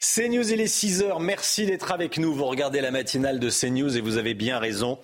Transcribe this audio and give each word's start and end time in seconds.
CNews, 0.00 0.50
il 0.50 0.62
est 0.62 0.64
6h. 0.64 1.20
Merci 1.20 1.66
d'être 1.66 1.92
avec 1.92 2.16
nous. 2.16 2.32
Vous 2.32 2.46
regardez 2.46 2.80
la 2.80 2.90
matinale 2.90 3.38
de 3.38 3.50
CNews 3.50 3.98
et 3.98 4.00
vous 4.00 4.16
avez 4.16 4.32
bien 4.32 4.58
raison. 4.58 4.98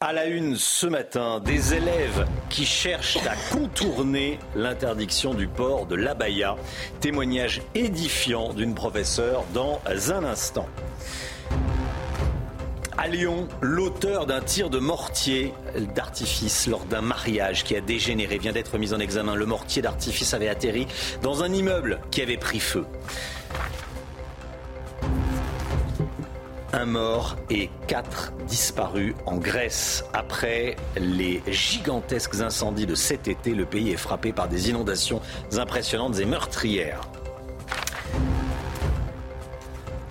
À 0.00 0.12
la 0.12 0.26
une 0.26 0.56
ce 0.56 0.88
matin, 0.88 1.38
des 1.38 1.74
élèves 1.74 2.26
qui 2.50 2.66
cherchent 2.66 3.18
à 3.18 3.36
contourner 3.54 4.40
l'interdiction 4.56 5.32
du 5.32 5.46
port 5.46 5.86
de 5.86 5.94
l'abaya. 5.94 6.56
Témoignage 6.98 7.62
édifiant 7.76 8.52
d'une 8.52 8.74
professeure 8.74 9.44
dans 9.54 9.80
un 9.86 10.24
instant. 10.24 10.66
À 12.98 13.06
Lyon, 13.06 13.46
l'auteur 13.60 14.26
d'un 14.26 14.40
tir 14.40 14.70
de 14.70 14.80
mortier 14.80 15.54
d'artifice 15.94 16.66
lors 16.66 16.84
d'un 16.86 17.00
mariage 17.00 17.62
qui 17.62 17.76
a 17.76 17.80
dégénéré 17.80 18.38
vient 18.38 18.52
d'être 18.52 18.76
mis 18.76 18.92
en 18.92 18.98
examen. 18.98 19.36
Le 19.36 19.46
mortier 19.46 19.82
d'artifice 19.82 20.34
avait 20.34 20.48
atterri 20.48 20.88
dans 21.22 21.44
un 21.44 21.52
immeuble 21.52 22.00
qui 22.10 22.22
avait 22.22 22.38
pris 22.38 22.58
feu. 22.58 22.84
Un 26.74 26.86
mort 26.86 27.36
et 27.50 27.68
quatre 27.86 28.32
disparus 28.46 29.14
en 29.26 29.36
Grèce. 29.36 30.04
Après 30.14 30.76
les 30.96 31.42
gigantesques 31.46 32.40
incendies 32.40 32.86
de 32.86 32.94
cet 32.94 33.28
été, 33.28 33.54
le 33.54 33.66
pays 33.66 33.90
est 33.90 33.98
frappé 33.98 34.32
par 34.32 34.48
des 34.48 34.70
inondations 34.70 35.20
impressionnantes 35.54 36.18
et 36.18 36.24
meurtrières. 36.24 37.02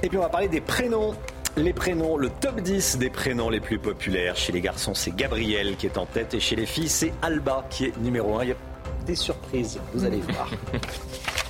Et 0.03 0.09
puis 0.09 0.20
on 0.20 0.22
va 0.22 0.30
parler 0.30 0.50
des 0.50 0.62
prénoms. 0.62 1.16
Les 1.58 1.73
prénoms, 1.73 2.16
le 2.16 2.30
top 2.30 2.62
10 2.62 3.00
des 3.00 3.09
prénoms 3.09 3.50
les 3.50 3.59
plus 3.59 3.80
populaires. 3.80 4.36
Chez 4.36 4.52
les 4.52 4.62
garçons, 4.62 4.94
c'est 4.94 5.16
Gabriel 5.16 5.75
qui 5.78 5.88
est 5.88 5.98
en 5.98 6.06
tête 6.06 6.36
et 6.36 6.40
chez 6.40 6.56
les 6.56 6.68
filles, 6.68 6.90
c'est 6.90 7.12
Alba 7.23 7.66
qui 7.72 7.86
est 7.86 7.98
numéro 7.98 8.38
1. 8.38 8.44
Il 8.44 8.50
y 8.50 8.52
a 8.52 8.56
des 9.08 9.16
surprises, 9.16 9.80
vous 9.96 10.06
allez 10.06 10.22
voir. 10.22 10.50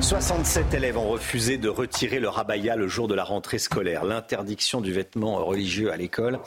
67 0.00 0.72
élèves 0.74 0.96
ont 0.96 1.08
refusé 1.08 1.58
de 1.58 1.68
retirer 1.68 2.20
leur 2.20 2.38
abaya 2.38 2.76
le 2.76 2.88
jour 2.88 3.08
de 3.08 3.14
la 3.14 3.24
rentrée 3.24 3.58
scolaire. 3.58 4.04
L'interdiction 4.04 4.80
du 4.80 4.92
vêtement 4.92 5.44
religieux 5.44 5.92
à 5.92 5.96
l'école 5.96 6.38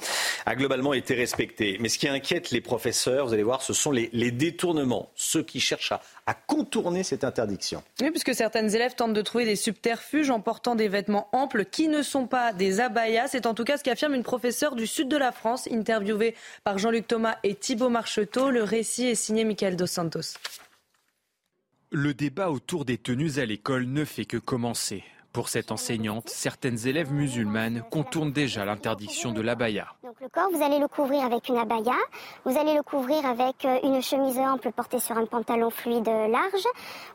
a 0.46 0.56
globalement 0.56 0.94
été 0.94 1.14
respectée. 1.14 1.78
Mais 1.80 1.90
ce 1.90 2.00
qui 2.00 2.08
inquiète 2.08 2.52
les 2.52 2.62
professeurs, 2.62 3.28
vous 3.28 3.34
allez 3.34 3.44
voir, 3.44 3.62
ce 3.62 3.74
sont 3.74 3.92
les, 3.92 4.32
détournements, 4.32 5.12
ceux 5.16 5.44
qui 5.44 5.60
cherchent 5.60 5.92
à, 5.92 6.02
à 6.26 6.34
contourner 6.34 7.04
cette 7.04 7.24
interdiction. 7.24 7.84
Oui, 8.02 8.10
puisque 8.12 8.34
certaines 8.34 8.74
élèves 8.74 8.96
tentent 8.96 9.14
de 9.14 9.22
trouver 9.22 9.46
des 9.46 9.56
subterfuges 9.56 10.30
en 10.30 10.40
portant 10.40 10.76
des 10.76 10.88
vêtements 10.88 11.28
amples 11.32 11.66
qui 11.66 11.88
ne 11.88 12.02
sont 12.02 12.28
pas 12.28 12.54
des 12.54 12.80
abayas. 12.80 13.28
C'est 13.28 13.46
en 13.46 13.54
tout 13.54 13.64
cas 13.64 13.78
ce 13.78 13.84
qu'affirme 13.84 14.14
une 14.14 14.24
professeure 14.24 14.76
du 14.76 14.88
sud 14.88 15.08
de 15.10 15.18
la 15.18 15.32
France, 15.32 15.68
interviewée 15.72 16.36
par 16.64 16.78
Jean-Luc 16.78 17.08
Thomas 17.08 17.36
et 17.44 17.56
Thibault 17.56 17.90
Marcheteau. 17.90 18.50
Le 18.50 18.64
récit 18.64 19.08
est 19.08 19.16
signé 19.16 19.46
Michael 19.46 19.76
Dos 19.76 19.88
Santos. 19.88 20.38
Le 21.94 22.14
débat 22.14 22.52
autour 22.52 22.86
des 22.86 22.98
tenues 22.98 23.38
à 23.38 23.46
l'école 23.46 23.84
ne 23.84 24.06
fait 24.06 24.24
que 24.24 24.38
commencer. 24.38 25.04
Pour 25.34 25.50
cette 25.50 25.74
enseignante, 25.74 26.30
certaines 26.30 26.88
élèves 26.88 27.12
musulmanes 27.12 27.84
contournent 27.92 28.32
déjà 28.32 28.64
l'interdiction 28.64 29.34
de 29.34 29.42
l'abaya. 29.42 29.88
Donc 30.02 30.16
le 30.22 30.30
corps, 30.30 30.50
vous 30.54 30.64
allez 30.64 30.80
le 30.80 30.88
couvrir 30.88 31.26
avec 31.26 31.50
une 31.50 31.58
abaya, 31.58 31.98
vous 32.46 32.58
allez 32.58 32.76
le 32.76 32.82
couvrir 32.82 33.26
avec 33.26 33.66
euh, 33.66 33.78
une 33.84 34.02
chemise 34.02 34.40
ample 34.40 34.72
portée 34.72 35.00
sur 35.00 35.18
un 35.18 35.26
pantalon 35.26 35.70
fluide 35.70 36.08
large, 36.08 36.66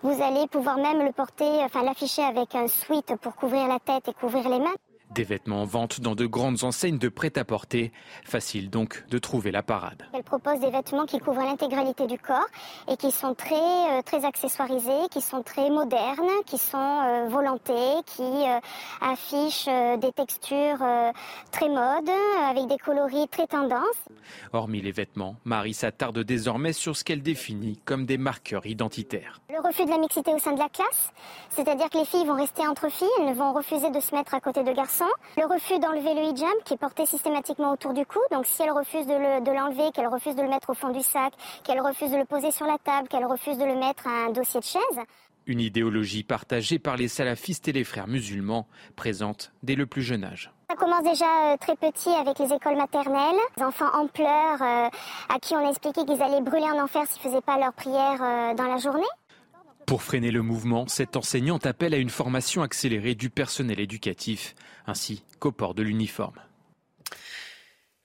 vous 0.03 0.23
allez 0.23 0.47
pouvoir 0.47 0.77
même 0.77 1.07
le 1.07 1.13
porter, 1.13 1.65
enfin 1.65 1.83
l'afficher 1.83 2.23
avec 2.23 2.55
un 2.55 2.69
sweat 2.69 3.15
pour 3.23 3.35
couvrir 3.35 3.69
la 3.69 3.79
tête 3.79 4.09
et 4.09 4.13
couvrir 4.13 4.47
les 4.47 4.59
mains. 4.59 4.77
Des 5.15 5.23
vêtements 5.23 5.63
en 5.63 5.65
vente 5.65 6.01
dans 6.01 6.15
de 6.15 6.27
grandes 6.27 6.65
enseignes 6.65 6.99
de 6.99 7.09
prêt-à-porter. 7.09 7.93
Facile 8.25 8.71
donc 8.71 9.05
de 9.09 9.19
trouver 9.19 9.53
la 9.53 9.63
parade. 9.63 10.03
Elle 10.13 10.25
propose 10.25 10.59
des 10.61 10.71
vêtements 10.71 11.07
qui 11.07 11.21
couvrent 11.21 11.45
l'intégralité 11.45 12.07
du 12.07 12.19
corps 12.19 12.49
et 12.91 12.97
qui 12.97 13.13
sont 13.13 13.35
très, 13.35 13.55
euh, 13.55 14.03
très 14.05 14.25
accessoirisés, 14.25 15.09
qui 15.11 15.21
sont 15.21 15.43
très 15.43 15.71
modernes, 15.71 16.29
qui 16.45 16.59
sont 16.59 16.77
euh, 16.77 17.29
volantés, 17.29 18.03
qui 18.05 18.23
euh, 18.23 18.59
affichent 19.01 19.69
des 20.01 20.13
textures 20.13 20.85
très 21.53 21.69
modes, 21.69 22.11
avec 22.49 22.67
des 22.67 22.79
coloris 22.79 23.29
très 23.29 23.47
tendances. 23.47 23.83
Hormis 24.53 24.83
les 24.83 24.93
vêtements, 24.93 25.37
Marie 25.45 25.75
s'attarde 25.75 26.19
désormais 26.19 26.73
sur 26.73 26.97
ce 26.97 27.05
qu'elle 27.05 27.23
définit 27.23 27.79
comme 27.85 28.07
des 28.07 28.19
marqueurs 28.19 28.67
identitaires. 28.67 29.41
Le 29.51 29.61
refus 29.67 29.85
de 29.85 29.91
la 29.91 29.99
mixité 29.99 30.33
au 30.33 30.39
sein 30.39 30.53
de 30.53 30.59
la 30.59 30.69
classe, 30.69 31.13
c'est-à-dire 31.51 31.89
que 31.91 31.99
les 31.99 32.05
filles 32.05 32.27
vont 32.27 32.37
rester 32.37 32.67
entre 32.67 32.91
filles, 32.91 33.09
elles 33.21 33.31
ne 33.31 33.35
vont 33.35 33.53
refuser 33.53 33.91
de 33.91 34.01
se 34.01 34.15
mettre 34.15 34.35
à 34.35 34.41
côté 34.41 34.65
de 34.65 34.73
garçons. 34.73 34.96
Le 35.37 35.47
refus 35.47 35.79
d'enlever 35.79 36.15
le 36.15 36.23
hijab 36.31 36.63
qui 36.65 36.75
est 36.75 36.79
porté 36.79 37.07
systématiquement 37.07 37.73
autour 37.73 37.93
du 37.93 38.07
cou, 38.07 38.19
donc 38.31 38.47
si 38.47 38.63
elle 38.63 38.71
refuse 38.71 39.07
de 39.07 39.13
le- 39.15 39.41
de 39.45 39.51
l'enlever, 39.51 39.91
qu'elle 39.93 40.09
refuse 40.09 40.35
de 40.37 40.43
le 40.43 40.49
mettre 40.49 40.71
au 40.71 40.75
fond 40.75 40.89
du 40.91 41.03
sac, 41.03 41.33
qu'elle 41.65 41.81
refuse 41.81 42.11
de 42.11 42.17
le 42.17 42.25
poser 42.25 42.51
sur 42.51 42.67
la 42.67 42.79
table, 42.79 43.09
qu'elle 43.09 43.27
refuse 43.27 43.59
de 43.59 43.65
le 43.65 43.75
mettre 43.77 44.07
à 44.07 44.27
un 44.27 44.31
dossier 44.31 44.61
de 44.61 44.65
chaise, 44.65 45.01
Une 45.49 45.61
idéologie 45.61 46.25
partagée 46.25 46.81
par 46.81 46.97
les 46.97 47.07
salafistes 47.07 47.69
et 47.69 47.73
les 47.73 47.85
frères 47.85 48.09
musulmans, 48.09 48.67
présente 48.97 49.53
dès 49.63 49.77
le 49.77 49.87
plus 49.87 50.03
jeune 50.03 50.25
âge. 50.25 50.51
Ça 50.69 50.75
commence 50.75 51.05
déjà 51.05 51.53
euh, 51.53 51.57
très 51.57 51.77
petit 51.77 52.11
avec 52.11 52.41
les 52.41 52.53
écoles 52.53 52.75
maternelles. 52.77 53.39
Les 53.57 53.63
enfants 53.63 53.93
en 53.95 54.09
pleurs 54.09 54.61
euh, 54.61 54.89
à 55.33 55.39
qui 55.41 55.55
on 55.55 55.69
expliquait 55.71 56.05
qu'ils 56.05 56.21
allaient 56.21 56.41
brûler 56.41 56.67
en 56.69 56.83
enfer 56.83 57.05
s'ils 57.07 57.23
faisaient 57.23 57.41
pas 57.43 57.59
leur 57.59 57.73
prière 57.75 58.19
euh, 58.21 58.55
dans 58.55 58.65
la 58.67 58.79
journée. 58.79 59.07
Pour 59.87 60.03
freiner 60.03 60.33
le 60.33 60.43
mouvement, 60.43 60.89
cette 60.89 61.17
enseignante 61.17 61.65
appelle 61.65 61.95
à 61.95 61.99
une 61.99 62.11
formation 62.11 62.63
accélérée 62.63 63.15
du 63.15 63.31
personnel 63.31 63.79
éducatif, 63.79 64.57
ainsi 64.89 65.23
qu'au 65.39 65.53
port 65.53 65.75
de 65.75 65.85
l'uniforme. 65.85 66.35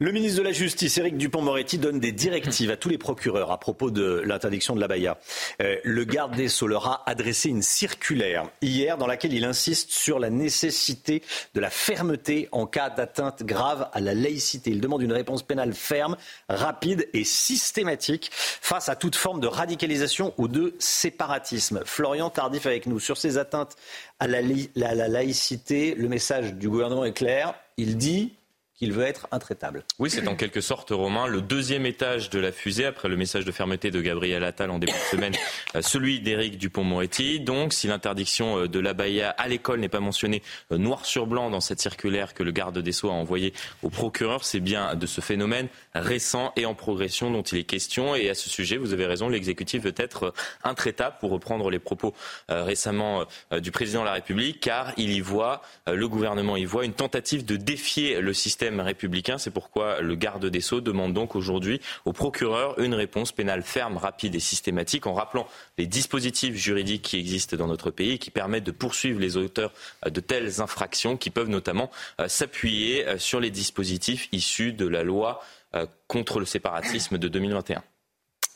Le 0.01 0.12
ministre 0.12 0.39
de 0.39 0.44
la 0.44 0.51
Justice, 0.51 0.97
Éric 0.97 1.16
Dupont-Moretti, 1.16 1.78
donne 1.78 2.00
des 2.00 2.12
directives 2.12 2.72
à 2.72 2.75
tous 2.75 2.89
les 2.89 2.97
procureurs 2.97 3.51
à 3.51 3.59
propos 3.59 3.91
de 3.91 4.23
l'interdiction 4.25 4.73
de 4.75 4.79
l'abaya. 4.79 5.19
Euh, 5.62 5.75
le 5.84 6.06
garde 6.06 6.35
des 6.35 6.47
Sceaux 6.47 6.66
leur 6.66 6.88
a 6.88 7.03
adressé 7.07 7.50
une 7.50 7.62
circulaire 7.62 8.50
hier 8.63 8.97
dans 8.97 9.06
laquelle 9.06 9.31
il 9.31 9.45
insiste 9.45 9.91
sur 9.91 10.17
la 10.17 10.31
nécessité 10.31 11.22
de 11.53 11.62
la 11.62 11.69
fermeté 11.69 12.50
en 12.51 12.66
cas 12.66 12.89
d'atteinte 12.89 13.44
grave 13.44 13.89
à 13.94 14.00
la 14.00 14.16
laïcité. 14.16 14.72
Il 14.72 14.81
demande 14.81 15.03
une 15.03 15.13
réponse 15.13 15.44
pénale 15.44 15.73
ferme, 15.73 16.18
rapide 16.50 17.07
et 17.13 17.23
systématique 17.23 18.31
face 18.33 18.89
à 18.89 18.95
toute 18.95 19.16
forme 19.16 19.39
de 19.39 19.45
radicalisation 19.45 20.33
ou 20.39 20.47
de 20.47 20.73
séparatisme. 20.79 21.83
Florian 21.85 22.31
Tardif 22.31 22.66
avec 22.66 22.88
nous 22.88 23.00
sur 23.00 23.18
ces 23.18 23.38
atteintes 23.38 23.75
la, 24.19 24.39
à 24.39 24.95
la 24.95 25.07
laïcité. 25.07 25.94
Le 25.94 26.09
message 26.09 26.56
du 26.56 26.69
gouvernement 26.69 27.06
est 27.06 27.13
clair. 27.13 27.53
Il 27.78 27.97
dit 27.97 28.33
qu'il 28.81 28.94
veut 28.94 29.03
être 29.03 29.28
intraitable. 29.31 29.84
Oui, 30.00 30.09
c'est 30.09 30.28
en 30.28 30.36
quelque 30.36 30.59
sorte, 30.59 30.90
Romain, 30.90 31.28
le 31.28 31.40
deuxième 31.40 31.86
étage 31.86 32.31
de 32.31 32.40
la 32.40 32.52
fusée, 32.52 32.86
après 32.86 33.09
le 33.09 33.16
message 33.16 33.46
de 33.46 33.52
fermeté 33.52 33.92
de 33.92 34.02
Gabriel 34.02 34.44
Attal 34.44 34.72
en 34.72 34.80
début 34.80 34.92
de 34.92 34.97
semaine, 34.97 35.34
euh, 35.75 35.84
celui 35.84 36.19
d'Éric 36.19 36.58
Dupont-Moretti. 36.58 37.42
Donc, 37.42 37.74
si 37.74 37.86
l'interdiction 37.86 38.58
euh, 38.58 38.68
de 38.68 38.80
l'abaya 38.80 39.30
à 39.30 39.47
l'école 39.47 39.81
n'est 39.81 39.88
pas 39.88 40.00
mentionnée 40.00 40.42
euh, 40.72 40.80
noir 40.80 41.06
sur 41.06 41.28
blanc 41.28 41.52
dans 41.52 41.62
cette 41.62 41.80
circulaire 41.80 42.34
que 42.34 42.42
le 42.42 42.50
garde 42.50 42.80
des 42.80 42.92
Sceaux 42.92 43.12
a 43.12 43.14
envoyée 43.14 43.53
au 43.84 43.92
procureur, 43.92 44.44
c'est 44.44 44.59
bien 44.59 44.96
de 44.96 45.06
ce 45.06 45.22
phénomène 45.22 45.68
récent 45.94 46.52
et 46.56 46.66
en 46.66 46.74
progression 46.74 47.30
dont 47.30 47.44
il 47.44 47.59
est 47.59 47.63
question. 47.66 48.16
Et 48.16 48.31
à 48.31 48.34
ce 48.34 48.50
sujet, 48.50 48.78
vous 48.78 48.94
avez 48.94 49.06
raison, 49.06 49.30
l'exécutif 49.30 49.84
veut 49.84 49.94
être 49.96 50.34
intraitable, 50.63 51.18
pour 51.19 51.30
reprendre 51.30 51.69
les 51.69 51.80
propos 51.80 52.16
récemment 52.50 53.25
du 53.51 53.72
président 53.72 54.01
de 54.01 54.06
la 54.06 54.13
République, 54.13 54.60
car 54.60 54.94
il 54.98 55.12
y 55.12 55.19
voit, 55.19 55.62
le 55.88 56.07
gouvernement 56.07 56.57
y 56.57 56.66
voit 56.66 56.86
une 56.86 56.94
tentative 56.94 57.45
de 57.45 57.57
défier 57.57 58.22
le 58.22 58.34
système 58.34 58.70
républicain. 58.79 59.38
C'est 59.38 59.51
pourquoi 59.51 60.01
le 60.01 60.15
garde 60.15 60.45
des 60.45 60.62
Sceaux 60.62 60.81
demande 60.81 61.13
donc 61.13 61.35
aujourd'hui 61.35 61.81
au 62.06 62.13
procureur 62.13 62.79
une 62.79 62.94
réponse 62.94 63.31
pénale 63.31 63.63
ferme, 63.63 63.97
rapide 63.97 64.35
et 64.35 64.39
systématique, 64.39 65.07
en 65.07 65.13
rappelant 65.13 65.47
les 65.77 65.88
dispositifs 65.88 66.56
juridiques 66.56 67.01
qui 67.01 67.18
existent 67.18 67.57
dans 67.57 67.68
notre 67.68 67.91
pays 67.91 68.12
et 68.12 68.18
qui 68.18 68.31
permettent 68.31 68.63
de 68.63 68.71
poursuivre 68.71 69.19
les 69.19 69.38
auteurs 69.38 69.73
de 70.06 70.21
telles 70.21 70.62
infractions, 70.62 71.18
qui 71.18 71.29
peuvent 71.29 71.50
notamment 71.50 71.89
euh, 72.19 72.27
s'appuyer 72.27 73.07
euh, 73.07 73.18
sur 73.18 73.39
les 73.39 73.50
dispositifs 73.50 74.29
issus 74.31 74.74
de 74.74 74.88
la 74.88 75.03
loi 75.03 75.44
euh, 75.75 75.85
contre 76.07 76.39
le 76.39 76.45
séparatisme 76.45 77.17
de 77.17 77.27
2021. 77.27 77.83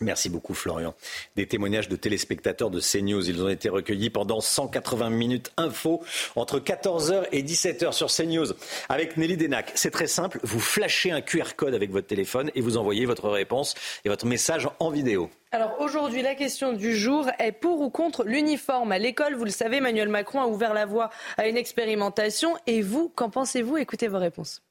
Merci 0.01 0.29
beaucoup 0.29 0.53
Florian. 0.53 0.93
Des 1.35 1.47
témoignages 1.47 1.87
de 1.87 1.95
téléspectateurs 1.95 2.69
de 2.69 2.81
CNews. 2.81 3.29
Ils 3.29 3.41
ont 3.41 3.47
été 3.47 3.69
recueillis 3.69 4.09
pendant 4.09 4.41
180 4.41 5.09
minutes 5.09 5.51
info 5.55 6.03
entre 6.35 6.59
14h 6.59 7.27
et 7.31 7.43
17h 7.43 7.93
sur 7.93 8.07
CNews 8.07 8.53
avec 8.89 9.15
Nelly 9.15 9.37
Denac. 9.37 9.71
C'est 9.75 9.91
très 9.91 10.07
simple, 10.07 10.39
vous 10.43 10.59
flashez 10.59 11.11
un 11.11 11.21
QR 11.21 11.55
code 11.55 11.73
avec 11.73 11.91
votre 11.91 12.07
téléphone 12.07 12.51
et 12.55 12.61
vous 12.61 12.75
envoyez 12.75 13.05
votre 13.05 13.29
réponse 13.29 13.73
et 14.03 14.09
votre 14.09 14.25
message 14.25 14.67
en 14.79 14.89
vidéo. 14.89 15.29
Alors 15.51 15.79
aujourd'hui, 15.79 16.21
la 16.21 16.35
question 16.35 16.73
du 16.73 16.97
jour 16.97 17.27
est 17.39 17.53
pour 17.53 17.79
ou 17.79 17.89
contre 17.89 18.25
l'uniforme? 18.25 18.91
À 18.91 18.99
l'école. 18.99 19.35
Vous 19.35 19.45
le 19.45 19.51
savez, 19.51 19.77
Emmanuel 19.77 20.09
Macron 20.09 20.41
a 20.41 20.47
ouvert 20.47 20.73
la 20.73 20.85
voie 20.85 21.09
à 21.37 21.47
une 21.47 21.55
expérimentation. 21.55 22.57
Et 22.67 22.81
vous, 22.81 23.07
qu'en 23.07 23.29
pensez-vous? 23.29 23.77
Écoutez 23.77 24.09
vos 24.09 24.19
réponses. 24.19 24.61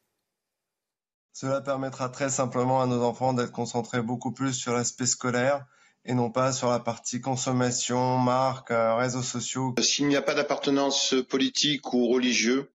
Cela 1.34 1.60
permettra 1.60 2.08
très 2.10 2.30
simplement 2.30 2.80
à 2.80 2.86
nos 2.86 3.02
enfants 3.02 3.32
d'être 3.32 3.50
concentrés 3.50 4.00
beaucoup 4.00 4.30
plus 4.30 4.52
sur 4.52 4.72
l'aspect 4.72 5.04
scolaire 5.04 5.66
et 6.04 6.14
non 6.14 6.30
pas 6.30 6.52
sur 6.52 6.70
la 6.70 6.78
partie 6.78 7.20
consommation, 7.20 8.18
marque, 8.18 8.70
euh, 8.70 8.94
réseaux 8.94 9.20
sociaux. 9.20 9.74
S'il 9.80 10.06
n'y 10.06 10.14
a 10.14 10.22
pas 10.22 10.34
d'appartenance 10.34 11.12
politique 11.28 11.92
ou 11.92 12.06
religieux, 12.06 12.70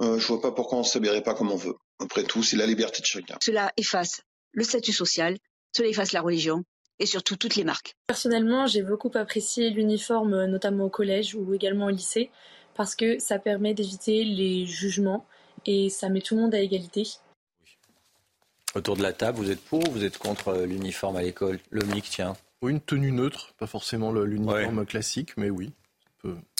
euh, 0.00 0.18
je 0.18 0.26
vois 0.26 0.40
pas 0.40 0.50
pourquoi 0.50 0.78
on 0.78 0.80
ne 0.80 0.86
s'habillerait 0.86 1.22
pas 1.22 1.34
comme 1.34 1.52
on 1.52 1.56
veut. 1.56 1.76
Après 2.00 2.24
tout, 2.24 2.42
c'est 2.42 2.56
la 2.56 2.66
liberté 2.66 3.00
de 3.00 3.06
chacun. 3.06 3.36
Cela 3.40 3.70
efface 3.76 4.22
le 4.50 4.64
statut 4.64 4.92
social, 4.92 5.36
cela 5.70 5.88
efface 5.88 6.10
la 6.10 6.20
religion 6.20 6.64
et 6.98 7.06
surtout 7.06 7.36
toutes 7.36 7.54
les 7.54 7.62
marques. 7.62 7.94
Personnellement, 8.08 8.66
j'ai 8.66 8.82
beaucoup 8.82 9.12
apprécié 9.14 9.70
l'uniforme, 9.70 10.46
notamment 10.46 10.86
au 10.86 10.90
collège 10.90 11.36
ou 11.36 11.54
également 11.54 11.86
au 11.86 11.90
lycée, 11.90 12.32
parce 12.74 12.96
que 12.96 13.20
ça 13.20 13.38
permet 13.38 13.72
d'éviter 13.72 14.24
les 14.24 14.66
jugements 14.66 15.26
et 15.64 15.90
ça 15.90 16.08
met 16.08 16.22
tout 16.22 16.34
le 16.34 16.40
monde 16.40 16.56
à 16.56 16.60
égalité. 16.60 17.06
Autour 18.74 18.96
de 18.96 19.02
la 19.02 19.12
table, 19.12 19.38
vous 19.38 19.50
êtes 19.50 19.60
pour 19.60 19.80
ou 19.88 19.90
vous 19.90 20.04
êtes 20.04 20.18
contre 20.18 20.48
euh, 20.48 20.66
l'uniforme 20.66 21.16
à 21.16 21.22
l'école? 21.22 21.58
Le 21.70 21.84
MIC, 21.84 22.04
tiens. 22.08 22.34
Oui, 22.62 22.70
une 22.70 22.80
tenue 22.80 23.10
neutre, 23.10 23.52
pas 23.58 23.66
forcément 23.66 24.12
l'uniforme 24.12 24.86
classique, 24.86 25.36
mais 25.36 25.50
oui. 25.50 25.72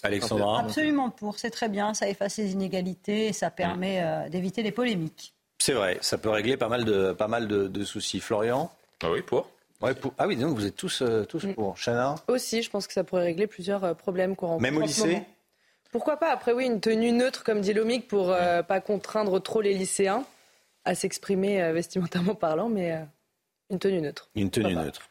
Alexandra 0.02 0.60
Absolument 0.60 1.10
pour, 1.10 1.38
c'est 1.38 1.50
très 1.50 1.68
bien, 1.68 1.92
ça 1.92 2.08
efface 2.08 2.38
les 2.38 2.52
inégalités 2.52 3.26
et 3.26 3.32
ça 3.34 3.50
permet 3.50 4.02
euh, 4.02 4.28
d'éviter 4.30 4.62
les 4.62 4.72
polémiques. 4.72 5.34
C'est 5.58 5.74
vrai, 5.74 5.98
ça 6.00 6.16
peut 6.16 6.30
régler 6.30 6.56
pas 6.56 6.68
mal 6.68 6.86
de, 6.86 7.12
pas 7.12 7.28
mal 7.28 7.46
de, 7.46 7.84
soucis. 7.84 8.20
Florian? 8.20 8.72
Ah 9.02 9.10
oui, 9.10 9.20
pour 9.22 9.50
ah 9.82 10.26
oui, 10.26 10.36
donc 10.36 10.56
vous 10.56 10.66
êtes 10.66 10.76
tous, 10.76 11.00
euh, 11.02 11.24
tous 11.24 11.44
mm. 11.44 11.54
pour. 11.54 11.76
Chana? 11.76 12.14
Aussi, 12.28 12.62
je 12.62 12.70
pense 12.70 12.86
que 12.86 12.92
ça 12.92 13.04
pourrait 13.04 13.24
régler 13.24 13.46
plusieurs 13.46 13.94
problèmes 13.96 14.36
qu'on 14.36 14.46
rencontre. 14.46 14.62
Même 14.62 14.76
au 14.76 14.82
lycée? 14.82 15.22
Pourquoi 15.90 16.18
pas? 16.18 16.32
Après, 16.32 16.52
oui, 16.52 16.66
une 16.66 16.80
tenue 16.80 17.12
neutre, 17.12 17.44
comme 17.44 17.60
dit 17.60 17.72
Lomic, 17.72 18.08
pour 18.08 18.28
ne 18.28 18.62
pas 18.62 18.80
contraindre 18.80 19.42
trop 19.42 19.60
les 19.60 19.74
lycéens 19.74 20.24
à 20.84 20.94
s'exprimer 20.94 21.62
euh, 21.62 21.72
vestimentairement 21.72 22.34
parlant, 22.34 22.68
mais 22.68 22.92
euh, 22.92 23.04
une 23.70 23.78
tenue 23.78 24.00
neutre. 24.00 24.30
Une 24.34 24.50
tenue 24.50 24.74
neutre. 24.74 25.10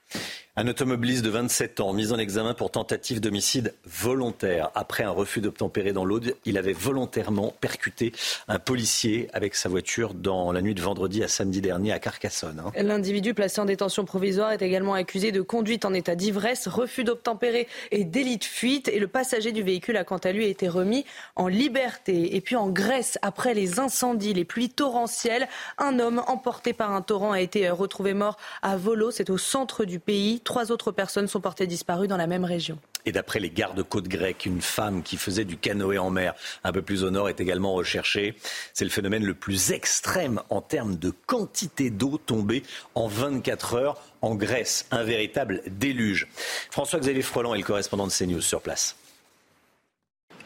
Un 0.60 0.68
automobiliste 0.68 1.24
de 1.24 1.30
27 1.30 1.80
ans 1.80 1.94
mis 1.94 2.12
en 2.12 2.18
examen 2.18 2.54
pour 2.54 2.70
tentative 2.70 3.22
d'homicide 3.22 3.74
volontaire. 3.86 4.72
Après 4.76 5.06
un 5.06 5.10
refus 5.10 5.40
d'obtempérer 5.40 5.94
dans 5.94 6.04
l'Aude, 6.04 6.36
il 6.44 6.58
avait 6.58 6.74
volontairement 6.74 7.54
percuté 7.62 8.12
un 8.50 8.60
policier 8.60 9.30
avec 9.32 9.56
sa 9.56 9.70
voiture 9.70 10.14
dans 10.14 10.52
la 10.52 10.62
nuit 10.62 10.76
de 10.76 10.82
vendredi 10.82 11.24
à 11.24 11.30
samedi 11.30 11.62
dernier 11.62 11.94
à 11.94 12.00
Carcassonne. 12.00 12.60
Hein. 12.60 12.74
L'individu 12.76 13.34
placé 13.34 13.62
en 13.62 13.66
détention 13.66 14.04
provisoire 14.04 14.52
est 14.52 14.62
également 14.62 14.96
accusé 14.96 15.32
de 15.32 15.40
conduite 15.40 15.86
en 15.86 15.94
état 15.94 16.16
d'ivresse, 16.16 16.68
refus 16.68 17.06
d'obtempérer 17.06 17.70
et 17.92 18.04
délit 18.04 18.36
de 18.36 18.44
fuite. 18.44 18.90
Et 18.90 19.00
le 19.00 19.08
passager 19.08 19.54
du 19.54 19.64
véhicule 19.64 19.96
a 19.96 20.04
quant 20.04 20.18
à 20.18 20.34
lui 20.34 20.46
été 20.46 20.68
remis 20.68 21.06
en 21.38 21.48
liberté. 21.48 22.36
Et 22.36 22.42
puis 22.42 22.58
en 22.58 22.68
Grèce, 22.68 23.18
après 23.22 23.54
les 23.54 23.80
incendies, 23.80 24.34
les 24.34 24.44
pluies 24.44 24.68
torrentielles, 24.70 25.48
un 25.78 26.00
homme 26.00 26.22
emporté 26.28 26.74
par 26.74 26.92
un 26.92 27.02
torrent 27.02 27.32
a 27.32 27.40
été 27.40 27.70
retrouvé 27.70 28.14
mort 28.14 28.36
à 28.62 28.76
Volo. 28.76 29.10
C'est 29.10 29.30
au 29.30 29.38
centre 29.38 29.86
du 29.86 30.00
pays. 30.02 30.42
Trois 30.50 30.72
autres 30.72 30.92
personnes 30.92 31.28
sont 31.28 31.42
portées 31.42 31.68
disparues 31.68 32.08
dans 32.08 32.18
la 32.18 32.26
même 32.26 32.44
région. 32.44 32.80
Et 33.06 33.12
d'après 33.12 33.40
les 33.40 33.52
gardes-côtes 33.52 34.08
grecs, 34.08 34.48
une 34.48 34.64
femme 34.64 35.04
qui 35.04 35.16
faisait 35.16 35.46
du 35.46 35.58
canoë 35.58 36.00
en 36.00 36.10
mer 36.10 36.34
un 36.64 36.72
peu 36.72 36.82
plus 36.82 37.04
au 37.04 37.12
nord 37.12 37.30
est 37.30 37.40
également 37.40 37.74
recherchée. 37.74 38.34
C'est 38.74 38.84
le 38.84 38.90
phénomène 38.90 39.24
le 39.24 39.36
plus 39.36 39.72
extrême 39.72 40.42
en 40.50 40.62
termes 40.62 40.96
de 40.96 41.14
quantité 41.28 41.92
d'eau 41.92 42.18
tombée 42.18 42.64
en 42.96 43.08
24 43.08 43.76
heures 43.76 44.02
en 44.24 44.34
Grèce. 44.34 44.88
Un 44.90 45.04
véritable 45.04 45.62
déluge. 45.68 46.28
François-Xavier 46.72 47.22
Froiland 47.22 47.54
est 47.54 47.60
le 47.60 47.64
correspondant 47.64 48.08
de 48.08 48.12
CNews 48.12 48.42
sur 48.42 48.62
place. 48.62 48.96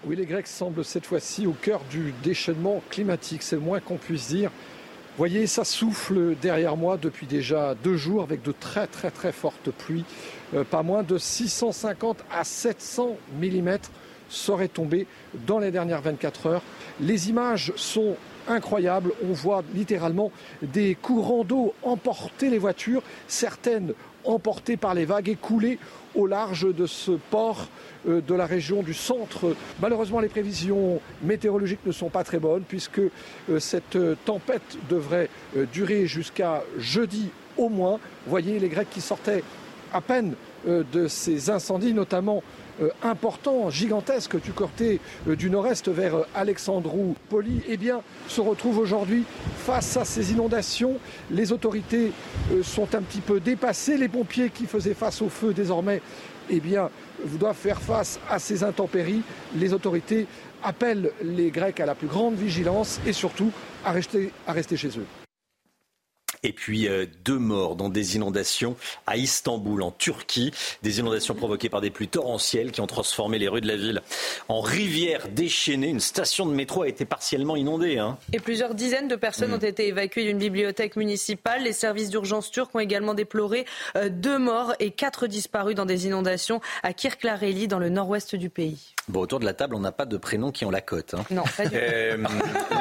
Oui, 0.06 0.18
les 0.18 0.26
Grecs 0.26 0.48
semblent 0.48 0.84
cette 0.84 1.06
fois-ci 1.06 1.48
au 1.48 1.54
cœur 1.54 1.80
du 1.90 2.14
déchaînement 2.24 2.84
climatique, 2.90 3.42
c'est 3.42 3.56
le 3.56 3.62
moins 3.62 3.80
qu'on 3.80 3.96
puisse 3.96 4.28
dire 4.28 4.52
voyez, 5.18 5.48
ça 5.48 5.64
souffle 5.64 6.36
derrière 6.42 6.76
moi 6.76 6.98
depuis 6.98 7.28
déjà 7.28 7.76
deux 7.84 7.98
jours 7.98 8.24
avec 8.24 8.42
de 8.42 8.52
très 8.52 8.88
très 8.88 9.12
très 9.12 9.32
fortes 9.32 9.70
pluies. 9.72 10.06
Euh, 10.54 10.64
pas 10.64 10.84
moins 10.84 11.04
de 11.04 11.18
650 11.18 12.24
à 12.32 12.44
700 12.44 13.18
mm 13.40 13.78
seraient 14.30 14.68
tombés 14.68 15.06
dans 15.46 15.60
les 15.60 15.72
dernières 15.72 16.02
24 16.02 16.48
heures. 16.48 16.62
Les 17.00 17.30
images 17.30 17.74
sont 17.76 18.16
incroyables. 18.48 19.12
On 19.24 19.34
voit 19.34 19.64
littéralement 19.74 20.32
des 20.62 20.96
courants 20.96 21.44
d'eau 21.44 21.74
emporter 21.84 22.50
les 22.50 22.58
voitures, 22.58 23.04
certaines 23.28 23.94
emportées 24.26 24.78
par 24.78 24.94
les 24.94 25.06
vagues 25.06 25.30
et 25.30 25.36
coulées 25.36 25.80
au 26.16 26.28
large 26.28 26.68
de 26.74 26.86
ce 26.86 27.12
port 27.12 27.68
euh, 28.08 28.22
de 28.22 28.34
la 28.34 28.46
région 28.46 28.84
du 28.84 28.94
centre. 28.94 29.56
Malheureusement, 29.82 30.20
les 30.20 30.30
prévisions 30.30 31.00
météorologiques 31.22 31.86
ne 31.86 31.92
sont 31.92 32.10
pas 32.10 32.24
très 32.24 32.40
bonnes 32.40 32.64
puisque 32.68 33.00
euh, 33.00 33.60
cette 33.60 33.96
euh, 33.96 34.16
tempête 34.26 34.78
devrait 34.90 35.30
durer 35.72 36.06
jusqu'à 36.06 36.64
jeudi 36.78 37.30
au 37.58 37.70
moins. 37.70 38.00
Vous 38.26 38.30
voyez 38.30 38.60
les 38.60 38.70
Grecs 38.70 38.90
qui 38.90 39.02
sortaient 39.02 39.44
à 39.94 40.02
peine 40.02 40.34
de 40.66 41.08
ces 41.08 41.50
incendies, 41.50 41.94
notamment 41.94 42.42
importants, 43.04 43.70
gigantesques 43.70 44.42
du 44.42 44.52
côté 44.52 45.00
du 45.28 45.50
nord-est 45.50 45.90
vers 45.90 46.26
Alexandrou 46.36 47.16
Poli, 47.30 47.62
eh 47.68 47.78
bien, 47.78 48.02
se 48.28 48.42
retrouvent 48.42 48.80
aujourd'hui 48.80 49.24
face 49.66 49.98
à 49.98 50.06
ces 50.06 50.32
inondations. 50.32 50.98
Les 51.32 51.52
autorités 51.52 52.12
sont 52.64 52.96
un 52.96 53.02
petit 53.02 53.22
peu 53.22 53.40
dépassées. 53.40 53.98
Les 53.98 54.08
pompiers 54.08 54.50
qui 54.50 54.66
faisaient 54.66 54.94
face 54.94 55.22
au 55.22 55.30
feu 55.30 55.54
désormais 55.54 56.02
eh 56.50 56.60
bien, 56.60 56.90
doivent 57.40 57.56
faire 57.56 57.82
face 57.82 58.20
à 58.30 58.40
ces 58.40 58.64
intempéries. 58.64 59.22
Les 59.56 59.74
autorités 59.74 60.28
appellent 60.64 61.12
les 61.24 61.52
Grecs 61.52 61.80
à 61.80 61.86
la 61.86 61.96
plus 61.96 62.08
grande 62.08 62.36
vigilance 62.36 63.00
et 63.06 63.14
surtout 63.14 63.52
à 63.86 63.92
rester 63.92 64.78
chez 64.78 64.90
eux. 64.90 65.23
Et 66.44 66.54
puis 66.54 66.88
euh, 66.88 67.06
deux 67.24 67.38
morts 67.38 67.76
dans 67.76 67.90
des 67.90 68.16
inondations 68.16 68.76
à 69.08 69.18
Istanbul, 69.18 69.82
en 69.82 69.92
Turquie. 69.92 70.52
Des 70.82 71.00
inondations 71.00 71.36
provoquées 71.36 71.70
par 71.70 71.82
des 71.82 71.90
pluies 71.90 72.08
torrentielles 72.08 72.72
qui 72.72 72.82
ont 72.82 72.88
transformé 72.88 73.40
les 73.40 73.48
rues 73.48 73.62
de 73.62 73.68
la 73.68 73.78
ville 73.78 74.02
en 74.50 74.62
rivières 74.62 75.30
déchaînées. 75.30 75.90
Une 75.90 76.00
station 76.00 76.46
de 76.46 76.54
métro 76.54 76.84
a 76.84 76.88
été 76.88 77.06
partiellement 77.06 77.56
inondée. 77.56 77.98
Hein. 77.98 78.18
Et 78.34 78.40
plusieurs 78.40 78.76
dizaines 78.76 79.08
de 79.08 79.16
personnes 79.16 79.52
mm. 79.52 79.56
ont 79.56 79.58
été 79.58 79.88
évacuées 79.88 80.26
d'une 80.26 80.38
bibliothèque 80.38 80.96
municipale. 80.96 81.64
Les 81.64 81.74
services 81.74 82.10
d'urgence 82.10 82.52
turcs 82.52 82.70
ont 82.74 82.80
également 82.80 83.14
déploré 83.14 83.66
euh, 83.96 84.10
deux 84.10 84.38
morts 84.38 84.74
et 84.80 84.92
quatre 84.92 85.28
disparus 85.28 85.76
dans 85.76 85.86
des 85.86 86.06
inondations 86.08 86.62
à 86.84 86.94
Kirklareli, 86.94 87.68
dans 87.68 87.80
le 87.80 87.90
nord-ouest 87.90 88.36
du 88.36 88.50
pays. 88.50 88.94
Bon, 89.08 89.22
autour 89.22 89.40
de 89.40 89.46
la 89.46 89.54
table, 89.54 89.76
on 89.76 89.80
n'a 89.80 89.92
pas 89.92 90.06
de 90.06 90.18
prénoms 90.18 90.52
qui 90.52 90.66
ont 90.66 90.72
la 90.72 90.82
cote. 90.82 91.14
Hein. 91.14 91.26
Non, 91.30 91.44
pas 91.58 91.66
du 91.66 91.72
tout. 91.72 91.76
Euh, 91.78 92.18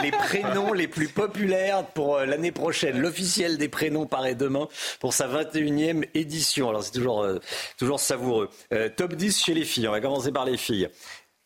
les 0.02 0.10
prénoms 0.10 0.72
les 0.72 0.88
plus 0.88 1.08
populaires 1.08 1.84
pour 1.84 2.18
l'année 2.18 2.52
prochaine. 2.52 2.98
L'officiel 2.98 3.51
des 3.56 3.68
prénoms 3.68 4.06
paraît 4.06 4.34
demain 4.34 4.68
pour 5.00 5.14
sa 5.14 5.28
21e 5.28 6.06
édition. 6.14 6.68
Alors 6.68 6.82
c'est 6.82 6.92
toujours, 6.92 7.22
euh, 7.22 7.38
toujours 7.78 8.00
savoureux. 8.00 8.48
Euh, 8.72 8.88
top 8.88 9.14
10 9.14 9.42
chez 9.44 9.54
les 9.54 9.64
filles. 9.64 9.88
On 9.88 9.92
va 9.92 10.00
commencer 10.00 10.32
par 10.32 10.44
les 10.44 10.56
filles. 10.56 10.88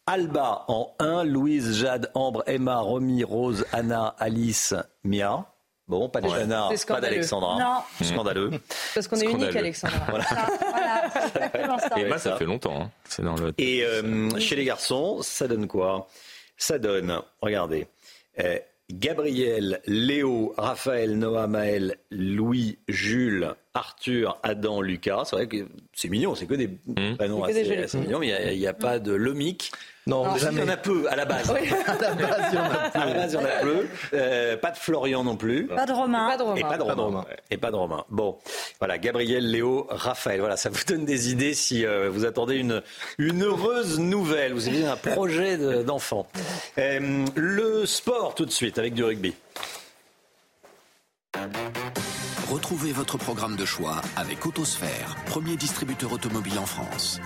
Alba 0.06 0.64
en 0.68 0.94
1, 1.00 1.24
Louise, 1.24 1.78
Jade, 1.80 2.10
Ambre, 2.14 2.44
Emma, 2.46 2.78
Romy, 2.78 3.24
Rose, 3.24 3.66
Anna, 3.72 4.14
Alice, 4.18 4.74
Mia. 5.02 5.46
Bon, 5.88 6.08
pas 6.08 6.20
de 6.20 6.26
pas 6.86 7.00
d'Alexandra. 7.00 7.58
Non. 7.58 8.04
Scandaleux. 8.04 8.50
Parce 8.94 9.06
qu'on 9.06 9.16
est 9.16 9.30
unique, 9.30 9.54
Alexandra. 9.54 9.98
Voilà. 10.08 10.24
Et 11.96 12.00
Emma, 12.00 12.18
ça 12.18 12.36
fait 12.36 12.44
longtemps. 12.44 12.82
Hein. 12.82 12.90
C'est 13.04 13.22
dans 13.22 13.36
le... 13.36 13.52
Et 13.58 13.84
euh, 13.84 14.36
chez 14.40 14.56
les 14.56 14.64
garçons, 14.64 15.22
ça 15.22 15.46
donne 15.46 15.68
quoi? 15.68 16.08
Ça 16.56 16.78
donne, 16.78 17.20
regardez, 17.40 17.86
Gabriel, 18.92 19.80
Léo, 19.86 20.54
Raphaël, 20.56 21.18
Noah, 21.18 21.48
Maël, 21.48 21.96
Louis, 22.10 22.78
Jules, 22.88 23.54
Arthur, 23.74 24.38
Adam, 24.42 24.80
Lucas. 24.80 25.24
C'est 25.24 25.36
vrai 25.36 25.48
que 25.48 25.66
c'est 25.92 26.08
mignon, 26.08 26.34
c'est 26.34 26.46
que 26.46 26.54
des 26.54 26.68
mmh. 26.68 27.16
prénoms 27.16 27.42
assez, 27.42 27.76
assez 27.76 27.98
mignons, 27.98 28.20
mais 28.20 28.54
il 28.54 28.58
n'y 28.58 28.66
a, 28.66 28.74
pas 28.74 28.98
de 28.98 29.12
Lomic. 29.12 29.72
Non, 30.06 30.36
jamais. 30.36 30.62
Il 30.62 30.66
y 30.66 30.70
en 30.70 30.72
a 30.72 30.76
peu 30.76 31.06
à 31.10 31.16
la 31.16 31.24
base. 31.24 31.50
à 31.86 31.94
la 32.00 32.14
base, 32.14 32.42
il 32.52 32.54
y 32.54 32.58
en 32.58 32.64
a 32.64 32.90
peu. 32.90 32.98
À 33.00 33.06
la 33.06 33.14
base, 33.14 33.32
il 33.32 33.34
y 33.34 33.38
en 33.38 33.44
a 33.44 33.60
peu. 33.60 33.86
Euh, 34.14 34.56
pas 34.56 34.70
de 34.70 34.76
Florian 34.76 35.24
non 35.24 35.36
plus. 35.36 35.66
Pas 35.66 35.84
de 35.84 35.92
Romain. 35.92 36.28
Et 36.28 36.36
pas 36.36 36.36
de 36.38 36.42
Romain. 36.44 36.56
Et 36.56 36.62
pas 36.62 36.76
de 36.78 37.00
Romain. 37.00 37.24
Et 37.50 37.56
pas 37.56 37.70
de 37.70 37.76
Romain. 37.76 38.04
Bon, 38.10 38.38
voilà, 38.78 38.98
Gabriel, 38.98 39.50
Léo, 39.50 39.86
Raphaël. 39.90 40.38
Voilà, 40.40 40.56
ça 40.56 40.70
vous 40.70 40.84
donne 40.86 41.04
des 41.04 41.30
idées 41.32 41.54
si 41.54 41.84
euh, 41.84 42.08
vous 42.08 42.24
attendez 42.24 42.56
une, 42.56 42.82
une 43.18 43.42
heureuse 43.44 43.98
nouvelle. 43.98 44.52
Vous 44.52 44.68
avez 44.68 44.86
un 44.86 44.96
projet 44.96 45.56
d'enfant. 45.82 46.28
Euh, 46.78 47.24
le 47.34 47.84
sport 47.84 48.34
tout 48.36 48.44
de 48.46 48.52
suite 48.52 48.78
avec 48.78 48.94
du 48.94 49.02
rugby. 49.02 49.34
Retrouvez 52.48 52.92
votre 52.92 53.18
programme 53.18 53.56
de 53.56 53.64
choix 53.64 54.00
avec 54.16 54.46
Autosphère, 54.46 55.16
premier 55.26 55.56
distributeur 55.56 56.12
automobile 56.12 56.58
en 56.60 56.66
France. 56.66 57.20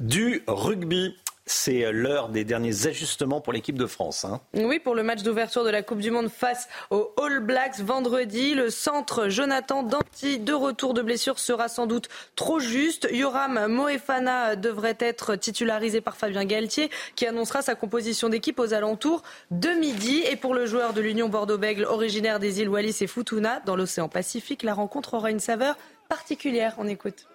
Du 0.00 0.42
rugby 0.46 1.14
c'est 1.50 1.90
l'heure 1.90 2.28
des 2.28 2.44
derniers 2.44 2.86
ajustements 2.86 3.40
pour 3.40 3.52
l'équipe 3.52 3.76
de 3.76 3.86
France. 3.86 4.24
Hein. 4.24 4.40
Oui, 4.54 4.78
pour 4.78 4.94
le 4.94 5.02
match 5.02 5.22
d'ouverture 5.24 5.64
de 5.64 5.70
la 5.70 5.82
Coupe 5.82 5.98
du 5.98 6.12
Monde 6.12 6.28
face 6.28 6.68
aux 6.90 7.12
All 7.20 7.40
Blacks 7.40 7.80
vendredi, 7.80 8.54
le 8.54 8.70
centre 8.70 9.28
Jonathan 9.28 9.82
Danti 9.82 10.38
de 10.38 10.52
retour 10.52 10.94
de 10.94 11.02
blessure 11.02 11.40
sera 11.40 11.68
sans 11.68 11.88
doute 11.88 12.08
trop 12.36 12.60
juste. 12.60 13.08
Yoram 13.10 13.66
Moefana 13.66 14.54
devrait 14.54 14.96
être 15.00 15.34
titularisé 15.34 16.00
par 16.00 16.16
Fabien 16.16 16.44
Galtier 16.44 16.88
qui 17.16 17.26
annoncera 17.26 17.62
sa 17.62 17.74
composition 17.74 18.28
d'équipe 18.28 18.60
aux 18.60 18.72
alentours 18.72 19.24
de 19.50 19.70
midi. 19.70 20.22
Et 20.30 20.36
pour 20.36 20.54
le 20.54 20.66
joueur 20.66 20.92
de 20.92 21.00
l'Union 21.00 21.28
Bordeaux-Bègle 21.28 21.84
originaire 21.84 22.38
des 22.38 22.60
îles 22.60 22.68
Wallis 22.68 22.98
et 23.00 23.08
Futuna 23.08 23.60
dans 23.66 23.74
l'océan 23.74 24.08
Pacifique, 24.08 24.62
la 24.62 24.74
rencontre 24.74 25.14
aura 25.14 25.32
une 25.32 25.40
saveur 25.40 25.76
particulière. 26.08 26.76
On 26.78 26.86
écoute. 26.86 27.26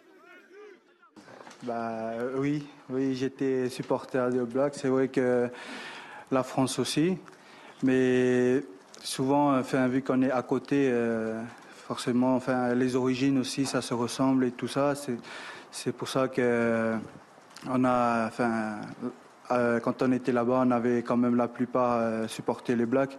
Bah, 1.65 2.12
oui, 2.38 2.63
oui, 2.91 3.15
j'étais 3.15 3.69
supporter 3.69 4.29
de 4.29 4.43
Black. 4.43 4.75
C'est 4.75 4.88
vrai 4.88 5.07
que 5.07 5.50
la 6.31 6.43
France 6.43 6.77
aussi. 6.77 7.17
Mais 7.81 8.62
souvent, 9.01 9.57
enfin, 9.57 9.88
vu 9.88 10.03
qu'on 10.03 10.22
est 10.22 10.29
à 10.29 10.43
côté, 10.43 10.89
euh, 10.91 11.41
forcément, 11.88 12.36
enfin, 12.36 12.75
les 12.75 12.95
origines 12.95 13.39
aussi, 13.39 13.65
ça 13.65 13.81
se 13.81 13.95
ressemble 13.95 14.45
et 14.45 14.51
tout 14.51 14.67
ça. 14.67 14.93
C'est 15.72 15.91
pour 15.91 16.07
ça 16.07 16.27
que 16.27 16.95
on 17.67 17.84
a, 17.84 18.27
enfin, 18.27 18.75
euh, 19.50 19.79
quand 19.79 20.03
on 20.03 20.12
était 20.12 20.31
là-bas, 20.31 20.63
on 20.67 20.72
avait 20.72 21.01
quand 21.01 21.17
même 21.17 21.36
la 21.36 21.48
plupart 21.48 21.98
euh, 22.00 22.27
supporté 22.27 22.75
les 22.75 22.86
Blacks. 22.86 23.17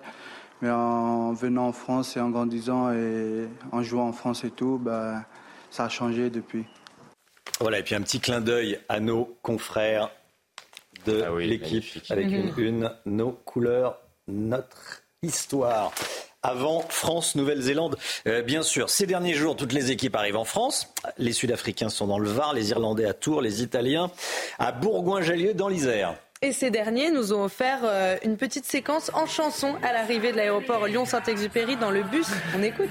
Mais 0.63 0.71
en 0.71 1.33
venant 1.33 1.67
en 1.67 1.73
France 1.73 2.17
et 2.17 2.21
en 2.21 2.31
grandissant 2.31 2.93
et 2.93 3.49
en 3.73 3.83
jouant 3.83 4.07
en 4.07 4.13
France 4.13 4.45
et 4.45 4.51
tout, 4.51 4.79
bah, 4.81 5.23
ça 5.69 5.87
a 5.87 5.89
changé 5.89 6.31
depuis. 6.31 6.65
Voilà, 7.61 7.79
et 7.79 7.83
puis 7.83 7.95
un 7.95 8.03
petit 8.03 8.21
clin 8.21 8.41
d'œil 8.41 8.79
à 8.89 9.01
nos 9.01 9.37
confrères 9.43 10.11
de 11.07 11.23
ah 11.23 11.39
l'équipe 11.39 11.85
avec 12.11 12.27
une 12.27 12.51
mhm. 12.51 12.59
une, 12.59 12.93
nos 13.07 13.33
couleurs, 13.33 13.99
notre 14.29 15.03
histoire. 15.23 15.93
Avant 16.43 16.81
France-Nouvelle-Zélande, 16.81 17.97
euh, 18.29 18.43
bien 18.43 18.63
sûr. 18.63 18.89
Ces 18.89 19.07
derniers 19.07 19.35
jours, 19.35 19.57
toutes 19.57 19.73
les 19.73 19.91
équipes 19.91 20.15
arrivent 20.15 20.37
en 20.37 20.45
France. 20.45 20.93
Les 21.19 21.33
Sud-Africains 21.33 21.89
sont 21.89 22.07
dans 22.07 22.21
le 22.21 22.29
Var, 22.29 22.55
les 22.55 22.71
Irlandais 22.71 23.07
à 23.07 23.15
Tours, 23.15 23.43
les 23.43 23.63
Italiens 23.63 24.11
à 24.59 24.71
Bourgoin-Jallieu 24.71 25.55
dans 25.55 25.69
l'Isère. 25.69 26.15
Et 26.43 26.53
ces 26.53 26.71
derniers 26.71 27.11
nous 27.11 27.33
ont 27.33 27.45
offert 27.45 27.81
euh, 27.83 28.17
une 28.23 28.37
petite 28.37 28.67
séquence 28.67 29.11
en 29.15 29.27
chanson 29.27 29.75
à 29.83 29.93
l'arrivée 29.93 30.33
de 30.33 30.37
l'aéroport 30.37 30.87
Lyon-Saint-Exupéry 30.87 31.77
dans 31.77 31.91
le 31.91 32.03
bus. 32.03 32.29
On 32.57 32.63
écoute. 32.63 32.91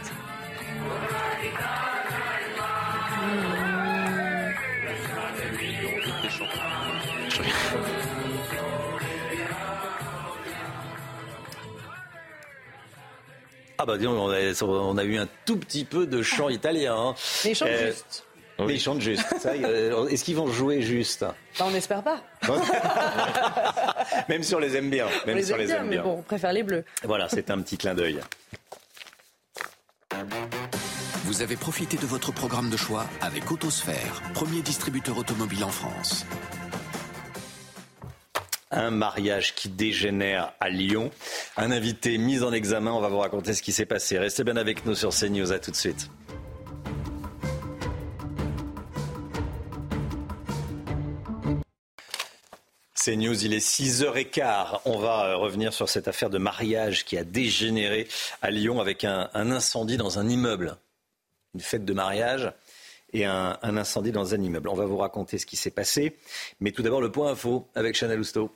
Ah 13.78 13.86
bah 13.86 13.98
disons, 13.98 14.12
on 14.12 14.30
a, 14.30 14.64
on 14.64 14.98
a 14.98 15.04
eu 15.04 15.18
un 15.18 15.28
tout 15.46 15.58
petit 15.58 15.86
peu 15.86 16.08
de 16.08 16.22
chant 16.22 16.50
italien. 16.50 16.96
Hein. 16.96 17.16
Mais 17.44 17.52
ils 17.52 17.56
chantent 17.56 17.68
euh, 17.70 17.88
juste. 17.88 18.26
Mais 18.60 18.74
ils 18.74 18.80
chantent 18.80 19.02
juste. 19.02 19.46
Euh, 19.46 20.08
est-ce 20.08 20.24
qu'ils 20.24 20.38
vont 20.38 20.48
jouer 20.48 20.82
juste? 20.82 21.26
Bah, 21.60 21.66
On 21.68 21.72
n'espère 21.72 22.02
pas. 22.04 22.22
même 24.30 24.44
si 24.44 24.56
on 24.56 24.60
les 24.60 24.78
aime 24.78 24.90
bien. 24.90 25.08
Même 25.26 25.36
on 25.36 25.40
les, 25.40 25.52
aime 25.52 25.66
bien, 25.66 25.84
mais 25.84 25.98
bon, 25.98 26.20
on 26.20 26.22
préfère 26.22 26.54
les 26.54 26.64
bleus. 26.64 26.86
Voilà, 27.04 27.28
c'est 27.28 27.50
un 27.50 27.62
petit 27.62 27.78
clin 27.78 27.94
d'œil. 27.94 28.22
Vous 31.26 31.42
avez 31.42 31.58
profité 31.58 31.98
de 31.98 32.06
votre 32.06 32.32
programme 32.32 32.70
de 32.70 32.78
choix 32.78 33.06
avec 33.20 33.52
Autosphère, 33.52 34.22
premier 34.34 34.62
distributeur 34.62 35.18
automobile 35.18 35.66
en 35.66 35.70
France. 35.70 36.26
Un 38.72 38.92
mariage 38.92 39.56
qui 39.56 39.70
dégénère 39.70 40.54
à 40.60 40.70
Lyon. 40.70 41.12
Un 41.58 41.72
invité 41.72 42.18
mis 42.18 42.44
en 42.44 42.52
examen. 42.52 42.92
On 42.92 43.00
va 43.00 43.10
vous 43.10 43.20
raconter 43.20 43.54
ce 43.54 43.62
qui 43.62 43.72
s'est 43.72 43.86
passé. 43.86 44.18
Restez 44.18 44.44
bien 44.44 44.58
avec 44.58 44.86
nous 44.86 44.96
sur 44.96 45.12
CNews. 45.12 45.52
À 45.52 45.60
tout 45.60 45.72
de 45.72 45.76
suite. 45.76 46.10
CNews, 53.06 53.46
il 53.46 53.54
est 53.54 53.66
6h15. 53.66 54.80
On 54.86 54.98
va 54.98 55.26
euh, 55.26 55.36
revenir 55.38 55.74
sur 55.74 55.90
cette 55.90 56.08
affaire 56.08 56.32
de 56.32 56.40
mariage 56.40 57.06
qui 57.06 57.20
a 57.20 57.24
dégénéré 57.24 58.08
à 58.42 58.50
Lyon 58.50 58.82
avec 58.82 59.04
un, 59.04 59.30
incendie 59.36 59.98
dans 59.98 60.18
un 60.18 60.28
immeuble. 60.28 60.78
Une 61.54 61.62
fête 61.62 61.86
de 61.86 61.94
mariage 61.94 62.52
et 63.16 63.26
un, 63.26 63.58
incendie 63.64 64.12
dans 64.12 64.34
un 64.34 64.42
immeuble. 64.42 64.70
On 64.70 64.76
va 64.76 64.86
vous 64.86 64.98
raconter 64.98 65.38
ce 65.38 65.46
qui 65.46 65.56
s'est 65.56 65.72
passé. 65.72 66.18
Mais 66.60 66.72
tout 66.72 66.84
d'abord, 66.84 67.02
le 67.02 67.12
point 67.12 67.32
info 67.32 67.68
avec 67.74 67.96
Chanel 67.96 68.20
Housteau. 68.20 68.52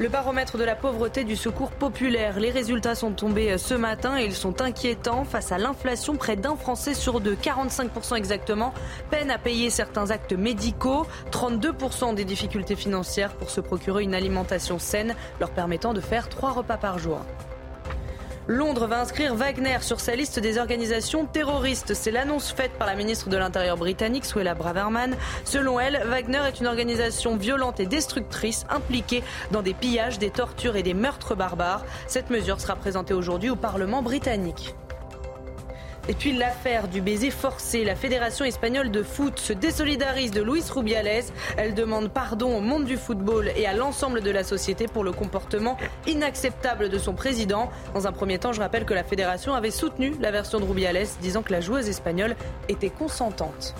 Le 0.00 0.08
baromètre 0.08 0.58
de 0.58 0.64
la 0.64 0.74
pauvreté 0.74 1.22
du 1.22 1.36
secours 1.36 1.70
populaire. 1.70 2.40
Les 2.40 2.50
résultats 2.50 2.96
sont 2.96 3.12
tombés 3.12 3.56
ce 3.58 3.74
matin 3.74 4.18
et 4.18 4.24
ils 4.24 4.34
sont 4.34 4.60
inquiétants. 4.60 5.24
Face 5.24 5.52
à 5.52 5.58
l'inflation, 5.58 6.16
près 6.16 6.34
d'un 6.34 6.56
Français 6.56 6.94
sur 6.94 7.20
deux, 7.20 7.36
45% 7.36 8.16
exactement, 8.16 8.74
peine 9.10 9.30
à 9.30 9.38
payer 9.38 9.70
certains 9.70 10.10
actes 10.10 10.32
médicaux. 10.32 11.06
32% 11.30 12.14
des 12.14 12.24
difficultés 12.24 12.76
financières 12.76 13.34
pour 13.34 13.50
se 13.50 13.60
procurer 13.60 14.02
une 14.02 14.14
alimentation 14.14 14.80
saine, 14.80 15.14
leur 15.38 15.50
permettant 15.50 15.92
de 15.92 16.00
faire 16.00 16.28
trois 16.28 16.50
repas 16.50 16.76
par 16.76 16.98
jour. 16.98 17.20
Londres 18.46 18.86
va 18.86 19.00
inscrire 19.00 19.34
Wagner 19.34 19.78
sur 19.80 20.00
sa 20.00 20.14
liste 20.14 20.38
des 20.38 20.58
organisations 20.58 21.24
terroristes. 21.24 21.94
C'est 21.94 22.10
l'annonce 22.10 22.52
faite 22.52 22.72
par 22.72 22.86
la 22.86 22.94
ministre 22.94 23.30
de 23.30 23.36
l'Intérieur 23.38 23.78
britannique, 23.78 24.26
Suella 24.26 24.54
Braverman. 24.54 25.16
Selon 25.44 25.80
elle, 25.80 26.02
Wagner 26.06 26.42
est 26.46 26.60
une 26.60 26.66
organisation 26.66 27.36
violente 27.36 27.80
et 27.80 27.86
destructrice 27.86 28.66
impliquée 28.68 29.22
dans 29.50 29.62
des 29.62 29.72
pillages, 29.72 30.18
des 30.18 30.30
tortures 30.30 30.76
et 30.76 30.82
des 30.82 30.94
meurtres 30.94 31.34
barbares. 31.34 31.86
Cette 32.06 32.28
mesure 32.28 32.60
sera 32.60 32.76
présentée 32.76 33.14
aujourd'hui 33.14 33.48
au 33.48 33.56
Parlement 33.56 34.02
britannique. 34.02 34.74
Et 36.08 36.12
puis 36.12 36.36
l'affaire 36.36 36.88
du 36.88 37.00
baiser 37.00 37.30
forcé. 37.30 37.82
La 37.84 37.96
Fédération 37.96 38.44
espagnole 38.44 38.90
de 38.90 39.02
foot 39.02 39.38
se 39.38 39.54
désolidarise 39.54 40.32
de 40.32 40.42
Luis 40.42 40.64
Rubiales. 40.70 41.24
Elle 41.56 41.74
demande 41.74 42.10
pardon 42.10 42.56
au 42.56 42.60
monde 42.60 42.84
du 42.84 42.96
football 42.96 43.50
et 43.56 43.66
à 43.66 43.72
l'ensemble 43.72 44.20
de 44.20 44.30
la 44.30 44.44
société 44.44 44.86
pour 44.86 45.02
le 45.02 45.12
comportement 45.12 45.78
inacceptable 46.06 46.90
de 46.90 46.98
son 46.98 47.14
président. 47.14 47.70
Dans 47.94 48.06
un 48.06 48.12
premier 48.12 48.38
temps, 48.38 48.52
je 48.52 48.60
rappelle 48.60 48.84
que 48.84 48.94
la 48.94 49.04
fédération 49.04 49.54
avait 49.54 49.70
soutenu 49.70 50.14
la 50.20 50.30
version 50.30 50.60
de 50.60 50.64
Rubiales, 50.64 51.06
disant 51.22 51.42
que 51.42 51.52
la 51.52 51.60
joueuse 51.60 51.88
espagnole 51.88 52.36
était 52.68 52.90
consentante. 52.90 53.74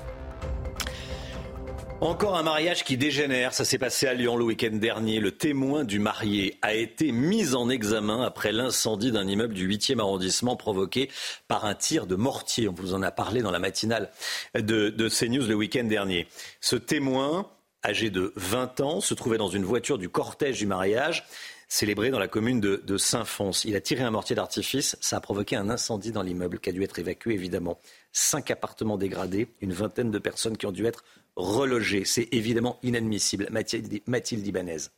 Encore 2.04 2.36
un 2.36 2.42
mariage 2.42 2.84
qui 2.84 2.98
dégénère. 2.98 3.54
Ça 3.54 3.64
s'est 3.64 3.78
passé 3.78 4.06
à 4.06 4.12
Lyon 4.12 4.36
le 4.36 4.44
week-end 4.44 4.76
dernier. 4.76 5.20
Le 5.20 5.30
témoin 5.30 5.84
du 5.84 5.98
marié 5.98 6.58
a 6.60 6.74
été 6.74 7.12
mis 7.12 7.54
en 7.54 7.70
examen 7.70 8.22
après 8.26 8.52
l'incendie 8.52 9.10
d'un 9.10 9.26
immeuble 9.26 9.54
du 9.54 9.66
8e 9.66 10.00
arrondissement 10.00 10.54
provoqué 10.54 11.08
par 11.48 11.64
un 11.64 11.74
tir 11.74 12.06
de 12.06 12.14
mortier. 12.14 12.68
On 12.68 12.74
vous 12.74 12.92
en 12.92 13.00
a 13.00 13.10
parlé 13.10 13.40
dans 13.40 13.50
la 13.50 13.58
matinale 13.58 14.10
de, 14.54 14.90
CNews 15.08 15.46
le 15.46 15.54
week-end 15.54 15.84
dernier. 15.84 16.28
Ce 16.60 16.76
témoin, 16.76 17.50
âgé 17.82 18.10
de 18.10 18.34
20 18.36 18.80
ans, 18.82 19.00
se 19.00 19.14
trouvait 19.14 19.38
dans 19.38 19.48
une 19.48 19.64
voiture 19.64 19.96
du 19.96 20.10
cortège 20.10 20.58
du 20.58 20.66
mariage 20.66 21.24
célébré 21.68 22.10
dans 22.10 22.18
la 22.18 22.28
commune 22.28 22.60
de, 22.60 22.82
de 22.84 22.98
Saint-Fons. 22.98 23.50
Il 23.64 23.76
a 23.76 23.80
tiré 23.80 24.02
un 24.02 24.10
mortier 24.10 24.36
d'artifice. 24.36 24.98
Ça 25.00 25.16
a 25.16 25.20
provoqué 25.20 25.56
un 25.56 25.70
incendie 25.70 26.12
dans 26.12 26.22
l'immeuble 26.22 26.60
qui 26.60 26.68
a 26.68 26.72
dû 26.72 26.82
être 26.84 26.98
évacué, 26.98 27.32
évidemment. 27.32 27.80
Cinq 28.12 28.50
appartements 28.50 28.98
dégradés, 28.98 29.48
une 29.62 29.72
vingtaine 29.72 30.10
de 30.10 30.18
personnes 30.18 30.58
qui 30.58 30.66
ont 30.66 30.72
dû 30.72 30.84
être 30.84 31.02
relogé. 31.36 32.04
C'est 32.04 32.28
évidemment 32.32 32.78
inadmissible. 32.82 33.48
Mathilde 33.50 34.46
Ibanez. 34.46 34.88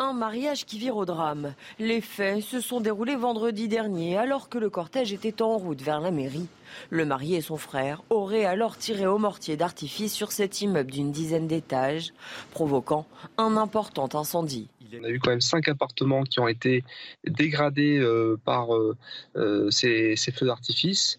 Un 0.00 0.12
mariage 0.12 0.64
qui 0.64 0.78
vire 0.78 0.96
au 0.96 1.04
drame. 1.04 1.54
Les 1.80 2.00
faits 2.00 2.42
se 2.42 2.60
sont 2.60 2.80
déroulés 2.80 3.16
vendredi 3.16 3.66
dernier 3.66 4.16
alors 4.16 4.48
que 4.48 4.58
le 4.58 4.70
cortège 4.70 5.12
était 5.12 5.42
en 5.42 5.58
route 5.58 5.82
vers 5.82 6.00
la 6.00 6.12
mairie. 6.12 6.46
Le 6.90 7.04
marié 7.04 7.38
et 7.38 7.40
son 7.40 7.56
frère 7.56 8.02
auraient 8.08 8.44
alors 8.44 8.76
tiré 8.76 9.06
au 9.08 9.18
mortier 9.18 9.56
d'artifice 9.56 10.14
sur 10.14 10.30
cet 10.30 10.60
immeuble 10.60 10.92
d'une 10.92 11.10
dizaine 11.10 11.48
d'étages, 11.48 12.12
provoquant 12.52 13.06
un 13.38 13.56
important 13.56 14.08
incendie. 14.14 14.68
On 15.00 15.04
a 15.04 15.10
eu 15.10 15.18
quand 15.18 15.30
même 15.30 15.40
cinq 15.40 15.68
appartements 15.68 16.22
qui 16.22 16.40
ont 16.40 16.48
été 16.48 16.84
dégradés 17.26 17.98
euh, 17.98 18.38
par 18.44 18.74
euh, 18.74 18.96
euh, 19.36 19.70
ces, 19.70 20.16
feux 20.16 20.46
d'artifice. 20.46 21.18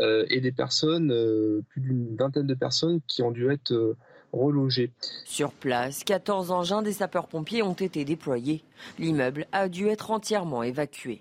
Euh, 0.00 0.26
et 0.28 0.40
des 0.40 0.50
personnes, 0.50 1.12
euh, 1.12 1.62
plus 1.68 1.80
d'une 1.80 2.16
vingtaine 2.16 2.48
de 2.48 2.54
personnes 2.54 3.00
qui 3.06 3.22
ont 3.22 3.30
dû 3.30 3.48
être 3.52 3.70
euh, 3.70 3.96
relogées. 4.32 4.90
Sur 5.24 5.52
place, 5.52 6.02
14 6.02 6.50
engins 6.50 6.82
des 6.82 6.92
sapeurs-pompiers 6.92 7.62
ont 7.62 7.74
été 7.74 8.04
déployés. 8.04 8.64
L'immeuble 8.98 9.46
a 9.52 9.68
dû 9.68 9.86
être 9.86 10.10
entièrement 10.10 10.64
évacué. 10.64 11.20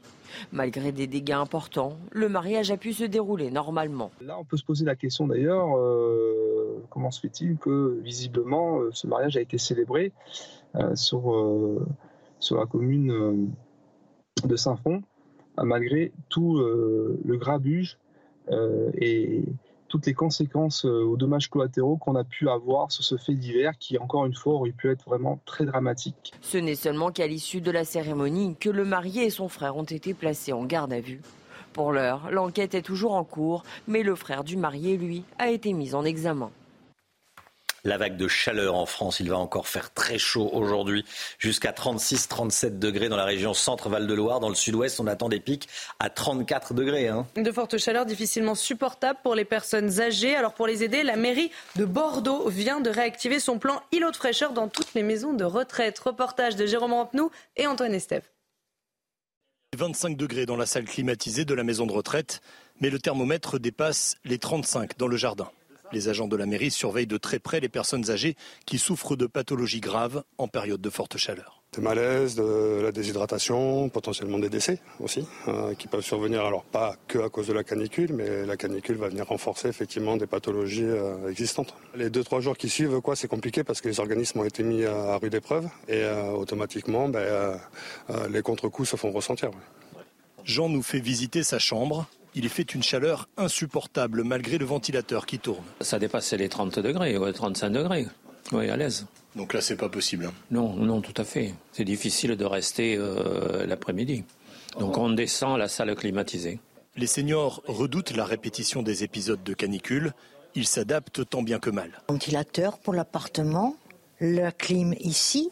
Malgré 0.52 0.92
des 0.92 1.06
dégâts 1.06 1.34
importants, 1.34 2.00
le 2.12 2.30
mariage 2.30 2.72
a 2.72 2.78
pu 2.78 2.94
se 2.94 3.04
dérouler 3.04 3.52
normalement. 3.52 4.10
Là, 4.22 4.40
on 4.40 4.44
peut 4.44 4.58
se 4.58 4.66
poser 4.66 4.86
la 4.86 4.96
question 4.96 5.28
d'ailleurs, 5.28 5.68
comment 6.90 7.12
se 7.12 7.20
fait-il 7.20 7.58
que 7.58 8.00
visiblement 8.02 8.80
ce 8.92 9.06
mariage 9.06 9.38
a 9.38 9.42
été 9.42 9.60
célébré 9.60 10.12
sur, 10.96 11.86
sur 12.40 12.58
la 12.58 12.66
commune 12.66 13.54
de 14.44 14.56
Saint-Fond, 14.56 15.04
malgré 15.62 16.12
tout 16.30 16.58
le 16.58 17.38
grabuge 17.38 18.00
et 18.50 19.44
toutes 19.88 20.08
les 20.08 20.14
conséquences 20.16 20.86
aux 20.86 21.18
dommages 21.18 21.50
collatéraux 21.50 21.98
qu'on 21.98 22.16
a 22.16 22.24
pu 22.24 22.50
avoir 22.50 22.92
sur 22.92 23.04
ce 23.04 23.16
fait 23.16 23.36
divers 23.36 23.78
qui, 23.78 23.98
encore 24.00 24.26
une 24.26 24.34
fois, 24.34 24.54
aurait 24.54 24.72
pu 24.72 24.90
être 24.90 25.06
vraiment 25.06 25.40
très 25.46 25.66
dramatique. 25.66 26.34
Ce 26.42 26.58
n'est 26.58 26.74
seulement 26.74 27.12
qu'à 27.12 27.28
l'issue 27.28 27.62
de 27.62 27.70
la 27.70 27.84
cérémonie 27.84 28.56
que 28.60 28.72
le 28.72 28.86
marié 28.86 29.26
et 29.26 29.30
son 29.30 29.50
frère 29.50 29.78
ont 29.78 29.84
été 29.84 30.16
placés 30.16 30.52
en 30.52 30.66
garde 30.66 30.94
à 30.94 31.00
vue. 31.00 31.22
Pour 31.74 31.92
l'heure, 31.92 32.30
l'enquête 32.32 32.74
est 32.74 32.82
toujours 32.82 33.14
en 33.14 33.24
cours, 33.24 33.64
mais 33.88 34.04
le 34.04 34.16
frère 34.16 34.44
du 34.44 34.58
marié, 34.58 34.98
lui, 34.98 35.24
a 35.38 35.52
été 35.52 35.74
mis 35.74 35.94
en 35.94 36.04
examen 36.04 36.52
la 37.84 37.98
vague 37.98 38.18
de 38.18 38.28
chaleur 38.28 38.76
en 38.76 38.86
France. 38.86 39.20
Il 39.20 39.30
va 39.30 39.38
encore 39.38 39.68
faire 39.68 39.94
très 39.94 40.18
chaud 40.18 40.50
aujourd'hui, 40.54 41.06
jusqu'à 41.38 41.72
36-37 41.72 42.80
degrés 42.80 43.10
dans 43.10 43.18
la 43.18 43.26
région 43.26 43.54
centre-Val 43.54 44.08
de 44.08 44.14
Loire. 44.14 44.40
Dans 44.40 44.50
le 44.50 44.56
sud-ouest, 44.56 45.00
on 45.00 45.08
attend 45.08 45.30
des 45.30 45.40
pics 45.40 45.68
à 46.00 46.10
34 46.10 46.74
degrés. 46.74 47.08
Hein. 47.08 47.28
De 47.36 47.52
fortes 47.52 47.78
chaleurs 47.78 48.06
difficilement 48.06 48.56
supportables 48.56 49.20
pour 49.24 49.36
les 49.36 49.46
personnes 49.46 50.00
âgées. 50.00 50.36
Alors 50.36 50.54
pour 50.54 50.68
les 50.68 50.84
aider, 50.84 51.04
la 51.04 51.16
mairie 51.16 51.52
de 51.76 51.86
Bordeaux 51.86 52.50
vient 52.50 52.82
de 52.82 52.90
réactiver 52.90 53.40
son 53.40 53.60
plan 53.60 53.82
îlot 53.92 54.12
de 54.12 54.16
fraîcheur 54.16 54.54
dans 54.54 54.68
toutes 54.68 54.94
les 54.94 55.04
maisons 55.04 55.34
de 55.34 55.44
retraite. 55.44 56.00
Reportage 56.00 56.56
de 56.56 56.66
Jérôme 56.66 56.94
Rampenou 56.94 57.32
et 57.58 57.68
Antoine 57.68 57.94
Estève. 57.94 58.24
25 59.76 60.16
degrés 60.16 60.46
dans 60.46 60.56
la 60.56 60.68
salle 60.68 60.86
climatisée 60.86 61.46
de 61.46 61.54
la 61.54 61.64
maison 61.64 61.88
de 61.88 61.92
retraite, 61.92 62.42
mais 62.80 62.92
le 62.92 63.00
thermomètre 63.00 63.60
dépasse 63.60 64.18
les 64.24 64.38
35 64.38 64.98
dans 64.98 65.08
le 65.08 65.18
jardin. 65.18 65.50
Les 65.94 66.10
agents 66.10 66.28
de 66.28 66.36
la 66.36 66.48
mairie 66.48 66.72
surveillent 66.72 67.06
de 67.06 67.18
très 67.18 67.38
près 67.38 67.60
les 67.60 67.70
personnes 67.70 68.10
âgées 68.10 68.36
qui 68.66 68.80
souffrent 68.80 69.16
de 69.16 69.28
pathologies 69.28 69.80
graves 69.80 70.24
en 70.40 70.48
période 70.48 70.82
de 70.82 70.90
forte 70.90 71.18
chaleur. 71.18 71.62
Des 71.74 71.82
malaises, 71.82 72.34
de 72.34 72.82
la 72.82 72.92
déshydratation, 72.92 73.90
potentiellement 73.90 74.40
des 74.40 74.50
décès 74.50 74.80
aussi, 75.00 75.28
euh, 75.48 75.76
qui 75.76 75.88
peuvent 75.88 76.04
survenir 76.04 76.46
alors 76.46 76.64
pas 76.64 76.96
que 77.08 77.20
à 77.20 77.30
cause 77.30 77.46
de 77.46 77.54
la 77.54 77.64
canicule, 77.64 78.12
mais 78.14 78.44
la 78.44 78.58
canicule 78.58 78.96
va 78.96 79.10
venir 79.10 79.28
renforcer 79.28 79.68
effectivement 79.68 80.18
des 80.18 80.26
pathologies 80.26 80.84
euh, 80.84 81.30
existantes. 81.30 81.76
Les 81.96 82.10
deux 82.10 82.24
trois 82.24 82.42
jours 82.42 82.58
qui 82.58 82.70
suivent, 82.70 83.00
quoi, 83.00 83.16
c'est 83.16 83.28
compliqué 83.28 83.64
parce 83.64 83.80
que 83.80 83.88
les 83.88 84.00
organismes 84.00 84.40
ont 84.40 84.46
été 84.46 84.64
mis 84.64 84.86
à, 84.86 85.18
rude 85.18 85.36
épreuve 85.36 85.66
et 85.88 86.02
euh, 86.02 86.32
automatiquement, 86.32 87.08
ben, 87.08 87.60
les 88.32 88.42
contre-coups 88.42 88.90
se 88.90 88.96
font 88.96 89.12
ressentir. 89.12 89.52
Jean 90.44 90.70
nous 90.70 90.82
fait 90.82 91.00
visiter 91.00 91.44
sa 91.44 91.60
chambre 91.60 92.08
il 92.36 92.50
fait 92.50 92.74
une 92.74 92.84
chaleur 92.84 93.28
insupportable 93.38 94.24
malgré 94.24 94.58
le 94.58 94.66
ventilateur 94.66 95.26
qui 95.26 95.40
tourne. 95.40 95.64
Ça 95.82 96.00
dépasse 96.00 96.34
les 96.34 96.50
30 96.50 96.80
degrés, 96.80 97.18
35 97.34 97.70
degrés. 97.70 98.08
Oui, 98.52 98.70
à 98.70 98.78
l'aise. 98.78 99.06
Donc 99.36 99.54
là, 99.54 99.62
c'est 99.62 99.78
pas 99.78 99.90
possible. 99.90 100.26
Hein. 100.26 100.34
Non, 100.52 100.74
non, 100.74 101.02
tout 101.02 101.14
à 101.18 101.24
fait. 101.24 101.54
C'est 101.72 101.86
difficile 101.86 102.36
de 102.36 102.46
rester 102.46 102.96
euh, 102.98 103.66
l'après-midi. 103.66 104.24
Donc 104.80 104.98
on 104.98 105.10
descend 105.10 105.56
à 105.56 105.58
la 105.58 105.68
salle 105.68 105.96
climatisée. 105.96 106.60
Les 106.96 107.08
seniors 107.08 107.62
redoutent 107.66 108.16
la 108.16 108.26
répétition 108.26 108.84
des 108.84 109.04
épisodes 109.04 109.44
de 109.44 109.54
canicule. 109.54 110.14
Ils 110.56 110.68
s'adaptent 110.68 111.28
tant 111.28 111.42
bien 111.42 111.60
que 111.60 111.70
mal. 111.70 111.90
Ventilateur 112.10 112.78
pour 112.78 112.94
l'appartement, 112.94 113.76
la 114.20 114.52
clim 114.52 114.94
ici. 115.00 115.50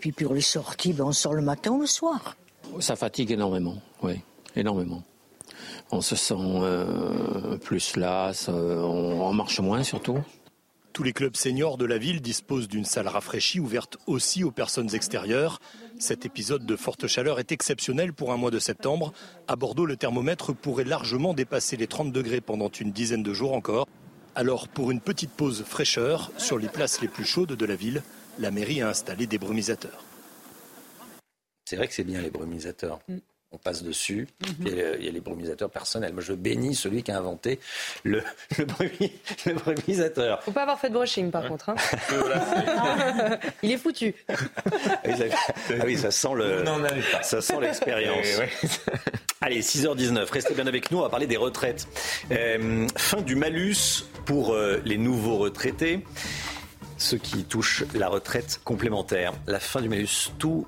Puis 0.00 0.12
pour 0.12 0.34
les 0.34 0.40
sorties, 0.40 0.92
ben, 0.92 1.04
on 1.04 1.12
sort 1.12 1.34
le 1.34 1.42
matin 1.42 1.72
ou 1.72 1.80
le 1.80 1.86
soir. 1.86 2.36
Ça 2.80 2.96
fatigue 2.96 3.30
énormément, 3.30 3.78
oui, 4.02 4.20
énormément 4.54 5.02
on 5.90 6.00
se 6.00 6.16
sent 6.16 6.34
euh, 6.38 7.56
plus 7.58 7.96
las, 7.96 8.48
on, 8.48 9.32
marche 9.32 9.60
moins 9.60 9.82
surtout. 9.82 10.18
Tous 10.92 11.02
les 11.02 11.12
clubs 11.12 11.36
seniors 11.36 11.78
de 11.78 11.84
la 11.84 11.98
ville 11.98 12.20
disposent 12.20 12.66
d'une 12.66 12.84
salle 12.84 13.06
rafraîchie 13.06 13.60
ouverte 13.60 13.98
aussi 14.06 14.42
aux 14.42 14.50
personnes 14.50 14.94
extérieures. 14.94 15.60
Cet 15.98 16.26
épisode 16.26 16.66
de 16.66 16.76
forte 16.76 17.06
chaleur 17.06 17.38
est 17.38 17.52
exceptionnel 17.52 18.12
pour 18.12 18.32
un 18.32 18.36
mois 18.36 18.50
de 18.50 18.58
septembre. 18.58 19.12
À 19.46 19.54
Bordeaux, 19.54 19.86
le 19.86 19.96
thermomètre 19.96 20.54
pourrait 20.54 20.84
largement 20.84 21.34
dépasser 21.34 21.76
les 21.76 21.86
30 21.86 22.12
degrés 22.12 22.40
pendant 22.40 22.68
une 22.68 22.90
dizaine 22.90 23.22
de 23.22 23.32
jours 23.32 23.52
encore. 23.52 23.86
Alors, 24.34 24.68
pour 24.68 24.90
une 24.90 25.00
petite 25.00 25.30
pause 25.30 25.62
fraîcheur 25.64 26.32
sur 26.36 26.58
les 26.58 26.68
places 26.68 27.00
les 27.00 27.08
plus 27.08 27.24
chaudes 27.24 27.54
de 27.54 27.66
la 27.66 27.76
ville, 27.76 28.02
la 28.38 28.50
mairie 28.50 28.82
a 28.82 28.88
installé 28.88 29.26
des 29.26 29.38
brumisateurs. 29.38 30.04
C'est 31.64 31.76
vrai 31.76 31.86
que 31.86 31.94
c'est 31.94 32.04
bien 32.04 32.22
les 32.22 32.30
brumisateurs. 32.30 33.00
On 33.50 33.56
passe 33.56 33.82
dessus. 33.82 34.28
Mhm. 34.42 34.66
il, 34.66 35.04
y 35.04 35.08
a, 35.08 35.10
les 35.10 35.20
brumisateurs 35.20 35.70
personnels. 35.70 36.12
Moi, 36.12 36.22
je 36.22 36.34
bénis 36.34 36.74
celui 36.74 37.02
qui 37.02 37.10
a 37.10 37.18
inventé 37.18 37.58
le, 38.04 38.22
le, 38.58 38.66
le 39.46 39.54
brumisateur. 39.54 40.42
Faut 40.42 40.52
pas 40.52 40.62
avoir 40.62 40.78
fait 40.78 40.90
de 40.90 40.94
brushing, 40.94 41.30
par 41.30 41.48
contre. 41.48 41.70
Hein. 41.70 41.76
il 43.62 43.72
est 43.72 43.78
foutu. 43.78 44.14
ah 44.28 44.34
oui, 45.84 45.96
ça 45.96 46.10
sent 46.10 46.34
le, 46.34 46.64
ça 47.22 47.40
sent 47.40 47.60
l'expérience. 47.60 48.26
Allez, 49.40 49.62
6h19, 49.62 50.30
restez 50.30 50.54
bien 50.54 50.66
avec 50.66 50.90
nous, 50.90 50.98
on 50.98 51.02
va 51.02 51.08
parler 51.08 51.28
des 51.28 51.36
retraites. 51.36 51.86
Euh, 52.32 52.88
fin 52.96 53.22
du 53.22 53.36
malus 53.36 54.04
pour 54.26 54.52
euh, 54.52 54.82
les 54.84 54.98
nouveaux 54.98 55.38
retraités, 55.38 56.04
ceux 56.96 57.18
qui 57.18 57.44
touchent 57.44 57.84
la 57.94 58.08
retraite 58.08 58.60
complémentaire. 58.64 59.32
La 59.46 59.60
fin 59.60 59.80
du 59.80 59.88
malus, 59.88 60.32
tout 60.38 60.66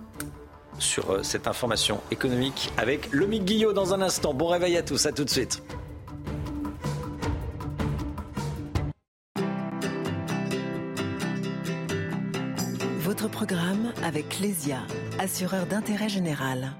sur 0.78 1.11
euh, 1.11 1.22
cette 1.22 1.46
information 1.46 2.00
économique 2.11 2.72
avec 2.76 3.12
Lomi 3.12 3.40
Guillot 3.40 3.72
dans 3.72 3.94
un 3.94 4.00
instant. 4.00 4.35
Bon 4.35 4.48
réveil 4.48 4.76
à 4.76 4.83
tous, 4.83 5.06
à 5.06 5.12
tout 5.12 5.24
de 5.24 5.30
suite. 5.30 5.62
Votre 13.00 13.28
programme 13.28 13.92
avec 14.04 14.40
Lesia, 14.40 14.78
assureur 15.18 15.66
d'intérêt 15.66 16.09
général. 16.09 16.72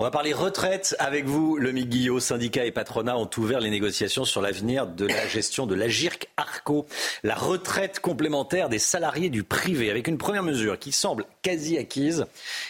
On 0.00 0.02
va 0.02 0.10
parler 0.10 0.32
retraite 0.32 0.96
avec 0.98 1.24
vous. 1.24 1.56
Le 1.56 1.70
Guillot, 1.70 2.18
syndicats 2.18 2.64
et 2.64 2.72
patronat 2.72 3.16
ont 3.16 3.30
ouvert 3.36 3.60
les 3.60 3.70
négociations 3.70 4.24
sur 4.24 4.42
l'avenir 4.42 4.88
de 4.88 5.06
la 5.06 5.28
gestion 5.28 5.66
de 5.68 5.76
l'Agirc 5.76 6.26
Arco, 6.36 6.86
la 7.22 7.36
retraite 7.36 8.00
complémentaire 8.00 8.68
des 8.68 8.80
salariés 8.80 9.30
du 9.30 9.44
privé, 9.44 9.92
avec 9.92 10.08
une 10.08 10.18
première 10.18 10.42
mesure 10.42 10.80
qui 10.80 10.90
semble 10.90 11.26
quasi 11.42 11.78
acquise 11.78 12.26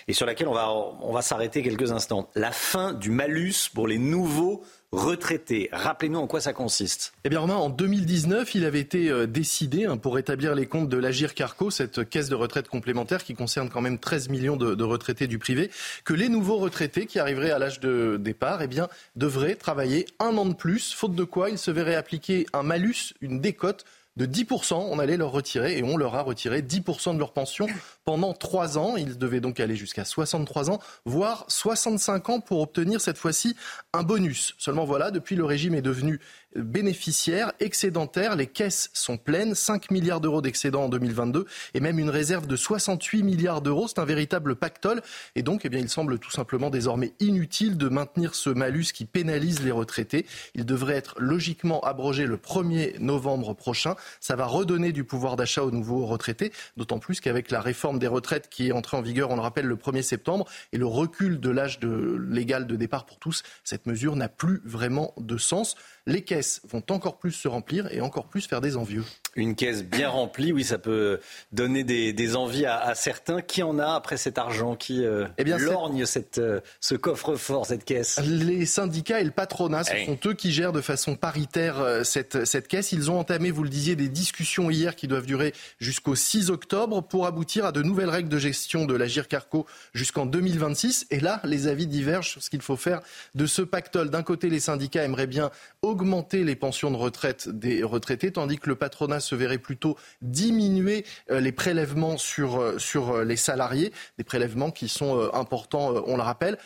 et 0.07 0.13
sur 0.13 0.27
laquelle 0.27 0.49
on 0.49 0.53
va, 0.53 0.71
on 0.71 1.15
va 1.15 1.23
s'arrêter 1.23 1.63
quelques 1.63 1.93
instants. 1.93 2.29
La 2.35 2.53
fin 2.53 2.93
du 2.93 3.09
malus 3.09 3.71
pour 3.73 3.89
les 3.89 3.97
nouveaux 3.97 4.63
retraités. 4.94 5.68
Rappelez-nous 5.72 6.18
en 6.18 6.26
quoi 6.26 6.40
ça 6.40 6.52
consiste. 6.52 7.12
Eh 7.24 7.28
bien, 7.28 7.40
Romain, 7.40 7.57
en 7.57 7.68
2019, 7.68 8.54
il 8.54 8.64
avait 8.64 8.80
été 8.80 9.11
euh, 9.11 9.26
décidé 9.26 9.85
hein, 9.85 9.96
pour 9.96 10.18
établir 10.18 10.54
les 10.54 10.66
comptes 10.66 10.88
de 10.88 10.96
l'Agir 10.96 11.35
Carco, 11.35 11.70
cette 11.70 12.09
caisse 12.09 12.28
de 12.28 12.35
retraite 12.35 12.68
complémentaire 12.68 13.24
qui 13.24 13.35
concerne 13.35 13.68
quand 13.68 13.80
même 13.80 13.98
13 13.98 14.28
millions 14.28 14.57
de, 14.57 14.85
retraités 14.85 15.26
du 15.26 15.38
privé, 15.38 15.70
que 16.04 16.14
les 16.14 16.28
nouveaux 16.28 16.59
retraités 16.59 17.07
qui 17.07 17.18
arriveraient 17.18 17.50
à 17.50 17.59
l'âge 17.59 17.80
de 17.80 18.16
départ 18.20 18.62
eh 18.62 18.68
devraient 19.16 19.57
travailler 19.57 20.07
un 20.20 20.37
an 20.37 20.46
de 20.46 20.54
plus, 20.54 20.92
faute 20.94 21.14
de 21.14 21.24
quoi 21.24 21.50
ils 21.50 21.59
se 21.59 21.70
verraient 21.70 21.94
appliquer 21.94 22.46
un 22.52 22.62
malus, 22.62 23.14
une 23.20 23.40
décote 23.40 23.85
de 24.16 24.27
10%. 24.27 24.74
On 24.74 24.98
allait 24.98 25.16
leur 25.16 25.33
retirer 25.33 25.79
et 25.79 25.83
on 25.83 25.96
leur 25.96 26.14
a 26.14 26.22
retiré 26.22 26.62
10% 26.62 27.14
de 27.14 27.18
leur 27.18 27.33
pension 27.33 27.66
pendant 28.05 28.33
3 28.33 28.79
ans. 28.79 28.96
Ils 28.96 29.18
devaient 29.18 29.40
donc 29.40 29.61
aller 29.61 29.77
jusqu'à 29.77 30.05
63 30.05 30.70
ans, 30.70 30.79
voire 31.05 31.44
65 31.48 32.31
ans 32.31 32.40
pour 32.40 32.61
obtenir 32.61 33.00
cette 33.00 33.18
fois-ci 33.18 33.57
un 33.92 34.03
bonus. 34.03 34.55
Seulement 34.59 34.85
voilà, 34.85 35.11
depuis 35.11 35.37
le 35.37 35.44
régime 35.44 35.74
est 35.74 35.83
devenu 35.83 36.20
bénéficiaires 36.57 37.53
excédentaires. 37.61 38.37
Les 38.37 38.47
caisses 38.47 38.90
sont 38.93 39.17
pleines, 39.17 39.55
5 39.55 39.90
milliards 39.90 40.21
d'euros 40.21 40.43
d'excédent 40.43 40.85
en 40.85 40.88
2022 40.88 41.47
et 41.75 41.81
même 41.81 41.99
une 41.99 42.11
réserve 42.11 42.47
de 42.47 42.57
68 42.57 43.23
milliards 43.23 43.62
d'euros. 43.62 43.88
C'est 43.88 43.99
un 43.99 44.05
véritable 44.05 44.57
pactole. 44.57 45.03
Et 45.35 45.43
donc, 45.43 45.62
eh 45.64 45.69
bien, 45.69 45.81
il 45.81 45.88
semble 45.88 46.19
tout 46.19 46.31
simplement 46.31 46.71
désormais 46.71 47.12
inutile 47.21 47.77
de 47.77 47.88
maintenir 47.88 48.35
ce 48.35 48.51
malus 48.51 48.93
qui 48.93 49.05
pénalise 49.05 49.62
les 49.62 49.71
retraités. 49.71 50.27
Il 50.55 50.64
devrait 50.64 50.97
être 50.97 51.14
logiquement 51.19 51.81
abrogé 51.81 52.27
le 52.27 52.37
1er 52.37 52.99
novembre 52.99 53.55
prochain. 53.55 53.97
Ça 54.21 54.37
va 54.37 54.47
redonner 54.47 54.93
du 54.93 55.05
pouvoir 55.05 55.37
d'achat 55.37 55.62
aux 55.62 55.71
nouveaux 55.71 56.07
retraités, 56.07 56.53
d'autant 56.77 56.99
plus 56.99 57.21
qu'avec 57.21 57.51
la 57.51 57.61
réforme 57.61 57.99
des 57.99 58.07
retraites 58.07 58.49
qui 58.49 58.69
est 58.69 58.73
entrée 58.73 58.97
en 58.97 59.03
vigueur, 59.03 59.31
on 59.31 59.37
le 59.37 59.43
rappelle, 59.43 59.67
le 59.67 59.77
1er 59.77 60.03
septembre 60.03 60.47
et 60.73 60.79
le 60.79 60.87
recul 60.87 61.40
de 61.40 61.51
l'âge 61.51 61.79
légal 61.81 62.67
de 62.67 62.77
départ 62.77 63.07
pour 63.07 63.19
tous, 63.19 63.43
cette 63.64 63.87
mesure 63.87 64.17
n'a 64.17 64.29
plus 64.29 64.61
vraiment 64.64 65.14
de 65.19 65.37
sens 65.37 65.77
les 66.07 66.23
caisses 66.23 66.61
vont 66.69 66.83
encore 66.90 67.19
plus 67.19 67.33
se 67.33 67.49
remplir 67.49 67.93
et 67.93 68.01
encore 68.01 68.29
plus 68.29 68.47
faire 68.47 68.61
des 68.61 68.77
envieux. 68.77 69.05
Une 69.37 69.55
caisse 69.57 69.83
bien 69.85 70.09
remplie, 70.09 70.53
oui, 70.53 70.64
ça 70.64 70.79
peut 70.79 71.20
donner 71.53 71.85
des, 71.85 72.37
envies 72.37 72.66
à, 72.66 72.94
certains. 72.94 73.40
Qui 73.42 73.62
en 73.62 73.79
a 73.79 73.94
après 73.94 74.16
cet 74.16 74.38
argent 74.38 74.77
Qui 74.77 75.05
euh, 75.05 75.27
eh 75.38 75.44
bien, 75.44 75.59
lorgne 75.59 76.07
cette, 76.07 76.38
euh, 76.38 76.61
ce 76.81 76.94
coffre-fort, 76.94 77.66
cette 77.66 77.85
caisse? 77.85 78.20
Les 78.25 78.66
syndicats 78.66 79.20
et 79.20 79.25
le 79.25 79.31
patronat, 79.31 79.85
ce 79.85 80.05
sont 80.05 80.18
eux 80.27 80.35
qui 80.35 80.53
gèrent 80.53 80.73
de 80.73 80.81
façon 80.81 81.16
paritaire 81.16 81.81
euh, 81.81 82.05
cette, 82.05 82.44
cette 82.44 82.68
caisse. 82.68 82.92
Ils 82.92 83.11
ont 83.11 83.18
entamé, 83.18 83.51
vous 83.51 83.62
le 83.62 83.68
disiez, 83.68 83.97
des 83.97 84.09
discussions 84.09 84.70
hier 84.70 84.94
qui 84.94 85.09
doivent 85.09 85.27
durer 85.27 85.53
jusqu'au 85.79 86.14
6 86.14 86.51
octobre 86.51 87.03
pour 87.03 87.27
aboutir 87.27 87.66
à 87.66 87.73
de 87.73 87.83
nouvelles 87.83 88.11
règles 88.11 88.29
de 88.29 88.38
gestion 88.38 88.85
de 88.87 88.94
la 88.94 89.09
Carco 89.09 89.66
jusqu'en 89.92 90.27
2026. 90.27 91.07
Et 91.11 91.20
là, 91.20 91.40
les 91.44 91.66
avis 91.66 91.87
divergent 91.87 92.31
sur 92.31 92.42
ce 92.42 92.51
qu'il 92.51 92.62
faut 92.62 92.77
faire 92.77 93.01
de 93.35 93.47
ce 93.47 93.62
pactole. 93.62 94.11
D'un 94.11 94.23
côté, 94.23 94.49
les 94.49 94.61
syndicats 94.61 95.05
aimeraient 95.05 95.27
bien 95.27 95.51
augmenter 95.83 96.44
les 96.44 96.57
pensions 96.57 96.90
de 96.90 96.97
retraite 96.97 97.49
des 97.49 97.83
retraités, 97.83 98.33
tandis 98.33 98.59
que 98.59 98.68
le 98.68 98.77
patronat 98.77 99.20
se 99.25 99.35
verrait 99.35 99.59
plutôt 99.59 99.97
diminuer 100.23 101.05
les 101.29 101.53
prélèvements 101.53 102.17
sur, 102.17 102.81
sur 102.81 103.25
les 103.25 103.37
salariés, 103.37 103.93
des 104.19 104.25
prélèvements 104.25 104.71
qui 104.71 104.89
sont 104.89 105.31
importants, 105.35 105.95
on 106.07 106.17
le 106.17 106.23
rappelle. 106.23 106.59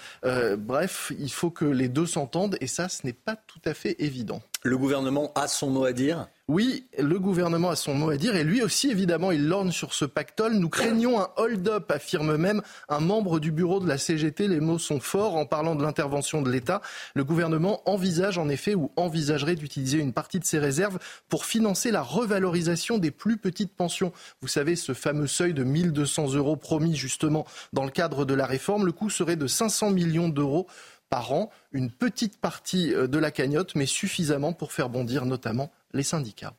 bref, 0.59 1.13
il 1.19 1.31
faut 1.31 1.51
que 1.51 1.65
les 1.65 1.89
deux 1.89 2.07
s'entendent 2.07 2.57
et 2.61 2.67
ça, 2.67 2.89
ce 2.89 3.07
n'est 3.07 3.13
pas 3.13 3.37
tout 3.37 3.61
à 3.65 3.75
fait 3.75 3.97
évident. 3.99 4.43
Le 4.65 4.77
gouvernement 4.77 5.33
a 5.35 5.49
son 5.49 5.71
mot 5.71 5.85
à 5.85 5.93
dire 5.93 6.29
oui, 6.51 6.87
le 6.99 7.19
gouvernement 7.19 7.69
a 7.69 7.77
son 7.77 7.93
mot 7.93 8.09
à 8.09 8.17
dire 8.17 8.35
et 8.35 8.43
lui 8.43 8.63
aussi, 8.63 8.91
évidemment, 8.91 9.33
il 9.33 9.49
lorne 9.49 9.71
sur 9.71 9.93
ce 9.93 10.07
pactole. 10.07 10.55
Nous 10.55 10.71
craignons 10.71 11.21
un 11.21 11.29
hold-up, 11.37 11.91
affirme 11.91 12.39
même 12.39 12.63
un 12.89 13.01
membre 13.01 13.39
du 13.39 13.53
bureau 13.53 13.81
de 13.81 13.87
la 13.87 13.99
CGT. 13.99 14.49
Les 14.49 14.61
mots 14.61 14.79
sont 14.79 14.99
forts 14.99 15.37
en 15.37 15.45
parlant 15.45 15.75
de 15.75 15.83
l'intervention 15.83 16.41
de 16.41 16.51
l'État. 16.51 16.81
Le 17.13 17.23
gouvernement 17.23 17.83
envisage 17.85 18.39
en 18.39 18.49
effet 18.49 18.75
ou 18.75 18.91
envisagerait 18.97 19.57
d'utiliser 19.57 19.99
une 19.99 20.15
partie 20.15 20.39
de 20.39 20.45
ses 20.47 20.59
réserves 20.59 20.99
pour 21.29 21.45
financer 21.45 21.91
la 21.91 22.01
revalorisation 22.01 22.97
des 22.97 23.11
plus 23.11 23.37
petites 23.37 23.77
pensions. 23.77 24.15
Vous 24.41 24.49
savez, 24.49 24.75
ce 24.75 24.95
fameux 24.95 25.27
seuil 25.27 25.53
de 25.53 25.65
1200 25.65 26.33
euros 26.33 26.57
promis 26.57 26.97
justement 26.97 27.45
dans 27.75 27.85
le 27.85 27.91
cadre 27.91 28.25
de 28.25 28.33
la 28.33 28.47
réforme. 28.47 28.87
Le 28.87 28.93
coût 28.93 29.11
serait 29.11 29.37
de 29.37 29.47
500 29.47 29.91
millions 29.91 30.31
d'euros 30.31 30.67
par 31.09 31.33
an, 31.33 31.51
une 31.73 31.91
petite 31.91 32.39
partie 32.41 32.95
euh, 32.95 33.07
de 33.07 33.19
la 33.19 33.31
cagnotte, 33.31 33.75
mais 33.75 33.87
suffisamment 33.87 34.53
pour 34.53 34.73
faire 34.73 34.89
bondir 34.89 35.27
notamment 35.27 35.71
les 35.93 36.03
syndicats. 36.03 36.55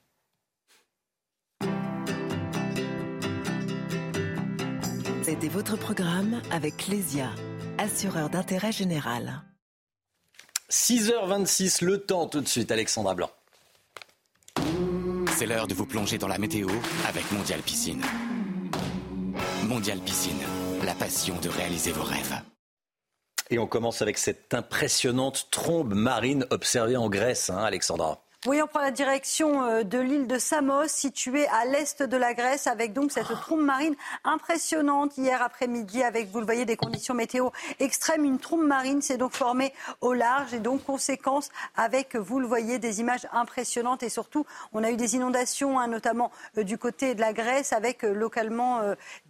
C'était 5.23 5.47
votre 5.47 5.77
programme 5.77 6.41
avec 6.49 6.77
Clésia, 6.77 7.29
assureur 7.77 8.29
d'intérêt 8.29 8.71
général. 8.71 9.43
6h26, 10.71 11.83
le 11.83 11.99
temps 11.99 12.27
tout 12.27 12.41
de 12.41 12.47
suite, 12.47 12.71
Alexandra 12.71 13.15
Blanc. 13.15 13.29
C'est 15.37 15.45
l'heure 15.45 15.67
de 15.67 15.73
vous 15.73 15.85
plonger 15.85 16.17
dans 16.17 16.27
la 16.27 16.37
météo 16.37 16.67
avec 17.07 17.31
Mondial 17.31 17.61
Piscine. 17.61 18.01
Mondial 19.67 19.99
Piscine, 19.99 20.41
la 20.83 20.93
passion 20.95 21.39
de 21.39 21.47
réaliser 21.47 21.91
vos 21.91 22.03
rêves. 22.03 22.41
Et 23.49 23.59
on 23.59 23.67
commence 23.67 24.01
avec 24.01 24.17
cette 24.17 24.53
impressionnante 24.53 25.47
trombe 25.49 25.93
marine 25.93 26.45
observée 26.51 26.97
en 26.97 27.09
Grèce, 27.09 27.49
hein, 27.49 27.57
Alexandra. 27.57 28.23
Oui, 28.47 28.61
on 28.61 28.67
prend 28.67 28.79
la 28.79 28.91
direction 28.91 29.63
euh, 29.63 29.83
de 29.83 29.97
l'île 29.97 30.25
de 30.25 30.37
Samos, 30.39 30.87
située 30.87 31.45
à 31.47 31.65
l'est 31.65 32.01
de 32.01 32.15
la 32.15 32.33
Grèce, 32.33 32.67
avec 32.67 32.93
donc 32.93 33.11
cette 33.11 33.25
trombe 33.25 33.59
marine 33.59 33.95
impressionnante 34.23 35.17
hier 35.17 35.41
après-midi, 35.41 36.01
avec, 36.03 36.29
vous 36.29 36.39
le 36.39 36.45
voyez, 36.45 36.63
des 36.63 36.77
conditions 36.77 37.13
météo 37.13 37.49
extrêmes. 37.79 38.23
Une 38.23 38.39
trombe 38.39 38.65
marine 38.65 39.01
s'est 39.01 39.17
donc 39.17 39.33
formée 39.33 39.73
au 39.99 40.13
large 40.13 40.53
et 40.53 40.59
donc 40.59 40.85
conséquence 40.85 41.49
avec, 41.75 42.15
vous 42.15 42.39
le 42.39 42.47
voyez, 42.47 42.79
des 42.79 43.01
images 43.01 43.27
impressionnantes 43.33 44.03
et 44.03 44.09
surtout, 44.09 44.45
on 44.71 44.85
a 44.85 44.91
eu 44.91 44.95
des 44.95 45.15
inondations, 45.15 45.77
hein, 45.77 45.87
notamment 45.87 46.31
euh, 46.57 46.63
du 46.63 46.77
côté 46.77 47.15
de 47.15 47.19
la 47.19 47.33
Grèce, 47.33 47.73
avec 47.73 48.05
euh, 48.05 48.13
localement 48.13 48.79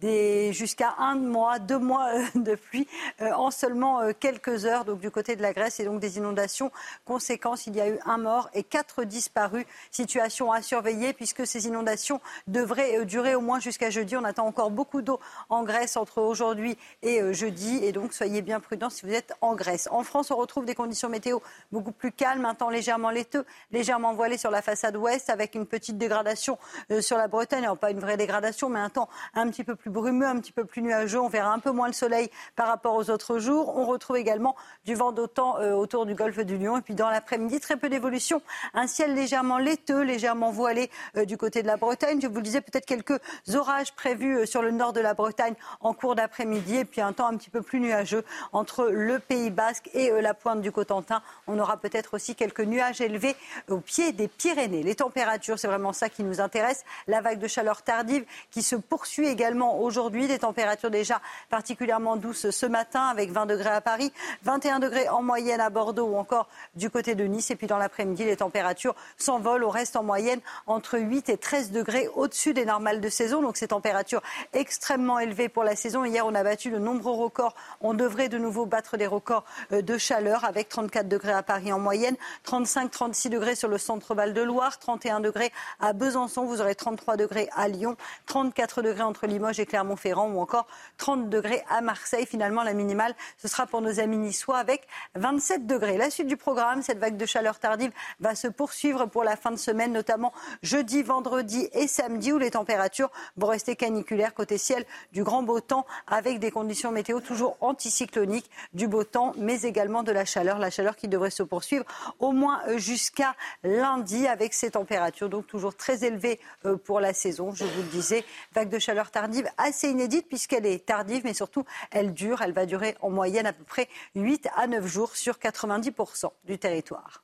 des 0.00 0.52
jusqu'à 0.52 0.94
un 0.98 1.16
mois, 1.16 1.58
deux 1.58 1.78
mois 1.78 2.12
de 2.36 2.54
pluie 2.54 2.86
en 3.20 3.50
seulement 3.50 4.12
quelques 4.20 4.66
heures, 4.66 4.84
donc 4.84 5.00
du 5.00 5.10
côté 5.10 5.34
de 5.34 5.42
la 5.42 5.52
Grèce 5.52 5.80
et 5.80 5.84
donc 5.84 5.98
des 5.98 6.18
inondations. 6.18 6.70
Conséquence, 7.04 7.66
il 7.66 7.74
y 7.74 7.80
a 7.80 7.88
eu 7.88 7.98
un 8.04 8.18
mort 8.18 8.48
et 8.54 8.62
quatre 8.62 8.99
disparu. 9.04 9.66
Situation 9.90 10.52
à 10.52 10.62
surveiller 10.62 11.12
puisque 11.12 11.46
ces 11.46 11.66
inondations 11.66 12.20
devraient 12.46 12.98
euh, 12.98 13.04
durer 13.04 13.34
au 13.34 13.40
moins 13.40 13.60
jusqu'à 13.60 13.90
jeudi. 13.90 14.16
On 14.16 14.24
attend 14.24 14.46
encore 14.46 14.70
beaucoup 14.70 15.02
d'eau 15.02 15.20
en 15.48 15.62
Grèce 15.62 15.96
entre 15.96 16.22
aujourd'hui 16.22 16.76
et 17.02 17.20
euh, 17.20 17.32
jeudi. 17.32 17.80
Et 17.84 17.92
donc, 17.92 18.12
soyez 18.12 18.42
bien 18.42 18.60
prudents 18.60 18.90
si 18.90 19.06
vous 19.06 19.12
êtes 19.12 19.32
en 19.40 19.54
Grèce. 19.54 19.88
En 19.90 20.02
France, 20.02 20.30
on 20.30 20.36
retrouve 20.36 20.64
des 20.64 20.74
conditions 20.74 21.08
météo 21.08 21.38
beaucoup 21.72 21.92
plus 21.92 22.12
calmes, 22.12 22.44
un 22.44 22.54
temps 22.54 22.70
légèrement 22.70 23.10
laiteux, 23.10 23.44
légèrement 23.70 24.14
voilé 24.14 24.38
sur 24.38 24.50
la 24.50 24.62
façade 24.62 24.96
ouest 24.96 25.30
avec 25.30 25.54
une 25.54 25.66
petite 25.66 25.98
dégradation 25.98 26.58
euh, 26.90 27.00
sur 27.00 27.16
la 27.16 27.28
Bretagne. 27.28 27.64
Alors, 27.64 27.78
pas 27.78 27.90
une 27.90 28.00
vraie 28.00 28.16
dégradation, 28.16 28.68
mais 28.68 28.80
un 28.80 28.90
temps 28.90 29.08
un 29.34 29.48
petit 29.50 29.64
peu 29.64 29.76
plus 29.76 29.90
brumeux, 29.90 30.26
un 30.26 30.38
petit 30.38 30.52
peu 30.52 30.64
plus 30.64 30.82
nuageux. 30.82 31.20
On 31.20 31.28
verra 31.28 31.52
un 31.52 31.58
peu 31.58 31.70
moins 31.70 31.86
le 31.86 31.92
soleil 31.92 32.30
par 32.56 32.68
rapport 32.68 32.94
aux 32.94 33.10
autres 33.10 33.38
jours. 33.38 33.76
On 33.76 33.86
retrouve 33.86 34.16
également 34.16 34.56
du 34.84 34.94
vent 34.94 35.12
d'autant 35.12 35.60
autour 35.60 36.06
du 36.06 36.14
golfe 36.14 36.38
du 36.40 36.58
Lion. 36.58 36.78
Et 36.78 36.82
puis, 36.82 36.94
dans 36.94 37.10
l'après-midi, 37.10 37.60
très 37.60 37.76
peu 37.76 37.88
d'évolution 37.88 38.42
ciel 38.90 39.14
légèrement 39.14 39.58
laiteux, 39.58 40.02
légèrement 40.02 40.50
voilé 40.50 40.90
euh, 41.16 41.24
du 41.24 41.36
côté 41.36 41.62
de 41.62 41.66
la 41.66 41.76
Bretagne. 41.76 42.20
Je 42.20 42.26
vous 42.26 42.36
le 42.36 42.42
disais, 42.42 42.60
peut-être 42.60 42.84
quelques 42.84 43.18
orages 43.54 43.92
prévus 43.92 44.40
euh, 44.40 44.46
sur 44.46 44.60
le 44.60 44.72
nord 44.72 44.92
de 44.92 45.00
la 45.00 45.14
Bretagne 45.14 45.54
en 45.80 45.94
cours 45.94 46.14
d'après-midi. 46.14 46.76
Et 46.76 46.84
puis 46.84 47.00
un 47.00 47.12
temps 47.12 47.28
un 47.28 47.36
petit 47.36 47.50
peu 47.50 47.62
plus 47.62 47.80
nuageux 47.80 48.24
entre 48.52 48.88
le 48.90 49.18
Pays 49.18 49.50
basque 49.50 49.88
et 49.94 50.10
euh, 50.10 50.20
la 50.20 50.34
pointe 50.34 50.60
du 50.60 50.72
Cotentin. 50.72 51.22
On 51.46 51.58
aura 51.58 51.76
peut-être 51.76 52.14
aussi 52.14 52.34
quelques 52.34 52.60
nuages 52.60 53.00
élevés 53.00 53.36
au 53.68 53.78
pied 53.78 54.12
des 54.12 54.28
Pyrénées. 54.28 54.82
Les 54.82 54.96
températures, 54.96 55.58
c'est 55.58 55.68
vraiment 55.68 55.92
ça 55.92 56.08
qui 56.08 56.24
nous 56.24 56.40
intéresse. 56.40 56.84
La 57.06 57.20
vague 57.20 57.38
de 57.38 57.48
chaleur 57.48 57.82
tardive 57.82 58.24
qui 58.50 58.62
se 58.62 58.76
poursuit 58.76 59.28
également 59.28 59.80
aujourd'hui. 59.80 60.26
Des 60.26 60.40
températures 60.40 60.90
déjà 60.90 61.20
particulièrement 61.48 62.16
douces 62.16 62.50
ce 62.50 62.66
matin 62.66 63.06
avec 63.06 63.30
20 63.30 63.46
degrés 63.46 63.70
à 63.70 63.80
Paris, 63.80 64.12
21 64.42 64.80
degrés 64.80 65.08
en 65.08 65.22
moyenne 65.22 65.60
à 65.60 65.70
Bordeaux 65.70 66.06
ou 66.06 66.16
encore 66.16 66.48
du 66.74 66.90
côté 66.90 67.14
de 67.14 67.24
Nice. 67.24 67.50
Et 67.50 67.56
puis 67.56 67.68
dans 67.68 67.78
l'après-midi, 67.78 68.24
les 68.24 68.36
températures 68.36 68.79
s'envolent 69.16 69.64
au 69.64 69.70
reste 69.70 69.96
en 69.96 70.02
moyenne 70.02 70.40
entre 70.66 70.98
8 70.98 71.28
et 71.28 71.36
13 71.36 71.70
degrés 71.70 72.08
au-dessus 72.14 72.54
des 72.54 72.64
normales 72.64 73.00
de 73.00 73.08
saison. 73.08 73.42
Donc 73.42 73.56
ces 73.56 73.68
températures 73.68 74.22
extrêmement 74.52 75.18
élevées 75.18 75.48
pour 75.48 75.64
la 75.64 75.76
saison. 75.76 76.04
Hier, 76.04 76.26
on 76.26 76.34
a 76.34 76.42
battu 76.42 76.70
de 76.70 76.78
nombreux 76.78 77.12
records. 77.12 77.54
On 77.80 77.94
devrait 77.94 78.28
de 78.28 78.38
nouveau 78.38 78.66
battre 78.66 78.96
des 78.96 79.06
records 79.06 79.44
euh, 79.72 79.82
de 79.82 79.98
chaleur 79.98 80.44
avec 80.44 80.68
34 80.68 81.08
degrés 81.08 81.32
à 81.32 81.42
Paris 81.42 81.72
en 81.72 81.78
moyenne, 81.78 82.16
35-36 82.46 83.28
degrés 83.28 83.54
sur 83.54 83.68
le 83.68 83.78
centre 83.78 84.14
Val 84.14 84.32
de 84.34 84.42
Loire, 84.42 84.78
31 84.78 85.20
degrés 85.20 85.52
à 85.80 85.92
Besançon. 85.92 86.44
Vous 86.44 86.60
aurez 86.60 86.74
33 86.74 87.16
degrés 87.16 87.48
à 87.54 87.68
Lyon, 87.68 87.96
34 88.26 88.82
degrés 88.82 89.02
entre 89.02 89.26
Limoges 89.26 89.60
et 89.60 89.66
Clermont-Ferrand 89.66 90.28
ou 90.30 90.40
encore 90.40 90.66
30 90.98 91.28
degrés 91.28 91.62
à 91.68 91.80
Marseille. 91.80 92.26
Finalement, 92.26 92.62
la 92.62 92.74
minimale, 92.74 93.14
ce 93.38 93.48
sera 93.48 93.66
pour 93.66 93.82
nos 93.82 94.00
amis 94.00 94.18
niçois 94.18 94.58
avec 94.58 94.86
27 95.14 95.66
degrés. 95.66 95.96
La 95.96 96.10
suite 96.10 96.26
du 96.26 96.36
programme, 96.36 96.82
cette 96.82 96.98
vague 96.98 97.16
de 97.16 97.26
chaleur 97.26 97.58
tardive 97.58 97.92
va 98.20 98.34
se 98.34 98.48
poursuivre 98.48 98.69
pour 99.10 99.24
la 99.24 99.36
fin 99.36 99.50
de 99.50 99.56
semaine, 99.56 99.92
notamment 99.92 100.32
jeudi, 100.62 101.02
vendredi 101.02 101.68
et 101.72 101.86
samedi, 101.86 102.32
où 102.32 102.38
les 102.38 102.52
températures 102.52 103.10
vont 103.36 103.48
rester 103.48 103.76
caniculaires 103.76 104.34
côté 104.34 104.58
ciel 104.58 104.84
du 105.12 105.22
grand 105.22 105.42
beau 105.42 105.60
temps, 105.60 105.86
avec 106.06 106.38
des 106.38 106.50
conditions 106.50 106.92
météo 106.92 107.20
toujours 107.20 107.56
anticycloniques, 107.60 108.50
du 108.72 108.88
beau 108.88 109.04
temps, 109.04 109.32
mais 109.36 109.62
également 109.62 110.02
de 110.02 110.12
la 110.12 110.24
chaleur. 110.24 110.58
La 110.58 110.70
chaleur 110.70 110.96
qui 110.96 111.08
devrait 111.08 111.30
se 111.30 111.42
poursuivre 111.42 111.84
au 112.18 112.32
moins 112.32 112.60
euh, 112.68 112.78
jusqu'à 112.78 113.34
lundi, 113.62 114.26
avec 114.26 114.54
ces 114.54 114.72
températures 114.72 115.28
donc 115.28 115.46
toujours 115.46 115.74
très 115.74 116.04
élevées 116.04 116.40
euh, 116.64 116.76
pour 116.76 117.00
la 117.00 117.12
saison. 117.12 117.52
Je 117.54 117.64
vous 117.64 117.82
le 117.82 117.88
disais, 117.88 118.24
vague 118.54 118.68
de 118.68 118.78
chaleur 118.78 119.10
tardive 119.10 119.48
assez 119.58 119.88
inédite 119.88 120.28
puisqu'elle 120.28 120.66
est 120.66 120.86
tardive, 120.86 121.22
mais 121.24 121.34
surtout 121.34 121.64
elle 121.90 122.12
dure. 122.12 122.42
Elle 122.42 122.52
va 122.52 122.66
durer 122.66 122.96
en 123.00 123.10
moyenne 123.10 123.46
à 123.46 123.52
peu 123.52 123.64
près 123.64 123.88
8 124.14 124.48
à 124.56 124.66
9 124.66 124.86
jours 124.86 125.16
sur 125.16 125.34
90% 125.34 126.30
du 126.44 126.58
territoire. 126.58 127.22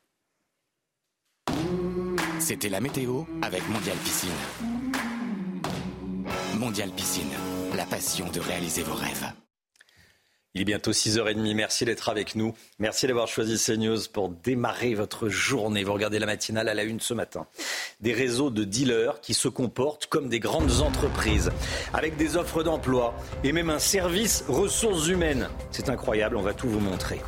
C'était 2.49 2.69
la 2.69 2.79
météo 2.79 3.25
avec 3.43 3.69
Mondial 3.69 3.97
Piscine. 4.05 4.31
Mondial 6.55 6.91
Piscine, 6.93 7.33
la 7.75 7.85
passion 7.85 8.31
de 8.31 8.39
réaliser 8.39 8.85
vos 8.85 8.95
rêves. 8.95 9.33
Il 10.55 10.61
est 10.61 10.65
bientôt 10.65 10.93
6h30. 10.93 11.57
Merci 11.57 11.85
d'être 11.87 12.09
avec 12.09 12.37
nous. 12.37 12.55
Merci 12.79 13.09
d'avoir 13.09 13.27
choisi 13.27 13.59
CNews 13.59 13.99
pour 14.13 14.29
démarrer 14.29 14.95
votre 14.95 15.29
journée. 15.29 15.83
Vous 15.83 15.93
regardez 15.93 16.21
la 16.21 16.27
matinale 16.27 16.69
à 16.69 16.75
la 16.75 16.85
une 16.85 17.01
ce 17.01 17.15
matin. 17.15 17.49
Des 17.99 18.13
réseaux 18.13 18.51
de 18.51 18.63
dealers 18.63 19.21
qui 19.21 19.35
se 19.35 19.49
comportent 19.49 20.07
comme 20.07 20.29
des 20.29 20.39
grandes 20.39 20.83
entreprises, 20.83 21.51
avec 21.93 22.17
des 22.17 22.37
offres 22.37 22.63
d'emploi 22.63 23.17
et 23.43 23.51
même 23.51 23.71
un 23.71 23.81
service 23.81 24.45
ressources 24.47 25.09
humaines. 25.09 25.49
C'est 25.73 25.89
incroyable, 25.89 26.37
on 26.37 26.43
va 26.43 26.55
tout 26.55 26.69
vous 26.69 26.79
montrer. 26.79 27.21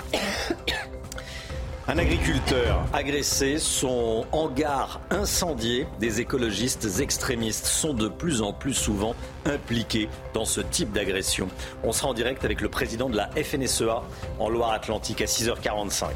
Un 1.91 1.97
agriculteur 1.97 2.85
agressé, 2.93 3.57
son 3.59 4.27
hangar 4.31 5.01
incendié. 5.09 5.87
Des 5.99 6.21
écologistes 6.21 7.01
extrémistes 7.01 7.65
sont 7.65 7.95
de 7.95 8.09
plus 8.09 8.43
en 8.43 8.53
plus 8.53 8.75
souvent 8.75 9.15
impliqués 9.47 10.11
dans 10.35 10.45
ce 10.45 10.61
type 10.61 10.93
d'agression. 10.93 11.49
On 11.83 11.93
sera 11.93 12.09
en 12.09 12.13
direct 12.13 12.45
avec 12.45 12.61
le 12.61 12.69
président 12.69 13.09
de 13.09 13.17
la 13.17 13.31
FNSEA 13.31 14.03
en 14.39 14.51
Loire-Atlantique 14.51 15.23
à 15.23 15.25
6h45. 15.25 16.09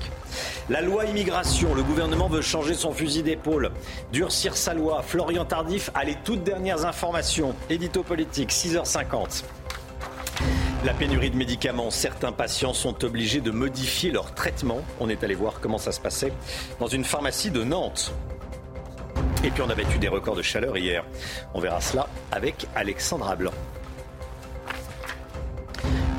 La 0.68 0.82
loi 0.82 1.06
immigration, 1.06 1.74
le 1.74 1.82
gouvernement 1.82 2.28
veut 2.28 2.42
changer 2.42 2.74
son 2.74 2.92
fusil 2.92 3.22
d'épaule, 3.22 3.70
durcir 4.12 4.58
sa 4.58 4.74
loi. 4.74 5.00
Florian 5.00 5.46
Tardif 5.46 5.90
a 5.94 6.04
les 6.04 6.16
toutes 6.22 6.44
dernières 6.44 6.84
informations. 6.84 7.54
Édito 7.70 8.02
politique, 8.02 8.50
6h50. 8.50 9.42
La 10.84 10.94
pénurie 10.94 11.30
de 11.30 11.36
médicaments, 11.36 11.92
certains 11.92 12.32
patients 12.32 12.74
sont 12.74 13.04
obligés 13.04 13.40
de 13.40 13.52
modifier 13.52 14.10
leur 14.10 14.34
traitement. 14.34 14.80
On 14.98 15.08
est 15.08 15.22
allé 15.22 15.36
voir 15.36 15.60
comment 15.60 15.78
ça 15.78 15.92
se 15.92 16.00
passait 16.00 16.32
dans 16.80 16.88
une 16.88 17.04
pharmacie 17.04 17.52
de 17.52 17.62
Nantes. 17.62 18.12
Et 19.44 19.52
puis 19.52 19.62
on 19.62 19.70
a 19.70 19.76
battu 19.76 20.00
des 20.00 20.08
records 20.08 20.34
de 20.34 20.42
chaleur 20.42 20.76
hier. 20.76 21.04
On 21.54 21.60
verra 21.60 21.80
cela 21.80 22.08
avec 22.32 22.66
Alexandra 22.74 23.36
Blanc. 23.36 23.52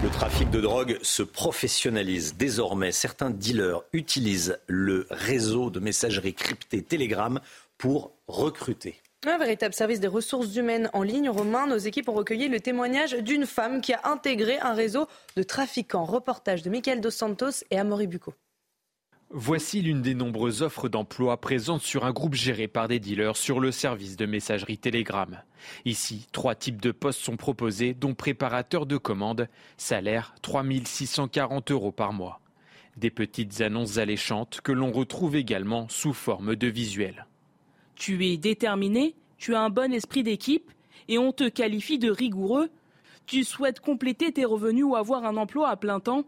Le 0.02 0.10
trafic 0.10 0.50
de 0.50 0.62
drogue 0.62 0.98
se 1.02 1.24
professionnalise. 1.24 2.36
Désormais, 2.38 2.94
certains 2.94 3.32
dealers 3.32 3.82
utilisent 3.92 4.60
le 4.68 5.08
réseau 5.10 5.72
de 5.72 5.82
messagerie 5.82 6.36
cryptée 6.36 6.84
Telegram 6.84 7.42
pour 7.78 8.14
recruter. 8.30 9.03
Un 9.26 9.38
véritable 9.38 9.74
service 9.74 10.02
des 10.02 10.08
ressources 10.08 10.56
humaines 10.56 10.90
en 10.92 11.02
ligne. 11.02 11.30
Romain, 11.30 11.66
nos 11.66 11.78
équipes 11.78 12.10
ont 12.10 12.14
recueilli 12.14 12.50
le 12.50 12.60
témoignage 12.60 13.14
d'une 13.14 13.46
femme 13.46 13.80
qui 13.80 13.94
a 13.94 14.02
intégré 14.04 14.60
un 14.60 14.74
réseau 14.74 15.08
de 15.38 15.44
trafiquants. 15.44 16.04
Reportage 16.04 16.62
de 16.62 16.70
Michael 16.70 17.00
Dos 17.00 17.10
Santos 17.10 17.64
et 17.72 17.80
Amaury 17.80 18.08
Bucco. 18.08 18.34
Voici 19.30 19.82
l'une 19.82 20.02
des 20.02 20.14
nombreuses 20.14 20.62
offres 20.62 20.90
d'emploi 20.90 21.40
présentes 21.40 21.82
sur 21.82 22.06
un 22.06 22.12
groupe 22.12 22.36
géré 22.36 22.68
par 22.68 22.90
des 22.90 23.00
dealers 23.00 23.38
sur 23.38 23.62
le 23.62 23.72
service 23.72 24.18
de 24.18 24.26
messagerie 24.26 24.78
Telegram. 24.78 25.42
Ici, 25.86 26.28
trois 26.34 26.54
types 26.54 26.82
de 26.82 26.92
postes 26.92 27.22
sont 27.22 27.38
proposés, 27.38 27.94
dont 27.94 28.14
préparateur 28.14 28.86
de 28.86 28.98
commandes, 28.98 29.48
salaire 29.78 30.36
3640 30.42 31.72
euros 31.72 31.94
par 31.94 32.12
mois. 32.12 32.42
Des 32.98 33.10
petites 33.10 33.62
annonces 33.62 33.98
alléchantes 33.98 34.60
que 34.62 34.74
l'on 34.74 34.92
retrouve 34.92 35.36
également 35.38 35.88
sous 35.90 36.14
forme 36.14 36.56
de 36.56 36.68
visuels. 36.68 37.26
Tu 38.04 38.28
es 38.28 38.36
déterminé, 38.36 39.16
tu 39.38 39.56
as 39.56 39.62
un 39.62 39.70
bon 39.70 39.94
esprit 39.94 40.24
d'équipe 40.24 40.70
et 41.08 41.18
on 41.18 41.32
te 41.32 41.48
qualifie 41.48 42.00
de 42.00 42.12
rigoureux. 42.12 42.70
Tu 43.28 43.46
souhaites 43.46 43.80
compléter 43.80 44.34
tes 44.34 44.44
revenus 44.44 44.84
ou 44.84 44.98
avoir 44.98 45.24
un 45.24 45.38
emploi 45.38 45.70
à 45.70 45.78
plein 45.78 46.02
temps 46.02 46.26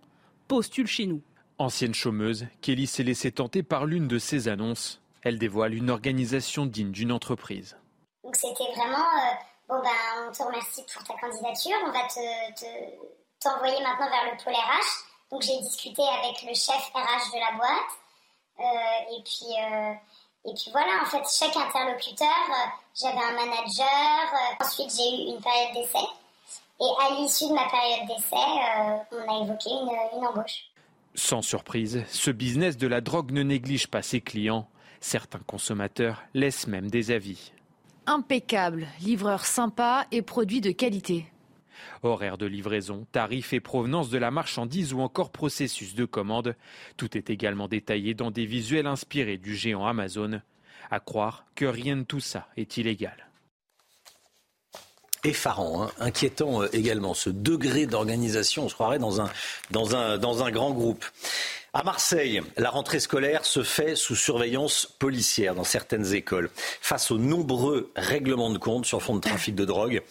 Postule 0.48 0.88
chez 0.88 1.06
nous. 1.06 1.22
Ancienne 1.58 1.94
chômeuse, 1.94 2.48
Kelly 2.62 2.88
s'est 2.88 3.04
laissée 3.04 3.34
tenter 3.34 3.62
par 3.62 3.86
l'une 3.86 4.08
de 4.08 4.20
ces 4.20 4.48
annonces. 4.48 5.02
Elle 5.22 5.38
dévoile 5.38 5.74
une 5.74 5.90
organisation 5.90 6.66
digne 6.66 6.92
d'une 6.92 7.12
entreprise. 7.12 7.76
Donc 8.24 8.38
c'était 8.38 8.72
vraiment, 8.74 8.96
euh, 8.96 9.34
bon 9.68 9.82
ben 9.82 10.30
on 10.30 10.32
te 10.32 10.44
remercie 10.44 10.82
pour 10.94 11.04
ta 11.04 11.16
candidature, 11.16 11.76
on 11.86 11.92
va 11.92 12.08
t'envoyer 13.42 13.84
maintenant 13.84 14.10
vers 14.10 14.32
le 14.32 14.42
pôle 14.42 14.54
RH. 14.54 15.30
Donc 15.30 15.42
j'ai 15.42 15.60
discuté 15.60 16.04
avec 16.04 16.42
le 16.44 16.56
chef 16.56 16.90
RH 16.94 17.34
de 17.34 17.40
la 17.42 17.58
boîte. 17.58 17.92
Euh, 18.60 19.18
et 19.18 19.22
puis 19.24 19.52
euh, 19.60 19.94
et 20.48 20.54
puis 20.54 20.70
voilà, 20.72 21.02
en 21.02 21.06
fait, 21.06 21.24
chaque 21.28 21.56
interlocuteur, 21.56 22.28
euh, 22.28 22.70
j'avais 22.94 23.18
un 23.18 23.34
manager. 23.34 23.86
Euh, 24.34 24.64
ensuite, 24.64 24.92
j'ai 24.96 25.10
eu 25.10 25.36
une 25.36 25.42
période 25.42 25.74
d'essai. 25.74 26.06
Et 26.80 27.04
à 27.04 27.16
l'issue 27.16 27.48
de 27.48 27.54
ma 27.54 27.68
période 27.68 28.08
d'essai, 28.08 28.36
euh, 28.36 28.98
on 29.12 29.34
a 29.34 29.44
évoqué 29.44 29.70
une, 29.70 30.20
une 30.20 30.28
embauche. 30.28 30.66
Sans 31.16 31.42
surprise, 31.42 32.04
ce 32.10 32.30
business 32.30 32.78
de 32.78 32.88
la 32.88 33.02
drogue 33.02 33.32
ne 33.32 33.42
néglige 33.42 33.88
pas 33.88 34.04
ses 34.04 34.22
clients. 34.22 34.68
Certains 35.00 35.40
consommateurs 35.40 36.22
laissent 36.34 36.68
même 36.68 36.92
des 36.92 37.12
avis. 37.12 37.52
Impeccable, 38.06 38.88
livreur 39.02 39.46
sympa 39.46 40.06
et 40.12 40.22
produit 40.22 40.62
de 40.62 40.72
qualité. 40.72 41.26
Horaire 42.04 42.38
de 42.38 42.46
livraison, 42.46 43.06
tarifs 43.12 43.54
et 43.54 43.60
provenance 43.60 44.10
de 44.10 44.18
la 44.18 44.32
marchandise 44.32 44.94
ou 44.94 45.02
encore 45.02 45.32
processus 45.32 45.96
de 45.96 46.06
commande. 46.06 46.56
Tout 46.98 47.18
est 47.18 47.30
également 47.30 47.68
détaillé 47.68 48.14
dans 48.14 48.32
des 48.32 48.46
visuels 48.46 48.88
inspirés 48.88 49.38
du 49.38 49.56
géant 49.56 49.86
Amazon. 49.86 50.42
À 50.92 51.00
croire 51.00 51.46
que 51.56 51.66
rien 51.66 51.98
de 51.98 52.04
tout 52.04 52.20
ça 52.20 52.48
est 52.58 52.78
illégal. 52.78 53.26
Effarant, 55.24 55.84
hein, 55.84 55.92
inquiétant 56.00 56.62
euh, 56.62 56.70
également, 56.72 57.16
ce 57.16 57.32
degré 57.32 57.88
d'organisation, 57.88 58.66
on 58.66 58.70
se 58.70 58.76
croirait 58.76 59.00
dans 59.00 59.22
un, 59.22 59.30
dans 59.72 59.96
un, 59.96 60.20
dans 60.20 60.44
un 60.44 60.52
grand 60.52 60.72
groupe. 60.72 61.04
À 61.78 61.84
Marseille, 61.84 62.42
la 62.56 62.70
rentrée 62.70 63.02
scolaire 63.02 63.44
se 63.44 63.62
fait 63.62 63.98
sous 63.98 64.16
surveillance 64.16 64.86
policière 64.86 65.56
dans 65.56 65.66
certaines 65.66 66.14
écoles. 66.14 66.50
Face 66.56 67.12
aux 67.12 67.18
nombreux 67.18 67.92
règlements 67.98 68.50
de 68.50 68.58
compte 68.58 68.86
sur 68.86 69.04
fond 69.04 69.16
de 69.16 69.20
trafic 69.20 69.56
de 69.56 69.66
drogue, 69.66 70.02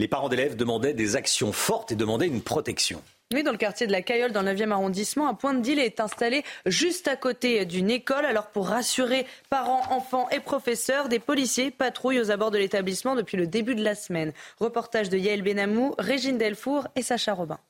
les 0.00 0.08
parents 0.08 0.28
d'élèves 0.28 0.56
demandaient 0.56 0.94
des 0.94 1.14
actions 1.14 1.52
fortes 1.52 1.92
et 1.92 1.94
demandaient 1.94 2.26
une 2.26 2.42
protection. 2.42 3.00
Oui, 3.32 3.44
dans 3.44 3.52
le 3.52 3.56
quartier 3.56 3.86
de 3.86 3.92
la 3.92 4.02
Cayolle, 4.02 4.32
dans 4.32 4.42
le 4.42 4.52
9e 4.52 4.72
arrondissement, 4.72 5.28
un 5.28 5.34
point 5.34 5.54
de 5.54 5.60
deal 5.60 5.78
est 5.78 6.00
installé 6.00 6.42
juste 6.66 7.06
à 7.06 7.14
côté 7.14 7.64
d'une 7.66 7.88
école. 7.88 8.26
Alors, 8.26 8.48
pour 8.48 8.66
rassurer 8.66 9.24
parents, 9.48 9.92
enfants 9.92 10.28
et 10.30 10.40
professeurs, 10.40 11.08
des 11.08 11.20
policiers 11.20 11.70
patrouillent 11.70 12.20
aux 12.20 12.32
abords 12.32 12.50
de 12.50 12.58
l'établissement 12.58 13.14
depuis 13.14 13.36
le 13.36 13.46
début 13.46 13.76
de 13.76 13.84
la 13.84 13.94
semaine. 13.94 14.32
Reportage 14.58 15.08
de 15.08 15.18
Yael 15.18 15.42
Benamou, 15.42 15.94
Régine 15.98 16.36
Delfour 16.36 16.88
et 16.96 17.02
Sacha 17.02 17.32
Robin. 17.32 17.60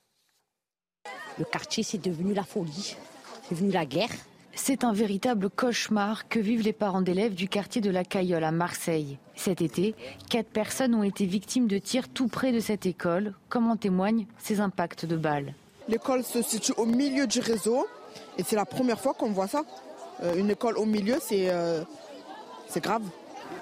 Le 1.39 1.45
quartier, 1.45 1.83
c'est 1.83 2.01
devenu 2.01 2.33
la 2.33 2.45
folie 2.45 2.97
la 3.61 3.87
guerre. 3.87 4.11
C'est 4.55 4.85
un 4.85 4.93
véritable 4.93 5.49
cauchemar 5.49 6.29
que 6.29 6.39
vivent 6.39 6.63
les 6.63 6.75
parents 6.75 7.01
d'élèves 7.01 7.35
du 7.35 7.49
quartier 7.49 7.81
de 7.81 7.91
la 7.91 8.05
Cayolle 8.05 8.45
à 8.45 8.53
Marseille. 8.53 9.19
Cet 9.35 9.63
été, 9.63 9.95
quatre 10.29 10.49
personnes 10.49 10.95
ont 10.95 11.03
été 11.03 11.25
victimes 11.25 11.69
de 11.69 11.79
tirs 11.79 12.09
tout 12.09 12.29
près 12.29 12.53
de 12.53 12.61
cette 12.61 12.85
école, 12.85 13.33
comme 13.49 13.71
en 13.71 13.77
témoignent 13.77 14.27
ces 14.39 14.61
impacts 14.61 15.07
de 15.07 15.17
balles. 15.17 15.55
L'école 15.89 16.23
se 16.23 16.43
situe 16.43 16.73
au 16.77 16.85
milieu 16.85 17.27
du 17.27 17.41
réseau 17.41 17.87
et 18.39 18.43
c'est 18.43 18.57
la 18.57 18.67
première 18.67 19.01
fois 19.01 19.15
qu'on 19.15 19.33
voit 19.33 19.49
ça. 19.49 19.63
Euh, 20.23 20.35
une 20.37 20.51
école 20.51 20.77
au 20.77 20.85
milieu, 20.85 21.19
euh, 21.33 21.83
c'est 22.69 22.83
grave. 22.83 23.03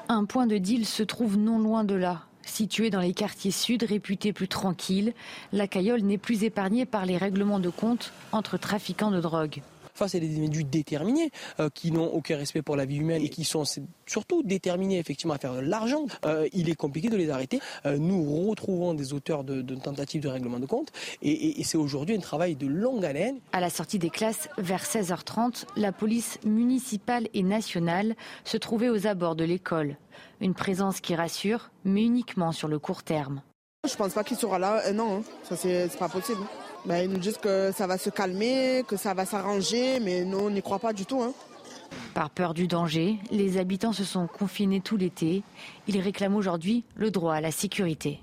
Un 0.09 0.25
point 0.25 0.47
de 0.47 0.59
deal 0.59 0.87
se 0.87 1.05
trouve 1.05 1.37
non 1.37 1.59
loin 1.59 1.85
de 1.85 1.95
là. 1.95 2.23
Située 2.45 2.91
dans 2.91 3.01
les 3.01 3.15
quartiers 3.15 3.53
sud 3.53 3.85
réputés 3.85 4.33
plus 4.33 4.49
tranquilles, 4.49 5.15
la 5.53 5.69
Cayolle 5.69 6.03
n'est 6.03 6.19
plus 6.19 6.43
épargnée 6.43 6.85
par 6.85 7.07
les 7.07 7.17
règlements 7.17 7.61
de 7.61 7.71
compte 7.71 8.13
entre 8.33 8.59
trafiquants 8.59 9.13
de 9.13 9.21
drogue 9.21 9.63
face 10.01 10.15
à 10.15 10.19
des 10.19 10.29
individus 10.29 10.65
déterminés 10.65 11.31
euh, 11.61 11.69
qui 11.69 11.93
n'ont 11.93 12.07
aucun 12.07 12.39
respect 12.39 12.63
pour 12.63 12.75
la 12.75 12.87
vie 12.87 12.97
humaine 12.97 13.23
et 13.23 13.29
qui 13.29 13.45
sont 13.45 13.65
surtout 14.07 14.43
déterminés 14.43 14.99
effectivement 14.99 15.35
à 15.35 15.39
faire 15.39 15.55
de 15.55 15.61
l'argent, 15.61 16.07
euh, 16.25 16.49
il 16.55 16.71
est 16.71 16.75
compliqué 16.75 17.11
de 17.11 17.19
les 17.19 17.29
arrêter. 17.29 17.61
Euh, 17.85 17.99
nous 17.99 18.49
retrouvons 18.49 18.95
des 18.95 19.13
auteurs 19.13 19.45
de, 19.45 19.61
tentatives 19.75 20.23
de 20.23 20.29
règlement 20.29 20.59
de 20.59 20.65
compte 20.65 20.89
et, 21.21 21.63
c'est 21.65 21.77
aujourd'hui 21.77 22.17
un 22.17 22.21
travail 22.21 22.57
de 22.57 22.67
longue 22.67 23.05
haleine. 23.05 23.39
À 23.53 23.61
la 23.61 23.69
sortie 23.69 23.99
des 23.99 24.09
classes, 24.09 24.49
vers 24.57 24.83
16h30, 24.83 25.67
la 25.77 25.93
police 25.93 26.39
municipale 26.45 27.29
et 27.35 27.43
nationale 27.43 28.17
se 28.45 28.57
trouvait 28.57 28.89
aux 28.89 29.07
abords 29.07 29.37
de 29.37 29.45
l'école. 29.45 29.97
Une 30.41 30.55
présence 30.55 31.01
qui 31.01 31.15
rassure, 31.15 31.71
mais 31.85 32.03
uniquement 32.03 32.53
sur 32.53 32.69
le 32.69 32.79
court 32.79 33.03
terme. 33.03 33.43
Je 33.87 33.95
pense 33.95 34.15
pas 34.15 34.25
qu'il 34.25 34.39
sera 34.39 34.59
là 34.59 34.93
non, 34.93 35.19
hein. 35.19 35.23
ça 35.43 35.57
c'est 35.57 35.99
pas 35.99 36.09
possible. 36.09 36.41
Ben, 36.87 37.05
ils 37.05 37.11
nous 37.11 37.19
disent 37.19 37.39
que 37.39 37.73
ça 37.73 37.87
va 37.87 37.99
se 37.99 38.11
calmer, 38.11 38.85
que 38.89 38.97
ça 38.97 39.15
va 39.15 39.27
s'arranger, 39.27 40.01
mais 40.01 40.25
nous, 40.25 40.39
on 40.39 40.51
n'y 40.51 40.63
croit 40.63 40.79
pas 40.79 40.93
du 40.93 41.05
tout. 41.07 41.23
Hein. 41.23 41.35
Par 42.15 42.31
peur 42.31 42.55
du 42.55 42.67
danger, 42.67 43.17
les 43.31 43.59
habitants 43.59 43.93
se 43.93 44.05
sont 44.05 44.27
confinés 44.27 44.81
tout 44.81 44.97
l'été. 44.97 45.43
Ils 45.89 46.01
réclament 46.01 46.37
aujourd'hui 46.37 46.85
le 46.97 47.11
droit 47.11 47.35
à 47.35 47.41
la 47.41 47.51
sécurité. 47.51 48.21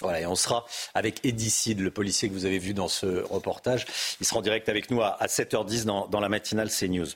Voilà, 0.00 0.20
et 0.20 0.26
on 0.26 0.36
sera 0.36 0.64
avec 0.94 1.24
Edicide, 1.24 1.80
le 1.80 1.90
policier 1.90 2.28
que 2.28 2.34
vous 2.34 2.44
avez 2.44 2.58
vu 2.58 2.72
dans 2.72 2.86
ce 2.86 3.24
reportage. 3.24 3.84
Il 4.20 4.26
sera 4.26 4.38
en 4.38 4.42
direct 4.42 4.68
avec 4.68 4.90
nous 4.90 5.02
à 5.02 5.18
7h10 5.26 5.84
dans, 5.84 6.06
dans 6.06 6.20
la 6.20 6.28
matinale 6.28 6.70
CNews. 6.70 7.08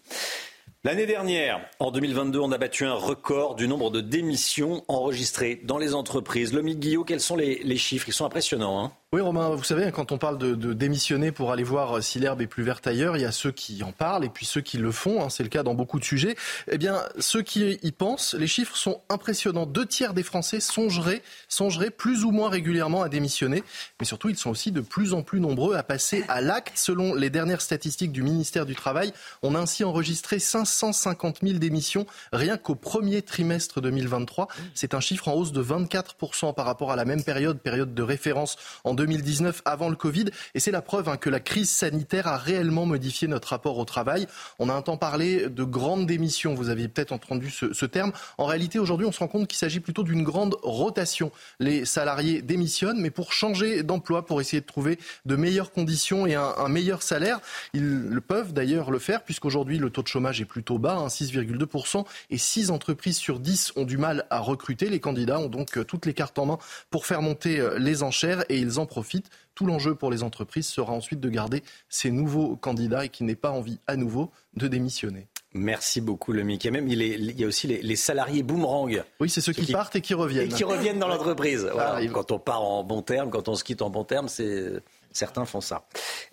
L'année 0.85 1.07
dernière, 1.07 1.61
en 1.79 1.93
2022, 1.93 2.41
on 2.41 2.51
a 2.51 2.59
battu 2.59 2.85
un 2.85 2.95
record 2.95 3.55
du 3.55 3.69
nombre 3.69 3.91
de 3.91 4.01
démissions 4.01 4.85
enregistrées 4.89 5.61
dans 5.63 5.79
les 5.79 5.95
entreprises. 5.95 6.53
Lomique 6.53 6.81
Guillot, 6.81 7.05
quels 7.05 7.21
sont 7.21 7.37
les, 7.37 7.77
chiffres? 7.77 8.09
Ils 8.09 8.13
sont 8.13 8.25
impressionnants. 8.25 8.85
Hein 8.85 8.93
oui, 9.15 9.21
Romain, 9.21 9.51
vous 9.51 9.63
savez, 9.63 9.93
quand 9.93 10.11
on 10.11 10.17
parle 10.17 10.39
de, 10.39 10.73
démissionner 10.73 11.33
pour 11.33 11.53
aller 11.53 11.65
voir 11.65 12.03
si 12.03 12.19
l'herbe 12.19 12.41
est 12.41 12.47
plus 12.47 12.63
verte 12.63 12.87
ailleurs, 12.87 13.15
il 13.19 13.21
y 13.21 13.27
a 13.27 13.31
ceux 13.31 13.53
qui 13.53 13.83
en 13.83 13.93
parlent 13.93 14.25
et 14.25 14.31
puis 14.31 14.47
ceux 14.47 14.63
qui 14.63 14.79
le 14.79 14.91
font. 14.91 15.23
Hein, 15.23 15.29
c'est 15.29 15.43
le 15.43 15.51
cas 15.51 15.63
dans 15.63 15.75
beaucoup 15.75 15.99
de 15.99 16.05
sujets. 16.05 16.35
Eh 16.71 16.79
bien, 16.79 17.03
ceux 17.19 17.43
qui 17.43 17.79
y 17.83 17.93
pensent, 17.93 18.33
les 18.33 18.47
chiffres 18.47 18.75
sont 18.75 19.03
impressionnants. 19.11 19.67
Deux 19.67 19.85
tiers 19.85 20.15
des 20.15 20.23
Français 20.23 20.61
songeraient, 20.61 21.21
songeraient 21.49 21.91
plus 21.91 22.25
ou 22.25 22.31
moins 22.31 22.49
régulièrement 22.49 23.03
à 23.03 23.11
démissionner. 23.11 23.63
Mais 24.01 24.07
surtout, 24.07 24.31
ils 24.31 24.39
sont 24.39 24.49
aussi 24.49 24.73
de 24.73 24.81
plus 24.81 25.13
en 25.13 25.23
plus 25.23 25.41
nombreux 25.41 25.75
à 25.75 25.83
passer 25.83 26.25
à 26.29 26.41
l'acte. 26.41 26.79
Selon 26.79 27.13
les 27.13 27.29
dernières 27.29 27.61
statistiques 27.61 28.13
du 28.13 28.23
ministère 28.23 28.65
du 28.65 28.75
Travail, 28.75 29.13
on 29.43 29.55
a 29.55 29.59
ainsi 29.59 29.85
enregistré 29.85 30.39
550 30.39 31.41
000 31.43 31.59
démissions 31.59 32.07
rien 32.33 32.57
qu'au 32.57 32.77
premier 32.77 33.21
trimestre 33.21 33.83
2023. 33.83 34.49
C'est 34.73 34.95
un 34.95 35.01
chiffre 35.01 35.29
en 35.29 35.35
hausse 35.35 35.53
de 35.53 35.63
24% 35.63 36.55
par 36.55 36.65
rapport 36.65 36.93
à 36.93 36.97
la 36.97 37.05
même 37.05 37.23
période, 37.23 37.61
période 37.61 37.93
de 37.93 38.03
référence 38.03 38.57
en 38.85 38.95
2019 39.03 39.63
avant 39.65 39.89
le 39.89 39.97
Covid. 39.97 40.27
Et 40.55 40.61
c'est 40.61 40.71
la 40.71 40.81
preuve 40.81 41.09
hein, 41.09 41.17
que 41.17 41.29
la 41.29 41.41
crise 41.41 41.69
sanitaire 41.71 42.29
a 42.29 42.37
réellement 42.37 42.87
modifié 42.87 43.27
notre 43.27 43.49
rapport 43.49 43.79
au 43.79 43.85
travail. 43.85 44.29
On 44.61 44.69
a 44.69 44.75
un 44.75 44.83
temps 44.83 44.97
parlé 44.97 45.49
de 45.49 45.65
grandes 45.65 46.07
démissions. 46.07 46.55
Vous 46.55 46.69
aviez 46.69 46.87
peut-être 46.87 47.11
entendu 47.13 47.51
ce, 47.51 47.87
terme. 47.87 48.13
En 48.39 48.47
réalité, 48.47 48.79
aujourd'hui, 48.79 49.07
on 49.07 49.13
se 49.13 49.19
rend 49.19 49.27
compte 49.27 49.49
qu'il 49.49 49.59
s'agit 49.59 49.81
plutôt 49.81 50.05
d'une 50.05 50.23
grande 50.23 50.57
rotation. 50.63 51.33
Les 51.59 51.85
salariés 51.85 52.43
démissionnent, 52.43 53.01
mais 53.01 53.11
pour 53.11 53.33
changer 53.33 53.83
d'emploi, 53.83 54.25
pour 54.25 54.41
essayer 54.41 54.61
de 54.61 54.67
trouver 54.67 55.01
de 55.27 55.35
meilleures 55.35 55.73
conditions 55.73 56.27
et 56.27 56.37
un, 56.37 56.69
meilleur 56.69 57.03
salaire, 57.03 57.41
ils 57.75 58.21
peuvent 58.27 58.53
d'ailleurs 58.53 58.93
le 58.93 59.01
faire, 59.01 59.25
puisqu'aujourd'hui, 59.25 59.79
le 59.79 59.91
taux 59.91 60.03
de 60.03 60.09
chômage 60.09 60.41
est 60.41 60.47
plutôt 60.47 60.79
bas, 60.79 61.07
6,2%, 61.09 61.99
hein, 61.99 62.05
et 62.31 62.39
6 62.39 62.71
entreprises 62.71 63.17
sur 63.17 63.41
10 63.41 63.73
ont 63.77 63.85
du 63.85 63.99
mal 63.99 64.27
à 64.31 64.39
recruter. 64.39 64.89
Les 64.89 65.01
candidats 65.01 65.41
ont 65.41 65.49
donc 65.49 65.77
euh, 65.77 65.85
toutes 65.85 66.07
les 66.07 66.15
cartes 66.15 66.39
en 66.39 66.47
main 66.47 66.59
pour 66.91 67.05
faire 67.05 67.21
monter 67.21 67.59
euh, 67.59 67.79
les 67.79 68.03
enchères 68.03 68.45
et 68.49 68.59
ils 68.59 68.79
en 68.79 68.87
profite. 68.93 69.31
Tout 69.55 69.65
l'enjeu 69.65 69.95
pour 69.95 70.11
les 70.11 70.23
entreprises 70.23 70.67
sera 70.67 70.93
ensuite 70.93 71.21
de 71.21 71.31
garder 71.31 71.63
ces 71.89 72.11
nouveaux 72.11 72.57
candidats 72.57 73.07
et 73.07 73.09
qui 73.09 73.25
n'aient 73.25 73.35
pas 73.35 73.51
envie 73.51 73.79
à 73.87 73.97
nouveau 73.97 74.31
de 74.55 74.69
démissionner. 74.69 75.29
Merci 75.55 76.01
beaucoup, 76.01 76.33
le 76.33 76.43
Mickey. 76.43 76.71
Même, 76.71 76.89
il, 76.89 77.03
il 77.03 77.39
y 77.39 77.45
a 77.45 77.47
aussi 77.47 77.67
les, 77.67 77.97
salariés 77.97 78.43
boomerang. 78.43 79.03
Oui, 79.21 79.29
c'est 79.29 79.41
ceux, 79.41 79.53
qui, 79.53 79.71
partent 79.71 79.97
et 79.97 80.01
qui 80.01 80.15
reviennent. 80.15 80.47
Et 80.47 80.55
qui 80.55 80.65
reviennent 80.65 80.99
dans 80.99 81.09
l'entreprise. 81.15 81.69
Quand 82.13 82.33
on 82.33 82.39
part 82.39 82.63
en 82.63 82.85
bon 82.85 83.03
terme, 83.03 83.31
quand 83.31 83.49
on 83.49 83.55
se 83.55 83.65
quitte 83.65 83.83
en 83.83 83.91
bon 83.91 84.05
terme, 84.05 84.29
c'est 84.29 84.83
Certains 85.13 85.45
font 85.45 85.61
ça. 85.61 85.85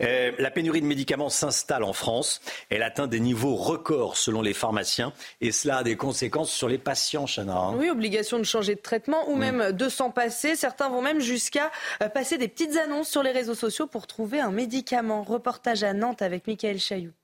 Euh, 0.01 0.31
la 0.37 0.51
pénurie 0.51 0.81
de 0.81 0.85
médicaments 0.85 1.29
s'installe 1.29 1.83
en 1.83 1.93
France. 1.93 2.41
Elle 2.69 2.83
atteint 2.83 3.07
des 3.07 3.19
niveaux 3.19 3.55
records 3.55 4.17
selon 4.17 4.41
les 4.41 4.53
pharmaciens. 4.53 5.13
Et 5.41 5.51
cela 5.51 5.77
a 5.77 5.83
des 5.83 5.95
conséquences 5.95 6.51
sur 6.51 6.69
les 6.69 6.77
patients, 6.77 7.25
Chana. 7.25 7.55
Hein. 7.55 7.75
Oui, 7.77 7.89
obligation 7.89 8.39
de 8.39 8.43
changer 8.43 8.75
de 8.75 8.81
traitement 8.81 9.29
ou 9.29 9.35
mm. 9.35 9.39
même 9.39 9.71
de 9.71 9.89
s'en 9.89 10.11
passer. 10.11 10.55
Certains 10.55 10.89
vont 10.89 11.01
même 11.01 11.19
jusqu'à 11.19 11.71
euh, 12.01 12.09
passer 12.09 12.37
des 12.37 12.47
petites 12.47 12.77
annonces 12.77 13.09
sur 13.09 13.23
les 13.23 13.31
réseaux 13.31 13.55
sociaux 13.55 13.87
pour 13.87 14.07
trouver 14.07 14.39
un 14.39 14.51
médicament. 14.51 15.23
Reportage 15.23 15.83
à 15.83 15.93
Nantes 15.93 16.21
avec 16.21 16.47
Michael 16.47 16.79
Chailloux. 16.79 17.18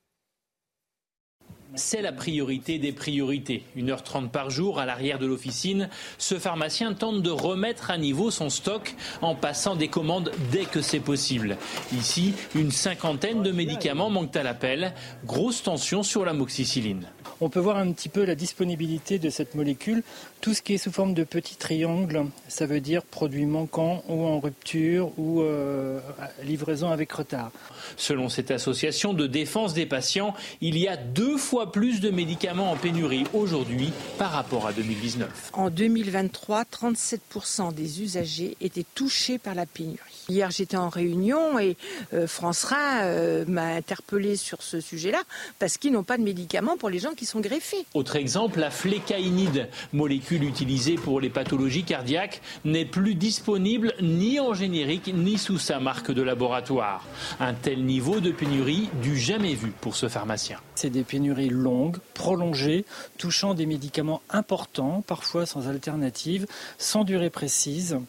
C'est 1.75 2.01
la 2.01 2.11
priorité 2.11 2.79
des 2.79 2.91
priorités. 2.91 3.63
1h30 3.77 4.29
par 4.29 4.49
jour 4.49 4.79
à 4.79 4.85
l'arrière 4.85 5.19
de 5.19 5.25
l'officine, 5.25 5.89
ce 6.17 6.39
pharmacien 6.39 6.93
tente 6.93 7.21
de 7.21 7.29
remettre 7.29 7.91
à 7.91 7.97
niveau 7.97 8.31
son 8.31 8.49
stock 8.49 8.95
en 9.21 9.35
passant 9.35 9.75
des 9.75 9.87
commandes 9.87 10.31
dès 10.51 10.65
que 10.65 10.81
c'est 10.81 10.99
possible. 10.99 11.57
Ici, 11.93 12.33
une 12.55 12.71
cinquantaine 12.71 13.43
de 13.43 13.51
médicaments 13.51 14.09
manquent 14.09 14.35
à 14.35 14.43
l'appel. 14.43 14.93
Grosse 15.25 15.63
tension 15.63 16.03
sur 16.03 16.25
la 16.25 16.33
moxicilline. 16.33 17.07
On 17.41 17.49
peut 17.49 17.59
voir 17.59 17.77
un 17.77 17.91
petit 17.91 18.09
peu 18.09 18.23
la 18.23 18.35
disponibilité 18.35 19.19
de 19.19 19.29
cette 19.29 19.55
molécule. 19.55 20.03
Tout 20.41 20.53
ce 20.53 20.61
qui 20.61 20.75
est 20.75 20.77
sous 20.77 20.91
forme 20.91 21.13
de 21.13 21.23
petits 21.23 21.57
triangles, 21.57 22.25
ça 22.47 22.65
veut 22.65 22.79
dire 22.79 23.03
produit 23.03 23.45
manquant 23.45 24.03
ou 24.07 24.25
en 24.25 24.39
rupture 24.39 25.11
ou 25.17 25.41
euh, 25.41 25.99
livraison 26.43 26.89
avec 26.91 27.11
retard. 27.11 27.51
Selon 27.97 28.29
cette 28.29 28.51
association 28.51 29.13
de 29.13 29.27
défense 29.27 29.73
des 29.73 29.85
patients, 29.85 30.33
il 30.61 30.77
y 30.77 30.87
a 30.87 30.95
deux 30.95 31.37
fois 31.37 31.71
plus 31.71 31.99
de 31.99 32.09
médicaments 32.09 32.71
en 32.71 32.77
pénurie 32.77 33.25
aujourd'hui 33.33 33.91
par 34.17 34.31
rapport 34.31 34.67
à 34.67 34.73
2019. 34.73 35.51
En 35.53 35.69
2023, 35.69 36.63
37% 36.63 37.73
des 37.73 38.01
usagers 38.01 38.55
étaient 38.61 38.85
touchés 38.95 39.37
par 39.37 39.55
la 39.55 39.65
pénurie. 39.65 40.14
Hier, 40.27 40.49
j'étais 40.49 40.77
en 40.77 40.89
réunion 40.89 41.59
et 41.59 41.77
euh, 42.13 42.25
France 42.25 42.63
Rhin 42.63 43.03
euh, 43.03 43.45
m'a 43.47 43.75
interpellé 43.75 44.35
sur 44.35 44.63
ce 44.63 44.79
sujet-là 44.79 45.21
parce 45.59 45.77
qu'ils 45.77 45.91
n'ont 45.91 46.03
pas 46.03 46.17
de 46.17 46.23
médicaments 46.23 46.77
pour 46.77 46.89
les 46.89 46.97
gens 46.97 47.13
qui 47.13 47.25
sont 47.25 47.41
greffés. 47.41 47.85
Autre 47.93 48.15
exemple, 48.15 48.59
la 48.59 48.71
flécaïnide, 48.71 49.69
molécule 49.93 50.43
utilisée 50.43 50.95
pour 50.95 51.21
les 51.21 51.29
pathologies 51.29 51.83
cardiaques, 51.83 52.41
n'est 52.63 52.85
plus 52.85 53.13
disponible 53.13 53.93
ni 54.01 54.39
en 54.39 54.55
générique 54.55 55.11
ni 55.13 55.37
sous 55.37 55.59
sa 55.59 55.79
marque 55.79 56.11
de 56.11 56.23
laboratoire. 56.23 57.05
Un 57.39 57.53
tel 57.53 57.85
niveau 57.85 58.19
de 58.19 58.31
pénurie 58.31 58.89
du 59.03 59.17
jamais 59.19 59.53
vu 59.53 59.71
pour 59.79 59.95
ce 59.95 60.07
pharmacien. 60.07 60.57
C'est 60.73 60.89
des 60.89 61.03
pénuries 61.03 61.49
longues, 61.49 61.97
prolongées, 62.15 62.85
touchant 63.19 63.53
des 63.53 63.67
médicaments 63.67 64.21
importants, 64.29 65.03
parfois 65.05 65.45
sans 65.45 65.67
alternative, 65.67 66.47
sans 66.79 67.03
durée 67.03 67.29
précise. 67.29 67.99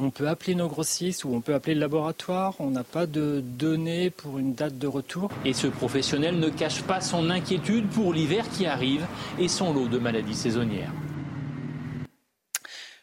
On 0.00 0.10
peut 0.10 0.28
appeler 0.28 0.54
nos 0.54 0.68
grossistes 0.68 1.24
ou 1.24 1.34
on 1.34 1.40
peut 1.40 1.54
appeler 1.54 1.74
le 1.74 1.80
laboratoire. 1.80 2.54
On 2.60 2.70
n'a 2.70 2.84
pas 2.84 3.06
de 3.06 3.42
données 3.44 4.10
pour 4.10 4.38
une 4.38 4.54
date 4.54 4.78
de 4.78 4.86
retour. 4.86 5.28
Et 5.44 5.52
ce 5.52 5.66
professionnel 5.66 6.38
ne 6.38 6.48
cache 6.50 6.82
pas 6.82 7.00
son 7.00 7.30
inquiétude 7.30 7.88
pour 7.88 8.12
l'hiver 8.12 8.48
qui 8.48 8.66
arrive 8.66 9.04
et 9.40 9.48
son 9.48 9.72
lot 9.72 9.88
de 9.88 9.98
maladies 9.98 10.36
saisonnières. 10.36 10.92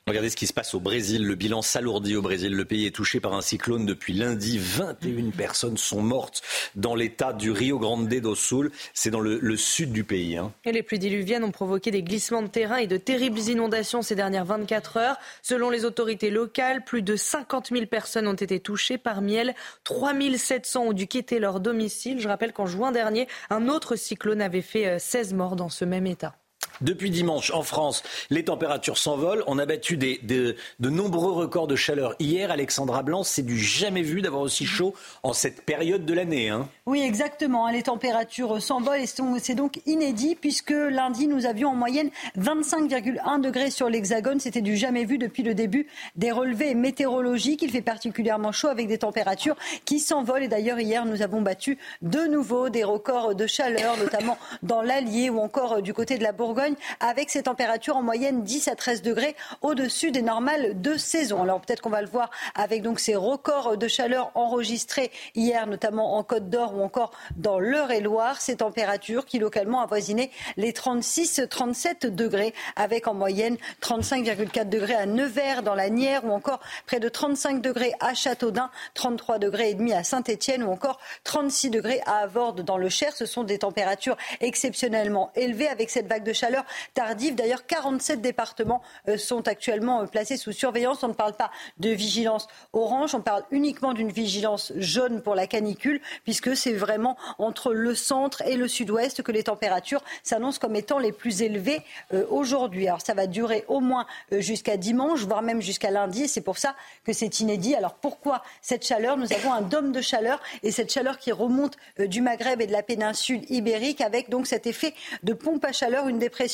Regardez 0.07 0.29
ce 0.29 0.35
qui 0.35 0.45
se 0.45 0.53
passe 0.53 0.75
au 0.75 0.79
Brésil. 0.79 1.25
Le 1.25 1.33
bilan 1.33 1.63
s'alourdit 1.63 2.15
au 2.15 2.21
Brésil. 2.21 2.53
Le 2.53 2.63
pays 2.63 2.85
est 2.85 2.93
touché 2.93 3.19
par 3.19 3.33
un 3.33 3.41
cyclone 3.41 3.87
depuis 3.87 4.13
lundi. 4.13 4.59
21 4.59 5.31
personnes 5.31 5.77
sont 5.77 6.03
mortes 6.03 6.43
dans 6.75 6.93
l'état 6.93 7.33
du 7.33 7.49
Rio 7.49 7.79
Grande 7.79 8.07
do 8.07 8.35
Sul. 8.35 8.71
C'est 8.93 9.09
dans 9.09 9.19
le, 9.19 9.57
sud 9.57 9.91
du 9.91 10.03
pays. 10.03 10.37
Hein. 10.37 10.53
Et 10.63 10.71
les 10.71 10.83
pluies 10.83 10.99
diluviennes 10.99 11.43
ont 11.43 11.49
provoqué 11.49 11.89
des 11.89 12.03
glissements 12.03 12.43
de 12.43 12.47
terrain 12.47 12.77
et 12.77 12.85
de 12.85 12.97
terribles 12.97 13.39
inondations 13.39 14.03
ces 14.03 14.13
dernières 14.13 14.45
24 14.45 14.97
heures. 14.97 15.17
Selon 15.41 15.71
les 15.71 15.85
autorités 15.85 16.29
locales, 16.29 16.83
plus 16.83 17.01
de 17.01 17.15
50 17.15 17.69
000 17.71 17.87
personnes 17.87 18.27
ont 18.27 18.33
été 18.33 18.59
touchées. 18.59 18.99
Parmi 18.99 19.33
elles, 19.33 19.55
3 19.85 20.13
700 20.37 20.83
ont 20.83 20.93
dû 20.93 21.07
quitter 21.07 21.39
leur 21.39 21.59
domicile. 21.59 22.19
Je 22.19 22.27
rappelle 22.27 22.53
qu'en 22.53 22.67
juin 22.67 22.91
dernier, 22.91 23.27
un 23.49 23.69
autre 23.69 23.95
cyclone 23.95 24.43
avait 24.43 24.61
fait 24.61 24.99
16 24.99 25.33
euh, 25.33 25.35
morts 25.35 25.55
dans 25.55 25.69
ce 25.69 25.83
même 25.83 26.05
état. 26.05 26.35
Depuis 26.81 27.09
dimanche, 27.09 27.51
en 27.51 27.63
France, 27.63 28.03
les 28.29 28.43
températures 28.43 28.97
s'envolent. 28.97 29.43
On 29.47 29.59
a 29.59 29.65
battu 29.65 29.97
de 29.97 30.55
nombreux 30.79 31.31
records 31.31 31.67
de 31.67 31.75
chaleur 31.75 32.15
hier. 32.19 32.51
Alexandra 32.51 33.03
Blanc, 33.03 33.23
c'est 33.23 33.43
du 33.43 33.57
jamais 33.57 34.01
vu 34.01 34.21
d'avoir 34.21 34.41
aussi 34.41 34.65
chaud 34.65 34.93
en 35.23 35.33
cette 35.33 35.61
période 35.61 36.05
de 36.05 36.13
l'année. 36.13 36.49
Hein. 36.49 36.67
Oui, 36.85 37.01
exactement. 37.01 37.65
Hein. 37.67 37.71
Les 37.71 37.83
températures 37.83 38.61
s'envolent 38.61 38.99
et 38.99 39.39
c'est 39.39 39.55
donc 39.55 39.79
inédit 39.85 40.35
puisque 40.35 40.71
lundi, 40.71 41.27
nous 41.27 41.45
avions 41.45 41.69
en 41.69 41.75
moyenne 41.75 42.09
25,1 42.37 43.41
degrés 43.41 43.71
sur 43.71 43.89
l'Hexagone. 43.89 44.39
C'était 44.39 44.61
du 44.61 44.75
jamais 44.75 45.05
vu 45.05 45.17
depuis 45.17 45.43
le 45.43 45.53
début 45.53 45.87
des 46.15 46.31
relevés 46.31 46.75
météorologiques. 46.75 47.61
Il 47.61 47.71
fait 47.71 47.81
particulièrement 47.81 48.51
chaud 48.51 48.67
avec 48.67 48.87
des 48.87 48.97
températures 48.97 49.55
qui 49.85 49.99
s'envolent. 49.99 50.43
Et 50.43 50.47
d'ailleurs, 50.47 50.79
hier, 50.79 51.05
nous 51.05 51.21
avons 51.21 51.41
battu 51.41 51.77
de 52.01 52.27
nouveau 52.27 52.69
des 52.69 52.83
records 52.83 53.35
de 53.35 53.47
chaleur, 53.47 53.97
notamment 53.97 54.37
dans 54.61 54.81
l'Allier 54.81 55.29
ou 55.29 55.39
encore 55.39 55.81
du 55.81 55.93
côté 55.93 56.17
de 56.17 56.23
la 56.23 56.31
Bourgogne 56.31 56.64
avec 56.99 57.29
ces 57.29 57.43
températures 57.43 57.97
en 57.97 58.01
moyenne 58.01 58.43
10 58.43 58.67
à 58.67 58.75
13 58.75 59.01
degrés 59.01 59.35
au-dessus 59.61 60.11
des 60.11 60.21
normales 60.21 60.81
de 60.81 60.97
saison. 60.97 61.43
Alors 61.43 61.61
peut-être 61.61 61.81
qu'on 61.81 61.89
va 61.89 62.01
le 62.01 62.07
voir 62.07 62.31
avec 62.55 62.81
donc 62.81 62.99
ces 62.99 63.15
records 63.15 63.77
de 63.77 63.87
chaleur 63.87 64.31
enregistrés 64.35 65.11
hier, 65.35 65.67
notamment 65.67 66.17
en 66.17 66.23
Côte 66.23 66.49
d'Or 66.49 66.75
ou 66.75 66.83
encore 66.83 67.11
dans 67.35 67.59
l'Eure-et-Loire. 67.59 68.41
Ces 68.41 68.57
températures 68.57 69.25
qui 69.25 69.39
localement 69.39 69.81
avoisinaient 69.81 70.31
les 70.57 70.71
36-37 70.71 72.07
degrés 72.07 72.53
avec 72.75 73.07
en 73.07 73.13
moyenne 73.13 73.57
35,4 73.81 74.69
degrés 74.69 74.95
à 74.95 75.05
Nevers 75.05 75.63
dans 75.63 75.75
la 75.75 75.89
Nière 75.89 76.25
ou 76.25 76.31
encore 76.31 76.59
près 76.85 76.99
de 76.99 77.09
35 77.09 77.61
degrés 77.61 77.93
à 77.99 78.13
Châteaudun, 78.13 78.69
33 78.93 79.39
degrés 79.39 79.71
et 79.71 79.73
demi 79.73 79.93
à 79.93 80.03
Saint-Étienne 80.03 80.63
ou 80.63 80.71
encore 80.71 80.99
36 81.23 81.69
degrés 81.69 82.01
à 82.05 82.17
Avorde 82.17 82.61
dans 82.61 82.77
le 82.77 82.89
Cher. 82.89 83.15
Ce 83.15 83.25
sont 83.25 83.43
des 83.43 83.59
températures 83.59 84.17
exceptionnellement 84.41 85.31
élevées 85.35 85.67
avec 85.67 85.89
cette 85.89 86.07
vague 86.07 86.23
de 86.23 86.33
chaleur 86.33 86.54
tardive. 86.93 87.35
D'ailleurs, 87.35 87.65
47 87.65 88.21
départements 88.21 88.81
euh, 89.07 89.17
sont 89.17 89.47
actuellement 89.47 90.01
euh, 90.01 90.05
placés 90.05 90.37
sous 90.37 90.51
surveillance. 90.51 91.03
On 91.03 91.09
ne 91.09 91.13
parle 91.13 91.33
pas 91.33 91.51
de 91.79 91.89
vigilance 91.89 92.47
orange, 92.73 93.15
on 93.15 93.21
parle 93.21 93.43
uniquement 93.51 93.93
d'une 93.93 94.11
vigilance 94.11 94.71
jaune 94.77 95.21
pour 95.21 95.35
la 95.35 95.47
canicule, 95.47 96.01
puisque 96.23 96.55
c'est 96.55 96.73
vraiment 96.73 97.17
entre 97.37 97.73
le 97.73 97.95
centre 97.95 98.41
et 98.43 98.55
le 98.55 98.67
sud-ouest 98.67 99.23
que 99.23 99.31
les 99.31 99.43
températures 99.43 100.03
s'annoncent 100.23 100.59
comme 100.59 100.75
étant 100.75 100.99
les 100.99 101.11
plus 101.11 101.41
élevées 101.41 101.81
euh, 102.13 102.25
aujourd'hui. 102.29 102.87
Alors 102.87 103.01
ça 103.01 103.13
va 103.13 103.27
durer 103.27 103.65
au 103.67 103.79
moins 103.79 104.05
jusqu'à 104.31 104.77
dimanche, 104.77 105.21
voire 105.21 105.41
même 105.41 105.61
jusqu'à 105.61 105.91
lundi, 105.91 106.23
et 106.23 106.27
c'est 106.27 106.41
pour 106.41 106.57
ça 106.57 106.75
que 107.03 107.13
c'est 107.13 107.39
inédit. 107.39 107.75
Alors 107.75 107.95
pourquoi 107.95 108.43
cette 108.61 108.85
chaleur? 108.85 109.17
Nous 109.17 109.33
avons 109.33 109.53
un 109.53 109.61
dôme 109.61 109.91
de 109.91 110.01
chaleur, 110.01 110.41
et 110.63 110.71
cette 110.71 110.91
chaleur 110.91 111.17
qui 111.17 111.31
remonte 111.31 111.77
du 111.99 112.21
Maghreb 112.21 112.61
et 112.61 112.67
de 112.67 112.71
la 112.71 112.83
péninsule 112.83 113.41
ibérique, 113.49 114.01
avec 114.01 114.29
donc 114.29 114.47
cet 114.47 114.67
effet 114.67 114.93
de 115.23 115.33
pompe 115.33 115.65
à 115.65 115.71
chaleur, 115.71 116.07
une 116.07 116.19
dépression 116.19 116.44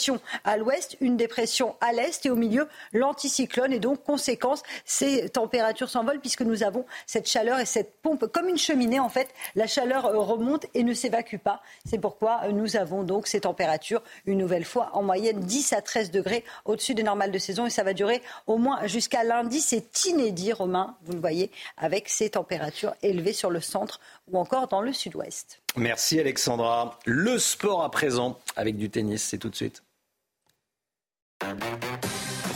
à 0.44 0.58
l'ouest, 0.58 0.98
une 1.02 1.18
dépression 1.18 1.76
à 1.82 1.92
l'est 1.94 2.26
et 2.26 2.30
au 2.30 2.36
milieu 2.36 2.68
l'anticyclone. 2.94 3.74
Et 3.74 3.80
donc, 3.80 4.04
conséquence, 4.04 4.64
ces 4.86 5.30
températures 5.30 5.90
s'envolent 5.90 6.20
puisque 6.20 6.42
nous 6.42 6.64
avons 6.64 6.86
cette 7.06 7.28
chaleur 7.28 7.60
et 7.60 7.66
cette 7.66 8.02
pompe 8.02 8.28
comme 8.28 8.48
une 8.48 8.58
cheminée. 8.58 9.00
En 9.00 9.10
fait, 9.10 9.30
la 9.56 9.68
chaleur 9.68 10.06
euh, 10.06 10.20
remonte 10.20 10.66
et 10.74 10.84
ne 10.84 10.94
s'évacue 10.94 11.38
pas. 11.38 11.62
C'est 11.86 12.00
pourquoi 12.00 12.42
euh, 12.44 12.52
nous 12.52 12.76
avons 12.76 13.04
donc 13.04 13.28
ces 13.28 13.42
températures, 13.42 14.04
une 14.26 14.38
nouvelle 14.38 14.66
fois, 14.66 14.90
en 14.94 15.04
moyenne 15.04 15.40
10 15.40 15.74
à 15.74 15.82
13 15.82 16.12
degrés 16.12 16.44
au-dessus 16.66 16.94
des 16.94 17.04
normales 17.04 17.32
de 17.32 17.40
saison. 17.40 17.66
Et 17.66 17.70
ça 17.70 17.84
va 17.84 17.94
durer 17.94 18.22
au 18.48 18.58
moins 18.58 18.86
jusqu'à 18.88 19.24
lundi. 19.24 19.62
C'est 19.62 20.06
inédit, 20.06 20.54
Romain, 20.54 20.96
vous 21.06 21.14
le 21.14 21.20
voyez, 21.20 21.52
avec 21.78 22.10
ces 22.10 22.32
températures 22.32 22.94
élevées 23.02 23.34
sur 23.34 23.50
le 23.50 23.62
centre 23.62 24.00
ou 24.28 24.38
encore 24.38 24.68
dans 24.68 24.82
le 24.82 24.94
sud-ouest. 24.94 25.62
Merci 25.76 26.20
Alexandra. 26.20 27.00
Le 27.06 27.40
sport 27.40 27.84
à 27.84 27.92
présent 27.92 28.40
avec 28.56 28.78
du 28.78 28.90
tennis, 28.90 29.24
c'est 29.24 29.38
tout 29.38 29.50
de 29.50 29.56
suite. 29.56 29.84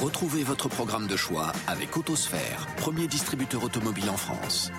Retrouvez 0.01 0.43
votre 0.43 0.69
programme 0.69 1.07
de 1.07 1.15
choix 1.15 1.51
avec 1.67 1.97
Autosphère, 1.97 2.67
premier 2.77 3.07
distributeur 3.07 3.63
automobile 3.63 4.09
en 4.09 4.17
France. 4.17 4.71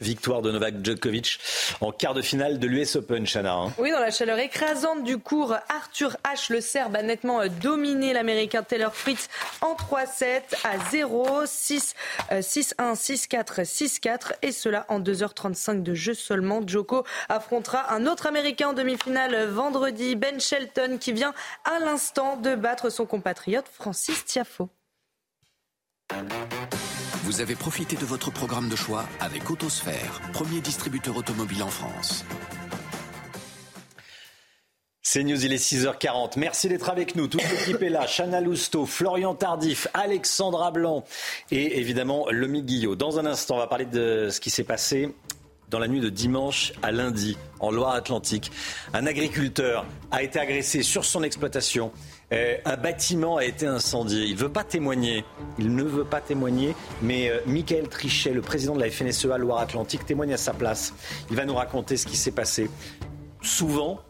Victoire 0.00 0.42
de 0.42 0.52
Novak 0.52 0.76
Djokovic 0.84 1.40
en 1.80 1.90
quart 1.90 2.14
de 2.14 2.22
finale 2.22 2.60
de 2.60 2.68
l'US 2.68 2.94
Open, 2.94 3.26
Chana. 3.26 3.52
Hein. 3.52 3.72
Oui, 3.78 3.90
dans 3.90 3.98
la 3.98 4.12
chaleur 4.12 4.38
écrasante 4.38 5.02
du 5.02 5.18
cours, 5.18 5.56
Arthur 5.68 6.16
H, 6.24 6.52
le 6.52 6.60
Serbe, 6.60 6.94
a 6.94 7.02
nettement 7.02 7.40
euh, 7.40 7.48
dominé 7.48 8.12
l'Américain 8.12 8.62
Taylor 8.62 8.94
Fritz 8.94 9.28
en 9.60 9.74
3-7 9.74 10.42
à 10.62 10.78
0, 10.90 11.46
6, 11.46 11.94
6-1, 12.30 12.94
6-4, 12.94 13.64
6-4 13.64 14.32
et 14.42 14.52
cela 14.52 14.86
en 14.88 15.00
2h35 15.00 15.82
de 15.82 15.94
jeu 15.94 16.14
seulement. 16.14 16.60
Djoko 16.64 17.04
affrontera 17.28 17.92
un 17.92 18.06
autre 18.06 18.26
Américain 18.26 18.68
en 18.68 18.74
demi-finale 18.74 19.46
vendredi, 19.46 20.14
Ben 20.14 20.40
Shelton, 20.40 20.98
qui 21.00 21.12
vient 21.12 21.34
à 21.64 21.80
l'instant 21.80 22.36
de 22.36 22.54
battre 22.54 22.88
son 22.88 23.04
compatriote 23.04 23.66
Francis 23.68 24.24
Tiafo. 24.24 24.68
Vous 27.24 27.40
avez 27.40 27.54
profité 27.54 27.96
de 27.96 28.06
votre 28.06 28.30
programme 28.30 28.68
de 28.68 28.76
choix 28.76 29.04
avec 29.20 29.50
Autosphère, 29.50 30.20
premier 30.32 30.60
distributeur 30.60 31.16
automobile 31.16 31.62
en 31.62 31.68
France. 31.68 32.24
C'est 35.02 35.22
News, 35.22 35.44
il 35.44 35.52
est 35.52 35.56
6h40. 35.56 36.38
Merci 36.38 36.68
d'être 36.68 36.90
avec 36.90 37.16
nous. 37.16 37.28
Toute 37.28 37.42
l'équipe 37.42 37.82
est 37.82 37.88
là. 37.88 38.06
Chana 38.06 38.40
Lousteau, 38.40 38.86
Florian 38.86 39.34
Tardif, 39.34 39.88
Alexandra 39.94 40.70
Blanc 40.70 41.04
et 41.50 41.78
évidemment 41.78 42.26
Lomi 42.30 42.62
Guillot. 42.62 42.94
Dans 42.96 43.18
un 43.18 43.26
instant, 43.26 43.56
on 43.56 43.58
va 43.58 43.66
parler 43.66 43.86
de 43.86 44.28
ce 44.30 44.40
qui 44.40 44.50
s'est 44.50 44.64
passé 44.64 45.14
dans 45.70 45.78
la 45.78 45.88
nuit 45.88 46.00
de 46.00 46.08
dimanche 46.08 46.72
à 46.82 46.92
lundi 46.92 47.36
en 47.60 47.70
Loire-Atlantique. 47.70 48.50
Un 48.94 49.06
agriculteur 49.06 49.86
a 50.10 50.22
été 50.22 50.38
agressé 50.38 50.82
sur 50.82 51.04
son 51.04 51.22
exploitation. 51.22 51.92
Euh, 52.32 52.56
un 52.64 52.76
bâtiment 52.76 53.36
a 53.36 53.44
été 53.44 53.66
incendié. 53.66 54.24
Il 54.24 54.34
ne 54.34 54.40
veut 54.40 54.48
pas 54.50 54.64
témoigner. 54.64 55.24
Il 55.58 55.74
ne 55.74 55.82
veut 55.82 56.04
pas 56.04 56.20
témoigner. 56.20 56.74
Mais 57.02 57.30
euh, 57.30 57.40
Michael 57.46 57.88
Trichet, 57.88 58.32
le 58.32 58.42
président 58.42 58.74
de 58.74 58.80
la 58.80 58.90
FNSEA 58.90 59.38
Loire-Atlantique, 59.38 60.04
témoigne 60.04 60.34
à 60.34 60.36
sa 60.36 60.52
place. 60.52 60.94
Il 61.30 61.36
va 61.36 61.44
nous 61.44 61.54
raconter 61.54 61.96
ce 61.96 62.06
qui 62.06 62.16
s'est 62.16 62.30
passé. 62.30 62.70
Souvent, 63.40 64.00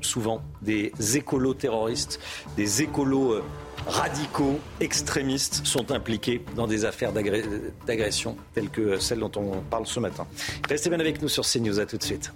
souvent 0.00 0.42
des 0.62 0.92
écolos 1.16 1.54
terroristes, 1.54 2.20
des 2.56 2.82
écolos 2.82 3.32
euh, 3.32 3.44
radicaux, 3.86 4.58
extrémistes 4.80 5.66
sont 5.66 5.90
impliqués 5.90 6.42
dans 6.54 6.66
des 6.66 6.84
affaires 6.84 7.12
d'agression 7.12 8.36
telles 8.54 8.70
que 8.70 8.98
celles 8.98 9.18
dont 9.18 9.32
on 9.36 9.60
parle 9.60 9.86
ce 9.86 10.00
matin. 10.00 10.26
Restez 10.68 10.88
bien 10.88 11.00
avec 11.00 11.20
nous 11.20 11.28
sur 11.28 11.44
CNews, 11.44 11.80
à 11.80 11.86
tout 11.86 11.98
de 11.98 12.02
suite. 12.02 12.32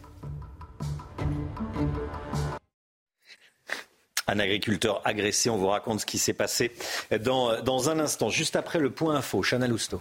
Un 4.27 4.39
agriculteur 4.39 5.03
agressé, 5.05 5.51
on 5.51 5.57
vous 5.57 5.69
raconte 5.69 6.01
ce 6.01 6.07
qui 6.07 6.19
s'est 6.19 6.33
passé 6.33 6.73
dans, 7.21 7.89
un 7.91 8.01
instant, 8.01 8.29
juste 8.29 8.57
après 8.57 8.79
le 8.79 8.91
point 8.91 9.15
info. 9.17 9.43
Chana 9.43 9.69
Lousteau. 9.69 10.01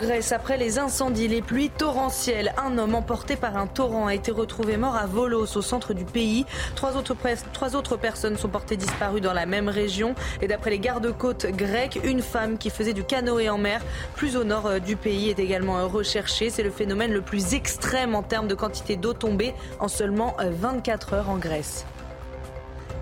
Grèce, 0.00 0.32
après 0.32 0.56
les 0.56 0.78
incendies, 0.78 1.28
les 1.28 1.42
pluies 1.42 1.68
torrentielles, 1.68 2.54
un 2.56 2.78
homme 2.78 2.94
emporté 2.94 3.36
par 3.36 3.58
un 3.58 3.66
torrent 3.66 4.06
a 4.06 4.14
été 4.14 4.30
retrouvé 4.30 4.78
mort 4.78 4.96
à 4.96 5.04
Volos, 5.04 5.58
au 5.58 5.60
centre 5.60 5.92
du 5.92 6.06
pays. 6.06 6.46
Trois 6.74 6.96
autres, 6.96 7.96
personnes 7.96 8.38
sont 8.38 8.48
portées 8.48 8.78
disparues 8.78 9.20
dans 9.20 9.34
la 9.34 9.44
même 9.44 9.68
région. 9.68 10.14
Et 10.40 10.48
d'après 10.48 10.70
les 10.70 10.78
gardes-côtes 10.78 11.48
grecs, 11.48 12.00
une 12.02 12.22
femme 12.22 12.56
qui 12.56 12.70
faisait 12.70 12.94
du 12.94 13.04
canoë 13.04 13.50
en 13.50 13.58
mer, 13.58 13.82
plus 14.14 14.36
au 14.36 14.44
nord 14.44 14.66
euh, 14.66 14.78
du 14.78 14.96
pays, 14.96 15.28
est 15.28 15.38
également 15.38 15.78
euh, 15.78 15.86
recherchée. 15.86 16.48
C'est 16.48 16.62
le 16.62 16.70
phénomène 16.70 17.12
le 17.12 17.20
plus 17.20 17.52
extrême 17.52 18.14
en 18.14 18.22
termes 18.22 18.48
de 18.48 18.54
quantité 18.54 18.96
d'eau 18.96 19.12
tombée 19.12 19.54
en 19.80 19.88
seulement 19.88 20.34
24 20.38 21.12
euh, 21.12 21.16
heures 21.16 21.28
en 21.28 21.36
Grèce. 21.36 21.84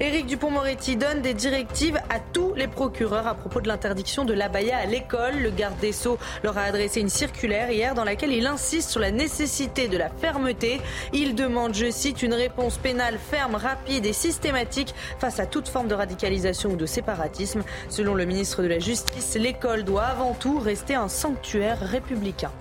Éric 0.00 0.26
Dupont-Moretti 0.26 0.96
donne 0.96 1.22
des 1.22 1.34
directives 1.34 1.98
à 2.08 2.20
tous 2.20 2.54
les 2.54 2.68
procureurs 2.68 3.26
à 3.26 3.34
propos 3.34 3.60
de 3.60 3.66
l'interdiction 3.66 4.24
de 4.24 4.32
l'abaya 4.32 4.78
à 4.78 4.86
l'école. 4.86 5.38
Le 5.40 5.50
garde 5.50 5.76
des 5.80 5.90
Sceaux 5.90 6.18
leur 6.44 6.56
a 6.56 6.62
adressé 6.62 7.00
une 7.00 7.08
circulaire 7.08 7.72
hier 7.72 7.94
dans 7.94 8.04
laquelle 8.04 8.32
il 8.32 8.46
insiste 8.46 8.90
sur 8.90 9.00
la 9.00 9.10
nécessité 9.10 9.88
de 9.88 9.98
la 9.98 10.08
fermeté. 10.08 10.80
Il 11.12 11.34
demande, 11.34 11.74
je 11.74 11.90
cite, 11.90 12.22
une 12.22 12.34
réponse 12.34 12.78
pénale 12.78 13.18
ferme, 13.18 13.56
rapide 13.56 14.06
et 14.06 14.12
systématique 14.12 14.94
face 15.18 15.40
à 15.40 15.46
toute 15.46 15.66
forme 15.66 15.88
de 15.88 15.94
radicalisation 15.94 16.70
ou 16.70 16.76
de 16.76 16.86
séparatisme. 16.86 17.64
Selon 17.88 18.14
le 18.14 18.24
ministre 18.24 18.62
de 18.62 18.68
la 18.68 18.78
Justice, 18.78 19.34
l'école 19.34 19.82
doit 19.82 20.04
avant 20.04 20.34
tout 20.34 20.60
rester 20.60 20.94
un 20.94 21.08
sanctuaire 21.08 21.80
républicain. 21.80 22.52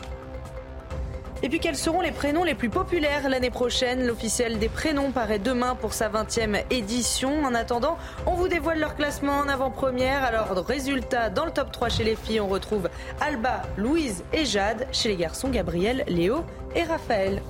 Et 1.43 1.49
puis 1.49 1.59
quels 1.59 1.77
seront 1.77 2.01
les 2.01 2.11
prénoms 2.11 2.43
les 2.43 2.55
plus 2.55 2.69
populaires 2.69 3.29
l'année 3.29 3.51
prochaine? 3.51 4.07
L'officiel 4.07 4.57
des 4.57 4.69
prénoms 4.69 5.11
paraît 5.11 5.37
demain 5.37 5.75
pour 5.75 5.93
sa 5.93 6.09
20e 6.09 6.63
édition. 6.71 7.43
En 7.43 7.53
attendant, 7.53 7.97
on 8.25 8.33
vous 8.33 8.47
dévoile 8.47 8.79
leur 8.79 8.95
classement 8.95 9.37
en 9.37 9.47
avant-première. 9.47 10.23
Alors, 10.23 10.49
résultat, 10.65 11.29
dans 11.29 11.45
le 11.45 11.51
top 11.51 11.71
3 11.71 11.89
chez 11.89 12.03
les 12.03 12.15
filles, 12.15 12.39
on 12.39 12.47
retrouve 12.47 12.89
Alba, 13.21 13.61
Louise 13.77 14.23
et 14.33 14.45
Jade. 14.45 14.87
Chez 14.91 15.09
les 15.09 15.15
garçons, 15.15 15.49
Gabriel, 15.49 16.03
Léo 16.07 16.43
et 16.75 16.83
Raphaël. 16.83 17.41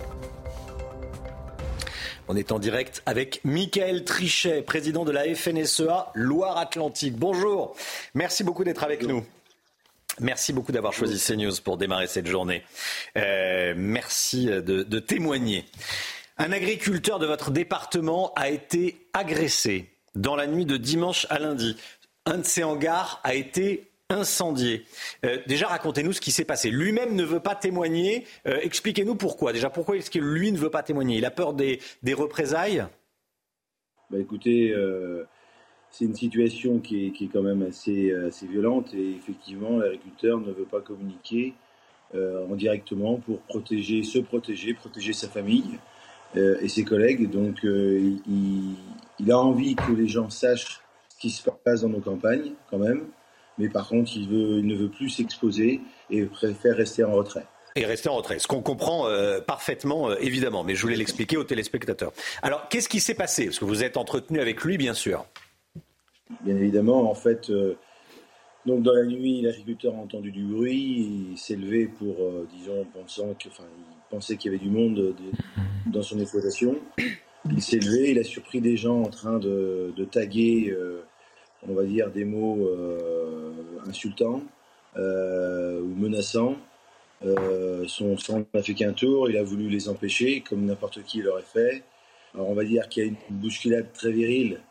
On 2.28 2.36
est 2.36 2.52
en 2.52 2.60
direct 2.60 3.02
avec 3.06 3.40
Michael 3.46 4.04
Trichet, 4.04 4.62
président 4.62 5.06
de 5.06 5.12
la 5.12 5.34
FNSEA 5.34 6.12
Loire-Atlantique. 6.14 7.16
Bonjour, 7.16 7.74
merci 8.14 8.44
beaucoup 8.44 8.66
d'être 8.66 8.84
avec 8.84 9.08
nous. 9.08 9.24
Merci 10.20 10.52
beaucoup 10.52 10.72
d'avoir 10.72 10.94
choisi 10.94 11.24
CNews 11.24 11.62
pour 11.64 11.78
démarrer 11.78 12.08
cette 12.08 12.26
journée. 12.26 12.64
Euh, 13.18 13.76
merci 13.78 14.48
de, 14.48 15.00
témoigner. 15.00 15.66
Un 16.38 16.52
agriculteur 16.52 17.20
de 17.20 17.28
votre 17.28 17.52
département 17.52 18.34
a 18.36 18.50
été 18.50 18.98
agressé 19.14 19.90
dans 20.16 20.36
la 20.36 20.48
nuit 20.48 20.66
de 20.66 20.78
dimanche 20.78 21.28
à 21.30 21.38
lundi. 21.38 21.78
Un 22.26 22.40
de 22.40 22.46
ses 22.46 22.64
hangars 22.64 23.22
a 23.24 23.36
été 23.36 23.92
incendié. 24.10 24.86
Euh, 25.24 25.38
déjà, 25.46 25.68
racontez-nous 25.68 26.14
ce 26.14 26.22
qui 26.22 26.32
s'est 26.32 26.46
passé. 26.46 26.72
Lui-même 26.72 27.16
ne 27.16 27.24
veut 27.24 27.40
pas 27.40 27.56
témoigner. 27.56 28.26
Euh, 28.48 28.60
expliquez-nous 28.64 29.16
pourquoi. 29.16 29.54
Déjà, 29.54 29.70
pourquoi 29.70 29.98
est-ce 29.98 30.10
que 30.10 30.20
lui 30.20 30.52
ne 30.52 30.58
veut 30.58 30.72
pas 30.72 30.82
témoigner? 30.82 31.18
Il 31.18 31.26
a 31.26 31.32
peur 31.32 31.54
des, 31.54 31.80
représailles? 32.14 32.86
Bah, 34.10 34.18
Écoutez, 34.18 34.74
c'est 35.92 36.06
une 36.06 36.16
situation 36.16 36.80
qui 36.80 37.08
est, 37.08 37.28
quand 37.28 37.42
même 37.42 37.64
assez, 37.64 38.14
assez, 38.14 38.46
violente 38.46 38.94
et 38.94 39.12
effectivement 39.12 39.78
l'agriculteur 39.78 40.40
ne 40.40 40.52
veut 40.52 40.66
pas 40.66 40.82
communiquer 40.82 41.54
euh, 42.16 42.46
indirectement 42.52 43.16
pour 43.18 43.40
protéger, 43.40 44.04
se 44.04 44.20
protéger, 44.20 44.74
protéger 44.74 45.14
sa 45.14 45.28
famille 45.28 45.80
euh, 46.36 46.58
et 46.62 46.70
ses 46.70 46.84
collègues. 46.84 47.30
Donc 47.30 47.66
euh, 47.66 48.00
il, 48.28 48.76
il, 49.20 49.32
a 49.32 49.40
envie 49.40 49.76
que 49.76 49.92
les 49.92 50.08
gens 50.08 50.30
sachent 50.30 50.82
ce 51.10 51.18
qui 51.20 51.30
se 51.30 51.50
passe 51.64 51.82
dans 51.82 51.90
nos 51.90 52.00
campagnes 52.00 52.54
quand 52.70 52.78
même, 52.78 53.08
mais 53.58 53.70
par 53.70 53.88
contre 53.88 54.16
il, 54.16 54.28
veut, 54.28 54.60
il 54.60 54.68
ne 54.68 54.76
veut 54.76 54.90
plus 54.90 55.10
s'exposer 55.10 55.82
et 56.10 56.24
préfère 56.26 56.78
rester 56.78 57.04
en 57.04 57.14
retrait 57.14 57.46
et 57.78 57.86
rester 57.86 58.10
en 58.10 58.16
retrait. 58.16 58.40
Ce 58.40 58.48
qu'on 58.48 58.62
comprend 58.62 59.08
euh, 59.08 59.40
parfaitement, 59.40 60.10
euh, 60.10 60.16
évidemment, 60.20 60.64
mais 60.64 60.76
je 60.76 60.82
voulais 60.82 60.96
l'expliquer 60.96 61.38
aux 61.38 61.44
téléspectateurs. 61.44 62.12
Alors, 62.42 62.68
qu'est-ce 62.70 62.90
qui 62.90 63.00
s'est 63.00 63.14
passé? 63.14 63.46
Parce 63.46 63.60
que 63.60 63.66
vous 63.66 63.84
êtes 63.84 63.98
entretenu 63.98 64.40
avec 64.40 64.64
lui, 64.64 64.78
bien 64.78 64.94
sûr. 64.94 65.26
Bien 66.42 66.56
évidemment, 66.58 67.10
en 67.10 67.16
fait, 67.16 67.50
euh, 67.50 67.76
donc 68.66 68.84
dans 68.84 68.94
la 68.94 69.06
nuit, 69.06 69.42
l'agriculteur 69.42 69.96
a 69.96 69.98
entendu 69.98 70.32
du 70.32 70.44
bruit, 70.44 71.30
il 71.32 71.38
s'est 71.38 71.56
levé 71.56 71.88
pour, 71.88 72.16
euh, 72.20 72.48
disons, 72.54 72.86
pensant 72.94 73.34
que, 73.34 74.34
qu'il 74.36 74.52
y 74.52 74.56
avait 74.56 74.64
du 74.64 74.70
monde 74.70 75.16
dans 75.86 76.02
son 76.02 76.20
exploitation. 76.20 76.76
Il 77.50 77.62
s'est 77.62 77.80
levé, 77.80 78.12
il 78.12 78.20
a 78.20 78.24
surpris 78.26 78.60
des 78.60 78.76
gens 78.76 79.04
en 79.04 79.10
train 79.10 79.40
de, 79.40 79.94
taguer, 80.12 80.70
euh, 80.72 81.02
on 81.68 81.74
va 81.74 81.84
dire, 81.84 82.12
des 82.12 82.26
mots 82.26 82.70
insultants 83.88 84.42
ou 84.98 85.96
menaçants. 85.96 86.58
son 87.88 88.18
sang 88.18 88.44
a 88.54 88.62
fait 88.62 88.74
qu'un 88.74 88.92
tour, 88.92 89.30
il 89.30 89.38
a 89.38 89.44
voulu 89.44 89.70
les 89.70 89.88
empêcher, 89.88 90.42
comme 90.42 90.66
n'importe 90.66 91.04
qui 91.04 91.22
l'aurait 91.22 91.42
fait. 91.42 91.84
Alors 92.34 92.50
on 92.50 92.54
va 92.54 92.66
dire 92.66 92.90
qu'il 92.90 93.04
y 93.04 93.06
a 93.06 93.10
une 93.10 93.38
bousculade 93.38 93.94
très 93.94 94.12
virile 94.12 94.60
euh, 94.60 94.67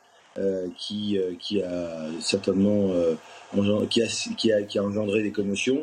qui, 0.76 1.18
euh, 1.18 1.32
qui 1.39 1.62
a 1.62 2.07
certainement 2.20 2.91
euh, 2.93 3.14
qui 3.89 4.03
a, 4.03 4.07
qui, 4.37 4.53
a, 4.53 4.62
qui, 4.62 4.78
a, 4.78 4.84
engendré 4.84 5.22
des 5.22 5.32
commotions. 5.32 5.82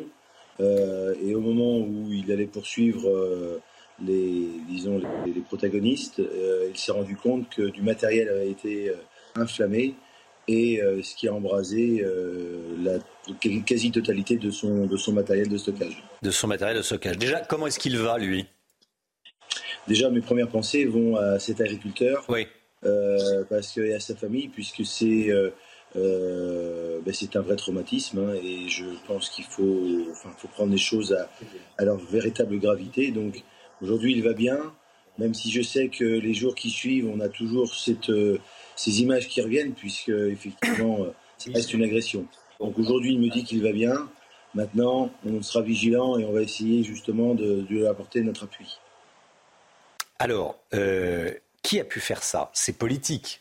et 0.60 1.34
au 1.34 1.40
moment 1.40 1.78
où 1.78 2.12
il 2.12 2.30
allait 2.30 2.46
poursuivre 2.46 3.60
les, 4.04 4.48
disons, 4.68 5.00
les, 5.26 5.40
protagonistes, 5.40 6.22
il 6.70 6.78
s'est 6.78 6.92
rendu 6.92 7.16
compte 7.16 7.48
que 7.48 7.62
du 7.70 7.82
matériel 7.82 8.28
avait 8.28 8.50
été 8.50 8.92
inflammé 9.34 9.94
et 10.46 10.80
ce 11.02 11.16
qui 11.16 11.26
a 11.26 11.34
embrasé 11.34 12.04
la 12.84 12.98
quasi-totalité 13.66 14.36
de 14.36 14.50
son, 14.50 14.86
de 14.86 14.96
son 14.96 15.12
matériel 15.12 15.48
de 15.48 15.58
stockage. 15.58 16.04
De 16.22 16.30
son 16.30 16.46
matériel 16.46 16.76
de 16.76 16.82
stockage. 16.82 17.18
Déjà, 17.18 17.40
comment 17.40 17.66
est-ce 17.66 17.80
qu'il 17.80 17.96
va, 17.96 18.18
lui? 18.18 18.46
Déjà, 19.88 20.10
mes 20.10 20.20
premières 20.20 20.48
pensées 20.48 20.84
vont 20.84 21.16
à 21.16 21.40
cet 21.40 21.60
agriculteur. 21.60 22.24
Oui. 22.28 22.46
Euh, 22.86 23.44
parce 23.48 23.72
qu'il 23.72 24.00
sa 24.00 24.14
famille, 24.14 24.48
puisque 24.48 24.84
c'est 24.84 25.30
euh, 25.30 25.50
euh, 25.96 27.00
ben 27.04 27.14
c'est 27.14 27.34
un 27.36 27.40
vrai 27.40 27.56
traumatisme 27.56 28.18
hein, 28.18 28.34
et 28.34 28.68
je 28.68 28.84
pense 29.06 29.30
qu'il 29.30 29.44
faut, 29.44 30.06
enfin, 30.10 30.30
faut 30.36 30.48
prendre 30.48 30.72
les 30.72 30.78
choses 30.78 31.16
à, 31.78 31.84
leur 31.84 31.96
véritable 31.96 32.58
gravité. 32.58 33.10
Donc 33.10 33.42
aujourd'hui, 33.80 34.12
il 34.12 34.22
va 34.22 34.34
bien, 34.34 34.58
même 35.18 35.32
si 35.32 35.50
je 35.50 35.62
sais 35.62 35.88
que 35.88 36.04
les 36.04 36.34
jours 36.34 36.54
qui 36.54 36.68
suivent, 36.68 37.08
on 37.08 37.20
a 37.20 37.28
toujours 37.28 37.74
cette, 37.74 38.12
ces 38.76 39.00
images 39.00 39.28
qui 39.28 39.40
reviennent, 39.40 39.72
puisque 39.72 40.10
effectivement, 40.10 41.06
ça 41.38 41.50
reste 41.54 41.72
une 41.72 41.84
agression. 41.84 42.26
Donc 42.60 42.78
aujourd'hui, 42.78 43.12
il 43.12 43.20
me 43.20 43.30
dit 43.30 43.44
qu'il 43.44 43.62
va 43.62 43.72
bien. 43.72 44.08
Maintenant, 44.54 45.10
on 45.26 45.42
sera 45.42 45.64
vigilant 45.64 46.18
et 46.18 46.24
on 46.24 46.32
va 46.32 46.42
essayer 46.42 46.84
justement 46.84 47.34
de, 47.34 47.64
lui 47.68 47.86
apporter 47.86 48.20
notre 48.20 48.44
appui. 48.44 48.78
Alors, 50.18 50.58
qui 51.64 51.80
a 51.80 51.84
pu 51.84 51.98
faire 51.98 52.22
ça? 52.22 52.50
C'est 52.52 52.78
politique. 52.78 53.40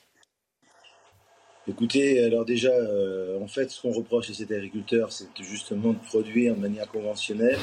Écoutez, 1.68 2.24
alors 2.24 2.44
déjà, 2.44 2.72
euh, 2.72 3.40
en 3.40 3.48
fait, 3.48 3.70
ce 3.70 3.82
qu'on 3.82 3.92
reproche 3.92 4.30
à 4.30 4.34
cet 4.34 4.52
agriculteur, 4.52 5.12
c'est 5.12 5.28
justement 5.40 5.92
de 5.92 6.00
produire 6.00 6.56
de 6.56 6.60
manière 6.60 6.88
conventionnelle. 6.88 7.60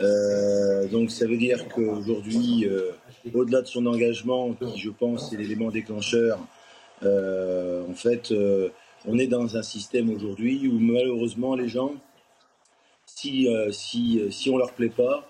Euh, 0.00 0.86
donc 0.88 1.10
ça 1.10 1.26
veut 1.26 1.36
dire 1.36 1.66
qu'aujourd'hui, 1.68 2.66
euh, 2.66 2.92
au-delà 3.32 3.62
de 3.62 3.66
son 3.66 3.86
engagement, 3.86 4.52
qui 4.52 4.78
je 4.78 4.90
pense 4.90 5.32
est 5.32 5.36
l'élément 5.36 5.70
déclencheur, 5.70 6.38
en 7.02 7.94
fait, 7.94 8.32
on 9.04 9.18
est 9.18 9.26
dans 9.26 9.56
un 9.56 9.62
système 9.62 10.10
aujourd'hui 10.10 10.68
où 10.68 10.78
malheureusement 10.78 11.54
les 11.54 11.68
gens, 11.68 11.92
si, 13.04 13.48
si, 13.72 14.22
si 14.30 14.48
on 14.48 14.56
leur 14.56 14.72
plaît 14.72 14.88
pas, 14.88 15.28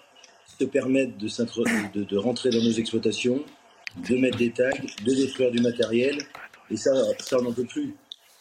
se 0.59 0.65
permettent 0.65 1.19
de, 1.19 2.17
rentrer 2.17 2.51
dans 2.51 2.63
nos 2.63 2.73
exploitations, 2.73 3.43
de 3.97 4.17
mettre 4.17 4.39
des 4.39 4.51
tags, 4.51 4.71
de 5.05 5.15
détruire 5.15 5.51
du 5.51 5.61
matériel. 5.61 6.19
Et 6.71 6.77
ça, 6.77 6.93
ça 7.19 7.39
on 7.39 7.43
n'en 7.43 7.53
peut 7.53 7.65
plus. 7.65 7.95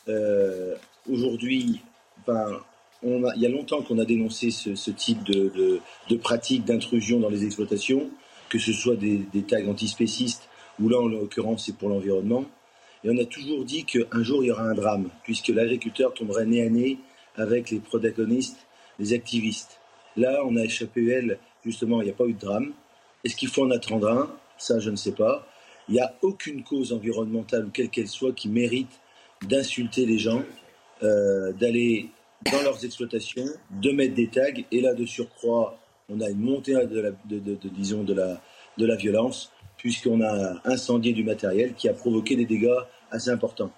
Euh, 0.08 0.76
Aujourd'hui, 1.12 1.82
a, 2.28 2.62
il 3.04 3.42
y 3.42 3.46
a 3.46 3.50
longtemps 3.50 3.82
qu'on 3.82 4.00
a 4.00 4.06
dénoncé 4.06 4.52
ce, 4.52 4.92
type 4.92 5.24
de, 5.24 5.50
de, 5.50 5.82
de 6.10 6.16
pratique 6.16 6.64
d'intrusion 6.64 7.20
dans 7.20 7.30
les 7.30 7.44
exploitations, 7.44 8.10
que 8.48 8.58
ce 8.58 8.72
soit 8.72 8.96
des, 8.96 9.18
des 9.34 9.44
tags 9.44 9.68
antispécistes 9.68 10.48
ou 10.80 10.90
là, 10.90 11.00
en 11.00 11.08
l'occurrence, 11.08 11.66
c'est 11.66 11.76
pour 11.76 11.90
l'environnement. 11.90 12.46
Et 13.04 13.10
on 13.10 13.18
a 13.18 13.26
toujours 13.26 13.66
dit 13.66 13.84
qu'un 13.84 14.24
jour, 14.24 14.44
il 14.44 14.48
y 14.48 14.52
aura 14.52 14.64
un 14.64 14.74
drame, 14.74 15.10
puisque 15.24 15.50
l'agriculteur 15.50 16.14
tomberait 16.14 16.46
nez 16.46 16.66
à 16.66 16.70
nez 16.70 16.98
avec 17.36 17.70
les 17.70 17.80
protagonistes, 17.80 18.66
les 19.00 19.14
activistes. 19.14 19.80
Là, 20.16 20.42
on 20.46 20.56
a 20.56 20.64
échappé, 20.64 21.06
elle, 21.08 21.40
justement, 21.66 22.02
il 22.02 22.06
n'y 22.06 22.12
a 22.12 22.14
pas 22.14 22.26
eu 22.26 22.34
de 22.34 22.40
drame. 22.40 22.72
Est-ce 23.24 23.36
qu'il 23.36 23.50
faut 23.50 23.66
en 23.66 23.72
attendre 23.72 24.10
un? 24.10 24.30
Ça, 24.58 24.80
je 24.80 24.90
ne 24.90 24.96
sais 24.96 25.12
pas. 25.12 25.48
Il 25.90 25.96
n'y 25.96 26.02
a 26.02 26.14
aucune 26.22 26.64
cause 26.64 26.94
environnementale, 26.94 27.70
quelle 27.74 27.90
qu'elle 27.90 28.08
soit, 28.08 28.34
qui 28.34 28.50
mérite 28.50 29.02
d'insulter 29.42 30.06
les 30.06 30.18
gens, 30.18 30.44
euh, 31.04 31.52
d'aller 31.54 32.10
dans 32.52 32.62
leurs 32.62 32.86
exploitations, 32.86 33.46
de 33.72 33.92
mettre 33.92 34.16
des 34.16 34.28
tags. 34.28 34.62
Et 34.72 34.82
là, 34.82 34.94
de 34.94 35.06
surcroît, 35.06 35.78
on 36.10 36.22
a 36.22 36.30
une 36.30 36.40
montée 36.40 36.74
de 36.74 37.00
la, 37.00 37.12
de, 37.26 37.70
disons, 37.70 38.04
de 38.04 38.14
la, 38.14 38.42
de 38.78 38.86
la 38.86 38.96
violence, 38.96 39.52
puisqu'on 39.78 40.22
a 40.22 40.62
incendié 40.66 41.14
du 41.14 41.24
matériel 41.24 41.74
qui 41.74 41.90
a 41.90 41.94
provoqué 41.94 42.36
des 42.36 42.46
dégâts 42.46 42.70
assez 43.12 43.30
importants. 43.30 43.72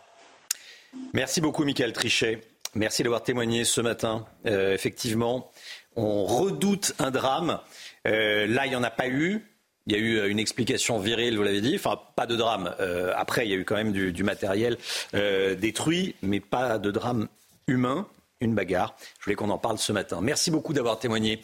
Merci 1.13 1.41
beaucoup, 1.41 1.65
Michael 1.65 1.93
Trichet. 1.93 2.41
Merci 2.75 3.03
d'avoir 3.03 3.23
témoigné 3.23 3.63
ce 3.63 3.81
matin. 3.81 4.25
Euh, 4.45 4.73
effectivement, 4.73 5.49
on 5.95 6.25
redoute 6.25 6.93
un 6.99 7.09
drame. 7.09 7.59
Euh, 8.05 8.47
là, 8.47 8.65
il 8.65 8.69
n'y 8.69 8.75
en 8.75 8.83
a 8.83 8.89
pas 8.91 9.07
eu. 9.07 9.45
Il 9.87 9.93
y 9.93 9.95
a 9.95 9.99
eu 9.99 10.29
une 10.29 10.39
explication 10.39 10.97
virile, 10.97 11.37
vous 11.37 11.43
l'avez 11.43 11.61
dit. 11.61 11.75
Enfin, 11.75 11.99
pas 12.15 12.25
de 12.25 12.35
drame. 12.35 12.73
Euh, 12.79 13.13
après, 13.15 13.45
il 13.45 13.51
y 13.51 13.53
a 13.53 13.57
eu 13.57 13.65
quand 13.65 13.75
même 13.75 13.91
du, 13.91 14.23
matériel 14.23 14.77
euh, 15.13 15.53
détruit, 15.53 16.15
mais 16.23 16.39
pas 16.39 16.79
de 16.79 16.89
drame 16.89 17.27
humain. 17.67 18.07
Une 18.41 18.53
bagarre. 18.53 18.97
Je 19.19 19.25
voulais 19.25 19.35
qu'on 19.35 19.49
en 19.49 19.57
parle 19.57 19.77
ce 19.77 19.93
matin. 19.93 20.19
Merci 20.21 20.51
beaucoup 20.51 20.73
d'avoir 20.73 20.99
témoigné. 20.99 21.41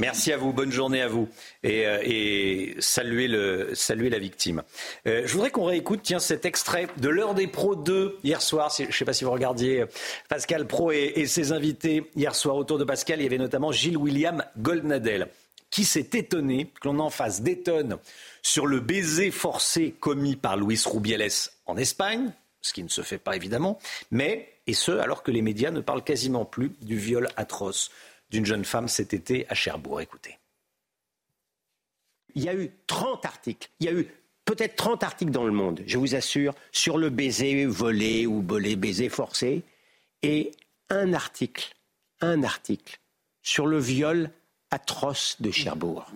Merci. 0.00 0.32
À 0.32 0.36
vous. 0.36 0.52
Bonne 0.52 0.72
journée 0.72 1.00
à 1.00 1.06
vous. 1.06 1.28
Et, 1.62 1.86
euh, 1.86 2.74
la 4.10 4.18
victime. 4.18 4.62
Euh, 5.06 5.22
je 5.24 5.32
voudrais 5.32 5.50
qu'on 5.50 5.64
réécoute 5.64 6.00
tiens, 6.02 6.18
cet 6.18 6.44
extrait 6.44 6.88
de 6.96 7.08
l'heure 7.08 7.34
des 7.34 7.46
pros 7.46 7.76
2 7.76 8.18
hier 8.24 8.42
soir. 8.42 8.74
Je 8.76 8.84
ne 8.86 8.90
sais 8.90 9.04
pas 9.04 9.12
si 9.12 9.22
vous 9.24 9.30
regardiez 9.30 9.84
Pascal 10.28 10.66
Pro 10.66 10.90
et, 10.90 11.12
et 11.14 11.26
ses 11.26 11.52
invités 11.52 12.10
hier 12.16 12.34
soir 12.34 12.56
autour 12.56 12.76
de 12.76 12.84
Pascal. 12.84 13.20
Il 13.20 13.22
y 13.22 13.26
avait 13.26 13.38
notamment 13.38 13.70
Gilles 13.70 13.96
William 13.96 14.44
Goldnadel 14.58 15.28
qui 15.72 15.84
s'est 15.84 16.10
étonné 16.12 16.70
que 16.80 16.86
l'on 16.86 17.00
en 17.00 17.10
fasse 17.10 17.40
des 17.40 17.62
tonnes 17.62 17.98
sur 18.42 18.66
le 18.66 18.78
baiser 18.78 19.32
forcé 19.32 19.90
commis 19.98 20.36
par 20.36 20.56
Luis 20.56 20.80
Rubiales 20.86 21.50
en 21.66 21.76
Espagne, 21.76 22.30
ce 22.60 22.74
qui 22.74 22.84
ne 22.84 22.88
se 22.88 23.02
fait 23.02 23.18
pas 23.18 23.34
évidemment, 23.34 23.78
mais, 24.10 24.52
et 24.66 24.74
ce, 24.74 24.92
alors 24.92 25.22
que 25.22 25.30
les 25.30 25.42
médias 25.42 25.70
ne 25.70 25.80
parlent 25.80 26.04
quasiment 26.04 26.44
plus 26.44 26.72
du 26.82 26.96
viol 26.96 27.28
atroce 27.36 27.90
d'une 28.30 28.44
jeune 28.44 28.66
femme 28.66 28.86
cet 28.86 29.14
été 29.14 29.46
à 29.48 29.54
Cherbourg. 29.54 30.00
Écoutez. 30.00 30.38
Il 32.34 32.44
y 32.44 32.48
a 32.50 32.54
eu 32.54 32.70
30 32.86 33.24
articles, 33.24 33.70
il 33.80 33.86
y 33.86 33.88
a 33.88 33.92
eu 33.92 34.06
peut-être 34.44 34.76
30 34.76 35.02
articles 35.02 35.32
dans 35.32 35.44
le 35.44 35.52
monde, 35.52 35.82
je 35.86 35.96
vous 35.96 36.14
assure, 36.14 36.54
sur 36.70 36.98
le 36.98 37.08
baiser 37.08 37.64
volé 37.64 38.26
ou 38.26 38.42
volé 38.42 38.76
baiser 38.76 39.08
forcé, 39.08 39.62
et 40.22 40.52
un 40.90 41.14
article, 41.14 41.74
un 42.20 42.42
article 42.42 42.98
sur 43.42 43.66
le 43.66 43.78
viol 43.78 44.30
atroce 44.72 45.36
de 45.40 45.50
Cherbourg. 45.50 46.06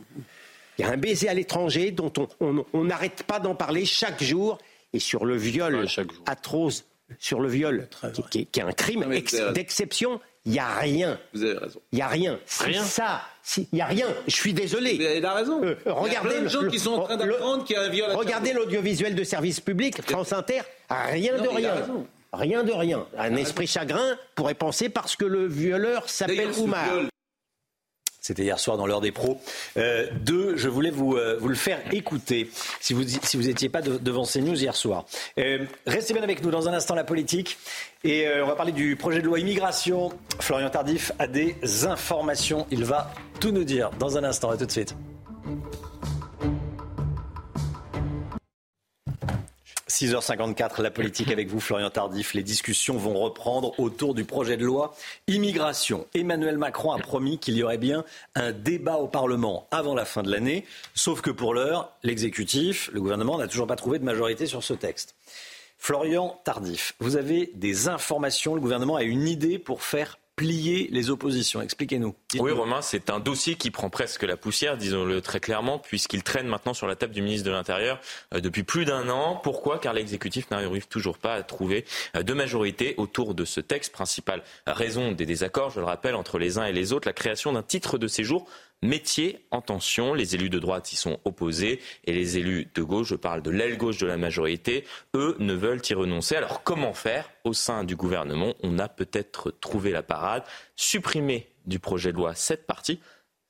Il 0.78 0.82
y 0.82 0.88
a 0.88 0.90
un 0.90 0.96
baiser 0.96 1.28
à 1.28 1.34
l'étranger 1.34 1.90
dont 1.90 2.12
on 2.40 2.84
n'arrête 2.84 3.22
pas 3.22 3.38
d'en 3.38 3.54
parler 3.54 3.84
chaque 3.84 4.22
jour. 4.22 4.58
Et 4.92 4.98
sur 4.98 5.24
le 5.24 5.36
viol 5.36 5.74
ouais, 5.74 6.06
atroce, 6.26 6.84
sur 7.18 7.40
le 7.40 7.48
viol, 7.48 7.88
qui, 8.14 8.22
qui, 8.30 8.46
qui, 8.46 8.60
est 8.60 8.62
un 8.62 8.72
crime 8.72 9.04
d'exception, 9.52 10.20
il 10.46 10.52
n'y 10.52 10.58
a 10.58 10.74
rien. 10.76 11.18
Vous 11.34 11.42
avez 11.42 11.58
raison. 11.58 11.80
Il 11.92 11.96
n'y 11.96 12.02
a 12.02 12.08
rien. 12.08 12.38
Rien. 12.60 12.84
Ça, 12.84 13.22
il 13.56 13.66
n'y 13.72 13.80
a 13.80 13.86
rien. 13.86 14.06
Je 14.26 14.34
suis 14.34 14.54
désolé. 14.54 14.94
Vous 14.96 15.04
avez 15.04 15.20
la 15.20 15.34
raison. 15.34 15.62
Euh, 15.62 15.74
regardez 15.86 16.08
il 16.08 16.12
y 16.12 16.16
a 16.16 16.20
plein 16.20 16.42
de 16.42 16.48
gens 16.48 16.60
le, 16.62 16.70
qui 16.70 16.78
sont 16.78 16.92
en 16.92 17.02
train 17.02 17.16
d'apprendre 17.16 17.64
qu'il 17.64 17.76
y 17.76 17.78
a 17.78 17.82
un 17.82 17.88
viol. 17.88 18.12
Regardez 18.12 18.52
l'audiovisuel 18.52 19.14
de 19.14 19.24
service 19.24 19.60
public, 19.60 20.00
France 20.02 20.32
Inter, 20.32 20.62
rien 20.88 21.36
non, 21.36 21.42
de 21.44 21.48
rien. 21.48 21.74
Rien 22.32 22.64
de 22.64 22.72
rien. 22.72 23.06
Un 23.18 23.34
esprit 23.36 23.66
chagrin 23.66 24.16
pourrait 24.34 24.54
penser 24.54 24.88
parce 24.88 25.16
que 25.16 25.24
le 25.24 25.46
violeur 25.46 26.08
s'appelle 26.08 26.52
Oumar. 26.58 26.86
C'était 28.26 28.42
hier 28.42 28.58
soir 28.58 28.76
dans 28.76 28.88
l'heure 28.88 29.00
des 29.00 29.12
pros. 29.12 29.40
Euh, 29.76 30.08
deux, 30.20 30.56
je 30.56 30.68
voulais 30.68 30.90
vous, 30.90 31.14
euh, 31.14 31.38
vous 31.40 31.46
le 31.46 31.54
faire 31.54 31.78
écouter, 31.92 32.50
si 32.80 32.92
vous 32.92 33.04
n'étiez 33.04 33.20
si 33.22 33.36
vous 33.36 33.70
pas 33.70 33.82
de, 33.82 33.98
devant 33.98 34.24
ces 34.24 34.40
news 34.40 34.60
hier 34.60 34.74
soir. 34.74 35.04
Euh, 35.38 35.58
restez 35.86 36.12
bien 36.12 36.24
avec 36.24 36.42
nous 36.42 36.50
dans 36.50 36.68
un 36.68 36.72
instant, 36.72 36.96
la 36.96 37.04
politique. 37.04 37.56
Et 38.02 38.26
on 38.42 38.46
va 38.46 38.54
parler 38.54 38.72
du 38.72 38.96
projet 38.96 39.20
de 39.20 39.26
loi 39.26 39.38
immigration. 39.38 40.12
Florian 40.40 40.70
Tardif 40.70 41.12
a 41.18 41.26
des 41.26 41.56
informations. 41.86 42.66
Il 42.70 42.84
va 42.84 43.12
tout 43.40 43.50
nous 43.50 43.64
dire 43.64 43.90
dans 43.98 44.16
un 44.16 44.24
instant. 44.24 44.50
À 44.50 44.56
tout 44.56 44.66
de 44.66 44.70
suite. 44.70 44.94
6h54, 49.96 50.82
la 50.82 50.90
politique 50.90 51.30
avec 51.30 51.48
vous, 51.48 51.58
Florian 51.58 51.88
Tardif. 51.88 52.34
Les 52.34 52.42
discussions 52.42 52.98
vont 52.98 53.18
reprendre 53.18 53.72
autour 53.80 54.12
du 54.12 54.26
projet 54.26 54.58
de 54.58 54.64
loi 54.66 54.94
immigration. 55.26 56.06
Emmanuel 56.12 56.58
Macron 56.58 56.92
a 56.92 56.98
promis 56.98 57.38
qu'il 57.38 57.54
y 57.56 57.62
aurait 57.62 57.78
bien 57.78 58.04
un 58.34 58.52
débat 58.52 58.96
au 58.96 59.08
Parlement 59.08 59.66
avant 59.70 59.94
la 59.94 60.04
fin 60.04 60.22
de 60.22 60.30
l'année. 60.30 60.66
Sauf 60.94 61.22
que 61.22 61.30
pour 61.30 61.54
l'heure, 61.54 61.96
l'exécutif, 62.02 62.90
le 62.92 63.00
gouvernement 63.00 63.38
n'a 63.38 63.48
toujours 63.48 63.66
pas 63.66 63.76
trouvé 63.76 63.98
de 63.98 64.04
majorité 64.04 64.44
sur 64.44 64.62
ce 64.62 64.74
texte. 64.74 65.14
Florian 65.78 66.38
Tardif, 66.44 66.92
vous 67.00 67.16
avez 67.16 67.50
des 67.54 67.88
informations, 67.88 68.54
le 68.54 68.60
gouvernement 68.60 68.96
a 68.96 69.02
une 69.02 69.26
idée 69.26 69.58
pour 69.58 69.82
faire 69.82 70.18
plier 70.36 70.88
les 70.92 71.08
oppositions. 71.08 71.62
Expliquez-nous. 71.62 72.14
Oui, 72.38 72.52
Romain, 72.52 72.82
c'est 72.82 73.08
un 73.08 73.20
dossier 73.20 73.54
qui 73.54 73.70
prend 73.70 73.88
presque 73.88 74.22
la 74.22 74.36
poussière, 74.36 74.76
disons-le 74.76 75.22
très 75.22 75.40
clairement, 75.40 75.78
puisqu'il 75.78 76.22
traîne 76.22 76.46
maintenant 76.46 76.74
sur 76.74 76.86
la 76.86 76.94
table 76.94 77.14
du 77.14 77.22
ministre 77.22 77.46
de 77.46 77.52
l'Intérieur 77.52 77.98
euh, 78.34 78.40
depuis 78.40 78.62
plus 78.62 78.84
d'un 78.84 79.08
an. 79.08 79.40
Pourquoi? 79.42 79.78
Car 79.78 79.94
l'exécutif 79.94 80.50
n'arrive 80.50 80.86
toujours 80.88 81.16
pas 81.16 81.34
à 81.34 81.42
trouver 81.42 81.86
euh, 82.14 82.22
de 82.22 82.34
majorité 82.34 82.94
autour 82.98 83.34
de 83.34 83.46
ce 83.46 83.60
texte. 83.60 83.92
Principale 83.92 84.42
raison 84.66 85.12
des 85.12 85.24
désaccords, 85.24 85.70
je 85.70 85.80
le 85.80 85.86
rappelle, 85.86 86.14
entre 86.14 86.38
les 86.38 86.58
uns 86.58 86.66
et 86.66 86.72
les 86.72 86.92
autres, 86.92 87.08
la 87.08 87.14
création 87.14 87.52
d'un 87.54 87.62
titre 87.62 87.96
de 87.96 88.06
séjour 88.06 88.46
métier 88.82 89.46
en 89.50 89.60
tension. 89.60 90.14
Les 90.14 90.34
élus 90.34 90.50
de 90.50 90.58
droite 90.58 90.92
y 90.92 90.96
sont 90.96 91.18
opposés 91.24 91.80
et 92.04 92.12
les 92.12 92.38
élus 92.38 92.68
de 92.74 92.82
gauche, 92.82 93.08
je 93.08 93.14
parle 93.14 93.42
de 93.42 93.50
l'aile 93.50 93.76
gauche 93.76 93.98
de 93.98 94.06
la 94.06 94.16
majorité, 94.16 94.84
eux 95.14 95.36
ne 95.38 95.54
veulent 95.54 95.82
y 95.88 95.94
renoncer. 95.94 96.36
Alors 96.36 96.62
comment 96.62 96.94
faire 96.94 97.30
au 97.44 97.52
sein 97.52 97.84
du 97.84 97.96
gouvernement? 97.96 98.54
On 98.62 98.78
a 98.78 98.88
peut-être 98.88 99.50
trouvé 99.50 99.90
la 99.90 100.02
parade, 100.02 100.44
supprimer 100.76 101.48
du 101.66 101.78
projet 101.78 102.12
de 102.12 102.16
loi 102.16 102.34
cette 102.34 102.66
partie 102.66 103.00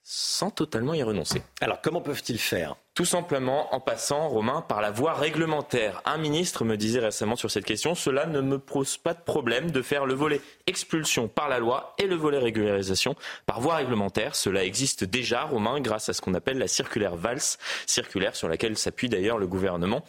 sans 0.02 0.50
totalement 0.50 0.94
y 0.94 1.02
renoncer. 1.02 1.42
Alors 1.60 1.80
comment 1.80 2.00
peuvent-ils 2.00 2.38
faire? 2.38 2.76
Tout 2.97 3.05
simplement 3.05 3.74
en 3.74 3.78
passant, 3.78 4.26
Romain, 4.26 4.62
par 4.62 4.80
la 4.80 4.90
voie 4.90 5.12
réglementaire. 5.12 6.01
Un 6.07 6.16
ministre 6.16 6.64
me 6.64 6.78
disait 6.78 7.01
récemment 7.01 7.36
sur 7.36 7.51
cette 7.51 7.66
question, 7.66 7.94
cela 7.94 8.24
ne 8.24 8.40
me 8.40 8.59
pose 8.59 8.97
pas 8.97 9.12
de 9.12 9.20
problème 9.20 9.70
de 9.70 9.82
faire 9.82 10.07
le 10.07 10.14
volet 10.14 10.40
expulsion 10.66 11.28
par 11.28 11.51
la 11.51 11.59
loi 11.59 11.94
et 11.99 12.07
le 12.07 12.14
volet 12.14 12.38
régularisation 12.38 13.14
par 13.44 13.61
voie 13.61 13.74
réglementaire. 13.76 14.34
Cela 14.34 14.64
existe 14.64 15.05
déjà, 15.05 15.42
Romain, 15.42 15.78
grâce 15.82 16.09
à 16.09 16.14
ce 16.14 16.22
qu'on 16.22 16.32
appelle 16.32 16.57
la 16.57 16.68
circulaire 16.68 17.16
VALS, 17.16 17.59
circulaire 17.84 18.34
sur 18.34 18.49
laquelle 18.49 18.78
s'appuie 18.78 19.11
d'ailleurs 19.11 19.36
le 19.36 19.47
gouvernement 19.47 20.03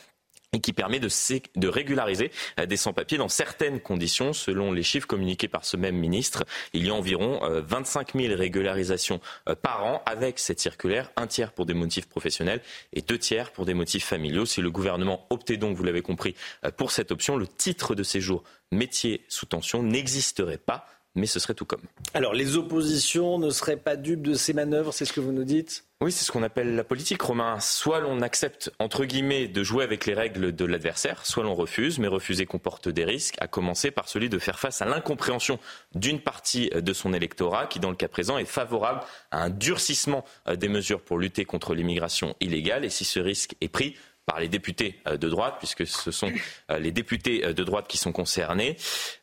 et 0.54 0.60
qui 0.60 0.74
permet 0.74 1.00
de, 1.00 1.68
régulariser 1.68 2.32
des 2.68 2.78
sans-papiers 2.78 3.18
dans 3.18 3.28
certaines 3.28 3.80
conditions. 3.80 4.34
Selon 4.34 4.72
les 4.72 4.84
chiffres 4.84 5.08
communiqués 5.08 5.48
par 5.48 5.66
ce 5.66 5.78
même 5.78 5.96
ministre, 5.98 6.46
il 6.74 6.86
y 6.86 6.90
a 6.90 6.94
environ 6.94 7.42
25 7.44 8.14
000 8.16 8.36
régularisations 8.36 9.20
par 9.62 9.86
an 9.86 10.02
avec 10.06 10.40
cette 10.40 10.60
circulaire, 10.60 11.12
un 11.16 11.28
tiers 11.28 11.52
pour 11.52 11.66
des 11.66 11.74
motifs 11.74 12.08
professionnels 12.08 12.62
et 12.94 13.02
deux 13.02 13.18
tiers 13.18 13.52
pour 13.52 13.66
des 13.66 13.74
motifs 13.74 14.06
familiaux. 14.06 14.46
Si 14.46 14.62
le 14.62 14.72
gouvernement 14.72 15.28
optait 15.30 15.58
donc, 15.58 15.76
vous 15.76 15.84
l'avez 15.84 16.02
compris, 16.02 16.36
pour 16.78 16.92
cette 16.92 17.12
option, 17.12 17.36
le 17.36 17.48
titre 17.48 17.94
de 17.94 18.04
séjour 18.04 18.44
métier 18.72 19.26
sous 19.28 19.46
tension 19.46 19.84
n'existerait 19.84 20.58
pas 20.58 20.88
mais 21.18 21.26
ce 21.26 21.40
serait 21.40 21.54
tout 21.54 21.66
comme. 21.66 21.82
Alors, 22.14 22.34
les 22.34 22.56
oppositions 22.56 23.40
ne 23.40 23.50
seraient 23.50 23.76
pas 23.76 23.98
dupes 23.98 24.22
de 24.22 24.36
ces 24.36 24.54
manœuvres, 24.54 24.94
c'est 24.94 25.04
ce 25.04 25.12
que 25.12 25.20
vous 25.20 25.34
nous 25.34 25.44
dites? 25.44 25.84
Oui, 26.00 26.12
c'est 26.12 26.24
ce 26.24 26.32
qu'on 26.32 26.44
appelle 26.44 26.76
la 26.76 26.84
politique, 26.84 27.22
Romain. 27.22 27.60
Soit 27.60 28.00
l'on 28.00 28.22
accepte, 28.22 28.72
entre 28.78 29.04
guillemets, 29.06 29.48
de 29.48 29.64
jouer 29.64 29.84
avec 29.84 30.06
les 30.06 30.14
règles 30.14 30.56
de 30.56 30.66
l'adversaire, 30.66 31.26
soit 31.26 31.44
l'on 31.44 31.56
refuse, 31.56 31.98
mais 31.98 32.08
refuser 32.08 32.46
comporte 32.46 32.88
des 32.88 33.04
risques, 33.04 33.36
à 33.40 33.48
commencer 33.48 33.90
par 33.90 34.08
celui 34.08 34.30
de 34.30 34.38
faire 34.38 34.60
face 34.60 34.82
à 34.84 34.86
l'incompréhension 34.86 35.58
d'une 35.96 36.22
partie 36.22 36.70
de 36.70 36.94
son 36.94 37.14
électorat, 37.14 37.66
qui, 37.66 37.80
dans 37.80 37.90
le 37.90 37.96
cas 37.96 38.08
présent, 38.08 38.38
est 38.38 38.46
favorable 38.46 39.02
à 39.32 39.42
un 39.42 39.50
durcissement 39.50 40.24
des 40.56 40.68
mesures 40.68 41.02
pour 41.02 41.18
lutter 41.18 41.46
contre 41.46 41.74
l'immigration 41.74 42.36
illégale. 42.42 42.86
Et 42.86 42.90
si 42.90 43.04
ce 43.04 43.20
risque 43.20 43.56
est 43.60 43.68
pris, 43.68 43.96
par 44.28 44.40
les 44.40 44.50
députés 44.50 45.00
de 45.10 45.30
droite, 45.30 45.56
puisque 45.58 45.88
ce 45.88 46.12
sont 46.12 46.32
les 46.70 46.92
députés 46.92 47.40
de 47.54 47.64
droite 47.64 47.88
qui 47.88 47.98
sont 47.98 48.12
concernés. 48.12 48.78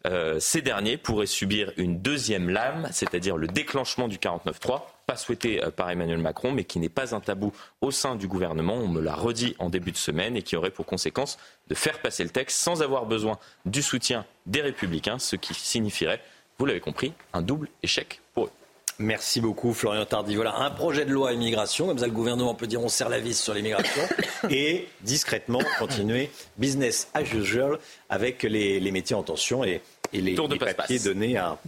Euh, 0.07 0.41
ces 0.41 0.63
derniers 0.63 0.97
pourraient 0.97 1.27
subir 1.27 1.73
une 1.77 2.01
deuxième 2.01 2.49
lame, 2.49 2.89
c'est-à-dire 2.91 3.37
le 3.37 3.47
déclenchement 3.47 4.09
du 4.09 4.17
49-3 4.17 4.83
pas 5.07 5.17
souhaité 5.17 5.63
euh, 5.63 5.71
par 5.71 5.91
Emmanuel 5.91 6.19
Macron, 6.19 6.53
mais 6.53 6.65
qui 6.65 6.79
n'est 6.79 6.89
pas 6.89 7.15
un 7.15 7.21
tabou 7.21 7.53
au 7.81 7.91
sein 7.91 8.17
du 8.17 8.27
gouvernement. 8.27 8.75
On 8.75 8.89
me 8.89 9.01
l'a 9.01 9.15
redit 9.15 9.55
en 9.59 9.69
début 9.69 9.93
de 9.93 9.97
semaine 9.97 10.37
et 10.37 10.43
qui 10.43 10.57
aurait 10.57 10.71
pour 10.71 10.87
conséquence 10.87 11.39
de 11.69 11.75
faire 11.75 12.01
passer 12.01 12.25
le 12.25 12.31
texte 12.31 12.59
sans 12.59 12.83
avoir 12.83 13.07
besoin 13.07 13.39
du 13.67 13.83
soutien 13.83 14.25
des 14.47 14.63
Républicains, 14.63 15.19
ce 15.19 15.37
qui 15.37 15.55
signifierait, 15.55 16.23
vous 16.59 16.67
l'avez 16.67 16.81
compris, 16.81 17.13
un 17.33 17.43
double 17.43 17.69
échec 17.83 18.21
pour 18.33 18.47
eux. 18.47 18.51
Merci 18.99 19.41
beaucoup, 19.41 19.73
Florian 19.73 20.05
Tardy. 20.05 20.37
Voilà, 20.37 20.57
un 20.59 20.71
projet 20.71 21.05
de 21.05 21.11
loi 21.11 21.33
immigration. 21.33 21.87
Comme 21.87 21.99
ça, 21.99 22.07
le 22.07 22.13
gouvernement 22.13 22.55
peut 22.55 22.67
dire 22.67 22.83
on 22.83 22.89
serre 22.89 23.09
la 23.09 23.19
vis 23.19 23.39
sur 23.39 23.55
l'immigration. 23.55 24.03
et 24.51 24.89
discrètement 25.03 25.61
continuer 25.79 26.31
business 26.59 27.09
as 27.15 27.23
usual 27.23 27.79
avec 28.09 28.43
les, 28.43 28.81
métiers 28.93 29.17
en 29.17 29.23
tension 29.23 29.65
et, 29.65 29.81
les, 30.13 30.37
les 30.37 30.59
papiers 30.59 31.01
donnés 31.01 31.37
à, 31.37 31.59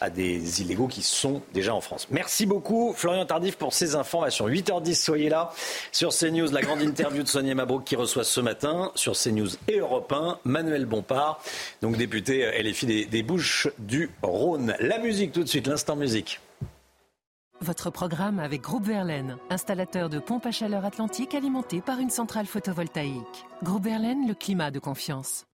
à 0.00 0.10
des 0.10 0.62
illégaux 0.62 0.88
qui 0.88 1.02
sont 1.02 1.42
déjà 1.54 1.74
en 1.74 1.80
France. 1.80 2.08
Merci 2.10 2.46
beaucoup, 2.46 2.92
Florian 2.96 3.24
Tardif, 3.26 3.56
pour 3.56 3.72
ces 3.72 3.94
informations. 3.94 4.48
8h10, 4.48 4.94
soyez 4.94 5.28
là 5.28 5.52
sur 5.92 6.10
CNews. 6.10 6.50
La 6.52 6.62
grande 6.62 6.82
interview 6.82 7.22
de 7.22 7.28
Sonia 7.28 7.54
Mabrouk 7.54 7.84
qui 7.84 7.96
reçoit 7.96 8.24
ce 8.24 8.40
matin 8.40 8.90
sur 8.94 9.14
CNews 9.14 9.48
et 9.68 9.78
Europe 9.78 10.12
1, 10.12 10.40
Manuel 10.44 10.86
Bompard, 10.86 11.40
donc 11.82 11.96
député 11.96 12.50
LFI 12.62 12.86
des, 12.86 13.04
des 13.06 13.22
Bouches 13.22 13.68
du 13.78 14.10
Rhône. 14.22 14.74
La 14.80 14.98
musique 14.98 15.32
tout 15.32 15.42
de 15.42 15.48
suite, 15.48 15.66
l'instant 15.66 15.96
musique. 15.96 16.40
Votre 17.62 17.90
programme 17.90 18.38
avec 18.38 18.60
Groupe 18.60 18.84
Verlaine, 18.84 19.38
installateur 19.48 20.10
de 20.10 20.18
pompes 20.18 20.44
à 20.44 20.50
chaleur 20.50 20.84
atlantique 20.84 21.34
alimentées 21.34 21.80
par 21.80 22.00
une 22.00 22.10
centrale 22.10 22.46
photovoltaïque. 22.46 23.46
Groupe 23.62 23.84
Verlaine, 23.84 24.28
le 24.28 24.34
climat 24.34 24.70
de 24.70 24.78
confiance. 24.78 25.46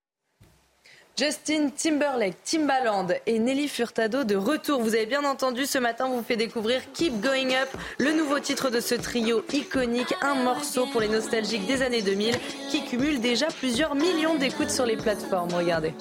Justin 1.16 1.68
Timberlake, 1.68 2.42
Timbaland 2.42 3.06
et 3.26 3.38
Nelly 3.38 3.68
Furtado 3.68 4.24
de 4.24 4.34
retour. 4.34 4.80
Vous 4.80 4.94
avez 4.94 5.06
bien 5.06 5.24
entendu, 5.24 5.66
ce 5.66 5.78
matin, 5.78 6.06
on 6.10 6.16
vous 6.16 6.22
fait 6.24 6.36
découvrir 6.36 6.80
Keep 6.92 7.20
Going 7.20 7.54
Up, 7.54 7.68
le 7.98 8.12
nouveau 8.12 8.40
titre 8.40 8.70
de 8.70 8.80
ce 8.80 8.94
trio 8.94 9.44
iconique, 9.52 10.14
un 10.22 10.34
morceau 10.34 10.86
pour 10.86 11.02
les 11.02 11.08
nostalgiques 11.08 11.66
des 11.66 11.82
années 11.82 12.02
2000 12.02 12.34
qui 12.70 12.84
cumule 12.84 13.20
déjà 13.20 13.46
plusieurs 13.46 13.94
millions 13.94 14.36
d'écoutes 14.36 14.70
sur 14.70 14.86
les 14.86 14.96
plateformes. 14.96 15.52
Regardez. 15.52 15.94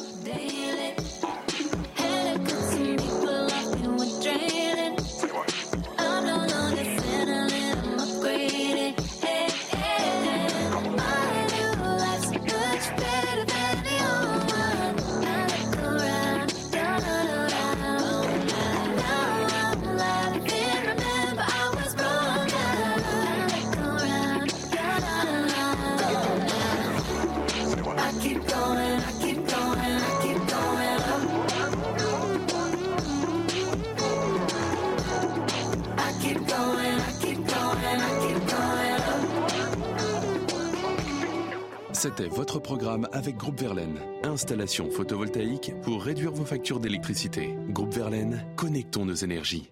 C'était 42.01 42.29
votre 42.29 42.57
programme 42.57 43.07
avec 43.11 43.37
Groupe 43.37 43.61
Verlaine. 43.61 43.99
Installation 44.23 44.89
photovoltaïque 44.89 45.71
pour 45.83 46.03
réduire 46.03 46.31
vos 46.31 46.45
factures 46.45 46.79
d'électricité. 46.79 47.55
Groupe 47.69 47.93
Verlaine, 47.93 48.43
connectons 48.55 49.05
nos 49.05 49.13
énergies. 49.13 49.69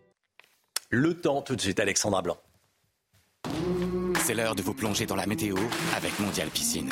Le 0.92 1.20
temps 1.20 1.42
tout 1.42 1.56
de 1.56 1.62
suite, 1.62 1.80
Alexandra 1.80 2.22
Blanc. 2.22 2.38
C'est 4.20 4.36
l'heure 4.36 4.54
de 4.54 4.62
vous 4.62 4.76
plonger 4.76 5.08
dans 5.08 5.16
la 5.16 5.26
météo 5.26 5.56
avec 5.98 6.20
Mondial 6.20 6.50
Piscine. 6.50 6.92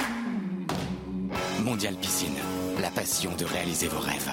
Mondial 1.59 1.93
Piscine, 1.97 2.39
la 2.81 2.89
passion 2.89 3.35
de 3.35 3.45
réaliser 3.45 3.89
vos 3.89 3.99
rêves. 3.99 4.31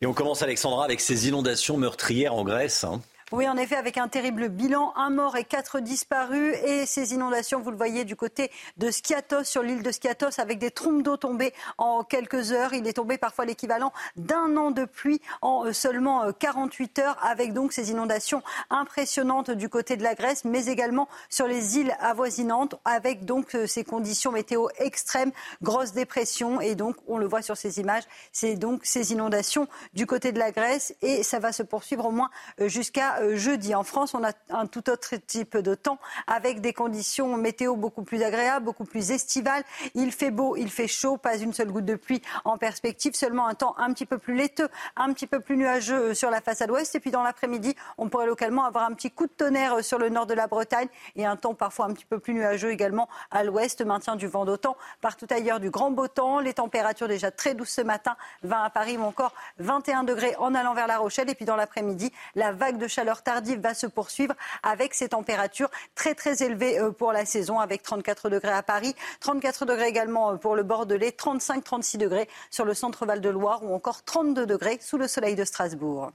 Et 0.00 0.06
on 0.06 0.14
commence, 0.14 0.40
Alexandra, 0.40 0.86
avec 0.86 1.02
ces 1.02 1.28
inondations 1.28 1.76
meurtrières 1.76 2.32
en 2.32 2.44
Grèce. 2.44 2.84
Hein. 2.84 3.02
Oui, 3.36 3.48
en 3.48 3.56
effet, 3.56 3.74
avec 3.74 3.98
un 3.98 4.06
terrible 4.06 4.48
bilan, 4.48 4.92
un 4.94 5.10
mort 5.10 5.36
et 5.36 5.42
quatre 5.42 5.80
disparus. 5.80 6.54
Et 6.64 6.86
ces 6.86 7.14
inondations, 7.14 7.58
vous 7.58 7.72
le 7.72 7.76
voyez 7.76 8.04
du 8.04 8.14
côté 8.14 8.48
de 8.76 8.92
Skiathos, 8.92 9.42
sur 9.42 9.64
l'île 9.64 9.82
de 9.82 9.90
Skiathos, 9.90 10.38
avec 10.38 10.60
des 10.60 10.70
trompes 10.70 11.02
d'eau 11.02 11.16
tombées 11.16 11.52
en 11.76 12.04
quelques 12.04 12.52
heures. 12.52 12.74
Il 12.74 12.86
est 12.86 12.92
tombé 12.92 13.18
parfois 13.18 13.44
l'équivalent 13.44 13.92
d'un 14.14 14.56
an 14.56 14.70
de 14.70 14.84
pluie 14.84 15.20
en 15.42 15.66
euh, 15.66 15.72
seulement 15.72 16.32
48 16.32 17.00
euh, 17.00 17.02
heures, 17.02 17.18
avec 17.24 17.52
donc 17.52 17.72
ces 17.72 17.90
inondations 17.90 18.40
impressionnantes 18.70 19.50
du 19.50 19.68
côté 19.68 19.96
de 19.96 20.04
la 20.04 20.14
Grèce, 20.14 20.44
mais 20.44 20.66
également 20.66 21.08
sur 21.28 21.48
les 21.48 21.76
îles 21.76 21.92
avoisinantes, 21.98 22.76
avec 22.84 23.24
donc 23.24 23.56
euh, 23.56 23.66
ces 23.66 23.82
conditions 23.82 24.30
météo 24.30 24.68
extrêmes, 24.78 25.32
grosse 25.60 25.90
dépression. 25.90 26.60
Et 26.60 26.76
donc, 26.76 26.94
on 27.08 27.18
le 27.18 27.26
voit 27.26 27.42
sur 27.42 27.56
ces 27.56 27.80
images, 27.80 28.04
c'est 28.30 28.54
donc 28.54 28.82
ces 28.84 29.10
inondations 29.10 29.66
du 29.92 30.06
côté 30.06 30.30
de 30.30 30.38
la 30.38 30.52
Grèce. 30.52 30.94
Et 31.02 31.24
ça 31.24 31.40
va 31.40 31.50
se 31.50 31.64
poursuivre 31.64 32.06
au 32.06 32.12
moins 32.12 32.30
jusqu'à 32.60 33.23
euh, 33.24 33.36
jeudi. 33.36 33.74
En 33.74 33.82
France, 33.82 34.14
on 34.14 34.24
a 34.24 34.32
un 34.50 34.66
tout 34.66 34.90
autre 34.90 35.16
type 35.16 35.56
de 35.56 35.74
temps 35.74 35.98
avec 36.26 36.60
des 36.60 36.72
conditions 36.72 37.36
météo 37.36 37.76
beaucoup 37.76 38.02
plus 38.02 38.22
agréables, 38.22 38.64
beaucoup 38.64 38.84
plus 38.84 39.10
estivales. 39.10 39.64
Il 39.94 40.12
fait 40.12 40.30
beau, 40.30 40.56
il 40.56 40.70
fait 40.70 40.88
chaud, 40.88 41.16
pas 41.16 41.36
une 41.36 41.52
seule 41.52 41.70
goutte 41.70 41.84
de 41.84 41.96
pluie 41.96 42.22
en 42.44 42.58
perspective, 42.58 43.14
seulement 43.14 43.46
un 43.46 43.54
temps 43.54 43.74
un 43.78 43.92
petit 43.92 44.06
peu 44.06 44.18
plus 44.18 44.34
laiteux, 44.34 44.68
un 44.96 45.12
petit 45.12 45.26
peu 45.26 45.40
plus 45.40 45.56
nuageux 45.56 46.10
euh, 46.10 46.14
sur 46.14 46.30
la 46.30 46.40
façade 46.40 46.70
ouest. 46.70 46.94
Et 46.94 47.00
puis 47.00 47.10
dans 47.10 47.22
l'après-midi, 47.22 47.74
on 47.98 48.08
pourrait 48.08 48.26
localement 48.26 48.64
avoir 48.64 48.84
un 48.84 48.94
petit 48.94 49.10
coup 49.10 49.26
de 49.26 49.32
tonnerre 49.32 49.74
euh, 49.74 49.82
sur 49.82 49.98
le 49.98 50.08
nord 50.08 50.26
de 50.26 50.34
la 50.34 50.46
Bretagne 50.46 50.88
et 51.16 51.26
un 51.26 51.36
temps 51.36 51.54
parfois 51.54 51.86
un 51.86 51.92
petit 51.92 52.04
peu 52.04 52.18
plus 52.18 52.34
nuageux 52.34 52.70
également 52.70 53.08
à 53.30 53.44
l'ouest, 53.44 53.80
maintien 53.82 54.16
du 54.16 54.26
vent 54.26 54.44
d'autant. 54.44 54.76
Partout 55.00 55.26
ailleurs, 55.30 55.60
du 55.60 55.70
grand 55.70 55.90
beau 55.90 56.08
temps, 56.08 56.40
les 56.40 56.54
températures 56.54 57.08
déjà 57.08 57.30
très 57.30 57.54
douces 57.54 57.70
ce 57.70 57.82
matin, 57.82 58.16
20 58.42 58.62
à 58.62 58.70
Paris 58.70 58.96
ou 58.96 59.02
encore 59.02 59.34
21 59.58 60.04
degrés 60.04 60.34
en 60.38 60.54
allant 60.54 60.74
vers 60.74 60.86
La 60.86 60.98
Rochelle. 60.98 61.30
Et 61.30 61.34
puis 61.34 61.44
dans 61.44 61.56
l'après-midi, 61.56 62.12
la 62.34 62.52
vague 62.52 62.78
de 62.78 62.88
chaleur 62.88 63.13
tardive 63.22 63.60
va 63.60 63.74
se 63.74 63.86
poursuivre 63.86 64.34
avec 64.62 64.94
ces 64.94 65.10
températures 65.10 65.70
très 65.94 66.14
très 66.14 66.42
élevées 66.42 66.78
euh, 66.78 66.90
pour 66.90 67.12
la 67.12 67.24
saison 67.24 67.58
avec 67.58 67.82
34 67.82 68.30
degrés 68.30 68.52
à 68.52 68.62
Paris, 68.62 68.94
34 69.20 69.66
degrés 69.66 69.88
également 69.88 70.32
euh, 70.32 70.36
pour 70.36 70.56
le 70.56 70.62
Bordelais, 70.62 71.10
35-36 71.10 71.98
degrés 71.98 72.28
sur 72.50 72.64
le 72.64 72.74
centre 72.74 73.06
Val-de-Loire 73.06 73.64
ou 73.64 73.74
encore 73.74 74.02
32 74.02 74.46
degrés 74.46 74.78
sous 74.80 74.98
le 74.98 75.08
soleil 75.08 75.34
de 75.34 75.44
Strasbourg. 75.44 76.10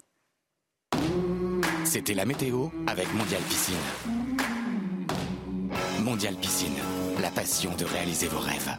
C'était 1.86 2.14
la 2.14 2.26
météo 2.26 2.68
avec 2.88 3.12
Mondial 3.14 3.42
Piscine. 3.44 3.76
Mondial 6.02 6.36
Piscine, 6.36 6.78
la 7.22 7.30
passion 7.30 7.76
de 7.76 7.86
réaliser 7.86 8.28
vos 8.28 8.40
rêves. 8.40 8.78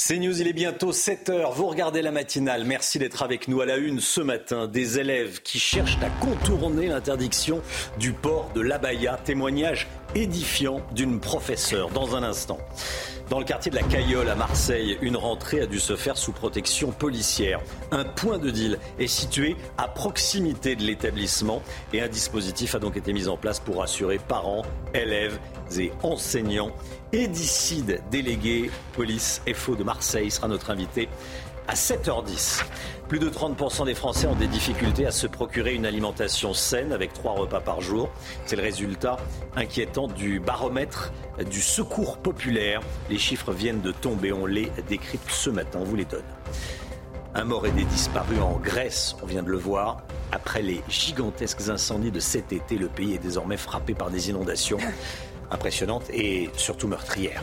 C'est 0.00 0.16
News, 0.16 0.40
il 0.40 0.46
est 0.46 0.52
bientôt 0.52 0.92
7h. 0.92 1.52
Vous 1.54 1.66
regardez 1.66 2.02
la 2.02 2.12
matinale. 2.12 2.62
Merci 2.62 3.00
d'être 3.00 3.24
avec 3.24 3.48
nous 3.48 3.62
à 3.62 3.66
la 3.66 3.78
une 3.78 3.98
ce 3.98 4.20
matin. 4.20 4.68
Des 4.68 5.00
élèves 5.00 5.42
qui 5.42 5.58
cherchent 5.58 5.98
à 6.00 6.24
contourner 6.24 6.86
l'interdiction 6.86 7.62
du 7.98 8.12
port 8.12 8.48
de 8.54 8.60
l'abaya. 8.60 9.18
Témoignage 9.24 9.88
édifiant 10.14 10.82
d'une 10.92 11.18
professeure 11.18 11.90
dans 11.90 12.14
un 12.14 12.22
instant. 12.22 12.58
Dans 13.28 13.40
le 13.40 13.44
quartier 13.44 13.70
de 13.70 13.76
la 13.76 13.82
Cayolle 13.82 14.30
à 14.30 14.36
Marseille, 14.36 14.96
une 15.02 15.16
rentrée 15.16 15.60
a 15.62 15.66
dû 15.66 15.80
se 15.80 15.96
faire 15.96 16.16
sous 16.16 16.32
protection 16.32 16.92
policière. 16.92 17.60
Un 17.90 18.04
point 18.04 18.38
de 18.38 18.50
deal 18.50 18.78
est 19.00 19.08
situé 19.08 19.56
à 19.76 19.88
proximité 19.88 20.76
de 20.76 20.82
l'établissement 20.82 21.60
et 21.92 22.00
un 22.00 22.08
dispositif 22.08 22.76
a 22.76 22.78
donc 22.78 22.96
été 22.96 23.12
mis 23.12 23.26
en 23.26 23.36
place 23.36 23.58
pour 23.58 23.82
assurer 23.82 24.18
parents, 24.18 24.62
élèves 24.94 25.38
et 25.76 25.92
enseignants. 26.02 26.70
Édicide, 27.12 28.00
délégué 28.10 28.70
police 28.92 29.42
FO 29.54 29.76
de 29.76 29.84
Marseille, 29.84 30.30
sera 30.30 30.48
notre 30.48 30.70
invité 30.70 31.08
à 31.68 31.74
7h10. 31.74 32.64
Plus 33.08 33.18
de 33.18 33.28
30% 33.28 33.84
des 33.84 33.94
Français 33.94 34.26
ont 34.26 34.34
des 34.34 34.46
difficultés 34.46 35.06
à 35.06 35.10
se 35.10 35.26
procurer 35.26 35.74
une 35.74 35.86
alimentation 35.86 36.52
saine 36.54 36.92
avec 36.92 37.12
trois 37.12 37.32
repas 37.32 37.60
par 37.60 37.80
jour. 37.80 38.10
C'est 38.46 38.56
le 38.56 38.62
résultat 38.62 39.18
inquiétant 39.54 40.08
du 40.08 40.40
baromètre 40.40 41.12
du 41.50 41.60
secours 41.60 42.18
populaire. 42.18 42.80
Les 43.10 43.18
chiffres 43.18 43.52
viennent 43.52 43.82
de 43.82 43.92
tomber, 43.92 44.32
on 44.32 44.46
les 44.46 44.72
décrypte 44.88 45.30
ce 45.30 45.50
matin, 45.50 45.78
on 45.82 45.84
vous 45.84 45.96
les 45.96 46.04
donne. 46.04 46.24
Un 47.34 47.44
mort 47.44 47.66
et 47.66 47.70
des 47.70 47.84
disparus 47.84 48.40
en 48.40 48.58
Grèce, 48.58 49.14
on 49.22 49.26
vient 49.26 49.42
de 49.42 49.50
le 49.50 49.58
voir. 49.58 49.98
Après 50.32 50.60
les 50.60 50.82
gigantesques 50.88 51.68
incendies 51.68 52.10
de 52.10 52.20
cet 52.20 52.52
été, 52.52 52.76
le 52.76 52.88
pays 52.88 53.14
est 53.14 53.18
désormais 53.18 53.56
frappé 53.56 53.94
par 53.94 54.10
des 54.10 54.30
inondations 54.30 54.78
impressionnantes 55.50 56.10
et 56.10 56.50
surtout 56.56 56.88
meurtrières 56.88 57.42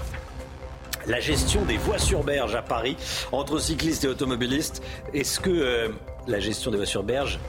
la 1.07 1.19
gestion 1.19 1.63
des 1.65 1.77
voies 1.77 1.99
sur 1.99 2.23
berge 2.23 2.55
à 2.55 2.61
Paris 2.61 2.97
entre 3.31 3.59
cyclistes 3.59 4.03
et 4.05 4.07
automobilistes. 4.07 4.81
Est-ce 5.13 5.39
que 5.39 5.49
euh, 5.49 5.89
la 6.27 6.39
gestion 6.39 6.71
des 6.71 6.77
voies 6.77 6.85
sur 6.85 7.03
berge 7.03 7.39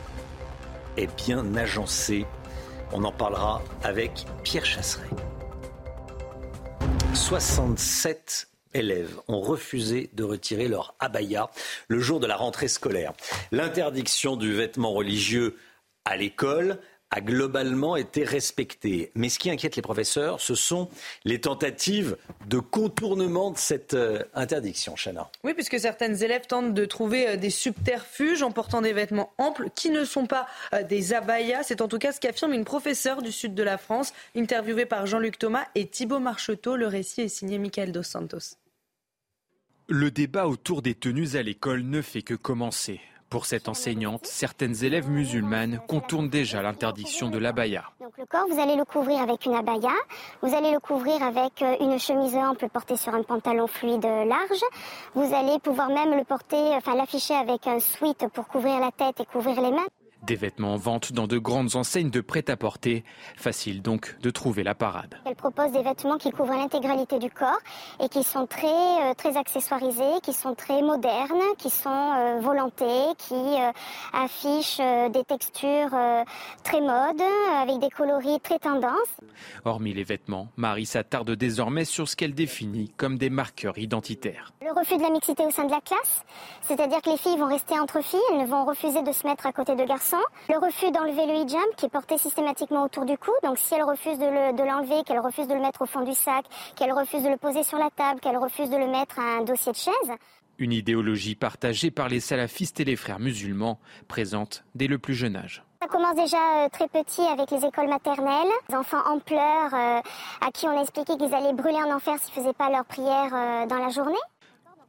est 0.96 1.08
bien 1.24 1.54
agencée? 1.54 2.26
On 2.92 3.04
en 3.04 3.12
parlera 3.12 3.62
avec 3.82 4.24
Pierre 4.44 4.64
Chasseret. 4.64 5.08
67 7.14 8.48
élèves 8.74 9.18
ont 9.26 9.40
refusé 9.40 10.10
de 10.12 10.22
retirer 10.22 10.68
leur 10.68 10.94
abaya 11.00 11.48
le 11.88 11.98
jour 11.98 12.20
de 12.20 12.26
la 12.26 12.36
rentrée 12.36 12.68
scolaire. 12.68 13.12
L'interdiction 13.52 14.36
du 14.36 14.52
vêtement 14.52 14.92
religieux 14.92 15.56
à 16.04 16.16
l'école 16.16 16.78
a 17.10 17.20
globalement 17.20 17.96
été 17.96 18.24
respectée. 18.24 19.10
Mais 19.14 19.28
ce 19.28 19.38
qui 19.38 19.50
inquiète 19.50 19.76
les 19.76 19.82
professeurs, 19.82 20.40
ce 20.40 20.54
sont 20.54 20.88
les 21.24 21.40
tentatives 21.40 22.16
de 22.48 22.58
contournement 22.58 23.52
de 23.52 23.58
cette 23.58 23.94
euh, 23.94 24.22
interdiction, 24.34 24.94
Chana. 24.96 25.30
Oui, 25.44 25.54
puisque 25.54 25.78
certaines 25.78 26.22
élèves 26.22 26.46
tentent 26.46 26.74
de 26.74 26.84
trouver 26.84 27.28
euh, 27.28 27.36
des 27.36 27.50
subterfuges 27.50 28.42
en 28.42 28.50
portant 28.50 28.82
des 28.82 28.92
vêtements 28.92 29.32
amples 29.38 29.70
qui 29.74 29.90
ne 29.90 30.04
sont 30.04 30.26
pas 30.26 30.46
euh, 30.72 30.82
des 30.82 31.12
abayas. 31.12 31.62
C'est 31.62 31.80
en 31.80 31.88
tout 31.88 31.98
cas 31.98 32.12
ce 32.12 32.20
qu'affirme 32.20 32.52
une 32.52 32.64
professeure 32.64 33.22
du 33.22 33.30
sud 33.30 33.54
de 33.54 33.62
la 33.62 33.78
France, 33.78 34.12
interviewée 34.36 34.86
par 34.86 35.06
Jean-Luc 35.06 35.38
Thomas 35.38 35.66
et 35.74 35.86
Thibault 35.86 36.18
Marcheteau. 36.18 36.76
Le 36.76 36.88
récit 36.88 37.22
est 37.22 37.28
signé 37.28 37.58
Michael 37.58 37.92
Dos 37.92 38.02
Santos. 38.02 38.56
Le 39.88 40.10
débat 40.10 40.48
autour 40.48 40.82
des 40.82 40.94
tenues 40.94 41.36
à 41.36 41.42
l'école 41.42 41.82
ne 41.82 42.02
fait 42.02 42.22
que 42.22 42.34
commencer. 42.34 43.00
Pour 43.28 43.44
cette 43.46 43.68
enseignante, 43.68 44.24
certaines 44.24 44.84
élèves 44.84 45.10
musulmanes 45.10 45.80
contournent 45.88 46.28
déjà 46.28 46.62
l'interdiction 46.62 47.28
de 47.28 47.38
l'abaya. 47.38 47.84
Donc 48.00 48.16
le 48.18 48.24
corps, 48.24 48.46
vous 48.48 48.60
allez 48.60 48.76
le 48.76 48.84
couvrir 48.84 49.20
avec 49.20 49.46
une 49.46 49.54
abaya, 49.54 49.90
vous 50.42 50.54
allez 50.54 50.70
le 50.70 50.78
couvrir 50.78 51.20
avec 51.22 51.60
euh, 51.60 51.74
une 51.80 51.98
chemise 51.98 52.36
ample 52.36 52.68
portée 52.68 52.96
sur 52.96 53.12
un 53.14 53.22
pantalon 53.22 53.66
fluide 53.66 54.04
large, 54.04 54.62
vous 55.14 55.34
allez 55.34 55.58
pouvoir 55.58 55.88
même 55.88 56.16
le 56.16 56.24
porter, 56.24 56.56
enfin 56.76 56.94
l'afficher 56.94 57.34
avec 57.34 57.66
un 57.66 57.80
sweat 57.80 58.26
pour 58.32 58.46
couvrir 58.46 58.78
la 58.78 58.92
tête 58.92 59.20
et 59.20 59.26
couvrir 59.26 59.60
les 59.60 59.72
mains. 59.72 59.86
Des 60.26 60.34
vêtements 60.34 60.74
en 60.74 60.76
vente 60.76 61.12
dans 61.12 61.28
de 61.28 61.38
grandes 61.38 61.76
enseignes 61.76 62.10
de 62.10 62.20
prêt-à-porter. 62.20 63.04
Facile 63.36 63.80
donc 63.80 64.16
de 64.20 64.30
trouver 64.30 64.64
la 64.64 64.74
parade. 64.74 65.20
Elle 65.24 65.36
propose 65.36 65.70
des 65.70 65.82
vêtements 65.82 66.16
qui 66.16 66.32
couvrent 66.32 66.56
l'intégralité 66.56 67.20
du 67.20 67.30
corps 67.30 67.60
et 68.02 68.08
qui 68.08 68.24
sont 68.24 68.44
très, 68.48 68.66
euh, 68.66 69.14
très 69.16 69.36
accessoirisés, 69.36 70.20
qui 70.24 70.32
sont 70.32 70.56
très 70.56 70.82
modernes, 70.82 71.38
qui 71.58 71.70
sont 71.70 71.90
euh, 72.16 72.40
volantés, 72.40 73.14
qui 73.18 73.34
euh, 73.34 73.70
affichent 74.12 74.78
des 75.12 75.22
textures 75.22 75.96
très 76.64 76.80
modes, 76.80 77.22
avec 77.62 77.78
des 77.78 77.90
coloris 77.90 78.40
très 78.40 78.58
tendances. 78.58 78.92
Hormis 79.64 79.94
les 79.94 80.02
vêtements, 80.02 80.48
Marie 80.56 80.86
s'attarde 80.86 81.30
désormais 81.30 81.84
sur 81.84 82.08
ce 82.08 82.16
qu'elle 82.16 82.34
définit 82.34 82.92
comme 82.96 83.16
des 83.16 83.30
marqueurs 83.30 83.78
identitaires. 83.78 84.52
Le 84.60 84.76
refus 84.76 84.96
de 84.96 85.02
la 85.02 85.10
mixité 85.10 85.44
au 85.44 85.52
sein 85.52 85.66
de 85.66 85.70
la 85.70 85.80
classe, 85.80 86.24
c'est-à-dire 86.62 87.00
que 87.00 87.10
les 87.10 87.16
filles 87.16 87.38
vont 87.38 87.48
rester 87.48 87.78
entre 87.78 88.02
filles, 88.02 88.18
elles 88.32 88.40
ne 88.40 88.46
vont 88.46 88.64
refuser 88.64 89.02
de 89.02 89.12
se 89.12 89.24
mettre 89.24 89.46
à 89.46 89.52
côté 89.52 89.76
de 89.76 89.84
garçons 89.84 90.15
le 90.48 90.58
refus 90.58 90.90
d'enlever 90.90 91.26
le 91.26 91.34
hijab 91.42 91.74
qui 91.76 91.86
est 91.86 91.90
porté 91.90 92.18
systématiquement 92.18 92.84
autour 92.84 93.04
du 93.04 93.16
cou. 93.18 93.32
Donc 93.42 93.58
si 93.58 93.74
elle 93.74 93.82
refuse 93.84 94.18
de 94.18 94.64
l'enlever, 94.64 95.02
qu'elle 95.04 95.20
refuse 95.20 95.48
de 95.48 95.54
le 95.54 95.60
mettre 95.60 95.82
au 95.82 95.86
fond 95.86 96.02
du 96.02 96.14
sac, 96.14 96.44
qu'elle 96.76 96.92
refuse 96.92 97.22
de 97.22 97.28
le 97.28 97.36
poser 97.36 97.62
sur 97.62 97.78
la 97.78 97.90
table, 97.90 98.20
qu'elle 98.20 98.36
refuse 98.38 98.70
de 98.70 98.76
le 98.76 98.86
mettre 98.86 99.18
à 99.18 99.38
un 99.38 99.42
dossier 99.42 99.72
de 99.72 99.76
chaise. 99.76 100.12
Une 100.58 100.72
idéologie 100.72 101.34
partagée 101.34 101.90
par 101.90 102.08
les 102.08 102.20
salafistes 102.20 102.80
et 102.80 102.84
les 102.84 102.96
frères 102.96 103.18
musulmans, 103.18 103.78
présente 104.08 104.64
dès 104.74 104.86
le 104.86 104.98
plus 104.98 105.14
jeune 105.14 105.36
âge. 105.36 105.62
Ça 105.82 105.88
commence 105.88 106.16
déjà 106.16 106.64
euh, 106.64 106.68
très 106.70 106.88
petit 106.88 107.20
avec 107.20 107.50
les 107.50 107.64
écoles 107.64 107.88
maternelles. 107.88 108.48
Les 108.70 108.74
enfants 108.74 109.02
en 109.06 109.18
pleurs 109.18 109.74
euh, 109.74 110.00
à 110.40 110.50
qui 110.52 110.66
on 110.66 110.80
expliquait 110.80 111.16
qu'ils 111.16 111.34
allaient 111.34 111.52
brûler 111.52 111.76
en 111.76 111.94
enfer 111.94 112.14
s'ils 112.18 112.34
ne 112.34 112.40
faisaient 112.40 112.54
pas 112.54 112.70
leur 112.70 112.86
prière 112.86 113.30
euh, 113.34 113.66
dans 113.66 113.76
la 113.76 113.90
journée. 113.90 114.16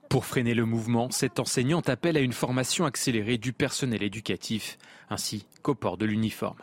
Pour 0.09 0.25
freiner 0.25 0.53
le 0.53 0.65
mouvement, 0.65 1.11
cette 1.11 1.39
enseignante 1.39 1.89
appelle 1.89 2.17
à 2.17 2.21
une 2.21 2.33
formation 2.33 2.85
accélérée 2.85 3.37
du 3.37 3.51
personnel 3.51 4.03
éducatif, 4.03 4.77
ainsi 5.09 5.45
qu'au 5.61 5.75
port 5.75 5.97
de 5.97 6.05
l'uniforme. 6.05 6.57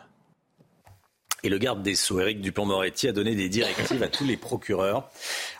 Et 1.43 1.51
le 1.51 1.59
garde 1.59 1.83
des 1.83 1.95
Sceaux, 1.95 2.21
Éric 2.21 2.41
Dupont-Moretti, 2.41 3.07
a 3.07 3.13
donné 3.13 3.35
des 3.35 3.51
directives 3.51 4.03
à 4.03 4.09
tous 4.09 4.25
les 4.25 4.39
procureurs 4.39 5.11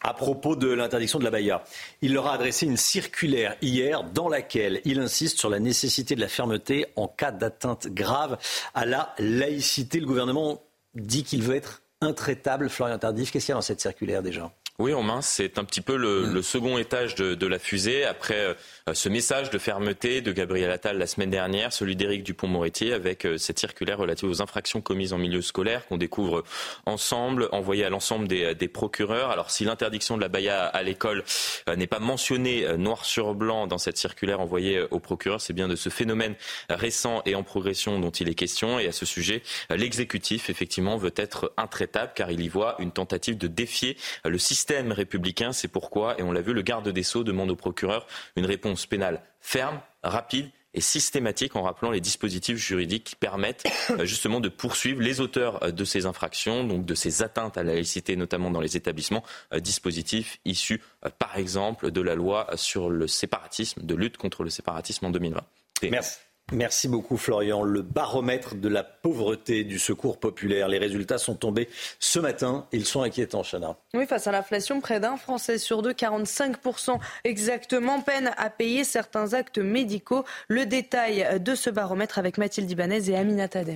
à 0.03 0.15
propos 0.15 0.57
de 0.57 0.73
l'interdiction 0.73 1.19
de 1.19 1.25
la 1.25 1.31
baïa. 1.31 1.63
Il 2.01 2.15
leur 2.15 2.27
a 2.27 2.33
adressé 2.33 2.65
une 2.65 2.79
circulaire 2.79 3.55
hier 3.61 4.03
dans 4.03 4.31
laquelle 4.31 4.81
il 4.87 4.99
insiste 4.99 5.39
sur 5.39 5.51
la 5.51 5.61
nécessité 5.61 6.15
de 6.15 6.23
la 6.23 6.29
fermeté 6.29 6.87
en 6.97 7.07
cas 7.07 7.33
d'atteinte 7.33 7.89
grave 7.89 8.39
à 8.73 8.87
la 8.87 9.15
laïcité. 9.19 10.01
Le 10.01 10.07
gouvernement 10.07 10.63
dit 10.95 11.23
qu'il 11.23 11.43
veut 11.43 11.55
être 11.55 11.83
intraitable. 12.01 12.71
Florian 12.71 12.99
Tardif, 12.99 13.31
qu'est-ce 13.31 13.45
qu'il 13.45 13.53
y 13.53 13.55
a 13.55 13.57
dans 13.57 13.61
cette 13.61 13.83
circulaire 13.83 14.23
déjà? 14.23 14.51
Oui, 14.81 14.93
Romain, 14.93 15.23
c'est 15.23 15.59
un 15.59 15.65
petit 15.65 15.81
peu 15.81 15.97
le, 15.97 16.27
mm. 16.27 16.43
second 16.43 16.79
étage 16.79 17.15
de, 17.15 17.47
la 17.47 17.59
fusée. 17.59 18.05
Après 18.05 18.39
euh, 18.39 18.55
ce 18.93 19.09
message 19.09 19.49
de 19.49 19.57
fermeté 19.57 20.21
de 20.21 20.31
Gabriel 20.31 20.71
Attal 20.71 20.99
la 20.99 21.07
semaine 21.07 21.31
dernière, 21.31 21.73
celui 21.73 21.97
d'Éric 21.97 22.23
Dupont-Moretti, 22.23 22.93
avec 22.93 23.25
euh, 23.25 23.39
cette 23.39 23.59
circulaire 23.59 23.97
relative 23.97 24.29
aux 24.29 24.43
infractions 24.43 24.83
commises 24.83 25.15
en 25.15 25.19
milieu 25.19 25.41
scolaire 25.41 25.87
qu'on 25.87 25.97
découvre 25.97 26.45
ensemble, 26.85 27.49
envoyée 27.53 27.87
à 27.87 27.89
l'ensemble 27.89 28.29
des, 28.29 28.69
procureurs. 28.69 29.31
Alors, 29.31 29.51
si 29.51 29.65
l'interdiction 29.65 30.17
de 30.17 30.21
la 30.21 30.29
baya 30.29 30.67
à 30.67 30.83
l'école 30.83 31.25
euh, 31.71 31.77
n'est 31.77 31.87
pas 31.87 31.99
mentionnée 31.99 32.67
noir 32.77 33.07
sur 33.07 33.35
blanc 33.35 33.67
dans 33.67 33.79
cette 33.79 33.97
circulaire 33.97 34.41
envoyée 34.41 34.83
aux 34.91 35.01
procureurs, 35.01 35.41
c'est 35.41 35.55
bien 35.55 35.69
de 35.69 35.77
ce 35.77 35.89
phénomène 35.89 36.35
récent 36.69 37.23
et 37.25 37.35
en 37.37 37.43
progression 37.43 37.99
dont 37.99 38.11
il 38.11 38.29
est 38.29 38.35
question. 38.35 38.79
Et 38.79 38.87
à 38.87 38.93
ce 38.93 39.07
sujet, 39.07 39.43
l'exécutif, 39.71 40.51
effectivement, 40.51 40.99
veut 40.99 41.15
être 41.17 41.55
intraitable 41.57 42.13
car 42.15 42.31
il 42.31 42.43
y 42.43 42.49
voit 42.49 42.77
une 42.81 42.93
tentative 42.93 43.39
de 43.39 43.47
défier 43.47 43.97
le 44.25 44.39
système 44.39 44.55
système 44.65 44.93
républicain. 44.93 45.53
C'est 45.53 45.69
pourquoi, 45.69 46.19
et 46.19 46.23
on 46.23 46.33
l'a 46.33 46.41
vu, 46.41 46.53
le 46.53 46.63
garde 46.63 46.89
des 46.89 47.03
Sceaux 47.03 47.25
demande 47.25 47.51
au 47.51 47.57
procureur 47.57 48.07
une 48.37 48.47
réponse 48.47 48.74
pénale 48.87 49.23
ferme, 49.41 49.81
rapide 50.03 50.51
et 50.75 50.81
systématique 50.81 51.57
en 51.57 51.63
rappelant 51.63 51.91
les 51.91 52.01
dispositifs 52.01 52.57
juridiques 52.57 53.05
qui 53.05 53.17
permettent 53.17 53.65
euh, 53.91 54.05
justement 54.05 54.41
de 54.41 54.49
poursuivre 54.49 55.01
les 55.01 55.21
auteurs 55.21 55.63
euh, 55.63 55.71
de 55.71 55.85
ces 55.85 56.05
infractions, 56.07 56.65
donc 56.65 56.85
de 56.85 56.95
ces 56.95 57.23
atteintes 57.23 57.57
à 57.57 57.63
la 57.63 57.75
laïcité, 57.75 58.17
notamment 58.17 58.51
dans 58.51 58.61
les 58.61 58.77
établissements, 58.77 59.23
euh, 59.53 59.61
dispositifs 59.61 60.41
issus 60.45 60.83
par 61.19 61.39
exemple 61.39 61.91
de 61.91 62.01
la 62.01 62.15
loi 62.15 62.49
sur 62.57 62.91
le 62.91 63.07
séparatisme, 63.07 63.83
de 63.83 63.95
lutte 63.95 64.17
contre 64.17 64.43
le 64.43 64.51
séparatisme 64.51 65.07
en 65.07 65.11
2020. 65.11 65.43
Merci. 65.91 66.19
Merci 66.53 66.89
beaucoup 66.89 67.17
Florian. 67.17 67.63
Le 67.63 67.83
baromètre 67.83 68.55
de 68.55 68.69
la 68.69 68.85
pauvreté 68.85 69.65
du 69.65 69.79
secours 69.79 70.21
populaire, 70.21 70.69
les 70.69 70.79
résultats 70.79 71.19
sont 71.19 71.35
tombés 71.35 71.69
ce 71.99 72.19
matin. 72.19 72.67
Ils 72.73 72.85
sont 72.85 73.03
inquiétants, 73.03 73.43
Chana. 73.43 73.77
Oui, 73.95 74.07
face 74.07 74.27
à 74.27 74.33
l'inflation, 74.33 74.81
près 74.81 75.01
d'un 75.01 75.17
Français 75.17 75.59
sur 75.59 75.81
deux, 75.81 75.93
45% 75.93 76.99
exactement, 77.25 78.01
peine 78.03 78.33
à 78.37 78.51
payer 78.51 78.85
certains 78.85 79.33
actes 79.33 79.59
médicaux. 79.59 80.25
Le 80.49 80.67
détail 80.67 81.41
de 81.41 81.55
ce 81.55 81.71
baromètre 81.71 82.19
avec 82.19 82.37
Mathilde 82.37 82.71
Ibanez 82.71 83.11
et 83.11 83.17
Amina 83.17 83.49
Tadem. 83.49 83.75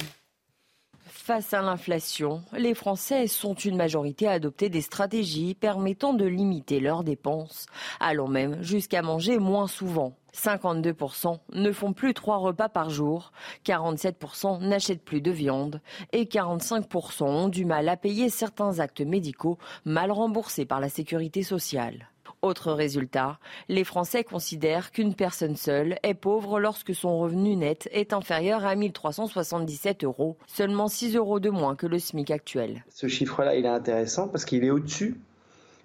Face 1.29 1.53
à 1.53 1.61
l'inflation, 1.61 2.41
les 2.57 2.73
Français 2.73 3.27
sont 3.27 3.53
une 3.53 3.77
majorité 3.77 4.27
à 4.27 4.31
adopter 4.31 4.71
des 4.71 4.81
stratégies 4.81 5.55
permettant 5.55 6.15
de 6.15 6.25
limiter 6.25 6.81
leurs 6.81 7.05
dépenses, 7.05 7.67
allant 8.01 8.29
même 8.29 8.63
jusqu'à 8.63 9.03
manger 9.03 9.39
moins 9.39 9.67
souvent. 9.67 10.15
52% 10.33 11.39
ne 11.53 11.71
font 11.71 11.93
plus 11.93 12.15
trois 12.15 12.39
repas 12.39 12.71
par 12.71 12.89
jour, 12.89 13.33
47% 13.67 14.67
n'achètent 14.67 15.05
plus 15.05 15.21
de 15.21 15.31
viande 15.31 15.83
et 16.13 16.25
45% 16.25 17.25
ont 17.25 17.49
du 17.49 17.67
mal 17.67 17.91
à 17.91 17.99
payer 17.99 18.31
certains 18.31 18.79
actes 18.79 19.03
médicaux 19.03 19.59
mal 19.85 20.11
remboursés 20.11 20.65
par 20.65 20.81
la 20.81 20.89
sécurité 20.89 21.43
sociale. 21.43 22.09
Autre 22.43 22.73
résultat, 22.73 23.39
les 23.69 23.85
Français 23.85 24.23
considèrent 24.23 24.93
qu'une 24.93 25.15
personne 25.15 25.57
seule 25.57 25.99
est 26.03 26.15
pauvre 26.15 26.61
lorsque 26.61 26.95
son 26.95 27.19
revenu 27.19 27.57
net 27.57 27.89
est 27.93 28.13
inférieur 28.13 28.65
à 28.65 28.77
1377 28.77 30.05
euros, 30.05 30.37
seulement 30.47 30.89
6 30.89 31.17
euros 31.17 31.41
de 31.41 31.51
moins 31.51 31.75
que 31.75 31.87
le 31.87 31.99
SMIC 31.99 32.31
actuel. 32.31 32.85
Ce 32.91 33.09
chiffre-là, 33.09 33.57
il 33.57 33.65
est 33.65 33.69
intéressant 33.69 34.29
parce 34.29 34.45
qu'il 34.45 34.65
est 34.65 34.71
au-dessus 34.71 35.19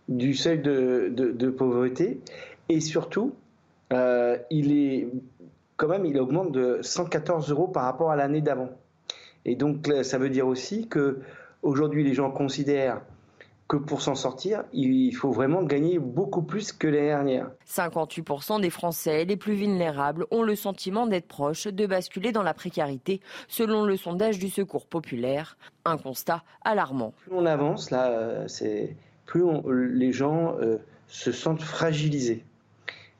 du 0.08 0.36
seuil 0.36 0.60
de 0.60 1.49
pauvreté 1.49 2.20
et 2.70 2.80
surtout, 2.80 3.34
euh, 3.91 4.38
il 4.49 4.72
est 4.72 5.08
quand 5.78 5.88
même, 5.88 6.06
il 6.06 6.20
augmente 6.20 6.51
de 6.51 6.80
114 6.82 7.49
euros 7.51 7.68
par 7.68 7.84
rapport 7.84 8.12
à 8.12 8.16
l'année 8.16 8.41
d'avant. 8.41 8.70
Et 9.45 9.56
donc, 9.56 9.91
ça 10.04 10.18
veut 10.18 10.30
dire 10.30 10.47
aussi 10.47 10.88
que 10.88 11.20
aujourd'hui, 11.62 12.04
les 12.04 12.14
gens 12.14 12.32
considèrent 12.32 13.01
que 13.74 13.78
pour 13.78 14.03
s'en 14.03 14.13
sortir, 14.13 14.65
il 14.71 15.11
faut 15.13 15.32
vraiment 15.32 15.63
gagner 15.63 15.97
beaucoup 15.97 16.43
plus 16.43 16.71
que 16.71 16.86
l'année 16.86 17.07
dernière. 17.07 17.49
58% 17.67 18.61
des 18.61 18.69
Français 18.69 19.26
les 19.26 19.36
plus 19.36 19.55
vulnérables 19.55 20.28
ont 20.30 20.43
le 20.43 20.55
sentiment 20.55 21.07
d'être 21.07 21.28
proches 21.28 21.65
de 21.67 21.86
basculer 21.88 22.32
dans 22.32 22.43
la 22.43 22.53
précarité, 22.53 23.19
selon 23.47 23.84
le 23.84 23.97
sondage 23.97 24.38
du 24.38 24.49
Secours 24.49 24.86
populaire. 24.86 25.57
Un 25.86 25.97
constat 25.97 26.43
alarmant. 26.63 27.13
Plus 27.24 27.32
on 27.34 27.47
avance, 27.47 27.89
là, 27.89 28.47
c'est 28.47 28.95
plus 29.26 29.43
les 29.65 30.11
gens 30.11 30.55
euh, 30.61 30.78
se 31.07 31.32
sentent 31.32 31.63
fragilisés. 31.63 32.43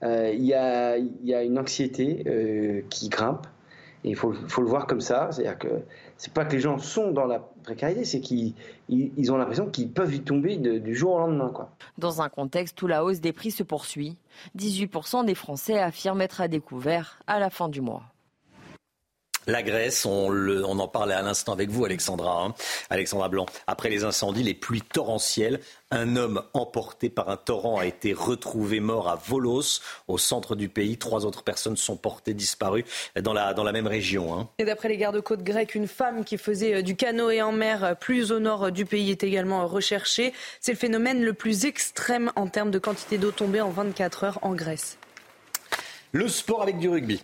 Euh, 0.04 0.32
il 0.36 0.46
y, 0.46 0.54
a, 0.54 1.44
une 1.44 1.58
anxiété 1.58 2.24
euh, 2.28 2.82
qui 2.92 3.10
grimpe. 3.10 3.48
Et 4.04 4.10
il 4.10 4.16
faut, 4.16 4.32
le 4.32 4.68
voir 4.68 4.86
comme 4.86 5.02
ça. 5.02 5.30
C'est-à-dire 5.32 5.58
que 5.58 5.82
c'est 6.24 6.32
pas 6.32 6.46
que 6.46 6.54
les 6.54 6.62
gens 6.62 6.78
sont 6.78 7.12
dans 7.12 7.26
la 7.26 7.40
précarité, 7.40 8.06
c'est 8.06 8.22
qu'ils 8.22 8.56
ont 9.30 9.36
l'impression 9.36 9.70
qu'ils 9.70 9.92
peuvent 9.92 10.16
y 10.16 10.22
tomber 10.22 10.56
du 10.56 10.96
jour 10.96 11.16
au 11.16 11.20
lendemain. 11.20 11.52
Dans 11.98 12.22
un 12.22 12.30
contexte 12.30 12.82
où 12.82 12.88
la 12.88 13.04
hausse 13.04 13.20
des 13.20 13.34
prix 13.34 13.52
se 13.52 13.62
poursuit, 13.62 14.16
18% 14.58 15.26
des 15.26 15.36
Français 15.36 15.80
affirment 15.80 16.22
être 16.22 16.40
à 16.40 16.48
découvert 16.48 17.20
à 17.28 17.40
la 17.40 17.50
fin 17.50 17.68
du 17.68 17.82
mois. 17.82 18.04
La 19.48 19.64
Grèce, 19.64 20.06
on, 20.06 20.30
le, 20.30 20.66
on 20.66 20.80
en 20.80 20.88
parlait 20.88 21.14
à 21.14 21.22
l'instant 21.22 21.54
avec 21.54 21.70
vous, 21.70 21.86
Alexandra, 21.86 22.44
hein. 22.44 22.56
Alexandra 22.90 23.30
Blanc. 23.30 23.46
Après 23.68 23.90
les 23.90 24.04
incendies, 24.04 24.44
les 24.44 24.54
pluies 24.54 24.82
torrentielles, 24.82 25.60
un 25.92 26.16
homme 26.16 26.42
emporté 26.54 27.10
par 27.10 27.30
un 27.30 27.38
torrent 27.38 27.78
a 27.78 27.86
été 27.86 28.14
retrouvé 28.14 28.80
mort 28.80 29.10
à 29.10 29.16
Volos, 29.16 29.82
au 30.08 30.18
centre 30.18 30.56
du 30.56 30.70
pays. 30.70 30.98
Trois 30.98 31.26
autres 31.26 31.44
personnes 31.44 31.78
sont 31.78 31.98
portées 31.98 32.34
disparues 32.34 32.86
dans 33.22 33.34
la, 33.34 33.54
dans 33.54 33.64
la 33.64 33.72
même 33.72 33.88
région. 33.88 34.34
Hein. 34.34 34.50
Et 34.58 34.66
d'après 34.66 34.90
les 34.90 34.98
gardes-côtes 34.98 35.44
grecs, 35.44 35.76
une 35.76 35.88
femme 35.88 36.24
qui 36.24 36.38
faisait 36.38 36.76
euh, 36.76 36.82
du 36.82 36.96
canoë 36.96 37.42
en 37.42 37.52
mer 37.52 37.84
euh, 37.84 37.94
plus 37.96 38.32
au 38.32 38.40
nord 38.40 38.72
du 38.72 38.86
pays 38.86 39.12
est 39.12 39.24
également 39.24 39.68
recherchée. 39.68 40.34
C'est 40.62 40.72
le 40.72 40.78
phénomène 40.78 41.24
le 41.24 41.34
plus 41.34 41.66
extrême 41.66 42.32
en 42.36 42.48
termes 42.48 42.72
de 42.72 42.80
quantité 42.80 43.18
d'eau 43.18 43.32
tombée 43.32 43.62
en 43.62 43.70
24 43.70 44.24
heures 44.24 44.40
en 44.42 44.54
Grèce. 44.54 44.98
Le 46.12 46.28
sport 46.28 46.62
avec 46.62 46.78
du 46.78 46.90
rugby. 46.90 47.24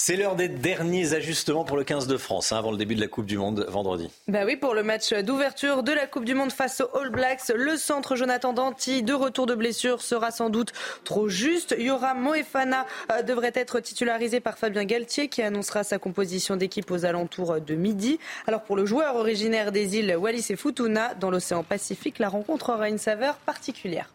C'est 0.00 0.14
l'heure 0.14 0.36
des 0.36 0.46
derniers 0.46 1.12
ajustements 1.12 1.64
pour 1.64 1.76
le 1.76 1.82
15 1.82 2.06
de 2.06 2.16
France, 2.16 2.52
hein, 2.52 2.58
avant 2.58 2.70
le 2.70 2.76
début 2.76 2.94
de 2.94 3.00
la 3.00 3.08
Coupe 3.08 3.26
du 3.26 3.36
Monde 3.36 3.66
vendredi. 3.68 4.08
Bah 4.28 4.44
oui, 4.46 4.54
pour 4.54 4.72
le 4.72 4.84
match 4.84 5.12
d'ouverture 5.12 5.82
de 5.82 5.90
la 5.90 6.06
Coupe 6.06 6.24
du 6.24 6.36
Monde 6.36 6.52
face 6.52 6.80
aux 6.80 6.96
All 6.96 7.10
Blacks, 7.10 7.48
le 7.52 7.76
centre 7.76 8.14
Jonathan 8.14 8.52
Danti, 8.52 9.02
de 9.02 9.12
retour 9.12 9.46
de 9.46 9.56
blessure, 9.56 10.00
sera 10.00 10.30
sans 10.30 10.50
doute 10.50 10.72
trop 11.02 11.28
juste. 11.28 11.74
Yoram 11.76 12.20
Moefana 12.20 12.86
euh, 13.10 13.22
devrait 13.22 13.50
être 13.56 13.80
titularisé 13.80 14.38
par 14.38 14.56
Fabien 14.56 14.84
Galtier, 14.84 15.26
qui 15.26 15.42
annoncera 15.42 15.82
sa 15.82 15.98
composition 15.98 16.54
d'équipe 16.54 16.92
aux 16.92 17.04
alentours 17.04 17.60
de 17.60 17.74
midi. 17.74 18.20
Alors 18.46 18.62
pour 18.62 18.76
le 18.76 18.86
joueur 18.86 19.16
originaire 19.16 19.72
des 19.72 19.96
îles 19.96 20.16
Wallis 20.16 20.46
et 20.50 20.56
Futuna, 20.56 21.14
dans 21.14 21.32
l'océan 21.32 21.64
Pacifique, 21.64 22.20
la 22.20 22.28
rencontre 22.28 22.72
aura 22.72 22.88
une 22.88 22.98
saveur 22.98 23.34
particulière. 23.38 24.08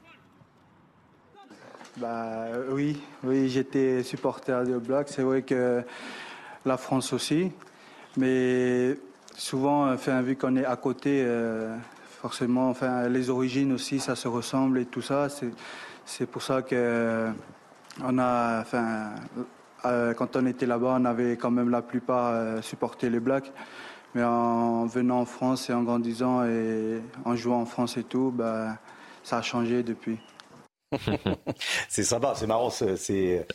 Bah, 1.97 2.47
oui, 2.71 2.99
oui 3.23 3.49
j'étais 3.49 4.01
supporter 4.01 4.65
de 4.65 4.77
Black. 4.79 5.09
C'est 5.09 5.21
vrai 5.21 5.43
que 5.43 5.83
la 6.65 6.77
France 6.77 7.13
aussi. 7.13 7.51
Mais 8.17 8.97
souvent, 9.35 9.91
enfin, 9.91 10.21
vu 10.21 10.35
qu'on 10.35 10.55
est 10.55 10.65
à 10.65 10.75
côté, 10.75 11.21
euh, 11.23 11.75
forcément, 12.21 12.69
enfin, 12.69 13.07
les 13.09 13.29
origines 13.29 13.73
aussi, 13.73 13.99
ça 13.99 14.15
se 14.15 14.27
ressemble 14.27 14.79
et 14.79 14.85
tout 14.85 15.03
ça. 15.03 15.27
C'est 16.05 16.25
pour 16.25 16.41
ça 16.41 16.63
que 16.63 17.29
on 18.03 18.17
a, 18.17 18.61
enfin, 18.61 19.11
euh, 19.85 20.13
quand 20.15 20.35
on 20.35 20.45
était 20.47 20.65
là-bas, 20.65 20.97
on 20.99 21.05
avait 21.05 21.37
quand 21.37 21.51
même 21.51 21.69
la 21.69 21.83
plupart 21.83 22.31
euh, 22.33 22.61
supporté 22.61 23.09
les 23.09 23.19
Blacks. 23.19 23.51
Mais 24.15 24.23
en 24.23 24.85
venant 24.85 25.21
en 25.21 25.25
France 25.25 25.69
et 25.69 25.73
en 25.73 25.83
grandissant 25.83 26.43
et 26.45 27.01
en 27.25 27.35
jouant 27.35 27.61
en 27.61 27.65
France 27.65 27.97
et 27.97 28.03
tout, 28.03 28.31
bah, 28.35 28.77
ça 29.23 29.37
a 29.37 29.41
changé 29.41 29.83
depuis. 29.83 30.19
C'est 31.89 32.03
sympa, 32.03 32.33
c'est 32.35 32.47
marrant. 32.47 32.69
C'est 32.69 33.45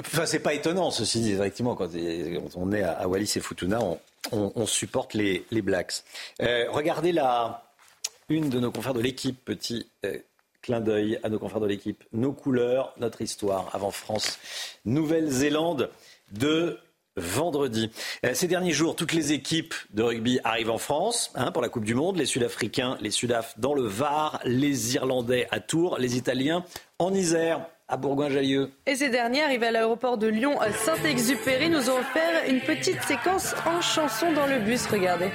enfin, 0.00 0.26
c'est 0.26 0.40
pas 0.40 0.54
étonnant, 0.54 0.90
ceci 0.90 1.20
dit, 1.20 1.32
effectivement, 1.32 1.74
quand 1.74 1.88
on 2.54 2.72
est 2.72 2.82
à 2.82 3.06
Wallis 3.08 3.32
et 3.36 3.40
Futuna, 3.40 3.80
on, 4.32 4.66
supporte 4.66 5.14
les, 5.14 5.44
Blacks. 5.62 6.04
Euh, 6.42 6.66
regardez 6.70 7.12
la 7.12 7.62
une 8.28 8.50
de 8.50 8.58
nos 8.58 8.72
confrères 8.72 8.94
de 8.94 9.00
l'équipe, 9.00 9.44
petit 9.44 9.88
euh, 10.04 10.18
clin 10.62 10.80
d'œil 10.80 11.18
à 11.22 11.28
nos 11.28 11.38
confrères 11.38 11.60
de 11.60 11.66
l'équipe. 11.66 12.02
Nos 12.12 12.32
couleurs, 12.32 12.92
notre 12.98 13.22
histoire, 13.22 13.70
avant 13.72 13.92
France, 13.92 14.38
Nouvelle-Zélande 14.84 15.90
de 16.32 16.78
vendredi. 17.16 17.90
Euh, 18.24 18.30
ces 18.34 18.48
derniers 18.48 18.72
jours, 18.72 18.96
toutes 18.96 19.12
les 19.12 19.32
équipes 19.32 19.74
de 19.92 20.02
rugby 20.02 20.40
arrivent 20.44 20.70
en 20.70 20.78
France 20.78 21.30
hein, 21.34 21.50
pour 21.50 21.62
la 21.62 21.68
Coupe 21.68 21.84
du 21.84 21.94
Monde. 21.94 22.16
Les 22.16 22.26
Sud-Africains, 22.26 22.98
les 23.00 23.10
Sudaf 23.10 23.58
dans 23.58 23.74
le 23.74 23.82
Var, 23.82 24.40
les 24.44 24.94
Irlandais 24.94 25.48
à 25.50 25.60
Tours, 25.60 25.98
les 25.98 26.16
Italiens 26.16 26.64
en 26.98 27.12
Isère 27.12 27.66
à 27.88 27.96
Bourgoin-Jallieu. 27.96 28.70
Et 28.86 28.96
ces 28.96 29.10
derniers 29.10 29.42
arrivés 29.42 29.66
à 29.66 29.70
l'aéroport 29.70 30.18
de 30.18 30.26
Lyon 30.26 30.58
Saint-Exupéry 30.84 31.70
nous 31.70 31.88
ont 31.88 31.98
offert 31.98 32.48
une 32.48 32.60
petite 32.60 33.02
séquence 33.02 33.54
en 33.64 33.80
chanson 33.80 34.32
dans 34.32 34.46
le 34.46 34.58
bus. 34.58 34.86
Regardez. 34.86 35.30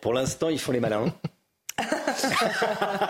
Pour 0.00 0.14
l'instant, 0.14 0.48
ils 0.48 0.58
font 0.58 0.72
les 0.72 0.80
malins. 0.80 1.12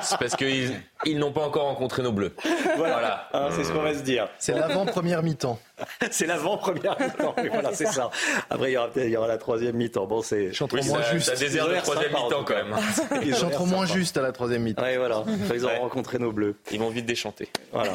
c'est 0.03 0.19
parce 0.19 0.37
qu'ils 0.37 0.81
ils, 1.05 1.19
n'ont 1.19 1.33
pas 1.33 1.45
encore 1.45 1.65
rencontré 1.65 2.03
nos 2.03 2.13
bleus. 2.13 2.35
Voilà, 2.77 3.29
hein, 3.33 3.49
c'est 3.51 3.65
ce 3.65 3.73
qu'on 3.73 3.83
va 3.83 3.95
se 3.95 4.03
dire. 4.03 4.29
C'est 4.39 4.55
l'avant-première 4.55 5.23
mi-temps. 5.23 5.59
c'est 6.11 6.27
l'avant-première 6.27 6.97
mi-temps, 7.01 7.35
voilà, 7.51 7.75
c'est 7.75 7.87
ça. 7.87 8.11
Après, 8.49 8.71
il 8.71 8.75
y 8.75 8.77
aura, 8.77 8.91
il 8.95 9.09
y 9.09 9.17
aura 9.17 9.27
la 9.27 9.39
troisième 9.39 9.77
mi-temps. 9.77 10.07
Bon, 10.07 10.23
c'est. 10.23 10.53
Oui, 10.73 10.89
moins 10.89 11.03
juste. 11.11 11.35
Ça 11.35 11.49
des 11.49 11.57
la 11.57 11.81
troisième 11.83 12.13
mi-temps 12.13 12.45
quand 12.45 12.55
même. 12.55 12.77
Ils 13.25 13.35
chanteront 13.35 13.67
moins 13.67 13.87
juste 13.87 14.17
à 14.17 14.23
la 14.23 14.33
troisième 14.33 14.63
mi-temps. 14.63 14.83
Oui, 14.85 14.97
voilà. 14.97 15.25
Ils 15.53 15.67
ont 15.67 15.81
rencontré 15.81 16.19
nos 16.19 16.33
bleus. 16.33 16.57
Ils 16.71 16.79
vont 16.79 16.91
vite 16.91 17.07
déchanter. 17.07 17.49
Voilà. 17.73 17.93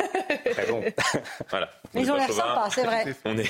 Très 0.51 0.65
bon. 0.65 0.83
voilà. 1.49 1.69
Ils 1.93 2.11
ont 2.11 2.15
l'air 2.15 2.31
sympas, 2.31 2.69
c'est 2.69 2.83
vrai. 2.83 3.15
On 3.23 3.37
est. 3.37 3.49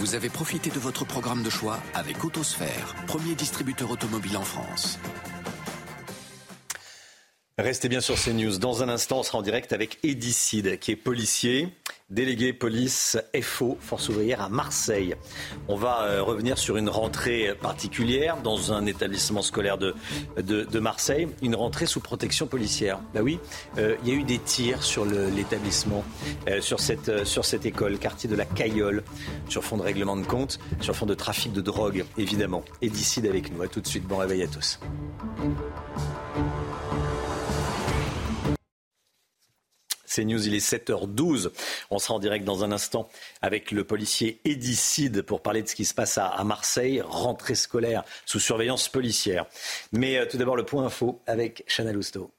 Vous 0.00 0.14
avez 0.14 0.30
profité 0.30 0.70
de 0.70 0.78
votre 0.78 1.04
programme 1.04 1.42
de 1.42 1.50
choix 1.50 1.78
avec 1.92 2.24
Autosphère, 2.24 2.94
premier 3.06 3.34
distributeur 3.34 3.90
automobile 3.90 4.38
en 4.38 4.42
France. 4.44 4.98
Restez 7.58 7.90
bien 7.90 8.00
sur 8.00 8.14
CNews. 8.14 8.56
Dans 8.56 8.82
un 8.82 8.88
instant, 8.88 9.18
on 9.18 9.22
sera 9.22 9.36
en 9.36 9.42
direct 9.42 9.74
avec 9.74 9.98
Edicide, 10.02 10.78
qui 10.78 10.92
est 10.92 10.96
policier, 10.96 11.68
délégué 12.10 12.52
police 12.52 13.16
FO, 13.40 13.78
Force 13.80 14.08
ouvrière 14.08 14.42
à 14.42 14.48
Marseille. 14.48 15.14
On 15.68 15.76
va 15.76 16.02
euh, 16.02 16.22
revenir 16.22 16.58
sur 16.58 16.76
une 16.76 16.88
rentrée 16.88 17.54
particulière 17.60 18.36
dans 18.42 18.72
un 18.72 18.86
établissement 18.86 19.42
scolaire 19.42 19.78
de, 19.78 19.94
de, 20.36 20.80
Marseille, 20.80 21.28
une 21.42 21.54
rentrée 21.54 21.86
sous 21.86 22.00
protection 22.00 22.46
policière. 22.46 22.98
Bah 23.14 23.20
oui, 23.22 23.38
euh, 23.78 23.96
il 24.02 24.08
y 24.08 24.12
a 24.12 24.14
eu 24.14 24.24
des 24.24 24.38
tirs 24.38 24.82
sur 24.82 25.04
l'établissement, 25.04 26.04
euh, 26.48 26.60
sur, 26.60 26.80
cette, 26.80 27.24
sur 27.24 27.44
cette 27.44 27.66
école, 27.66 27.98
quartier 27.98 28.28
de 28.28 28.36
la 28.36 28.44
Caillole, 28.44 29.02
sur 29.48 29.62
fond 29.62 29.76
de 29.76 29.82
règlement 29.82 30.16
de 30.16 30.26
compte, 30.26 30.58
sur 30.80 30.96
fond 30.96 31.06
de 31.06 31.14
trafic 31.14 31.52
de 31.52 31.60
drogue, 31.60 32.04
évidemment. 32.18 32.64
Edicide 32.82 33.26
avec 33.26 33.52
nous. 33.52 33.62
À 33.62 33.68
tout 33.68 33.80
de 33.80 33.86
suite. 33.86 34.06
Bon 34.06 34.16
réveil 34.16 34.42
à 34.42 34.48
tous. 34.48 34.80
C'est 40.10 40.24
News, 40.24 40.44
il 40.44 40.54
est 40.54 40.58
7h12. 40.58 41.52
On 41.90 42.00
sera 42.00 42.14
en 42.14 42.18
direct 42.18 42.44
dans 42.44 42.64
un 42.64 42.72
instant 42.72 43.08
avec 43.42 43.70
le 43.70 43.84
policier 43.84 44.40
Edicide 44.44 45.22
pour 45.22 45.40
parler 45.40 45.62
de 45.62 45.68
ce 45.68 45.76
qui 45.76 45.84
se 45.84 45.94
passe 45.94 46.18
à, 46.18 46.42
Marseille, 46.42 47.00
rentrée 47.00 47.54
scolaire 47.54 48.02
sous 48.26 48.40
surveillance 48.40 48.88
policière. 48.88 49.46
Mais 49.92 50.18
euh, 50.18 50.26
tout 50.28 50.36
d'abord 50.36 50.56
le 50.56 50.64
point 50.64 50.84
info 50.84 51.22
avec 51.28 51.62
Chanel 51.68 51.96
Housteau. 51.96 52.32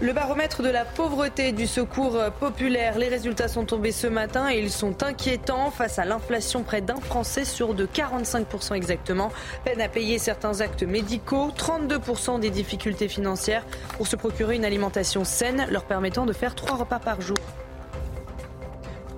Le 0.00 0.12
baromètre 0.12 0.62
de 0.62 0.68
la 0.68 0.84
pauvreté 0.84 1.50
du 1.50 1.66
secours 1.66 2.16
populaire, 2.38 2.98
les 2.98 3.08
résultats 3.08 3.48
sont 3.48 3.64
tombés 3.64 3.90
ce 3.90 4.06
matin 4.06 4.48
et 4.48 4.60
ils 4.60 4.70
sont 4.70 5.02
inquiétants 5.02 5.72
face 5.72 5.98
à 5.98 6.04
l'inflation 6.04 6.62
près 6.62 6.80
d'un 6.80 7.00
Français 7.00 7.44
sur 7.44 7.74
de 7.74 7.84
45% 7.84 8.74
exactement. 8.74 9.32
Peine 9.64 9.80
à 9.80 9.88
payer 9.88 10.20
certains 10.20 10.60
actes 10.60 10.84
médicaux, 10.84 11.50
32% 11.50 12.38
des 12.38 12.50
difficultés 12.50 13.08
financières 13.08 13.64
pour 13.96 14.06
se 14.06 14.14
procurer 14.14 14.54
une 14.54 14.64
alimentation 14.64 15.24
saine 15.24 15.66
leur 15.68 15.82
permettant 15.82 16.26
de 16.26 16.32
faire 16.32 16.54
trois 16.54 16.76
repas 16.76 17.00
par 17.00 17.20
jour. 17.20 17.36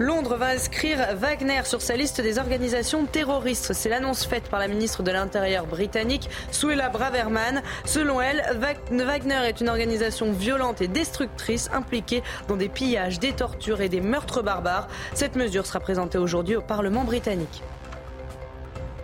Londres 0.00 0.36
va 0.36 0.46
inscrire 0.46 1.14
Wagner 1.16 1.60
sur 1.64 1.82
sa 1.82 1.94
liste 1.94 2.22
des 2.22 2.38
organisations 2.38 3.04
terroristes. 3.04 3.74
C'est 3.74 3.90
l'annonce 3.90 4.24
faite 4.24 4.48
par 4.48 4.58
la 4.58 4.66
ministre 4.66 5.02
de 5.02 5.10
l'Intérieur 5.10 5.66
britannique, 5.66 6.30
Suella 6.50 6.88
Braverman. 6.88 7.60
Selon 7.84 8.18
elle, 8.18 8.42
Wagner 8.90 9.40
est 9.46 9.60
une 9.60 9.68
organisation 9.68 10.32
violente 10.32 10.80
et 10.80 10.88
destructrice 10.88 11.68
impliquée 11.74 12.22
dans 12.48 12.56
des 12.56 12.70
pillages, 12.70 13.18
des 13.18 13.34
tortures 13.34 13.82
et 13.82 13.90
des 13.90 14.00
meurtres 14.00 14.40
barbares. 14.42 14.88
Cette 15.12 15.36
mesure 15.36 15.66
sera 15.66 15.80
présentée 15.80 16.16
aujourd'hui 16.16 16.56
au 16.56 16.62
Parlement 16.62 17.04
britannique. 17.04 17.62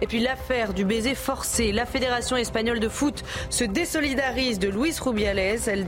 Et 0.00 0.06
puis 0.06 0.20
l'affaire 0.20 0.74
du 0.74 0.84
baiser 0.84 1.14
forcé. 1.14 1.72
La 1.72 1.86
Fédération 1.86 2.36
espagnole 2.36 2.80
de 2.80 2.88
foot 2.88 3.24
se 3.50 3.64
désolidarise 3.64 4.58
de 4.58 4.68
Luis 4.68 4.94
Rubiales. 5.00 5.38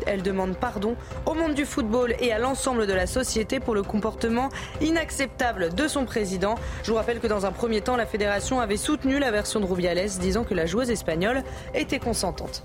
Elle, 0.07 0.23
demande 0.23 0.57
pardon 0.57 0.97
au 1.27 1.35
monde 1.35 1.55
du 1.55 1.65
football 1.65 2.15
et 2.21 2.33
à 2.33 2.39
l'ensemble 2.39 2.87
de 2.87 2.93
la 2.93 3.07
société 3.07 3.61
pour 3.61 3.75
le 3.75 3.83
comportement 3.83 4.49
inacceptable 4.81 5.75
de 5.75 5.89
son 5.89 6.05
président. 6.05 6.57
Je 6.83 6.91
vous 6.91 6.97
rappelle 6.97 7.21
que 7.21 7.27
dans 7.27 7.47
un 7.47 7.53
premier 7.53 7.81
temps, 7.81 7.97
la 7.97 8.07
Fédération 8.07 8.61
avait 8.61 8.77
soutenu 8.77 9.19
la 9.19 9.31
version 9.31 9.61
de 9.61 9.67
Rubiales, 9.67 10.09
disant 10.21 10.45
que 10.45 10.55
la 10.55 10.67
joueuse 10.67 10.91
espagnole 10.91 11.43
était 11.75 11.99
consentante. 11.99 12.65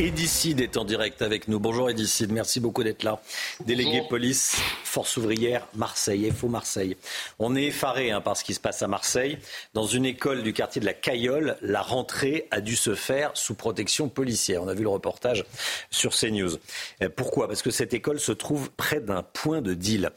Edicide 0.00 0.60
est 0.60 0.76
en 0.76 0.84
direct 0.84 1.22
avec 1.22 1.46
nous. 1.46 1.60
Bonjour 1.60 1.88
Edicide, 1.88 2.32
merci 2.32 2.58
beaucoup 2.58 2.82
d'être 2.82 3.04
là. 3.04 3.22
Délégué 3.64 4.02
police, 4.08 4.56
force 4.82 5.16
ouvrière, 5.16 5.68
Marseille, 5.76 6.28
FO 6.32 6.48
Marseille. 6.48 6.96
On 7.38 7.54
est 7.54 7.66
effaré 7.66 8.10
hein, 8.10 8.20
par 8.20 8.36
ce 8.36 8.42
qui 8.42 8.54
se 8.54 8.60
passe 8.60 8.82
à 8.82 8.88
Marseille. 8.88 9.38
Dans 9.72 9.86
une 9.86 10.04
école 10.04 10.42
du 10.42 10.52
quartier 10.52 10.80
de 10.80 10.86
la 10.86 10.94
Cayolle, 10.94 11.56
la 11.62 11.80
rentrée 11.80 12.48
a 12.50 12.60
dû 12.60 12.74
se 12.74 12.96
faire 12.96 13.30
sous 13.34 13.54
protection 13.54 14.08
policière. 14.08 14.64
On 14.64 14.68
a 14.68 14.74
vu 14.74 14.82
le 14.82 14.88
reportage 14.88 15.44
sur 15.90 16.12
CNews. 16.12 16.58
Euh, 17.00 17.08
pourquoi? 17.14 17.46
Parce 17.46 17.62
que 17.62 17.70
cette 17.70 17.94
école 17.94 18.18
se 18.18 18.32
trouve 18.32 18.72
près 18.72 18.98
d'un 18.98 19.22
point 19.22 19.62
de 19.62 19.74
deal. 19.74 20.10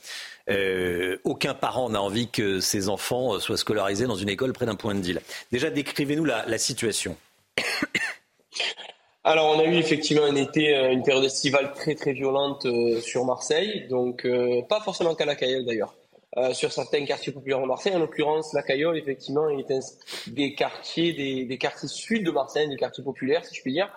Euh, 0.49 1.17
aucun 1.23 1.53
parent 1.53 1.91
n'a 1.91 2.01
envie 2.01 2.31
que 2.31 2.61
ses 2.61 2.89
enfants 2.89 3.39
soient 3.39 3.57
scolarisés 3.57 4.07
dans 4.07 4.15
une 4.15 4.29
école 4.29 4.53
près 4.53 4.65
d'un 4.65 4.75
point 4.75 4.95
de 4.95 5.01
deal. 5.01 5.21
Déjà, 5.51 5.69
décrivez-nous 5.69 6.25
la, 6.25 6.47
la 6.47 6.57
situation. 6.57 7.15
Alors, 9.29 9.53
on 9.53 9.59
a 9.59 9.65
eu 9.65 9.73
effectivement 9.73 10.23
un 10.23 10.35
été, 10.35 10.73
euh, 10.73 10.93
une 10.93 11.03
période 11.03 11.25
estivale 11.25 11.73
très 11.73 11.95
très 11.95 12.13
violente 12.13 12.65
euh, 12.65 13.01
sur 13.01 13.25
Marseille, 13.25 13.85
donc 13.89 14.23
euh, 14.23 14.61
pas 14.69 14.79
forcément 14.79 15.15
qu'à 15.15 15.25
la 15.25 15.35
Caille 15.35 15.65
d'ailleurs. 15.65 15.93
sur 16.53 16.71
certains 16.71 17.03
quartiers 17.03 17.33
populaires 17.33 17.59
de 17.59 17.65
Marseille, 17.65 17.93
en 17.93 17.99
l'occurrence, 17.99 18.53
la 18.53 18.63
Caillole, 18.63 18.97
effectivement, 18.97 19.49
est 19.49 19.69
un, 19.69 19.79
des 20.27 20.55
quartiers, 20.55 21.11
des, 21.45 21.57
quartiers 21.57 21.89
sud 21.89 22.23
de 22.25 22.31
Marseille, 22.31 22.69
des 22.69 22.77
quartiers 22.77 23.03
populaires, 23.03 23.43
si 23.43 23.53
je 23.53 23.61
puis 23.61 23.73
dire. 23.73 23.89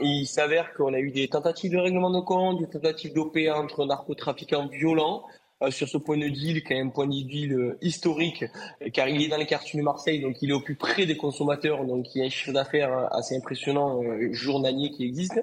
il 0.00 0.26
s'avère 0.26 0.72
qu'on 0.72 0.94
a 0.94 0.98
eu 0.98 1.10
des 1.10 1.28
tentatives 1.28 1.72
de 1.72 1.78
règlement 1.78 2.10
de 2.10 2.20
compte, 2.20 2.60
des 2.60 2.70
tentatives 2.70 3.12
d'OPA 3.12 3.54
entre 3.54 3.84
narcotrafiquants 3.84 4.68
violents, 4.68 5.24
sur 5.70 5.88
ce 5.88 5.98
point 5.98 6.18
de 6.18 6.28
deal, 6.28 6.62
qui 6.62 6.72
est 6.72 6.80
un 6.80 6.88
point 6.88 7.06
de 7.06 7.12
deal 7.12 7.52
euh, 7.52 7.78
historique, 7.80 8.44
car 8.92 9.08
il 9.08 9.22
est 9.22 9.28
dans 9.28 9.38
les 9.38 9.46
quartiers 9.46 9.78
de 9.78 9.84
Marseille, 9.84 10.20
donc 10.20 10.42
il 10.42 10.50
est 10.50 10.52
au 10.52 10.60
plus 10.60 10.76
près 10.76 11.06
des 11.06 11.16
consommateurs, 11.16 11.84
donc 11.84 12.14
il 12.14 12.18
y 12.18 12.22
a 12.22 12.26
un 12.26 12.30
chiffre 12.30 12.52
d'affaires 12.52 12.92
euh, 12.92 13.06
assez 13.10 13.36
impressionnant 13.36 14.02
journalier 14.32 14.90
qui 14.90 15.04
existe. 15.04 15.42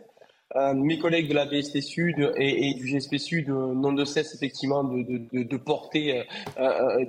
mes 0.76 1.00
collègues 1.00 1.30
de 1.30 1.34
la 1.34 1.46
BST 1.46 1.82
Sud 1.82 2.32
et, 2.38 2.76
du 2.76 2.86
GSP 2.86 3.18
Sud 3.18 3.50
n'ont 3.50 3.94
de 3.94 4.06
cesse 4.06 4.36
effectivement 4.36 4.84
de, 4.84 5.58
porter 5.58 6.24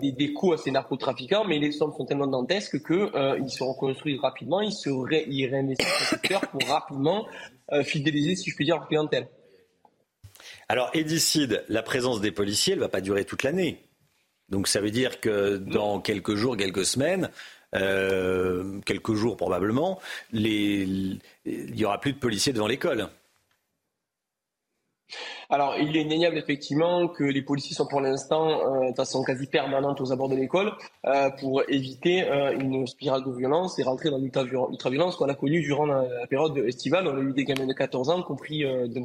des, 0.00 0.12
des 0.12 0.32
coups 0.32 0.54
à 0.54 0.56
ces 0.56 0.70
narcotrafiquants, 0.70 1.44
mais 1.44 1.58
les 1.58 1.72
sommes 1.72 1.92
sont 1.96 2.06
tellement 2.06 2.26
dantesques 2.26 2.82
qu'ils 2.86 3.50
se 3.50 3.62
reconstruisent 3.62 4.20
rapidement, 4.20 4.62
ils, 4.62 4.72
se 4.72 4.88
ils 5.28 5.46
réinvestissent 5.46 5.86
dans 5.86 6.00
le 6.00 6.06
secteur 6.06 6.40
pour 6.48 6.62
rapidement 6.66 7.26
fidéliser, 7.82 8.34
si 8.34 8.50
je 8.50 8.56
puis 8.56 8.64
dire, 8.64 8.76
leur 8.76 8.88
clientèle. 8.88 9.28
Alors, 10.68 10.90
Edicide, 10.94 11.64
la 11.68 11.82
présence 11.82 12.20
des 12.20 12.30
policiers, 12.30 12.72
elle 12.72 12.78
ne 12.78 12.84
va 12.84 12.88
pas 12.88 13.00
durer 13.00 13.24
toute 13.24 13.42
l'année. 13.42 13.84
Donc, 14.48 14.68
ça 14.68 14.80
veut 14.80 14.90
dire 14.90 15.20
que 15.20 15.56
dans 15.56 16.00
quelques 16.00 16.34
jours, 16.34 16.56
quelques 16.56 16.84
semaines, 16.84 17.30
euh, 17.74 18.80
quelques 18.84 19.14
jours 19.14 19.36
probablement, 19.36 20.00
il 20.32 21.20
n'y 21.46 21.84
aura 21.84 22.00
plus 22.00 22.12
de 22.12 22.18
policiers 22.18 22.52
devant 22.52 22.66
l'école. 22.66 23.08
Alors, 25.50 25.76
il 25.78 25.96
est 25.96 26.04
indéniable 26.04 26.38
effectivement 26.38 27.08
que 27.08 27.24
les 27.24 27.42
policiers 27.42 27.76
sont 27.76 27.86
pour 27.86 28.00
l'instant 28.00 28.48
euh, 28.48 28.90
de 28.90 28.96
façon 28.96 29.22
quasi 29.22 29.46
permanente 29.46 30.00
aux 30.00 30.12
abords 30.12 30.28
de 30.28 30.36
l'école 30.36 30.72
euh, 31.04 31.30
pour 31.38 31.62
éviter 31.68 32.24
euh, 32.24 32.58
une 32.58 32.86
spirale 32.86 33.22
de 33.24 33.30
violence 33.30 33.78
et 33.78 33.82
rentrer 33.82 34.10
dans 34.10 34.18
l'ultra-violence 34.18 35.16
qu'on 35.16 35.28
a 35.28 35.34
connue 35.34 35.62
durant 35.62 35.86
la, 35.86 36.04
période 36.28 36.56
estivale. 36.58 37.06
On 37.06 37.16
a 37.16 37.20
eu 37.20 37.32
des 37.32 37.44
gamins 37.44 37.66
de 37.66 37.72
14 37.72 38.10
ans 38.10 38.22
qui 38.22 38.32
ont 38.32 38.36
pris, 38.36 38.64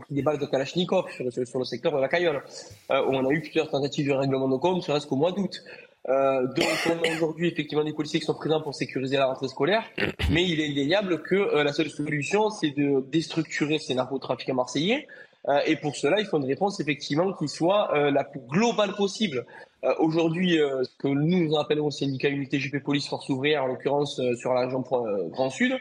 des 0.09 0.21
balles 0.21 0.39
de 0.39 0.45
Kalachnikov 0.45 1.05
sur, 1.11 1.59
le 1.59 1.65
secteur 1.65 1.93
de 1.93 1.99
la 1.99 2.07
Cayolle. 2.07 2.41
on 2.89 3.25
a 3.25 3.31
eu 3.31 3.41
plusieurs 3.41 3.69
tentatives 3.69 4.07
de 4.07 4.13
règlement 4.13 4.47
de 4.47 4.57
compte, 4.57 4.83
serait-ce 4.83 5.07
qu'au 5.07 5.15
mois 5.15 5.31
d'août. 5.31 5.61
donc 6.07 6.67
on 6.87 7.07
a 7.07 7.13
aujourd'hui 7.13 7.49
effectivement 7.49 7.83
des 7.83 7.93
policiers 7.93 8.19
qui 8.19 8.25
sont 8.25 8.33
présents 8.33 8.61
pour 8.61 8.73
sécuriser 8.73 9.17
la 9.17 9.27
rentrée 9.27 9.47
scolaire, 9.47 9.83
mais 10.31 10.47
il 10.47 10.59
est 10.61 10.69
indéniable 10.69 11.21
que 11.21 11.61
la 11.61 11.73
seule 11.73 11.89
solution 11.89 12.49
c'est 12.49 12.71
de 12.71 13.03
déstructurer 13.11 13.77
ces 13.77 13.95
narcotrafiquants 13.95 14.55
marseillais, 14.55 15.07
euh, 15.47 15.59
et 15.65 15.77
pour 15.77 15.95
cela, 15.95 16.19
il 16.19 16.25
faut 16.25 16.37
une 16.37 16.45
réponse 16.45 16.79
effectivement 16.79 17.33
qui 17.33 17.47
soit 17.47 17.95
euh, 17.95 18.11
la 18.11 18.23
plus 18.23 18.41
globale 18.41 18.93
possible. 18.95 19.45
Euh, 19.85 19.93
aujourd'hui, 19.99 20.57
ce 20.57 20.97
que 20.97 21.07
nous 21.07 21.57
appelons 21.57 21.87
au 21.87 21.91
syndicat 21.91 22.27
Unité 22.27 22.59
JP 22.59 22.83
Police 22.83 23.07
Force 23.07 23.29
Ouvrière, 23.29 23.63
en 23.63 23.67
l'occurrence 23.67 24.19
sur 24.35 24.53
la 24.53 24.65
région 24.65 24.83
Grand 25.29 25.49
Sud, 25.49 25.77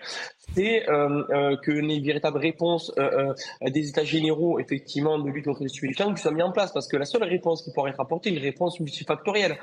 c'est 0.54 0.84
que 0.86 1.70
les 1.70 2.00
véritables 2.00 2.38
réponses 2.38 2.92
des 3.60 3.88
états 3.88 4.04
généraux, 4.04 4.60
effectivement, 4.60 5.18
de 5.18 5.28
lutte 5.28 5.46
contre 5.46 5.62
les 5.62 5.68
stupéfiants, 5.68 6.14
soient 6.14 6.30
mis 6.30 6.42
en 6.42 6.52
place. 6.52 6.72
Parce 6.72 6.86
que 6.86 6.96
la 6.96 7.04
seule 7.04 7.24
réponse 7.24 7.62
qui 7.62 7.72
pourrait 7.72 7.90
être 7.90 8.00
apportée, 8.00 8.30
une 8.30 8.38
réponse 8.38 8.78
multifactorielle 8.78 9.58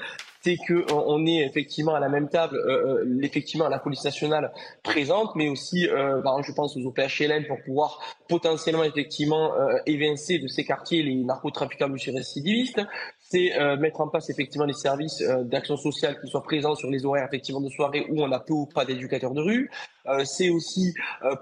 c'est 0.46 0.58
qu'on 0.58 1.26
est 1.26 1.44
effectivement 1.44 1.96
à 1.96 2.00
la 2.00 2.08
même 2.08 2.30
table, 2.30 2.56
euh, 2.56 3.04
euh, 3.04 3.20
effectivement 3.24 3.68
la 3.68 3.80
police 3.80 4.04
nationale 4.04 4.52
présente, 4.84 5.36
mais 5.36 5.50
aussi, 5.50 5.88
euh, 5.88 6.22
je 6.46 6.52
pense 6.52 6.78
aux 6.78 6.86
OPHLM 6.86 7.48
pour 7.48 7.58
pouvoir 7.64 8.00
potentiellement 8.30 8.84
effectivement 8.84 9.54
évincer 9.86 10.38
de 10.38 10.48
ces 10.48 10.64
quartiers 10.64 11.02
les 11.02 11.16
narcotrafiquants 11.16 11.90
multirécidivistes 11.90 12.82
c'est 13.20 13.52
mettre 13.78 14.02
en 14.02 14.08
place 14.08 14.30
effectivement 14.30 14.66
les 14.66 14.74
services 14.74 15.22
d'action 15.46 15.78
sociale 15.78 16.20
qui 16.22 16.28
soient 16.28 16.44
présents 16.44 16.76
sur 16.76 16.90
les 16.90 17.06
horaires 17.06 17.26
effectivement 17.28 17.62
de 17.62 17.70
soirée 17.70 18.06
où 18.10 18.22
on 18.22 18.28
n'a 18.28 18.40
peu 18.40 18.54
ou 18.54 18.66
pas 18.66 18.86
d'éducateurs 18.86 19.34
de 19.34 19.42
rue. 19.42 19.72
C'est 20.24 20.50
aussi 20.50 20.94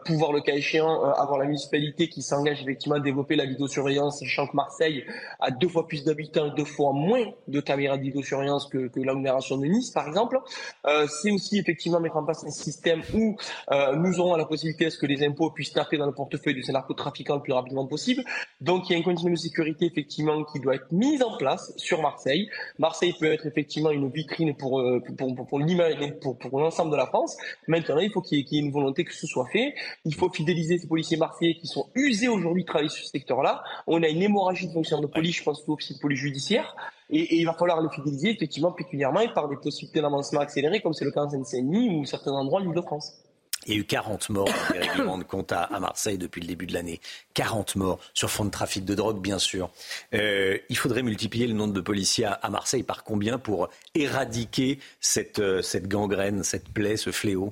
pouvoir 0.05 0.31
le 0.31 0.41
cas 0.41 0.53
échéant 0.53 1.03
avoir 1.13 1.37
la 1.37 1.45
municipalité 1.45 2.09
qui 2.09 2.21
s'engage 2.21 2.61
effectivement 2.61 2.95
à 2.95 2.99
développer 2.99 3.35
la 3.35 3.45
vidéosurveillance, 3.45 4.19
sachant 4.19 4.47
que 4.47 4.55
Marseille 4.55 5.05
a 5.39 5.51
deux 5.51 5.67
fois 5.67 5.87
plus 5.87 6.03
d'habitants, 6.03 6.49
deux 6.49 6.65
fois 6.65 6.93
moins 6.93 7.25
de 7.47 7.59
caméras 7.61 7.97
de 7.97 8.03
vidéosurveillance 8.03 8.67
que, 8.67 8.87
que 8.87 8.99
l'agglomération 8.99 9.57
de 9.57 9.65
Nice, 9.65 9.91
par 9.91 10.07
exemple. 10.07 10.39
Euh, 10.85 11.07
c'est 11.07 11.31
aussi 11.31 11.57
effectivement 11.57 11.99
mettre 11.99 12.17
en 12.17 12.23
place 12.23 12.43
un 12.43 12.51
système 12.51 13.01
où 13.13 13.35
euh, 13.71 13.95
nous 13.95 14.19
aurons 14.19 14.35
la 14.35 14.45
possibilité 14.45 14.89
ce 14.89 14.97
que 14.97 15.05
les 15.05 15.23
impôts 15.23 15.49
puissent 15.51 15.73
taper 15.73 15.97
dans 15.97 16.05
le 16.05 16.13
portefeuille 16.13 16.55
de 16.55 16.61
ces 16.61 16.71
narcotrafiquants 16.71 17.35
le 17.35 17.41
plus 17.41 17.53
rapidement 17.53 17.85
possible. 17.87 18.23
Donc 18.61 18.89
il 18.89 18.93
y 18.93 18.95
a 18.95 18.97
une 18.97 19.03
continuum 19.03 19.33
de 19.33 19.39
sécurité 19.39 19.85
effectivement 19.85 20.43
qui 20.43 20.59
doit 20.59 20.75
être 20.75 20.91
mise 20.91 21.21
en 21.23 21.37
place 21.37 21.73
sur 21.77 22.01
Marseille. 22.01 22.49
Marseille 22.79 23.13
peut 23.19 23.31
être 23.31 23.45
effectivement 23.45 23.91
une 23.91 24.09
vitrine 24.09 24.49
euh, 24.49 24.99
pour, 25.17 25.47
pour 25.47 25.59
l'image 25.59 25.95
pour, 26.21 26.37
pour 26.37 26.59
l'ensemble 26.59 26.91
de 26.91 26.97
la 26.97 27.07
France. 27.07 27.37
Maintenant, 27.67 27.99
il 27.99 28.11
faut 28.11 28.21
qu'il 28.21 28.37
y, 28.39 28.52
ait 28.52 28.52
une 28.59 28.71
volonté 28.71 29.03
que 29.03 29.13
ce 29.13 29.27
soit 29.27 29.47
fait. 29.47 29.75
Il 30.05 30.15
faut 30.15 30.29
fidéliser 30.29 30.77
ces 30.77 30.87
policiers 30.87 31.17
marseillais 31.17 31.55
qui 31.55 31.67
sont 31.67 31.89
usés 31.95 32.27
aujourd'hui 32.27 32.63
de 32.63 32.67
travailler 32.67 32.89
sur 32.89 33.03
ce 33.03 33.11
secteur-là. 33.11 33.63
On 33.87 34.01
a 34.03 34.07
une 34.07 34.21
hémorragie 34.21 34.67
de 34.67 34.73
fonctionnaires 34.73 35.07
de 35.07 35.11
police, 35.11 35.37
je 35.37 35.43
pense 35.43 35.63
aussi 35.67 35.93
de 35.93 35.99
police 35.99 36.19
judiciaire. 36.19 36.75
Et, 37.09 37.37
il 37.39 37.45
va 37.45 37.53
falloir 37.53 37.81
les 37.81 37.89
fidéliser 37.89 38.31
effectivement 38.31 38.71
pécuniairement 38.71 39.21
et 39.21 39.33
par 39.33 39.47
des 39.49 39.57
possibilités 39.57 40.01
d'avancement 40.01 40.41
accéléré, 40.41 40.81
comme 40.81 40.93
c'est 40.93 41.05
le 41.05 41.11
cas 41.11 41.21
en 41.21 41.29
Seine-Saint-Denis 41.29 41.89
ou 41.95 42.05
certains 42.05 42.31
endroits 42.31 42.61
de 42.61 42.65
l'île 42.65 42.75
de 42.75 42.81
France. 42.81 43.13
Il 43.65 43.73
y 43.73 43.77
a 43.77 43.79
eu 43.79 43.85
40 43.85 44.29
morts 44.29 44.49
règlements 44.69 45.17
de 45.17 45.23
compte 45.23 45.51
à, 45.51 45.69
Marseille 45.79 46.17
depuis 46.17 46.41
le 46.41 46.47
début 46.47 46.65
de 46.65 46.73
l'année. 46.73 46.99
40 47.33 47.75
morts 47.75 47.99
sur 48.13 48.29
fond 48.29 48.45
de 48.45 48.49
trafic 48.49 48.83
de 48.83 48.95
drogue, 48.95 49.21
bien 49.21 49.39
sûr. 49.39 49.69
Euh, 50.13 50.57
il 50.69 50.77
faudrait 50.77 51.03
multiplier 51.03 51.47
le 51.47 51.53
nombre 51.53 51.73
de 51.73 51.81
policiers 51.81 52.25
à, 52.25 52.49
Marseille 52.49 52.83
par 52.83 53.03
combien 53.03 53.39
pour 53.39 53.69
éradiquer 53.95 54.79
cette, 54.99 55.39
euh, 55.39 55.61
gangrène, 55.83 56.43
cette 56.43 56.69
plaie, 56.69 56.97
ce 56.97 57.11
fléau? 57.11 57.51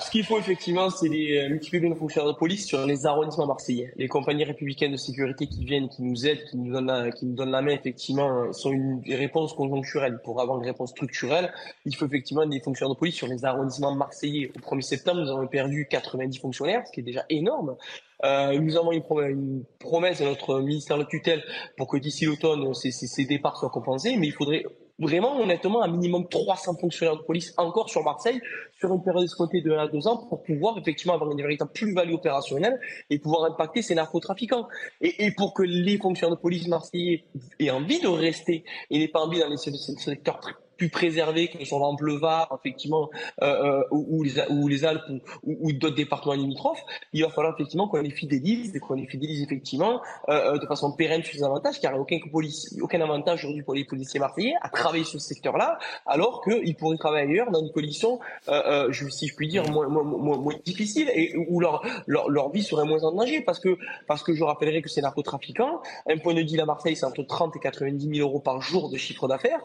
Ce 0.00 0.10
qu'il 0.10 0.24
faut 0.24 0.38
effectivement, 0.38 0.90
c'est 0.90 1.08
les 1.08 1.38
euh, 1.38 1.48
multiplier 1.48 1.94
fonctionnaires 1.94 2.32
de 2.32 2.38
police 2.38 2.66
sur 2.66 2.86
les 2.86 3.06
arrondissements 3.06 3.46
marseillais. 3.46 3.92
Les 3.96 4.08
compagnies 4.08 4.44
républicaines 4.44 4.92
de 4.92 4.96
sécurité 4.96 5.46
qui 5.46 5.64
viennent, 5.64 5.88
qui 5.88 6.02
nous 6.02 6.26
aident, 6.26 6.44
qui 6.44 6.56
nous 6.56 6.72
donnent 6.72 7.50
la, 7.50 7.62
main, 7.62 7.72
effectivement, 7.72 8.52
sont 8.52 8.70
une 8.70 9.02
réponse 9.08 9.52
conjoncturelle. 9.54 10.20
Pour 10.24 10.40
avoir 10.40 10.58
une 10.58 10.64
réponse 10.64 10.90
structurelle, 10.90 11.52
il 11.84 11.94
faut 11.96 12.06
effectivement 12.06 12.46
des 12.46 12.60
fonctionnaires 12.60 12.94
de 12.94 12.98
police 12.98 13.16
sur 13.16 13.26
les 13.26 13.44
arrondissements 13.44 13.94
marseillais. 13.94 14.52
Au 14.56 14.74
1er 14.74 14.82
septembre, 14.82 15.20
nous 15.20 15.30
avons 15.30 15.46
perdu 15.46 15.86
90 15.90 16.38
fonctionnaires, 16.38 16.82
ce 16.86 16.92
qui 16.92 17.00
est 17.00 17.04
déjà 17.04 17.24
énorme. 17.28 17.76
Euh, 18.24 18.58
nous 18.60 18.76
avons 18.76 18.92
une, 18.92 19.64
promesse 19.80 20.20
de 20.20 20.24
notre 20.24 20.60
ministère 20.60 20.96
de 20.96 21.04
tutelle 21.04 21.42
pour 21.76 21.88
que 21.88 21.96
d'ici 21.96 22.24
l'automne, 22.24 22.72
ces, 22.74 22.92
ces 22.92 23.24
départs 23.24 23.56
soient 23.56 23.70
compensés, 23.70 24.16
mais 24.16 24.28
il 24.28 24.32
faudrait 24.32 24.64
vraiment 25.02 25.38
honnêtement 25.40 25.82
un 25.82 25.88
minimum 25.88 26.28
300 26.28 26.76
fonctionnaires 26.80 27.16
de 27.16 27.22
police 27.22 27.52
encore 27.56 27.90
sur 27.90 28.02
Marseille 28.02 28.40
sur 28.78 28.92
une 28.92 29.02
période 29.02 29.26
de 29.26 29.72
1 29.72 29.78
à 29.78 29.88
2 29.88 30.08
ans 30.08 30.16
pour 30.28 30.42
pouvoir 30.42 30.78
effectivement 30.78 31.14
avoir 31.14 31.30
une 31.30 31.40
véritable 31.40 31.70
plus-value 31.72 32.14
opérationnelle 32.14 32.80
et 33.10 33.18
pouvoir 33.18 33.50
impacter 33.50 33.82
ces 33.82 33.94
narcotrafiquants. 33.94 34.68
Et, 35.00 35.26
et, 35.26 35.32
pour 35.32 35.54
que 35.54 35.62
les 35.62 35.98
fonctionnaires 35.98 36.36
de 36.36 36.40
police 36.40 36.66
marseillais 36.68 37.24
aient 37.58 37.70
envie 37.70 38.00
de 38.00 38.08
rester 38.08 38.64
et 38.90 38.98
n'aient 38.98 39.08
pas 39.08 39.20
envie 39.20 39.38
d'aller 39.38 39.56
sur 39.56 39.72
le 39.72 39.76
secteur 39.76 40.40
plus 40.88 41.12
que 41.48 41.64
sont 41.64 41.78
l'Amplevard, 41.78 42.56
effectivement, 42.58 43.10
euh, 43.42 43.80
euh, 43.80 43.84
ou, 43.90 44.22
les, 44.22 44.32
les 44.68 44.84
Alpes 44.84 45.02
ou, 45.42 45.72
d'autres 45.72 45.96
départements 45.96 46.34
limitrophes, 46.34 46.82
il 47.12 47.22
va 47.22 47.30
falloir 47.30 47.54
effectivement 47.54 47.88
qu'on 47.88 48.00
les 48.00 48.10
fidélise 48.10 48.78
qu'on 48.80 48.94
les 48.94 49.06
fidélise 49.06 49.42
effectivement 49.42 50.00
euh, 50.28 50.58
de 50.58 50.66
façon 50.66 50.92
pérenne 50.92 51.22
sur 51.22 51.34
ces 51.34 51.44
avantages, 51.44 51.80
car 51.80 51.92
il 51.92 51.94
n'y 51.94 52.00
a 52.00 52.82
aucun, 52.82 53.00
avantage 53.00 53.44
aujourd'hui 53.44 53.62
pour 53.62 53.74
les 53.74 53.84
policiers 53.84 54.20
marseillais 54.20 54.54
à 54.60 54.68
travailler 54.68 55.04
sur 55.04 55.20
ce 55.20 55.28
secteur-là, 55.28 55.78
alors 56.06 56.42
qu'ils 56.42 56.76
pourraient 56.76 56.96
travailler 56.96 57.32
ailleurs 57.32 57.50
dans 57.50 57.60
une 57.60 57.72
condition, 57.72 58.20
je, 58.48 59.08
si 59.08 59.28
je 59.28 59.34
puis 59.34 59.48
dire, 59.48 59.68
moins, 59.70 59.88
moins, 59.88 60.04
moins, 60.04 60.54
difficile 60.64 61.10
et 61.14 61.34
où 61.48 61.60
leur, 61.60 61.82
leur, 62.06 62.28
leur, 62.28 62.50
vie 62.50 62.62
serait 62.62 62.84
moins 62.84 63.02
en 63.02 63.12
danger, 63.12 63.40
parce 63.40 63.58
que, 63.58 63.76
parce 64.06 64.22
que 64.22 64.34
je 64.34 64.44
rappellerai 64.44 64.82
que 64.82 64.88
ces 64.88 65.00
narcotrafiquants, 65.00 65.80
un 66.08 66.18
point 66.18 66.34
de 66.34 66.42
deal 66.42 66.60
à 66.60 66.66
Marseille, 66.66 66.96
c'est 66.96 67.06
entre 67.06 67.22
30 67.22 67.56
et 67.56 67.60
90 67.60 68.16
000 68.16 68.28
euros 68.28 68.40
par 68.40 68.60
jour 68.60 68.90
de 68.90 68.96
chiffre 68.96 69.28
d'affaires, 69.28 69.60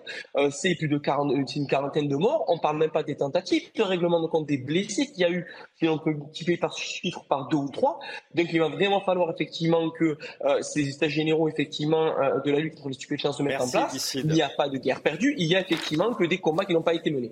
c'est 0.51 0.75
plus 0.75 0.87
de 0.87 0.97
40, 1.07 1.55
une 1.55 1.67
quarantaine 1.67 2.09
de 2.09 2.17
morts, 2.17 2.43
on 2.49 2.59
parle 2.59 2.77
même 2.77 2.89
pas 2.89 3.01
des 3.01 3.15
tentatives, 3.15 3.63
le 3.77 3.83
règlement 3.85 4.21
de 4.21 4.27
compte 4.27 4.45
des 4.45 4.57
blessés 4.57 5.07
qu'il 5.07 5.21
y 5.21 5.23
a 5.23 5.29
eu, 5.29 5.45
si 5.79 5.87
on 5.87 5.97
peut 5.97 6.11
multiplier 6.11 6.57
par 6.57 6.77
chiffre 6.77 7.23
par 7.29 7.47
deux 7.47 7.55
ou 7.55 7.69
trois. 7.69 7.99
Donc 8.35 8.47
il 8.51 8.59
va 8.59 8.67
vraiment 8.67 8.99
falloir 8.99 9.31
effectivement 9.33 9.89
que 9.89 10.17
euh, 10.43 10.61
ces 10.61 10.89
états 10.89 11.07
généraux 11.07 11.47
effectivement 11.47 12.07
euh, 12.19 12.41
de 12.41 12.51
la 12.51 12.59
lutte 12.59 12.75
contre 12.75 12.89
les 12.89 12.95
stupéfiants 12.95 13.31
se 13.31 13.41
mettent 13.41 13.61
en 13.61 13.69
place. 13.69 14.15
Il 14.15 14.27
n'y 14.27 14.41
a 14.41 14.49
pas 14.49 14.67
de 14.67 14.77
guerre 14.77 15.01
perdue, 15.01 15.33
il 15.37 15.47
y 15.47 15.55
a 15.55 15.61
effectivement 15.61 16.13
que 16.13 16.25
des 16.25 16.39
combats 16.39 16.65
qui 16.65 16.73
n'ont 16.73 16.81
pas 16.81 16.93
été 16.93 17.09
menés. 17.09 17.31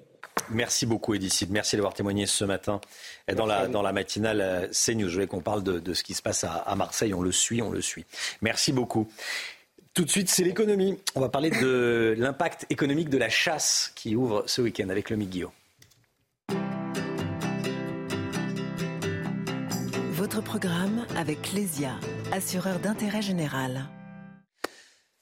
Merci 0.49 0.86
beaucoup, 0.86 1.13
Edicide. 1.13 1.49
Merci 1.51 1.76
d'avoir 1.76 1.93
témoigné 1.93 2.26
ce 2.26 2.43
matin 2.45 2.80
dans 3.36 3.45
la, 3.45 3.67
dans 3.67 3.82
la 3.82 3.93
matinale 3.93 4.41
euh, 4.41 4.67
CNews. 4.67 5.07
Je 5.07 5.13
voulais 5.13 5.28
qu'on 5.28 5.41
parle 5.41 5.63
de, 5.63 5.80
de, 5.80 5.93
ce 5.93 6.03
qui 6.03 6.13
se 6.13 6.21
passe 6.21 6.43
à, 6.43 6.55
à 6.55 6.76
Marseille. 6.76 7.13
On 7.13 7.21
le 7.21 7.32
suit, 7.32 7.61
on 7.61 7.71
le 7.71 7.82
suit. 7.82 8.05
Merci 8.41 8.71
beaucoup. 8.73 9.07
Tout 9.95 10.03
de 10.03 10.09
suite, 10.09 10.27
c'est 10.27 10.43
l'économie. 10.43 10.99
On 11.15 11.21
va 11.21 11.29
parler 11.29 11.49
de 11.49 12.15
l'impact 12.17 12.65
économique 12.69 13.07
de 13.07 13.17
la 13.17 13.29
chasse 13.29 13.93
qui 13.95 14.17
ouvre 14.17 14.43
ce 14.45 14.61
week-end 14.61 14.89
avec 14.89 15.09
le 15.09 15.15
Guillaume. 15.15 15.51
Votre 20.11 20.41
programme 20.41 21.05
avec 21.15 21.53
Lesia, 21.53 21.93
assureur 22.33 22.79
d'intérêt 22.79 23.21
général. 23.21 23.85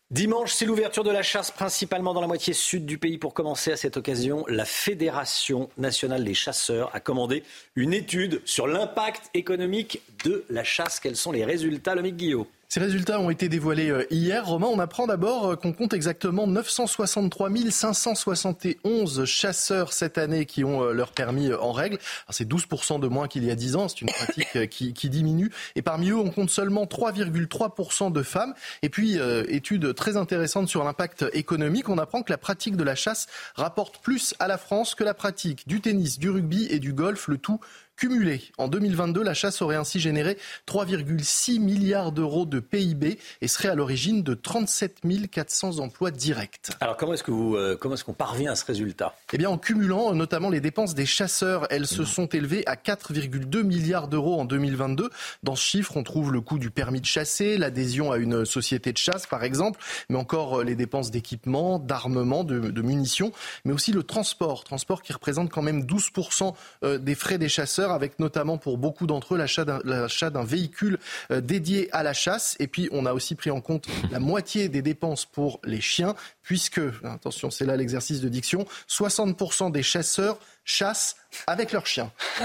Dimanche, 0.09 0.51
c'est 0.53 0.65
l'ouverture 0.65 1.03
de 1.03 1.11
la 1.11 1.21
chasse, 1.21 1.51
principalement 1.51 2.15
dans 2.15 2.21
la 2.21 2.27
moitié 2.27 2.53
sud 2.53 2.87
du 2.87 2.97
pays. 2.97 3.19
Pour 3.19 3.35
commencer, 3.35 3.71
à 3.71 3.77
cette 3.77 3.97
occasion, 3.97 4.43
la 4.47 4.65
Fédération 4.65 5.69
nationale 5.77 6.23
des 6.23 6.33
chasseurs 6.33 6.89
a 6.95 6.99
commandé 6.99 7.43
une 7.75 7.93
étude 7.93 8.41
sur 8.43 8.65
l'impact 8.65 9.29
économique 9.35 10.01
de 10.25 10.45
la 10.49 10.63
chasse. 10.63 10.99
Quels 10.99 11.15
sont 11.15 11.31
les 11.31 11.45
résultats, 11.45 11.93
le 11.93 12.09
Guillaume 12.09 12.47
ces 12.73 12.79
résultats 12.79 13.19
ont 13.19 13.29
été 13.29 13.49
dévoilés 13.49 13.91
euh, 13.91 14.07
hier. 14.09 14.47
Romain, 14.47 14.65
on 14.65 14.79
apprend 14.79 15.05
d'abord 15.05 15.45
euh, 15.45 15.55
qu'on 15.55 15.73
compte 15.73 15.93
exactement 15.93 16.47
963 16.47 17.51
571 17.69 19.25
chasseurs 19.25 19.93
cette 19.93 20.17
année 20.17 20.47
qui 20.47 20.63
ont 20.63 20.81
euh, 20.81 20.91
leur 20.91 21.11
permis 21.11 21.53
en 21.53 21.71
règle. 21.71 21.99
C'est 22.31 22.49
12% 22.49 22.99
de 22.99 23.07
moins 23.07 23.27
qu'il 23.27 23.43
y 23.43 23.51
a 23.51 23.55
10 23.55 23.75
ans. 23.75 23.87
C'est 23.89 24.01
une 24.01 24.09
pratique 24.09 24.69
qui, 24.71 24.91
qui, 24.93 25.09
diminue. 25.11 25.51
Et 25.75 25.83
parmi 25.83 26.09
eux, 26.09 26.17
on 26.17 26.31
compte 26.31 26.49
seulement 26.49 26.85
3,3% 26.85 28.11
de 28.11 28.23
femmes. 28.23 28.55
Et 28.81 28.89
puis, 28.89 29.19
étude 29.49 29.93
très 29.93 30.17
intéressante 30.17 30.67
sur 30.67 30.83
l'impact 30.83 31.25
économique. 31.33 31.89
On 31.89 31.99
apprend 31.99 32.23
que 32.23 32.31
la 32.31 32.39
pratique 32.39 32.75
de 32.75 32.83
la 32.83 32.95
chasse 32.95 33.27
rapporte 33.53 33.99
plus 33.99 34.33
à 34.39 34.47
la 34.47 34.57
France 34.57 34.95
que 34.95 35.03
la 35.03 35.13
pratique 35.13 35.67
du 35.67 35.79
tennis, 35.79 36.17
du 36.17 36.31
rugby 36.31 36.65
et 36.71 36.79
du 36.79 36.93
golf, 36.93 37.27
le 37.27 37.37
tout 37.37 37.59
Cumulé, 37.95 38.41
en 38.57 38.67
2022, 38.67 39.21
la 39.23 39.35
chasse 39.35 39.61
aurait 39.61 39.75
ainsi 39.75 39.99
généré 39.99 40.37
3,6 40.67 41.59
milliards 41.59 42.11
d'euros 42.11 42.45
de 42.45 42.59
PIB 42.59 43.19
et 43.41 43.47
serait 43.47 43.69
à 43.69 43.75
l'origine 43.75 44.23
de 44.23 44.33
37 44.33 45.01
400 45.31 45.79
emplois 45.79 46.09
directs. 46.09 46.71
Alors 46.81 46.97
comment 46.97 47.13
est-ce 47.13 47.23
que 47.23 47.31
vous, 47.31 47.55
euh, 47.55 47.77
comment 47.79 47.93
est-ce 47.93 48.03
qu'on 48.03 48.13
parvient 48.13 48.51
à 48.51 48.55
ce 48.55 48.65
résultat? 48.65 49.15
Eh 49.31 49.37
bien 49.37 49.49
en 49.49 49.59
cumulant 49.59 50.11
euh, 50.11 50.15
notamment 50.15 50.49
les 50.49 50.59
dépenses 50.59 50.95
des 50.95 51.05
chasseurs, 51.05 51.67
elles 51.69 51.85
se 51.85 52.03
sont 52.03 52.25
élevées 52.25 52.63
à 52.65 52.75
4,2 52.75 53.61
milliards 53.61 54.07
d'euros 54.07 54.39
en 54.39 54.45
2022. 54.45 55.09
Dans 55.43 55.55
ce 55.55 55.63
chiffre, 55.63 55.95
on 55.95 56.03
trouve 56.03 56.33
le 56.33 56.41
coût 56.41 56.57
du 56.57 56.71
permis 56.71 56.99
de 56.99 57.05
chasser, 57.05 57.57
l'adhésion 57.57 58.11
à 58.11 58.17
une 58.17 58.43
société 58.43 58.91
de 58.91 58.97
chasse 58.97 59.27
par 59.27 59.43
exemple, 59.43 59.79
mais 60.09 60.17
encore 60.17 60.61
euh, 60.61 60.63
les 60.63 60.75
dépenses 60.75 61.11
d'équipement, 61.11 61.77
d'armement, 61.77 62.43
de, 62.43 62.59
de 62.59 62.81
munitions, 62.81 63.31
mais 63.65 63.73
aussi 63.73 63.91
le 63.91 64.01
transport, 64.01 64.63
transport 64.63 65.03
qui 65.03 65.13
représente 65.13 65.51
quand 65.51 65.61
même 65.61 65.83
12% 65.83 66.53
des 66.99 67.15
frais 67.15 67.37
des 67.37 67.49
chasseurs 67.49 67.82
avec 67.91 68.19
notamment 68.19 68.57
pour 68.57 68.77
beaucoup 68.77 69.07
d'entre 69.07 69.35
eux 69.35 69.37
l'achat 69.37 70.29
d'un 70.29 70.43
véhicule 70.43 70.97
euh, 71.31 71.41
dédié 71.41 71.89
à 71.91 72.03
la 72.03 72.13
chasse. 72.13 72.55
Et 72.59 72.67
puis, 72.67 72.89
on 72.91 73.05
a 73.05 73.13
aussi 73.13 73.35
pris 73.35 73.51
en 73.51 73.61
compte 73.61 73.87
la 74.11 74.19
moitié 74.19 74.69
des 74.69 74.81
dépenses 74.81 75.25
pour 75.25 75.59
les 75.63 75.81
chiens, 75.81 76.15
puisque, 76.41 76.81
attention, 77.03 77.49
c'est 77.51 77.65
là 77.65 77.75
l'exercice 77.75 78.21
de 78.21 78.29
diction, 78.29 78.65
60% 78.89 79.71
des 79.71 79.83
chasseurs 79.83 80.37
chassent 80.65 81.15
avec 81.47 81.71
leurs 81.71 81.87
chiens. 81.87 82.11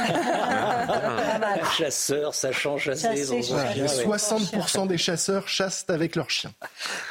Chasseurs 1.77 2.35
sachant 2.35 2.79
chasser. 2.79 3.09
60% 3.25 4.87
des 4.87 4.99
chasseurs 4.99 5.49
chassent 5.49 5.85
avec 5.89 6.17
leurs 6.17 6.31
chiens. 6.31 6.53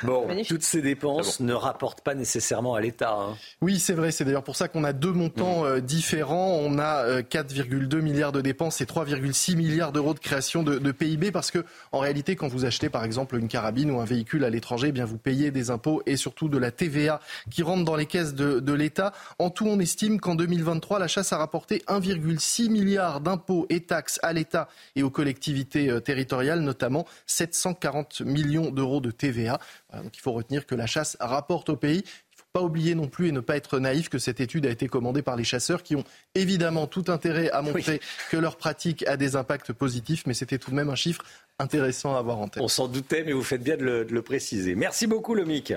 Bon, 0.03 0.27
toutes 0.47 0.63
ces 0.63 0.81
dépenses 0.81 1.39
ne 1.39 1.53
rapportent 1.53 2.01
pas 2.01 2.15
nécessairement 2.15 2.75
à 2.75 2.81
l'État. 2.81 3.13
Hein. 3.13 3.35
Oui, 3.61 3.79
c'est 3.79 3.93
vrai. 3.93 4.11
C'est 4.11 4.25
d'ailleurs 4.25 4.43
pour 4.43 4.55
ça 4.55 4.67
qu'on 4.67 4.83
a 4.83 4.93
deux 4.93 5.11
montants 5.11 5.63
mmh. 5.63 5.67
euh, 5.67 5.79
différents. 5.79 6.57
On 6.61 6.79
a 6.79 7.21
4,2 7.21 7.95
euh, 7.95 8.01
milliards 8.01 8.31
de 8.31 8.41
dépenses 8.41 8.81
et 8.81 8.85
3,6 8.85 9.55
milliards 9.55 9.91
d'euros 9.91 10.13
de 10.13 10.19
création 10.19 10.63
de, 10.63 10.91
PIB 10.91 11.31
parce 11.31 11.51
que, 11.51 11.63
en 11.91 11.99
réalité, 11.99 12.35
quand 12.35 12.47
vous 12.47 12.65
achetez 12.65 12.89
par 12.89 13.03
exemple 13.03 13.37
une 13.37 13.47
carabine 13.47 13.91
ou 13.91 13.99
un 13.99 14.05
véhicule 14.05 14.43
à 14.45 14.49
l'étranger, 14.49 14.87
eh 14.89 14.91
bien 14.91 15.05
vous 15.05 15.17
payez 15.17 15.51
des 15.51 15.69
impôts 15.69 16.01
et 16.05 16.17
surtout 16.17 16.49
de 16.49 16.57
la 16.57 16.71
TVA 16.71 17.19
qui 17.51 17.61
rentre 17.61 17.83
dans 17.83 17.95
les 17.95 18.05
caisses 18.05 18.33
de, 18.33 18.59
de 18.59 18.73
l'État. 18.73 19.13
En 19.37 19.49
tout, 19.49 19.67
on 19.67 19.79
estime 19.79 20.19
qu'en 20.19 20.35
2023, 20.35 20.96
la 20.99 21.07
chasse 21.07 21.33
a 21.33 21.37
rapporté 21.37 21.83
1,6 21.87 22.69
milliard 22.69 23.21
d'impôts 23.21 23.65
et 23.69 23.81
taxes 23.81 24.19
à 24.23 24.33
l'État 24.33 24.67
et 24.95 25.03
aux 25.03 25.09
collectivités 25.09 25.89
euh, 25.89 25.99
territoriales, 25.99 26.61
notamment 26.61 27.05
740 27.25 28.21
millions 28.21 28.71
d'euros 28.71 29.01
de 29.01 29.11
TVA. 29.11 29.59
donc 29.93 30.15
il 30.15 30.21
faut 30.21 30.31
retenir 30.31 30.65
que 30.65 30.75
la 30.75 30.87
chasse 30.87 31.17
rapporte 31.19 31.69
au 31.69 31.75
pays 31.75 32.03
Il 32.03 32.35
ne 32.35 32.37
faut 32.37 32.45
pas 32.53 32.61
oublier 32.61 32.95
non 32.95 33.07
plus 33.07 33.27
et 33.27 33.31
ne 33.31 33.39
pas 33.39 33.57
être 33.57 33.79
naïf 33.79 34.09
que 34.09 34.19
cette 34.19 34.39
étude 34.39 34.65
a 34.65 34.69
été 34.69 34.87
commandée 34.87 35.21
par 35.21 35.35
les 35.35 35.43
chasseurs 35.43 35.83
qui 35.83 35.95
ont 35.95 36.03
évidemment 36.35 36.87
tout 36.87 37.05
intérêt 37.07 37.49
à 37.51 37.61
montrer 37.61 38.01
que 38.29 38.37
leur 38.37 38.57
pratique 38.57 39.05
a 39.07 39.17
des 39.17 39.35
impacts 39.35 39.73
positifs, 39.73 40.23
mais 40.25 40.33
c'était 40.33 40.57
tout 40.57 40.71
de 40.71 40.75
même 40.75 40.89
un 40.89 40.95
chiffre 40.95 41.23
intéressant 41.59 42.15
à 42.15 42.19
avoir 42.19 42.39
en 42.39 42.47
tête. 42.47 42.63
On 42.63 42.67
s'en 42.67 42.87
doutait, 42.87 43.23
mais 43.23 43.33
vous 43.33 43.43
faites 43.43 43.63
bien 43.63 43.77
de 43.77 43.83
le, 43.83 44.05
de 44.05 44.13
le 44.13 44.21
préciser. 44.21 44.75
Merci 44.75 45.07
beaucoup, 45.07 45.33
Lomic. 45.33 45.73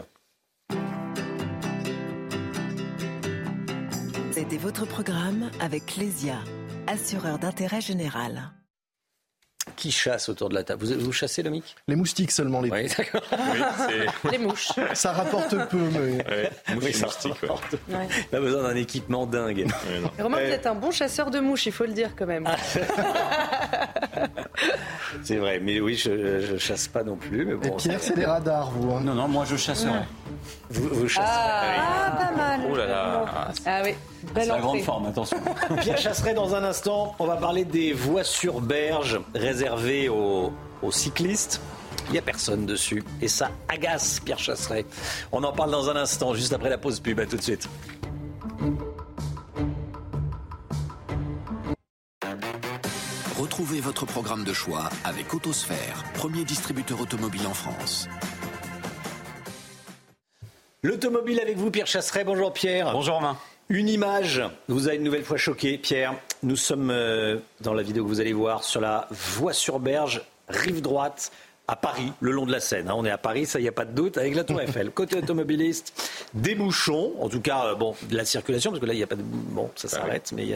Votre 4.59 4.84
programme 4.84 5.51
avec 5.61 5.96
Lesia, 5.96 6.38
assureur 6.86 7.38
d'intérêt 7.38 7.80
général. 7.80 8.51
Qui 9.77 9.93
chasse 9.93 10.29
autour 10.29 10.49
de 10.49 10.55
la 10.55 10.65
table? 10.65 10.85
Vous, 10.85 11.05
vous 11.05 11.13
chassez, 11.13 11.43
Lomic? 11.43 11.77
Les 11.87 11.95
moustiques 11.95 12.33
seulement, 12.33 12.63
les 12.63 12.71
oui, 12.71 12.89
Les 14.31 14.39
mouches. 14.39 14.73
Ça 14.95 15.13
rapporte 15.13 15.55
peu, 15.69 15.79
mais. 15.93 16.27
Ouais, 16.27 16.51
oui, 16.81 16.93
ça 16.95 17.07
rapporte. 17.07 17.75
Ouais. 17.89 18.09
On 18.33 18.37
a 18.37 18.41
besoin 18.41 18.63
d'un 18.63 18.77
équipement 18.77 19.27
dingue. 19.27 19.67
Romain, 20.19 20.39
vous 20.39 20.51
êtes 20.51 20.67
un 20.67 20.75
bon 20.75 20.91
chasseur 20.91 21.31
de 21.31 21.41
mouches, 21.41 21.67
il 21.67 21.73
faut 21.73 21.85
le 21.85 21.93
dire 21.93 22.11
quand 22.17 22.27
même. 22.27 22.49
c'est 25.23 25.37
vrai, 25.37 25.61
mais 25.61 25.79
oui, 25.81 25.95
je, 25.95 26.53
ne 26.53 26.59
chasse 26.59 26.89
pas 26.89 27.03
non 27.03 27.17
plus. 27.17 27.45
Mais 27.45 27.55
bon, 27.55 27.69
Et 27.69 27.77
Pierre, 27.77 28.03
c'est 28.03 28.17
des 28.17 28.25
radars, 28.25 28.71
vous. 28.71 28.93
Hein. 28.93 29.01
Non, 29.03 29.15
non, 29.15 29.29
moi 29.29 29.45
je 29.45 29.57
chasserai. 29.57 29.93
Vous, 30.71 30.89
vous 30.89 31.09
chassez 31.09 31.27
ah, 31.31 32.13
ah, 32.13 32.27
pas 32.27 32.37
mal. 32.37 32.61
Oh 32.71 32.77
là 32.77 32.87
là. 32.87 33.25
Ah 33.67 33.83
oui. 33.85 33.95
C'est 34.35 34.47
la 34.47 34.59
grande 34.59 34.81
forme, 34.81 35.07
attention. 35.07 35.39
Pierre 35.81 35.99
Chasseret, 35.99 36.35
dans 36.35 36.55
un 36.55 36.63
instant, 36.63 37.15
on 37.19 37.27
va 37.27 37.37
parler 37.37 37.65
des 37.65 37.93
voies 37.93 38.25
sur 38.25 38.61
berge 38.61 39.19
réservées 39.35 39.60
aux, 39.69 40.53
aux 40.83 40.93
cyclistes. 40.93 41.61
Il 42.09 42.13
n'y 42.13 42.19
a 42.19 42.23
personne 42.23 42.67
dessus. 42.67 43.05
Et 43.21 43.29
ça 43.29 43.51
agace 43.69 44.21
Pierre 44.21 44.39
Chasseret. 44.39 44.87
On 45.33 45.45
en 45.45 45.53
parle 45.53 45.71
dans 45.71 45.89
un 45.91 45.97
instant, 45.97 46.35
juste 46.35 46.53
après 46.53 46.71
la 46.71 46.79
pause 46.79 47.01
pub. 47.01 47.21
À 47.21 47.27
tout 47.27 47.37
de 47.37 47.43
suite. 47.43 47.69
Retrouvez 53.39 53.81
votre 53.81 54.07
programme 54.07 54.45
de 54.45 54.53
choix 54.53 54.89
avec 55.05 55.33
Autosphère, 55.35 56.05
premier 56.15 56.45
distributeur 56.45 57.01
automobile 57.01 57.47
en 57.47 57.55
France. 57.55 58.09
L'automobile 60.83 61.41
avec 61.41 61.57
vous, 61.59 61.71
Pierre 61.71 61.87
Chasseret. 61.87 62.25
Bonjour 62.25 62.53
Pierre. 62.53 62.93
Bonjour 62.93 63.17
Romain. 63.17 63.37
Une 63.69 63.89
image 63.89 64.43
vous 64.69 64.89
a 64.89 64.95
une 64.95 65.03
nouvelle 65.03 65.25
fois 65.25 65.37
choqué, 65.37 65.79
Pierre. 65.79 66.15
Nous 66.43 66.57
sommes 66.57 66.91
euh, 66.91 67.36
dans 67.61 67.74
la 67.74 67.82
vidéo 67.82 68.05
que 68.05 68.09
vous 68.09 68.20
allez 68.20 68.32
voir 68.32 68.64
sur 68.64 68.80
la 68.80 69.07
voie 69.11 69.53
sur 69.53 69.78
berge, 69.78 70.22
rive 70.49 70.80
droite, 70.80 71.32
à 71.68 71.76
Paris, 71.76 72.12
le 72.20 72.32
long 72.32 72.47
de 72.47 72.53
la 72.53 72.59
Seine. 72.59 72.88
Hein. 72.88 72.95
On 72.97 73.05
est 73.05 73.11
à 73.11 73.18
Paris, 73.18 73.47
ça, 73.47 73.61
il 73.61 73.62
n'y 73.62 73.68
a 73.68 73.72
pas 73.72 73.84
de 73.84 73.93
doute, 73.93 74.18
avec 74.18 74.34
la 74.34 74.43
Tour 74.43 74.61
Eiffel. 74.62 74.91
Côté 74.91 75.18
automobiliste, 75.18 75.93
des 76.34 76.55
bouchons, 76.55 77.12
en 77.20 77.28
tout 77.28 77.41
cas, 77.41 77.66
euh, 77.66 77.74
bon, 77.74 77.95
de 78.09 78.16
la 78.16 78.24
circulation, 78.24 78.70
parce 78.70 78.80
que 78.80 78.86
là, 78.86 78.95
il 78.95 78.97
n'y 78.97 79.03
a 79.03 79.07
pas 79.07 79.16
de. 79.16 79.22
Bon, 79.22 79.70
ça 79.76 79.86
bah 79.86 79.95
s'arrête, 79.95 80.32
mais. 80.32 80.49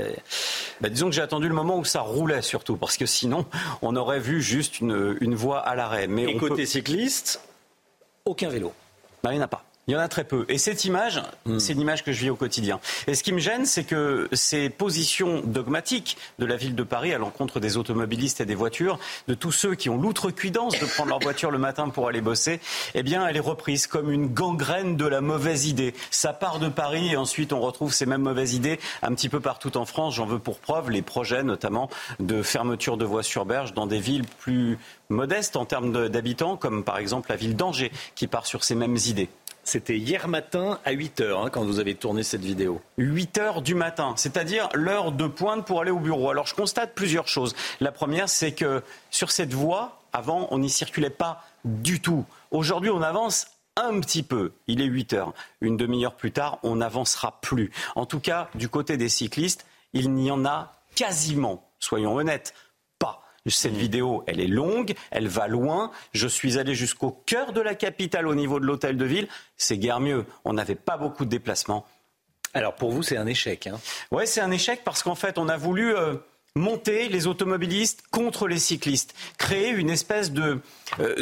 Bah, 0.81 0.89
disons 0.89 1.07
que 1.07 1.13
j'ai 1.13 1.23
attendu 1.23 1.49
le 1.49 1.55
moment 1.55 1.79
où 1.79 1.85
ça 1.85 2.01
roulait, 2.01 2.43
surtout, 2.43 2.77
parce 2.77 2.97
que 2.97 3.07
sinon, 3.07 3.47
on 3.83 3.95
aurait 3.95 4.21
vu 4.21 4.43
juste 4.43 4.81
une, 4.81 5.17
une 5.21 5.35
voie 5.35 5.61
à 5.61 5.77
l'arrêt. 5.77 6.07
Mais 6.07 6.25
Et 6.25 6.37
côté 6.37 6.67
cycliste, 6.67 7.41
aucun 8.25 8.49
vélo. 8.49 8.73
Bah, 9.23 9.31
il 9.33 9.37
n'y 9.37 9.41
en 9.41 9.45
a 9.45 9.49
pas. 9.49 9.65
Il 9.87 9.93
y 9.93 9.97
en 9.97 10.01
a 10.01 10.09
très 10.09 10.25
peu. 10.25 10.47
Et 10.49 10.59
cette 10.59 10.85
image, 10.85 11.21
Hmm. 11.45 11.59
c'est 11.59 11.75
l'image 11.75 12.03
que 12.05 12.13
je 12.13 12.21
vis 12.21 12.31
au 12.31 12.37
quotidien. 12.37 12.81
Et 13.07 13.15
ce 13.15 13.23
qui 13.23 13.33
me 13.33 13.39
gêne, 13.39 13.67
c'est 13.67 13.85
que 13.85 14.29
ces 14.33 14.71
positions 14.71 15.43
dogmatiques 15.45 16.17
de 16.39 16.47
la 16.47 16.57
ville 16.57 16.75
de 16.75 16.83
Paris 16.83 17.13
à 17.13 17.19
l'encontre 17.19 17.61
des 17.61 17.77
automobilistes 17.77 18.41
et 18.41 18.47
des 18.47 18.55
voitures, 18.55 18.99
de 19.29 19.35
tous 19.35 19.53
ceux 19.53 19.75
qui 19.75 19.91
ont 19.91 20.01
l'outrecuidance 20.01 20.79
de 20.79 20.87
prendre 20.87 21.11
leur 21.11 21.19
voiture 21.19 21.51
le 21.51 21.59
matin 21.59 21.91
pour 21.91 22.09
aller 22.09 22.23
bosser, 22.23 22.61
eh 22.95 23.03
bien, 23.03 23.27
elle 23.27 23.37
est 23.37 23.41
reprise 23.41 23.87
comme 23.87 24.11
une 24.11 24.29
gangrène 24.29 24.97
de 24.97 25.07
la 25.07 25.21
mauvaise 25.21 25.67
idée. 25.67 25.93
Ça 26.11 26.33
part 26.33 26.59
de 26.61 26.69
Paris 26.69 27.13
et 27.13 27.17
ensuite 27.17 27.53
on 27.53 27.61
retrouve 27.61 27.93
ces 27.93 28.07
mêmes 28.07 28.23
mauvaises 28.23 28.55
idées 28.55 28.81
un 29.03 29.15
petit 29.15 29.29
peu 29.29 29.41
partout 29.41 29.77
en 29.77 29.85
France. 29.85 30.15
J'en 30.15 30.27
veux 30.27 30.39
pour 30.39 30.59
preuve 30.59 30.91
les 30.91 31.03
projets 31.03 31.43
notamment 31.43 31.91
de 32.21 32.43
fermeture 32.43 32.97
de 32.97 33.05
voies 33.05 33.23
sur 33.23 33.45
berge 33.45 33.75
dans 33.75 33.87
des 33.87 33.99
villes 34.01 34.25
plus 34.39 34.79
modestes 35.11 35.57
en 35.57 35.67
termes 35.67 36.09
d'habitants, 36.09 36.57
comme 36.57 36.83
par 36.85 36.97
exemple 36.99 37.29
la 37.31 37.37
ville 37.37 37.55
d'Angers, 37.57 37.93
qui 38.15 38.27
part 38.27 38.47
sur 38.47 38.65
ces 38.65 38.75
mêmes 38.75 38.97
idées. 39.07 39.29
C'était 39.65 39.97
hier 39.97 40.29
matin 40.29 40.79
à 40.85 40.93
8h 40.93 41.51
quand 41.51 41.65
vous 41.65 41.79
avez 41.79 41.95
tourné 41.95 42.23
cette 42.23 42.43
vidéo. 42.43 42.83
8 42.99 43.39
heures 43.39 43.63
du 43.63 43.75
matin, 43.75 44.13
c'est-à-dire 44.17 44.69
l'heure 44.75 45.11
de 45.11 45.27
pointe 45.27 45.67
pour 45.67 45.81
aller 45.81 45.91
au 45.91 45.99
bureau. 45.99 46.31
Alors 46.31 46.47
je 46.47 46.55
constate 46.55 46.95
plusieurs 46.95 47.29
choses. 47.29 47.57
La 47.81 47.91
première, 47.91 48.29
c'est 48.29 48.53
que 48.53 48.83
sur 49.11 49.31
cette 49.31 49.55
voie, 49.55 50.03
avant, 50.13 50.49
on 50.51 50.59
n'y 50.59 50.69
circulait 50.69 51.11
pas 51.11 51.43
du 51.65 52.01
tout. 52.01 52.27
Aujourd'hui, 52.51 52.91
on 52.91 53.01
avance 53.01 53.49
un 53.77 53.99
petit 54.01 54.23
peu. 54.23 54.53
Il 54.67 54.83
est 54.83 54.87
8 54.87 55.15
heures. 55.15 55.35
Une 55.63 55.79
demi-heure 55.79 56.15
plus 56.15 56.31
tard, 56.31 56.59
on 56.63 56.77
n'avancera 56.77 57.41
plus. 57.41 57.73
En 57.97 58.05
tout 58.05 58.21
cas, 58.21 58.49
du 58.55 58.69
côté 58.69 58.99
des 58.99 59.09
cyclistes, 59.09 59.67
il 59.95 60.13
n'y 60.13 60.31
en 60.31 60.45
a 60.45 60.75
quasiment, 60.95 61.67
soyons 61.81 62.15
honnêtes. 62.15 62.55
Cette 63.47 63.75
vidéo, 63.75 64.25
elle 64.27 64.41
est 64.41 64.47
longue, 64.47 64.95
elle 65.11 65.29
va 65.29 65.49
loin. 65.49 65.91
Je 66.13 66.27
suis 66.27 66.59
allé 66.59 66.75
jusqu'au 66.75 67.11
cœur 67.27 67.53
de 67.53 67.61
la 67.61 67.75
capitale 67.75 68.27
au 68.27 68.35
niveau 68.35 68.59
de 68.59 68.65
l'hôtel 68.65 68.97
de 68.97 69.05
ville. 69.05 69.29
C'est 69.59 69.77
guère 69.77 70.01
mieux. 70.01 70.25
On 70.47 70.55
n'avait 70.55 70.75
pas 70.75 70.97
beaucoup 70.97 71.27
de 71.27 71.31
déplacements. 71.31 71.87
Alors 72.55 72.75
pour 72.75 72.91
vous, 72.91 73.03
c'est 73.03 73.19
un 73.19 73.27
échec. 73.27 73.67
Hein 73.67 73.79
Ouais, 74.11 74.25
c'est 74.25 74.41
un 74.41 74.51
échec 74.51 74.81
parce 74.83 75.03
qu'en 75.03 75.15
fait, 75.15 75.37
on 75.37 75.49
a 75.49 75.59
voulu 75.59 75.95
euh, 75.95 76.15
monter 76.57 77.09
les 77.09 77.27
automobilistes 77.27 78.05
contre 78.11 78.49
les 78.49 78.59
cyclistes, 78.59 79.15
créer 79.37 79.71
une 79.71 79.91
espèce 79.91 80.33
de 80.33 80.61
euh, 81.01 81.15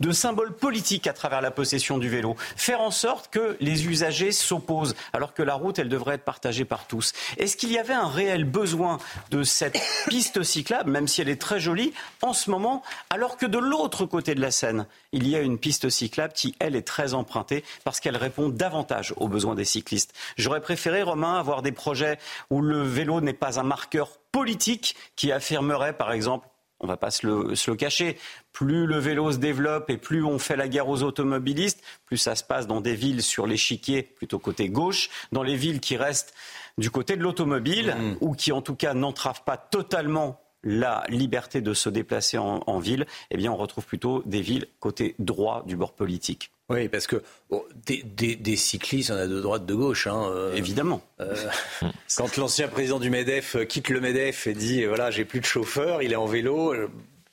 de 0.00 0.12
symbole 0.12 0.52
politique 0.52 1.06
à 1.06 1.12
travers 1.12 1.40
la 1.40 1.50
possession 1.50 1.98
du 1.98 2.08
vélo, 2.08 2.36
faire 2.56 2.80
en 2.80 2.90
sorte 2.90 3.32
que 3.32 3.56
les 3.60 3.86
usagers 3.86 4.32
s'opposent, 4.32 4.94
alors 5.12 5.34
que 5.34 5.42
la 5.42 5.54
route, 5.54 5.78
elle 5.78 5.88
devrait 5.88 6.16
être 6.16 6.24
partagée 6.24 6.64
par 6.64 6.86
tous. 6.86 7.12
Est-ce 7.38 7.56
qu'il 7.56 7.70
y 7.70 7.78
avait 7.78 7.92
un 7.92 8.08
réel 8.08 8.44
besoin 8.44 8.98
de 9.30 9.42
cette 9.42 9.78
piste 10.08 10.42
cyclable, 10.42 10.90
même 10.90 11.08
si 11.08 11.20
elle 11.20 11.28
est 11.28 11.40
très 11.40 11.60
jolie, 11.60 11.92
en 12.20 12.32
ce 12.32 12.50
moment, 12.50 12.82
alors 13.10 13.36
que 13.36 13.46
de 13.46 13.58
l'autre 13.58 14.06
côté 14.06 14.34
de 14.34 14.40
la 14.40 14.50
Seine, 14.50 14.86
il 15.12 15.28
y 15.28 15.36
a 15.36 15.40
une 15.40 15.58
piste 15.58 15.88
cyclable 15.88 16.32
qui, 16.32 16.54
elle, 16.58 16.76
est 16.76 16.86
très 16.86 17.14
empruntée 17.14 17.64
parce 17.84 18.00
qu'elle 18.00 18.16
répond 18.16 18.48
davantage 18.48 19.14
aux 19.16 19.28
besoins 19.28 19.54
des 19.54 19.64
cyclistes? 19.64 20.12
J'aurais 20.36 20.60
préféré, 20.60 21.02
Romain, 21.02 21.38
avoir 21.38 21.62
des 21.62 21.72
projets 21.72 22.18
où 22.50 22.60
le 22.60 22.82
vélo 22.82 23.20
n'est 23.20 23.32
pas 23.32 23.60
un 23.60 23.64
marqueur 23.64 24.08
politique 24.32 24.96
qui 25.14 25.30
affirmerait, 25.30 25.92
par 25.92 26.12
exemple, 26.12 26.48
on 26.82 26.86
va 26.86 26.96
pas 26.96 27.10
se 27.10 27.26
le, 27.26 27.54
se 27.54 27.70
le 27.70 27.76
cacher. 27.76 28.18
Plus 28.52 28.86
le 28.86 28.98
vélo 28.98 29.32
se 29.32 29.38
développe 29.38 29.88
et 29.88 29.96
plus 29.96 30.24
on 30.24 30.38
fait 30.38 30.56
la 30.56 30.68
guerre 30.68 30.88
aux 30.88 31.02
automobilistes, 31.02 31.82
plus 32.06 32.18
ça 32.18 32.34
se 32.34 32.44
passe 32.44 32.66
dans 32.66 32.80
des 32.80 32.94
villes 32.94 33.22
sur 33.22 33.46
l'échiquier, 33.46 34.02
plutôt 34.02 34.38
côté 34.38 34.68
gauche, 34.68 35.08
dans 35.30 35.42
les 35.42 35.56
villes 35.56 35.80
qui 35.80 35.96
restent 35.96 36.34
du 36.78 36.90
côté 36.90 37.16
de 37.16 37.22
l'automobile 37.22 37.94
ou 38.20 38.34
qui 38.34 38.52
en 38.52 38.62
tout 38.62 38.74
cas 38.74 38.94
n'entravent 38.94 39.44
pas 39.44 39.56
totalement 39.56 40.40
la 40.64 41.04
liberté 41.08 41.60
de 41.60 41.74
se 41.74 41.88
déplacer 41.88 42.38
en, 42.38 42.62
en 42.66 42.78
ville, 42.78 43.06
eh 43.30 43.36
bien 43.36 43.50
on 43.52 43.56
retrouve 43.56 43.84
plutôt 43.84 44.22
des 44.26 44.40
villes 44.42 44.66
côté 44.80 45.14
droit 45.18 45.64
du 45.66 45.76
bord 45.76 45.92
politique. 45.92 46.50
Oui, 46.68 46.88
parce 46.88 47.06
que 47.06 47.22
bon, 47.50 47.62
des, 47.86 48.02
des- 48.02 48.36
des 48.36 48.56
cyclistes, 48.56 49.10
on 49.10 49.16
a 49.16 49.26
de 49.26 49.40
droite, 49.40 49.66
de 49.66 49.74
gauche. 49.74 50.06
Hein, 50.06 50.22
euh, 50.32 50.54
Évidemment. 50.54 51.02
euh, 51.20 51.34
quand 52.16 52.36
l'ancien 52.36 52.68
président 52.68 52.98
du 52.98 53.10
MEDEF 53.10 53.56
euh, 53.56 53.64
quitte 53.64 53.88
le 53.90 54.00
MEDEF 54.00 54.46
et 54.46 54.54
dit, 54.54 54.84
voilà, 54.86 55.10
j'ai 55.10 55.24
plus 55.24 55.40
de 55.40 55.44
chauffeur, 55.44 56.00
il 56.02 56.12
est 56.12 56.16
en 56.16 56.24
vélo, 56.26 56.72
euh, 56.72 56.88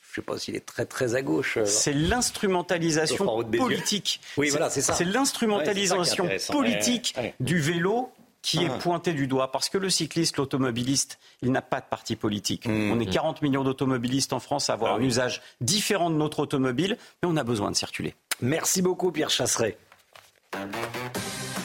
je 0.09 0.15
sais 0.15 0.21
pas 0.23 0.37
s'il 0.39 0.55
est 0.55 0.65
très 0.65 0.85
très 0.85 1.15
à 1.15 1.21
gauche. 1.21 1.59
C'est 1.65 1.93
l'instrumentalisation 1.93 3.25
politique. 3.57 4.19
Oui, 4.37 4.49
voilà, 4.49 4.69
c'est 4.69 4.81
ça. 4.81 4.93
C'est 4.93 5.05
l'instrumentalisation 5.05 6.25
Ouais, 6.25 6.37
politique 6.51 7.13
Ouais, 7.17 7.23
ouais. 7.23 7.33
du 7.39 7.59
vélo 7.59 8.11
qui 8.41 8.59
Ah. 8.59 8.63
est 8.75 8.79
pointé 8.79 9.13
du 9.13 9.27
doigt. 9.27 9.51
Parce 9.51 9.69
que 9.69 9.77
le 9.77 9.89
cycliste, 9.89 10.37
l'automobiliste, 10.37 11.19
il 11.41 11.51
n'a 11.51 11.61
pas 11.61 11.81
de 11.81 11.85
parti 11.85 12.15
politique. 12.15 12.67
Mmh. 12.67 12.91
On 12.91 12.99
est 12.99 13.05
40 13.05 13.41
millions 13.41 13.63
d'automobilistes 13.63 14.33
en 14.33 14.39
France 14.39 14.69
à 14.69 14.73
avoir 14.73 14.93
Ah 14.93 14.95
un 14.95 14.99
oui. 14.99 15.07
usage 15.07 15.41
différent 15.61 16.09
de 16.09 16.15
notre 16.15 16.39
automobile, 16.39 16.97
mais 17.21 17.29
on 17.29 17.35
a 17.37 17.43
besoin 17.43 17.71
de 17.71 17.75
circuler. 17.75 18.15
Merci 18.41 18.81
beaucoup, 18.81 19.11
Pierre 19.11 19.29
Chasseret. 19.29 19.77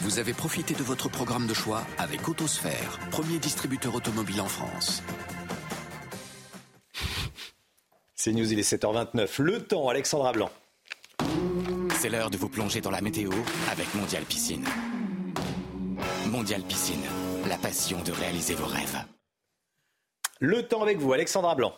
Vous 0.03 0.19
avez 0.19 0.35
profité 0.35 0.75
de 0.75 0.83
votre 0.83 1.09
programme 1.09 1.47
de 1.47 1.55
choix 1.55 1.83
avec 1.97 2.29
Autosphère, 2.29 2.99
premier 3.11 3.39
distributeur 3.39 3.95
automobile 3.95 4.41
en 4.43 4.49
France. 4.49 5.03
C'est 8.15 8.33
News, 8.33 8.53
il 8.53 8.59
est 8.59 8.63
7h29. 8.71 9.41
Le 9.41 9.63
temps, 9.65 9.89
Alexandra 9.89 10.33
Blanc. 10.33 10.51
C'est 11.99 12.09
l'heure 12.11 12.31
de 12.31 12.37
vous 12.37 12.49
plonger 12.49 12.81
dans 12.81 12.91
la 12.91 13.01
météo 13.01 13.31
avec 13.71 13.95
Mondial 13.95 14.25
Piscine. 14.25 14.65
Mondial 16.35 16.63
Piscine, 16.63 17.07
la 17.49 17.57
passion 17.57 18.03
de 18.03 18.11
réaliser 18.11 18.57
vos 18.57 18.67
rêves. 18.67 18.99
Le 20.41 20.67
temps 20.67 20.83
avec 20.83 20.99
vous, 20.99 21.13
Alexandra 21.13 21.55
Blanc. 21.55 21.73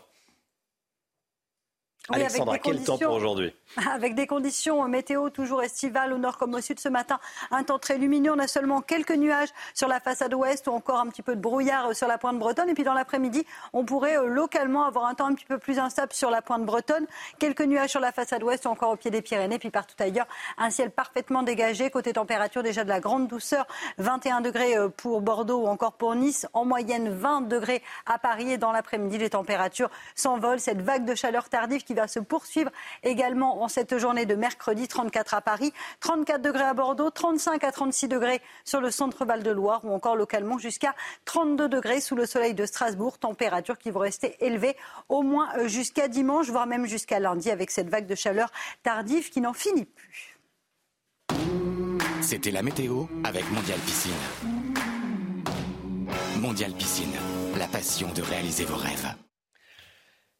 Oui, 2.08 2.16
Alexandra, 2.16 2.58
quel 2.58 2.82
temps 2.82 2.96
pour 2.96 3.12
aujourd'hui? 3.12 3.54
Avec 3.92 4.14
des 4.14 4.26
conditions 4.26 4.86
météo 4.88 5.30
toujours 5.30 5.62
estivales 5.62 6.12
au 6.12 6.18
nord 6.18 6.38
comme 6.38 6.54
au 6.54 6.60
sud 6.60 6.80
ce 6.80 6.88
matin. 6.88 7.18
Un 7.50 7.62
temps 7.62 7.78
très 7.78 7.98
lumineux. 7.98 8.32
On 8.32 8.38
a 8.38 8.46
seulement 8.46 8.80
quelques 8.80 9.12
nuages 9.12 9.48
sur 9.74 9.88
la 9.88 10.00
façade 10.00 10.32
ouest 10.34 10.66
ou 10.68 10.70
encore 10.70 11.00
un 11.00 11.08
petit 11.08 11.22
peu 11.22 11.36
de 11.36 11.40
brouillard 11.40 11.94
sur 11.94 12.08
la 12.08 12.18
pointe 12.18 12.38
bretonne. 12.38 12.68
Et 12.68 12.74
puis 12.74 12.84
dans 12.84 12.94
l'après-midi, 12.94 13.44
on 13.72 13.84
pourrait 13.84 14.16
euh, 14.16 14.26
localement 14.26 14.84
avoir 14.84 15.06
un 15.06 15.14
temps 15.14 15.26
un 15.26 15.34
petit 15.34 15.44
peu 15.44 15.58
plus 15.58 15.78
instable 15.78 16.12
sur 16.12 16.30
la 16.30 16.42
pointe 16.42 16.64
bretonne. 16.64 17.06
Quelques 17.38 17.62
nuages 17.62 17.90
sur 17.90 18.00
la 18.00 18.12
façade 18.12 18.42
ouest 18.42 18.66
ou 18.66 18.68
encore 18.68 18.92
au 18.92 18.96
pied 18.96 19.10
des 19.10 19.22
Pyrénées. 19.22 19.58
Puis 19.58 19.70
partout 19.70 19.96
ailleurs, 19.98 20.26
un 20.58 20.70
ciel 20.70 20.90
parfaitement 20.90 21.42
dégagé. 21.42 21.90
Côté 21.90 22.12
température, 22.14 22.62
déjà 22.62 22.84
de 22.84 22.88
la 22.88 23.00
grande 23.00 23.28
douceur. 23.28 23.66
21 23.98 24.40
degrés 24.40 24.76
euh, 24.76 24.88
pour 24.88 25.20
Bordeaux 25.20 25.64
ou 25.64 25.66
encore 25.66 25.92
pour 25.92 26.14
Nice. 26.14 26.46
En 26.52 26.64
moyenne, 26.64 27.10
20 27.10 27.42
degrés 27.42 27.82
à 28.06 28.18
Paris. 28.18 28.52
Et 28.52 28.58
dans 28.58 28.72
l'après-midi, 28.72 29.18
les 29.18 29.30
températures 29.30 29.90
s'envolent. 30.14 30.60
Cette 30.60 30.80
vague 30.80 31.04
de 31.04 31.14
chaleur 31.14 31.48
tardive 31.48 31.82
qui 31.84 31.94
va 31.94 32.08
se 32.08 32.20
poursuivre 32.20 32.70
également 33.02 33.55
en 33.62 33.68
cette 33.68 33.98
journée 33.98 34.26
de 34.26 34.34
mercredi. 34.34 34.88
34 34.88 35.34
à 35.34 35.40
Paris, 35.40 35.72
34 36.00 36.42
degrés 36.42 36.64
à 36.64 36.74
Bordeaux, 36.74 37.10
35 37.10 37.64
à 37.64 37.72
36 37.72 38.08
degrés 38.08 38.40
sur 38.64 38.80
le 38.80 38.90
centre 38.90 39.24
Val-de-Loire 39.24 39.84
ou 39.84 39.92
encore 39.92 40.16
localement 40.16 40.58
jusqu'à 40.58 40.94
32 41.24 41.68
degrés 41.68 42.00
sous 42.00 42.16
le 42.16 42.26
soleil 42.26 42.54
de 42.54 42.66
Strasbourg. 42.66 43.18
Température 43.18 43.78
qui 43.78 43.90
vont 43.90 44.00
rester 44.00 44.36
élevée 44.40 44.76
au 45.08 45.22
moins 45.22 45.48
euh, 45.58 45.68
jusqu'à 45.68 46.08
dimanche, 46.08 46.48
voire 46.48 46.66
même 46.66 46.86
jusqu'à 46.86 47.20
lundi 47.20 47.50
avec 47.50 47.70
cette 47.70 47.88
vague 47.88 48.06
de 48.06 48.14
chaleur 48.14 48.50
tardive 48.82 49.30
qui 49.30 49.40
n'en 49.40 49.52
finit 49.52 49.84
plus. 49.84 50.38
C'était 52.20 52.50
la 52.50 52.62
météo 52.62 53.04
avec 53.24 53.48
Mondial 53.52 53.78
Piscine. 53.80 54.12
Mondial 56.40 56.72
Piscine, 56.72 57.14
la 57.58 57.66
passion 57.66 58.12
de 58.12 58.22
réaliser 58.22 58.64
vos 58.64 58.76
rêves. 58.76 59.25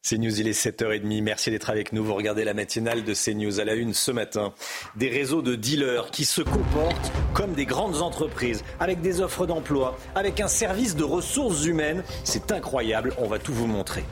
CNews, 0.07 0.39
il 0.39 0.47
est 0.47 0.57
7h30. 0.57 1.21
Merci 1.21 1.51
d'être 1.51 1.69
avec 1.69 1.91
nous. 1.91 2.01
Vous 2.01 2.15
regardez 2.15 2.45
la 2.45 2.53
matinale 2.53 3.03
de 3.03 3.13
CNews 3.13 3.59
à 3.59 3.65
la 3.65 3.73
une 3.73 3.93
ce 3.93 4.11
matin. 4.11 4.53
Des 4.95 5.09
réseaux 5.09 5.41
de 5.41 5.55
dealers 5.55 6.11
qui 6.11 6.23
se 6.23 6.41
comportent 6.41 7.11
comme 7.33 7.53
des 7.53 7.65
grandes 7.65 8.01
entreprises, 8.01 8.63
avec 8.79 9.01
des 9.01 9.19
offres 9.19 9.45
d'emploi, 9.45 9.97
avec 10.15 10.39
un 10.39 10.47
service 10.47 10.95
de 10.95 11.03
ressources 11.03 11.65
humaines. 11.65 12.03
C'est 12.23 12.53
incroyable. 12.53 13.13
On 13.17 13.27
va 13.27 13.37
tout 13.37 13.53
vous 13.53 13.67
montrer. 13.67 14.05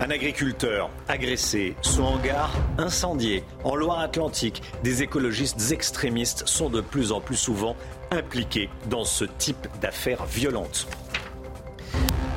Un 0.00 0.10
agriculteur 0.10 0.88
agressé, 1.08 1.76
son 1.82 2.04
hangar 2.04 2.54
incendié. 2.78 3.44
En 3.64 3.76
Loire-Atlantique, 3.76 4.62
des 4.82 5.02
écologistes 5.02 5.72
extrémistes 5.72 6.48
sont 6.48 6.70
de 6.70 6.80
plus 6.80 7.12
en 7.12 7.20
plus 7.20 7.36
souvent 7.36 7.76
impliqués 8.10 8.70
dans 8.88 9.04
ce 9.04 9.24
type 9.24 9.66
d'affaires 9.82 10.24
violentes. 10.24 10.86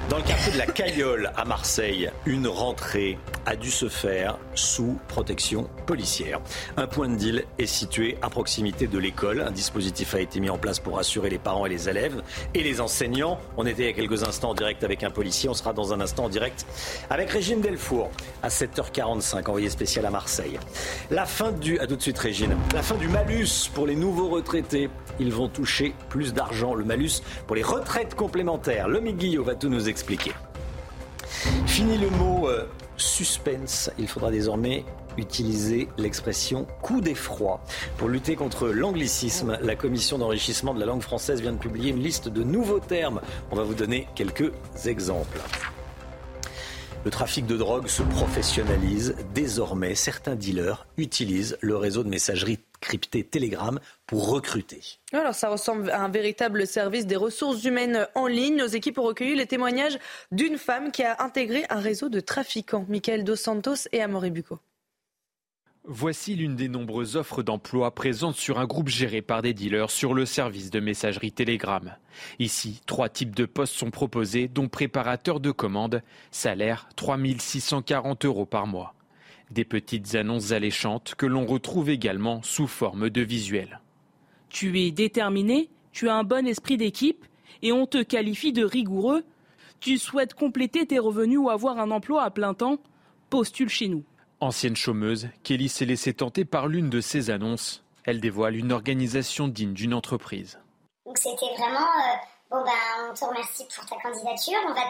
Dans 0.09 0.17
le 0.17 0.23
quartier 0.23 0.53
de 0.53 0.57
la 0.57 0.65
Caillole 0.65 1.31
à 1.35 1.43
Marseille, 1.43 2.09
une 2.25 2.47
rentrée 2.47 3.17
a 3.45 3.57
dû 3.57 3.69
se 3.69 3.89
faire 3.89 4.37
sous 4.55 4.97
protection 5.09 5.69
policière. 5.85 6.39
Un 6.77 6.87
point 6.87 7.09
de 7.09 7.15
deal 7.15 7.43
est 7.59 7.65
situé 7.65 8.17
à 8.21 8.29
proximité 8.29 8.87
de 8.87 8.97
l'école. 8.97 9.41
Un 9.41 9.51
dispositif 9.51 10.15
a 10.15 10.21
été 10.21 10.39
mis 10.39 10.49
en 10.49 10.57
place 10.57 10.79
pour 10.79 10.97
assurer 10.97 11.29
les 11.29 11.37
parents 11.37 11.65
et 11.65 11.69
les 11.69 11.89
élèves 11.89 12.21
et 12.53 12.63
les 12.63 12.79
enseignants. 12.79 13.37
On 13.57 13.65
était 13.65 13.83
il 13.83 13.85
y 13.87 13.89
a 13.89 13.93
quelques 13.93 14.23
instants 14.23 14.51
en 14.51 14.53
direct 14.53 14.85
avec 14.85 15.03
un 15.03 15.09
policier. 15.09 15.49
On 15.49 15.53
sera 15.53 15.73
dans 15.73 15.91
un 15.91 15.99
instant 15.99 16.25
en 16.25 16.29
direct 16.29 16.65
avec 17.09 17.29
Régine 17.29 17.59
Delfour 17.59 18.09
à 18.43 18.47
7h45, 18.47 19.45
envoyé 19.49 19.69
spécial 19.69 20.05
à 20.05 20.09
Marseille. 20.09 20.57
La 21.11 21.25
fin 21.25 21.51
du, 21.51 21.79
à 21.79 21.87
tout 21.87 21.97
de 21.97 22.01
suite 22.01 22.17
Régine, 22.17 22.55
la 22.73 22.81
fin 22.81 22.95
du 22.95 23.09
malus 23.09 23.69
pour 23.73 23.85
les 23.85 23.95
nouveaux 23.95 24.29
retraités. 24.29 24.89
Ils 25.19 25.33
vont 25.33 25.49
toucher 25.49 25.95
plus 26.09 26.33
d'argent. 26.33 26.75
Le 26.75 26.85
malus 26.85 27.21
pour 27.45 27.55
les 27.55 27.63
retraites 27.63 28.13
complémentaires. 28.15 28.87
Lomi 28.87 29.13
Guillot 29.13 29.43
va 29.43 29.55
tout 29.55 29.67
nous 29.67 29.89
expliquer. 29.89 29.96
Fini 31.65 31.97
le 31.97 32.09
mot 32.09 32.47
euh, 32.47 32.67
suspense. 32.97 33.89
Il 33.97 34.07
faudra 34.07 34.31
désormais 34.31 34.85
utiliser 35.17 35.87
l'expression 35.97 36.67
coup 36.81 37.01
d'effroi. 37.01 37.61
Pour 37.97 38.07
lutter 38.07 38.35
contre 38.35 38.67
l'anglicisme, 38.67 39.57
la 39.61 39.75
commission 39.75 40.17
d'enrichissement 40.17 40.73
de 40.73 40.79
la 40.79 40.85
langue 40.85 41.01
française 41.01 41.41
vient 41.41 41.53
de 41.53 41.57
publier 41.57 41.89
une 41.89 42.01
liste 42.01 42.29
de 42.29 42.43
nouveaux 42.43 42.79
termes. 42.79 43.21
On 43.51 43.55
va 43.55 43.63
vous 43.63 43.73
donner 43.73 44.07
quelques 44.15 44.51
exemples. 44.85 45.39
Le 47.05 47.11
trafic 47.11 47.45
de 47.45 47.55
drogue 47.55 47.87
se 47.87 48.03
professionnalise. 48.03 49.15
Désormais, 49.33 49.95
certains 49.95 50.35
dealers 50.35 50.87
utilisent 50.97 51.57
le 51.61 51.77
réseau 51.77 52.03
de 52.03 52.09
messagerie 52.09 52.59
cryptée 52.81 53.23
Telegram 53.23 53.79
pour 54.05 54.29
recruter. 54.29 54.81
Alors 55.13 55.35
ça 55.35 55.49
ressemble 55.49 55.89
à 55.91 56.01
un 56.01 56.09
véritable 56.09 56.67
service 56.67 57.05
des 57.05 57.15
ressources 57.15 57.63
humaines 57.63 58.07
en 58.15 58.27
ligne. 58.27 58.57
Nos 58.57 58.67
équipes 58.67 58.97
ont 58.99 59.03
recueilli 59.03 59.35
les 59.35 59.47
témoignages 59.47 59.97
d'une 60.31 60.57
femme 60.57 60.91
qui 60.91 61.03
a 61.03 61.21
intégré 61.21 61.65
un 61.69 61.79
réseau 61.79 62.09
de 62.09 62.19
trafiquants. 62.19 62.85
Michael 62.89 63.23
Dos 63.23 63.35
Santos 63.35 63.87
et 63.91 64.01
Amaury 64.01 64.31
Bucco. 64.31 64.59
Voici 65.89 66.35
l'une 66.35 66.57
des 66.57 66.67
nombreuses 66.67 67.15
offres 67.15 67.43
d'emploi 67.43 67.95
présentes 67.95 68.35
sur 68.35 68.59
un 68.59 68.65
groupe 68.65 68.89
géré 68.89 69.21
par 69.21 69.41
des 69.41 69.53
dealers 69.53 69.89
sur 69.89 70.13
le 70.13 70.25
service 70.25 70.69
de 70.69 70.81
messagerie 70.81 71.31
Telegram. 71.31 71.95
Ici, 72.39 72.81
trois 72.85 73.07
types 73.07 73.33
de 73.33 73.45
postes 73.45 73.73
sont 73.73 73.89
proposés, 73.89 74.49
dont 74.49 74.67
préparateur 74.67 75.39
de 75.39 75.49
commandes, 75.51 76.03
salaire 76.29 76.89
3640 76.97 78.25
euros 78.25 78.45
par 78.45 78.67
mois. 78.67 78.96
Des 79.51 79.65
petites 79.65 80.15
annonces 80.15 80.51
alléchantes 80.51 81.15
que 81.15 81.25
l'on 81.25 81.45
retrouve 81.45 81.89
également 81.89 82.41
sous 82.43 82.67
forme 82.67 83.09
de 83.09 83.21
visuels. 83.21 83.79
Tu 84.49 84.79
es 84.81 84.91
déterminé, 84.91 85.69
tu 85.91 86.09
as 86.09 86.15
un 86.15 86.23
bon 86.23 86.45
esprit 86.45 86.77
d'équipe 86.77 87.25
et 87.61 87.71
on 87.71 87.85
te 87.85 88.01
qualifie 88.01 88.53
de 88.53 88.63
rigoureux. 88.63 89.23
Tu 89.79 89.97
souhaites 89.97 90.33
compléter 90.33 90.85
tes 90.85 90.99
revenus 90.99 91.39
ou 91.39 91.49
avoir 91.49 91.79
un 91.79 91.91
emploi 91.91 92.23
à 92.23 92.29
plein 92.29 92.53
temps 92.53 92.79
Postule 93.29 93.69
chez 93.69 93.87
nous. 93.89 94.03
Ancienne 94.39 94.75
chômeuse, 94.75 95.29
Kelly 95.43 95.67
s'est 95.67 95.85
laissée 95.85 96.13
tenter 96.13 96.45
par 96.45 96.67
l'une 96.67 96.89
de 96.89 97.01
ces 97.01 97.29
annonces. 97.29 97.83
Elle 98.05 98.21
dévoile 98.21 98.55
une 98.55 98.71
organisation 98.71 99.47
digne 99.47 99.73
d'une 99.73 99.93
entreprise. 99.93 100.59
Donc 101.05 101.17
c'était 101.17 101.53
vraiment, 101.57 101.79
euh, 101.79 102.15
bon 102.51 102.63
ben 102.63 103.09
on 103.09 103.13
te 103.13 103.25
remercie 103.25 103.65
pour 103.75 103.85
ta 103.85 103.95
candidature, 103.97 104.59
on 104.67 104.73
va 104.73 104.89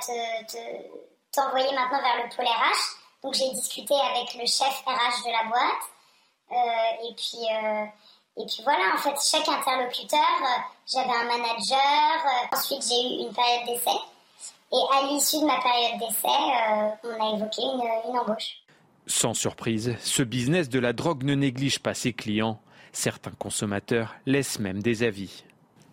t'envoyer 1.31 1.69
te, 1.69 1.75
maintenant 1.75 2.01
vers 2.01 2.25
le 2.25 2.35
pôle 2.35 2.45
RH. 2.45 2.96
Donc 3.23 3.33
j'ai 3.33 3.49
discuté 3.51 3.93
avec 3.93 4.33
le 4.35 4.45
chef 4.45 4.83
RH 4.85 5.25
de 5.25 5.31
la 5.31 5.49
boîte. 5.49 5.85
Euh, 6.51 7.09
et, 7.09 7.13
puis, 7.15 7.45
euh, 7.51 7.85
et 8.37 8.45
puis 8.45 8.63
voilà, 8.63 8.95
en 8.95 8.97
fait, 8.97 9.15
chaque 9.21 9.47
interlocuteur, 9.47 10.19
j'avais 10.91 11.09
un 11.09 11.25
manager. 11.25 12.49
ensuite, 12.53 12.83
j'ai 12.87 13.01
eu 13.01 13.27
une 13.27 13.33
période 13.33 13.65
d'essai. 13.67 13.97
Et 14.71 14.95
à 14.95 15.07
l'issue 15.07 15.39
de 15.39 15.45
ma 15.45 15.59
période 15.61 15.99
d'essai, 15.99 16.27
on 17.03 17.25
a 17.25 17.35
évoqué 17.35 17.61
une 17.61 18.17
embauche. 18.17 18.57
Sans 19.07 19.33
surprise, 19.33 19.95
ce 20.01 20.21
business 20.21 20.67
de 20.67 20.79
la 20.79 20.91
drogue 20.91 21.23
ne 21.23 21.33
néglige 21.33 21.79
pas 21.79 21.93
ses 21.93 22.13
clients. 22.13 22.59
Certains 22.91 23.31
consommateurs 23.31 24.15
laissent 24.25 24.59
même 24.59 24.81
des 24.81 25.03
avis. 25.03 25.43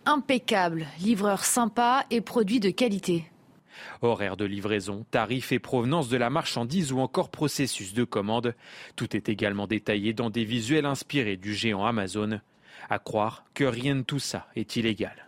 Impeccable, 0.07 0.87
livreur 1.01 1.45
sympa 1.45 2.05
et 2.11 2.21
produit 2.21 2.61
de 2.61 2.71
qualité. 2.71 3.25
Horaire 4.03 4.37
de 4.37 4.45
livraison, 4.45 5.05
tarifs 5.11 5.53
et 5.53 5.59
provenance 5.59 6.09
de 6.09 6.17
la 6.17 6.31
marchandise 6.31 6.93
ou 6.93 7.01
encore 7.01 7.31
processus 7.31 7.95
de 7.95 8.05
commande, 8.05 8.55
tout 8.97 9.17
est 9.17 9.29
également 9.29 9.67
détaillé 9.67 10.13
dans 10.13 10.31
des 10.31 10.45
visuels 10.45 10.87
inspirés 10.87 11.37
du 11.37 11.55
géant 11.55 11.85
Amazon. 11.85 12.41
À 12.91 12.99
croire 12.99 13.45
que 13.55 13.65
rien 13.65 13.97
de 13.97 14.03
tout 14.03 14.19
ça 14.19 14.49
est 14.57 14.77
illégal. 14.77 15.25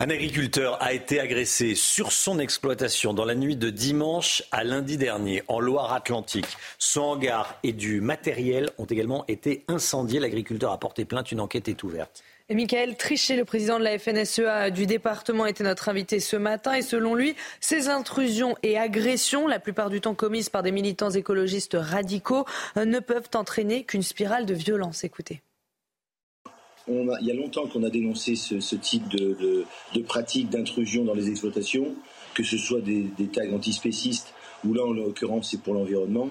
Un 0.00 0.10
agriculteur 0.10 0.82
a 0.82 0.92
été 0.92 1.20
agressé 1.20 1.76
sur 1.76 2.10
son 2.10 2.40
exploitation 2.40 3.14
dans 3.14 3.24
la 3.24 3.36
nuit 3.36 3.56
de 3.56 3.70
dimanche 3.70 4.42
à 4.50 4.64
lundi 4.64 4.96
dernier 4.96 5.44
en 5.46 5.60
Loire-Atlantique. 5.60 6.58
Son 6.78 7.02
hangar 7.02 7.58
et 7.62 7.72
du 7.72 8.00
matériel 8.00 8.70
ont 8.78 8.86
également 8.86 9.24
été 9.28 9.64
incendiés. 9.68 10.18
L'agriculteur 10.18 10.72
a 10.72 10.80
porté 10.80 11.04
plainte. 11.04 11.30
Une 11.30 11.40
enquête 11.40 11.68
est 11.68 11.84
ouverte. 11.84 12.24
Michael 12.50 12.96
Trichet, 12.96 13.36
le 13.36 13.46
président 13.46 13.78
de 13.78 13.84
la 13.84 13.98
FNSEA 13.98 14.70
du 14.70 14.84
département, 14.84 15.46
était 15.46 15.64
notre 15.64 15.88
invité 15.88 16.20
ce 16.20 16.36
matin. 16.36 16.74
Et 16.74 16.82
selon 16.82 17.14
lui, 17.14 17.34
ces 17.58 17.88
intrusions 17.88 18.54
et 18.62 18.76
agressions, 18.76 19.46
la 19.48 19.58
plupart 19.58 19.88
du 19.88 20.02
temps 20.02 20.14
commises 20.14 20.50
par 20.50 20.62
des 20.62 20.70
militants 20.70 21.08
écologistes 21.08 21.76
radicaux, 21.80 22.44
ne 22.76 22.98
peuvent 22.98 23.30
entraîner 23.34 23.84
qu'une 23.84 24.02
spirale 24.02 24.44
de 24.44 24.52
violence. 24.52 25.04
Écoutez 25.04 25.40
il 26.86 27.26
y 27.26 27.30
a 27.30 27.34
longtemps 27.34 27.66
qu'on 27.66 27.82
a 27.82 27.88
dénoncé 27.88 28.36
ce, 28.36 28.76
type 28.76 29.08
de, 29.08 29.64
pratique 30.06 30.50
d'intrusion 30.50 31.04
dans 31.04 31.14
les 31.14 31.30
exploitations, 31.30 31.94
que 32.34 32.42
ce 32.42 32.58
soit 32.58 32.82
des, 32.82 33.08
tags 33.32 33.50
antispécistes 33.54 34.34
ou 34.66 34.74
là 34.74 34.82
en 34.84 34.92
l'occurrence 34.92 35.50
c'est 35.50 35.62
pour 35.62 35.72
l'environnement. 35.72 36.28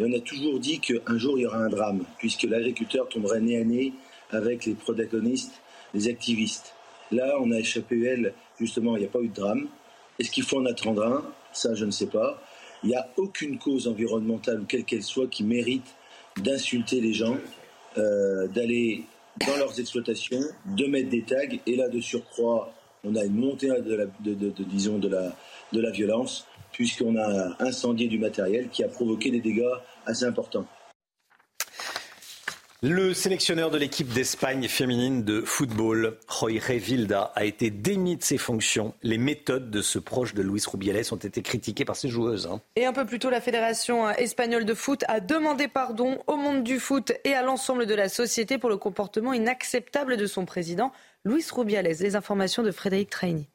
Et 0.00 0.04
on 0.04 0.12
a 0.12 0.18
toujours 0.18 0.58
dit 0.58 0.80
qu'un 0.80 1.16
jour 1.16 1.38
il 1.38 1.42
y 1.42 1.46
aura 1.46 1.58
un 1.58 1.68
drame, 1.68 2.04
puisque 2.18 2.42
l'agriculteur 2.42 3.08
tomberait 3.08 3.40
nez 3.40 3.60
à 3.60 3.64
nez 3.64 3.92
avec 4.34 4.66
les 4.66 4.74
protagonistes, 4.74 5.60
les 5.94 6.08
activistes. 6.08 6.74
Là, 7.10 7.36
on 7.40 7.50
a 7.52 7.58
échappé 7.58 8.02
elle, 8.02 8.34
justement, 8.58 8.96
il 8.96 9.00
n'y 9.00 9.06
a 9.06 9.10
pas 9.10 9.20
eu 9.20 9.28
de 9.28 9.34
drame. 9.34 9.68
Est-ce 10.18 10.30
qu'il 10.30 10.44
faut 10.44 10.58
en 10.58 10.66
attendre 10.66 11.04
un? 11.04 11.24
Ça, 11.52 11.74
je 11.74 11.84
ne 11.84 11.90
sais 11.90 12.06
pas. 12.06 12.42
Il 12.82 12.88
n'y 12.88 12.96
a 12.96 13.08
aucune 13.16 13.58
cause 13.58 13.88
environnementale, 13.88 14.64
quelle 14.68 14.84
qu'elle 14.84 15.02
soit, 15.02 15.28
qui 15.28 15.44
mérite 15.44 15.94
d'insulter 16.36 17.00
les 17.00 17.12
gens, 17.12 17.36
euh, 17.96 18.48
d'aller 18.48 19.04
dans 19.46 19.56
leurs 19.56 19.78
exploitations, 19.78 20.42
de 20.66 20.86
mettre 20.86 21.08
des 21.10 21.22
tags. 21.22 21.56
Et 21.66 21.76
là, 21.76 21.88
de 21.88 22.00
surcroît, 22.00 22.72
on 23.04 23.14
a 23.16 23.24
une 23.24 23.36
montée 23.36 23.68
de 23.68 24.08
de, 24.20 24.64
disons, 24.64 24.98
de 24.98 25.08
la, 25.08 25.36
de 25.72 25.80
la 25.80 25.90
violence, 25.90 26.46
puisqu'on 26.72 27.16
a 27.16 27.56
incendié 27.62 28.08
du 28.08 28.18
matériel 28.18 28.68
qui 28.68 28.82
a 28.82 28.88
provoqué 28.88 29.30
des 29.30 29.40
dégâts 29.40 29.62
assez 30.06 30.24
importants. 30.24 30.66
Le 32.86 33.14
sélectionneur 33.14 33.70
de 33.70 33.78
l'équipe 33.78 34.12
d'Espagne 34.12 34.68
féminine 34.68 35.24
de 35.24 35.40
football, 35.40 36.18
Jorge 36.28 36.72
Vilda, 36.72 37.32
a 37.34 37.46
été 37.46 37.70
démis 37.70 38.18
de 38.18 38.22
ses 38.22 38.36
fonctions. 38.36 38.92
Les 39.02 39.16
méthodes 39.16 39.70
de 39.70 39.80
ce 39.80 39.98
proche 39.98 40.34
de 40.34 40.42
Luis 40.42 40.62
Rubiales 40.70 41.02
ont 41.10 41.16
été 41.16 41.40
critiquées 41.40 41.86
par 41.86 41.96
ses 41.96 42.10
joueuses. 42.10 42.46
Hein. 42.46 42.60
Et 42.76 42.84
un 42.84 42.92
peu 42.92 43.06
plus 43.06 43.18
tôt, 43.18 43.30
la 43.30 43.40
Fédération 43.40 44.10
espagnole 44.10 44.66
de 44.66 44.74
foot 44.74 45.02
a 45.08 45.20
demandé 45.20 45.66
pardon 45.66 46.18
au 46.26 46.36
monde 46.36 46.62
du 46.62 46.78
foot 46.78 47.10
et 47.24 47.32
à 47.32 47.40
l'ensemble 47.40 47.86
de 47.86 47.94
la 47.94 48.10
société 48.10 48.58
pour 48.58 48.68
le 48.68 48.76
comportement 48.76 49.32
inacceptable 49.32 50.18
de 50.18 50.26
son 50.26 50.44
président, 50.44 50.92
Luis 51.24 51.46
Rubiales. 51.50 51.86
Les 51.86 52.16
informations 52.16 52.62
de 52.62 52.70
Frédéric 52.70 53.08
Traini. 53.08 53.48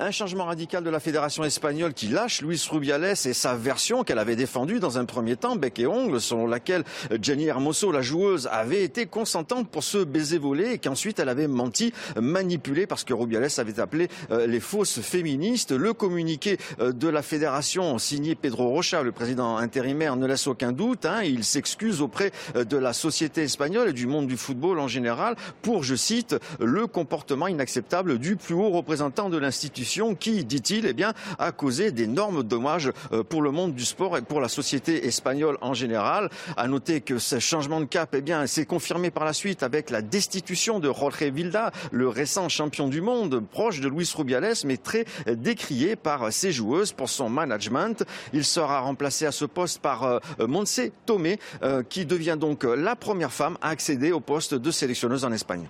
Un 0.00 0.10
changement 0.10 0.46
radical 0.46 0.82
de 0.82 0.88
la 0.88 1.00
fédération 1.00 1.44
espagnole 1.44 1.92
qui 1.92 2.08
lâche 2.08 2.40
Luis 2.40 2.66
Rubiales 2.70 3.04
et 3.04 3.34
sa 3.34 3.54
version 3.54 4.04
qu'elle 4.04 4.18
avait 4.18 4.36
défendue 4.36 4.80
dans 4.80 4.96
un 4.96 5.04
premier 5.04 5.36
temps, 5.36 5.54
bec 5.54 5.78
et 5.78 5.86
ongle, 5.86 6.18
selon 6.18 6.46
laquelle 6.46 6.82
Jenny 7.20 7.46
Hermoso, 7.46 7.92
la 7.92 8.00
joueuse, 8.00 8.48
avait 8.50 8.82
été 8.84 9.04
consentante 9.04 9.68
pour 9.68 9.84
ce 9.84 9.98
baiser 9.98 10.38
volé 10.38 10.72
et 10.72 10.78
qu'ensuite 10.78 11.18
elle 11.18 11.28
avait 11.28 11.46
menti, 11.46 11.92
manipulé 12.18 12.86
parce 12.86 13.04
que 13.04 13.12
Rubiales 13.12 13.50
avait 13.58 13.80
appelé 13.80 14.08
euh, 14.30 14.46
les 14.46 14.60
fausses 14.60 15.00
féministes. 15.00 15.72
Le 15.72 15.92
communiqué 15.92 16.56
euh, 16.80 16.92
de 16.92 17.08
la 17.08 17.20
fédération 17.20 17.98
signé 17.98 18.34
Pedro 18.34 18.70
Rocha, 18.70 19.02
le 19.02 19.12
président 19.12 19.58
intérimaire, 19.58 20.16
ne 20.16 20.26
laisse 20.26 20.46
aucun 20.46 20.72
doute. 20.72 21.04
Hein. 21.04 21.22
il 21.22 21.44
s'excuse 21.44 22.00
auprès 22.00 22.32
euh, 22.56 22.64
de 22.64 22.78
la 22.78 22.94
société 22.94 23.42
espagnole 23.42 23.90
et 23.90 23.92
du 23.92 24.06
monde 24.06 24.26
du 24.26 24.38
football 24.38 24.80
en 24.80 24.88
général 24.88 25.36
pour, 25.60 25.84
je 25.84 25.94
cite, 25.94 26.34
le 26.60 26.86
comportement 26.86 27.46
inacceptable 27.46 28.18
du 28.18 28.36
plus 28.36 28.54
haut 28.54 28.70
représentant 28.70 29.28
de 29.28 29.36
l'institution 29.36 29.81
qui, 30.18 30.44
dit-il, 30.44 30.86
eh 30.86 30.92
bien, 30.92 31.12
a 31.38 31.52
causé 31.52 31.90
d'énormes 31.92 32.42
dommages 32.42 32.90
euh, 33.12 33.22
pour 33.22 33.42
le 33.42 33.50
monde 33.50 33.74
du 33.74 33.84
sport 33.84 34.16
et 34.16 34.22
pour 34.22 34.40
la 34.40 34.48
société 34.48 35.06
espagnole 35.06 35.58
en 35.60 35.74
général. 35.74 36.30
À 36.56 36.68
noter 36.68 37.00
que 37.00 37.18
ce 37.18 37.38
changement 37.38 37.80
de 37.80 37.84
cap, 37.86 38.14
eh 38.14 38.20
bien, 38.20 38.46
s'est 38.46 38.66
confirmé 38.66 39.10
par 39.10 39.24
la 39.24 39.32
suite 39.32 39.62
avec 39.62 39.90
la 39.90 40.02
destitution 40.02 40.80
de 40.80 40.92
Jorge 40.92 41.22
Vilda, 41.22 41.72
le 41.90 42.08
récent 42.08 42.48
champion 42.48 42.88
du 42.88 43.00
monde, 43.00 43.42
proche 43.50 43.80
de 43.80 43.88
Luis 43.88 44.10
Rubiales, 44.16 44.54
mais 44.64 44.76
très 44.76 45.04
décrié 45.26 45.96
par 45.96 46.32
ses 46.32 46.52
joueuses 46.52 46.92
pour 46.92 47.08
son 47.08 47.28
management. 47.28 48.04
Il 48.32 48.44
sera 48.44 48.80
remplacé 48.80 49.26
à 49.26 49.32
ce 49.32 49.44
poste 49.44 49.80
par 49.80 50.04
euh, 50.04 50.18
Montse 50.38 50.80
Tomé, 51.06 51.38
euh, 51.62 51.82
qui 51.82 52.06
devient 52.06 52.36
donc 52.38 52.64
la 52.64 52.96
première 52.96 53.32
femme 53.32 53.56
à 53.60 53.68
accéder 53.68 54.12
au 54.12 54.20
poste 54.20 54.54
de 54.54 54.70
sélectionneuse 54.70 55.24
en 55.24 55.32
Espagne 55.32 55.68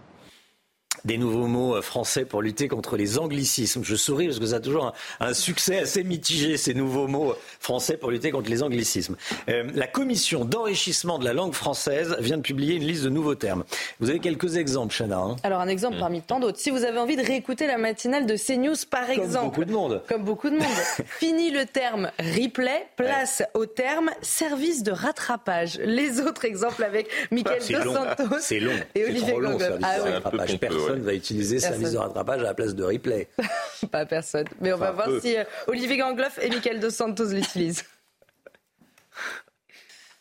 des 1.04 1.18
nouveaux 1.18 1.46
mots 1.46 1.76
euh, 1.76 1.82
français 1.82 2.24
pour 2.24 2.42
lutter 2.42 2.68
contre 2.68 2.96
les 2.96 3.18
anglicismes. 3.18 3.82
Je 3.84 3.96
souris 3.96 4.26
parce 4.26 4.38
que 4.38 4.46
ça 4.46 4.56
a 4.56 4.60
toujours 4.60 4.92
un, 5.20 5.34
succès 5.34 5.80
assez 5.80 6.04
mitigé, 6.04 6.56
ces 6.56 6.74
nouveaux 6.74 7.06
mots 7.06 7.34
français 7.60 7.96
pour 7.96 8.10
lutter 8.10 8.30
contre 8.30 8.50
les 8.50 8.62
anglicismes. 8.62 9.16
Euh, 9.48 9.64
la 9.74 9.86
commission 9.86 10.44
d'enrichissement 10.44 11.18
de 11.18 11.24
la 11.24 11.32
langue 11.32 11.54
française 11.54 12.16
vient 12.20 12.36
de 12.36 12.42
publier 12.42 12.76
une 12.76 12.84
liste 12.84 13.04
de 13.04 13.08
nouveaux 13.08 13.34
termes. 13.34 13.64
Vous 14.00 14.10
avez 14.10 14.20
quelques 14.20 14.56
exemples, 14.56 14.94
Chana 14.94 15.18
hein 15.18 15.36
Alors 15.42 15.60
un 15.60 15.68
exemple 15.68 15.96
parmi 15.98 16.22
tant 16.22 16.40
d'autres. 16.40 16.58
Si 16.58 16.70
vous 16.70 16.84
avez 16.84 16.98
envie 16.98 17.16
de 17.16 17.22
réécouter 17.24 17.66
la 17.66 17.78
matinale 17.78 18.26
de 18.26 18.36
CNews, 18.36 18.74
par 18.90 19.10
exemple. 19.10 19.32
Comme 19.32 19.44
beaucoup 19.44 19.64
de 19.64 19.72
monde. 19.72 20.02
Comme 20.08 20.24
beaucoup 20.24 20.50
de 20.50 20.56
monde. 20.56 20.66
Fini 21.18 21.50
le 21.50 21.66
terme 21.66 22.10
replay, 22.18 22.86
place 22.96 23.42
au 23.54 23.66
terme 23.66 24.10
service 24.20 24.82
de 24.82 24.92
rattrapage. 24.92 25.78
Les 25.78 26.20
autres 26.20 26.44
exemples 26.44 26.84
avec 26.84 27.08
Michael 27.30 27.60
Dos 27.60 27.94
Santos 27.94 28.54
et 28.94 29.04
Olivier 29.04 29.32
Gangloff. 29.32 29.62
Ah, 29.82 29.96
oui 30.04 30.91
personne 30.92 31.06
va 31.06 31.14
utiliser 31.14 31.58
service 31.58 31.92
de 31.92 31.98
rattrapage 31.98 32.40
à 32.40 32.44
la 32.44 32.54
place 32.54 32.74
de 32.74 32.84
replay. 32.84 33.28
Pas 33.90 34.06
personne. 34.06 34.46
Mais 34.60 34.72
on 34.72 34.78
va 34.78 34.92
voir 34.92 35.08
si 35.20 35.36
euh, 35.36 35.44
Olivier 35.66 35.96
Gangloff 35.96 36.38
et 36.40 36.48
Michael 36.48 36.80
Dos 36.80 36.90
Santos 36.90 37.30
l'utilisent. 37.32 37.84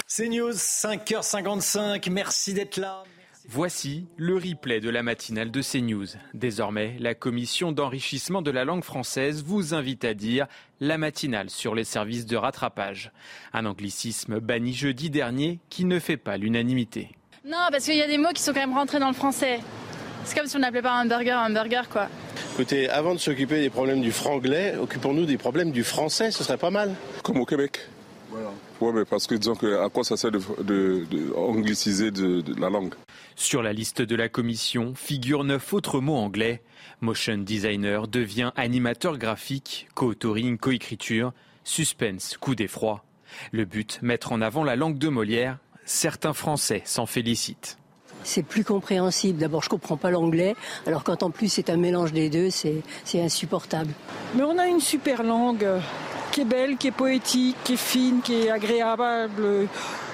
C'est 0.07 0.27
News, 0.27 0.51
5h55. 0.51 2.09
Merci 2.11 2.53
d'être 2.53 2.77
là. 2.77 3.03
Voici 3.47 4.07
le 4.17 4.35
replay 4.35 4.79
de 4.79 4.89
la 4.89 5.03
matinale 5.03 5.51
de 5.51 5.61
CNews. 5.61 6.07
Désormais, 6.33 6.95
la 6.99 7.15
commission 7.15 7.71
d'enrichissement 7.71 8.41
de 8.41 8.51
la 8.51 8.65
langue 8.65 8.83
française 8.83 9.43
vous 9.43 9.73
invite 9.73 10.05
à 10.05 10.13
dire 10.13 10.47
la 10.79 10.97
matinale 10.97 11.49
sur 11.49 11.73
les 11.73 11.83
services 11.83 12.25
de 12.25 12.37
rattrapage. 12.37 13.11
Un 13.53 13.65
anglicisme 13.65 14.39
banni 14.39 14.73
jeudi 14.73 15.09
dernier 15.09 15.59
qui 15.69 15.85
ne 15.85 15.99
fait 15.99 16.17
pas 16.17 16.37
l'unanimité. 16.37 17.09
Non, 17.43 17.67
parce 17.71 17.85
qu'il 17.85 17.95
y 17.95 18.01
a 18.01 18.07
des 18.07 18.17
mots 18.19 18.33
qui 18.33 18.43
sont 18.43 18.53
quand 18.53 18.59
même 18.59 18.77
rentrés 18.77 18.99
dans 18.99 19.07
le 19.07 19.15
français. 19.15 19.59
C'est 20.25 20.37
comme 20.37 20.47
si 20.47 20.55
on 20.55 20.59
n'appelait 20.59 20.81
pas 20.81 20.93
un 20.93 21.05
burger 21.05 21.31
un 21.31 21.49
burger, 21.49 21.81
quoi. 21.89 22.07
Écoutez, 22.53 22.89
avant 22.89 23.13
de 23.13 23.19
s'occuper 23.19 23.61
des 23.61 23.69
problèmes 23.69 24.01
du 24.01 24.11
franglais, 24.11 24.75
occupons-nous 24.79 25.25
des 25.25 25.37
problèmes 25.37 25.71
du 25.71 25.83
français, 25.83 26.31
ce 26.31 26.43
serait 26.43 26.57
pas 26.57 26.69
mal. 26.69 26.93
Comme 27.23 27.39
au 27.39 27.45
Québec. 27.45 27.79
Voilà. 28.29 28.49
Ouais, 28.79 28.91
mais 28.93 29.05
parce 29.05 29.27
que 29.27 29.35
disons 29.35 29.55
que 29.55 29.83
à 29.83 29.89
quoi 29.89 30.03
ça 30.03 30.17
sert 30.17 30.31
de, 30.31 30.39
de, 30.63 31.05
de 31.09 31.33
angliciser 31.35 32.11
de, 32.11 32.41
de, 32.41 32.59
la 32.59 32.69
langue? 32.69 32.93
Sur 33.35 33.61
la 33.61 33.73
liste 33.73 34.01
de 34.01 34.15
la 34.15 34.29
commission 34.29 34.93
figurent 34.95 35.43
neuf 35.43 35.73
autres 35.73 35.99
mots 35.99 36.15
anglais. 36.17 36.61
Motion 37.01 37.37
designer 37.37 38.07
devient 38.07 38.51
animateur 38.55 39.17
graphique, 39.17 39.87
co-authoring, 39.95 40.57
co-écriture, 40.57 41.33
suspense, 41.63 42.37
coup 42.37 42.55
d'effroi. 42.55 43.03
Le 43.51 43.65
but, 43.65 43.99
mettre 44.01 44.31
en 44.31 44.41
avant 44.41 44.63
la 44.63 44.75
langue 44.75 44.97
de 44.97 45.09
Molière. 45.09 45.57
Certains 45.85 46.33
Français 46.33 46.83
s'en 46.85 47.05
félicitent 47.05 47.77
c'est 48.23 48.43
plus 48.43 48.63
compréhensible. 48.63 49.39
D'abord, 49.39 49.63
je 49.63 49.69
comprends 49.69 49.97
pas 49.97 50.11
l'anglais, 50.11 50.55
alors 50.85 51.03
quand 51.03 51.23
en 51.23 51.29
plus 51.29 51.49
c'est 51.49 51.69
un 51.69 51.77
mélange 51.77 52.13
des 52.13 52.29
deux, 52.29 52.49
c'est 52.49 52.83
insupportable. 53.15 53.91
Mais 54.35 54.43
on 54.43 54.57
a 54.57 54.67
une 54.67 54.79
super 54.79 55.23
langue 55.23 55.67
qui 56.31 56.41
est 56.41 56.45
belle, 56.45 56.77
qui 56.77 56.87
est 56.87 56.91
poétique, 56.91 57.57
qui 57.63 57.73
est 57.73 57.77
fine, 57.77 58.21
qui 58.21 58.33
est 58.33 58.49
agréable. 58.49 59.43
Il 59.63 59.67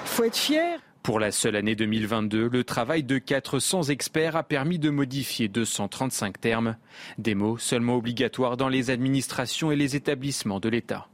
faut 0.04 0.24
être 0.24 0.36
fier. 0.36 0.80
Pour 1.02 1.20
la 1.20 1.30
seule 1.30 1.56
année 1.56 1.74
2022, 1.74 2.50
le 2.52 2.64
travail 2.64 3.02
de 3.02 3.16
400 3.16 3.84
experts 3.84 4.36
a 4.36 4.42
permis 4.42 4.78
de 4.78 4.90
modifier 4.90 5.48
235 5.48 6.38
termes, 6.38 6.76
des 7.16 7.34
mots 7.34 7.56
seulement 7.56 7.96
obligatoires 7.96 8.58
dans 8.58 8.68
les 8.68 8.90
administrations 8.90 9.70
et 9.72 9.76
les 9.76 9.96
établissements 9.96 10.60
de 10.60 10.68
l'État. 10.68 11.08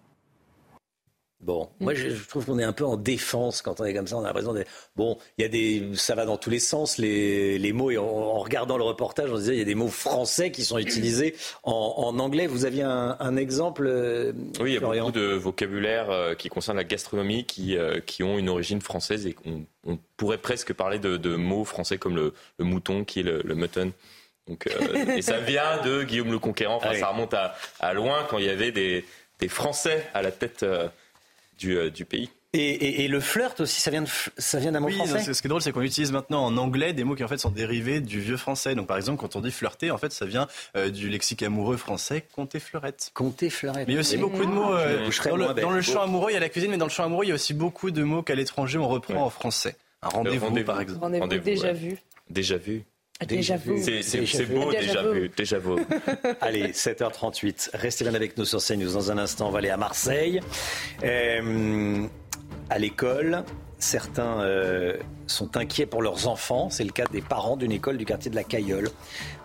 Bon, 1.45 1.69
moi 1.79 1.93
je, 1.93 2.09
trouve 2.27 2.47
qu'on 2.47 2.59
est 2.59 2.65
un 2.65 2.73
peu 2.73 2.87
en 2.87 2.97
défense 2.97 3.61
quand 3.61 3.79
on 3.79 3.85
est 3.85 3.93
comme 3.93 4.07
ça. 4.07 4.17
On 4.17 4.21
a 4.21 4.29
l'impression 4.29 4.55
de 4.55 4.65
bon, 4.97 5.19
il 5.37 5.43
y 5.43 5.45
a 5.45 5.49
des, 5.49 5.91
ça 5.95 6.15
va 6.15 6.25
dans 6.25 6.39
tous 6.39 6.49
les 6.49 6.59
sens 6.59 6.97
les, 6.97 7.59
les 7.59 7.73
mots. 7.75 7.91
Et 7.91 7.99
en, 7.99 8.39
regardant 8.39 8.79
le 8.79 8.85
reportage, 8.85 9.31
on 9.31 9.37
disait 9.37 9.53
il 9.53 9.59
y 9.59 9.63
a 9.63 9.67
des 9.67 9.75
mots 9.75 9.89
français 9.89 10.51
qui 10.51 10.65
sont 10.65 10.79
utilisés 10.79 11.35
en, 11.63 11.97
en 11.99 12.19
anglais. 12.19 12.47
Vous 12.47 12.65
aviez 12.65 12.83
un, 12.83 13.19
un 13.21 13.37
exemple 13.37 13.87
euh, 13.87 14.33
Oui, 14.59 14.71
il 14.71 14.75
y 14.75 14.77
a 14.79 14.81
beaucoup 14.81 15.13
de 15.13 15.35
vocabulaire 15.35 16.11
euh, 16.11 16.35
qui 16.35 16.49
concerne 16.49 16.79
la 16.79 16.85
gastronomie 16.85 17.45
qui, 17.45 17.77
euh, 17.77 18.01
qui 18.01 18.23
ont 18.23 18.39
une 18.39 18.49
origine 18.49 18.81
française 18.81 19.27
et 19.27 19.37
on, 19.45 19.67
on 19.87 19.99
pourrait 20.17 20.39
presque 20.39 20.73
parler 20.73 20.99
de, 20.99 21.19
de, 21.19 21.37
mots 21.37 21.67
français 21.67 21.99
comme 21.99 22.17
le, 22.17 22.33
le, 22.59 22.65
mouton 22.65 23.05
qui 23.05 23.21
est 23.21 23.25
le, 23.25 23.43
le 23.45 23.55
mutton. 23.55 23.93
Donc, 24.49 24.67
et 25.15 25.21
ça 25.21 25.41
vient 25.41 25.83
de 25.85 26.05
Guillaume 26.05 26.31
le 26.31 26.39
Conquérant. 26.39 26.77
Enfin, 26.77 26.91
ah 26.93 26.99
ça 26.99 27.09
remonte 27.09 27.35
à, 27.35 27.55
à, 27.81 27.93
loin 27.93 28.27
quand 28.31 28.39
il 28.39 28.47
y 28.47 28.51
avait 28.51 28.73
des, 28.73 29.05
des 29.41 29.49
Français 29.49 30.07
à 30.15 30.23
la 30.23 30.33
tête 30.33 30.65
du, 31.59 31.77
euh, 31.77 31.91
du 31.91 32.05
pays. 32.05 32.31
Et, 32.55 32.59
et, 32.59 33.05
et, 33.05 33.09
le 33.09 33.19
flirt 33.19 33.59
aussi, 33.59 33.81
ça 33.81 33.91
vient, 33.91 34.03
de, 34.03 34.09
ça 34.39 34.61
vient 34.61 34.71
d'un 34.71 34.79
mot 34.79 34.87
oui, 34.87 34.95
français 34.95 35.35
Ce 35.35 35.43
qui 35.43 35.49
est 35.49 35.49
drôle, 35.49 35.61
c'est 35.61 35.73
qu'on 35.73 35.81
utilise 35.81 36.13
maintenant 36.13 36.45
en 36.45 36.57
anglais 36.57 36.93
des 36.93 37.03
mots 37.03 37.17
qui 37.17 37.25
en 37.25 37.29
fait 37.29 37.39
sont 37.39 37.51
dérivés 37.51 38.01
du 38.01 38.21
vieux 38.21 38.37
français. 38.37 38.77
Donc 38.77 38.87
par 38.87 38.97
exemple, 38.97 39.21
quand 39.21 39.35
on 39.35 39.41
dit 39.41 39.51
flirter, 39.51 39.91
en 39.91 39.99
fait, 39.99 40.13
ça 40.13 40.25
vient 40.25 40.47
euh, 40.77 40.89
du 40.89 41.09
lexique 41.09 41.43
amoureux 41.43 41.77
français, 41.77 42.25
compter 42.33 42.61
fleurette. 42.61 43.11
Compter 43.13 43.51
fleurette. 43.51 43.89
Mais 43.89 43.95
il 43.95 43.97
y 43.97 43.99
a 43.99 44.01
aussi 44.01 44.19
beaucoup 44.19 44.45
de 44.45 44.51
mots 44.51 44.73
euh, 44.73 45.09
dans, 45.25 45.37
le, 45.37 45.61
dans 45.61 45.71
le, 45.71 45.81
champ 45.81 46.03
amoureux. 46.03 46.31
Il 46.31 46.35
y 46.35 46.37
a 46.37 46.41
la 46.41 46.49
cuisine, 46.49 46.71
mais 46.71 46.77
dans 46.77 46.87
le 46.87 46.93
champ 46.93 47.05
amoureux, 47.05 47.25
il 47.25 47.31
y 47.31 47.33
a 47.33 47.35
aussi 47.35 47.55
beaucoup 47.55 47.91
de 47.91 48.05
mots 48.05 48.23
qu'à 48.23 48.37
l'étranger 48.37 48.79
on 48.79 48.87
reprend 48.87 49.15
ouais. 49.15 49.21
en 49.21 49.31
français. 49.31 49.77
Un 50.03 50.11
rendez-vous, 50.11 50.47
rendez 50.47 50.63
par 50.63 50.81
exemple. 50.81 51.01
Rendez-vous 51.01 51.23
rendez 51.23 51.39
déjà 51.41 51.69
ouais. 51.69 51.75
vu. 51.75 51.99
Déjà 52.31 52.57
vu. 52.57 52.85
Déjà 53.27 53.57
vu. 53.57 53.83
C'est 54.03 54.47
beau, 54.47 54.71
déjà 54.71 55.03
vu. 55.03 55.31
Déjà 55.37 55.59
vu. 55.59 55.83
Allez, 56.41 56.69
7h38. 56.69 57.71
Restez 57.75 58.05
bien 58.05 58.15
avec 58.15 58.37
nous 58.37 58.45
sur 58.45 58.63
CNews. 58.63 58.93
Dans 58.93 59.11
un 59.11 59.19
instant, 59.19 59.49
on 59.49 59.51
va 59.51 59.59
aller 59.59 59.71
à 59.71 59.77
Marseille. 59.77 60.41
Euh, 61.03 62.07
à 62.71 62.79
l'école. 62.79 63.45
Certains 63.79 64.41
euh, 64.41 64.97
sont 65.27 65.57
inquiets 65.57 65.87
pour 65.87 66.03
leurs 66.03 66.29
enfants. 66.29 66.71
C'est 66.71 66.85
le 66.85 66.91
cas 66.91 67.05
des 67.11 67.21
parents 67.21 67.57
d'une 67.57 67.73
école 67.73 67.97
du 67.97 68.05
quartier 68.05 68.31
de 68.31 68.37
la 68.37 68.45
Cailleule, 68.45 68.89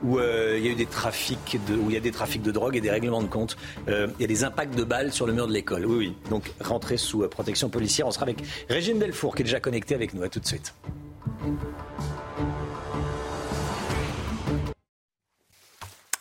où 0.04 0.20
euh, 0.20 0.56
il 0.58 0.66
y 0.66 0.70
a 0.70 0.72
eu 0.72 0.76
des 0.76 0.86
trafics 0.86 1.60
de, 1.68 1.76
où 1.76 1.90
il 1.90 1.94
y 1.94 1.98
a 1.98 2.02
des 2.02 2.12
trafics 2.12 2.42
de 2.42 2.52
drogue 2.52 2.76
et 2.76 2.82
des 2.82 2.92
règlements 2.92 3.22
de 3.22 3.28
compte. 3.28 3.58
Euh, 3.88 4.08
il 4.18 4.22
y 4.22 4.26
a 4.26 4.28
des 4.28 4.44
impacts 4.44 4.76
de 4.76 4.84
balles 4.84 5.12
sur 5.12 5.28
le 5.28 5.34
mur 5.34 5.48
de 5.48 5.54
l'école. 5.54 5.86
Oui, 5.86 5.96
oui. 5.98 6.16
Donc 6.30 6.52
rentrez 6.62 6.98
sous 6.98 7.24
euh, 7.24 7.28
protection 7.28 7.70
policière. 7.70 8.08
On 8.08 8.12
sera 8.12 8.24
avec 8.24 8.38
Régine 8.70 9.00
Delfour 9.00 9.36
qui 9.36 9.42
est 9.42 9.46
déjà 9.46 9.60
connectée 9.60 9.96
avec 9.96 10.14
nous. 10.14 10.24
À 10.24 10.30
tout 10.30 10.40
de 10.40 10.48
suite. 10.48 10.74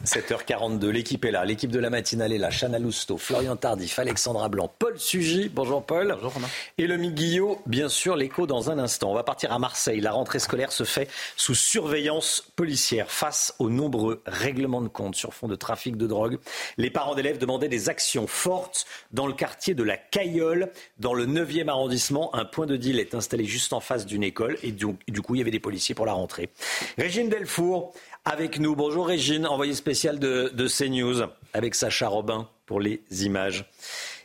7h42, 0.09 0.89
l'équipe 0.89 1.23
est 1.27 1.31
là, 1.31 1.45
l'équipe 1.45 1.71
de 1.71 1.79
la 1.79 1.91
matinale 1.91 2.33
est 2.33 2.39
là, 2.39 2.49
Chana 2.51 2.79
Lousteau, 2.79 3.19
Florian 3.19 3.57
Tardif, 3.57 3.99
Alexandra 3.99 4.49
Blanc, 4.49 4.73
Paul 4.79 4.99
Sugy, 4.99 5.51
bonjour 5.51 5.85
Paul. 5.85 6.15
Bonjour 6.15 6.33
Romain. 6.33 6.49
Et 6.79 6.87
le 6.87 6.97
Guillot, 6.97 7.61
bien 7.67 7.91
sûr, 7.91 8.17
l'écho 8.17 8.47
dans 8.47 8.71
un 8.71 8.79
instant. 8.79 9.11
On 9.11 9.15
va 9.15 9.23
partir 9.23 9.53
à 9.53 9.59
Marseille. 9.59 10.01
La 10.01 10.13
rentrée 10.13 10.39
scolaire 10.39 10.73
se 10.73 10.85
fait 10.85 11.09
sous 11.37 11.55
surveillance 11.55 12.43
policière 12.57 13.11
face 13.11 13.55
aux 13.59 13.69
nombreux 13.69 14.23
règlements 14.25 14.81
de 14.81 14.89
compte 14.89 15.15
sur 15.15 15.35
fond 15.35 15.47
de 15.47 15.57
trafic 15.57 15.97
de 15.97 16.07
drogue. 16.07 16.39
Les 16.79 16.91
parents 16.91 17.15
d'élèves 17.15 17.39
demandaient 17.39 17.69
des 17.69 17.91
actions 17.91 18.27
fortes 18.27 18.87
dans 19.13 19.27
le 19.27 19.35
quartier 19.35 19.75
de 19.75 19.83
la 19.83 19.99
Cailleule, 19.99 20.73
dans 20.99 21.13
le 21.13 21.27
9e 21.27 21.69
arrondissement. 21.69 22.35
Un 22.35 22.47
point 22.47 22.67
de 22.67 22.77
deal 22.77 22.99
est 22.99 23.15
installé 23.15 23.45
juste 23.45 23.75
en 23.75 23.81
face 23.81 24.07
d'une 24.07 24.23
école 24.23 24.57
et 24.63 24.73
du, 24.73 24.87
du 25.07 25.21
coup, 25.21 25.35
il 25.35 25.39
y 25.39 25.43
avait 25.43 25.51
des 25.51 25.61
policiers 25.61 25.95
pour 25.95 26.07
la 26.07 26.15
rentrée. 26.15 26.49
Régine 26.97 27.29
Delfour, 27.29 27.93
avec 28.29 28.59
nous. 28.59 28.77
Bonjour 28.77 29.07
Régine, 29.07 29.47
envoyée 29.47 29.75
spéciale 29.75 30.19
de, 30.19 30.51
de 30.53 30.69
CNews, 30.69 31.27
avec 31.55 31.75
Sacha 31.75 32.09
Robin 32.09 32.47
pour 32.67 32.79
les 32.79 33.03
images. 33.25 33.71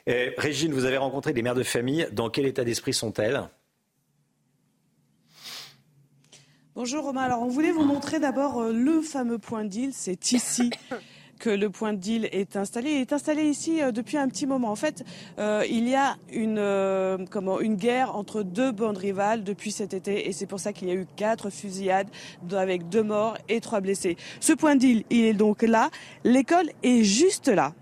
Euh, 0.10 0.32
Régine, 0.38 0.74
vous 0.74 0.84
avez 0.84 0.98
rencontré 0.98 1.32
des 1.32 1.42
mères 1.42 1.56
de 1.56 1.64
famille. 1.64 2.08
Dans 2.12 2.30
quel 2.30 2.46
état 2.46 2.66
d'esprit 2.66 2.94
sont-elles? 2.94 3.42
Bonjour 6.76 7.06
Romain. 7.06 7.22
Alors 7.22 7.44
on 7.44 7.48
voulait 7.48 7.72
vous 7.72 7.86
montrer 7.86 8.20
d'abord 8.20 8.60
euh, 8.60 8.74
le 8.74 9.02
fameux 9.02 9.40
point 9.40 9.64
deal. 9.64 9.92
C'est 9.94 10.34
ici 10.34 10.70
que 11.44 11.49
le 11.49 11.70
point 11.70 11.91
de 11.91 11.98
deal 11.98 12.30
est 12.32 12.56
installé. 12.56 12.91
Il 12.91 13.02
est 13.02 13.11
installé 13.11 13.44
ici 13.44 13.82
euh, 13.82 13.91
depuis 13.91 14.15
un 14.15 14.30
petit 14.30 14.48
moment. 14.48 14.72
En 14.72 14.78
fait, 14.78 15.03
euh, 15.40 15.65
il 15.70 15.90
y 15.90 15.94
a 15.94 16.15
une, 16.32 16.57
euh, 16.57 17.18
comment, 17.30 17.60
une 17.60 17.76
guerre 17.76 18.15
entre 18.15 18.44
deux 18.44 18.72
bandes 18.72 18.98
rivales 18.98 19.44
depuis 19.44 19.74
cet 19.74 19.94
été 19.94 20.30
et 20.30 20.32
c'est 20.32 20.45
pour 20.45 20.61
ça 20.61 20.72
qu'il 20.72 20.88
y 20.88 20.91
a 20.91 20.94
eu 20.94 21.06
quatre 21.18 21.49
fusillades 21.49 22.07
avec 22.53 22.88
deux 22.88 23.03
morts 23.03 23.38
et 23.49 23.60
trois 23.60 23.82
blessés. 23.82 24.15
Ce 24.40 24.53
point 24.53 24.76
de 24.76 24.80
deal, 24.80 25.03
il 25.10 25.26
est 25.26 25.34
donc 25.34 25.64
là. 25.64 25.90
L'école 26.24 26.70
est 26.82 27.03
juste 27.03 27.49
là. 27.49 27.74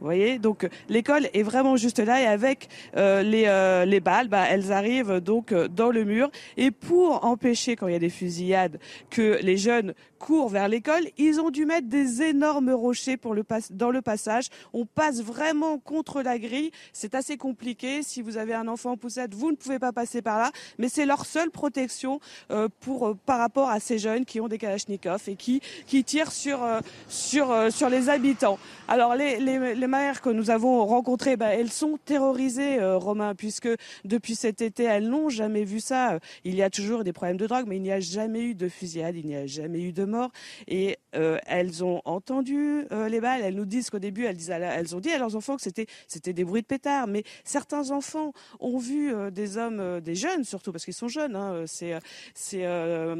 Voyez, 0.00 0.38
donc 0.38 0.68
l'école 0.88 1.28
est 1.32 1.42
vraiment 1.42 1.76
juste 1.76 1.98
là 1.98 2.20
et 2.20 2.26
avec 2.26 2.68
euh, 2.96 3.22
les, 3.22 3.44
euh, 3.46 3.84
les 3.84 4.00
balles, 4.00 4.28
bah, 4.28 4.44
elles 4.48 4.70
arrivent 4.72 5.20
donc 5.20 5.52
euh, 5.52 5.68
dans 5.68 5.90
le 5.90 6.04
mur. 6.04 6.30
Et 6.56 6.70
pour 6.70 7.24
empêcher, 7.24 7.76
quand 7.76 7.86
il 7.86 7.92
y 7.92 7.96
a 7.96 8.00
des 8.00 8.10
fusillades, 8.10 8.78
que 9.10 9.38
les 9.42 9.56
jeunes 9.56 9.94
courent 10.18 10.48
vers 10.48 10.68
l'école, 10.68 11.02
ils 11.18 11.40
ont 11.40 11.50
dû 11.50 11.66
mettre 11.66 11.88
des 11.88 12.22
énormes 12.22 12.70
rochers 12.70 13.16
pour 13.16 13.34
le 13.34 13.44
dans 13.70 13.90
le 13.90 14.02
passage. 14.02 14.46
On 14.72 14.86
passe 14.86 15.22
vraiment 15.22 15.78
contre 15.78 16.22
la 16.22 16.38
grille. 16.38 16.70
C'est 16.92 17.14
assez 17.14 17.36
compliqué. 17.36 18.02
Si 18.02 18.22
vous 18.22 18.36
avez 18.36 18.54
un 18.54 18.68
enfant 18.68 18.92
en 18.92 18.96
poussette, 18.96 19.34
vous 19.34 19.50
ne 19.50 19.56
pouvez 19.56 19.78
pas 19.78 19.92
passer 19.92 20.22
par 20.22 20.38
là. 20.38 20.50
Mais 20.78 20.88
c'est 20.88 21.06
leur 21.06 21.26
seule 21.26 21.50
protection 21.50 22.20
euh, 22.50 22.68
pour, 22.80 23.08
euh, 23.08 23.14
par 23.26 23.38
rapport 23.38 23.70
à 23.70 23.80
ces 23.80 23.98
jeunes 23.98 24.24
qui 24.24 24.40
ont 24.40 24.48
des 24.48 24.58
kalachnikovs 24.58 25.28
et 25.28 25.36
qui, 25.36 25.60
qui 25.86 26.04
tirent 26.04 26.32
sur, 26.32 26.62
euh, 26.62 26.80
sur, 27.08 27.54
sur 27.70 27.88
les 27.88 28.08
habitants. 28.08 28.58
Alors 28.88 29.14
les, 29.14 29.38
les, 29.38 29.74
les 29.74 29.85
mères 29.86 30.20
que 30.20 30.30
nous 30.30 30.50
avons 30.50 30.84
rencontrées, 30.84 31.36
bah, 31.36 31.54
elles 31.54 31.72
sont 31.72 31.98
terrorisées, 32.04 32.82
Romain, 32.96 33.34
puisque 33.34 33.68
depuis 34.04 34.34
cet 34.34 34.60
été, 34.62 34.84
elles 34.84 35.08
n'ont 35.08 35.28
jamais 35.28 35.64
vu 35.64 35.80
ça. 35.80 36.18
Il 36.44 36.54
y 36.54 36.62
a 36.62 36.70
toujours 36.70 37.04
des 37.04 37.12
problèmes 37.12 37.36
de 37.36 37.46
drogue, 37.46 37.66
mais 37.66 37.76
il 37.76 37.82
n'y 37.82 37.92
a 37.92 38.00
jamais 38.00 38.42
eu 38.42 38.54
de 38.54 38.68
fusillade, 38.68 39.16
il 39.16 39.26
n'y 39.26 39.36
a 39.36 39.46
jamais 39.46 39.82
eu 39.82 39.92
de 39.92 40.04
mort. 40.04 40.30
Et 40.66 40.98
euh, 41.14 41.38
elles 41.46 41.84
ont 41.84 42.00
entendu 42.04 42.86
euh, 42.92 43.08
les 43.08 43.20
balles. 43.20 43.42
Elles 43.42 43.54
nous 43.54 43.64
disent 43.64 43.90
qu'au 43.90 43.98
début, 43.98 44.24
elles, 44.24 44.94
ont 44.94 45.00
dit 45.00 45.10
à 45.10 45.18
leurs 45.18 45.36
enfants 45.36 45.56
que 45.56 45.62
c'était 45.62 46.32
des 46.32 46.44
bruits 46.44 46.62
de 46.62 46.66
pétards. 46.66 47.06
Mais 47.06 47.24
certains 47.44 47.90
enfants 47.90 48.32
ont 48.60 48.78
vu 48.78 49.12
euh, 49.12 49.30
des 49.30 49.56
hommes, 49.56 50.00
des 50.00 50.14
jeunes 50.14 50.44
surtout, 50.44 50.72
parce 50.72 50.84
qu'ils 50.84 50.94
sont 50.94 51.08
jeunes, 51.08 51.36
hein, 51.36 51.64
ces 51.66 51.98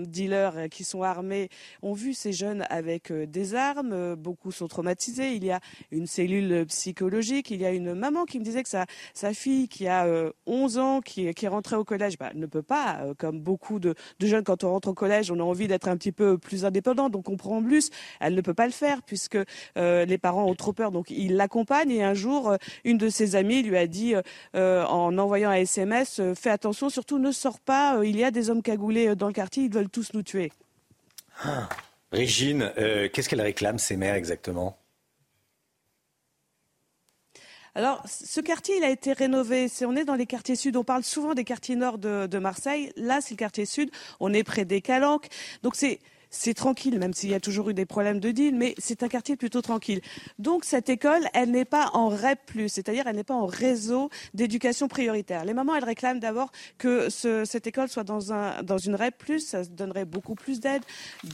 dealers 0.07 0.69
qui 0.71 0.85
sont 0.85 1.03
armés, 1.03 1.49
ont 1.83 1.93
vu 1.93 2.15
ces 2.15 2.33
jeunes 2.33 2.65
avec 2.71 3.13
des 3.13 3.55
armes. 3.55 4.15
Beaucoup 4.15 4.53
sont 4.53 4.69
traumatisés. 4.69 5.33
Il 5.33 5.45
y 5.45 5.51
a 5.51 5.61
une 5.91 6.07
cellule 6.07 6.56
troubles 6.57 6.67
psychologiques. 6.67 7.51
Il 7.51 7.61
y 7.61 7.67
a 7.67 7.71
une 7.71 7.95
maman 7.95 8.25
qui 8.25 8.39
me 8.39 8.45
disait 8.45 8.63
que 8.63 8.69
sa, 8.69 8.87
fille 9.35 9.69
qui 9.69 9.89
a 9.89 10.07
11 10.47 10.79
ans, 10.79 11.01
qui, 11.01 11.27
est 11.27 11.49
rentrée 11.49 11.77
au 11.77 11.85
collège, 11.85 12.19
bah, 12.19 12.31
ne 12.35 12.47
peut 12.47 12.63
pas, 12.63 13.01
comme 13.19 13.41
beaucoup 13.41 13.79
de, 13.79 13.95
jeunes, 14.21 14.45
quand 14.45 14.65
on 14.65 14.71
rentre 14.71 14.89
au 14.89 14.95
collège, 14.95 15.31
on 15.31 15.41
a 15.41 15.43
envie 15.43 15.69
d'être 15.69 15.89
un 15.89 15.97
petit 15.97 16.13
peu 16.13 16.39
plus 16.39 16.65
indépendant, 16.65 17.09
donc 17.09 17.29
on 17.29 17.37
prend 17.37 17.63
plus. 17.63 17.91
Elle 18.21 18.35
ne 18.35 18.41
peut 18.41 18.55
pas 18.55 18.67
le 18.67 18.73
faire 18.73 19.03
puisque 19.03 19.39
les 19.77 20.19
parents 20.19 20.45
ont 20.45 20.55
trop 20.55 20.73
peur, 20.73 20.91
donc 20.91 21.11
ils 21.11 21.37
l'accompagnent. 21.37 21.91
Et 21.91 22.03
un 22.03 22.15
jour, 22.15 22.57
une 22.85 22.99
de 22.99 23.09
ses 23.09 23.37
amies 23.37 23.63
lui 23.63 23.77
a 23.77 23.87
dit, 23.87 24.15
en 24.55 25.19
envoyant 25.19 25.51
un 25.51 25.57
SMS, 25.57 26.21
fais 26.35 26.51
attention, 26.51 26.89
surtout 26.89 27.19
ne 27.19 27.33
sors 27.33 27.61
pas, 27.61 28.01
il 28.05 28.17
y 28.17 28.25
a 28.25 28.31
des 28.31 28.51
hommes 28.51 28.63
cagoulés 28.63 29.15
dans 29.17 29.27
le 29.27 29.33
quartier, 29.33 29.65
ils 29.65 29.73
veulent 29.73 29.91
tous 29.91 30.13
nous 30.15 30.23
tuer. 30.23 30.53
Ah. 31.43 31.69
Régine, 32.13 32.73
euh, 32.79 33.09
qu'est-ce 33.13 33.29
qu'elle 33.29 33.41
réclame, 33.41 33.79
ces 33.79 33.97
mères, 33.97 34.15
exactement? 34.15 34.79
Alors, 37.77 38.03
ce 38.07 38.41
quartier, 38.41 38.79
il 38.79 38.85
a 38.85 38.89
été 38.89 39.13
rénové. 39.13 39.67
on 39.85 39.97
est 39.97 40.07
dans 40.07 40.15
les 40.15 40.25
quartiers 40.25 40.57
sud. 40.57 40.79
On 40.79 40.83
parle 40.83 41.05
souvent 41.05 41.35
des 41.35 41.45
quartiers 41.45 41.77
nord 41.77 41.99
de, 41.99 42.27
de 42.27 42.39
Marseille. 42.39 42.91
Là, 42.97 43.21
c'est 43.21 43.35
le 43.35 43.37
quartier 43.37 43.67
sud. 43.67 43.91
On 44.19 44.33
est 44.33 44.45
près 44.45 44.65
des 44.65 44.81
Calanques. 44.81 45.29
Donc, 45.63 45.75
c'est 45.77 46.01
c'est 46.31 46.55
tranquille, 46.55 46.99
même 46.99 47.15
s'il 47.15 47.31
y 47.31 47.35
a 47.35 47.41
toujours 47.41 47.71
eu 47.71 47.75
des 47.75 47.87
problèmes 47.87 48.21
de 48.21 48.31
deal, 48.31 48.55
mais 48.55 48.75
c'est 48.79 49.03
un 49.03 49.09
quartier 49.09 49.37
plutôt 49.37 49.63
tranquille. 49.63 50.01
Donc 50.39 50.65
cette 50.65 50.89
école, 50.89 51.23
elle 51.35 51.51
n'est 51.51 51.65
pas 51.65 51.91
en 51.93 52.09
REP+, 52.09 52.69
c'est-à-dire 52.69 53.07
elle 53.07 53.17
n'est 53.17 53.25
pas 53.25 53.35
en 53.35 53.47
réseau 53.47 54.11
d'éducation 54.35 54.89
prioritaire. 54.89 55.45
Les 55.45 55.55
mamans, 55.55 55.75
elles 55.75 55.85
réclament 55.85 56.21
d'abord 56.21 56.51
que 56.79 57.09
cette 57.11 57.67
école 57.67 57.89
soit 57.89 58.05
dans, 58.05 58.33
un, 58.33 58.63
dans 58.63 58.79
une 58.79 58.95
REP+, 58.95 59.39
ça 59.39 59.65
donnerait 59.65 60.05
beaucoup 60.05 60.35
plus 60.35 60.61
d'aide. 60.61 60.83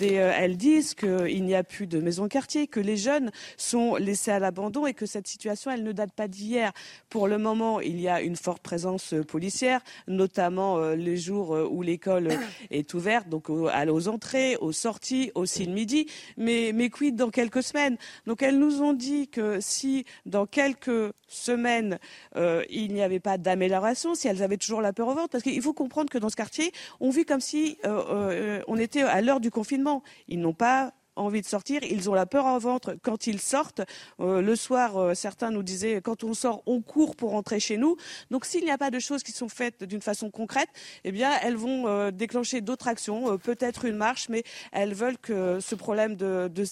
Euh, 0.03 0.33
elles 0.37 0.57
disent 0.57 0.95
qu'il 0.95 1.45
n'y 1.45 1.55
a 1.55 1.65
plus 1.65 1.87
de 1.87 2.01
maison 2.01 2.29
quartier, 2.29 2.67
que 2.67 2.81
les 2.81 2.97
jeunes 2.97 3.31
sont 3.57 3.97
laissés 3.97 4.31
à 4.31 4.39
l'abandon 4.39 4.87
et 4.87 4.95
que 4.95 5.07
cette 5.07 5.27
situation, 5.27 5.71
elle 5.71 5.85
ne 5.85 5.93
date 5.93 6.13
pas 6.13 6.29
d'hier. 6.29 6.73
Pour 7.09 7.29
le 7.29 7.39
moment, 7.39 7.81
il 7.81 8.01
y 8.01 8.09
a 8.09 8.21
une 8.21 8.37
forte 8.37 8.63
présence 8.63 9.15
euh, 9.15 9.25
policière, 9.25 9.81
notamment 10.07 10.79
euh, 10.79 10.95
les 10.95 11.17
jours 11.17 11.51
où 11.71 11.83
l'école 11.83 12.29
est 12.71 12.95
ouverte, 12.95 13.29
donc 13.29 13.51
aux 13.51 14.09
entrées, 14.09 14.57
aux 14.57 14.73
sortie 14.83 15.31
aussi 15.35 15.65
le 15.65 15.73
midi, 15.73 16.07
mais, 16.37 16.73
quid 16.91 17.17
dans 17.17 17.31
quelques 17.31 17.63
semaines? 17.63 17.97
Donc 18.27 18.43
elles 18.43 18.59
nous 18.59 18.83
ont 18.83 18.93
dit 18.93 19.29
que 19.29 19.59
si 19.61 20.05
dans 20.27 20.47
quelques 20.47 21.13
semaines 21.29 21.99
euh, 22.37 22.65
il 22.69 22.93
n'y 22.93 23.03
avait 23.03 23.21
pas 23.21 23.39
d'amélioration, 23.39 24.15
si 24.15 24.29
elles 24.29 24.43
avaient 24.43 24.57
toujours 24.57 24.83
la 24.83 24.93
peur 24.93 25.09
au 25.09 25.15
ventre, 25.15 25.29
parce 25.29 25.45
qu'il 25.45 25.63
faut 25.63 25.73
comprendre 25.73 26.11
que 26.11 26.19
dans 26.19 26.29
ce 26.29 26.37
quartier, 26.37 26.73
on 27.01 27.11
vit 27.11 27.25
comme 27.25 27.41
si 27.41 27.79
euh, 27.85 28.03
euh, 28.11 28.63
on 28.67 28.77
était 28.77 29.03
à 29.03 29.21
l'heure 29.21 29.41
du 29.41 29.51
confinement. 29.51 30.03
Ils 30.29 30.41
n'ont 30.41 30.53
pas 30.53 30.93
envie 31.17 31.41
de 31.41 31.47
sortir, 31.47 31.83
ils 31.83 32.11
ont 32.11 32.15
la 32.15 32.27
peur 32.27 32.47
en 32.47 32.59
ventre 32.59 32.97
quand 33.03 33.27
ils 33.27 33.41
sortent. 33.41 33.83
Euh, 34.21 34.41
le 34.41 34.57
soir, 34.57 34.97
euh, 34.97 35.15
certains 35.15 35.51
nous 35.51 35.63
disaient, 35.63 36.01
quand 36.03 36.25
on 36.25 36.35
sort, 36.35 36.63
on 36.67 36.81
court 36.81 37.17
pour 37.17 37.31
rentrer 37.31 37.61
chez 37.61 37.77
nous. 37.77 37.97
Donc 38.31 38.45
s'il 38.45 38.65
n'y 38.65 38.71
a 38.71 38.79
pas 38.79 38.91
de 38.91 38.99
choses 38.99 39.23
qui 39.23 39.33
sont 39.33 39.49
faites 39.49 39.85
d'une 39.85 40.03
façon 40.03 40.31
concrète, 40.31 40.71
eh 41.05 41.13
bien, 41.13 41.33
elles 41.43 41.57
vont 41.57 41.87
euh, 41.87 42.11
déclencher 42.11 42.61
d'autres 42.61 42.89
actions, 42.89 43.39
peut-être 43.39 43.85
une 43.85 43.97
marche, 43.97 44.29
mais 44.29 44.43
elles 44.73 44.95
veulent 44.95 45.19
que 45.19 45.61
ce 45.61 45.75
problème 45.75 46.17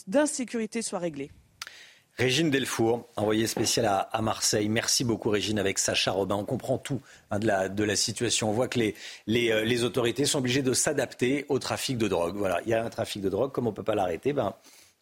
d'insécurité 0.06 0.82
soit 0.82 0.98
réglé. 0.98 1.30
Régine 2.20 2.50
Delfour, 2.50 3.08
envoyée 3.16 3.46
spéciale 3.46 3.86
à, 3.86 4.20
Marseille. 4.20 4.68
Merci 4.68 5.04
beaucoup 5.04 5.30
Régine 5.30 5.58
avec 5.58 5.78
Sacha 5.78 6.12
Robin. 6.12 6.34
On 6.34 6.44
comprend 6.44 6.76
tout 6.76 7.00
hein, 7.30 7.38
de, 7.38 7.46
la, 7.46 7.70
de, 7.70 7.82
la, 7.82 7.96
situation. 7.96 8.50
On 8.50 8.52
voit 8.52 8.68
que 8.68 8.78
les, 8.78 8.94
les, 9.26 9.50
euh, 9.50 9.64
les 9.64 9.84
autorités 9.84 10.26
sont 10.26 10.40
obligées 10.40 10.60
de 10.60 10.74
s'adapter 10.74 11.46
au 11.48 11.58
trafic 11.58 11.96
de 11.96 12.08
drogue. 12.08 12.36
Voilà, 12.36 12.60
il 12.66 12.68
y 12.68 12.74
a 12.74 12.84
un 12.84 12.90
trafic 12.90 13.22
de 13.22 13.30
drogue, 13.30 13.52
comme 13.52 13.66
on 13.66 13.70
ne 13.70 13.74
peut 13.74 13.82
pas 13.82 13.94
l'arrêter, 13.94 14.34
ben, 14.34 14.52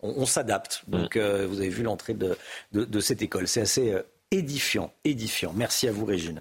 on, 0.00 0.26
s'adapte. 0.26 0.84
Donc 0.86 1.16
euh, 1.16 1.44
vous 1.48 1.58
avez 1.58 1.70
vu 1.70 1.82
l'entrée 1.82 2.14
de, 2.14 2.38
de, 2.70 2.84
de, 2.84 3.00
cette 3.00 3.20
école. 3.20 3.48
C'est 3.48 3.62
assez 3.62 3.90
euh, 3.90 4.02
édifiant, 4.30 4.92
édifiant. 5.04 5.52
Merci 5.54 5.88
à 5.88 5.92
vous, 5.92 6.04
Régine. 6.04 6.40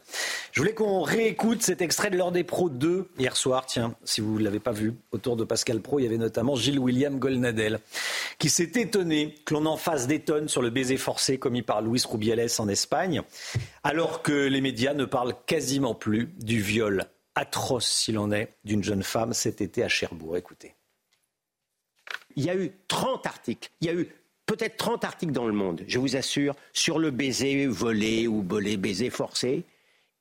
Je 0.52 0.60
voulais 0.60 0.74
qu'on 0.74 1.02
réécoute 1.02 1.62
cet 1.62 1.82
extrait 1.82 2.10
de 2.10 2.18
l'heure 2.18 2.32
des 2.32 2.44
pros 2.44 2.70
2 2.70 3.10
hier 3.18 3.38
soir. 3.38 3.66
Tiens, 3.66 3.96
si 4.04 4.22
vous 4.22 4.40
ne 4.40 4.44
l'avez 4.44 4.60
pas 4.60 4.72
vu, 4.72 4.94
autour 5.12 5.38
de 5.38 5.44
Pascal 5.44 5.82
Pro, 5.82 6.00
il 6.00 6.04
y 6.04 6.06
avait 6.06 6.18
notamment 6.18 6.56
Gilles 6.56 6.80
William 6.80 7.18
Golnadel, 7.18 7.80
qui 8.40 8.50
s'est 8.50 8.72
étonné 8.76 9.36
que 9.46 9.54
l'on 9.54 9.66
en 9.66 9.78
fasse 9.78 10.08
des 10.08 10.20
tonnes 10.20 10.50
sur 10.50 10.62
le 10.62 10.70
baiser 10.70 10.98
forcé 10.98 11.38
commis 11.38 11.62
par 11.62 11.82
Luis 11.82 12.04
Rubiales 12.10 12.50
en 12.60 12.68
Espagne, 12.68 13.22
alors 13.84 14.22
que 14.22 14.34
les 14.34 14.62
médias 14.62 14.94
ne 14.94 15.06
parlent 15.06 15.36
quasiment 15.46 15.96
plus 15.96 16.30
du 16.40 16.62
viol 16.62 17.06
atroce, 17.36 17.88
s'il 17.88 18.18
en 18.18 18.32
est, 18.32 18.50
d'une 18.66 18.84
jeune 18.84 19.04
femme 19.04 19.34
cet 19.34 19.62
été 19.62 19.84
à 19.84 19.88
Cherbourg. 19.88 20.36
Écoutez. 20.36 20.74
Il 22.36 22.44
y 22.44 22.50
a 22.50 22.56
eu 22.56 22.72
30 22.88 23.26
articles, 23.26 23.72
il 23.82 23.88
y 23.88 23.90
a 23.90 23.94
eu 23.94 24.10
peut-être 24.48 24.78
30 24.78 25.04
articles 25.04 25.34
dans 25.34 25.46
le 25.46 25.54
monde, 25.54 25.84
je 25.88 26.00
vous 26.00 26.16
assure, 26.16 26.56
sur 26.74 26.98
le 26.98 27.12
baiser 27.12 27.68
volé 27.68 28.28
ou 28.28 28.42
bolé, 28.42 28.78
baiser 28.78 29.12
forcé, 29.12 29.64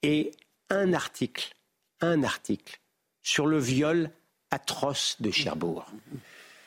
et 0.03 0.33
un 0.69 0.93
article, 0.93 1.55
un 2.03 2.23
article 2.23 2.79
sur 3.23 3.47
le 3.47 3.59
viol 3.59 4.11
atroce 4.51 5.17
de 5.21 5.31
Cherbourg. 5.31 5.87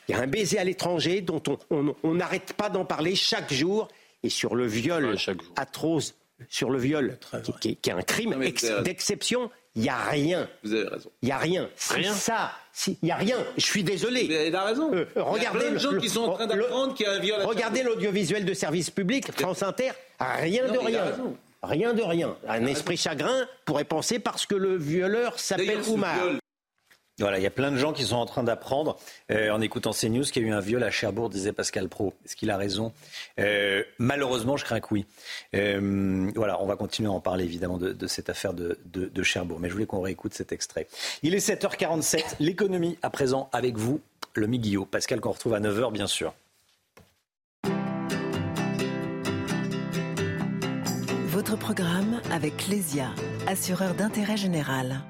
Il 0.08 0.12
y 0.12 0.14
a 0.14 0.20
un 0.20 0.26
baiser 0.26 0.58
à 0.58 0.64
l'étranger 0.64 1.20
dont 1.20 1.42
on 1.70 2.14
n'arrête 2.14 2.54
pas 2.54 2.68
d'en 2.68 2.84
parler 2.84 3.14
chaque 3.14 3.52
jour, 3.52 3.88
et 4.22 4.30
sur 4.30 4.56
le 4.56 4.66
viol 4.66 5.16
atroce, 5.56 6.14
sur 6.48 6.70
le 6.70 6.78
viol, 6.78 7.18
qui, 7.60 7.78
est 7.84 7.90
un 7.90 8.02
crime 8.02 8.36
d'exception, 8.82 9.50
il 9.76 9.82
n'y 9.82 9.88
a 9.88 10.02
rien. 10.04 10.48
Vous 10.64 10.74
avez 10.74 10.88
raison. 10.88 11.10
Il 11.22 11.26
n'y 11.26 11.32
a 11.32 11.38
rien. 11.38 11.70
Rien. 11.90 12.12
Ça, 12.12 12.52
il 12.86 12.96
n'y 13.02 13.10
a 13.10 13.16
rien. 13.16 13.36
Je 13.56 13.64
suis 13.64 13.84
désolé. 13.84 14.24
Vous 14.24 14.32
avez 14.32 14.50
raison. 14.56 14.92
Euh, 14.92 15.06
regardez 15.16 15.38
il 15.38 15.42
y 15.42 15.46
a 15.46 15.50
plein 15.50 15.70
de 15.72 15.78
gens 15.78 15.96
qui 15.98 16.08
sont 16.08 16.22
en 16.22 16.34
train 16.34 16.46
d'apprendre 16.46 16.94
qu'il 16.94 17.06
y 17.06 17.08
a 17.08 17.12
un 17.12 17.20
viol. 17.20 17.42
Regardez 17.44 17.82
l'audiovisuel 17.82 18.44
de 18.44 18.54
service 18.54 18.90
public, 18.90 19.30
France 19.32 19.62
Inter, 19.62 19.92
rien 20.18 20.70
de 20.70 20.78
rien. 20.78 21.04
Rien 21.62 21.92
de 21.92 22.02
rien. 22.02 22.36
Un 22.48 22.66
esprit 22.66 22.96
chagrin 22.96 23.46
pourrait 23.66 23.84
penser 23.84 24.18
parce 24.18 24.46
que 24.46 24.54
le 24.54 24.76
violeur 24.76 25.38
s'appelle 25.38 25.82
Oumar. 25.88 26.16
Voilà, 27.20 27.38
il 27.38 27.42
y 27.42 27.46
a 27.46 27.50
plein 27.50 27.70
de 27.70 27.76
gens 27.76 27.92
qui 27.92 28.04
sont 28.04 28.16
en 28.16 28.24
train 28.24 28.42
d'apprendre 28.42 28.96
euh, 29.30 29.50
en 29.50 29.60
écoutant 29.60 29.92
ces 29.92 30.08
news 30.08 30.24
qu'il 30.24 30.42
y 30.42 30.46
a 30.46 30.48
eu 30.48 30.52
un 30.52 30.60
viol 30.60 30.82
à 30.82 30.90
Cherbourg, 30.90 31.28
disait 31.28 31.52
Pascal 31.52 31.88
Pro. 31.88 32.14
Est-ce 32.24 32.34
qu'il 32.34 32.50
a 32.50 32.56
raison 32.56 32.92
euh, 33.38 33.82
Malheureusement, 33.98 34.56
je 34.56 34.64
crains 34.64 34.80
que 34.80 34.88
oui. 34.90 35.06
Euh, 35.54 36.30
voilà, 36.34 36.62
on 36.62 36.66
va 36.66 36.76
continuer 36.76 37.08
à 37.08 37.12
en 37.12 37.20
parler 37.20 37.44
évidemment 37.44 37.76
de, 37.76 38.06
cette 38.06 38.30
affaire 38.30 38.54
de, 38.54 38.78
de, 38.86 39.22
Cherbourg. 39.22 39.60
Mais 39.60 39.68
je 39.68 39.74
voulais 39.74 39.86
qu'on 39.86 40.00
réécoute 40.00 40.32
cet 40.32 40.52
extrait. 40.52 40.86
Il 41.22 41.34
est 41.34 41.46
7h47, 41.46 42.36
l'économie 42.40 42.98
à 43.02 43.10
présent 43.10 43.50
avec 43.52 43.76
vous, 43.76 44.00
le 44.34 44.46
Miguillot. 44.46 44.86
Pascal 44.86 45.20
qu'on 45.20 45.32
retrouve 45.32 45.54
à 45.54 45.60
9h 45.60 45.92
bien 45.92 46.06
sûr. 46.06 46.32
Votre 51.26 51.56
programme 51.56 52.20
avec 52.32 52.66
Lesia, 52.68 53.10
assureur 53.46 53.94
d'intérêt 53.94 54.36
général. 54.36 55.02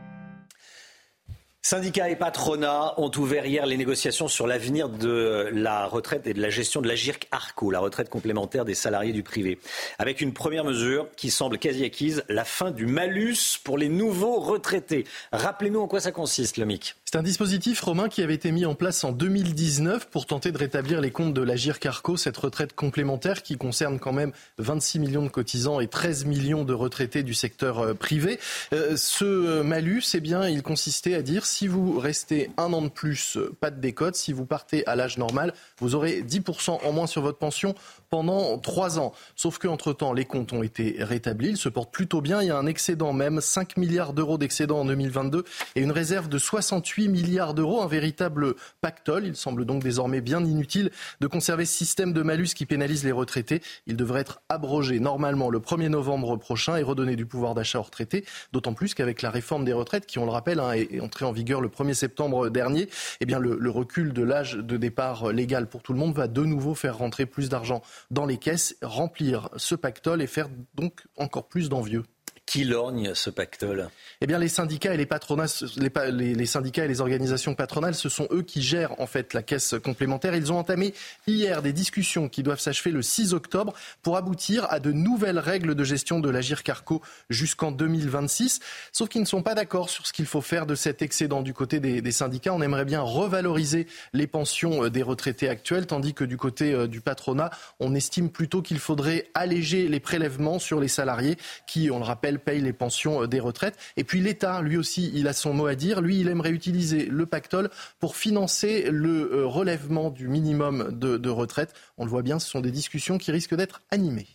Syndicats 1.62 2.08
et 2.08 2.16
patronats 2.16 2.94
ont 2.96 3.10
ouvert 3.18 3.44
hier 3.44 3.66
les 3.66 3.76
négociations 3.76 4.28
sur 4.28 4.46
l'avenir 4.46 4.88
de 4.88 5.50
la 5.52 5.84
retraite 5.84 6.26
et 6.26 6.32
de 6.32 6.40
la 6.40 6.48
gestion 6.48 6.80
de 6.80 6.88
la 6.88 6.94
GIRC 6.94 7.28
ARCO, 7.32 7.70
la 7.70 7.80
retraite 7.80 8.08
complémentaire 8.08 8.64
des 8.64 8.74
salariés 8.74 9.12
du 9.12 9.22
privé. 9.22 9.58
Avec 9.98 10.22
une 10.22 10.32
première 10.32 10.64
mesure 10.64 11.08
qui 11.16 11.30
semble 11.30 11.58
quasi 11.58 11.84
acquise, 11.84 12.24
la 12.30 12.46
fin 12.46 12.70
du 12.70 12.86
malus 12.86 13.58
pour 13.62 13.76
les 13.76 13.90
nouveaux 13.90 14.40
retraités. 14.40 15.04
Rappelez-nous 15.32 15.80
en 15.80 15.86
quoi 15.86 16.00
ça 16.00 16.12
consiste, 16.12 16.56
le 16.56 16.64
MIC. 16.64 16.94
C'est 17.04 17.18
un 17.18 17.22
dispositif 17.22 17.80
romain 17.82 18.08
qui 18.08 18.22
avait 18.22 18.34
été 18.34 18.52
mis 18.52 18.64
en 18.64 18.74
place 18.74 19.04
en 19.04 19.12
2019 19.12 20.08
pour 20.08 20.24
tenter 20.24 20.52
de 20.52 20.58
rétablir 20.58 21.02
les 21.02 21.10
comptes 21.10 21.34
de 21.34 21.42
la 21.42 21.56
GIRC-ARCO, 21.56 22.16
cette 22.16 22.38
retraite 22.38 22.72
complémentaire 22.72 23.42
qui 23.42 23.58
concerne 23.58 23.98
quand 23.98 24.12
même 24.12 24.32
26 24.58 25.00
millions 25.00 25.24
de 25.24 25.28
cotisants 25.28 25.80
et 25.80 25.88
13 25.88 26.24
millions 26.24 26.64
de 26.64 26.72
retraités 26.72 27.22
du 27.22 27.34
secteur 27.34 27.80
euh, 27.80 27.94
privé. 27.94 28.38
Euh, 28.72 28.96
ce 28.96 29.60
malus, 29.60 30.04
eh 30.14 30.20
bien, 30.20 30.48
il 30.48 30.62
consistait 30.62 31.14
à 31.14 31.22
dire 31.22 31.44
si 31.50 31.66
vous 31.66 31.98
restez 31.98 32.50
un 32.56 32.72
an 32.72 32.82
de 32.82 32.88
plus, 32.88 33.36
euh, 33.36 33.54
pas 33.60 33.70
de 33.70 33.80
décote. 33.80 34.14
Si 34.14 34.32
vous 34.32 34.46
partez 34.46 34.86
à 34.86 34.94
l'âge 34.96 35.18
normal, 35.18 35.52
vous 35.78 35.94
aurez 35.94 36.22
10% 36.22 36.80
en 36.84 36.92
moins 36.92 37.06
sur 37.06 37.22
votre 37.22 37.38
pension 37.38 37.74
pendant 38.10 38.58
trois 38.58 38.98
ans. 38.98 39.12
Sauf 39.36 39.58
qu'entre-temps, 39.58 40.12
les 40.12 40.24
comptes 40.24 40.52
ont 40.52 40.64
été 40.64 40.96
rétablis, 40.98 41.50
ils 41.50 41.56
se 41.56 41.68
portent 41.68 41.92
plutôt 41.92 42.20
bien. 42.20 42.42
Il 42.42 42.48
y 42.48 42.50
a 42.50 42.56
un 42.56 42.66
excédent 42.66 43.12
même, 43.12 43.40
5 43.40 43.76
milliards 43.76 44.12
d'euros 44.12 44.36
d'excédent 44.36 44.80
en 44.80 44.84
2022 44.84 45.44
et 45.76 45.80
une 45.80 45.92
réserve 45.92 46.28
de 46.28 46.36
68 46.36 47.08
milliards 47.08 47.54
d'euros, 47.54 47.82
un 47.82 47.86
véritable 47.86 48.54
pactole. 48.80 49.26
Il 49.26 49.36
semble 49.36 49.64
donc 49.64 49.84
désormais 49.84 50.20
bien 50.20 50.44
inutile 50.44 50.90
de 51.20 51.26
conserver 51.28 51.64
ce 51.64 51.72
système 51.72 52.12
de 52.12 52.22
malus 52.22 52.48
qui 52.48 52.66
pénalise 52.66 53.04
les 53.04 53.12
retraités. 53.12 53.62
Il 53.86 53.96
devrait 53.96 54.22
être 54.22 54.42
abrogé 54.48 54.98
normalement 54.98 55.48
le 55.48 55.60
1er 55.60 55.88
novembre 55.88 56.36
prochain 56.36 56.76
et 56.76 56.82
redonner 56.82 57.14
du 57.14 57.26
pouvoir 57.26 57.54
d'achat 57.54 57.78
aux 57.78 57.84
retraités, 57.84 58.24
d'autant 58.52 58.74
plus 58.74 58.94
qu'avec 58.94 59.22
la 59.22 59.30
réforme 59.30 59.64
des 59.64 59.72
retraites 59.72 60.06
qui, 60.06 60.18
on 60.18 60.24
le 60.24 60.32
rappelle, 60.32 60.58
hein, 60.58 60.72
est 60.72 60.98
entrée 60.98 61.26
en 61.26 61.32
vigueur 61.32 61.60
le 61.60 61.68
1er 61.68 61.94
septembre 61.94 62.48
dernier, 62.48 62.88
eh 63.20 63.26
bien 63.26 63.38
le, 63.38 63.56
le 63.56 63.70
recul 63.70 64.12
de 64.12 64.22
l'âge 64.24 64.54
de 64.54 64.76
départ 64.76 65.30
légal 65.30 65.68
pour 65.68 65.84
tout 65.84 65.92
le 65.92 65.98
monde 66.00 66.14
va 66.14 66.26
de 66.26 66.42
nouveau 66.42 66.74
faire 66.74 66.98
rentrer 66.98 67.24
plus 67.24 67.48
d'argent 67.48 67.82
dans 68.10 68.26
les 68.26 68.38
caisses, 68.38 68.76
remplir 68.82 69.48
ce 69.56 69.74
pactole 69.74 70.22
et 70.22 70.26
faire 70.26 70.48
donc 70.74 71.06
encore 71.16 71.48
plus 71.48 71.68
d'envieux. 71.68 72.04
Qui 72.50 72.64
lorgne 72.64 73.14
ce 73.14 73.30
pactole? 73.30 73.90
Eh 74.20 74.26
bien, 74.26 74.36
les 74.40 74.48
syndicats 74.48 74.92
et 74.92 74.96
les 74.96 75.06
patronats, 75.06 75.46
les, 75.76 76.46
syndicats 76.46 76.84
et 76.84 76.88
les 76.88 77.00
organisations 77.00 77.54
patronales, 77.54 77.94
ce 77.94 78.08
sont 78.08 78.26
eux 78.32 78.42
qui 78.42 78.60
gèrent 78.60 79.00
en 79.00 79.06
fait 79.06 79.34
la 79.34 79.42
caisse 79.44 79.76
complémentaire. 79.84 80.34
Ils 80.34 80.52
ont 80.52 80.58
entamé 80.58 80.92
hier 81.28 81.62
des 81.62 81.72
discussions 81.72 82.28
qui 82.28 82.42
doivent 82.42 82.58
s'achever 82.58 82.90
le 82.90 83.02
6 83.02 83.34
octobre 83.34 83.72
pour 84.02 84.16
aboutir 84.16 84.66
à 84.68 84.80
de 84.80 84.90
nouvelles 84.90 85.38
règles 85.38 85.76
de 85.76 85.84
gestion 85.84 86.18
de 86.18 86.28
l'Agir 86.28 86.64
Carco 86.64 87.02
jusqu'en 87.28 87.70
2026. 87.70 88.58
Sauf 88.90 89.08
qu'ils 89.08 89.20
ne 89.20 89.26
sont 89.28 89.42
pas 89.42 89.54
d'accord 89.54 89.88
sur 89.88 90.08
ce 90.08 90.12
qu'il 90.12 90.26
faut 90.26 90.40
faire 90.40 90.66
de 90.66 90.74
cet 90.74 91.02
excédent 91.02 91.42
du 91.42 91.54
côté 91.54 91.78
des, 91.78 92.02
des, 92.02 92.12
syndicats. 92.12 92.52
On 92.52 92.62
aimerait 92.62 92.84
bien 92.84 93.00
revaloriser 93.00 93.86
les 94.12 94.26
pensions 94.26 94.86
euh, 94.86 94.90
des 94.90 95.02
retraités 95.02 95.48
actuels, 95.48 95.86
tandis 95.86 96.14
que 96.14 96.24
du 96.24 96.36
côté 96.36 96.74
euh, 96.74 96.88
du 96.88 97.00
patronat, 97.00 97.50
on 97.78 97.94
estime 97.94 98.28
plutôt 98.28 98.60
qu'il 98.60 98.80
faudrait 98.80 99.30
alléger 99.34 99.86
les 99.86 100.00
prélèvements 100.00 100.58
sur 100.58 100.80
les 100.80 100.88
salariés 100.88 101.36
qui, 101.68 101.92
on 101.92 102.00
le 102.00 102.04
rappelle, 102.04 102.39
paye 102.40 102.60
les 102.60 102.72
pensions 102.72 103.22
euh, 103.22 103.26
des 103.26 103.40
retraites. 103.40 103.78
Et 103.96 104.04
puis 104.04 104.20
l'État, 104.20 104.62
lui 104.62 104.76
aussi, 104.76 105.10
il 105.14 105.28
a 105.28 105.32
son 105.32 105.54
mot 105.54 105.66
à 105.66 105.74
dire. 105.74 106.00
Lui, 106.00 106.20
il 106.20 106.28
aimerait 106.28 106.50
utiliser 106.50 107.06
le 107.06 107.26
pactole 107.26 107.70
pour 107.98 108.16
financer 108.16 108.90
le 108.90 109.32
euh, 109.32 109.46
relèvement 109.46 110.10
du 110.10 110.28
minimum 110.28 110.98
de, 110.98 111.16
de 111.16 111.30
retraite. 111.30 111.74
On 111.98 112.04
le 112.04 112.10
voit 112.10 112.22
bien, 112.22 112.38
ce 112.38 112.50
sont 112.50 112.60
des 112.60 112.70
discussions 112.70 113.18
qui 113.18 113.30
risquent 113.30 113.54
d'être 113.54 113.82
animées. 113.90 114.28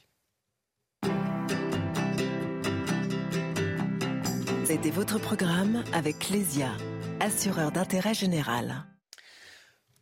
C'était 4.66 4.90
votre 4.90 5.20
programme 5.20 5.84
avec 5.94 6.30
Lesia, 6.30 6.72
assureur 7.20 7.72
d'intérêt 7.72 8.14
général. 8.14 8.86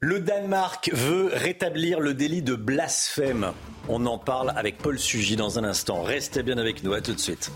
Le 0.06 0.20
Danemark 0.20 0.90
veut 0.92 1.30
rétablir 1.32 2.02
le 2.02 2.14
délit 2.14 2.42
de 2.42 2.56
blasphème. 2.56 3.54
On 3.88 4.06
en 4.06 4.18
parle 4.18 4.52
avec 4.54 4.78
Paul 4.78 5.00
Sugy 5.00 5.38
dans 5.38 5.60
un 5.60 5.64
instant. 5.64 6.04
Restez 6.04 6.44
bien 6.44 6.58
avec 6.58 6.84
nous, 6.84 6.92
à 6.92 7.00
tout 7.00 7.14
de 7.14 7.20
suite. 7.22 7.50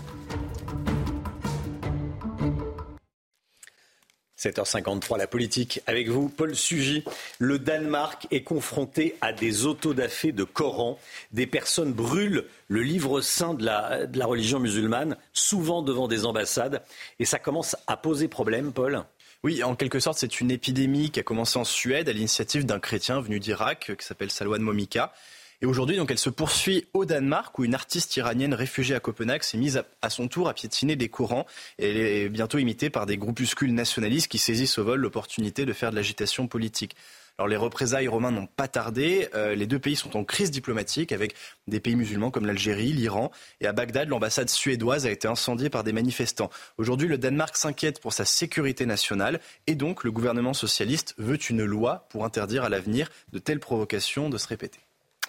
7h53, 4.38 5.18
la 5.18 5.26
politique. 5.26 5.82
Avec 5.86 6.08
vous, 6.08 6.30
Paul 6.30 6.56
Sugy. 6.56 7.04
Le 7.38 7.58
Danemark 7.58 8.26
est 8.30 8.44
confronté 8.44 9.16
à 9.20 9.34
des 9.34 9.66
autodafés 9.66 10.32
de 10.32 10.44
Coran. 10.44 10.98
Des 11.32 11.46
personnes 11.46 11.92
brûlent 11.92 12.46
le 12.68 12.80
livre 12.80 13.20
saint 13.20 13.52
de 13.52 13.66
la, 13.66 14.06
de 14.06 14.18
la 14.18 14.24
religion 14.24 14.58
musulmane, 14.58 15.18
souvent 15.34 15.82
devant 15.82 16.08
des 16.08 16.24
ambassades. 16.24 16.82
Et 17.18 17.26
ça 17.26 17.38
commence 17.38 17.76
à 17.86 17.98
poser 17.98 18.26
problème, 18.26 18.72
Paul 18.72 19.04
oui, 19.44 19.62
en 19.62 19.76
quelque 19.76 20.00
sorte, 20.00 20.18
c'est 20.18 20.40
une 20.40 20.50
épidémie 20.50 21.10
qui 21.10 21.20
a 21.20 21.22
commencé 21.22 21.58
en 21.58 21.64
Suède 21.64 22.08
à 22.08 22.12
l'initiative 22.12 22.66
d'un 22.66 22.80
chrétien 22.80 23.20
venu 23.20 23.38
d'Irak 23.38 23.92
qui 23.96 24.04
s'appelle 24.04 24.30
Salwan 24.30 24.60
Momika. 24.60 25.12
Et 25.60 25.66
aujourd'hui, 25.66 25.96
donc, 25.96 26.10
elle 26.10 26.18
se 26.18 26.30
poursuit 26.30 26.86
au 26.92 27.04
Danemark 27.04 27.58
où 27.58 27.64
une 27.64 27.74
artiste 27.74 28.16
iranienne 28.16 28.54
réfugiée 28.54 28.94
à 28.94 29.00
Copenhague 29.00 29.42
s'est 29.42 29.58
mise 29.58 29.82
à, 30.02 30.10
son 30.10 30.28
tour 30.28 30.48
à 30.48 30.54
piétiner 30.54 30.94
des 30.94 31.08
Corans. 31.08 31.46
Et 31.78 31.90
elle 31.90 31.96
est 31.96 32.28
bientôt 32.28 32.58
imitée 32.58 32.90
par 32.90 33.06
des 33.06 33.16
groupuscules 33.16 33.74
nationalistes 33.74 34.28
qui 34.28 34.38
saisissent 34.38 34.78
au 34.78 34.84
vol 34.84 35.00
l'opportunité 35.00 35.66
de 35.66 35.72
faire 35.72 35.90
de 35.90 35.96
l'agitation 35.96 36.46
politique. 36.46 36.94
Alors 37.38 37.46
les 37.46 37.56
représailles 37.56 38.08
romains 38.08 38.32
n'ont 38.32 38.48
pas 38.48 38.66
tardé. 38.66 39.28
Euh, 39.34 39.54
les 39.54 39.68
deux 39.68 39.78
pays 39.78 39.94
sont 39.94 40.16
en 40.16 40.24
crise 40.24 40.50
diplomatique 40.50 41.12
avec 41.12 41.34
des 41.68 41.78
pays 41.78 41.94
musulmans 41.94 42.32
comme 42.32 42.46
l'Algérie, 42.46 42.92
l'Iran. 42.92 43.30
Et 43.60 43.66
à 43.68 43.72
Bagdad, 43.72 44.08
l'ambassade 44.08 44.50
suédoise 44.50 45.06
a 45.06 45.10
été 45.10 45.28
incendiée 45.28 45.70
par 45.70 45.84
des 45.84 45.92
manifestants. 45.92 46.50
Aujourd'hui, 46.78 47.06
le 47.06 47.16
Danemark 47.16 47.56
s'inquiète 47.56 48.00
pour 48.00 48.12
sa 48.12 48.24
sécurité 48.24 48.86
nationale 48.86 49.38
et 49.68 49.76
donc 49.76 50.02
le 50.02 50.10
gouvernement 50.10 50.52
socialiste 50.52 51.14
veut 51.18 51.38
une 51.48 51.64
loi 51.64 52.08
pour 52.10 52.24
interdire 52.24 52.64
à 52.64 52.68
l'avenir 52.68 53.08
de 53.32 53.38
telles 53.38 53.60
provocations 53.60 54.28
de 54.28 54.36
se 54.36 54.48
répéter. 54.48 54.80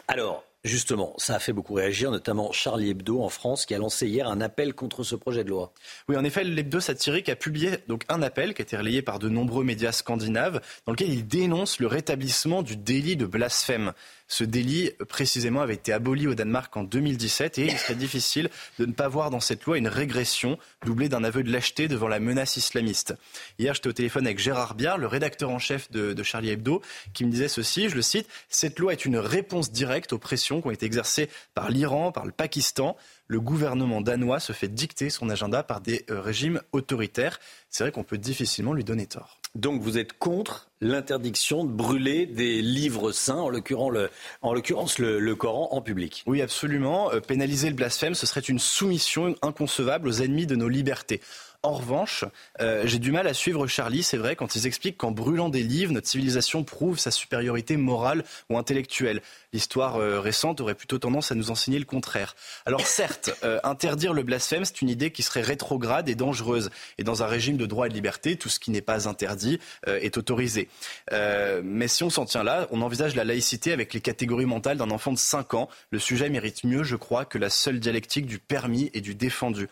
Alors, 0.07 0.44
Justement, 0.65 1.14
ça 1.18 1.36
a 1.36 1.40
fait 1.40 1.53
beaucoup 1.53 1.73
réagir, 1.73 2.11
notamment 2.11 2.52
Charlie 2.52 2.90
Hebdo 2.90 3.22
en 3.22 3.30
France, 3.30 3.65
qui 3.65 3.73
a 3.73 3.77
lancé 3.77 4.07
hier 4.07 4.27
un 4.27 4.41
appel 4.41 4.73
contre 4.73 5.03
ce 5.03 5.15
projet 5.15 5.45
de 5.45 5.49
loi. 5.49 5.72
Oui, 6.10 6.18
en 6.18 6.26
effet, 6.26 6.44
l'hebdo 6.44 6.81
satirique 6.81 7.30
a 7.30 7.38
publié 7.38 7.77
donc 7.88 8.03
un 8.10 8.22
appel 8.22 8.53
qui 8.53 8.61
a 8.61 8.64
été 8.64 8.76
relayé 8.76 9.02
par 9.02 9.19
de 9.19 9.30
nombreux 9.30 9.64
médias 9.64 9.94
scandinaves, 9.94 10.60
dans 10.86 10.91
lequel 10.91 11.14
il 11.14 11.26
dénonce 11.26 11.80
le 11.80 11.88
rétablissement 11.88 12.61
du 12.61 12.76
délit 12.76 13.15
de 13.15 13.26
blasphème. 13.26 13.94
Ce 14.30 14.46
délit, 14.46 14.92
précisément, 15.10 15.62
avait 15.62 15.74
été 15.74 15.92
aboli 15.92 16.28
au 16.28 16.36
Danemark 16.36 16.76
en 16.78 16.84
2017 16.84 17.60
et 17.60 17.66
il 17.66 17.78
serait 17.78 17.96
difficile 17.96 18.50
de 18.78 18.86
ne 18.86 18.94
pas 18.94 19.10
voir 19.10 19.32
dans 19.32 19.42
cette 19.42 19.66
loi 19.66 19.78
une 19.78 19.90
régression 19.90 20.58
doublée 20.86 21.10
d'un 21.10 21.26
aveu 21.26 21.44
de 21.44 21.52
lâcheté 21.52 21.90
devant 21.90 22.08
la 22.08 22.20
menace 22.20 22.56
islamiste. 22.56 23.16
Hier, 23.58 23.74
j'étais 23.74 23.90
au 23.90 23.94
téléphone 23.94 24.26
avec 24.26 24.40
Gérard 24.40 24.76
Biard, 24.76 24.98
le 24.98 25.08
rédacteur 25.08 25.50
en 25.50 25.60
chef 25.60 25.92
de, 25.92 26.14
de 26.14 26.24
Charlie 26.24 26.52
Hebdo, 26.52 26.82
qui 27.14 27.26
me 27.26 27.32
disait 27.32 27.50
ceci, 27.50 27.90
je 27.90 27.96
le 27.96 28.02
cite, 28.02 28.30
Cette 28.48 28.80
loi 28.80 28.94
est 28.94 29.04
une 29.04 29.18
réponse 29.18 29.72
directe 29.72 30.14
aux 30.14 30.20
pressions 30.20 30.62
qui 30.62 30.68
ont 30.68 30.72
été 30.72 30.86
exercées 30.86 31.30
par 31.54 31.70
l'Iran, 31.70 32.14
par 32.14 32.26
le 32.26 32.32
Pakistan 32.32 32.96
le 33.30 33.40
gouvernement 33.40 34.02
danois 34.02 34.40
se 34.40 34.54
fait 34.54 34.68
dicter 34.68 35.10
son 35.10 35.30
agenda 35.30 35.62
par 35.64 35.82
des 35.82 36.04
euh, 36.10 36.20
régimes 36.20 36.62
autoritaires. 36.72 37.40
C'est 37.70 37.84
vrai 37.84 37.92
qu'on 37.92 38.04
peut 38.04 38.18
difficilement 38.18 38.74
lui 38.74 38.84
donner 38.84 39.06
tort. 39.06 39.39
Donc 39.56 39.82
vous 39.82 39.98
êtes 39.98 40.14
contre 40.14 40.70
l'interdiction 40.80 41.64
de 41.64 41.72
brûler 41.72 42.26
des 42.28 42.62
livres 42.62 43.12
saints, 43.12 43.40
en 43.40 43.50
l'occurrence 43.50 45.00
le, 45.00 45.34
Coran, 45.34 45.70
en 45.72 45.82
public 45.82 46.24
Oui, 46.28 46.42
absolument. 46.42 47.12
Euh, 47.12 47.20
pénaliser 47.20 47.70
le 47.70 47.76
blasphème, 47.76 48.14
ce 48.14 48.28
serait 48.28 48.42
une 48.42 48.60
soumission 48.60 49.36
inconcevable 49.42 50.08
aux 50.08 50.22
ennemis 50.22 50.46
de 50.46 50.56
nos 50.56 50.70
libertés. 50.70 51.20
En 51.61 51.73
revanche, 51.73 52.23
euh, 52.61 52.84
j'ai 52.86 52.99
du 52.99 53.11
mal 53.11 53.27
à 53.27 53.34
suivre 53.34 53.68
Charlie, 53.68 54.02
c'est 54.02 54.15
vrai, 54.15 54.38
quand 54.38 54.56
ils 54.56 54.65
expliquent 54.65 54.95
qu'en 54.95 55.11
brûlant 55.11 55.49
des 55.49 55.61
livres, 55.61 55.91
notre 55.91 56.07
civilisation 56.07 56.64
prouve 56.64 56.98
sa 56.98 57.11
supériorité 57.11 57.76
morale 57.76 58.23
ou 58.49 58.57
intellectuelle. 58.57 59.22
L'histoire 59.52 59.98
euh, 59.98 60.22
récente 60.22 60.61
aurait 60.61 60.73
plutôt 60.73 60.99
tendance 60.99 61.34
à 61.34 61.36
nous 61.36 61.52
enseigner 61.52 61.77
le 61.77 61.84
contraire. 61.84 62.38
Alors 62.65 62.88
certes, 62.88 63.31
euh, 63.44 63.60
interdire 63.65 64.14
le 64.14 64.23
blasphème, 64.23 64.64
c'est 64.64 64.81
une 64.81 64.88
idée 64.88 65.11
qui 65.11 65.22
serait 65.22 65.41
rétrograde 65.41 66.07
et 66.07 66.15
dangereuse. 66.15 66.69
Et 66.98 67.03
dans 67.03 67.23
un 67.23 67.27
régime 67.27 67.57
de 67.57 67.65
droit 67.65 67.88
et 67.88 67.90
de 67.90 67.94
liberté, 67.94 68.38
tout 68.38 68.48
ce 68.48 68.61
qui 68.61 68.72
n'est 68.72 68.80
pas 68.80 69.10
interdit 69.10 69.60
est 69.86 70.18
autorisé. 70.18 70.69
Mais 71.11 71.88
si 71.88 72.03
on 72.03 72.10
s'en 72.10 72.23
tient 72.23 72.44
là, 72.44 72.68
on 72.72 72.81
envisage 72.81 73.15
la 73.15 73.26
laïcité 73.26 73.73
avec 73.73 73.94
les 73.94 74.02
catégories 74.02 74.45
mentales 74.45 74.77
d'un 74.77 74.91
enfant 74.91 75.11
de 75.11 75.18
5 75.18 75.56
ans. 75.56 75.69
Le 75.91 75.99
sujet 75.99 76.30
mérite 76.30 76.64
mieux, 76.64 76.84
je 76.84 76.95
crois, 76.95 77.26
que 77.26 77.38
la 77.38 77.49
seule 77.49 77.80
dialectique 77.80 78.27
du 78.27 78.40
permis 78.40 78.90
et 78.94 79.02
du 79.02 79.14
défendu. 79.14 79.68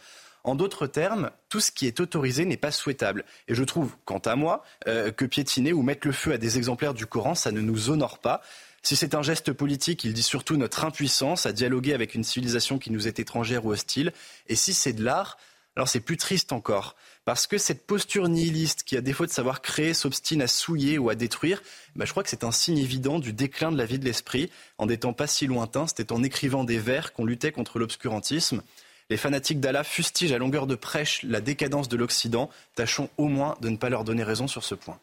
En 0.48 0.56
d'autres 0.56 0.88
termes, 0.88 1.32
tout 1.50 1.60
ce 1.60 1.74
qui 1.74 1.88
est 1.88 2.00
autorisé 2.00 2.46
n'est 2.46 2.56
pas 2.56 2.72
souhaitable. 2.72 3.26
Et 3.50 3.54
je 3.54 3.66
trouve, 3.66 3.92
quant 4.06 4.20
à 4.20 4.38
moi, 4.38 4.64
euh, 4.88 5.12
que 5.12 5.26
piétiner 5.26 5.74
ou 5.74 5.82
mettre 5.82 6.08
le 6.08 6.14
feu 6.14 6.32
à 6.32 6.38
des 6.38 6.58
exemplaires 6.58 6.94
du 6.94 7.06
Coran, 7.06 7.36
ça 7.36 7.52
ne 7.52 7.60
nous 7.60 7.90
honore 7.90 8.20
pas. 8.20 8.42
Si 8.82 8.96
c'est 8.96 9.14
un 9.14 9.22
geste 9.22 9.52
politique, 9.52 10.06
il 10.06 10.14
dit 10.14 10.24
surtout 10.24 10.56
notre 10.56 10.86
impuissance 10.86 11.46
à 11.46 11.52
dialoguer 11.52 11.94
avec 11.94 12.16
une 12.16 12.24
civilisation 12.24 12.80
qui 12.80 12.92
nous 12.92 13.10
est 13.10 13.20
étrangère 13.20 13.66
ou 13.66 13.74
hostile. 13.74 14.14
Et 14.48 14.56
si 14.56 14.74
c'est 14.74 14.94
de 14.94 15.04
l'art, 15.04 15.38
alors 15.76 15.90
c'est 15.90 16.00
plus 16.00 16.16
triste 16.16 16.54
encore. 16.54 16.96
Parce 17.26 17.46
que 17.46 17.58
cette 17.58 17.86
posture 17.86 18.30
nihiliste 18.30 18.84
qui, 18.84 18.96
à 18.96 19.02
défaut 19.02 19.26
de 19.26 19.32
savoir 19.32 19.62
créer, 19.62 19.94
s'obstine 19.94 20.42
à 20.42 20.48
souiller 20.48 20.98
ou 20.98 21.10
à 21.10 21.16
détruire, 21.16 21.62
bah, 21.98 22.06
je 22.06 22.12
crois 22.12 22.24
que 22.24 22.30
c'est 22.30 22.46
un 22.46 22.54
signe 22.54 22.78
évident 22.78 23.20
du 23.20 23.34
déclin 23.34 23.70
de 23.70 23.78
la 23.78 23.86
vie 23.86 24.00
de 24.00 24.06
l'esprit. 24.06 24.50
En 24.78 24.86
des 24.86 24.98
temps 24.98 25.12
pas 25.12 25.28
si 25.28 25.46
lointains, 25.46 25.88
c'était 25.88 26.14
en 26.14 26.24
écrivant 26.24 26.64
des 26.64 26.80
vers 26.80 27.12
qu'on 27.12 27.26
luttait 27.26 27.52
contre 27.52 27.80
l'obscurantisme. 27.80 28.62
Les 29.10 29.18
fanatiques 29.18 29.62
d'Allah 29.62 29.86
fustigent 29.86 30.34
à 30.34 30.38
longueur 30.38 30.68
de 30.68 30.76
prêche 30.76 31.24
la 31.24 31.40
décadence 31.40 31.88
de 31.88 31.96
l'Occident. 31.96 32.50
Tâchons 32.76 33.10
au 33.18 33.28
moins 33.28 33.56
de 33.62 33.70
ne 33.70 33.78
pas 33.78 33.90
leur 33.90 34.04
donner 34.04 34.24
raison 34.24 34.48
sur 34.48 34.66
ce 34.66 34.76
point. 34.76 35.00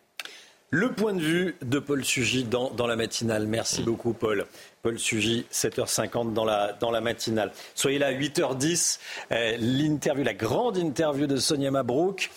Le 0.69 0.93
point 0.93 1.15
de 1.15 1.21
vue 1.21 1.57
de 1.63 1.79
Paul 1.79 2.05
Sugy 2.05 2.45
dans, 2.45 2.71
dans 2.71 2.87
la 2.87 2.97
matinale. 2.97 3.47
Merci 3.47 3.83
beaucoup, 3.83 4.13
Paul. 4.13 4.45
Paul 4.83 4.99
Sugy, 4.99 5.47
7h50 5.53 6.35
dans 6.35 6.45
la, 6.45 6.75
dans 6.75 6.91
la 6.91 7.01
matinale. 7.01 7.53
Soyez 7.75 7.99
là 7.99 8.09
à 8.09 8.13
8h10. 8.13 8.99
Euh, 9.33 9.57
l'interview, 9.59 10.25
la 10.25 10.35
grande 10.35 10.77
interview 10.77 11.27
de 11.27 11.37
Sonia 11.37 11.71
Mabrouk 11.71 12.31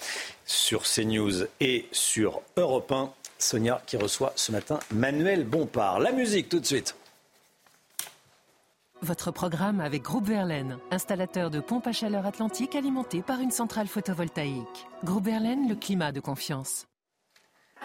sur 0.45 0.83
CNews 0.83 1.47
et 1.59 1.87
sur 1.91 2.41
Europe 2.55 2.91
1. 2.91 3.11
Sonia 3.39 3.81
qui 3.85 3.97
reçoit 3.97 4.31
ce 4.35 4.51
matin 4.51 4.79
Manuel 4.91 5.43
Bompard. 5.43 5.99
La 5.99 6.11
musique 6.11 6.47
tout 6.47 6.59
de 6.59 6.65
suite. 6.65 6.95
Votre 9.03 9.29
programme 9.29 9.79
avec 9.79 10.01
Groupe 10.01 10.27
Verlaine, 10.27 10.79
installateur 10.89 11.51
de 11.51 11.59
pompes 11.59 11.85
à 11.85 11.91
chaleur 11.91 12.25
atlantique 12.25 12.75
alimentées 12.75 13.21
par 13.21 13.39
une 13.41 13.51
centrale 13.51 13.87
photovoltaïque. 13.87 14.87
Groupe 15.03 15.25
Verlaine, 15.25 15.69
le 15.69 15.75
climat 15.75 16.11
de 16.11 16.19
confiance. 16.19 16.87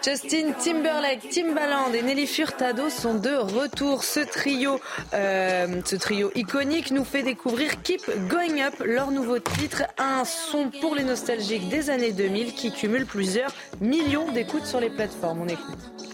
Justin 0.03 0.53
Timberlake, 0.53 1.29
Timbaland 1.29 1.93
et 1.93 2.01
Nelly 2.01 2.25
Furtado 2.25 2.89
sont 2.89 3.13
de 3.13 3.29
retour. 3.29 4.03
Ce 4.03 4.21
trio, 4.21 4.81
euh, 5.13 5.81
ce 5.85 5.95
trio 5.95 6.31
iconique 6.33 6.89
nous 6.89 7.05
fait 7.05 7.21
découvrir 7.21 7.83
Keep 7.83 8.27
Going 8.27 8.59
Up, 8.61 8.73
leur 8.83 9.11
nouveau 9.11 9.37
titre, 9.37 9.83
un 9.99 10.25
son 10.25 10.71
pour 10.81 10.95
les 10.95 11.03
nostalgiques 11.03 11.69
des 11.69 11.91
années 11.91 12.11
2000 12.11 12.53
qui 12.53 12.71
cumule 12.71 13.05
plusieurs 13.05 13.53
millions 13.81 14.31
d'écoutes 14.31 14.65
sur 14.65 14.79
les 14.79 14.89
plateformes. 14.89 15.41
On 15.41 15.47
écoute. 15.47 16.12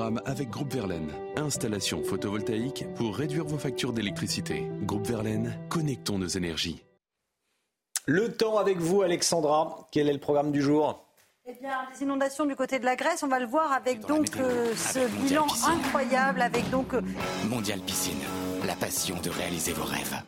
Programme 0.00 0.22
avec 0.24 0.48
Groupe 0.48 0.72
Verlaine. 0.72 1.12
Installation 1.36 2.02
photovoltaïque 2.02 2.86
pour 2.94 3.14
réduire 3.14 3.44
vos 3.44 3.58
factures 3.58 3.92
d'électricité. 3.92 4.66
Groupe 4.84 5.06
Verlaine, 5.06 5.58
connectons 5.68 6.18
nos 6.18 6.26
énergies. 6.26 6.82
Le 8.06 8.32
temps 8.32 8.56
avec 8.56 8.78
vous, 8.78 9.02
Alexandra. 9.02 9.88
Quel 9.92 10.08
est 10.08 10.14
le 10.14 10.18
programme 10.18 10.52
du 10.52 10.62
jour? 10.62 11.04
Eh 11.46 11.52
bien, 11.60 11.76
les 11.92 12.02
inondations 12.02 12.46
du 12.46 12.56
côté 12.56 12.78
de 12.78 12.86
la 12.86 12.96
Grèce, 12.96 13.22
on 13.22 13.28
va 13.28 13.40
le 13.40 13.46
voir 13.46 13.72
avec 13.72 14.00
donc 14.06 14.34
euh, 14.38 14.74
ce 14.74 15.00
bilan 15.22 15.46
incroyable, 15.66 16.40
avec 16.40 16.70
donc 16.70 16.94
euh, 16.94 17.02
Mondial 17.50 17.80
Piscine, 17.80 18.22
la 18.66 18.76
passion 18.76 19.16
de 19.20 19.28
réaliser 19.28 19.74
vos 19.74 19.84
rêves. 19.84 20.22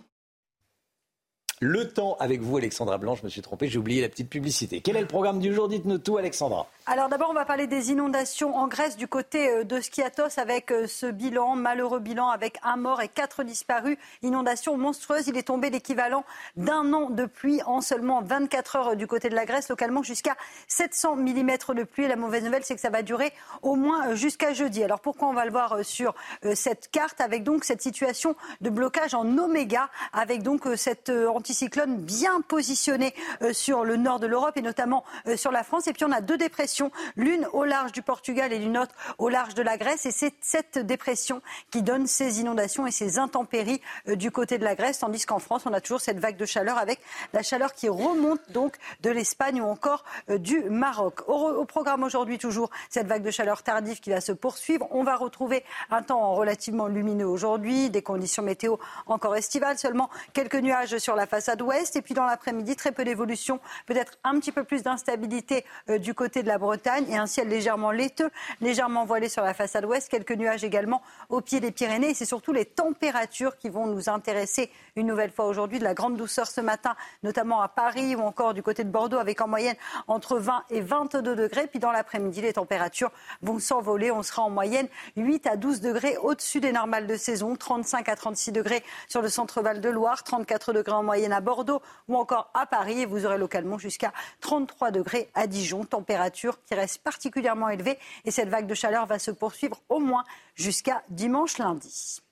Le 1.65 1.89
temps 1.89 2.17
avec 2.19 2.41
vous, 2.41 2.57
Alexandra 2.57 2.99
Blanche. 2.99 3.21
Je 3.21 3.25
me 3.25 3.31
suis 3.31 3.41
trompé, 3.41 3.69
j'ai 3.69 3.79
oublié 3.79 4.01
la 4.01 4.09
petite 4.09 4.29
publicité. 4.29 4.81
Quel 4.81 4.97
est 4.97 5.01
le 5.01 5.07
programme 5.07 5.39
du 5.39 5.55
jour? 5.55 5.69
Dites-nous 5.69 5.99
tout, 5.99 6.17
Alexandra. 6.17 6.67
Alors 6.87 7.09
d'abord, 7.09 7.31
on 7.31 7.35
va 7.35 7.45
parler 7.45 7.69
des 7.69 7.93
inondations 7.93 8.57
en 8.57 8.67
Grèce 8.67 8.97
du 8.97 9.07
côté 9.07 9.49
euh, 9.49 9.63
de 9.63 9.81
Skiatos 9.81 10.41
avec 10.41 10.73
euh, 10.73 10.89
ce 10.89 11.07
bilan, 11.07 11.55
malheureux 11.55 12.01
bilan 12.01 12.31
avec 12.31 12.59
un 12.65 12.75
mort 12.75 13.01
et 13.01 13.07
quatre 13.07 13.45
disparus. 13.45 13.97
Inondation 14.23 14.77
monstrueuse. 14.77 15.29
Il 15.29 15.37
est 15.37 15.45
tombé 15.45 15.71
l'équivalent 15.71 16.25
d'un 16.57 16.93
an 16.93 17.11
de 17.11 17.27
pluie 17.27 17.63
en 17.65 17.81
seulement 17.81 18.23
24 18.23 18.75
heures 18.75 18.97
du 18.97 19.07
côté 19.07 19.29
de 19.29 19.37
la 19.37 19.45
Grèce, 19.45 19.69
localement 19.69 20.03
jusqu'à 20.03 20.37
700 20.67 21.15
mm 21.15 21.51
de 21.77 21.85
pluie. 21.85 22.09
La 22.09 22.17
mauvaise 22.17 22.43
nouvelle, 22.43 22.65
c'est 22.65 22.75
que 22.75 22.81
ça 22.81 22.91
va 22.91 23.03
durer 23.03 23.33
au 23.63 23.77
moins 23.77 24.09
euh, 24.09 24.15
jusqu'à 24.17 24.53
jeudi. 24.53 24.83
Alors 24.83 24.99
pourquoi 24.99 25.29
on 25.29 25.33
va 25.33 25.45
le 25.45 25.53
voir 25.53 25.85
sur 25.85 26.13
cette 26.55 26.91
carte? 26.91 27.21
Avec 27.21 27.45
donc 27.45 27.63
cette 27.63 27.83
situation 27.83 28.35
de 28.61 28.71
blocage 28.71 29.15
en 29.15 29.39
oméga 29.39 29.91
avec 30.13 30.43
donc 30.43 30.67
cet 30.75 31.09
anticyclone 31.53 31.97
bien 31.97 32.41
positionné 32.41 33.15
sur 33.53 33.85
le 33.85 33.97
nord 33.97 34.21
de 34.21 34.27
l'Europe 34.27 34.57
et 34.57 34.63
notamment 34.63 35.05
sur 35.37 35.53
la 35.53 35.63
France. 35.63 35.87
Et 35.87 35.93
puis 35.93 36.05
on 36.05 36.13
a 36.13 36.21
deux 36.21 36.39
dépressions 36.39 36.91
l'une 37.17 37.47
au 37.53 37.65
large 37.65 37.93
du 37.93 38.03
Portugal 38.03 38.53
et 38.53 38.59
l'une 38.59 38.79
autre 38.79 38.95
au 39.19 39.29
large 39.29 39.55
de 39.55 39.63
la 39.63 39.77
Grèce. 39.77 40.07
Et 40.07 40.11
c'est 40.11 40.35
cette 40.41 40.79
dépression 40.79 41.43
qui 41.71 41.83
donne 41.83 42.07
ces 42.07 42.41
inondations 42.41 42.87
et 42.87 42.91
ces 42.91 43.19
intempéries 43.19 43.81
euh, 44.09 44.17
du 44.17 44.31
côté 44.31 44.59
de 44.59 44.65
la 44.65 44.75
Grèce, 44.75 45.01
tandis 45.01 45.25
qu'en 45.27 45.39
France, 45.39 45.63
on 45.67 45.73
a 45.73 45.81
toujours 45.81 46.01
cette 46.01 46.19
vague 46.19 46.37
de 46.37 46.47
chaleur 46.47 46.79
avec 46.79 47.01
la 47.33 47.43
chaleur 47.43 47.75
qui 47.75 47.89
remonte 47.89 48.41
donc 48.51 48.77
de 49.03 49.11
l'Espagne 49.11 49.61
ou 49.61 49.67
encore 49.67 50.05
euh, 50.31 50.39
du 50.39 50.63
Maroc. 50.71 51.29
Au, 51.29 51.65
programme 51.65 52.03
aujourd'hui, 52.03 52.39
toujours 52.39 52.71
cette 52.91 53.07
vague 53.07 53.23
de 53.23 53.31
chaleur 53.31 53.63
tardive 53.63 54.01
qui 54.01 54.11
va 54.11 54.21
se 54.21 54.33
poursuivre. 54.33 54.87
On 54.91 55.05
va 55.05 55.17
retrouver 55.17 55.65
un 55.91 56.03
temps 56.03 56.35
relativement 56.35 56.87
lumineux 56.87 57.27
aujourd'hui, 57.27 57.91
des 57.91 58.03
conditions 58.03 58.43
météo 58.43 58.77
encore 59.07 59.37
estivales, 59.37 59.79
seulement 59.79 60.11
quelques 60.33 60.57
nuages 60.57 60.99
sur 60.99 61.17
la 61.17 61.27
façade 61.43 61.63
ouest. 61.63 61.97
Et 61.97 62.03
puis 62.03 62.15
dans 62.15 62.25
l'après-midi, 62.25 62.77
très 62.77 62.93
peu 62.93 63.05
d'évolution, 63.05 63.59
peut-être 63.87 64.17
un 64.23 64.39
petit 64.39 64.53
peu 64.53 64.63
plus 64.63 64.85
d'instabilité 64.85 65.65
euh, 65.91 65.99
du 65.99 66.15
côté 66.15 66.45
de 66.45 66.47
la 66.47 66.57
Bretagne 66.57 67.05
et 67.09 67.17
un 67.17 67.27
ciel 67.27 67.49
légèrement 67.49 67.91
laiteux, 67.91 68.31
légèrement 68.61 69.05
voilé 69.05 69.29
sur 69.29 69.43
la 69.43 69.53
façade 69.53 69.85
ouest, 69.85 70.09
quelques 70.09 70.33
nuages 70.33 70.63
également 70.63 71.03
au 71.31 71.41
pied 71.41 71.59
des 71.59 71.73
Pyrénées. 71.73 72.11
Et 72.11 72.15
c'est 72.15 72.27
surtout 72.27 72.53
les 72.53 72.65
températures 72.65 73.57
qui 73.57 73.71
vont 73.71 73.89
nous 73.89 74.09
intéresser 74.09 74.71
une 74.95 75.09
nouvelle 75.09 75.33
fois 75.33 75.47
aujourd'hui. 75.47 75.81
De 75.81 75.85
la 75.85 75.95
grande 75.95 76.17
douceur 76.17 76.47
ce 76.47 76.61
matin, 76.61 76.95
notamment 77.25 77.61
à 77.61 77.67
Paris 77.67 78.15
ou 78.15 78.21
encore 78.21 78.55
du 78.55 78.63
côté 78.63 78.85
de 78.85 78.91
Bordeaux, 78.91 79.19
avec 79.19 79.41
en 79.41 79.49
moyenne 79.49 79.77
entre 80.07 80.39
20 80.39 80.63
et 80.71 80.81
22 80.81 81.35
degrés. 81.35 81.67
Puis 81.67 81.81
dans 81.81 81.91
l'après-midi, 81.91 82.41
les 82.41 82.53
températures 82.53 83.11
vont 83.43 83.59
s'envoler. 83.59 84.13
On 84.13 84.23
sera 84.23 84.43
en 84.43 84.51
moyenne 84.51 84.87
8 85.17 85.49
à 85.49 85.57
12 85.57 85.81
degrés 85.81 86.17
au-dessus 86.19 86.61
des 86.61 86.71
normales 86.71 87.09
de 87.09 87.17
saison, 87.17 87.57
35 87.57 88.09
à 88.09 88.15
36 88.15 88.53
degrés 88.53 88.85
sur 89.09 89.23
le 89.23 89.29
centre-val 89.29 89.81
de 89.81 89.89
Loire, 89.89 90.23
34 90.23 90.73
degrés 90.73 90.93
en 90.93 91.03
moyenne 91.03 91.32
à 91.33 91.41
Bordeaux 91.41 91.83
ou 92.09 92.17
encore 92.17 92.51
à 92.55 92.67
Paris. 92.67 93.01
Et 93.01 93.07
vous 93.07 93.27
aurez 93.27 93.39
localement 93.39 93.79
jusqu'à 93.79 94.13
33 94.41 94.91
degrés 94.91 95.31
à 95.35 95.47
Dijon. 95.47 95.85
Température 95.85 96.63
qui 96.65 96.75
reste 96.75 96.99
particulièrement 96.99 97.69
élevée 97.69 97.99
et 98.25 98.31
cette 98.31 98.49
vague 98.49 98.67
de 98.67 98.75
chaleur 98.75 99.07
va 99.07 99.19
se 99.19 99.31
poursuivre 99.31 99.81
au 99.89 99.99
moins 99.99 100.25
jusqu'à 100.55 101.03
dimanche 101.09 101.59
lundi. 101.59 102.23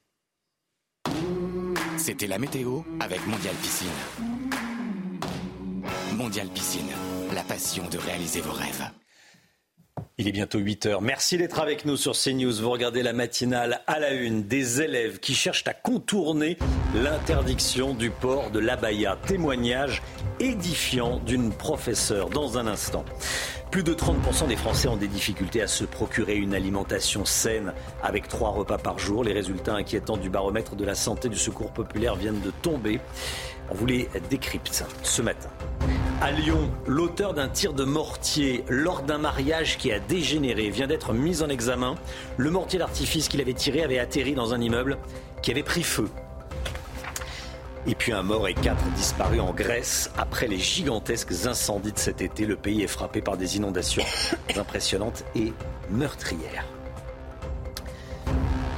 C'était 1.97 2.27
la 2.27 2.39
météo 2.39 2.81
avec 2.99 3.27
Mondial 3.27 3.55
Piscine. 3.57 3.89
Mondial 6.17 6.49
Piscine, 6.49 6.91
la 7.35 7.43
passion 7.43 7.87
de 7.89 7.99
réaliser 7.99 8.41
vos 8.41 8.53
rêves. 8.53 8.91
Il 10.19 10.29
est 10.29 10.33
bientôt 10.33 10.59
8 10.59 10.87
heures. 10.87 11.03
Merci 11.03 11.39
d'être 11.39 11.61
avec 11.61 11.85
nous 11.85 11.97
sur 11.97 12.13
CNews. 12.13 12.53
Vous 12.53 12.71
regardez 12.71 13.03
la 13.03 13.13
matinale 13.13 13.81
à 13.87 13.99
la 13.99 14.13
une 14.13 14.43
des 14.43 14.83
élèves 14.83 15.21
qui 15.21 15.35
cherchent 15.35 15.67
à 15.67 15.75
contourner 15.75 16.59
l'interdiction 16.95 17.95
du 17.95 18.11
port 18.11 18.51
de 18.51 18.59
l'abaya. 18.59 19.17
Témoignage 19.27 20.03
édifiant 20.39 21.19
d'une 21.21 21.53
professeure 21.53 22.29
dans 22.31 22.59
un 22.59 22.67
instant. 22.67 23.05
Plus 23.71 23.85
de 23.85 23.95
30% 23.95 24.49
des 24.49 24.57
Français 24.57 24.89
ont 24.89 24.97
des 24.97 25.07
difficultés 25.07 25.63
à 25.63 25.69
se 25.69 25.85
procurer 25.85 26.35
une 26.35 26.55
alimentation 26.55 27.25
saine 27.25 27.73
avec 28.03 28.27
trois 28.27 28.51
repas 28.51 28.79
par 28.79 28.99
jour. 28.99 29.23
Les 29.23 29.33
résultats 29.33 29.75
inquiétants 29.75 30.17
du 30.17 30.29
baromètre 30.29 30.75
de 30.75 30.85
la 30.85 30.97
santé 30.97 31.29
du 31.29 31.37
secours 31.37 31.71
populaire 31.71 32.17
viennent 32.17 32.41
de 32.41 32.51
tomber. 32.51 32.99
On 33.71 33.75
vous 33.75 33.87
les 33.87 34.09
décrypte 34.29 34.85
ce 35.03 35.23
matin. 35.23 35.49
À 36.21 36.33
Lyon, 36.33 36.71
l'auteur 36.87 37.33
d'un 37.33 37.49
tir 37.49 37.73
de 37.73 37.85
mortier 37.85 38.65
lors 38.69 39.03
d'un 39.03 39.19
mariage 39.19 39.79
qui 39.79 39.91
a 39.91 39.99
dégénéré 39.99 40.69
vient 40.69 40.87
d'être 40.87 41.15
mis 41.15 41.43
en 41.43 41.49
examen. 41.49 41.95
Le 42.37 42.51
mortier 42.51 42.79
d'artifice 42.79 43.29
qu'il 43.29 43.41
avait 43.41 43.55
tiré 43.55 43.83
avait 43.83 43.99
atterri 43.99 44.35
dans 44.35 44.53
un 44.53 44.61
immeuble 44.61 44.99
qui 45.41 45.51
avait 45.51 45.63
pris 45.63 45.83
feu. 45.83 46.09
Et 47.87 47.95
puis 47.95 48.13
un 48.13 48.23
mort 48.23 48.47
et 48.49 48.55
quatre 48.55 48.85
disparus 48.91 49.41
en 49.41 49.55
Grèce 49.55 50.11
après 50.19 50.47
les 50.47 50.59
gigantesques 50.59 51.47
incendies 51.47 51.93
de 51.93 51.99
cet 51.99 52.21
été. 52.21 52.45
Le 52.45 52.57
pays 52.57 52.83
est 52.83 52.87
frappé 52.87 53.23
par 53.23 53.39
des 53.39 53.57
inondations 53.57 54.05
impressionnantes 54.57 55.25
et 55.35 55.55
meurtrières. 55.91 56.67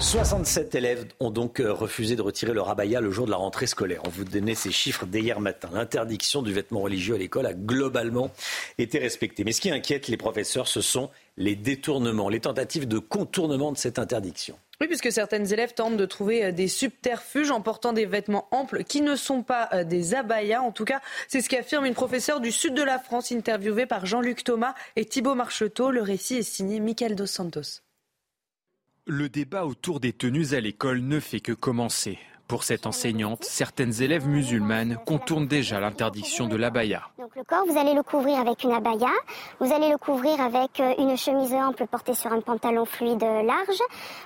67 0.02 0.74
élèves 0.74 1.06
ont 1.20 1.30
donc 1.30 1.60
euh, 1.60 1.72
refusé 1.72 2.16
de 2.16 2.22
retirer 2.22 2.52
leur 2.52 2.68
abaya 2.68 3.00
le 3.00 3.12
jour 3.12 3.24
de 3.24 3.30
la 3.30 3.36
rentrée 3.36 3.68
scolaire. 3.68 4.02
On 4.04 4.10
vous 4.10 4.24
donnait 4.24 4.56
ces 4.56 4.72
chiffres 4.72 5.06
d'hier 5.06 5.38
matin. 5.38 5.70
L'interdiction 5.72 6.42
du 6.42 6.52
vêtement 6.52 6.80
religieux 6.80 7.14
à 7.14 7.18
l'école 7.18 7.46
a 7.46 7.54
globalement 7.54 8.30
été 8.78 8.98
respectée. 8.98 9.44
Mais 9.44 9.52
ce 9.52 9.60
qui 9.60 9.70
inquiète 9.70 10.08
les 10.08 10.16
professeurs, 10.16 10.66
ce 10.66 10.80
sont 10.80 11.08
les 11.36 11.54
détournements, 11.54 12.28
les 12.28 12.40
tentatives 12.40 12.88
de 12.88 12.98
contournement 12.98 13.70
de 13.70 13.78
cette 13.78 14.00
interdiction. 14.00 14.58
Oui, 14.80 14.88
puisque 14.88 15.12
certaines 15.12 15.52
élèves 15.52 15.72
tentent 15.72 15.96
de 15.96 16.06
trouver 16.06 16.46
euh, 16.46 16.52
des 16.52 16.66
subterfuges 16.66 17.52
en 17.52 17.60
portant 17.60 17.92
des 17.92 18.04
vêtements 18.04 18.48
amples 18.50 18.82
qui 18.82 19.02
ne 19.02 19.14
sont 19.14 19.44
pas 19.44 19.68
euh, 19.72 19.84
des 19.84 20.14
abayas. 20.14 20.62
En 20.62 20.72
tout 20.72 20.84
cas, 20.84 21.00
c'est 21.28 21.40
ce 21.40 21.48
qu'affirme 21.48 21.86
une 21.86 21.94
professeure 21.94 22.40
du 22.40 22.50
sud 22.50 22.74
de 22.74 22.82
la 22.82 22.98
France 22.98 23.30
interviewée 23.30 23.86
par 23.86 24.04
Jean-Luc 24.04 24.42
Thomas 24.42 24.74
et 24.96 25.04
Thibault 25.04 25.36
Marcheteau. 25.36 25.92
Le 25.92 26.02
récit 26.02 26.38
est 26.38 26.42
signé 26.42 26.80
Michael 26.80 27.14
Dos 27.14 27.26
Santos. 27.26 27.82
Le 29.08 29.28
débat 29.28 29.66
autour 29.66 29.98
des 29.98 30.12
tenues 30.12 30.54
à 30.54 30.60
l'école 30.60 31.00
ne 31.00 31.18
fait 31.18 31.40
que 31.40 31.50
commencer. 31.50 32.20
Pour 32.46 32.62
cette 32.62 32.86
enseignante, 32.86 33.42
certaines 33.42 34.00
élèves 34.00 34.28
musulmanes 34.28 34.96
contournent 35.04 35.48
déjà 35.48 35.80
l'interdiction 35.80 36.46
de 36.46 36.54
l'abaya. 36.54 37.02
Donc 37.18 37.34
le 37.34 37.42
corps, 37.42 37.64
vous 37.66 37.76
allez 37.76 37.94
le 37.94 38.04
couvrir 38.04 38.38
avec 38.38 38.62
une 38.62 38.70
abaya, 38.70 39.10
vous 39.58 39.72
allez 39.72 39.90
le 39.90 39.98
couvrir 39.98 40.40
avec 40.40 40.78
euh, 40.78 40.94
une 40.98 41.16
chemise 41.16 41.52
ample 41.52 41.88
portée 41.88 42.14
sur 42.14 42.32
un 42.32 42.42
pantalon 42.42 42.84
fluide 42.84 43.22
large, 43.22 43.82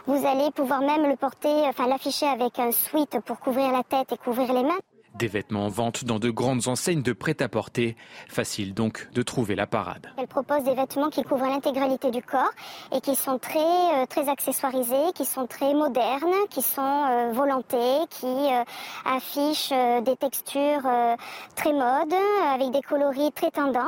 vous 0.06 0.26
allez 0.26 0.50
pouvoir 0.50 0.82
même 0.82 1.08
le 1.08 1.16
porter, 1.16 1.48
enfin 1.66 1.86
l'afficher 1.88 2.26
avec 2.26 2.58
un 2.58 2.70
sweat 2.70 3.18
pour 3.24 3.40
couvrir 3.40 3.72
la 3.72 3.82
tête 3.82 4.12
et 4.12 4.18
couvrir 4.18 4.52
les 4.52 4.62
mains. 4.62 4.80
Des 5.18 5.28
vêtements 5.28 5.64
en 5.64 5.68
vente 5.68 6.04
dans 6.04 6.18
de 6.18 6.28
grandes 6.28 6.68
enseignes 6.68 7.00
de 7.00 7.14
prêt-à-porter. 7.14 7.96
Facile 8.28 8.74
donc 8.74 9.08
de 9.14 9.22
trouver 9.22 9.54
la 9.54 9.66
parade. 9.66 10.08
Elle 10.18 10.26
propose 10.26 10.62
des 10.64 10.74
vêtements 10.74 11.08
qui 11.08 11.22
couvrent 11.22 11.46
l'intégralité 11.46 12.10
du 12.10 12.20
corps 12.20 12.50
et 12.92 13.00
qui 13.00 13.14
sont 13.14 13.38
très, 13.38 13.58
euh, 13.58 14.04
très 14.06 14.28
accessoirisés, 14.28 15.12
qui 15.14 15.24
sont 15.24 15.46
très 15.46 15.72
modernes, 15.72 16.34
qui 16.50 16.60
sont 16.60 16.82
euh, 16.82 17.32
volantés, 17.32 18.00
qui 18.10 18.26
euh, 18.26 18.62
affichent 19.06 19.72
des 20.04 20.16
textures 20.16 20.86
très 21.54 21.72
modes, 21.72 22.14
avec 22.52 22.70
des 22.72 22.82
coloris 22.82 23.32
très 23.32 23.50
tendance. 23.50 23.86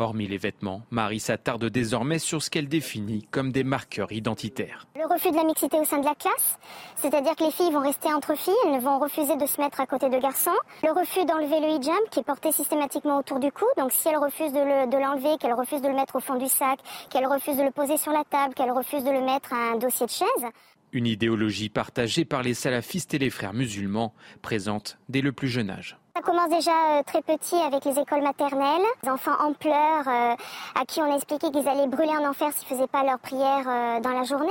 Hormis 0.00 0.26
les 0.26 0.38
vêtements, 0.38 0.82
Marie 0.90 1.20
s'attarde 1.20 1.66
désormais 1.66 2.18
sur 2.18 2.42
ce 2.42 2.50
qu'elle 2.50 2.68
définit 2.68 3.28
comme 3.30 3.52
des 3.52 3.62
marqueurs 3.62 4.10
identitaires. 4.10 4.88
Le 4.96 5.06
refus 5.06 5.30
de 5.30 5.36
la 5.36 5.44
mixité 5.44 5.78
au 5.78 5.84
sein 5.84 5.98
de 5.98 6.04
la 6.04 6.16
classe, 6.16 6.58
c'est-à-dire 6.96 7.36
que 7.36 7.44
les 7.44 7.52
filles 7.52 7.70
vont 7.70 7.82
rester 7.82 8.12
entre 8.12 8.36
filles, 8.36 8.54
elles 8.66 8.80
vont 8.80 8.98
refuser 8.98 9.36
de 9.36 9.46
se 9.46 9.60
mettre 9.60 9.80
à 9.80 9.86
côté 9.86 10.08
de 10.08 10.18
garçons 10.18 10.47
le 10.82 10.92
refus 10.92 11.24
d'enlever 11.24 11.60
le 11.60 11.76
hijab 11.76 12.08
qui 12.10 12.20
est 12.20 12.24
porté 12.24 12.52
systématiquement 12.52 13.18
autour 13.18 13.38
du 13.38 13.50
cou. 13.52 13.66
Donc 13.76 13.92
si 13.92 14.08
elle 14.08 14.16
refuse 14.16 14.52
de 14.52 14.98
l'enlever, 14.98 15.36
qu'elle 15.38 15.54
refuse 15.54 15.82
de 15.82 15.88
le 15.88 15.94
mettre 15.94 16.16
au 16.16 16.20
fond 16.20 16.36
du 16.36 16.48
sac, 16.48 16.78
qu'elle 17.10 17.26
refuse 17.26 17.56
de 17.56 17.62
le 17.62 17.70
poser 17.70 17.96
sur 17.96 18.12
la 18.12 18.24
table, 18.24 18.54
qu'elle 18.54 18.70
refuse 18.70 19.04
de 19.04 19.10
le 19.10 19.20
mettre 19.20 19.52
à 19.52 19.72
un 19.72 19.76
dossier 19.76 20.06
de 20.06 20.10
chaise. 20.10 20.50
Une 20.92 21.06
idéologie 21.06 21.68
partagée 21.68 22.24
par 22.24 22.42
les 22.42 22.54
salafistes 22.54 23.12
et 23.12 23.18
les 23.18 23.28
frères 23.28 23.52
musulmans, 23.52 24.14
présente 24.40 24.98
dès 25.10 25.20
le 25.20 25.32
plus 25.32 25.48
jeune 25.48 25.68
âge. 25.68 25.98
Ça 26.16 26.22
commence 26.22 26.50
déjà 26.50 26.98
euh, 26.98 27.02
très 27.04 27.20
petit 27.20 27.56
avec 27.56 27.84
les 27.84 27.98
écoles 27.98 28.22
maternelles. 28.22 28.82
Les 29.02 29.10
enfants 29.10 29.38
en 29.38 29.52
pleurs 29.52 30.08
euh, 30.08 30.34
à 30.74 30.84
qui 30.86 31.00
on 31.00 31.14
expliquait 31.14 31.50
qu'ils 31.50 31.68
allaient 31.68 31.86
brûler 31.86 32.10
en 32.10 32.28
enfer 32.28 32.50
s'ils 32.54 32.68
ne 32.70 32.74
faisaient 32.74 32.88
pas 32.88 33.04
leur 33.04 33.18
prière 33.18 33.64
euh, 33.68 34.00
dans 34.00 34.10
la 34.10 34.24
journée. 34.24 34.48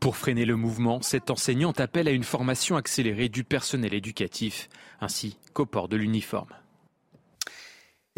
Pour 0.00 0.16
freiner 0.16 0.44
le 0.44 0.56
mouvement, 0.56 1.00
cette 1.00 1.30
enseignante 1.30 1.80
appelle 1.80 2.06
à 2.06 2.12
une 2.12 2.22
formation 2.22 2.76
accélérée 2.76 3.28
du 3.28 3.42
personnel 3.42 3.94
éducatif, 3.94 4.68
ainsi 5.00 5.36
qu'au 5.52 5.66
port 5.66 5.88
de 5.88 5.96
l'uniforme. 5.96 6.48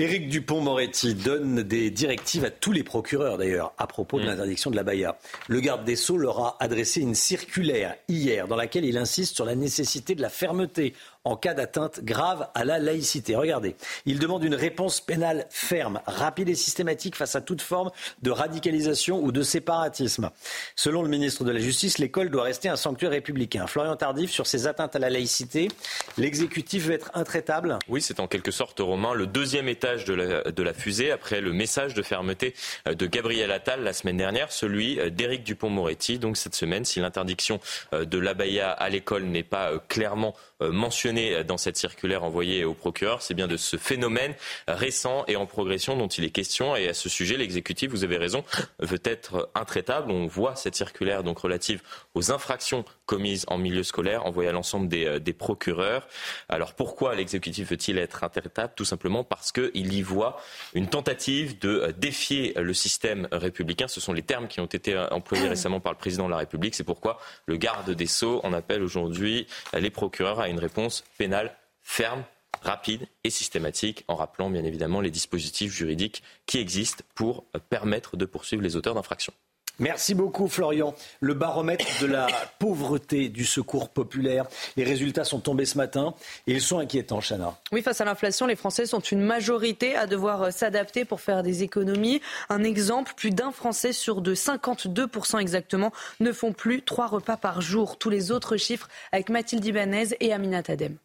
Éric 0.01 0.29
Dupont-Moretti 0.29 1.17
donne 1.17 1.65
des 1.65 1.91
directives 1.91 2.45
à 2.45 2.51
tous 2.53 2.71
les 2.71 2.85
procureurs 2.85 3.37
d'ailleurs 3.37 3.73
à 3.79 3.89
propos 3.89 4.21
de 4.21 4.25
Mm. 4.25 4.27
l'interdiction 4.29 4.71
de 4.71 4.77
la 4.77 4.85
baya. 4.85 5.19
Le 5.49 5.59
garde 5.59 5.85
des 5.85 5.97
Sceaux 5.97 6.17
leur 6.17 6.39
a 6.39 6.57
adressé 6.61 7.01
une 7.01 7.17
circulaire 7.17 7.97
hier 8.07 8.47
dans 8.47 8.55
laquelle 8.55 8.85
il 8.85 8.97
insiste 8.97 9.35
sur 9.35 9.45
la 9.45 9.57
nécessité 9.57 10.15
de 10.15 10.23
la 10.23 10.29
fermeté 10.29 10.95
en 11.24 11.36
cas 11.36 11.55
d'atteinte 11.55 12.01
grave 12.03 12.49
à 12.55 12.65
la 12.65 12.78
laïcité. 12.78 13.36
Regardez, 13.36 13.77
il 14.07 14.19
demande 14.19 14.45
une 14.45 14.55
réponse 14.55 15.01
pénale 15.01 15.47
ferme, 15.51 16.01
rapide 16.07 16.49
et 16.49 16.55
systématique 16.55 17.16
face 17.16 17.36
à 17.36 17.40
toute 17.40 17.62
forme 17.62 17.90
de 18.23 18.31
radicalisation 18.31 19.23
ou 19.23 19.32
de 19.32 19.43
séparatisme. 19.43 20.31
Selon 20.77 21.03
le 21.03 21.09
ministre 21.09 21.45
de 21.45 21.51
la 21.51 21.61
Justice, 21.61 21.99
l'école 21.99 22.31
doit 22.31 22.45
rester 22.45 22.69
un 22.69 22.77
sanctuaire 22.77 23.11
républicain. 23.11 23.66
Florian 23.66 23.97
Tardif, 23.97 24.31
sur 24.31 24.47
ces 24.47 24.66
atteintes 24.66 24.97
à 24.97 24.99
la 24.99 25.11
laïcité, 25.11 25.69
l'exécutif 26.16 26.86
veut 26.86 26.95
être 26.95 27.11
intraitable 27.15 27.78
Oui, 27.89 28.01
c'est 28.01 28.20
en 28.20 28.27
quelque 28.27 28.51
sorte, 28.51 28.81
Romain, 28.81 29.15
le 29.15 29.27
deuxième 29.27 29.69
étage 29.69 30.05
de 30.05 30.15
la, 30.15 30.43
de 30.45 30.62
la 30.62 30.73
fusée 30.73 31.11
après 31.11 31.40
le 31.40 31.53
message 31.53 31.95
de 31.95 32.03
fermeté 32.03 32.55
de 32.86 33.07
Gabriel 33.07 33.51
Attal 33.51 33.82
la 33.82 33.93
semaine 33.93 34.16
dernière, 34.16 34.53
celui 34.53 34.99
d'Éric 35.11 35.45
Dupont-Moretti. 35.45 36.19
Donc 36.19 36.36
cette 36.36 36.55
semaine, 36.55 36.85
si 36.85 37.01
l'interdiction 37.01 37.61
euh, 37.93 38.05
de 38.05 38.19
l'abaya 38.19 38.70
à 38.70 38.89
l'école 38.89 39.24
n'est 39.24 39.43
pas 39.43 39.73
euh, 39.73 39.78
clairement 39.89 40.35
euh, 40.62 40.70
mentionnée 41.09 41.45
dans 41.45 41.57
cette 41.57 41.77
circulaire 41.77 42.25
envoyée 42.25 42.65
au 42.65 42.75
procureur, 42.75 43.23
c'est 43.23 43.35
bien 43.35 43.47
de 43.47 43.57
ce 43.57 43.77
phénomène 43.77 44.35
récent 44.67 45.25
et 45.27 45.37
en 45.37 45.47
progression 45.47 45.97
dont 45.97 46.09
il 46.09 46.25
est 46.25 46.31
question. 46.31 46.77
Et 46.77 46.89
à 46.89 46.95
ce 46.95 47.09
sujet, 47.09 47.37
l'exécutif, 47.37 47.91
vous 47.91 48.05
avez 48.05 48.19
raison, 48.19 48.45
veut 48.81 49.01
être 49.05 49.51
intraitable. 49.55 50.11
On 50.11 50.27
voit 50.27 50.55
cette 50.57 50.75
circulaire 50.75 51.23
donc 51.23 51.39
relative 51.39 51.83
aux 52.15 52.31
infractions 52.31 52.85
commises 53.07 53.45
en 53.49 53.59
milieu 53.59 53.83
scolaire 53.83 54.27
envoyée 54.27 54.51
à 54.51 54.53
l'ensemble 54.53 54.89
des, 54.89 55.07
euh, 55.07 55.19
des 55.19 55.33
procureurs. 55.33 56.07
Alors 56.49 56.75
pourquoi 56.75 57.15
l'exécutif 57.15 57.71
veut-il 57.71 57.99
être 57.99 58.23
intraitable? 58.23 58.75
Tout 58.77 58.85
simplement 58.85 59.25
parce 59.25 59.51
qu'il 59.51 59.95
y 59.95 60.03
voit 60.03 60.41
une 60.75 60.89
tentative 60.89 61.59
de 61.59 61.69
euh, 61.69 61.93
défier 61.97 62.53
le 62.57 62.75
système 62.75 63.29
républicain. 63.33 63.89
Ce 63.89 64.01
sont 64.01 64.13
les 64.13 64.23
termes 64.23 64.49
qui 64.49 64.61
ont 64.61 64.67
été 64.67 64.95
euh, 64.95 65.09
employés 65.11 65.49
récemment 65.49 65.81
par 65.81 65.93
le 65.93 65.99
président 65.99 66.27
de 66.27 66.33
la 66.33 66.39
République. 66.39 66.75
C'est 66.75 66.85
pourquoi 66.85 67.19
le 67.47 67.57
garde 67.57 67.91
des 67.91 68.07
Sceaux 68.07 68.41
en 68.45 68.53
appelle 68.53 68.83
aujourd'hui 68.83 69.47
euh, 69.75 69.81
les 69.81 69.91
procureurs 69.91 70.41
à 70.41 70.49
une 70.49 70.59
réponse 70.59 70.98
pénale 71.16 71.57
ferme 71.83 72.25
rapide 72.62 73.07
et 73.25 73.31
systématique, 73.31 74.05
en 74.09 74.15
rappelant 74.15 74.51
bien 74.51 74.65
évidemment 74.65 75.01
les 75.01 75.11
dispositifs 75.11 75.73
juridiques 75.73 76.23
qui 76.47 76.59
existent 76.59 77.05
pour 77.15 77.45
permettre 77.70 78.16
de 78.16 78.25
poursuivre 78.25 78.62
les 78.62 78.77
auteurs 78.77 78.95
d'infractions. 78.95 79.35
Merci 79.79 80.15
beaucoup 80.15 80.49
Florian. 80.49 80.95
Le 81.21 81.35
baromètre 81.35 81.87
de 82.01 82.07
la 82.07 82.27
pauvreté 82.59 83.29
du 83.29 83.45
secours 83.45 83.89
populaire, 83.91 84.47
les 84.77 84.85
résultats 84.85 85.25
sont 85.25 85.39
tombés 85.39 85.67
ce 85.67 85.79
matin 85.79 86.15
et 86.47 86.53
ils 86.53 86.61
sont 86.61 86.79
inquiétants, 86.79 87.21
Chana. 87.21 87.57
Oui, 87.73 87.83
face 87.83 88.01
à 88.01 88.05
l'inflation, 88.05 88.47
les 88.47 88.57
Français 88.57 88.87
sont 88.87 89.01
une 89.01 89.21
majorité 89.21 89.95
à 89.95 90.07
devoir 90.07 90.43
euh, 90.43 90.51
s'adapter 90.51 91.05
pour 91.05 91.21
faire 91.21 91.43
des 91.43 91.63
économies. 91.63 92.21
Un 92.49 92.65
exemple, 92.65 93.13
plus 93.17 93.31
d'un 93.31 93.53
Français 93.53 93.93
sur 93.93 94.21
deux, 94.21 94.35
52% 94.35 95.39
exactement, 95.39 95.93
ne 96.21 96.33
font 96.33 96.53
plus 96.53 96.83
trois 96.83 97.07
repas 97.07 97.37
par 97.37 97.61
jour. 97.61 97.99
Tous 97.99 98.11
les 98.11 98.33
autres 98.33 98.57
chiffres 98.57 98.89
avec 99.13 99.29
Mathilde 99.29 99.65
Ibanez 99.65 100.09
et 100.21 100.33
Aminat 100.33 100.63
Adem. 100.69 100.97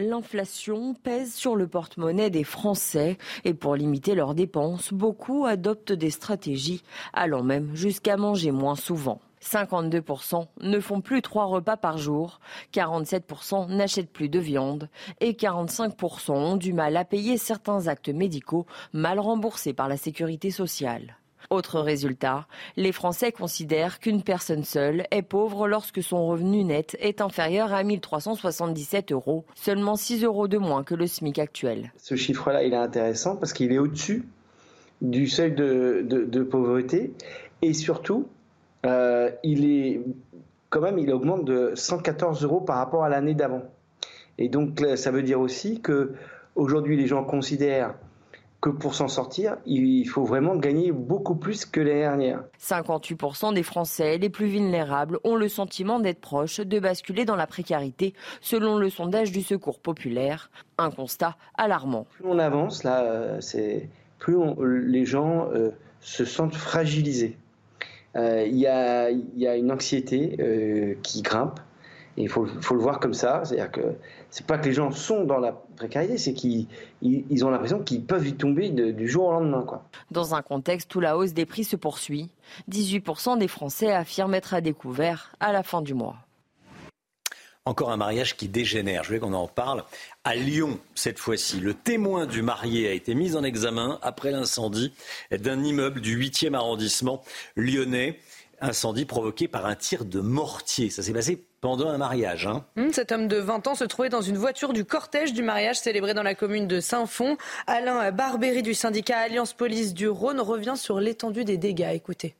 L'inflation 0.00 0.94
pèse 0.94 1.34
sur 1.34 1.56
le 1.56 1.66
porte-monnaie 1.66 2.30
des 2.30 2.44
Français 2.44 3.18
et 3.44 3.52
pour 3.52 3.74
limiter 3.74 4.14
leurs 4.14 4.36
dépenses, 4.36 4.92
beaucoup 4.92 5.44
adoptent 5.44 5.90
des 5.90 6.10
stratégies 6.10 6.84
allant 7.12 7.42
même 7.42 7.74
jusqu'à 7.74 8.16
manger 8.16 8.52
moins 8.52 8.76
souvent. 8.76 9.20
52% 9.42 10.46
ne 10.60 10.78
font 10.78 11.00
plus 11.00 11.20
trois 11.20 11.46
repas 11.46 11.76
par 11.76 11.98
jour, 11.98 12.38
47% 12.72 13.74
n'achètent 13.74 14.12
plus 14.12 14.28
de 14.28 14.38
viande 14.38 14.88
et 15.18 15.32
45% 15.32 16.30
ont 16.30 16.56
du 16.56 16.72
mal 16.72 16.96
à 16.96 17.04
payer 17.04 17.36
certains 17.36 17.88
actes 17.88 18.08
médicaux 18.08 18.66
mal 18.92 19.18
remboursés 19.18 19.72
par 19.72 19.88
la 19.88 19.96
sécurité 19.96 20.52
sociale. 20.52 21.16
Autre 21.50 21.80
résultat, 21.80 22.46
les 22.76 22.92
Français 22.92 23.32
considèrent 23.32 24.00
qu'une 24.00 24.22
personne 24.22 24.64
seule 24.64 25.06
est 25.10 25.22
pauvre 25.22 25.66
lorsque 25.66 26.02
son 26.02 26.26
revenu 26.26 26.62
net 26.62 26.94
est 27.00 27.22
inférieur 27.22 27.72
à 27.72 27.82
1377 27.82 29.12
euros, 29.12 29.46
seulement 29.54 29.96
6 29.96 30.24
euros 30.24 30.46
de 30.46 30.58
moins 30.58 30.84
que 30.84 30.94
le 30.94 31.06
SMIC 31.06 31.38
actuel. 31.38 31.92
Ce 31.96 32.16
chiffre-là, 32.16 32.64
il 32.64 32.74
est 32.74 32.76
intéressant 32.76 33.36
parce 33.36 33.54
qu'il 33.54 33.72
est 33.72 33.78
au-dessus 33.78 34.28
du 35.00 35.26
seuil 35.26 35.52
de, 35.52 36.42
pauvreté 36.42 37.14
et 37.62 37.72
surtout, 37.72 38.28
euh, 38.84 39.30
il 39.42 40.02
quand 40.68 40.82
même, 40.82 40.98
il 40.98 41.10
augmente 41.12 41.46
de 41.46 41.72
114 41.74 42.44
euros 42.44 42.60
par 42.60 42.76
rapport 42.76 43.04
à 43.04 43.08
l'année 43.08 43.34
d'avant. 43.34 43.62
Et 44.36 44.48
donc, 44.48 44.84
ça 44.96 45.10
veut 45.10 45.22
dire 45.22 45.40
aussi 45.40 45.80
que 45.80 46.12
aujourd'hui, 46.54 46.96
les 46.96 47.06
gens 47.06 47.24
considèrent 47.24 47.94
que 48.60 48.70
pour 48.70 48.94
s'en 48.94 49.06
sortir, 49.06 49.56
il 49.66 50.04
faut 50.06 50.24
vraiment 50.24 50.56
gagner 50.56 50.90
beaucoup 50.90 51.36
plus 51.36 51.64
que 51.64 51.80
l'année 51.80 52.00
dernière. 52.00 52.42
58% 52.60 53.54
des 53.54 53.62
Français 53.62 54.18
les 54.18 54.30
plus 54.30 54.46
vulnérables 54.46 55.18
ont 55.22 55.36
le 55.36 55.48
sentiment 55.48 56.00
d'être 56.00 56.20
proches 56.20 56.58
de 56.60 56.80
basculer 56.80 57.24
dans 57.24 57.36
la 57.36 57.46
précarité, 57.46 58.14
selon 58.40 58.76
le 58.78 58.90
sondage 58.90 59.30
du 59.30 59.42
Secours 59.42 59.78
populaire. 59.78 60.50
Un 60.76 60.90
constat 60.90 61.36
alarmant. 61.56 62.06
Plus 62.16 62.24
on 62.28 62.38
avance, 62.38 62.82
là, 62.82 63.02
euh, 63.04 63.40
c'est 63.40 63.88
plus 64.18 64.36
on- 64.36 64.56
les 64.60 65.04
gens 65.04 65.48
euh, 65.54 65.70
se 66.00 66.24
sentent 66.24 66.54
fragilisés. 66.56 67.36
Euh, 68.16 68.44
Il 68.46 68.56
y, 68.56 68.66
a, 68.66 69.10
il 69.10 69.24
y 69.36 69.46
a 69.46 69.54
une 69.56 69.70
anxiété 69.70 70.36
euh, 70.40 70.94
qui 71.04 71.22
grimpe. 71.22 71.60
Et 72.18 72.22
il 72.22 72.28
faut, 72.28 72.46
faut 72.60 72.74
le 72.74 72.80
voir 72.80 72.98
comme 72.98 73.14
ça. 73.14 73.42
C'est-à-dire 73.44 73.70
que 73.70 73.80
c'est 74.28 74.44
pas 74.44 74.58
que 74.58 74.64
les 74.66 74.72
gens 74.72 74.90
sont 74.90 75.22
dans 75.24 75.38
la 75.38 75.52
précarité, 75.52 76.18
c'est 76.18 76.34
qu'ils 76.34 76.66
ils- 77.00 77.24
ils 77.30 77.44
ont 77.44 77.50
l'impression 77.50 77.78
qu'ils 77.78 78.02
peuvent 78.04 78.26
y 78.26 78.34
tomber 78.34 78.70
de- 78.70 78.90
du 78.90 79.08
jour 79.08 79.26
au 79.28 79.32
lendemain. 79.32 79.62
Quoi. 79.62 79.84
Dans 80.10 80.34
un 80.34 80.42
contexte 80.42 80.92
où 80.96 81.00
la 81.00 81.16
hausse 81.16 81.32
des 81.32 81.46
prix 81.46 81.62
se 81.62 81.76
poursuit, 81.76 82.28
18% 82.66 83.36
des 83.36 83.46
Français 83.48 83.92
affirment 83.92 84.34
être 84.34 84.52
à 84.52 84.60
découvert 84.60 85.32
à 85.38 85.52
la 85.52 85.62
fin 85.62 85.80
du 85.80 85.94
mois. 85.94 86.16
Encore 87.64 87.90
un 87.90 87.98
mariage 87.98 88.34
qui 88.36 88.48
dégénère. 88.48 89.02
Je 89.04 89.08
voulais 89.08 89.20
qu'on 89.20 89.34
en 89.34 89.46
parle. 89.46 89.84
À 90.24 90.34
Lyon, 90.34 90.80
cette 90.94 91.18
fois-ci, 91.18 91.60
le 91.60 91.74
témoin 91.74 92.24
du 92.24 92.40
marié 92.40 92.88
a 92.88 92.92
été 92.92 93.14
mis 93.14 93.36
en 93.36 93.44
examen 93.44 93.98
après 94.00 94.30
l'incendie 94.30 94.92
d'un 95.30 95.62
immeuble 95.62 96.00
du 96.00 96.16
8e 96.16 96.54
arrondissement 96.54 97.22
lyonnais. 97.56 98.18
Incendie 98.60 99.04
provoqué 99.04 99.46
par 99.46 99.66
un 99.66 99.76
tir 99.76 100.04
de 100.04 100.20
mortier. 100.20 100.90
Ça 100.90 101.02
s'est 101.02 101.12
passé 101.12 101.44
pendant 101.60 101.88
un 101.88 101.98
mariage. 101.98 102.46
hein. 102.46 102.64
Hum, 102.76 102.92
Cet 102.92 103.12
homme 103.12 103.28
de 103.28 103.36
20 103.36 103.66
ans 103.68 103.74
se 103.76 103.84
trouvait 103.84 104.08
dans 104.08 104.20
une 104.22 104.36
voiture 104.36 104.72
du 104.72 104.84
cortège 104.84 105.32
du 105.32 105.42
mariage 105.42 105.78
célébré 105.78 106.12
dans 106.12 106.24
la 106.24 106.34
commune 106.34 106.66
de 106.66 106.80
Saint-Fond. 106.80 107.36
Alain 107.68 108.10
Barbéry 108.10 108.62
du 108.62 108.74
syndicat 108.74 109.18
Alliance 109.18 109.52
Police 109.52 109.94
du 109.94 110.08
Rhône 110.08 110.40
revient 110.40 110.74
sur 110.76 110.98
l'étendue 110.98 111.44
des 111.44 111.56
dégâts. 111.56 111.92
Écoutez. 111.94 112.34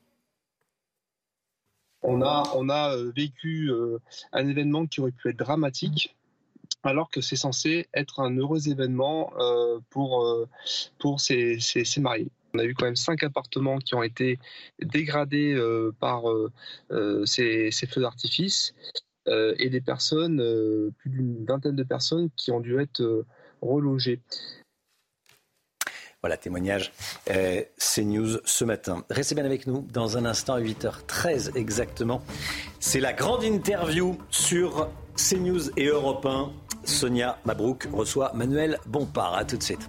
On 2.01 2.21
a, 2.21 2.43
on 2.55 2.69
a 2.69 2.95
euh, 2.95 3.11
vécu 3.15 3.69
euh, 3.71 3.99
un 4.33 4.47
événement 4.47 4.85
qui 4.87 5.01
aurait 5.01 5.11
pu 5.11 5.29
être 5.29 5.37
dramatique, 5.37 6.15
alors 6.83 7.09
que 7.09 7.19
c'est 7.19 7.35
censé 7.35 7.87
être 7.93 8.21
un 8.21 8.35
heureux 8.37 8.69
événement 8.69 9.31
euh, 9.37 9.79
pour, 9.89 10.23
euh, 10.25 10.47
pour 10.97 11.19
ces, 11.19 11.59
ces- 11.59 11.83
ces 11.83 11.99
mariés. 11.99 12.29
On 12.53 12.59
a 12.59 12.63
eu 12.63 12.73
quand 12.73 12.85
même 12.85 12.95
cinq 12.95 13.23
appartements 13.23 13.79
qui 13.79 13.95
ont 13.95 14.03
été 14.03 14.39
dégradés 14.81 15.53
euh, 15.53 15.93
par 15.99 16.29
euh, 16.29 16.51
euh, 16.91 17.25
ces, 17.25 17.71
feux 17.71 18.01
d'artifice 18.01 18.73
et 19.59 19.69
des 19.69 19.81
personnes, 19.81 20.37
plus 20.97 21.09
d'une 21.11 21.45
vingtaine 21.45 21.75
de 21.75 21.83
personnes 21.83 22.31
qui 22.35 22.49
ont 22.49 22.59
dû 22.59 22.79
être 22.79 23.25
relogées. 23.61 24.21
Voilà, 26.23 26.35
témoignage 26.35 26.91
CNews 27.77 28.39
ce 28.43 28.65
matin. 28.65 29.05
Restez 29.11 29.35
bien 29.35 29.45
avec 29.45 29.67
nous 29.67 29.85
dans 29.93 30.17
un 30.17 30.25
instant 30.25 30.55
à 30.55 30.61
8h13 30.61 31.55
exactement. 31.55 32.23
C'est 32.79 32.99
la 32.99 33.13
grande 33.13 33.43
interview 33.43 34.17
sur 34.31 34.89
CNews 35.15 35.69
et 35.77 35.85
Europe 35.85 36.25
1. 36.25 36.51
Sonia 36.85 37.37
Mabrouk 37.45 37.87
reçoit 37.93 38.31
Manuel 38.33 38.79
Bompard. 38.87 39.35
À 39.35 39.45
tout 39.45 39.57
de 39.57 39.63
suite. 39.63 39.87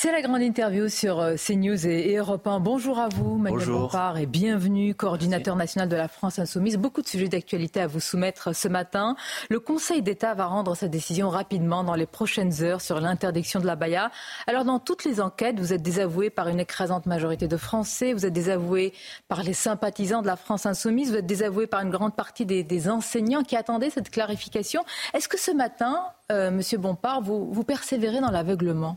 C'est 0.00 0.12
la 0.12 0.22
grande 0.22 0.42
interview 0.42 0.88
sur 0.88 1.18
euh, 1.18 1.34
CNews 1.34 1.84
et, 1.88 2.14
Europe 2.14 2.46
1. 2.46 2.60
Bonjour 2.60 3.00
à 3.00 3.08
vous, 3.08 3.36
Manuel. 3.36 3.66
Bompard, 3.66 4.16
et 4.16 4.26
bienvenue, 4.26 4.94
coordinateur 4.94 5.56
national 5.56 5.88
de 5.88 5.96
la 5.96 6.06
France 6.06 6.38
Insoumise. 6.38 6.76
Beaucoup 6.76 7.02
de 7.02 7.08
sujets 7.08 7.26
d'actualité 7.26 7.80
à 7.80 7.88
vous 7.88 7.98
soumettre 7.98 8.54
ce 8.54 8.68
matin. 8.68 9.16
Le 9.50 9.58
Conseil 9.58 10.00
d'État 10.02 10.34
va 10.34 10.46
rendre 10.46 10.76
sa 10.76 10.86
décision 10.86 11.30
rapidement 11.30 11.82
dans 11.82 11.96
les 11.96 12.06
prochaines 12.06 12.62
heures 12.62 12.80
sur 12.80 13.00
l'interdiction 13.00 13.58
de 13.58 13.66
la 13.66 13.74
baya. 13.74 14.12
Alors, 14.46 14.64
dans 14.64 14.78
toutes 14.78 15.02
les 15.04 15.20
enquêtes, 15.20 15.58
vous 15.58 15.72
êtes 15.72 15.82
désavoué 15.82 16.30
par 16.30 16.46
une 16.46 16.60
écrasante 16.60 17.06
majorité 17.06 17.48
de 17.48 17.56
Français, 17.56 18.12
vous 18.12 18.24
êtes 18.24 18.32
désavoué 18.32 18.92
par 19.26 19.42
les 19.42 19.52
sympathisants 19.52 20.22
de 20.22 20.28
la 20.28 20.36
France 20.36 20.64
Insoumise, 20.64 21.10
vous 21.10 21.16
êtes 21.16 21.26
désavoué 21.26 21.66
par 21.66 21.80
une 21.80 21.90
grande 21.90 22.14
partie 22.14 22.46
des, 22.46 22.62
des 22.62 22.88
enseignants 22.88 23.42
qui 23.42 23.56
attendaient 23.56 23.90
cette 23.90 24.10
clarification. 24.10 24.84
Est-ce 25.12 25.26
que 25.26 25.40
ce 25.40 25.50
matin, 25.50 26.04
euh, 26.30 26.52
Monsieur 26.52 26.78
Bompard, 26.78 27.20
vous, 27.20 27.52
vous 27.52 27.64
persévérez 27.64 28.20
dans 28.20 28.30
l'aveuglement? 28.30 28.96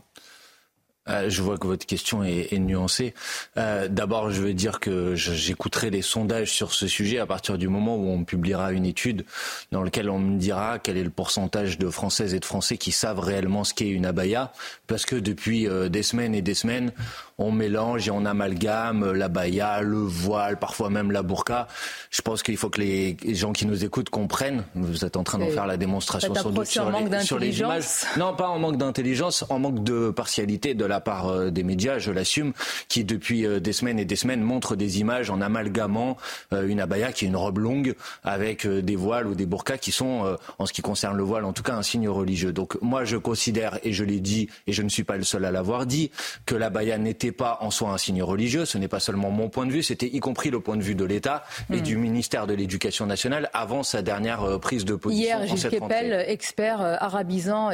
Euh, 1.08 1.28
je 1.28 1.42
vois 1.42 1.58
que 1.58 1.66
votre 1.66 1.84
question 1.84 2.22
est, 2.22 2.56
nuancée. 2.58 3.14
Euh, 3.56 3.88
D'abord, 3.88 4.30
je 4.30 4.40
veux 4.40 4.54
dire 4.54 4.78
que 4.78 5.14
j'écouterai 5.14 5.90
les 5.90 6.02
sondages 6.02 6.52
sur 6.52 6.72
ce 6.72 6.86
sujet 6.86 7.18
à 7.18 7.26
partir 7.26 7.58
du 7.58 7.68
moment 7.68 7.96
où 7.96 8.08
on 8.08 8.24
publiera 8.24 8.72
une 8.72 8.86
étude 8.86 9.24
dans 9.72 9.82
laquelle 9.82 10.08
on 10.10 10.18
me 10.18 10.38
dira 10.38 10.78
quel 10.78 10.96
est 10.96 11.02
le 11.02 11.10
pourcentage 11.10 11.78
de 11.78 11.88
Françaises 11.88 12.34
et 12.34 12.40
de 12.40 12.44
Français 12.44 12.76
qui 12.78 12.92
savent 12.92 13.18
réellement 13.18 13.64
ce 13.64 13.74
qu'est 13.74 13.88
une 13.88 14.06
abaya. 14.06 14.52
Parce 14.86 15.04
que 15.04 15.16
depuis 15.16 15.66
euh, 15.66 15.88
des 15.88 16.02
semaines 16.02 16.34
et 16.34 16.42
des 16.42 16.54
semaines, 16.54 16.92
on 17.38 17.52
mélange 17.52 18.08
et 18.08 18.10
on 18.10 18.24
amalgame 18.24 19.12
l'abaya, 19.12 19.80
le 19.80 19.98
voile, 19.98 20.58
parfois 20.58 20.90
même 20.90 21.10
la 21.10 21.22
burqa. 21.22 21.66
Je 22.10 22.22
pense 22.22 22.42
qu'il 22.42 22.56
faut 22.56 22.70
que 22.70 22.80
les 22.80 23.16
gens 23.34 23.52
qui 23.52 23.66
nous 23.66 23.84
écoutent 23.84 24.10
comprennent. 24.10 24.64
Vous 24.74 25.04
êtes 25.04 25.16
en 25.16 25.24
train 25.24 25.38
d'en 25.38 25.48
faire 25.48 25.66
la 25.66 25.76
démonstration 25.76 26.34
sans 26.34 26.50
doute 26.50 26.66
sur 26.66 26.90
les, 26.90 27.20
sur 27.20 27.38
les 27.38 27.60
images. 27.60 27.84
Non, 28.16 28.34
pas 28.34 28.48
en 28.48 28.58
manque 28.58 28.76
d'intelligence, 28.76 29.44
en 29.48 29.58
manque 29.58 29.82
de 29.82 30.10
partialité 30.10 30.74
de 30.74 30.84
la 30.84 31.00
part 31.00 31.28
euh, 31.28 31.50
des 31.50 31.62
médias, 31.62 31.98
je 31.98 32.10
l'assume, 32.10 32.52
qui 32.88 33.04
depuis 33.04 33.46
euh, 33.46 33.60
des 33.60 33.72
semaines 33.72 33.98
et 33.98 34.04
des 34.04 34.16
semaines 34.16 34.42
montrent 34.42 34.76
des 34.76 35.00
images 35.00 35.30
en 35.30 35.40
amalgamant 35.40 36.16
euh, 36.52 36.66
une 36.66 36.80
abaya 36.80 37.12
qui 37.12 37.24
est 37.24 37.28
une 37.28 37.36
robe 37.36 37.58
longue 37.58 37.94
avec 38.24 38.66
des 38.66 38.96
voiles 38.96 39.26
ou 39.26 39.34
des 39.34 39.46
burqas 39.46 39.78
qui 39.78 39.92
sont, 39.92 40.36
en 40.58 40.66
ce 40.66 40.72
qui 40.72 40.82
concerne 40.82 41.16
le 41.16 41.22
voile, 41.22 41.44
en 41.44 41.52
tout 41.52 41.62
cas 41.62 41.74
un 41.74 41.82
signe 41.82 42.08
religieux. 42.08 42.52
Donc 42.52 42.80
moi, 42.82 43.04
je 43.04 43.16
considère, 43.16 43.78
et 43.84 43.92
je 43.92 44.04
l'ai 44.04 44.20
dit, 44.20 44.48
et 44.66 44.72
je 44.72 44.82
ne 44.82 44.88
suis 44.88 45.04
pas 45.04 45.16
le 45.16 45.24
seul 45.24 45.44
à 45.44 45.50
l'avoir 45.50 45.86
dit, 45.86 46.10
que 46.46 46.54
l'abaya 46.54 46.98
n'était 46.98 47.21
pas 47.30 47.58
en 47.60 47.70
soi 47.70 47.90
un 47.90 47.98
signe 47.98 48.22
religieux. 48.24 48.64
Ce 48.64 48.78
n'est 48.78 48.88
pas 48.88 48.98
seulement 48.98 49.30
mon 49.30 49.48
point 49.48 49.66
de 49.66 49.70
vue, 49.70 49.84
c'était 49.84 50.06
y 50.06 50.18
compris 50.18 50.50
le 50.50 50.58
point 50.58 50.76
de 50.76 50.82
vue 50.82 50.96
de 50.96 51.04
l'État 51.04 51.44
et 51.72 51.76
Hmm. 51.76 51.82
du 51.82 51.96
ministère 51.96 52.48
de 52.48 52.54
l'Éducation 52.54 53.06
nationale 53.06 53.50
avant 53.52 53.84
sa 53.84 54.02
dernière 54.02 54.58
prise 54.60 54.84
de 54.84 54.94
position 54.96 55.22
Hier, 55.24 55.38
en 55.40 55.46
Gilles 55.46 55.58
cette 55.58 55.78
rentrée. 55.78 55.96
Kepel, 56.00 56.24
expert 56.26 56.80
euh, 56.80 56.96
arabisant, 56.98 57.70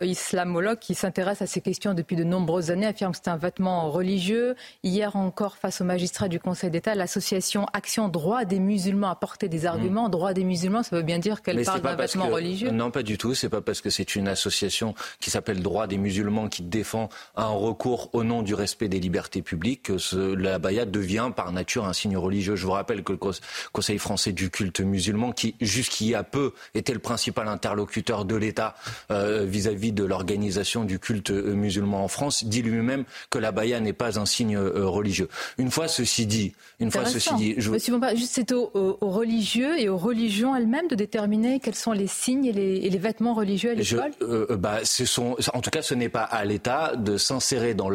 islamologue 0.00 0.78
qui 0.78 0.94
s'intéresse 0.94 1.42
à 1.42 1.46
ces 1.46 1.60
questions 1.60 1.94
depuis 1.94 2.16
de 2.16 2.24
nombreuses 2.24 2.70
années, 2.70 2.86
affirme 2.86 3.12
que 3.12 3.18
c'est 3.22 3.30
un 3.30 3.36
vêtement 3.36 3.90
religieux. 3.90 4.54
Hier 4.82 5.14
encore, 5.16 5.56
face 5.56 5.80
aux 5.80 5.84
magistrats 5.84 6.28
du 6.28 6.40
Conseil 6.40 6.70
d'État, 6.70 6.94
l'association 6.94 7.66
Action 7.72 8.08
Droit 8.08 8.44
des 8.44 8.58
musulmans 8.58 9.10
a 9.10 9.14
porté 9.16 9.48
des 9.48 9.66
arguments. 9.66 10.08
Droit 10.08 10.32
des 10.32 10.44
musulmans, 10.44 10.82
ça 10.82 10.96
veut 10.96 11.02
bien 11.02 11.18
dire 11.18 11.42
qu'elle 11.42 11.58
Hmm. 11.60 11.64
Parle 11.64 11.80
d'un 11.82 11.96
vêtement 11.96 12.28
que- 12.28 12.32
religieux. 12.32 12.70
Non, 12.70 12.90
pas 12.90 13.02
du 13.02 13.18
tout. 13.18 13.34
C'est 13.34 13.48
pas 13.48 13.60
parce 13.60 13.80
que 13.80 13.90
c'est 13.90 14.14
une 14.16 14.28
association 14.28 14.94
qui 15.20 15.30
s'appelle 15.30 15.60
Droit 15.62 15.86
des 15.86 15.98
musulmans 15.98 16.48
qui 16.48 16.62
défend 16.62 17.08
un 17.36 17.46
recours 17.48 18.08
au 18.12 18.24
nom 18.24 18.42
du 18.42 18.54
respect 18.58 18.88
des 18.88 19.00
libertés 19.00 19.42
publiques 19.42 19.90
la 20.36 20.58
baya 20.58 20.84
devient 20.84 21.30
par 21.34 21.52
nature 21.52 21.86
un 21.86 21.92
signe 21.92 22.16
religieux. 22.16 22.56
Je 22.56 22.66
vous 22.66 22.72
rappelle 22.72 23.02
que 23.02 23.12
le 23.12 23.18
Cons- 23.18 23.40
Conseil 23.72 23.98
français 23.98 24.32
du 24.32 24.50
culte 24.50 24.80
musulman, 24.80 25.32
qui 25.32 25.54
jusqu'il 25.60 26.08
y 26.08 26.14
a 26.14 26.22
peu 26.24 26.52
était 26.74 26.92
le 26.92 26.98
principal 26.98 27.48
interlocuteur 27.48 28.24
de 28.24 28.34
l'État 28.34 28.74
euh, 29.10 29.44
vis-à-vis 29.44 29.92
de 29.92 30.04
l'organisation 30.04 30.84
du 30.84 30.98
culte 30.98 31.30
euh, 31.30 31.54
musulman 31.54 32.04
en 32.04 32.08
France, 32.08 32.44
dit 32.44 32.62
lui-même 32.62 33.04
que 33.30 33.38
la 33.38 33.52
baya 33.52 33.80
n'est 33.80 33.92
pas 33.92 34.18
un 34.18 34.26
signe 34.26 34.56
euh, 34.56 34.86
religieux. 34.86 35.28
Une 35.58 35.70
fois 35.70 35.88
ceci 35.88 36.26
dit, 36.26 36.52
une 36.80 36.90
fois 36.90 37.04
ceci 37.06 37.34
dit, 37.36 37.54
je, 37.58 37.70
Monsieur 37.70 37.92
Bompard, 37.94 38.16
juste 38.16 38.32
c'est 38.34 38.52
aux, 38.52 38.70
religieux 39.00 39.78
et 39.78 39.88
aux 39.88 39.96
religions 39.96 40.54
elles-mêmes 40.56 40.88
de 40.88 40.94
déterminer 40.94 41.60
quels 41.60 41.74
sont 41.74 41.92
les 41.92 42.06
signes 42.06 42.44
et 42.44 42.52
les, 42.52 42.76
et 42.76 42.90
les 42.90 42.98
vêtements 42.98 43.34
religieux 43.34 43.70
à 43.70 43.74
l'école? 43.74 44.12
euh, 44.22 44.56
bah, 44.56 44.80
ce 44.84 45.04
sont, 45.04 45.36
en 45.54 45.60
tout 45.60 45.70
cas, 45.70 45.82
ce 45.82 45.94
n'est 45.94 46.08
pas 46.08 46.22
à 46.22 46.44
l'État 46.44 46.96
de 46.96 47.16
s'insérer 47.16 47.74
dans 47.74 47.88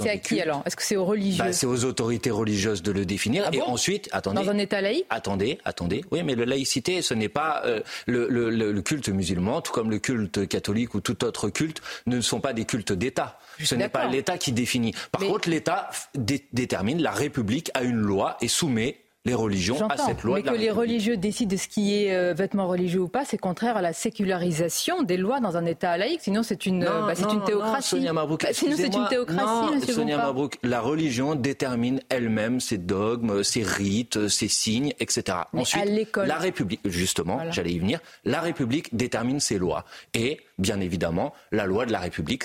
Mais 0.00 0.04
c'est 0.04 0.10
à 0.10 0.16
qui 0.18 0.40
alors? 0.40 0.62
Est-ce 0.66 0.76
que 0.76 0.82
c'est 0.82 0.96
aux 0.96 1.04
religieux? 1.04 1.42
Bah, 1.44 1.52
c'est 1.52 1.66
aux 1.66 1.84
autorités 1.84 2.30
religieuses 2.30 2.82
de 2.82 2.92
le 2.92 3.04
définir. 3.04 3.44
Ah 3.46 3.50
et 3.52 3.58
bon? 3.58 3.64
ensuite, 3.66 4.08
attendez. 4.12 4.42
Dans 4.44 4.50
un 4.50 4.58
État 4.58 4.80
laïque? 4.80 5.06
Attendez, 5.10 5.58
attendez. 5.64 6.04
Oui, 6.10 6.22
mais 6.22 6.34
la 6.34 6.44
laïcité, 6.46 7.02
ce 7.02 7.14
n'est 7.14 7.28
pas 7.28 7.62
euh, 7.64 7.80
le, 8.06 8.28
le- 8.28 8.50
le- 8.50 8.72
le 8.72 8.82
culte 8.82 9.08
musulman, 9.08 9.60
tout 9.60 9.72
comme 9.72 9.90
le 9.90 9.98
culte 9.98 10.48
catholique 10.48 10.94
ou 10.94 11.00
tout 11.00 11.24
autre 11.24 11.48
culte, 11.50 11.80
ne 12.06 12.20
sont 12.20 12.40
pas 12.40 12.52
des 12.52 12.64
cultes 12.64 12.92
d'État. 12.92 13.38
Ce 13.62 13.74
n'est 13.74 13.88
pas 13.88 14.06
l'État 14.06 14.38
qui 14.38 14.52
définit. 14.52 14.94
Par 15.10 15.20
contre, 15.22 15.48
l'État 15.48 15.90
dé- 16.14 16.46
détermine, 16.52 17.02
la 17.02 17.10
République 17.12 17.70
a 17.74 17.82
une 17.82 18.00
loi 18.00 18.36
et 18.40 18.48
soumet 18.48 18.96
les 19.24 19.34
religions 19.34 19.86
à 19.88 19.96
cette 19.96 20.22
loi. 20.24 20.36
mais 20.36 20.42
de 20.42 20.46
la 20.46 20.52
que 20.52 20.58
les 20.58 20.70
religieux 20.70 21.16
décident 21.16 21.52
de 21.52 21.56
ce 21.56 21.68
qui 21.68 21.94
est 21.94 22.14
euh, 22.14 22.34
vêtements 22.34 22.66
religieux 22.66 23.00
ou 23.00 23.08
pas, 23.08 23.24
c'est 23.24 23.38
contraire 23.38 23.76
à 23.76 23.82
la 23.82 23.92
sécularisation 23.92 25.02
des 25.02 25.16
lois 25.16 25.38
dans 25.40 25.56
un 25.56 25.64
État 25.64 25.96
laïque. 25.96 26.20
Sinon, 26.22 26.42
c'est 26.42 26.66
une, 26.66 26.80
Non, 26.80 27.06
bah, 27.06 27.14
c'est 27.14 27.22
non, 27.22 27.34
une 27.34 27.38
non, 27.38 27.44
théocratie. 27.44 27.88
Sonia 27.88 28.12
Mabrouk, 28.12 28.42
Bah, 28.42 28.48
sinon, 28.52 28.76
c'est 28.76 28.86
une 28.94 29.08
théocratie, 29.08 29.44
Non, 29.44 29.74
Monsieur 29.76 29.92
Sonia. 29.94 30.16
Mabrouk, 30.16 30.58
la 30.62 30.80
religion 30.80 31.34
détermine 31.36 32.00
elle-même 32.08 32.58
ses 32.60 32.78
dogmes, 32.78 33.42
ses 33.44 33.62
rites, 33.62 34.28
ses 34.28 34.48
signes, 34.48 34.92
etc. 34.98 35.38
Mais 35.52 35.62
à 35.74 35.84
l'école. 35.84 36.26
la 36.26 36.36
République, 36.36 36.80
justement, 36.84 37.34
Voilà. 37.36 37.50
j'allais 37.52 37.72
y 37.72 37.78
venir, 37.78 38.00
la 38.24 38.40
République 38.40 38.94
détermine 38.94 39.38
ses 39.38 39.58
lois. 39.58 39.84
Et, 40.14 40.40
bien 40.58 40.80
évidemment, 40.80 41.32
la 41.52 41.66
loi 41.66 41.86
de 41.86 41.92
la 41.92 42.00
République 42.00 42.44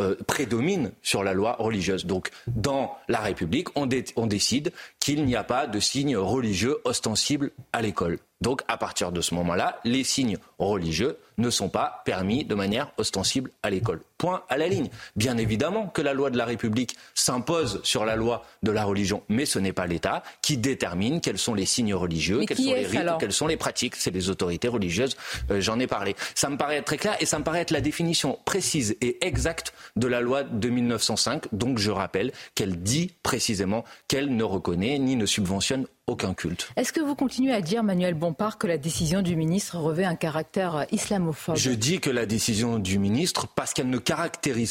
euh, 0.00 0.16
prédomine 0.26 0.92
sur 1.02 1.22
la 1.22 1.32
loi 1.34 1.56
religieuse. 1.58 2.04
Donc, 2.06 2.30
dans 2.48 2.96
la 3.08 3.20
République, 3.20 3.68
on, 3.76 3.86
dé- 3.86 4.04
on 4.16 4.26
décide 4.26 4.72
qu'il 4.98 5.24
n'y 5.24 5.36
a 5.36 5.44
pas 5.44 5.66
de 5.66 5.78
signes 5.80 6.16
religieux 6.16 6.78
ostensibles 6.84 7.50
à 7.72 7.82
l'école. 7.82 8.18
Donc, 8.40 8.62
à 8.68 8.76
partir 8.76 9.12
de 9.12 9.20
ce 9.20 9.34
moment-là, 9.34 9.78
les 9.84 10.04
signes 10.04 10.38
religieux 10.58 11.16
ne 11.38 11.48
sont 11.50 11.68
pas 11.68 12.02
permis 12.04 12.44
de 12.44 12.54
manière 12.54 12.90
ostensible 12.98 13.50
à 13.62 13.70
l'école. 13.70 14.00
Point 14.24 14.42
à 14.48 14.56
la 14.56 14.68
ligne. 14.68 14.88
Bien 15.16 15.36
évidemment 15.36 15.86
que 15.88 16.00
la 16.00 16.14
loi 16.14 16.30
de 16.30 16.38
la 16.38 16.46
République 16.46 16.96
s'impose 17.14 17.80
sur 17.82 18.06
la 18.06 18.16
loi 18.16 18.42
de 18.62 18.70
la 18.70 18.86
religion, 18.86 19.22
mais 19.28 19.44
ce 19.44 19.58
n'est 19.58 19.74
pas 19.74 19.86
l'État 19.86 20.22
qui 20.40 20.56
détermine 20.56 21.20
quels 21.20 21.36
sont 21.36 21.52
les 21.52 21.66
signes 21.66 21.92
religieux, 21.92 22.38
Mais 22.38 22.46
quels 22.46 22.56
sont 22.56 22.72
les 22.72 22.86
rites, 22.86 23.10
quelles 23.20 23.34
sont 23.34 23.46
les 23.46 23.58
pratiques. 23.58 23.96
C'est 23.96 24.12
les 24.12 24.30
autorités 24.30 24.68
religieuses. 24.68 25.14
Euh, 25.50 25.60
J'en 25.60 25.78
ai 25.78 25.86
parlé. 25.86 26.16
Ça 26.34 26.48
me 26.48 26.56
paraît 26.56 26.76
être 26.76 26.86
très 26.86 26.96
clair 26.96 27.18
et 27.20 27.26
ça 27.26 27.38
me 27.38 27.44
paraît 27.44 27.60
être 27.60 27.70
la 27.70 27.82
définition 27.82 28.38
précise 28.46 28.96
et 29.02 29.26
exacte 29.26 29.74
de 29.96 30.06
la 30.06 30.22
loi 30.22 30.42
de 30.42 30.70
1905. 30.70 31.52
Donc 31.52 31.76
je 31.76 31.90
rappelle 31.90 32.32
qu'elle 32.54 32.82
dit 32.82 33.12
précisément 33.22 33.84
qu'elle 34.08 34.34
ne 34.34 34.44
reconnaît 34.44 34.98
ni 34.98 35.16
ne 35.16 35.26
subventionne 35.26 35.86
aucun 36.06 36.34
culte. 36.34 36.68
Est-ce 36.76 36.92
que 36.92 37.00
vous 37.00 37.14
continuez 37.14 37.52
à 37.52 37.62
dire, 37.62 37.82
Manuel 37.82 38.14
Bompard, 38.14 38.58
que 38.58 38.66
la 38.66 38.76
décision 38.76 39.22
du 39.22 39.36
ministre 39.36 39.78
revêt 39.78 40.04
un 40.04 40.16
caractère 40.16 40.86
islamophobe? 40.92 41.56
Je 41.56 41.70
dis 41.70 42.00
que 42.00 42.10
la 42.10 42.26
décision 42.26 42.78
du 42.78 42.98
ministre, 42.98 43.46
parce 43.48 43.72
qu'elle 43.72 43.88
ne 43.88 43.96
caractérise 43.96 44.13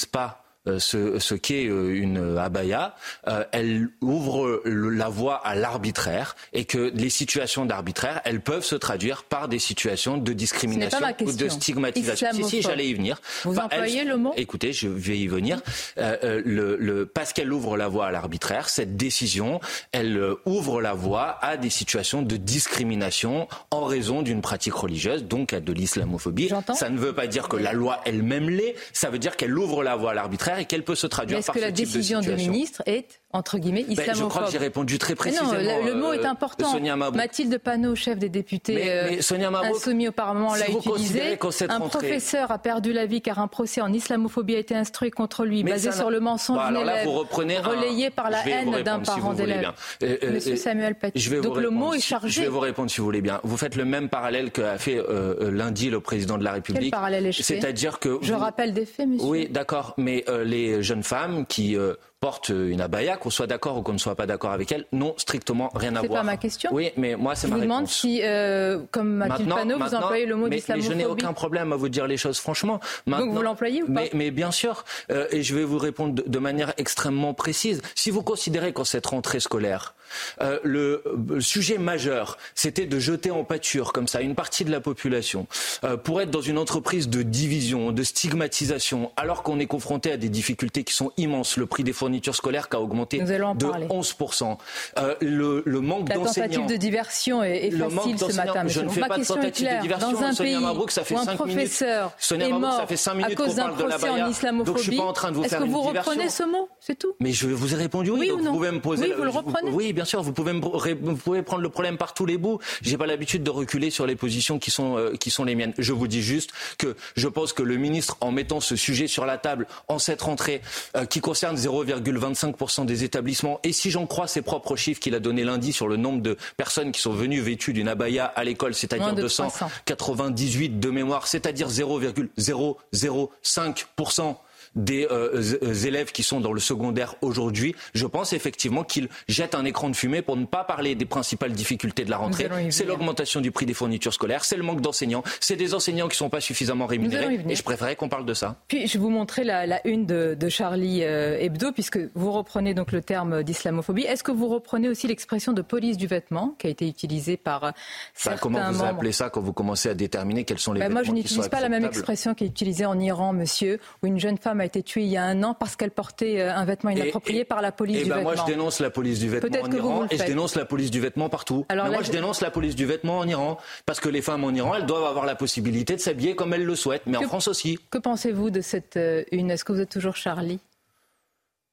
pas 0.05 0.39
euh, 0.39 0.42
ce, 0.65 1.19
ce 1.19 1.35
qu'est 1.35 1.67
euh, 1.67 1.93
une 1.93 2.37
abaya, 2.37 2.95
euh, 3.27 3.43
elle 3.51 3.89
ouvre 4.01 4.61
la 4.65 5.09
voie 5.09 5.35
à 5.45 5.55
l'arbitraire 5.55 6.35
et 6.53 6.65
que 6.65 6.91
les 6.95 7.09
situations 7.09 7.65
d'arbitraire, 7.65 8.21
elles 8.25 8.41
peuvent 8.41 8.63
se 8.63 8.75
traduire 8.75 9.23
par 9.23 9.47
des 9.47 9.59
situations 9.59 10.17
de 10.17 10.33
discrimination 10.33 10.99
ou 11.21 11.31
de 11.33 11.49
stigmatisation. 11.49 12.27
Si, 12.33 12.43
si, 12.45 12.61
j'allais 12.61 12.87
y 12.87 12.93
venir. 12.93 13.19
Vous 13.43 13.53
Bah, 13.53 13.67
elle- 13.71 13.79
employez 13.81 14.03
le 14.05 14.17
mot 14.17 14.33
Écoutez, 14.37 14.73
je 14.73 14.87
vais 14.87 15.17
y 15.17 15.27
venir. 15.27 15.59
Euh, 15.97 16.15
euh, 16.23 16.41
le, 16.45 16.77
le- 16.77 17.05
parce 17.05 17.33
qu'elle 17.33 17.51
ouvre 17.51 17.75
la 17.77 17.87
voie 17.87 18.07
à 18.07 18.11
l'arbitraire, 18.11 18.69
cette 18.69 18.95
décision, 18.95 19.59
elle 19.91 20.17
euh, 20.17 20.35
ouvre 20.45 20.81
la 20.81 20.93
voie 20.93 21.37
à 21.41 21.57
des 21.57 21.69
situations 21.69 22.21
de 22.21 22.37
discrimination 22.37 23.47
en 23.71 23.85
raison 23.85 24.21
d'une 24.21 24.41
pratique 24.41 24.73
religieuse, 24.73 25.23
donc 25.25 25.53
à 25.53 25.59
de 25.59 25.71
l'islamophobie. 25.73 26.49
Ça 26.75 26.89
ne 26.89 26.97
veut 26.97 27.13
pas 27.13 27.27
dire 27.27 27.47
que 27.47 27.57
la 27.57 27.73
loi 27.73 27.99
elle-même 28.05 28.49
l'est, 28.49 28.75
ça 28.93 29.09
veut 29.09 29.19
dire 29.19 29.35
qu'elle 29.37 29.57
ouvre 29.57 29.83
la 29.83 29.95
voie 29.95 30.11
à 30.11 30.13
l'arbitraire 30.13 30.52
et 30.59 30.65
qu'elle 30.65 30.83
peut 30.83 30.95
se 30.95 31.07
traduire 31.07 31.39
Est-ce 31.39 31.47
par 31.47 31.55
que 31.55 31.61
ce 31.61 31.65
la 31.65 31.71
type 31.71 31.87
de 31.87 31.91
décision 31.91 32.19
du 32.21 32.33
ministre 32.33 32.83
est, 32.85 33.21
entre 33.33 33.57
guillemets, 33.57 33.83
Ben, 33.83 33.91
islamophobe 33.93 34.23
je 34.23 34.29
crois 34.29 34.45
que 34.45 34.51
j'ai 34.51 34.57
répondu 34.59 34.97
très 34.99 35.13
Mais 35.13 35.17
précisément. 35.17 35.51
non, 35.51 35.57
le, 35.57 35.89
le 35.91 35.95
mot 35.95 36.13
est 36.13 36.25
euh, 36.25 36.29
important. 36.29 36.71
Sonia. 36.71 36.95
Mathilde 36.95 37.57
Panot, 37.57 37.95
chef 37.95 38.17
des 38.19 38.29
députés 38.29 38.75
Mais- 38.75 38.89
euh, 38.91 39.07
mais 39.09 39.21
Sonia 39.21 39.49
Mabrouk, 39.49 39.75
insoumis 39.75 40.07
au 40.07 40.11
Parlement, 40.11 40.53
si 40.53 40.59
l'a 40.61 40.69
utilisé. 40.69 41.21
Un 41.69 41.77
rentrée- 41.79 41.89
professeur 41.89 42.51
a 42.51 42.59
perdu 42.59 42.93
la 42.93 43.05
vie 43.05 43.21
car 43.21 43.39
un 43.39 43.47
procès 43.47 43.81
en 43.81 43.91
islamophobie 43.91 44.55
a 44.55 44.59
été 44.59 44.75
instruit 44.75 45.09
contre 45.11 45.45
lui, 45.45 45.63
basé 45.63 45.91
ça 45.91 45.97
sur 45.97 46.09
le 46.11 46.19
mensonge 46.19 46.57
Bon, 46.57 46.67
d'une 46.67 46.77
alors 46.77 46.85
là, 46.85 47.03
vous 47.03 47.11
reprenez 47.13 47.57
un- 47.57 47.61
relayé 47.63 48.09
par 48.09 48.29
la 48.29 48.47
haine 48.47 48.69
d'un 48.71 48.77
répondre, 48.77 48.99
si 49.05 49.19
parent 49.19 49.33
d'élève. 49.33 49.71
Euh, 50.03 50.17
euh, 50.23 50.33
Monsieur 50.33 50.53
euh, 50.53 50.57
Samuel 50.57 50.95
Paty. 50.95 51.19
Je 51.19 51.29
vais 51.29 51.41
Donc 51.41 51.53
vous 51.55 51.59
le 51.59 51.67
répondre 51.69 51.85
mot 51.87 51.93
est 51.93 51.99
si- 51.99 52.07
chargé. 52.07 52.29
Je 52.29 52.41
vais 52.41 52.47
vous 52.47 52.59
répondre 52.59 52.91
si 52.91 52.99
vous 52.99 53.05
voulez 53.05 53.21
bien. 53.21 53.39
Vous 53.43 53.57
faites 53.57 53.75
le 53.75 53.85
même 53.85 54.09
parallèle 54.09 54.51
qu'a 54.51 54.77
fait 54.77 54.97
euh, 54.97 55.35
euh, 55.41 55.51
lundi 55.51 55.89
le 55.89 55.99
président 55.99 56.37
de 56.37 56.43
la 56.43 56.51
République. 56.51 56.91
parallèle 56.91 57.25
ai-je 57.25 57.37
fait? 57.37 57.55
C'est-à-dire 57.55 57.97
que 57.99 58.19
Je 58.21 58.33
vous- 58.33 58.39
rappelle 58.39 58.73
des 58.73 58.85
faits, 58.85 59.07
monsieur. 59.07 59.27
Oui, 59.27 59.47
d'accord, 59.49 59.93
mais 59.97 60.23
euh, 60.29 60.43
les 60.43 60.83
jeunes 60.83 61.03
femmes 61.03 61.45
qui 61.47 61.75
euh, 62.23 62.25
portent 62.25 62.49
une 62.49 62.79
abaya, 62.81 63.17
qu'on 63.17 63.29
soit 63.29 63.47
d'accord 63.47 63.77
ou 63.77 63.81
qu'on 63.81 63.93
ne 63.93 63.97
soit 63.97 64.15
pas 64.15 64.25
d'accord 64.25 64.51
avec 64.51 64.71
elles, 64.71 64.85
n'ont 64.93 65.13
strictement 65.17 65.69
rien 65.75 65.95
à 65.97 66.01
C'est 66.01 66.07
voir. 66.07 66.21
pas 66.21 66.25
ma 66.25 66.37
question. 66.37 66.69
Oui, 66.73 66.91
mais 66.95 67.15
moi 67.15 67.35
c'est 67.35 67.47
Je 67.47 67.51
ma 67.51 67.57
vous 67.57 67.63
demande 67.63 67.77
réponse. 67.79 67.93
si, 67.99 68.21
euh, 68.23 68.79
comme 68.91 69.13
Mathilde 69.15 69.39
Maintenant- 69.49 69.55
Panot, 69.57 69.73
vous 69.73 69.79
maintenant- 69.79 69.99
employez 70.03 70.25
le 70.25 70.35
mot 70.35 70.47
mais, 70.47 70.63
mais 70.69 70.81
je 70.81 70.93
n'ai 70.93 71.05
aucun 71.05 71.33
problème 71.33 71.73
à 71.73 71.75
vous 71.75 71.89
dire 71.89 72.07
les 72.07 72.17
choses 72.17 72.39
franchement. 72.39 72.79
Donc 73.07 73.29
vous 73.31 73.41
l'employez 73.41 73.83
ou 73.83 73.87
pas 73.87 73.91
mais, 73.93 74.09
mais 74.13 74.31
bien 74.31 74.51
sûr, 74.51 74.85
euh, 75.11 75.27
et 75.31 75.43
je 75.43 75.53
vais 75.55 75.63
vous 75.65 75.77
répondre 75.77 76.13
de, 76.15 76.23
de 76.25 76.39
manière 76.39 76.73
extrêmement 76.77 77.33
précise. 77.33 77.81
Si 77.95 78.09
vous 78.09 78.23
considérez 78.23 78.71
qu'en 78.73 78.85
cette 78.85 79.05
rentrée 79.05 79.39
scolaire, 79.41 79.93
euh, 80.41 80.59
le, 80.63 81.03
le 81.29 81.41
sujet 81.41 81.77
majeur, 81.77 82.37
c'était 82.55 82.85
de 82.85 82.99
jeter 82.99 83.31
en 83.31 83.43
pâture 83.43 83.91
comme 83.93 84.07
ça 84.07 84.21
une 84.21 84.35
partie 84.35 84.63
de 84.63 84.71
la 84.71 84.79
population 84.79 85.47
euh, 85.83 85.97
pour 85.97 86.21
être 86.21 86.29
dans 86.31 86.41
une 86.41 86.57
entreprise 86.57 87.09
de 87.09 87.21
division, 87.23 87.91
de 87.91 88.03
stigmatisation, 88.03 89.11
alors 89.17 89.43
qu'on 89.43 89.59
est 89.59 89.65
confronté 89.65 90.11
à 90.11 90.17
des 90.17 90.29
difficultés 90.29 90.83
qui 90.83 90.93
sont 90.93 91.11
immenses. 91.17 91.57
Le 91.57 91.65
prix 91.65 91.83
des 91.83 91.93
fournitures 91.93 92.12
scolaires 92.35 92.69
qui 92.69 92.75
a 92.75 92.81
augmenté 92.81 93.19
de 93.19 93.37
parler. 93.65 93.87
11%. 93.87 94.57
Euh, 94.99 95.15
le, 95.21 95.63
le 95.65 95.79
manque 95.81 96.09
La 96.09 96.15
d'enseignants. 96.15 96.47
tentative 96.47 96.69
de 96.69 96.75
diversion 96.77 97.43
est, 97.43 97.67
est 97.67 97.71
facile 97.71 98.19
ce 98.19 98.35
matin. 98.35 98.63
je 98.67 98.81
ne 98.81 98.89
fais 98.89 99.01
pas 99.01 99.17
de 99.17 99.23
tentative 99.23 99.63
de 99.65 99.69
claire. 99.69 99.81
diversion. 99.81 100.11
Dans 100.11 100.23
un 100.23 100.33
Sonia 100.33 100.53
pays 100.57 100.63
Mabrouk, 100.63 100.91
ça 100.91 101.03
fait 101.03 101.15
où 101.15 101.17
un 101.17 101.21
minutes. 101.21 101.37
professeur 101.37 102.11
Sonia 102.17 102.47
est 102.47 102.49
Mabrouk, 102.51 102.71
ça 102.71 102.77
mort 102.79 102.87
fait 102.89 102.97
cinq 102.97 103.11
à 103.11 103.15
minutes 103.15 103.35
cause 103.35 103.47
qu'on 103.47 103.53
d'un 103.55 103.73
de 103.73 103.83
la 103.83 103.97
procès 103.97 104.09
en 104.09 104.17
Donc, 104.17 104.29
islamophobie, 104.31 104.77
je 104.79 104.83
suis 104.89 104.97
pas 104.97 105.03
en 105.03 105.13
train 105.13 105.31
de 105.31 105.35
vous 105.37 105.43
est-ce 105.43 105.55
que 105.55 105.63
vous 105.63 105.81
diversion. 105.81 106.11
reprenez 106.11 106.29
ce 106.29 106.43
mot? 106.43 106.69
C'est 106.79 106.97
tout? 106.99 107.13
Mais 107.19 107.31
je 107.31 107.47
vous 107.47 107.73
ai 107.73 107.77
répondu 107.77 108.11
oui, 108.11 108.19
Oui 108.21 108.27
donc 108.29 108.39
ou 108.39 108.43
non? 108.43 108.51
vous 108.51 108.57
pouvez 108.57 108.71
me 108.71 108.79
poser. 108.81 109.05
Oui, 109.05 109.13
vous 109.17 109.23
le 109.23 109.29
reprenez? 109.29 109.71
Oui, 109.71 109.93
bien 109.93 110.05
sûr, 110.05 110.21
vous 110.21 110.33
pouvez, 110.33 110.53
me, 110.53 110.59
vous 110.61 111.15
pouvez 111.15 111.41
prendre 111.41 111.61
le 111.61 111.69
problème 111.69 111.97
par 111.97 112.13
tous 112.13 112.25
les 112.25 112.37
bouts. 112.37 112.59
J'ai 112.81 112.97
pas 112.97 113.05
l'habitude 113.07 113.43
de 113.43 113.49
reculer 113.49 113.89
sur 113.89 114.05
les 114.05 114.15
positions 114.15 114.59
qui 114.59 114.71
sont, 114.71 114.97
euh, 114.97 115.13
qui 115.15 115.29
sont 115.31 115.43
les 115.43 115.55
miennes. 115.55 115.73
Je 115.77 115.93
vous 115.93 116.07
dis 116.07 116.21
juste 116.21 116.51
que 116.77 116.95
je 117.15 117.27
pense 117.27 117.53
que 117.53 117.63
le 117.63 117.77
ministre, 117.77 118.17
en 118.21 118.31
mettant 118.31 118.59
ce 118.59 118.75
sujet 118.75 119.07
sur 119.07 119.25
la 119.25 119.37
table 119.37 119.67
en 119.87 119.99
cette 119.99 120.21
rentrée, 120.21 120.61
euh, 120.95 121.05
qui 121.05 121.21
concerne 121.21 121.55
0,25% 122.01 122.85
des 122.85 123.03
établissements, 123.03 123.59
et 123.63 123.73
si 123.73 123.91
j'en 123.91 124.05
crois 124.05 124.27
ses 124.27 124.41
propres 124.41 124.75
chiffres 124.75 124.99
qu'il 124.99 125.15
a 125.15 125.19
donné 125.19 125.43
lundi 125.43 125.73
sur 125.73 125.87
le 125.87 125.97
nombre 125.97 126.21
de 126.21 126.37
personnes 126.57 126.91
qui 126.91 127.01
sont 127.01 127.13
venues 127.13 127.41
vêtues 127.41 127.73
d'une 127.73 127.87
abaya 127.87 128.25
à 128.25 128.43
l'école, 128.43 128.73
c'est-à-dire 128.73 129.07
Moins 129.07 129.13
de 129.13 129.21
298 129.21 130.79
de 130.79 130.89
mémoire, 130.89 131.27
c'est-à-dire 131.27 131.69
0,005% 131.69 134.35
des 134.75 135.07
euh, 135.11 135.39
z- 135.41 135.85
élèves 135.87 136.11
qui 136.11 136.23
sont 136.23 136.39
dans 136.39 136.53
le 136.53 136.59
secondaire 136.59 137.15
aujourd'hui, 137.21 137.75
je 137.93 138.05
pense 138.05 138.33
effectivement 138.33 138.83
qu'il 138.83 139.09
jette 139.27 139.55
un 139.55 139.65
écran 139.65 139.89
de 139.89 139.95
fumée 139.95 140.21
pour 140.21 140.35
ne 140.37 140.45
pas 140.45 140.63
parler 140.63 140.95
des 140.95 141.05
principales 141.05 141.51
difficultés 141.51 142.05
de 142.05 142.09
la 142.09 142.17
rentrée. 142.17 142.49
C'est 142.69 142.85
l'augmentation 142.85 143.41
du 143.41 143.51
prix 143.51 143.65
des 143.65 143.73
fournitures 143.73 144.13
scolaires, 144.13 144.43
c'est 144.45 144.57
le 144.57 144.63
manque 144.63 144.81
d'enseignants, 144.81 145.23
c'est 145.39 145.55
des 145.55 145.73
enseignants 145.73 146.07
qui 146.07 146.13
ne 146.15 146.17
sont 146.17 146.29
pas 146.29 146.41
suffisamment 146.41 146.85
rémunérés. 146.85 147.39
Et 147.49 147.55
je 147.55 147.63
préférais 147.63 147.95
qu'on 147.95 148.09
parle 148.09 148.25
de 148.25 148.33
ça. 148.33 148.55
Puis 148.67 148.87
je 148.87 148.93
vais 148.93 148.99
vous 148.99 149.09
montrer 149.09 149.43
la, 149.43 149.65
la 149.67 149.85
une 149.87 150.05
de, 150.05 150.35
de 150.39 150.49
Charlie 150.49 151.03
euh, 151.03 151.37
Hebdo, 151.39 151.71
puisque 151.71 151.99
vous 152.15 152.31
reprenez 152.31 152.73
donc 152.73 152.91
le 152.91 153.01
terme 153.01 153.43
d'islamophobie. 153.43 154.03
Est-ce 154.03 154.23
que 154.23 154.31
vous 154.31 154.47
reprenez 154.47 154.89
aussi 154.89 155.07
l'expression 155.07 155.53
de 155.53 155.61
police 155.61 155.97
du 155.97 156.07
vêtement 156.07 156.55
qui 156.57 156.67
a 156.67 156.69
été 156.69 156.87
utilisée 156.87 157.37
par 157.37 157.63
euh, 157.63 157.67
Enfin, 157.69 157.75
certains 158.15 158.37
comment 158.39 158.59
vous 158.71 158.77
membres? 158.79 158.85
appelez 158.85 159.11
ça 159.11 159.29
quand 159.29 159.41
vous 159.41 159.53
commencez 159.53 159.89
à 159.89 159.93
déterminer 159.93 160.43
quels 160.43 160.59
sont 160.59 160.73
les 160.73 160.79
Ben, 160.79 160.89
moi, 160.91 161.01
je 161.03 161.07
vêtements 161.07 161.17
n'utilise 161.19 161.47
pas 161.47 161.61
la 161.61 161.69
même 161.69 161.85
expression 161.85 162.33
qui 162.33 162.43
est 162.43 162.47
utilisée 162.47 162.85
en 162.85 162.99
Iran, 162.99 163.33
monsieur, 163.33 163.79
où 164.01 164.07
une 164.07 164.19
jeune 164.19 164.37
femme 164.37 164.61
a 164.63 164.65
été 164.65 164.81
tuée 164.83 165.03
il 165.03 165.09
y 165.09 165.17
a 165.17 165.23
un 165.23 165.43
an 165.43 165.53
parce 165.53 165.75
qu'elle 165.75 165.91
portait 165.91 166.39
euh, 166.41 166.53
un 166.53 166.65
vêtement 166.65 166.89
inapproprié 166.89 167.45
par 167.45 167.61
la 167.61 167.71
police 167.71 167.97
Eh 167.99 168.03
du 168.03 168.09
ben, 168.09 168.15
vêtement. 168.17 168.31
moi, 168.33 168.43
je 168.47 168.51
dénonce 168.51 168.79
la 168.79 168.89
police 168.89 169.19
du 169.19 169.29
vêtement 169.29 169.61
en 169.61 169.71
Iran 169.71 170.05
et 170.09 170.17
je 170.17 170.23
dénonce 170.25 170.55
la 170.55 170.65
police 170.65 170.89
du 170.91 170.99
vêtement 170.99 171.29
partout. 171.29 171.65
Alors 171.69 171.87
moi, 171.87 171.97
je 172.01 172.07
je- 172.07 172.11
dénonce 172.11 172.41
la 172.41 172.49
police 172.51 172.75
du 172.75 172.85
vêtement 172.85 173.19
en 173.19 173.27
Iran 173.27 173.57
parce 173.85 173.99
que 173.99 174.09
les 174.09 174.21
femmes 174.21 174.43
en 174.43 174.51
Iran, 174.51 174.75
elles 174.75 174.85
doivent 174.85 175.03
avoir 175.05 175.25
la 175.25 175.35
possibilité 175.35 175.95
de 175.95 175.99
s'habiller 176.01 176.35
comme 176.35 176.53
elles 176.53 176.65
le 176.65 176.75
souhaitent, 176.75 177.03
mais 177.05 177.17
en 177.17 177.21
France 177.23 177.47
aussi. 177.47 177.77
Que 177.91 177.97
pensez-vous 177.99 178.49
de 178.49 178.61
cette 178.61 178.97
euh, 178.97 179.23
une? 179.31 179.51
Est-ce 179.51 179.63
que 179.63 179.71
vous 179.73 179.81
êtes 179.81 179.89
toujours 179.91 180.15
Charlie? 180.15 180.59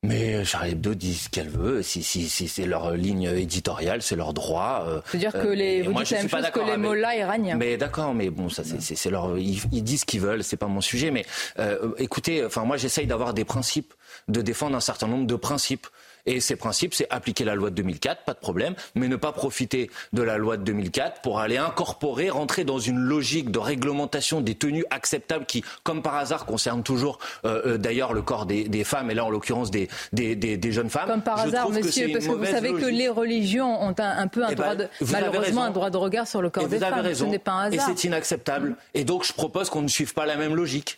Mais 0.02 0.34
euh, 0.36 0.44
Charlie 0.46 0.72
Hebdo 0.72 0.94
dit 0.94 1.14
ce 1.14 1.28
qu'elle 1.28 1.50
veut. 1.50 1.82
Si, 1.82 2.02
si, 2.02 2.26
si 2.30 2.48
c'est 2.48 2.64
leur 2.64 2.92
ligne 2.92 3.24
éditoriale, 3.36 4.00
c'est 4.00 4.16
leur 4.16 4.32
droit. 4.32 4.86
euh, 4.88 5.00
C'est-à-dire 5.10 5.32
que 5.32 5.48
euh, 5.48 5.54
les, 5.54 5.64
et 5.64 5.82
vous 5.82 5.92
moi, 5.92 6.02
dites 6.04 6.10
je 6.10 6.14
la 6.14 6.20
même 6.22 6.30
pas 6.30 6.42
chose 6.42 6.50
que 6.52 6.60
les 6.70 6.76
mollahs 6.78 7.16
iraniens. 7.16 7.56
Mais 7.56 7.76
d'accord, 7.76 8.14
mais 8.14 8.30
bon, 8.30 8.48
ça 8.48 8.62
c'est 8.64 9.10
leur. 9.10 9.36
Ils, 9.36 9.60
ils 9.72 9.84
disent 9.84 10.00
ce 10.00 10.06
qu'ils 10.06 10.22
veulent, 10.22 10.42
c'est 10.42 10.56
pas 10.56 10.68
mon 10.68 10.80
sujet. 10.80 11.10
Mais 11.10 11.26
euh, 11.58 11.92
écoutez, 11.98 12.42
enfin 12.42 12.64
moi 12.64 12.78
j'essaye 12.78 13.06
d'avoir 13.06 13.34
des 13.34 13.44
principes, 13.44 13.92
de 14.28 14.40
défendre 14.40 14.74
un 14.74 14.80
certain 14.80 15.06
nombre 15.06 15.26
de 15.26 15.36
principes. 15.36 15.86
Et 16.26 16.40
ces 16.40 16.56
principes, 16.56 16.94
c'est 16.94 17.06
appliquer 17.10 17.44
la 17.44 17.54
loi 17.54 17.70
de 17.70 17.74
2004, 17.76 18.24
pas 18.24 18.34
de 18.34 18.38
problème, 18.38 18.74
mais 18.94 19.08
ne 19.08 19.16
pas 19.16 19.32
profiter 19.32 19.90
de 20.12 20.22
la 20.22 20.36
loi 20.36 20.56
de 20.56 20.62
2004 20.64 21.20
pour 21.22 21.40
aller 21.40 21.56
incorporer, 21.56 22.30
rentrer 22.30 22.64
dans 22.64 22.78
une 22.78 22.98
logique 22.98 23.50
de 23.50 23.58
réglementation 23.58 24.40
des 24.40 24.54
tenues 24.54 24.84
acceptables 24.90 25.46
qui, 25.46 25.64
comme 25.82 26.02
par 26.02 26.16
hasard, 26.16 26.46
concerne 26.46 26.82
toujours 26.82 27.18
euh, 27.44 27.62
euh, 27.66 27.78
d'ailleurs 27.78 28.12
le 28.12 28.22
corps 28.22 28.46
des, 28.46 28.68
des 28.68 28.84
femmes 28.84 29.10
et 29.10 29.14
là 29.14 29.24
en 29.24 29.30
l'occurrence 29.30 29.70
des, 29.70 29.88
des, 30.12 30.36
des, 30.36 30.56
des 30.56 30.72
jeunes 30.72 30.90
femmes. 30.90 31.08
Comme 31.08 31.22
par 31.22 31.38
Je 31.38 31.48
hasard, 31.48 31.66
que 31.68 31.72
monsieur, 31.72 32.08
parce 32.12 32.26
que 32.26 32.32
vous 32.32 32.44
savez 32.44 32.72
que 32.72 32.86
les 32.86 33.08
religions 33.08 33.82
ont 33.82 33.94
un, 33.98 34.18
un 34.18 34.26
peu 34.28 34.44
un 34.44 34.48
Eh 34.50 34.54
ben, 34.54 34.62
droit 34.62 34.74
de, 34.76 34.88
vous 35.00 35.14
avez 35.14 35.26
malheureusement 35.26 35.62
un 35.64 35.70
droit 35.70 35.90
de 35.90 35.96
regard 35.96 36.26
sur 36.26 36.42
le 36.42 36.50
corps 36.50 36.64
Et 36.64 36.68
des 36.68 36.76
vous 36.78 36.82
avez 36.84 36.94
femmes. 36.96 37.04
raison. 37.04 37.26
Ce 37.26 37.30
n'est 37.30 37.38
pas 37.38 37.52
un 37.52 37.70
Et 37.70 37.78
hasard. 37.78 37.92
c'est 37.96 38.04
inacceptable. 38.04 38.76
Et 38.94 39.04
donc 39.04 39.24
je 39.24 39.32
propose 39.32 39.70
qu'on 39.70 39.82
ne 39.82 39.88
suive 39.88 40.14
pas 40.14 40.26
la 40.26 40.36
même 40.36 40.54
logique. 40.54 40.96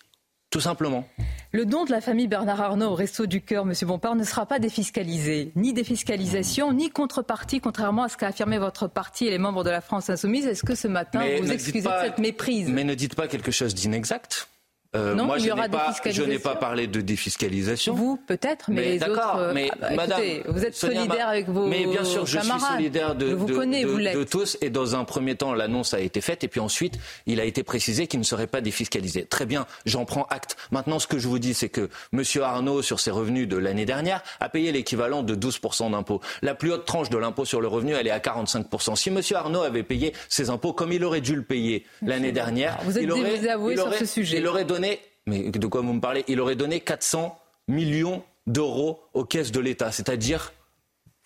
Tout 0.53 0.61
simplement. 0.61 1.09
Le 1.51 1.65
don 1.67 1.85
de 1.87 1.91
la 1.91 2.01
famille 2.03 2.29
Bernard 2.29 2.61
Arnault 2.61 2.91
au 2.91 2.95
Resto 2.95 3.25
du 3.27 3.41
Cœur, 3.41 3.65
Monsieur 3.65 3.87
Bompard, 3.87 4.15
ne 4.17 4.23
sera 4.25 4.45
pas 4.47 4.59
défiscalisé. 4.59 5.51
Ni 5.57 5.73
défiscalisation, 5.73 6.73
ni 6.75 6.91
contrepartie, 6.91 7.61
contrairement 7.61 8.05
à 8.05 8.09
ce 8.11 8.17
qu'a 8.19 8.29
affirmé 8.29 8.59
votre 8.59 8.87
parti 8.87 9.27
et 9.27 9.31
les 9.31 9.39
membres 9.39 9.65
de 9.65 9.71
la 9.71 9.81
France 9.81 10.11
Insoumise. 10.11 10.47
Est-ce 10.47 10.63
que 10.63 10.75
ce 10.75 10.89
matin, 10.89 11.21
Mais 11.21 11.41
vous 11.41 11.51
excusez 11.51 11.83
pas- 11.83 12.03
de 12.03 12.07
cette 12.07 12.19
méprise? 12.19 12.69
Mais 12.69 12.85
ne 12.85 12.95
dites 12.95 13.15
pas 13.15 13.29
quelque 13.29 13.51
chose 13.51 13.75
d'inexact. 13.75 14.49
Euh, 14.95 15.15
Non, 15.15 15.25
moi, 15.25 15.39
il 15.39 15.45
y 15.45 15.47
je 15.49 15.53
aura 15.53 15.63
n'ai 15.63 15.69
pas, 15.71 15.95
je 16.05 16.23
n'ai 16.23 16.39
pas 16.39 16.55
parlé 16.55 16.87
de 16.87 17.01
défiscalisation. 17.01 17.95
Vous, 17.95 18.19
peut-être, 18.19 18.67
mais, 18.71 18.83
Mais 18.83 18.99
les 18.99 19.03
autres. 19.11 19.37
euh, 19.39 19.53
mais 19.55 19.71
ah 19.73 19.77
bah, 19.81 19.91
madame, 19.97 20.21
écoutez, 20.23 20.43
vous 20.49 20.65
êtes 20.67 20.75
Sonia 20.75 20.97
solidaire 21.01 21.29
avec 21.29 21.49
vos 21.49 21.67
Mais 21.67 21.87
bien 21.87 22.05
sûr, 22.05 22.27
je 22.27 22.37
camarades. 22.37 22.61
suis 22.63 22.73
solidaire 22.75 23.15
de, 23.15 23.33
vous 23.33 23.47
de- 23.47 23.55
connais, 23.55 23.85
de- 23.85 23.89
vous 23.89 23.99
de 23.99 24.25
tous. 24.25 24.59
Et 24.61 24.69
dans 24.69 24.95
un 24.95 25.05
premier 25.05 25.35
temps, 25.35 25.55
l'annonce 25.55 25.95
a 25.95 26.01
été 26.01 26.21
faite. 26.21 26.45
Et 26.45 26.49
puis 26.49 26.61
ensuite, 26.61 26.99
il 27.25 27.41
a 27.41 27.45
été 27.45 27.63
précisé 27.63 28.07
qu'il 28.07 28.21
ne 28.21 28.25
serait 28.25 28.47
pas 28.47 28.61
défiscalisé. 28.61 29.25
Très 29.25 29.47
bien, 29.47 29.67
j'en 29.87 30.05
prends 30.05 30.25
acte. 30.25 30.57
Maintenant, 30.73 30.99
ce 30.99 31.07
que 31.07 31.19
je 31.19 31.27
vous 31.27 31.39
dis, 31.39 31.55
c'est 31.55 31.71
que 31.71 31.89
M. 32.13 32.23
Arnaud, 32.43 32.83
sur 32.83 33.01
ses 33.01 33.11
revenus 33.11 33.49
de 33.49 33.57
l'année 33.57 33.87
dernière, 33.87 34.23
a 34.41 34.51
payé 34.51 34.73
l'équivalent 34.73 35.23
de 35.23 35.35
12% 35.35 35.91
d'impôts. 35.91 36.21
La 36.43 36.55
plus 36.55 36.71
haute 36.71 36.85
tranche 36.85 37.09
de 37.09 37.17
l'impôt 37.17 37.47
sur 37.47 37.63
le 37.63 37.69
revenu, 37.69 37.95
elle 37.95 38.09
est 38.09 38.11
à 38.11 38.19
45%. 38.19 38.95
Si 38.97 39.09
M. 39.09 39.21
Arnaud 39.35 39.63
avait 39.63 39.85
payé 39.85 40.13
ses 40.29 40.51
impôts 40.51 40.75
comme 40.75 40.93
il 40.93 41.03
aurait 41.03 41.23
dû 41.23 41.35
le 41.35 41.43
payer 41.43 41.87
l'année 42.03 42.33
dernière, 42.33 42.79
Vous 42.85 42.99
êtes 42.99 43.05
il 43.05 43.11
aurait, 43.11 43.39
désavoué 43.39 43.73
il 43.73 43.79
sur 43.79 43.87
aurait- 43.87 43.99
ce 43.99 44.05
sujet. 44.05 44.37
Il 44.37 44.47
aurait 44.47 44.65
donné, 44.67 44.82
mais 45.27 45.51
de 45.51 45.67
quoi 45.67 45.81
vous 45.81 45.93
me 45.93 46.01
parlez 46.01 46.25
Il 46.29 46.41
aurait 46.41 46.57
donné 46.57 46.81
400 46.81 47.39
millions 47.69 48.23
d'euros 48.47 49.01
aux 49.15 49.25
caisses 49.25 49.53
de 49.53 49.61
l'État, 49.61 49.93
c'est-à-dire 49.93 50.53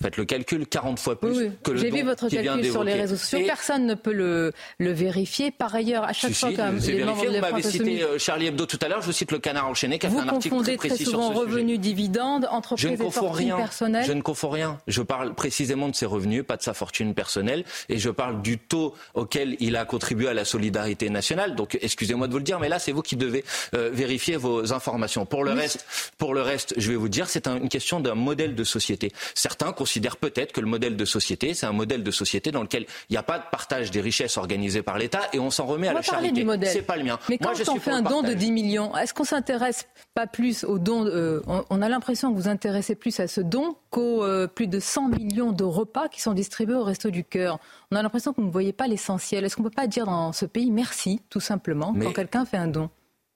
Faites 0.03 0.19
le 0.19 0.27
calcul, 0.27 0.67
40 0.67 0.99
fois 0.99 1.19
plus 1.19 1.31
Oui, 1.31 1.37
oui. 1.45 1.51
que 1.63 1.71
le 1.71 1.79
J'ai 1.79 1.91
vu 1.91 2.03
votre 2.03 2.29
calcul 2.29 2.65
sur 2.71 2.85
les 2.85 2.93
réseaux 2.93 3.17
sociaux. 3.17 3.39
Et- 3.39 3.45
Personne 3.47 3.87
ne 3.87 3.95
peut 3.95 4.13
le, 4.13 4.53
le 4.79 4.93
vérifier. 4.93 5.51
Par 5.51 5.75
ailleurs, 5.75 6.05
à 6.05 6.13
chaque 6.13 6.33
Si, 6.35 6.41
fois 6.41 6.51
si, 6.51 6.57
qu'un 6.57 6.73
les 6.73 7.03
membres 7.05 7.23
de 7.25 7.31
Vous 7.31 7.41
m'avez 7.41 7.63
cité 7.63 8.03
euh, 8.03 8.19
Charlie 8.19 8.47
Hebdo 8.49 8.67
tout 8.67 8.79
à 8.83 8.89
l'heure. 8.89 9.01
Je 9.01 9.11
cite 9.11 9.33
le 9.33 9.39
Canard 9.39 9.69
enchaîné 9.69 9.99
qui 9.99 10.05
a 10.07 10.11
Vous 10.11 10.19
fait 10.19 10.25
un 10.25 10.29
article 10.29 10.55
très 10.63 10.77
très 10.77 10.89
précis 10.89 11.05
souvent 11.07 11.33
sur 11.33 11.41
ce 11.41 11.45
sujet. 11.47 11.55
revenus, 11.57 11.81
dividendes, 11.81 12.43
Je 12.51 12.55
entreprises 12.55 12.91
ne 13.01 13.05
et 13.07 13.33
rien. 13.33 13.57
personnelles. 13.57 14.05
Je 14.07 14.13
ne 14.13 14.21
confonds 14.21 14.51
rien. 14.51 14.79
Je 14.87 15.01
parle 15.01 15.35
précisément 15.35 15.89
de 15.89 15.95
ses 15.95 16.05
revenus, 16.07 16.45
pas 16.47 16.59
de 16.59 16.63
sa 16.63 16.75
fortune 16.75 17.15
personnelle, 17.15 17.65
et 17.89 17.97
je 17.99 18.11
parle 18.11 18.43
du 18.43 18.59
taux 18.59 18.95
auquel 19.15 19.57
il 19.61 19.77
a 19.77 19.87
contribué 19.87 20.29
à 20.29 20.35
la 20.35 20.45
solidarité 20.45 21.09
nationale. 21.09 21.55
Donc, 21.55 21.79
excusez-moi 21.81 22.27
de 22.27 22.33
vous 22.33 22.39
le 22.39 22.45
dire, 22.45 22.61
mais 22.61 22.69
là, 22.69 22.79
c'est 22.79 22.93
vous 22.93 23.03
qui 23.03 23.17
devez 23.17 23.45
euh, 23.75 23.89
vérifier 23.93 24.37
vos 24.37 24.75
informations. 24.75 25.25
Pour 25.25 25.43
le 25.43 25.53
Oui. 25.53 25.59
reste, 25.61 25.87
pour 26.19 26.35
le 26.35 26.43
reste, 26.43 26.75
je 26.77 26.91
vais 26.91 26.97
vous 26.97 27.09
dire, 27.09 27.29
c'est 27.31 27.47
un- 27.47 27.57
une 27.57 27.71
question 27.71 27.99
d'un 28.01 28.15
modèle 28.15 28.55
de 28.55 28.65
société. 28.65 29.11
Certains 29.35 29.73
considèrent 29.87 30.17
peut-être 30.17 30.53
que 30.53 30.61
le 30.61 30.67
modèle 30.67 30.97
de 30.97 31.05
société, 31.05 31.55
c'est 31.55 31.65
un 31.67 31.73
modèle 31.73 32.03
de 32.03 32.11
société 32.11 32.51
dans 32.51 32.63
lequel 32.63 32.87
il 33.09 33.13
n'y 33.13 33.17
a 33.17 33.23
pas 33.23 33.39
de 33.39 33.45
partage 33.53 33.93
des 33.93 34.01
richesses 34.01 34.37
organisées 34.37 34.83
par 34.83 34.99
l'État 34.99 35.21
et 35.33 35.39
on 35.39 35.51
s'en 35.53 35.65
remet 35.65 35.87
On 35.87 35.91
à 35.93 35.95
la 35.95 36.03
charité. 36.03 36.33
du 36.33 36.45
modèle. 36.45 36.69
C'est 36.69 36.83
pas 36.83 36.97
le 36.97 37.05
mien. 37.05 37.19
Mais 37.29 37.39
Moi, 37.41 37.51
quand 37.53 37.57
je 37.57 37.63
on 37.71 37.73
suis 37.75 37.81
fait 37.81 37.93
un 37.93 38.03
don 38.03 38.17
de 38.23 38.27
partage. 38.27 38.35
10 38.37 38.51
millions, 38.53 38.97
est-ce 38.97 39.15
qu'on 39.15 39.23
s'intéresse 39.25 39.87
pas 40.13 40.27
plus 40.27 40.65
au 40.65 40.81
don 40.81 41.07
euh, 41.07 41.41
on, 41.47 41.65
on 41.71 41.83
a 41.83 41.89
l'impression 41.89 42.31
que 42.31 42.37
vous 42.37 42.43
vous 42.43 42.49
intéressez 42.49 42.97
plus 42.97 43.21
à 43.21 43.29
ce 43.29 43.41
don 43.41 43.77
qu'aux 43.91 44.25
euh, 44.25 44.49
plus 44.49 44.67
de 44.67 44.81
100 44.81 45.09
millions 45.11 45.53
de 45.53 45.63
repas 45.63 46.09
qui 46.09 46.21
sont 46.21 46.33
distribués 46.33 46.75
au 46.75 46.83
Resto 46.83 47.11
du 47.11 47.23
Cœur? 47.23 47.61
On 47.93 47.97
a 47.97 48.03
l'impression 48.03 48.33
que 48.33 48.41
vous 48.41 48.47
ne 48.49 48.53
voyez 48.53 48.73
pas 48.73 48.89
l'essentiel. 48.89 49.45
Est-ce 49.45 49.55
qu'on 49.55 49.63
ne 49.63 49.69
peut 49.69 49.75
pas 49.77 49.87
dire 49.87 50.07
dans 50.07 50.33
ce 50.33 50.47
pays 50.47 50.73
merci, 50.73 51.21
tout 51.31 51.39
simplement, 51.41 51.93
Mais- 51.95 52.07
quand 52.07 52.13
quelqu'un 52.13 52.45
fait 52.45 52.57
un 52.57 52.67
don? 52.67 52.91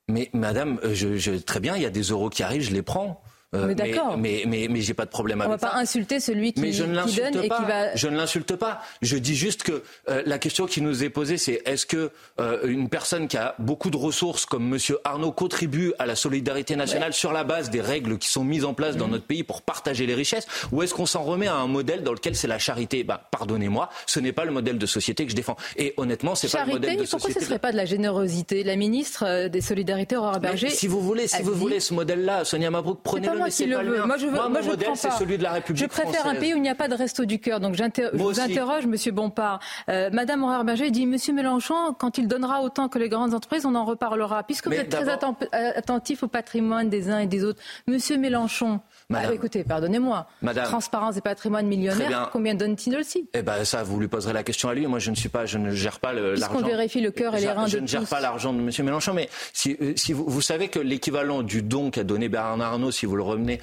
Mais 0.08 0.28
madame, 0.32 0.80
euh, 0.82 0.92
je, 0.94 1.14
je- 1.16 1.30
très 1.32 1.60
bien, 1.60 1.76
il 1.76 1.82
y 1.82 1.86
a 1.86 1.90
des 1.90 2.02
euros 2.02 2.28
qui 2.30 2.42
arrivent, 2.42 2.62
je 2.62 2.72
les 2.72 2.82
prends. 2.82 3.22
Euh, 3.52 3.66
Mais 3.66 3.74
d'accord. 3.74 4.16
Mais, 4.16 4.44
mais, 4.46 4.68
mais, 4.70 4.80
j'ai 4.80 4.94
pas 4.94 5.04
de 5.06 5.10
problème 5.10 5.38
On 5.40 5.44
va 5.48 5.48
avec 5.54 5.60
ça. 5.60 5.70
pas 5.70 5.76
insulter 5.78 6.20
celui 6.20 6.52
qui, 6.52 6.60
mais 6.60 6.70
je 6.72 6.84
ne 6.84 7.02
qui 7.02 7.16
donne 7.16 7.42
et 7.44 7.48
pas. 7.48 7.58
qui 7.58 7.64
va... 7.64 7.96
Je 7.96 8.06
ne 8.06 8.16
l'insulte 8.16 8.54
pas. 8.54 8.80
Je 9.02 9.16
dis 9.16 9.34
juste 9.34 9.64
que 9.64 9.82
euh, 10.08 10.22
la 10.24 10.38
question 10.38 10.66
qui 10.66 10.80
nous 10.80 11.02
est 11.02 11.10
posée, 11.10 11.36
c'est 11.36 11.60
est-ce 11.64 11.84
que 11.84 12.12
euh, 12.40 12.60
une 12.68 12.88
personne 12.88 13.26
qui 13.26 13.36
a 13.36 13.56
beaucoup 13.58 13.90
de 13.90 13.96
ressources 13.96 14.46
comme 14.46 14.68
Monsieur 14.68 14.98
Arnaud 15.02 15.32
contribue 15.32 15.92
à 15.98 16.06
la 16.06 16.14
solidarité 16.14 16.76
nationale 16.76 17.12
sur 17.12 17.32
la 17.32 17.42
base 17.42 17.70
des 17.70 17.80
règles 17.80 18.18
qui 18.18 18.28
sont 18.28 18.44
mises 18.44 18.64
en 18.64 18.72
place 18.72 18.96
dans 18.96 19.08
notre 19.08 19.24
pays 19.24 19.42
pour 19.42 19.62
partager 19.62 20.06
les 20.06 20.14
richesses, 20.14 20.46
ou 20.70 20.82
est-ce 20.84 20.94
qu'on 20.94 21.06
s'en 21.06 21.22
remet 21.24 21.48
à 21.48 21.56
un 21.56 21.66
modèle 21.66 22.04
dans 22.04 22.12
lequel 22.12 22.36
c'est 22.36 22.46
la 22.48 22.58
charité? 22.60 23.02
Bah, 23.02 23.28
Pardonnez-moi, 23.32 23.88
ce 24.06 24.20
n'est 24.20 24.32
pas 24.32 24.44
le 24.44 24.52
modèle 24.52 24.78
de 24.78 24.86
société 24.86 25.24
que 25.24 25.30
je 25.32 25.36
défends. 25.36 25.56
Et 25.76 25.92
honnêtement, 25.96 26.36
c'est 26.36 26.50
pas 26.52 26.64
le 26.64 26.72
modèle 26.74 26.90
Charité, 26.90 27.04
de 27.04 27.10
pourquoi 27.10 27.18
ce 27.18 27.24
société. 27.34 27.40
ne 27.40 27.46
serait 27.48 27.58
pas 27.58 27.72
de 27.72 27.76
la 27.76 27.84
générosité? 27.84 28.62
La 28.62 28.76
ministre 28.76 29.48
des 29.48 29.60
Solidarités, 29.60 30.16
Aurore 30.16 30.38
Berger... 30.38 30.68
si 30.70 30.86
vous 30.86 31.00
voulez, 31.00 31.26
si 31.26 31.42
vous 31.42 31.52
dit- 31.52 31.58
voulez 31.58 31.80
ce 31.80 31.94
modèle-là, 31.94 32.44
Sonia 32.44 32.70
Mabrouk, 32.70 33.00
prenez-le, 33.02 33.39
moi 33.40 33.48
qui 33.50 33.66
le 33.66 33.76
veux. 33.76 34.06
Moi, 34.06 34.16
je 34.16 34.26
veux, 34.26 34.32
moi, 34.32 34.48
mon 34.48 34.62
je 34.62 34.68
modèle, 34.68 34.88
c'est 34.94 35.10
celui 35.12 35.38
de 35.38 35.42
la 35.42 35.52
République 35.52 35.82
Je 35.82 35.88
préfère 35.88 36.12
française. 36.20 36.36
un 36.36 36.40
pays 36.40 36.54
où 36.54 36.56
il 36.56 36.62
n'y 36.62 36.68
a 36.68 36.74
pas 36.74 36.88
de 36.88 36.94
resto 36.94 37.24
du 37.24 37.38
cœur. 37.40 37.60
Donc 37.60 37.74
je 37.74 38.16
vous 38.16 38.40
interroge, 38.40 38.86
Monsieur 38.86 39.12
Bompard. 39.12 39.60
Euh, 39.88 40.10
Madame 40.12 40.44
Aurore 40.44 40.64
Berger 40.64 40.90
dit 40.90 41.06
Monsieur 41.06 41.32
Mélenchon, 41.32 41.94
quand 41.98 42.18
il 42.18 42.28
donnera 42.28 42.62
autant 42.62 42.88
que 42.88 42.98
les 42.98 43.08
grandes 43.08 43.34
entreprises, 43.34 43.66
on 43.66 43.74
en 43.74 43.84
reparlera. 43.84 44.42
Puisque 44.44 44.66
vous 44.68 44.74
êtes 44.74 44.88
très 44.90 45.08
euh, 45.08 45.72
attentif 45.74 46.22
au 46.22 46.28
patrimoine 46.28 46.88
des 46.88 47.10
uns 47.10 47.18
et 47.18 47.26
des 47.26 47.44
autres, 47.44 47.60
Monsieur 47.86 48.16
Mélenchon. 48.16 48.80
Madame. 49.10 49.30
ah, 49.30 49.34
écoutez, 49.34 49.64
pardonnez-moi. 49.64 50.26
Madame. 50.40 50.64
Transparence 50.66 51.16
et 51.16 51.20
patrimoine 51.20 51.66
Très 51.66 51.76
bien. 51.76 51.92
millionnaire, 51.94 52.30
combien 52.32 52.54
donne-t-il 52.54 52.96
aussi? 52.96 53.28
Eh 53.34 53.42
ben 53.42 53.64
ça, 53.64 53.82
vous 53.82 53.98
lui 54.00 54.08
poserez 54.08 54.32
la 54.32 54.42
question 54.42 54.68
à 54.68 54.74
lui. 54.74 54.86
Moi, 54.86 54.98
je 55.00 55.10
ne 55.10 55.16
suis 55.16 55.28
pas, 55.28 55.46
je 55.46 55.58
ne 55.58 55.70
gère 55.72 55.98
pas 56.00 56.12
le- 56.12 56.32
Puisqu'on 56.34 56.54
l'argent. 56.54 56.66
vérifie 56.68 57.00
le 57.00 57.10
cœur 57.10 57.34
et 57.34 57.40
les 57.40 57.46
Je- 57.46 57.50
reins 57.50 57.66
Je 57.66 57.76
de 57.76 57.82
ne 57.82 57.86
gère 57.86 58.04
pas 58.06 58.20
l'argent 58.20 58.52
de 58.52 58.58
Monsieur 58.60 58.84
Mélenchon, 58.84 59.12
mais 59.12 59.28
si, 59.52 59.76
euh, 59.82 59.92
si 59.96 60.12
vous, 60.12 60.24
vous 60.26 60.40
savez 60.40 60.68
que 60.68 60.78
l'équivalent 60.78 61.42
du 61.42 61.62
don 61.62 61.90
qu'a 61.90 62.04
donné 62.04 62.28
Bernard 62.28 62.72
Arnault, 62.72 62.90
si 62.92 63.04
vous 63.06 63.16
le 63.16 63.22
ramener 63.22 63.58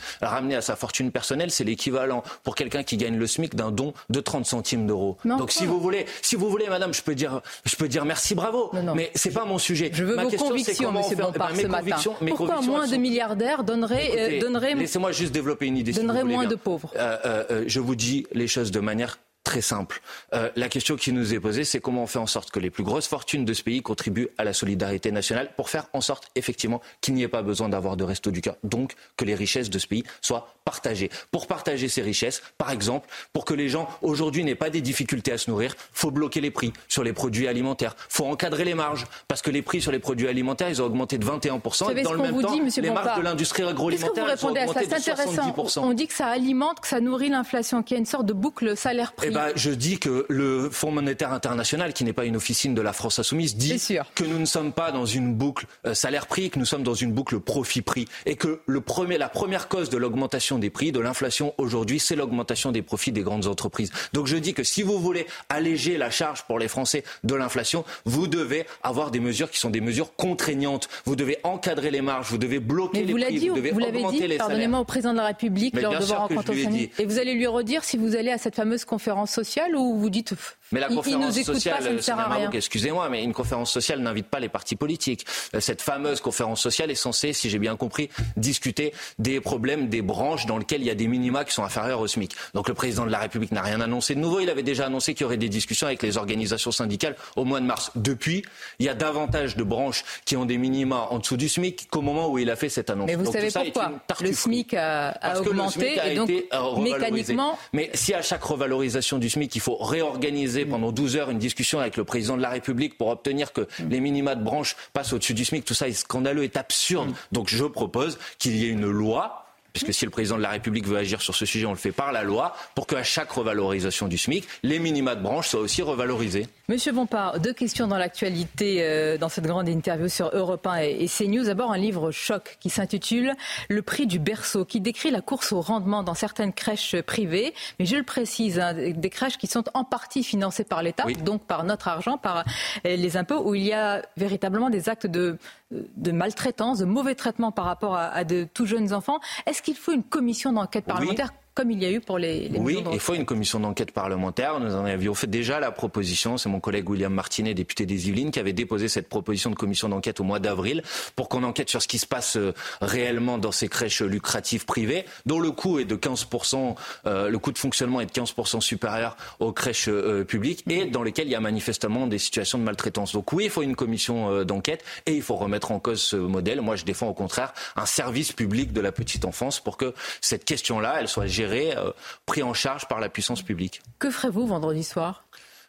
à 0.56 0.62
sa 0.62 0.76
fortune 0.76 1.12
personnelle, 1.12 1.50
c'est 1.52 1.64
l'équivalent 1.64 2.24
pour 2.44 2.56
quelqu'un 2.56 2.84
qui 2.84 2.98
gagne 2.98 3.18
le 3.18 3.26
SMIC 3.28 3.56
d'un 3.56 3.72
don 3.72 3.94
de 4.10 4.20
30 4.20 4.46
centimes 4.46 4.86
d'euros. 4.86 5.18
Donc 5.26 5.52
si 5.52 5.66
vous 5.66 5.80
voulez, 5.80 6.06
si 6.22 6.36
vous 6.36 6.50
voulez, 6.50 6.68
madame, 6.68 6.94
je 6.94 7.02
peux 7.02 7.16
dire, 7.16 7.42
je 7.66 7.76
peux 7.76 7.88
dire 7.88 8.04
merci, 8.06 8.36
bravo. 8.36 8.72
Mais 8.96 9.12
c'est 9.16 9.32
pas 9.32 9.46
mon 9.46 9.58
sujet. 9.58 9.90
Je 9.94 10.04
veux 10.04 10.16
Ma 10.16 10.24
vos 10.24 10.30
question, 10.30 10.50
convictions, 10.50 10.92
monsieur 10.92 11.16
Bompard, 11.16 11.50
ben, 11.50 11.56
mes 11.56 11.64
ce 11.64 11.68
matin. 11.68 11.96
Pourquoi 12.36 12.62
moins 12.62 12.84
elles 12.84 12.90
de 12.90 12.96
sont- 12.96 13.02
milliardaires 13.02 13.64
donnerait, 13.64 14.12
euh, 14.38 14.42
donnerait 14.42 14.74
Laissez-moi 14.76 15.12
juste 15.12 15.34
développer 15.40 15.66
une 15.68 15.78
idée. 15.78 15.94
si 15.94 16.00
donnerait 16.00 16.22
voulez 16.22 16.36
moins 16.36 16.48
de 16.48 16.56
pauvres 16.56 16.92
Euh, 16.96 17.18
euh, 17.26 17.44
euh, 17.52 17.64
je 17.68 17.80
vous 17.80 17.96
dis 17.96 18.26
les 18.34 18.48
choses 18.48 18.72
de 18.72 18.80
manière 18.80 19.20
très 19.48 19.62
simple. 19.62 20.02
Euh, 20.34 20.50
la 20.58 20.68
question 20.68 20.98
qui 20.98 21.14
nous 21.14 21.34
est 21.34 21.40
posée, 21.40 21.64
c'est 21.64 21.80
comment 21.80 22.04
on 22.04 22.08
fait 22.08 22.20
en 22.20 22.28
sorte 22.28 22.52
que 22.52 22.60
les 22.60 22.70
plus 22.70 22.84
grosses 22.84 23.08
fortunes 23.08 23.46
de 23.46 23.54
ce 23.54 23.64
pays 23.64 23.82
contribuent 23.82 24.28
à 24.38 24.44
la 24.44 24.52
solidarité 24.52 25.10
nationale 25.10 25.52
pour 25.56 25.70
faire 25.70 25.86
en 25.94 26.02
sorte, 26.02 26.28
effectivement, 26.36 26.82
qu'il 27.00 27.14
n'y 27.14 27.24
ait 27.24 27.30
pas 27.30 27.44
besoin 27.44 27.70
d'avoir 27.70 27.96
de 27.96 28.04
resto 28.04 28.30
du 28.30 28.42
cœur, 28.42 28.58
donc 28.66 28.96
que 29.16 29.24
les 29.24 29.36
richesses 29.36 29.70
de 29.70 29.80
ce 29.80 29.88
pays 29.88 30.04
soient 30.20 30.54
partagées. 30.66 31.10
Pour 31.32 31.48
partager 31.48 31.88
ces 31.88 32.02
richesses, 32.02 32.42
par 32.58 32.72
exemple, 32.72 33.08
pour 33.32 33.46
que 33.46 33.54
les 33.54 33.70
gens 33.70 33.88
aujourd'hui 34.02 34.44
n'aient 34.44 34.54
pas 34.54 34.70
des 34.70 34.82
difficultés 34.82 35.32
à 35.32 35.38
se 35.38 35.50
nourrir, 35.50 35.76
faut 35.94 36.12
bloquer 36.12 36.42
les 36.42 36.52
prix 36.52 36.74
sur 36.90 37.06
les 37.06 37.14
produits 37.14 37.48
alimentaires, 37.48 37.96
faut 38.10 38.26
encadrer 38.26 38.66
les 38.66 38.76
marges, 38.76 39.08
parce 39.30 39.42
que 39.42 39.50
les 39.50 39.62
prix 39.62 39.82
sur 39.82 39.94
les 39.94 40.00
produits 40.00 40.28
alimentaires, 40.28 40.68
ils 40.68 40.82
ont 40.82 40.86
augmenté 40.86 41.18
de 41.18 41.26
21%, 41.26 41.86
Vous 41.86 41.92
et 41.92 42.02
dans 42.04 42.10
ce 42.10 42.16
le 42.16 42.22
même 42.22 42.32
vous 42.34 42.42
temps, 42.42 42.52
dit, 42.52 42.82
les 42.82 42.90
marges 42.92 43.18
de 43.18 43.24
l'industrie 43.24 43.64
vous 43.64 43.70
agroalimentaire, 43.70 44.26
elles 44.26 44.46
ont 44.46 44.50
répondez 44.50 44.60
à 44.60 44.66
ça? 44.66 44.72
augmenté 44.72 44.88
de 44.88 44.94
intéressant. 44.94 45.52
70%. 45.52 45.80
On 45.80 45.94
dit 45.94 46.08
que 46.08 46.14
ça 46.14 46.28
alimente, 46.28 46.82
que 46.82 46.88
ça 46.88 47.00
nourrit 47.00 47.30
l'inflation, 47.30 47.82
qu'il 47.82 47.96
y 47.96 47.98
a 47.98 48.00
une 48.00 48.06
sorte 48.06 48.26
de 48.26 48.34
boucle 48.34 48.76
salaire-prix. 48.76 49.37
Ben, 49.38 49.52
je 49.56 49.70
dis 49.70 50.00
que 50.00 50.26
le 50.30 50.70
Fonds 50.72 50.90
monétaire 50.90 51.32
international, 51.32 51.94
qui 51.94 52.04
n'est 52.04 52.14
pas 52.14 52.26
une 52.26 52.36
officine 52.36 52.74
de 52.74 52.82
la 52.82 52.92
France 52.92 53.20
insoumise, 53.20 53.56
dit 53.56 53.80
que 54.16 54.24
nous 54.24 54.40
ne 54.40 54.46
sommes 54.46 54.74
pas 54.74 54.92
dans 54.92 55.06
une 55.06 55.36
boucle 55.36 55.68
euh, 55.86 55.94
salaire-prix, 55.94 56.50
que 56.50 56.58
nous 56.58 56.66
sommes 56.66 56.82
dans 56.82 56.96
une 56.96 57.12
boucle 57.12 57.40
profit-prix, 57.40 58.08
et 58.26 58.36
que 58.36 58.62
le 58.66 58.82
premier, 58.82 59.20
la 59.20 59.30
première 59.30 59.68
cause 59.68 59.92
de 59.92 59.98
l'augmentation 59.98 60.58
des 60.58 60.72
prix, 60.72 60.92
de 60.92 61.00
l'inflation 61.00 61.54
aujourd'hui, 61.60 62.00
c'est 62.00 62.16
l'augmentation 62.16 62.72
des 62.72 62.82
profits 62.82 63.12
des 63.12 63.22
grandes 63.22 63.46
entreprises. 63.46 63.92
Donc 64.14 64.26
je 64.26 64.38
dis 64.38 64.56
que 64.56 64.64
si 64.64 64.82
vous 64.82 64.98
voulez 65.00 65.28
alléger 65.50 65.98
la 65.98 66.10
charge 66.10 66.42
pour 66.44 66.58
les 66.58 66.68
Français 66.68 67.04
de 67.24 67.36
l'inflation, 67.36 67.86
vous 68.06 68.26
devez 68.26 68.66
avoir 68.82 69.12
des 69.12 69.20
mesures 69.20 69.52
qui 69.52 69.60
sont 69.60 69.70
des 69.70 69.82
mesures 69.82 70.16
contraignantes. 70.16 70.90
Vous 71.06 71.16
devez 71.16 71.38
encadrer 71.44 71.92
les 71.92 72.02
marges, 72.02 72.32
vous 72.32 72.40
devez 72.40 72.60
bloquer 72.60 73.02
Mais 73.02 73.06
les 73.06 73.14
vous 73.14 73.20
prix, 73.20 73.40
dit, 73.40 73.50
vous 73.50 73.56
devez 73.56 73.72
vous 73.72 73.82
augmenter 73.82 74.16
dit, 74.16 74.22
les 74.22 74.28
salaires. 74.30 74.38
pardonnez-moi, 74.48 74.80
au 74.80 74.86
président 74.86 75.12
de 75.12 75.18
la 75.18 75.28
République 75.28 75.76
Mais 75.76 75.82
lors 75.82 76.00
de 76.00 76.04
vos 76.04 76.16
rencontres 76.16 76.52
au. 76.52 76.56
Et 76.56 77.06
vous 77.06 77.20
allez 77.20 77.36
lui 77.36 77.46
redire 77.46 77.84
si 77.84 77.98
vous 77.98 78.16
allez 78.16 78.32
à 78.32 78.40
cette 78.40 78.56
fameuse 78.56 78.84
conférence 78.84 79.27
sociale 79.28 79.76
ou 79.76 79.98
vous 79.98 80.10
dites 80.10 80.34
Mais 80.72 80.80
la 80.80 80.88
conférence 80.88 81.38
nous 81.38 81.44
sociale, 81.44 81.96
pas, 81.96 82.02
ça 82.02 82.50
excusez-moi, 82.54 83.10
mais 83.10 83.24
une 83.24 83.34
conférence 83.34 83.72
sociale 83.72 84.00
n'invite 84.00 84.28
pas 84.28 84.40
les 84.40 84.50
partis 84.50 84.76
politiques. 84.76 85.26
Euh, 85.56 85.60
Cette 85.60 85.82
fameuse 85.82 86.22
conférence 86.22 86.62
sociale 86.62 86.92
est 86.92 86.96
censée, 86.96 87.34
si 87.34 87.50
j'ai 87.50 87.60
bien 87.60 87.76
compris, 87.76 88.10
discuter 88.36 88.94
des 89.20 89.40
problèmes 89.40 89.90
des 89.90 90.02
branches 90.02 90.46
dans 90.46 90.58
lesquelles 90.58 90.82
il 90.82 90.88
y 90.88 90.92
a 90.92 90.96
des 90.96 91.08
minima 91.08 91.46
qui 91.46 91.54
sont 91.54 91.64
inférieurs 91.64 92.00
au 92.00 92.08
SMIC. 92.08 92.36
Donc 92.54 92.68
le 92.68 92.74
président 92.74 93.06
de 93.06 93.12
la 93.12 93.20
République 93.20 93.52
n'a 93.52 93.62
rien 93.62 93.82
annoncé 93.82 94.16
de 94.16 94.20
nouveau. 94.20 94.40
Il 94.40 94.50
avait 94.50 94.64
déjà 94.64 94.86
annoncé 94.86 95.14
qu'il 95.14 95.24
y 95.24 95.26
aurait 95.26 95.38
des 95.38 95.50
discussions 95.50 95.88
avec 95.88 96.02
les 96.04 96.18
organisations 96.18 96.72
syndicales 96.72 97.16
au 97.36 97.46
mois 97.46 97.60
de 97.60 97.66
mars. 97.66 97.92
Depuis, 97.96 98.44
il 98.80 98.86
y 98.86 98.90
a 98.90 98.94
davantage 98.94 99.56
de 99.56 99.64
branches 99.64 100.04
qui 100.26 100.36
ont 100.36 100.46
des 100.46 100.58
minima 100.58 101.08
en 101.10 101.20
dessous 101.20 101.38
du 101.38 101.50
SMIC 101.50 101.88
qu'au 101.90 102.02
moment 102.02 102.30
où 102.30 102.38
il 102.40 102.50
a 102.50 102.56
fait 102.56 102.70
cette 102.70 102.90
annonce. 102.90 103.08
Mais 103.08 103.16
vous 103.16 103.26
Donc, 103.26 103.34
savez 103.34 103.52
pourquoi. 103.52 103.92
Le 104.22 104.34
SMIC 104.34 104.74
a, 104.74 105.10
a 105.10 105.20
Parce 105.20 105.40
que 105.40 105.46
le 105.46 105.50
augmenté 105.52 105.80
SMIC 105.80 105.98
a 106.00 106.08
et 106.12 106.16
donc 106.16 106.30
euh, 106.30 106.78
mécaniquement, 106.82 107.58
Mais 107.74 107.90
si 107.94 108.14
à 108.14 108.22
chaque 108.22 108.44
revalorisation 108.44 109.17
du 109.18 109.30
SMIC, 109.30 109.56
il 109.56 109.62
faut 109.62 109.78
réorganiser 109.78 110.66
pendant 110.66 110.92
12 110.92 111.18
heures 111.18 111.30
une 111.30 111.40
discussion 111.40 111.80
avec 111.80 111.98
le 111.98 112.04
président 112.04 112.38
de 112.38 112.42
la 112.42 112.50
République 112.50 112.98
pour 112.98 113.08
obtenir 113.08 113.54
que 113.54 113.68
les 113.90 114.00
minima 114.00 114.36
de 114.36 114.44
branche 114.44 114.76
passent 114.94 115.14
au-dessus 115.14 115.34
du 115.34 115.46
SMIC, 115.46 115.66
tout 115.66 115.74
ça 115.74 115.88
est 115.88 115.94
scandaleux, 115.94 116.44
est 116.44 116.58
absurde. 116.58 117.12
Donc 117.32 117.50
je 117.50 117.66
propose 117.66 118.20
qu'il 118.40 118.56
y 118.56 118.66
ait 118.66 118.70
une 118.70 118.90
loi. 118.90 119.47
Puisque 119.78 119.94
si 119.94 120.06
le 120.06 120.12
président 120.12 120.38
de 120.38 120.42
la 120.42 120.50
République 120.50 120.88
veut 120.88 120.98
agir 120.98 121.22
sur 121.22 121.36
ce 121.36 121.46
sujet, 121.46 121.68
on 121.68 121.72
le 121.72 121.78
fait 121.78 121.92
par 121.92 122.12
la 122.12 122.24
loi, 122.24 122.56
pour 122.74 122.88
qu'à 122.88 123.04
chaque 123.04 123.30
revalorisation 123.30 124.08
du 124.08 124.18
SMIC, 124.18 124.48
les 124.64 124.80
minima 124.80 125.14
de 125.14 125.22
branche 125.22 125.50
soient 125.50 125.60
aussi 125.60 125.84
revalorisés. 125.84 126.48
Monsieur 126.68 126.92
Bompard, 126.94 127.40
deux 127.40 127.54
questions 127.54 127.86
dans 127.86 127.98
l'actualité 127.98 128.80
euh, 128.82 129.20
dans 129.20 129.30
cette 129.30 129.46
grande 129.46 129.70
interview 129.70 130.10
sur 130.10 130.32
Europe 130.34 130.66
1 130.66 130.82
et, 130.82 130.98
et 131.02 131.08
CNews. 131.08 131.46
D'abord, 131.46 131.72
un 131.72 131.78
livre 131.78 132.10
choc 132.12 132.58
qui 132.60 132.72
s'intitule 132.72 133.34
Le 133.70 133.82
prix 133.84 134.08
du 134.08 134.18
berceau, 134.18 134.66
qui 134.66 134.82
décrit 134.82 135.12
la 135.12 135.22
course 135.22 135.52
au 135.52 135.62
rendement 135.62 136.02
dans 136.02 136.16
certaines 136.16 136.54
crèches 136.54 137.00
privées. 137.02 137.54
Mais 137.80 137.86
je 137.86 137.98
le 137.98 138.04
précise, 138.04 138.60
hein, 138.60 138.74
des 138.74 139.10
crèches 139.12 139.38
qui 139.38 139.48
sont 139.48 139.66
en 139.76 139.84
partie 139.84 140.24
financées 140.24 140.64
par 140.64 140.82
l'État, 140.82 141.06
donc 141.24 141.44
par 141.44 141.64
notre 141.64 141.88
argent, 141.88 142.18
par 142.18 142.40
euh, 142.86 142.96
les 142.96 143.16
impôts, 143.16 143.44
où 143.48 143.54
il 143.54 143.64
y 143.64 143.74
a 143.74 144.02
véritablement 144.18 144.72
des 144.72 144.90
actes 144.90 145.06
de, 145.06 145.38
de 145.72 146.12
maltraitance, 146.12 146.80
de 146.80 146.86
mauvais 146.86 147.16
traitement 147.16 147.52
par 147.52 147.66
rapport 147.66 147.96
à, 147.96 148.08
à 148.08 148.24
de 148.24 148.48
tout 148.54 148.66
jeunes 148.66 148.94
enfants. 148.94 149.20
Est-ce 149.46 149.62
qu'il 149.62 149.76
faut 149.76 149.92
une 149.92 150.04
commission 150.04 150.54
d'enquête 150.54 150.86
parlementaire 150.86 151.32
comme 151.58 151.72
il 151.72 151.82
y 151.82 151.88
a 151.88 151.92
eu 151.92 152.00
pour 152.00 152.20
les, 152.20 152.50
les 152.50 152.60
Oui, 152.60 152.84
il 152.94 153.00
faut 153.00 153.16
une 153.16 153.26
commission 153.26 153.60
d'enquête 153.60 153.92
parlementaire. 153.92 154.60
Nous 154.60 154.76
en 154.76 154.86
avions 154.86 155.16
fait 155.16 155.26
déjà 155.26 155.60
la 155.60 155.72
proposition. 155.72 156.38
C'est 156.38 156.50
mon 156.50 156.60
collègue 156.60 156.88
William 156.88 157.12
Martinet, 157.12 157.56
député 157.56 157.88
des 157.88 158.10
Yvelines, 158.10 158.30
qui 158.30 158.40
avait 158.40 158.54
déposé 158.54 158.88
cette 158.88 159.10
proposition 159.10 159.50
de 159.50 159.56
commission 159.56 159.90
d'enquête 159.90 160.20
au 160.20 160.24
mois 160.24 160.38
d'avril 160.38 160.84
pour 161.16 161.30
qu'on 161.30 161.42
enquête 161.42 161.72
sur 161.72 161.82
ce 161.82 161.88
qui 161.88 161.98
se 161.98 162.06
passe 162.06 162.38
euh, 162.38 162.54
réellement 162.80 163.40
dans 163.40 163.52
ces 163.52 163.70
crèches 163.70 164.04
lucratives 164.04 164.66
privées, 164.66 165.06
dont 165.26 165.40
le 165.40 165.50
coût 165.50 165.80
est 165.80 165.86
de 165.86 165.96
15%, 165.96 166.76
euh, 167.08 167.30
le 167.30 167.40
coût 167.40 167.52
de 167.52 167.58
fonctionnement 167.58 168.02
est 168.02 168.06
de 168.06 168.12
15% 168.12 168.62
supérieur 168.62 169.18
aux 169.40 169.52
crèches 169.52 169.88
euh, 169.88 170.24
publiques 170.24 170.64
et 170.70 170.86
dans 170.86 171.02
lesquelles 171.02 171.28
il 171.28 171.32
y 171.32 171.36
a 171.36 171.40
manifestement 171.40 172.06
des 172.06 172.20
situations 172.20 172.60
de 172.60 172.64
maltraitance. 172.66 173.14
Donc 173.14 173.34
oui, 173.34 173.46
il 173.46 173.50
faut 173.50 173.64
une 173.64 173.76
commission 173.76 174.32
euh, 174.32 174.44
d'enquête 174.44 174.84
et 175.08 175.14
il 175.14 175.24
faut 175.24 175.36
remettre 175.36 175.72
en 175.72 175.80
cause 175.80 176.02
ce 176.02 176.18
modèle. 176.18 176.62
Moi, 176.62 176.76
je 176.76 176.86
défends 176.86 177.08
au 177.08 177.16
contraire 177.16 177.52
un 177.76 177.88
service 177.88 178.32
public 178.32 178.74
de 178.74 178.82
la 178.82 178.92
petite 178.92 179.26
enfance 179.26 179.60
pour 179.60 179.78
que 179.78 179.96
cette 180.22 180.46
question-là, 180.46 180.98
elle 181.00 181.08
soit 181.08 181.26
gérée, 181.26 181.47
euh, 181.52 181.92
prise 182.26 182.44
en 182.44 182.54
charge 182.54 182.88
par 182.88 183.00
la 183.00 183.10
puissance 183.10 183.42
publique. 183.42 183.82
Que 184.00 184.10
ferez-vous 184.10 184.48
vendredi 184.48 184.84
soir? 184.84 185.26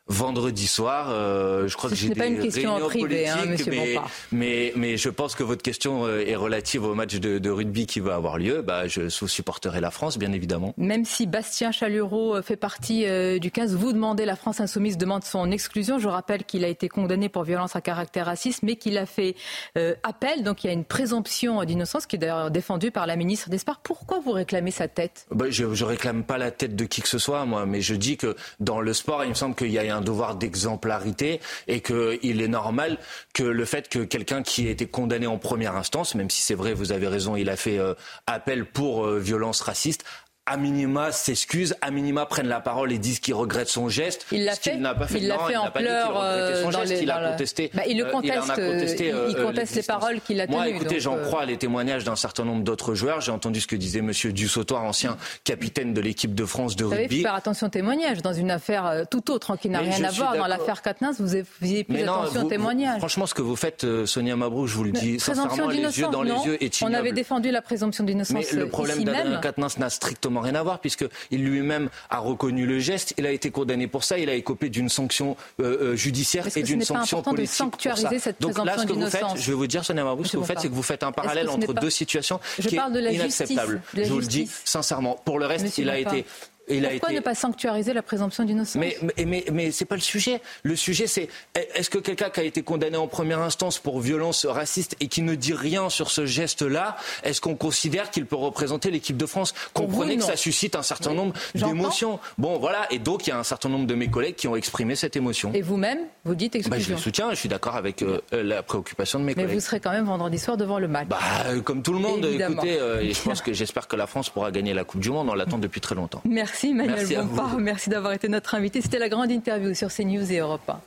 Vendredi 0.08 0.66
soir, 0.66 1.08
euh, 1.10 1.68
je 1.68 1.76
crois 1.76 1.90
Ce 1.90 1.94
que 1.94 2.00
j'ai 2.00 2.08
n'est 2.08 2.14
des 2.14 2.20
pas 2.20 2.26
une 2.26 2.40
question 2.40 2.70
en 2.70 2.86
réunions 2.86 3.06
privé, 3.06 3.28
hein, 3.28 3.38
mais, 3.66 3.96
mais, 4.32 4.72
mais 4.74 4.96
je 4.96 5.10
pense 5.10 5.34
que 5.34 5.42
votre 5.42 5.62
question 5.62 6.06
euh, 6.06 6.24
est 6.26 6.36
relative 6.36 6.84
au 6.84 6.94
match 6.94 7.16
de, 7.16 7.38
de 7.38 7.50
rugby 7.50 7.86
qui 7.86 8.00
va 8.00 8.14
avoir 8.14 8.38
lieu. 8.38 8.62
Bah, 8.62 8.88
je 8.88 9.08
supporterai 9.08 9.80
la 9.80 9.90
France, 9.90 10.18
bien 10.18 10.32
évidemment. 10.32 10.74
Même 10.76 11.04
si 11.04 11.26
Bastien 11.26 11.72
Chalureau 11.72 12.36
euh, 12.36 12.42
fait 12.42 12.56
partie 12.56 13.06
euh, 13.06 13.38
du 13.38 13.50
15, 13.50 13.74
vous 13.76 13.92
demandez, 13.92 14.24
la 14.24 14.36
France 14.36 14.60
insoumise 14.60 14.98
demande 14.98 15.24
son 15.24 15.50
exclusion. 15.50 15.98
Je 15.98 16.08
rappelle 16.08 16.44
qu'il 16.44 16.64
a 16.64 16.68
été 16.68 16.88
condamné 16.88 17.28
pour 17.28 17.44
violence 17.44 17.76
à 17.76 17.80
caractère 17.80 18.26
raciste, 18.26 18.62
mais 18.62 18.76
qu'il 18.76 18.98
a 18.98 19.06
fait 19.06 19.34
euh, 19.76 19.94
appel. 20.02 20.42
Donc 20.42 20.64
il 20.64 20.68
y 20.68 20.70
a 20.70 20.72
une 20.72 20.84
présomption 20.84 21.62
d'innocence 21.64 22.06
qui 22.06 22.16
est 22.16 22.18
d'ailleurs 22.18 22.50
défendue 22.50 22.90
par 22.90 23.06
la 23.06 23.16
ministre 23.16 23.50
des 23.50 23.58
Sports. 23.58 23.80
Pourquoi 23.82 24.20
vous 24.20 24.32
réclamez 24.32 24.70
sa 24.70 24.88
tête? 24.88 25.26
Bah, 25.30 25.46
je, 25.50 25.74
je 25.74 25.84
réclame 25.84 26.24
pas 26.24 26.38
la 26.38 26.50
tête 26.50 26.76
de 26.76 26.84
qui 26.84 27.02
que 27.02 27.08
ce 27.08 27.18
soit, 27.18 27.44
moi, 27.44 27.66
mais 27.66 27.80
je 27.80 27.94
dis 27.94 28.16
que 28.16 28.36
dans 28.60 28.80
le 28.80 28.92
sport, 28.92 29.24
il 29.24 29.30
me 29.30 29.34
semble 29.34 29.54
qu'il 29.54 29.70
y 29.70 29.78
a 29.78 29.96
un 29.96 29.97
devoir 30.00 30.36
d'exemplarité 30.36 31.40
et 31.66 31.80
qu'il 31.80 32.42
est 32.42 32.48
normal 32.48 32.98
que 33.34 33.42
le 33.42 33.64
fait 33.64 33.88
que 33.88 34.00
quelqu'un 34.00 34.42
qui 34.42 34.66
a 34.68 34.70
été 34.70 34.86
condamné 34.86 35.26
en 35.26 35.38
première 35.38 35.76
instance, 35.76 36.14
même 36.14 36.30
si 36.30 36.42
c'est 36.42 36.54
vrai, 36.54 36.74
vous 36.74 36.92
avez 36.92 37.08
raison, 37.08 37.36
il 37.36 37.50
a 37.50 37.56
fait 37.56 37.78
euh, 37.78 37.94
appel 38.26 38.66
pour 38.66 39.06
euh, 39.06 39.18
violence 39.18 39.60
raciste, 39.60 40.04
à 40.50 40.56
minima 40.56 41.12
s'excuse, 41.12 41.74
à 41.82 41.90
minima 41.90 42.24
prenne 42.26 42.48
la 42.48 42.60
parole 42.60 42.90
et 42.92 42.98
disent 42.98 43.20
qu'il 43.20 43.34
regrette 43.34 43.68
son 43.68 43.88
geste. 43.88 44.26
Il 44.32 44.44
l'a 44.44 44.54
fait. 44.54 44.76
n'a 44.76 44.94
pas 44.94 45.06
fait. 45.06 45.18
Il 45.18 45.28
l'a 45.28 45.38
fait 45.40 45.52
il 45.52 45.58
en 45.58 45.70
pleurs, 45.70 46.20
euh, 46.22 46.62
son 46.62 46.70
dans 46.70 46.80
geste, 46.80 46.92
les- 46.94 47.02
il 47.02 47.10
a 47.10 47.20
la- 47.20 47.30
contesté. 47.32 47.70
Bah, 47.74 47.82
il 47.86 47.98
le 47.98 48.06
euh, 48.06 48.10
conteste, 48.10 48.46
contesté, 48.48 49.12
euh, 49.12 49.26
il 49.30 49.36
euh, 49.36 49.44
conteste 49.46 49.74
les 49.74 49.82
paroles 49.82 50.20
qu'il 50.20 50.40
a 50.40 50.46
Moi, 50.46 50.64
tenues, 50.64 50.76
écoutez, 50.76 50.94
donc, 50.94 51.00
j'en 51.00 51.16
crois 51.18 51.44
les 51.44 51.56
témoignages 51.58 52.04
d'un 52.04 52.16
certain 52.16 52.44
nombre 52.44 52.62
d'autres 52.64 52.94
joueurs. 52.94 53.20
J'ai 53.20 53.32
entendu 53.32 53.60
ce 53.60 53.66
que 53.66 53.76
disait 53.76 54.00
Monsieur 54.00 54.32
Dussautoir, 54.32 54.84
ancien 54.84 55.16
capitaine 55.44 55.92
de 55.94 56.00
l'équipe 56.00 56.34
de 56.34 56.44
France 56.44 56.76
de 56.76 56.84
Vous 56.84 56.92
il 56.92 56.98
rugby. 56.98 57.22
faire 57.22 57.34
attention 57.34 57.66
aux 57.66 57.70
témoignages. 57.70 58.22
Dans 58.22 58.32
une 58.32 58.50
affaire 58.50 59.02
tout 59.10 59.30
autre, 59.30 59.50
hein, 59.50 59.56
qui 59.60 59.68
n'a 59.68 59.80
rien 59.80 60.02
à 60.04 60.10
voir, 60.10 60.36
dans 60.36 60.46
l'affaire 60.46 60.82
Katnins, 60.82 61.12
vous 61.18 61.28
faisiez 61.60 61.84
plus 61.84 62.02
non, 62.04 62.14
attention 62.22 62.40
vous- 62.40 62.46
aux 62.46 62.50
témoignages. 62.50 62.98
Franchement, 62.98 63.26
ce 63.26 63.34
que 63.34 63.42
vous 63.42 63.56
faites, 63.56 63.86
Sonia 64.06 64.34
Mabrouk, 64.36 64.66
je 64.66 64.74
vous 64.74 64.84
le 64.84 64.92
dis 64.92 65.20
sincèrement, 65.20 65.68
les 65.68 65.98
yeux 66.00 66.08
dans 66.10 66.22
les 66.22 66.32
yeux, 66.32 66.58
On 66.82 66.94
avait 66.94 67.12
défendu 67.12 67.50
la 67.50 67.60
présomption 67.62 68.04
d'innocence 68.04 68.34
Mais 68.52 68.58
le 68.58 68.68
problème 68.68 69.04
d'Adrien. 69.04 69.38
Quatennens 69.40 69.78
n'a 69.78 69.90
strictement 69.90 70.37
rien 70.40 70.54
à 70.54 70.62
voir 70.62 70.80
puisqu'il 70.80 71.44
lui-même 71.44 71.88
a 72.10 72.18
reconnu 72.18 72.66
le 72.66 72.78
geste, 72.78 73.14
il 73.18 73.26
a 73.26 73.30
été 73.32 73.50
condamné 73.50 73.86
pour 73.86 74.04
ça, 74.04 74.18
il 74.18 74.28
a 74.28 74.34
écopé 74.34 74.68
d'une 74.68 74.88
sanction 74.88 75.36
euh, 75.60 75.92
euh, 75.92 75.96
judiciaire 75.96 76.46
et 76.56 76.62
d'une 76.62 76.80
pas 76.80 76.84
sanction 76.86 77.18
de 77.20 77.24
politique. 77.24 77.48
pour 77.48 77.56
sanctuariser 77.56 78.18
ça. 78.18 78.24
cette 78.24 78.40
Donc 78.40 78.56
là, 78.64 78.78
ce 78.78 78.86
que 78.86 78.92
vous 78.92 79.06
faites, 79.08 79.24
je 79.36 79.50
vais 79.50 79.56
vous 79.56 79.66
dire, 79.66 79.84
Sonia 79.84 80.04
Mabrouk, 80.04 80.26
ce 80.26 80.32
que 80.32 80.36
vous 80.38 80.44
faites, 80.44 80.60
c'est 80.60 80.68
que 80.68 80.74
vous 80.74 80.82
faites 80.82 81.02
un 81.02 81.12
parallèle 81.12 81.48
entre 81.48 81.72
pas- 81.72 81.80
deux 81.80 81.90
situations 81.90 82.40
Je 82.58 82.68
qui 82.68 82.76
parle 82.76 82.92
de 82.92 83.00
est 83.00 83.14
justice, 83.14 83.50
inacceptable. 83.50 83.82
de 83.94 84.00
la 84.00 84.06
je 84.06 84.12
vous 84.12 84.20
le 84.20 84.26
dis 84.26 84.48
sincèrement. 84.64 85.20
Pour 85.24 85.38
le 85.38 85.46
reste, 85.46 85.64
Monsieur 85.64 85.84
il 85.84 85.90
a 85.90 85.98
été 85.98 86.24
il 86.70 86.88
Pourquoi 86.88 87.12
ne 87.12 87.20
pas 87.20 87.34
sanctuariser 87.34 87.92
la 87.92 88.02
présomption 88.02 88.44
d'innocence 88.44 88.76
Mais, 88.76 88.96
mais, 89.02 89.24
mais, 89.24 89.44
mais 89.52 89.70
c'est 89.70 89.84
pas 89.84 89.94
le 89.94 90.00
sujet. 90.00 90.40
Le 90.62 90.76
sujet, 90.76 91.06
c'est 91.06 91.28
est-ce 91.54 91.90
que 91.90 91.98
quelqu'un 91.98 92.30
qui 92.30 92.40
a 92.40 92.42
été 92.44 92.62
condamné 92.62 92.96
en 92.96 93.06
première 93.06 93.40
instance 93.40 93.78
pour 93.78 94.00
violence 94.00 94.46
raciste 94.46 94.96
et 95.00 95.08
qui 95.08 95.22
ne 95.22 95.34
dit 95.34 95.54
rien 95.54 95.88
sur 95.90 96.10
ce 96.10 96.26
geste-là, 96.26 96.96
est-ce 97.22 97.40
qu'on 97.40 97.54
considère 97.54 98.10
qu'il 98.10 98.26
peut 98.26 98.36
représenter 98.36 98.90
l'équipe 98.90 99.16
de 99.16 99.26
France? 99.26 99.54
Comprenez 99.74 100.16
que 100.16 100.24
ça 100.24 100.36
suscite 100.36 100.76
un 100.76 100.82
certain 100.82 101.14
nombre 101.14 101.34
d'émotions. 101.54 102.18
Bon, 102.36 102.58
voilà. 102.58 102.86
Et 102.90 102.98
donc, 102.98 103.26
il 103.26 103.30
y 103.30 103.32
a 103.32 103.38
un 103.38 103.44
certain 103.44 103.68
nombre 103.68 103.86
de 103.86 103.94
mes 103.94 104.08
collègues 104.08 104.36
qui 104.36 104.48
ont 104.48 104.56
exprimé 104.56 104.96
cette 104.96 105.16
émotion. 105.16 105.52
Et 105.54 105.62
vous-même, 105.62 106.00
vous 106.24 106.34
dites 106.34 106.54
exclusion 106.54 106.78
bah, 106.78 106.84
Je 106.86 106.92
le 106.92 106.98
soutiens. 106.98 107.30
Je 107.30 107.36
suis 107.36 107.48
d'accord 107.48 107.76
avec 107.76 108.02
euh, 108.02 108.20
la 108.32 108.62
préoccupation 108.62 109.18
de 109.18 109.24
mes 109.24 109.34
collègues. 109.34 109.48
Mais 109.48 109.54
vous 109.54 109.60
serez 109.60 109.80
quand 109.80 109.90
même 109.90 110.06
vendredi 110.06 110.38
soir 110.38 110.56
devant 110.56 110.78
le 110.78 110.88
match. 110.88 111.08
Bah, 111.08 111.18
comme 111.64 111.82
tout 111.82 111.92
le 111.92 112.00
monde. 112.00 112.24
Écoutez, 112.24 112.78
euh, 112.78 113.00
et 113.00 113.12
je 113.12 113.20
pense 113.24 113.42
que 113.42 113.52
j'espère 113.52 113.88
que 113.88 113.96
la 113.96 114.06
France 114.06 114.30
pourra 114.30 114.50
gagner 114.50 114.74
la 114.74 114.84
Coupe 114.84 115.00
du 115.00 115.10
Monde. 115.10 115.28
On 115.30 115.34
l'attend 115.34 115.58
depuis 115.58 115.80
très 115.80 115.94
longtemps. 115.94 116.20
Merci 116.24 116.57
Manuel 116.66 117.06
Bompard. 117.06 117.58
Merci 117.58 117.90
d'avoir 117.90 118.12
été 118.12 118.28
notre 118.28 118.54
invité. 118.54 118.80
C'était 118.80 118.98
la 118.98 119.08
grande 119.08 119.30
interview 119.30 119.74
sur 119.74 119.92
CNews 119.92 120.30
et 120.32 120.38
Europe 120.38 120.68
1. 120.68 120.80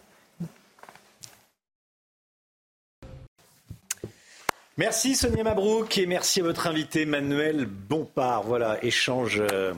Merci 4.77 5.15
Sonia 5.15 5.43
Mabrouk 5.43 5.97
et 5.97 6.05
merci 6.05 6.39
à 6.39 6.43
votre 6.43 6.67
invité 6.67 7.05
Manuel 7.05 7.65
Bompard. 7.65 8.43
Voilà, 8.43 8.83
échange 8.83 9.39
euh, 9.39 9.73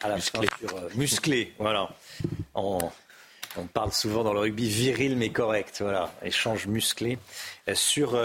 à 0.00 0.08
la 0.08 0.16
musclé. 0.16 0.46
Fin 0.46 0.68
sur, 0.68 0.76
euh, 0.76 0.88
musclé. 0.94 1.52
Voilà. 1.58 1.90
On, 2.54 2.78
parle 3.72 3.92
souvent 3.92 4.22
dans 4.22 4.32
le 4.32 4.40
rugby 4.40 4.68
viril 4.68 5.16
mais 5.16 5.30
correct. 5.30 5.78
Voilà, 5.80 6.12
échange 6.22 6.66
musclé 6.66 7.18
euh, 7.68 7.74
sur, 7.74 8.18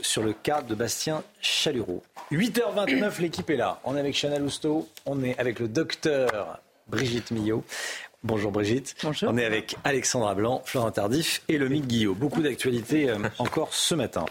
sur 0.00 0.22
le 0.22 0.32
cas 0.32 0.62
de 0.62 0.74
Bastien 0.74 1.22
Chalureau. 1.40 2.02
8h29, 2.32 3.20
l'équipe 3.20 3.48
est 3.48 3.56
là. 3.56 3.80
On 3.84 3.96
est 3.96 4.00
avec 4.00 4.14
Chanel 4.14 4.42
Lousteau, 4.42 4.88
on 5.06 5.22
est 5.22 5.38
avec 5.38 5.60
le 5.60 5.68
docteur 5.68 6.60
Brigitte 6.86 7.30
Millot. 7.30 7.64
Bonjour 8.22 8.52
Brigitte. 8.52 8.96
Bonjour. 9.02 9.30
On 9.32 9.38
est 9.38 9.44
avec 9.44 9.76
Alexandra 9.84 10.34
Blanc, 10.34 10.60
Florent 10.64 10.90
Tardif 10.90 11.42
et 11.48 11.56
Lomique 11.56 11.86
Guillot. 11.86 12.14
Beaucoup 12.14 12.42
d'actualités 12.42 13.10
encore 13.38 13.72
ce 13.72 13.94
matin. 13.94 14.26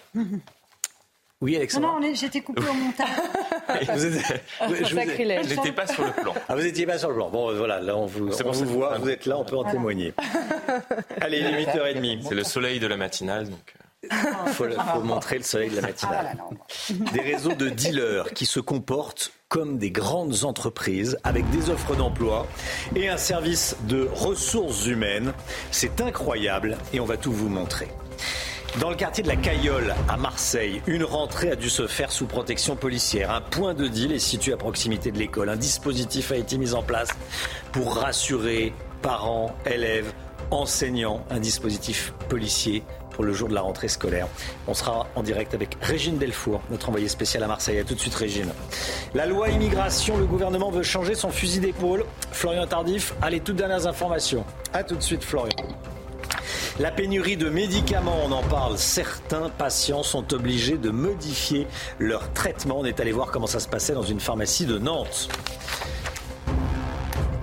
Oui, 1.40 1.56
Alexandra. 1.56 1.94
Non, 1.94 2.00
non 2.00 2.14
j'étais 2.14 2.42
coupé 2.42 2.62
au 2.62 2.74
montage. 2.74 3.08
vous 4.68 4.76
je 4.76 5.56
n'étais 5.56 5.72
pas 5.72 5.88
sur 5.88 6.06
le 6.06 6.12
plan. 6.12 6.34
Ah, 6.50 6.56
vous 6.56 6.64
n'étiez 6.64 6.86
pas 6.86 6.98
sur 6.98 7.10
le 7.10 7.16
plan. 7.16 7.30
Bon, 7.30 7.56
voilà, 7.56 7.80
là, 7.80 7.96
on 7.96 8.06
vous, 8.06 8.30
on 8.30 8.52
vous 8.52 8.66
voit, 8.66 8.98
vous 8.98 9.10
êtes 9.10 9.26
là, 9.26 9.38
on 9.38 9.46
peut 9.46 9.58
en 9.58 9.64
témoigner. 9.64 10.14
Allez, 11.22 11.40
il 11.40 11.46
est 11.46 11.66
8h30. 11.66 12.28
C'est 12.28 12.36
le 12.36 12.44
soleil 12.44 12.80
de 12.80 12.88
la 12.88 12.98
matinale, 12.98 13.50
donc... 13.50 13.74
Il 14.04 14.10
faut, 14.54 14.66
faut, 14.70 15.02
montrer 15.02 15.38
le 15.38 15.44
soleil 15.44 15.72
de 15.72 15.78
la 15.78 15.82
matinale. 15.82 16.38
Ah, 16.40 16.94
des 17.14 17.22
réseaux 17.22 17.54
de 17.54 17.70
dealers 17.70 18.32
qui 18.34 18.46
se 18.46 18.60
comportent 18.60 19.32
comme 19.50 19.80
des 19.80 19.90
grandes 19.90 20.44
entreprises 20.44 21.18
avec 21.24 21.50
des 21.50 21.72
offres 21.72 21.96
d'emploi 21.96 22.46
et 22.96 23.10
un 23.10 23.18
service 23.18 23.76
de 23.88 24.08
ressources 24.14 24.86
humaines. 24.86 25.34
C'est 25.72 26.00
incroyable 26.00 26.78
et 26.94 27.00
on 27.00 27.06
va 27.06 27.18
tout 27.18 27.32
vous 27.32 27.50
montrer. 27.50 27.88
Dans 28.80 28.92
le 28.92 28.96
quartier 28.96 29.24
de 29.24 29.30
la 29.30 29.36
Cayolle, 29.36 29.96
à 30.08 30.18
Marseille, 30.18 30.84
une 30.86 31.04
rentrée 31.04 31.50
a 31.50 31.56
dû 31.56 31.70
se 31.70 31.88
faire 31.88 32.12
sous 32.12 32.28
protection 32.28 32.76
policière. 32.76 33.32
Un 33.32 33.42
point 33.42 33.74
de 33.74 33.88
deal 33.88 34.12
est 34.12 34.20
situé 34.20 34.54
à 34.54 34.58
proximité 34.58 35.12
de 35.12 35.18
l'école. 35.18 35.50
Un 35.50 35.56
dispositif 35.56 36.32
a 36.32 36.36
été 36.36 36.60
mis 36.60 36.76
en 36.76 36.84
place 36.84 37.10
pour 37.72 37.96
rassurer 37.96 38.74
parents, 39.02 39.56
élèves, 39.66 40.14
enseignants. 40.52 41.26
Un 41.32 41.40
dispositif 41.40 42.14
policier 42.30 42.84
le 43.24 43.34
jour 43.34 43.50
de 43.50 43.54
la 43.54 43.62
rentrée 43.62 43.88
scolaire. 43.88 44.28
On 44.68 44.74
sera 44.74 45.08
en 45.16 45.24
direct 45.24 45.54
avec 45.54 45.78
Régine 45.82 46.18
Delfour, 46.18 46.62
notre 46.70 46.90
envoyée 46.90 47.08
spéciale 47.08 47.44
à 47.44 47.48
Marseille. 47.48 47.80
A 47.80 47.84
tout 47.84 47.96
de 47.96 48.00
suite, 48.00 48.16
Régine. 48.16 48.52
La 49.14 49.26
loi 49.26 49.50
immigration, 49.50 50.18
le 50.18 50.26
gouvernement 50.26 50.72
veut 50.72 50.84
changer 50.84 51.16
son 51.16 51.30
fusil 51.30 51.60
d'épaule. 51.60 52.06
Florian 52.32 52.68
Tardif 52.68 53.14
a 53.22 53.30
les 53.30 53.40
toutes 53.40 53.56
dernières 53.56 53.88
informations. 53.88 54.46
A 54.74 54.84
tout 54.84 54.96
de 54.96 55.04
suite, 55.04 55.24
Florian. 55.24 55.52
La 56.80 56.92
pénurie 56.92 57.38
de 57.38 57.50
médicaments, 57.50 58.20
on 58.24 58.32
en 58.32 58.44
parle. 58.44 58.78
Certains 58.78 59.50
patients 59.50 60.04
sont 60.04 60.32
obligés 60.34 60.78
de 60.78 60.92
modifier 60.92 61.66
leur 61.98 62.32
traitement. 62.34 62.80
On 62.80 62.86
est 62.86 63.00
allé 63.00 63.12
voir 63.12 63.32
comment 63.32 63.48
ça 63.48 63.60
se 63.60 63.68
passait 63.68 63.94
dans 63.94 64.04
une 64.04 64.20
pharmacie 64.20 64.68
de 64.68 64.78
Nantes. 64.78 65.28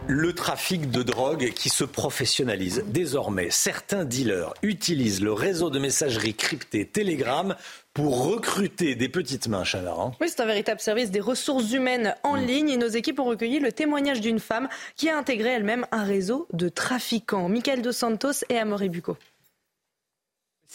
Le 0.07 0.35
trafic 0.35 0.91
de 0.91 1.03
drogue 1.03 1.53
qui 1.55 1.71
se 1.71 1.83
professionnalise. 1.83 2.85
Désormais, 2.89 3.49
certains 3.51 4.05
dealers 4.05 4.53
utilisent 4.63 5.23
le 5.23 5.33
réseau 5.33 5.71
de 5.71 5.79
messagerie 5.79 6.35
cryptée 6.35 6.85
Telegram 6.85 7.57
pour 7.95 8.27
recruter 8.27 8.97
des 8.97 9.09
petites 9.09 9.49
mains, 9.49 9.65
Chanaran. 9.65 10.13
Oui, 10.21 10.29
c'est 10.29 10.43
un 10.43 10.47
véritable 10.47 10.81
service 10.81 11.11
des 11.11 11.21
ressources 11.21 11.73
humaines 11.73 12.15
en 12.23 12.37
mm. 12.37 12.45
ligne 12.45 12.69
et 12.69 12.77
nos 12.77 12.89
équipes 12.89 13.19
ont 13.19 13.25
recueilli 13.25 13.61
le 13.61 13.73
témoignage 13.73 14.21
d'une 14.21 14.41
femme 14.41 14.69
qui 14.95 15.09
a 15.09 15.17
intégré 15.17 15.49
elle-même 15.49 15.87
un 15.91 16.05
réseau 16.05 16.49
de 16.53 16.69
trafiquants. 16.69 17.49
Michael 17.49 17.81
Dos 17.81 17.93
Santos 17.93 18.45
et 18.51 18.59
Amaury 18.59 18.91
Bucco. 18.91 19.17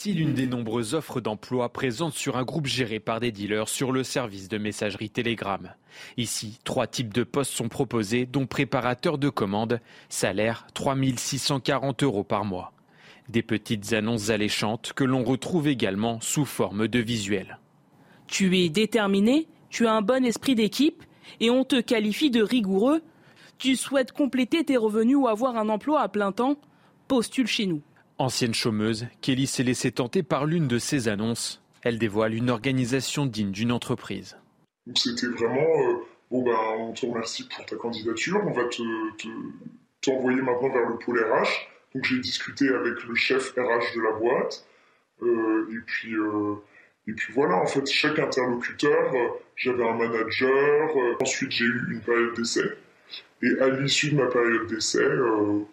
Si 0.01 0.13
l'une 0.13 0.33
des 0.33 0.47
nombreuses 0.47 0.93
offres 0.93 1.19
d'emploi 1.19 1.67
présentes 1.73 2.13
sur 2.13 2.37
un 2.37 2.45
groupe 2.45 2.67
géré 2.67 3.01
par 3.01 3.19
des 3.19 3.33
dealers 3.33 3.67
sur 3.67 3.91
le 3.91 4.05
service 4.05 4.47
de 4.47 4.57
messagerie 4.57 5.09
Telegram? 5.09 5.73
Ici, 6.15 6.57
trois 6.63 6.87
types 6.87 7.13
de 7.13 7.25
postes 7.25 7.51
sont 7.51 7.67
proposés, 7.67 8.25
dont 8.25 8.47
préparateur 8.47 9.17
de 9.17 9.27
commandes, 9.27 9.81
salaire 10.07 10.67
3640 10.73 12.03
euros 12.03 12.23
par 12.23 12.45
mois. 12.45 12.71
Des 13.27 13.41
petites 13.41 13.91
annonces 13.91 14.29
alléchantes 14.29 14.93
que 14.95 15.03
l'on 15.03 15.25
retrouve 15.25 15.67
également 15.67 16.21
sous 16.21 16.45
forme 16.45 16.87
de 16.87 16.99
visuels. 16.99 17.59
Tu 18.25 18.57
es 18.57 18.69
déterminé, 18.69 19.49
tu 19.69 19.85
as 19.85 19.91
un 19.91 20.01
bon 20.01 20.23
esprit 20.23 20.55
d'équipe 20.55 21.03
et 21.41 21.49
on 21.49 21.65
te 21.65 21.81
qualifie 21.81 22.31
de 22.31 22.41
rigoureux. 22.41 23.01
Tu 23.57 23.75
souhaites 23.75 24.13
compléter 24.13 24.63
tes 24.63 24.77
revenus 24.77 25.17
ou 25.17 25.27
avoir 25.27 25.57
un 25.57 25.67
emploi 25.67 25.99
à 25.99 26.07
plein 26.07 26.31
temps? 26.31 26.55
Postule 27.09 27.47
chez 27.47 27.65
nous. 27.65 27.81
Ancienne 28.19 28.53
chômeuse, 28.53 29.07
Kelly 29.21 29.47
s'est 29.47 29.63
laissée 29.63 29.93
tenter 29.93 30.23
par 30.23 30.45
l'une 30.45 30.67
de 30.67 30.77
ces 30.77 31.07
annonces. 31.07 31.61
Elle 31.83 31.97
dévoile 31.97 32.33
une 32.33 32.49
organisation 32.49 33.25
digne 33.25 33.51
d'une 33.51 33.71
entreprise. 33.71 34.35
C'était 34.93 35.27
vraiment, 35.27 35.61
euh, 35.61 35.93
bon 36.29 36.43
ben, 36.43 36.57
on 36.79 36.91
te 36.91 37.05
remercie 37.05 37.47
pour 37.47 37.65
ta 37.65 37.77
candidature, 37.77 38.41
on 38.45 38.51
va 38.51 38.63
t'envoyer 40.01 40.41
maintenant 40.41 40.69
vers 40.69 40.89
le 40.89 40.97
pôle 40.97 41.23
RH. 41.23 41.47
Donc 41.95 42.03
j'ai 42.03 42.19
discuté 42.19 42.67
avec 42.67 43.01
le 43.05 43.15
chef 43.15 43.53
RH 43.53 43.95
de 43.95 44.01
la 44.01 44.11
boîte. 44.11 44.65
Euh, 45.21 45.67
et, 45.71 45.79
puis, 45.85 46.13
euh, 46.13 46.55
et 47.07 47.13
puis 47.13 47.33
voilà, 47.33 47.55
en 47.55 47.67
fait, 47.67 47.85
chaque 47.89 48.19
interlocuteur, 48.19 49.13
euh, 49.13 49.29
j'avais 49.55 49.87
un 49.87 49.95
manager. 49.95 50.89
ensuite, 51.21 51.51
j'ai 51.51 51.65
eu 51.65 51.87
une 51.91 52.01
période 52.01 52.35
d'essai. 52.35 52.65
Et 53.41 53.59
à 53.61 53.69
l'issue 53.69 54.11
de 54.11 54.17
ma 54.17 54.27
période 54.27 54.67
d'essai, 54.67 55.05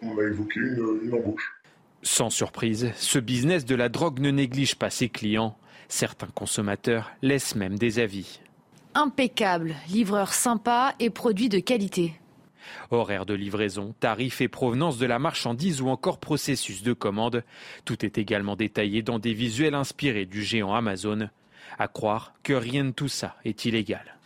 on 0.01 0.17
a 0.17 0.23
évoqué 0.23 0.61
une, 0.61 1.01
une 1.03 1.13
embauche. 1.13 1.56
Sans 2.03 2.29
surprise, 2.29 2.91
ce 2.95 3.19
business 3.19 3.65
de 3.65 3.75
la 3.75 3.89
drogue 3.89 4.19
ne 4.19 4.31
néglige 4.31 4.75
pas 4.75 4.89
ses 4.89 5.09
clients. 5.09 5.57
Certains 5.87 6.27
consommateurs 6.27 7.11
laissent 7.21 7.55
même 7.55 7.77
des 7.77 7.99
avis. 7.99 8.39
Impeccable, 8.93 9.75
livreur 9.89 10.33
sympa 10.33 10.95
et 10.99 11.09
produit 11.09 11.49
de 11.49 11.59
qualité. 11.59 12.13
Horaire 12.91 13.25
de 13.25 13.33
livraison, 13.33 13.93
tarifs 13.99 14.41
et 14.41 14.47
provenance 14.47 14.97
de 14.97 15.05
la 15.05 15.19
marchandise 15.19 15.81
ou 15.81 15.87
encore 15.87 16.19
processus 16.19 16.83
de 16.83 16.93
commande. 16.93 17.43
Tout 17.85 18.05
est 18.05 18.17
également 18.17 18.55
détaillé 18.55 19.01
dans 19.01 19.19
des 19.19 19.33
visuels 19.33 19.75
inspirés 19.75 20.25
du 20.25 20.43
géant 20.43 20.73
Amazon. 20.73 21.29
À 21.77 21.87
croire 21.87 22.33
que 22.43 22.53
rien 22.53 22.85
de 22.85 22.91
tout 22.91 23.07
ça 23.07 23.35
est 23.45 23.65
illégal. 23.65 24.16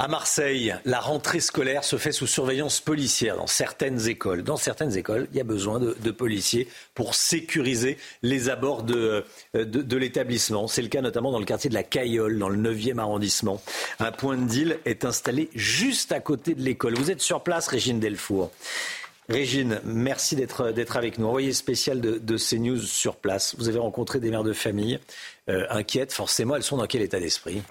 À 0.00 0.08
Marseille, 0.08 0.74
la 0.84 0.98
rentrée 0.98 1.38
scolaire 1.38 1.84
se 1.84 1.96
fait 1.98 2.10
sous 2.10 2.26
surveillance 2.26 2.80
policière 2.80 3.36
dans 3.36 3.46
certaines 3.46 4.08
écoles. 4.08 4.42
Dans 4.42 4.56
certaines 4.56 4.96
écoles, 4.96 5.28
il 5.30 5.36
y 5.36 5.40
a 5.40 5.44
besoin 5.44 5.78
de, 5.78 6.10
policiers 6.10 6.66
pour 6.94 7.14
sécuriser 7.14 7.96
les 8.20 8.48
abords 8.48 8.82
de, 8.82 9.24
de, 9.54 9.96
l'établissement. 9.96 10.66
C'est 10.66 10.82
le 10.82 10.88
cas 10.88 11.00
notamment 11.00 11.30
dans 11.30 11.38
le 11.38 11.44
quartier 11.44 11.70
de 11.70 11.74
la 11.74 11.84
Cayolle, 11.84 12.40
dans 12.40 12.48
le 12.48 12.58
9e 12.58 12.98
arrondissement. 12.98 13.62
Un 14.00 14.10
point 14.10 14.36
de 14.36 14.48
deal 14.48 14.78
est 14.84 15.04
installé 15.04 15.48
juste 15.54 16.10
à 16.10 16.18
côté 16.18 16.56
de 16.56 16.62
l'école. 16.62 16.94
Vous 16.94 17.12
êtes 17.12 17.22
sur 17.22 17.44
place, 17.44 17.68
Régine 17.68 18.00
Delfour. 18.00 18.50
Régine, 19.28 19.80
merci 19.84 20.34
d'être 20.34 20.96
avec 20.96 21.18
nous. 21.18 21.28
Envoyé 21.28 21.52
spécial 21.52 22.00
de, 22.00 22.18
de, 22.18 22.36
CNews 22.36 22.80
sur 22.80 23.14
place. 23.14 23.54
Vous 23.58 23.68
avez 23.68 23.78
rencontré 23.78 24.18
des 24.18 24.30
mères 24.30 24.42
de 24.42 24.52
famille 24.52 24.98
euh, 25.48 25.66
inquiètes. 25.70 26.12
Forcément, 26.12 26.56
elles 26.56 26.64
sont 26.64 26.78
dans 26.78 26.86
quel 26.86 27.02
état 27.02 27.20
d'esprit? 27.20 27.62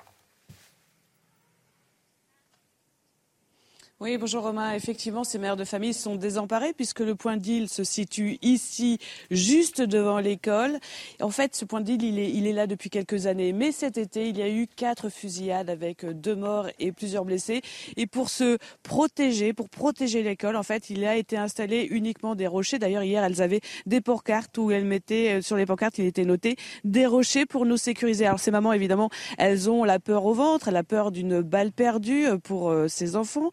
Oui, 4.04 4.18
bonjour 4.18 4.44
Romain. 4.44 4.74
Effectivement, 4.74 5.24
ces 5.24 5.40
mères 5.40 5.56
de 5.56 5.64
famille 5.64 5.94
sont 5.94 6.18
désemparées 6.18 6.74
puisque 6.74 7.00
le 7.00 7.16
point 7.16 7.38
deal 7.38 7.70
se 7.70 7.86
situe 7.86 8.38
ici, 8.42 8.98
juste 9.32 9.82
devant 9.82 10.20
l'école. 10.20 10.78
En 11.22 11.30
fait, 11.30 11.56
ce 11.56 11.64
point 11.64 11.80
deal, 11.80 12.04
il 12.04 12.20
est, 12.20 12.30
il 12.30 12.46
est 12.46 12.52
là 12.52 12.68
depuis 12.68 12.90
quelques 12.90 13.28
années. 13.28 13.54
Mais 13.54 13.72
cet 13.72 13.98
été, 13.98 14.28
il 14.28 14.38
y 14.38 14.42
a 14.42 14.50
eu 14.50 14.68
quatre 14.68 15.08
fusillades 15.08 15.70
avec 15.70 16.06
deux 16.06 16.36
morts 16.36 16.68
et 16.80 16.92
plusieurs 16.92 17.24
blessés. 17.24 17.62
Et 17.96 18.06
pour 18.06 18.30
se 18.30 18.58
protéger, 18.84 19.54
pour 19.54 19.70
protéger 19.70 20.22
l'école, 20.22 20.58
en 20.58 20.64
fait, 20.64 20.90
il 20.90 21.06
a 21.06 21.16
été 21.16 21.38
installé 21.38 21.88
uniquement 21.90 22.36
des 22.36 22.48
rochers. 22.48 22.80
D'ailleurs, 22.80 23.04
hier, 23.04 23.24
elles 23.24 23.42
avaient 23.42 23.62
des 23.86 24.02
pancartes 24.02 24.58
où 24.58 24.70
elles 24.72 24.84
mettaient, 24.84 25.36
euh, 25.36 25.42
sur 25.42 25.56
les 25.56 25.66
pancartes, 25.66 25.98
il 25.98 26.06
était 26.08 26.26
noté 26.26 26.58
des 26.84 27.06
rochers 27.06 27.46
pour 27.46 27.66
nous 27.66 27.78
sécuriser. 27.78 28.26
Alors, 28.26 28.42
ces 28.42 28.52
mamans, 28.52 28.74
évidemment, 28.74 29.10
elles 29.38 29.70
ont 29.70 29.86
la 29.86 30.00
peur 30.02 30.26
au 30.26 30.34
ventre, 30.34 30.72
la 30.72 30.84
peur 30.84 31.14
d'une 31.14 31.40
balle 31.40 31.72
perdue 31.72 32.26
pour 32.44 32.70
euh, 32.70 32.90
ces 32.90 33.16
enfants. 33.16 33.50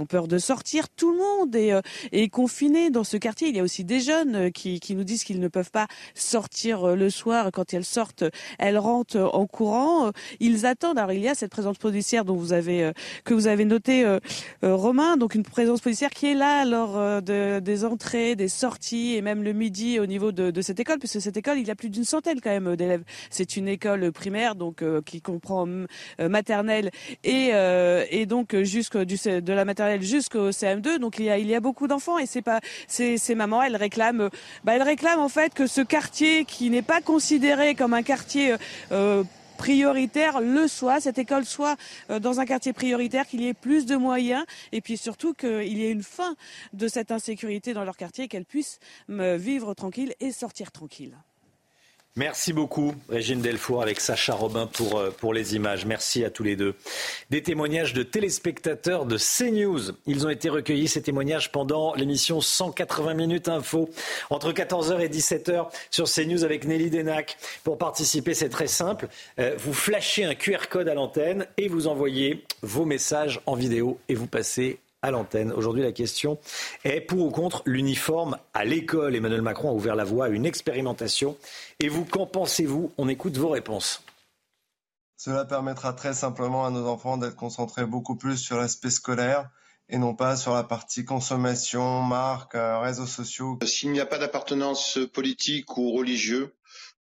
Ont 0.00 0.06
peur 0.06 0.28
de 0.28 0.38
sortir. 0.38 0.88
Tout 0.88 1.12
le 1.12 1.18
monde 1.18 1.56
est, 1.56 1.72
est 2.12 2.28
confiné 2.28 2.90
dans 2.90 3.04
ce 3.04 3.16
quartier. 3.16 3.48
Il 3.48 3.56
y 3.56 3.60
a 3.60 3.62
aussi 3.62 3.84
des 3.84 4.00
jeunes 4.00 4.50
qui, 4.52 4.80
qui 4.80 4.94
nous 4.94 5.04
disent 5.04 5.24
qu'ils 5.24 5.40
ne 5.40 5.48
peuvent 5.48 5.70
pas 5.70 5.86
sortir 6.14 6.96
le 6.96 7.10
soir. 7.10 7.50
Quand 7.52 7.74
elles 7.74 7.84
sortent, 7.84 8.24
elles 8.58 8.78
rentrent 8.78 9.30
en 9.32 9.46
courant. 9.46 10.12
Ils 10.40 10.66
attendent. 10.66 10.98
Alors 10.98 11.12
il 11.12 11.20
y 11.20 11.28
a 11.28 11.34
cette 11.34 11.50
présence 11.50 11.78
policière 11.78 12.24
dont 12.24 12.36
vous 12.36 12.52
avez 12.52 12.92
que 13.24 13.34
vous 13.34 13.46
avez 13.46 13.64
noté 13.64 14.06
Romain, 14.62 15.16
donc 15.16 15.34
une 15.34 15.42
présence 15.42 15.80
policière 15.80 16.10
qui 16.10 16.26
est 16.26 16.34
là 16.34 16.64
lors 16.64 17.22
de, 17.22 17.60
des 17.60 17.84
entrées, 17.84 18.36
des 18.36 18.48
sorties 18.48 19.14
et 19.16 19.22
même 19.22 19.42
le 19.42 19.52
midi 19.52 19.98
au 19.98 20.06
niveau 20.06 20.32
de, 20.32 20.50
de 20.50 20.62
cette 20.62 20.80
école, 20.80 20.98
puisque 20.98 21.20
cette 21.20 21.36
école 21.36 21.58
il 21.58 21.66
y 21.66 21.70
a 21.70 21.74
plus 21.74 21.90
d'une 21.90 22.04
centaine 22.04 22.40
quand 22.40 22.50
même 22.50 22.76
d'élèves. 22.76 23.04
C'est 23.30 23.56
une 23.56 23.68
école 23.68 24.12
primaire 24.12 24.54
donc 24.54 24.84
qui 25.04 25.20
comprend 25.20 25.66
maternelle 26.18 26.90
et, 27.24 27.50
et 28.10 28.26
donc 28.26 28.56
jusque 28.62 28.96
de 28.96 29.52
la 29.52 29.64
maternelle 29.64 29.81
jusqu'au 30.00 30.50
CM2. 30.50 30.98
Donc 30.98 31.18
il 31.18 31.26
y 31.26 31.54
a, 31.54 31.60
beaucoup 31.60 31.86
d'enfants 31.86 32.18
et 32.18 32.26
c'est 32.26 32.42
pas 32.42 32.60
ces, 32.88 33.34
mamans, 33.34 33.62
elles 33.62 33.76
réclament, 33.76 34.30
bah, 34.64 34.74
elles 34.74 34.82
réclament 34.82 35.20
en 35.20 35.28
fait 35.28 35.54
que 35.54 35.66
ce 35.66 35.80
quartier 35.80 36.44
qui 36.44 36.70
n'est 36.70 36.82
pas 36.82 37.00
considéré 37.00 37.74
comme 37.74 37.94
un 37.94 38.02
quartier 38.02 38.56
euh, 38.90 39.22
prioritaire 39.58 40.40
le 40.40 40.66
soit, 40.66 41.00
cette 41.00 41.18
école 41.18 41.44
soit 41.44 41.76
dans 42.08 42.40
un 42.40 42.46
quartier 42.46 42.72
prioritaire, 42.72 43.26
qu'il 43.26 43.42
y 43.42 43.48
ait 43.48 43.54
plus 43.54 43.86
de 43.86 43.94
moyens 43.94 44.44
et 44.72 44.80
puis 44.80 44.96
surtout 44.96 45.34
qu'il 45.34 45.78
y 45.78 45.84
ait 45.84 45.92
une 45.92 46.02
fin 46.02 46.34
de 46.72 46.88
cette 46.88 47.12
insécurité 47.12 47.72
dans 47.72 47.84
leur 47.84 47.96
quartier, 47.96 48.26
qu'elles 48.26 48.44
puissent 48.44 48.80
vivre 49.08 49.74
tranquille 49.74 50.14
et 50.18 50.32
sortir 50.32 50.72
tranquille. 50.72 51.16
Merci 52.14 52.52
beaucoup, 52.52 52.94
Régine 53.08 53.40
Delfour, 53.40 53.80
avec 53.80 53.98
Sacha 53.98 54.34
Robin 54.34 54.66
pour, 54.66 55.02
pour 55.16 55.32
les 55.32 55.56
images. 55.56 55.86
Merci 55.86 56.26
à 56.26 56.30
tous 56.30 56.42
les 56.42 56.56
deux. 56.56 56.74
Des 57.30 57.42
témoignages 57.42 57.94
de 57.94 58.02
téléspectateurs 58.02 59.06
de 59.06 59.16
CNews. 59.16 59.92
Ils 60.06 60.26
ont 60.26 60.28
été 60.28 60.50
recueillis, 60.50 60.88
ces 60.88 61.00
témoignages, 61.00 61.50
pendant 61.52 61.94
l'émission 61.94 62.42
180 62.42 63.14
minutes 63.14 63.48
info, 63.48 63.88
entre 64.28 64.52
14h 64.52 65.00
et 65.00 65.08
17h 65.08 65.68
sur 65.90 66.04
CNews 66.04 66.44
avec 66.44 66.66
Nelly 66.66 66.90
Denac. 66.90 67.38
Pour 67.64 67.78
participer, 67.78 68.34
c'est 68.34 68.50
très 68.50 68.66
simple. 68.66 69.08
Vous 69.56 69.72
flashez 69.72 70.24
un 70.24 70.34
QR 70.34 70.68
code 70.68 70.88
à 70.88 70.94
l'antenne 70.94 71.46
et 71.56 71.68
vous 71.68 71.86
envoyez 71.86 72.44
vos 72.60 72.84
messages 72.84 73.40
en 73.46 73.54
vidéo 73.54 73.98
et 74.10 74.14
vous 74.14 74.26
passez 74.26 74.80
à 75.02 75.10
l'antenne. 75.10 75.52
Aujourd'hui, 75.52 75.82
la 75.82 75.92
question 75.92 76.38
est 76.84 77.00
pour 77.00 77.26
ou 77.26 77.30
contre 77.30 77.62
l'uniforme 77.66 78.38
à 78.54 78.64
l'école? 78.64 79.16
Emmanuel 79.16 79.42
Macron 79.42 79.70
a 79.70 79.72
ouvert 79.72 79.96
la 79.96 80.04
voie 80.04 80.26
à 80.26 80.28
une 80.28 80.46
expérimentation. 80.46 81.36
Et 81.80 81.88
vous, 81.88 82.04
qu'en 82.04 82.26
pensez-vous? 82.26 82.92
On 82.98 83.08
écoute 83.08 83.36
vos 83.36 83.50
réponses. 83.50 84.02
Cela 85.16 85.44
permettra 85.44 85.92
très 85.92 86.14
simplement 86.14 86.66
à 86.66 86.70
nos 86.70 86.86
enfants 86.86 87.16
d'être 87.16 87.36
concentrés 87.36 87.86
beaucoup 87.86 88.16
plus 88.16 88.36
sur 88.36 88.56
l'aspect 88.56 88.90
scolaire 88.90 89.50
et 89.88 89.98
non 89.98 90.14
pas 90.14 90.36
sur 90.36 90.54
la 90.54 90.64
partie 90.64 91.04
consommation, 91.04 92.02
marque, 92.02 92.54
réseaux 92.54 93.06
sociaux. 93.06 93.58
S'il 93.64 93.92
n'y 93.92 94.00
a 94.00 94.06
pas 94.06 94.18
d'appartenance 94.18 94.98
politique 95.12 95.76
ou 95.76 95.92
religieux, 95.92 96.54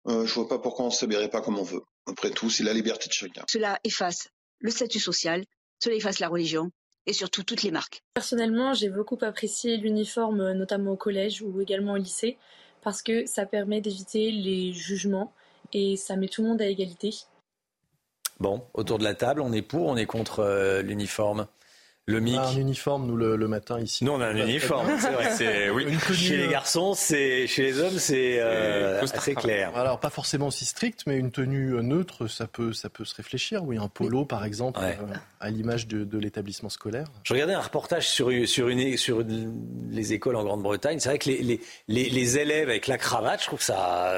euh, 0.07 0.25
je 0.25 0.33
vois 0.33 0.47
pas 0.47 0.59
pourquoi 0.59 0.85
on 0.85 0.89
ne 0.89 0.93
s'habillerait 0.93 1.29
pas 1.29 1.41
comme 1.41 1.57
on 1.57 1.63
veut. 1.63 1.83
Après 2.07 2.31
tout, 2.31 2.49
c'est 2.49 2.63
la 2.63 2.73
liberté 2.73 3.07
de 3.07 3.13
chacun. 3.13 3.43
Cela 3.47 3.79
efface 3.83 4.29
le 4.59 4.71
statut 4.71 4.99
social, 4.99 5.45
cela 5.79 5.95
efface 5.95 6.19
la 6.19 6.27
religion, 6.27 6.71
et 7.05 7.13
surtout 7.13 7.43
toutes 7.43 7.63
les 7.63 7.71
marques. 7.71 8.03
Personnellement, 8.13 8.73
j'ai 8.73 8.89
beaucoup 8.89 9.17
apprécié 9.21 9.77
l'uniforme, 9.77 10.53
notamment 10.53 10.91
au 10.91 10.97
collège 10.97 11.41
ou 11.41 11.61
également 11.61 11.93
au 11.93 11.97
lycée, 11.97 12.37
parce 12.81 13.01
que 13.01 13.25
ça 13.25 13.45
permet 13.45 13.81
d'éviter 13.81 14.31
les 14.31 14.73
jugements 14.73 15.33
et 15.73 15.97
ça 15.97 16.15
met 16.15 16.27
tout 16.27 16.41
le 16.41 16.49
monde 16.49 16.61
à 16.61 16.67
égalité. 16.67 17.11
Bon, 18.39 18.63
autour 18.73 18.97
de 18.97 19.03
la 19.03 19.13
table, 19.13 19.41
on 19.41 19.53
est 19.53 19.61
pour, 19.61 19.87
on 19.87 19.95
est 19.95 20.05
contre 20.05 20.39
euh, 20.39 20.81
l'uniforme? 20.81 21.47
Le 22.07 22.19
MIC. 22.19 22.35
On 22.35 22.39
a 22.39 22.47
un 22.47 22.55
uniforme, 22.55 23.05
nous, 23.05 23.15
le, 23.15 23.35
le 23.35 23.47
matin, 23.47 23.79
ici. 23.79 24.03
Nous, 24.03 24.11
on 24.11 24.21
a 24.21 24.27
un 24.27 24.35
uniforme, 24.35 24.87
c'est 24.99 25.11
vrai. 25.11 25.31
C'est, 25.31 25.69
oui. 25.69 25.85
Chez 26.13 26.37
les 26.37 26.47
garçons, 26.47 26.93
c'est, 26.93 27.47
chez 27.47 27.63
les 27.63 27.79
hommes, 27.79 27.97
c'est 27.97 28.37
euh, 28.39 29.01
assez 29.01 29.35
clair. 29.35 29.71
Alors, 29.75 29.99
pas 29.99 30.09
forcément 30.09 30.47
aussi 30.47 30.65
strict, 30.65 31.03
mais 31.05 31.17
une 31.17 31.31
tenue 31.31 31.81
neutre, 31.83 32.27
ça 32.27 32.47
peut, 32.47 32.73
ça 32.73 32.89
peut 32.89 33.05
se 33.05 33.15
réfléchir. 33.15 33.63
Oui, 33.63 33.77
un 33.77 33.87
polo, 33.87 34.25
par 34.25 34.45
exemple, 34.45 34.79
ouais. 34.79 34.97
euh, 35.01 35.13
à 35.39 35.49
l'image 35.49 35.87
de, 35.87 36.03
de, 36.03 36.17
l'établissement 36.17 36.69
scolaire. 36.69 37.07
Je 37.23 37.33
regardais 37.33 37.53
un 37.53 37.61
reportage 37.61 38.07
sur, 38.07 38.31
sur, 38.47 38.67
une, 38.67 38.97
sur 38.97 39.21
une, 39.21 39.89
les 39.91 40.13
écoles 40.13 40.35
en 40.35 40.43
Grande-Bretagne. 40.43 40.99
C'est 40.99 41.09
vrai 41.09 41.19
que 41.19 41.29
les, 41.29 41.41
les, 41.41 41.61
les, 41.87 42.09
les, 42.09 42.37
élèves 42.37 42.69
avec 42.69 42.87
la 42.87 42.97
cravate, 42.97 43.41
je 43.41 43.47
trouve 43.47 43.59
que 43.59 43.65
ça, 43.65 44.13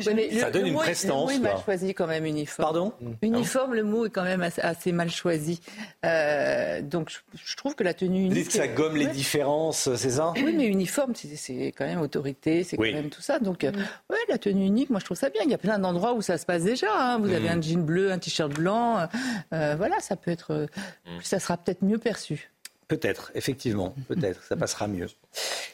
ça 0.00 0.12
le, 0.12 0.52
donne 0.52 0.62
le 0.62 0.68
une 0.68 0.74
mot, 0.74 0.80
prestance. 0.80 1.32
Le 1.32 1.38
mot 1.38 1.44
est 1.44 1.50
mal 1.52 1.62
choisi 1.64 1.94
quand 1.94 2.06
même, 2.06 2.26
uniforme. 2.26 2.64
Pardon? 2.64 2.92
Uniforme, 3.22 3.74
le 3.74 3.82
mot 3.82 4.06
est 4.06 4.10
quand 4.10 4.24
même 4.24 4.42
assez, 4.42 4.60
assez 4.60 4.92
mal 4.92 5.10
choisi. 5.10 5.60
Euh, 6.04 6.82
donc, 6.82 7.10
je, 7.34 7.38
je, 7.44 7.56
trouve 7.56 7.74
que 7.74 7.84
la 7.84 7.94
tenue 7.94 8.20
unique. 8.20 8.28
Vous 8.30 8.38
dites 8.38 8.46
que 8.48 8.52
ça 8.54 8.68
gomme 8.68 8.96
les 8.96 9.06
ouais. 9.06 9.12
différences, 9.12 9.94
c'est 9.94 10.10
ça 10.10 10.32
Oui, 10.36 10.54
mais 10.54 10.66
uniforme, 10.66 11.14
c'est 11.14 11.72
quand 11.76 11.86
même 11.86 12.00
autorité, 12.00 12.64
c'est 12.64 12.78
oui. 12.78 12.90
quand 12.90 12.96
même 12.96 13.10
tout 13.10 13.22
ça. 13.22 13.38
Donc, 13.38 13.64
mm. 13.64 13.72
ouais, 14.10 14.18
la 14.28 14.38
tenue 14.38 14.66
unique, 14.66 14.90
moi 14.90 15.00
je 15.00 15.04
trouve 15.04 15.16
ça 15.16 15.30
bien. 15.30 15.42
Il 15.44 15.50
y 15.50 15.54
a 15.54 15.58
plein 15.58 15.78
d'endroits 15.78 16.14
où 16.14 16.22
ça 16.22 16.38
se 16.38 16.46
passe 16.46 16.62
déjà. 16.62 16.88
Hein. 16.96 17.18
Vous 17.18 17.28
mm. 17.28 17.34
avez 17.34 17.48
un 17.48 17.60
jean 17.60 17.84
bleu, 17.84 18.12
un 18.12 18.18
t-shirt 18.18 18.52
blanc. 18.52 19.08
Euh, 19.52 19.74
voilà, 19.76 20.00
ça 20.00 20.16
peut 20.16 20.30
être. 20.30 20.66
Mm. 21.06 21.20
Ça 21.22 21.40
sera 21.40 21.56
peut-être 21.56 21.82
mieux 21.82 21.98
perçu. 21.98 22.50
Peut-être, 22.88 23.32
effectivement, 23.34 23.94
peut-être, 24.08 24.42
ça 24.42 24.56
passera 24.56 24.88
mieux. 24.88 25.08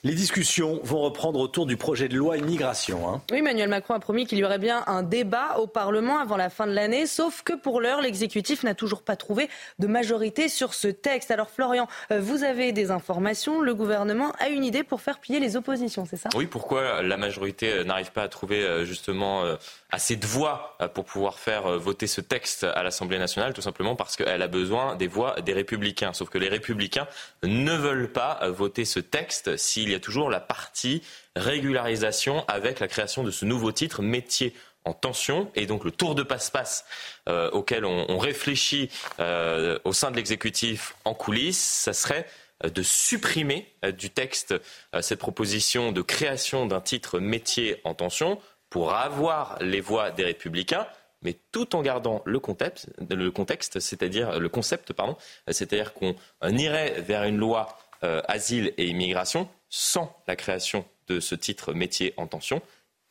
Les 0.05 0.15
discussions 0.15 0.81
vont 0.83 1.01
reprendre 1.01 1.41
autour 1.41 1.67
du 1.67 1.77
projet 1.77 2.09
de 2.09 2.17
loi 2.17 2.37
immigration. 2.37 3.09
Hein. 3.09 3.23
Oui, 3.31 3.39
Emmanuel 3.39 3.69
Macron 3.69 3.95
a 3.95 4.01
promis 4.01 4.27
qu'il 4.27 4.39
y 4.39 4.45
aurait 4.45 4.59
bien 4.59 4.83
un 4.87 5.03
débat 5.03 5.59
au 5.59 5.67
Parlement 5.67 6.19
avant 6.19 6.37
la 6.37 6.51
fin 6.51 6.67
de 6.67 6.73
l'année, 6.73 7.07
sauf 7.07 7.43
que 7.43 7.53
pour 7.53 7.81
l'heure, 7.81 8.01
l'exécutif 8.01 8.63
n'a 8.63 8.75
toujours 8.75 9.03
pas 9.03 9.17
trouvé 9.17 9.49
de 9.79 9.87
majorité 9.87 10.49
sur 10.49 10.75
ce 10.75 10.89
texte. 10.89 11.31
Alors 11.31 11.51
Florian, 11.51 11.87
vous 12.11 12.45
avez 12.45 12.73
des 12.73 12.91
informations, 12.91 13.61
le 13.61 13.75
gouvernement 13.75 14.33
a 14.39 14.49
une 14.49 14.65
idée 14.65 14.83
pour 14.83 15.01
faire 15.01 15.19
plier 15.19 15.41
les 15.41 15.57
oppositions, 15.57 16.07
c'est 16.09 16.17
ça? 16.17 16.31
Oui, 16.35 16.47
pourquoi 16.47 17.03
la 17.03 17.17
majorité 17.17 17.85
n'arrive 17.85 18.13
pas 18.13 18.23
à 18.23 18.29
trouver 18.29 18.85
justement 18.87 19.45
assez 19.91 20.17
de 20.17 20.27
voix 20.27 20.79
pour 20.95 21.05
pouvoir 21.05 21.39
faire 21.39 21.79
voter 21.79 22.07
ce 22.07 22.21
texte 22.21 22.65
à 22.65 22.83
l'Assemblée 22.83 23.19
nationale? 23.19 23.53
Tout 23.53 23.61
simplement 23.61 23.97
parce 23.97 24.17
qu'elle 24.17 24.43
a 24.43 24.49
besoin 24.49 24.97
des 24.97 25.07
voix 25.07 25.41
des 25.41 25.53
républicains. 25.53 26.13
Sauf 26.13 26.31
que 26.31 26.39
les 26.39 26.49
républicains 26.49 27.07
ne 27.43 27.73
veulent 27.73 28.13
pas 28.13 28.41
voter 28.49 28.85
ce 28.85 29.01
texte 29.01 29.50
s'il 29.57 29.91
y 29.91 29.95
a 29.95 30.01
toujours 30.01 30.31
la 30.31 30.41
partie 30.41 31.03
régularisation 31.37 32.45
avec 32.49 32.81
la 32.81 32.89
création 32.89 33.23
de 33.23 33.31
ce 33.31 33.45
nouveau 33.45 33.73
titre 33.73 34.03
métier 34.03 34.55
en 34.85 34.93
tension. 34.93 35.51
Et 35.55 35.67
donc 35.67 35.85
le 35.85 35.91
tour 35.91 36.15
de 36.15 36.23
passe-passe 36.23 36.85
euh, 37.29 37.51
auquel 37.51 37.85
on, 37.85 38.19
réfléchit 38.19 38.91
euh, 39.19 39.79
au 39.85 39.93
sein 39.93 40.11
de 40.11 40.17
l'exécutif 40.17 40.95
en 41.05 41.15
coulisses, 41.15 41.63
ça 41.63 41.93
serait 41.93 42.27
de 42.63 42.83
supprimer 42.83 43.73
euh, 43.85 43.93
du 43.93 44.11
texte 44.11 44.55
cette 45.01 45.19
proposition 45.19 45.93
de 45.93 46.03
création 46.03 46.67
d'un 46.67 46.81
titre 46.81 47.19
métier 47.19 47.81
en 47.85 47.95
tension 47.95 48.39
pour 48.69 48.95
avoir 48.95 49.59
les 49.61 49.81
voix 49.81 50.11
des 50.11 50.25
républicains 50.25 50.87
mais 51.23 51.37
tout 51.53 51.77
en 51.77 51.83
gardant 51.83 52.23
le 52.25 52.41
contexte, 52.41 52.89
le 53.11 53.31
contexte 53.31 53.79
c'est-à-dire 53.79 54.41
le 54.41 54.49
concept, 54.49 54.95
pardon, 54.95 55.19
c'est-à-dire 55.49 55.93
qu'on 55.93 56.15
irait 56.43 57.03
vers 57.03 57.25
une 57.25 57.37
loi 57.37 57.79
euh, 58.05 58.23
asile 58.29 58.73
et 58.77 58.87
immigration 58.87 59.49
sans 59.69 60.17
la 60.27 60.37
création 60.37 60.85
de 61.07 61.21
ce 61.21 61.35
titre 61.35 61.73
métier 61.73 62.15
en 62.17 62.27
tension 62.27 62.63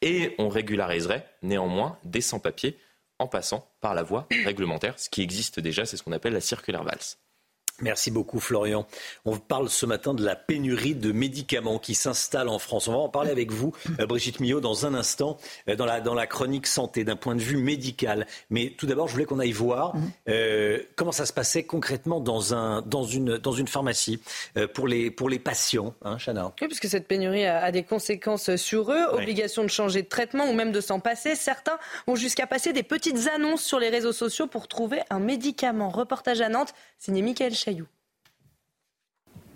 et 0.01 0.35
on 0.37 0.49
régulariserait 0.49 1.27
néanmoins 1.41 1.97
des 2.03 2.21
sans-papiers 2.21 2.77
en 3.19 3.27
passant 3.27 3.67
par 3.81 3.93
la 3.93 4.03
voie 4.03 4.27
réglementaire, 4.45 4.97
ce 4.97 5.09
qui 5.09 5.21
existe 5.21 5.59
déjà, 5.59 5.85
c'est 5.85 5.97
ce 5.97 6.03
qu'on 6.03 6.13
appelle 6.13 6.33
la 6.33 6.41
circulaire 6.41 6.83
valse. 6.83 7.19
Merci 7.81 8.11
beaucoup 8.11 8.39
Florian. 8.39 8.85
On 9.25 9.37
parle 9.37 9.69
ce 9.69 9.85
matin 9.85 10.13
de 10.13 10.23
la 10.23 10.35
pénurie 10.35 10.95
de 10.95 11.11
médicaments 11.11 11.79
qui 11.79 11.95
s'installe 11.95 12.49
en 12.49 12.59
France. 12.59 12.87
On 12.87 12.91
va 12.91 12.97
en 12.97 13.09
parler 13.09 13.31
avec 13.31 13.51
vous, 13.51 13.73
Brigitte 14.07 14.39
Millot, 14.39 14.59
dans 14.59 14.85
un 14.85 14.93
instant, 14.93 15.37
dans 15.77 15.85
la, 15.85 16.01
dans 16.01 16.13
la 16.13 16.27
chronique 16.27 16.67
santé, 16.67 17.03
d'un 17.03 17.15
point 17.15 17.35
de 17.35 17.41
vue 17.41 17.57
médical. 17.57 18.27
Mais 18.49 18.73
tout 18.77 18.85
d'abord, 18.85 19.07
je 19.07 19.13
voulais 19.13 19.25
qu'on 19.25 19.39
aille 19.39 19.51
voir 19.51 19.93
euh, 20.27 20.79
comment 20.95 21.11
ça 21.11 21.25
se 21.25 21.33
passait 21.33 21.63
concrètement 21.63 22.19
dans, 22.19 22.53
un, 22.53 22.81
dans, 22.81 23.03
une, 23.03 23.37
dans 23.37 23.53
une 23.53 23.67
pharmacie 23.67 24.19
euh, 24.57 24.67
pour, 24.67 24.87
les, 24.87 25.09
pour 25.11 25.29
les 25.29 25.39
patients, 25.39 25.93
hein, 26.03 26.17
Chana 26.17 26.53
Oui, 26.61 26.67
puisque 26.67 26.87
cette 26.87 27.07
pénurie 27.07 27.45
a, 27.45 27.63
a 27.63 27.71
des 27.71 27.83
conséquences 27.83 28.55
sur 28.57 28.91
eux, 28.91 29.05
obligation 29.13 29.63
de 29.63 29.69
changer 29.69 30.01
de 30.01 30.07
traitement 30.07 30.49
ou 30.49 30.53
même 30.53 30.71
de 30.71 30.81
s'en 30.81 30.99
passer. 30.99 31.35
Certains 31.35 31.77
vont 32.07 32.15
jusqu'à 32.15 32.47
passer 32.47 32.73
des 32.73 32.83
petites 32.83 33.27
annonces 33.33 33.63
sur 33.63 33.79
les 33.79 33.89
réseaux 33.89 34.13
sociaux 34.13 34.47
pour 34.47 34.67
trouver 34.67 34.99
un 35.09 35.19
médicament. 35.19 35.89
Reportage 35.89 36.41
à 36.41 36.49
Nantes, 36.49 36.73
signé 36.97 37.21
Michael 37.21 37.55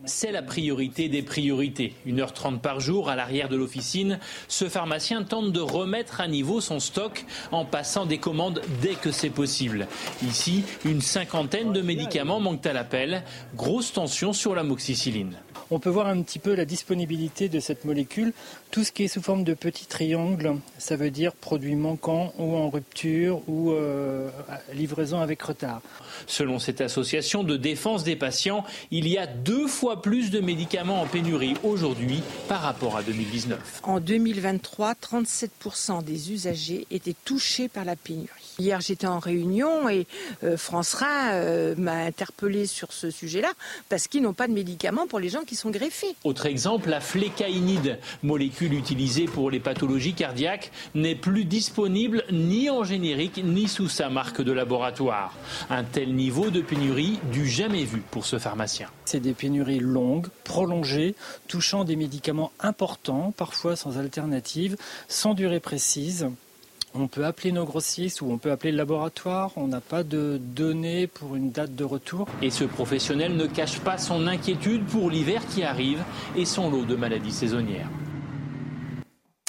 C'est 0.05 0.33
la 0.33 0.41
priorité 0.41 1.07
des 1.07 1.21
priorités. 1.21 1.93
1h30 2.05 2.59
par 2.59 2.81
jour 2.81 3.09
à 3.09 3.15
l'arrière 3.15 3.47
de 3.47 3.55
l'officine, 3.55 4.19
ce 4.49 4.67
pharmacien 4.67 5.23
tente 5.23 5.53
de 5.53 5.61
remettre 5.61 6.19
à 6.19 6.27
niveau 6.27 6.59
son 6.59 6.81
stock 6.81 7.23
en 7.53 7.63
passant 7.63 8.05
des 8.05 8.17
commandes 8.17 8.61
dès 8.81 8.95
que 8.95 9.11
c'est 9.11 9.29
possible. 9.29 9.87
Ici, 10.21 10.65
une 10.83 11.01
cinquantaine 11.01 11.71
de 11.71 11.81
médicaments 11.81 12.41
manquent 12.41 12.65
à 12.65 12.73
l'appel. 12.73 13.23
Grosse 13.55 13.93
tension 13.93 14.33
sur 14.33 14.55
l'amoxicilline. 14.55 15.37
On 15.71 15.79
peut 15.79 15.89
voir 15.89 16.07
un 16.07 16.21
petit 16.21 16.39
peu 16.39 16.55
la 16.55 16.65
disponibilité 16.65 17.49
de 17.49 17.59
cette 17.59 17.85
molécule. 17.85 18.33
Tout 18.71 18.83
ce 18.83 18.91
qui 18.91 19.03
est 19.03 19.07
sous 19.07 19.21
forme 19.21 19.43
de 19.43 19.53
petits 19.53 19.85
triangles, 19.85 20.57
ça 20.77 20.95
veut 20.95 21.11
dire 21.11 21.33
produit 21.33 21.75
manquant 21.75 22.33
ou 22.37 22.55
en 22.55 22.69
rupture 22.69 23.41
ou 23.47 23.71
euh, 23.71 24.29
livraison 24.73 25.19
avec 25.19 25.41
retard. 25.41 25.81
Selon 26.27 26.59
cette 26.59 26.81
association 26.81 27.43
de 27.43 27.57
défense 27.57 28.03
des 28.03 28.15
patients, 28.15 28.63
il 28.91 29.07
y 29.07 29.17
a 29.17 29.27
deux 29.27 29.67
fois 29.67 30.01
plus 30.01 30.31
de 30.31 30.39
médicaments 30.39 31.01
en 31.01 31.05
pénurie 31.05 31.55
aujourd'hui 31.63 32.21
par 32.47 32.61
rapport 32.61 32.97
à 32.97 33.03
2019. 33.03 33.81
En 33.83 33.99
2023, 33.99 34.93
37% 34.93 36.03
des 36.03 36.31
usagers 36.31 36.87
étaient 36.91 37.15
touchés 37.25 37.67
par 37.67 37.85
la 37.85 37.95
pénurie. 37.95 38.42
Hier, 38.59 38.79
j'étais 38.81 39.07
en 39.07 39.17
réunion 39.17 39.89
et 39.89 40.05
euh, 40.43 40.57
France 40.57 40.93
Rhin 40.93 41.31
euh, 41.31 41.73
m'a 41.75 41.93
interpellé 41.93 42.67
sur 42.67 42.93
ce 42.93 43.09
sujet-là 43.09 43.51
parce 43.89 44.07
qu'ils 44.07 44.21
n'ont 44.21 44.33
pas 44.33 44.47
de 44.47 44.53
médicaments 44.53 45.07
pour 45.07 45.19
les 45.19 45.29
gens 45.29 45.43
qui 45.43 45.55
sont 45.55 45.71
greffés. 45.71 46.15
Autre 46.23 46.45
exemple, 46.45 46.89
la 46.89 46.99
flécaïnide, 46.99 47.97
molécule 48.21 48.73
utilisée 48.73 49.25
pour 49.25 49.49
les 49.49 49.59
pathologies 49.59 50.13
cardiaques, 50.13 50.71
n'est 50.93 51.15
plus 51.15 51.45
disponible 51.45 52.23
ni 52.31 52.69
en 52.69 52.83
générique 52.83 53.41
ni 53.43 53.67
sous 53.67 53.89
sa 53.89 54.09
marque 54.09 54.41
de 54.41 54.51
laboratoire. 54.51 55.33
Un 55.71 55.83
tel 55.83 56.13
niveau 56.13 56.51
de 56.51 56.61
pénurie 56.61 57.19
du 57.31 57.47
jamais 57.47 57.85
vu 57.85 58.03
pour 58.11 58.25
ce 58.25 58.37
pharmacien. 58.37 58.87
C'est 59.05 59.19
des 59.19 59.33
pénuries 59.33 59.79
longues, 59.79 60.27
prolongées, 60.43 61.15
touchant 61.47 61.85
des 61.85 61.95
médicaments 61.95 62.51
importants, 62.59 63.33
parfois 63.35 63.75
sans 63.75 63.97
alternative, 63.97 64.77
sans 65.07 65.33
durée 65.33 65.59
précise. 65.59 66.27
On 66.95 67.07
peut 67.07 67.25
appeler 67.25 67.51
nos 67.51 67.65
grossistes 67.65 68.21
ou 68.21 68.31
on 68.31 68.37
peut 68.37 68.51
appeler 68.51 68.71
le 68.71 68.77
laboratoire. 68.77 69.51
On 69.55 69.67
n'a 69.67 69.81
pas 69.81 70.03
de 70.03 70.39
données 70.39 71.07
pour 71.07 71.35
une 71.35 71.49
date 71.49 71.73
de 71.73 71.83
retour. 71.83 72.27
Et 72.43 72.51
ce 72.51 72.65
professionnel 72.65 73.35
ne 73.35 73.47
cache 73.47 73.79
pas 73.79 73.97
son 73.97 74.27
inquiétude 74.27 74.85
pour 74.85 75.09
l'hiver 75.09 75.41
qui 75.47 75.63
arrive 75.63 76.03
et 76.35 76.45
son 76.45 76.69
lot 76.69 76.85
de 76.85 76.95
maladies 76.95 77.31
saisonnières. 77.31 77.89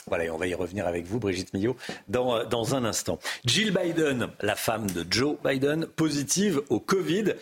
Voilà, 0.06 0.24
et 0.24 0.30
on 0.30 0.38
va 0.38 0.46
y 0.46 0.54
revenir 0.54 0.86
avec 0.86 1.06
vous, 1.06 1.18
Brigitte 1.18 1.52
Millot, 1.54 1.76
dans, 2.08 2.36
euh, 2.36 2.44
dans 2.44 2.74
un 2.74 2.84
instant. 2.84 3.18
Jill 3.44 3.72
Biden, 3.72 4.28
la 4.40 4.54
femme 4.54 4.90
de 4.90 5.04
Joe 5.10 5.36
Biden, 5.42 5.86
positive 5.86 6.62
au 6.68 6.78
Covid. 6.78 7.34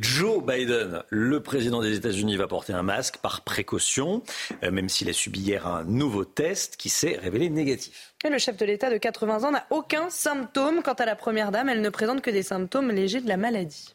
Joe 0.00 0.44
Biden, 0.44 1.02
le 1.08 1.40
président 1.40 1.80
des 1.80 1.96
États-Unis, 1.96 2.36
va 2.36 2.46
porter 2.46 2.74
un 2.74 2.82
masque 2.82 3.18
par 3.18 3.40
précaution, 3.40 4.22
euh, 4.62 4.70
même 4.70 4.88
s'il 4.88 5.08
a 5.08 5.14
subi 5.14 5.40
hier 5.40 5.66
un 5.66 5.84
nouveau 5.84 6.24
test 6.24 6.76
qui 6.76 6.88
s'est 6.90 7.18
révélé 7.20 7.48
négatif. 7.48 8.09
Le 8.28 8.38
chef 8.38 8.58
de 8.58 8.66
l'État 8.66 8.90
de 8.90 8.98
80 8.98 9.44
ans 9.44 9.50
n'a 9.50 9.66
aucun 9.70 10.10
symptôme. 10.10 10.82
Quant 10.82 10.92
à 10.92 11.06
la 11.06 11.16
première 11.16 11.50
dame, 11.50 11.70
elle 11.70 11.80
ne 11.80 11.88
présente 11.88 12.20
que 12.20 12.30
des 12.30 12.42
symptômes 12.42 12.90
légers 12.90 13.22
de 13.22 13.28
la 13.28 13.38
maladie. 13.38 13.94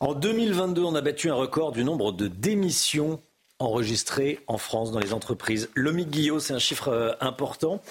En 0.00 0.14
2022, 0.14 0.82
on 0.82 0.94
a 0.94 1.02
battu 1.02 1.28
un 1.28 1.34
record 1.34 1.72
du 1.72 1.84
nombre 1.84 2.12
de 2.12 2.26
démissions 2.26 3.20
enregistrées 3.58 4.40
en 4.46 4.56
France 4.56 4.92
dans 4.92 4.98
les 4.98 5.12
entreprises. 5.12 5.68
Lomi 5.74 6.06
Guillot, 6.06 6.40
c'est 6.40 6.54
un 6.54 6.58
chiffre 6.58 6.88
euh, 6.88 7.12
important. 7.20 7.82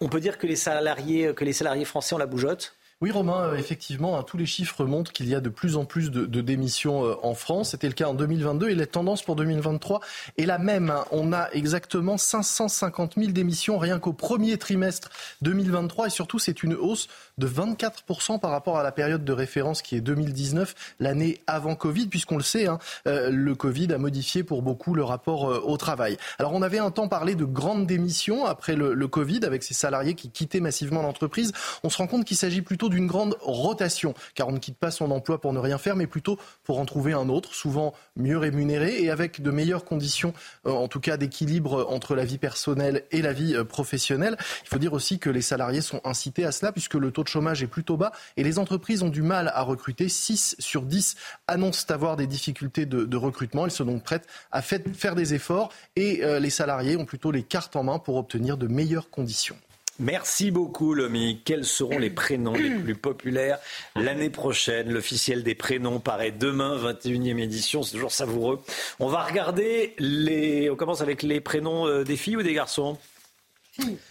On 0.00 0.08
peut 0.08 0.20
dire 0.20 0.36
que 0.36 0.48
les 0.48 0.56
salariés, 0.56 1.32
que 1.32 1.44
les 1.44 1.52
salariés 1.52 1.84
français 1.84 2.14
ont 2.14 2.18
la 2.18 2.26
bougeotte? 2.26 2.74
Oui, 3.02 3.10
Romain, 3.10 3.48
euh, 3.48 3.56
effectivement, 3.56 4.16
hein, 4.16 4.22
tous 4.22 4.36
les 4.36 4.46
chiffres 4.46 4.84
montrent 4.84 5.10
qu'il 5.10 5.28
y 5.28 5.34
a 5.34 5.40
de 5.40 5.48
plus 5.48 5.76
en 5.76 5.84
plus 5.84 6.12
de, 6.12 6.40
démissions 6.40 7.04
euh, 7.04 7.16
en 7.24 7.34
France. 7.34 7.70
C'était 7.70 7.88
le 7.88 7.94
cas 7.94 8.06
en 8.06 8.14
2022 8.14 8.68
et 8.68 8.76
la 8.76 8.86
tendance 8.86 9.24
pour 9.24 9.34
2023 9.34 9.98
est 10.38 10.46
la 10.46 10.58
même. 10.58 10.88
Hein. 10.88 11.04
On 11.10 11.32
a 11.32 11.48
exactement 11.50 12.16
550 12.16 13.14
000 13.16 13.32
démissions 13.32 13.76
rien 13.76 13.98
qu'au 13.98 14.12
premier 14.12 14.56
trimestre 14.56 15.10
2023 15.40 16.06
et 16.06 16.10
surtout 16.10 16.38
c'est 16.38 16.62
une 16.62 16.74
hausse 16.74 17.08
de 17.38 17.48
24% 17.48 18.38
par 18.38 18.52
rapport 18.52 18.78
à 18.78 18.84
la 18.84 18.92
période 18.92 19.24
de 19.24 19.32
référence 19.32 19.82
qui 19.82 19.96
est 19.96 20.00
2019, 20.00 20.72
l'année 21.00 21.40
avant 21.48 21.74
Covid, 21.74 22.06
puisqu'on 22.06 22.36
le 22.36 22.44
sait, 22.44 22.68
hein, 22.68 22.78
euh, 23.08 23.30
le 23.30 23.56
Covid 23.56 23.92
a 23.92 23.98
modifié 23.98 24.44
pour 24.44 24.62
beaucoup 24.62 24.94
le 24.94 25.02
rapport 25.02 25.66
au 25.66 25.76
travail. 25.76 26.18
Alors 26.38 26.52
on 26.52 26.62
avait 26.62 26.78
un 26.78 26.92
temps 26.92 27.08
parlé 27.08 27.34
de 27.34 27.46
grandes 27.46 27.84
démissions 27.88 28.46
après 28.46 28.76
le, 28.76 28.94
le 28.94 29.08
Covid 29.08 29.40
avec 29.44 29.64
ces 29.64 29.74
salariés 29.74 30.14
qui 30.14 30.30
quittaient 30.30 30.60
massivement 30.60 31.02
l'entreprise. 31.02 31.52
On 31.82 31.90
se 31.90 31.98
rend 31.98 32.06
compte 32.06 32.24
qu'il 32.24 32.36
s'agit 32.36 32.62
plutôt 32.62 32.90
d'une 32.92 33.06
grande 33.06 33.36
rotation, 33.40 34.14
car 34.34 34.48
on 34.48 34.52
ne 34.52 34.58
quitte 34.58 34.78
pas 34.78 34.90
son 34.90 35.10
emploi 35.10 35.40
pour 35.40 35.52
ne 35.52 35.58
rien 35.58 35.78
faire, 35.78 35.96
mais 35.96 36.06
plutôt 36.06 36.38
pour 36.64 36.78
en 36.78 36.84
trouver 36.84 37.12
un 37.12 37.28
autre, 37.28 37.54
souvent 37.54 37.94
mieux 38.16 38.38
rémunéré 38.38 39.02
et 39.02 39.10
avec 39.10 39.40
de 39.40 39.50
meilleures 39.50 39.84
conditions, 39.84 40.32
euh, 40.66 40.70
en 40.70 40.88
tout 40.88 41.00
cas 41.00 41.16
d'équilibre 41.16 41.86
entre 41.88 42.14
la 42.14 42.24
vie 42.24 42.38
personnelle 42.38 43.04
et 43.10 43.22
la 43.22 43.32
vie 43.32 43.54
euh, 43.54 43.64
professionnelle. 43.64 44.36
Il 44.64 44.68
faut 44.68 44.78
dire 44.78 44.92
aussi 44.92 45.18
que 45.18 45.30
les 45.30 45.42
salariés 45.42 45.80
sont 45.80 46.00
incités 46.04 46.44
à 46.44 46.52
cela, 46.52 46.72
puisque 46.72 46.94
le 46.94 47.10
taux 47.10 47.22
de 47.22 47.28
chômage 47.28 47.62
est 47.62 47.66
plutôt 47.66 47.96
bas 47.96 48.12
et 48.36 48.44
les 48.44 48.58
entreprises 48.58 49.02
ont 49.02 49.08
du 49.08 49.22
mal 49.22 49.50
à 49.54 49.62
recruter. 49.62 50.08
6 50.08 50.56
sur 50.58 50.82
10 50.82 51.16
annoncent 51.46 51.92
avoir 51.92 52.16
des 52.16 52.26
difficultés 52.26 52.86
de, 52.86 53.16
recrutement. 53.16 53.64
Elles 53.64 53.70
sont 53.70 53.84
donc 53.84 54.02
prêtes 54.02 54.26
à 54.50 54.62
faire 54.62 55.14
des 55.14 55.34
efforts 55.34 55.72
et 55.96 56.24
euh, 56.24 56.40
les 56.40 56.50
salariés 56.50 56.96
ont 56.96 57.04
plutôt 57.04 57.30
les 57.30 57.42
cartes 57.42 57.76
en 57.76 57.84
main 57.84 57.98
pour 57.98 58.16
obtenir 58.16 58.56
de 58.56 58.66
meilleures 58.66 59.10
conditions. 59.10 59.56
Merci 59.98 60.50
beaucoup, 60.50 60.94
Lomi. 60.94 61.42
Quels 61.44 61.64
seront 61.64 61.98
les 61.98 62.10
prénoms 62.10 62.54
les 62.54 62.70
plus 62.70 62.94
populaires 62.94 63.58
l'année 63.94 64.30
prochaine? 64.30 64.90
L'officiel 64.90 65.42
des 65.42 65.54
prénoms 65.54 66.00
paraît 66.00 66.32
demain, 66.32 66.76
21e 66.76 67.38
édition. 67.38 67.82
C'est 67.82 67.92
toujours 67.92 68.12
savoureux. 68.12 68.62
On 69.00 69.08
va 69.08 69.22
regarder 69.22 69.94
les. 69.98 70.70
On 70.70 70.76
commence 70.76 71.02
avec 71.02 71.22
les 71.22 71.40
prénoms 71.40 71.86
euh, 71.86 72.04
des 72.04 72.16
filles 72.16 72.36
ou 72.36 72.42
des 72.42 72.54
garçons? 72.54 72.98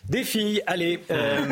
Des 0.07 0.23
filles, 0.23 0.63
allez. 0.65 0.99
Euh, 1.11 1.45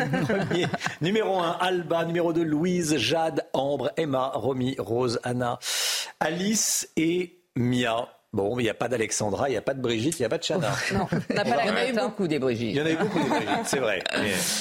numéro 1.02 1.40
1, 1.40 1.58
Alba. 1.60 2.06
Numéro 2.06 2.34
2, 2.34 2.44
Louise, 2.44 2.98
Jade, 2.98 3.46
Ambre, 3.54 3.92
Emma, 3.98 4.32
Romy, 4.34 4.76
Rose, 4.78 5.20
Anna, 5.24 5.60
Alice 6.20 6.90
et 6.98 7.40
Mia. 7.56 8.08
Bon, 8.32 8.60
il 8.60 8.64
n'y 8.64 8.70
a 8.70 8.76
pas 8.76 8.88
d'Alexandra, 8.88 9.50
il 9.50 9.54
n'y 9.54 9.58
a 9.58 9.62
pas 9.62 9.74
de 9.74 9.82
Brigitte, 9.82 10.20
il 10.20 10.22
n'y 10.22 10.26
a 10.28 10.30
pas 10.30 10.38
de 10.38 10.44
Chana. 10.44 10.72
Non, 10.94 11.08
il 11.30 11.36
y 11.36 11.70
en 11.72 11.76
a 11.76 11.90
eu 11.90 11.94
beaucoup 11.94 12.28
des 12.28 12.38
Brigitte. 12.38 12.70
Il 12.70 12.78
y 12.78 12.82
en 12.82 12.86
a 12.86 12.92
eu 12.92 12.96
beaucoup 12.96 13.20
des 13.20 13.30
Brigitte, 13.30 13.66
c'est 13.66 13.80
vrai. 13.80 14.04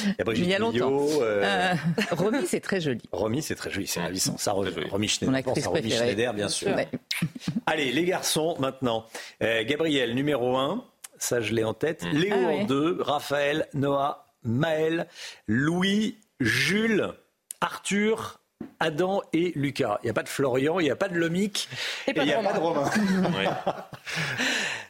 Il 0.05 0.15
y 0.19 0.21
a 0.21 0.25
Brigitte 0.25 0.47
il 0.47 0.51
y 0.51 0.55
a 0.55 0.59
longtemps. 0.59 1.07
Euh... 1.21 1.43
Euh, 1.45 1.75
Romy, 2.13 2.47
c'est 2.47 2.61
très 2.61 2.81
joli. 2.81 3.03
Romy, 3.13 3.43
c'est 3.43 3.55
très 3.55 3.71
joli, 3.71 3.87
c'est 3.87 4.01
ravissant. 4.01 4.39
Ça, 4.39 4.53
Romy 4.53 5.09
Schneider, 5.09 5.43
pense 5.43 5.67
à 5.67 5.69
Romy 5.69 5.91
Schneider, 5.91 6.33
bien 6.33 6.49
sûr. 6.49 6.75
Allez, 7.67 7.93
les 7.93 8.05
garçons, 8.05 8.57
maintenant. 8.59 9.05
Euh, 9.43 9.65
Gabriel, 9.67 10.15
numéro 10.15 10.57
1, 10.57 10.83
ça 11.19 11.43
je 11.43 11.53
l'ai 11.53 11.65
en 11.65 11.75
tête. 11.75 12.05
Mm. 12.05 12.17
Léo 12.17 12.37
ah 12.37 12.53
en 12.53 12.65
2, 12.65 12.99
Raphaël, 13.03 13.69
Noah, 13.75 14.27
Maël, 14.45 15.09
Louis, 15.47 16.17
Jules, 16.41 17.13
Arthur, 17.61 18.41
Adam 18.81 19.23
et 19.33 19.53
Lucas. 19.57 19.99
Il 20.03 20.07
n'y 20.07 20.11
a 20.11 20.15
pas 20.15 20.23
de 20.23 20.29
Florian, 20.29 20.79
il 20.81 20.85
n'y 20.85 20.91
a 20.91 20.97
pas 20.97 21.09
de 21.09 21.15
Lomic 21.15 21.69
et, 22.07 22.13
il 22.15 22.23
n'y 22.23 22.33
a 22.33 22.43
pas 22.43 22.53
de 22.53 22.59
Romain. 22.59 22.91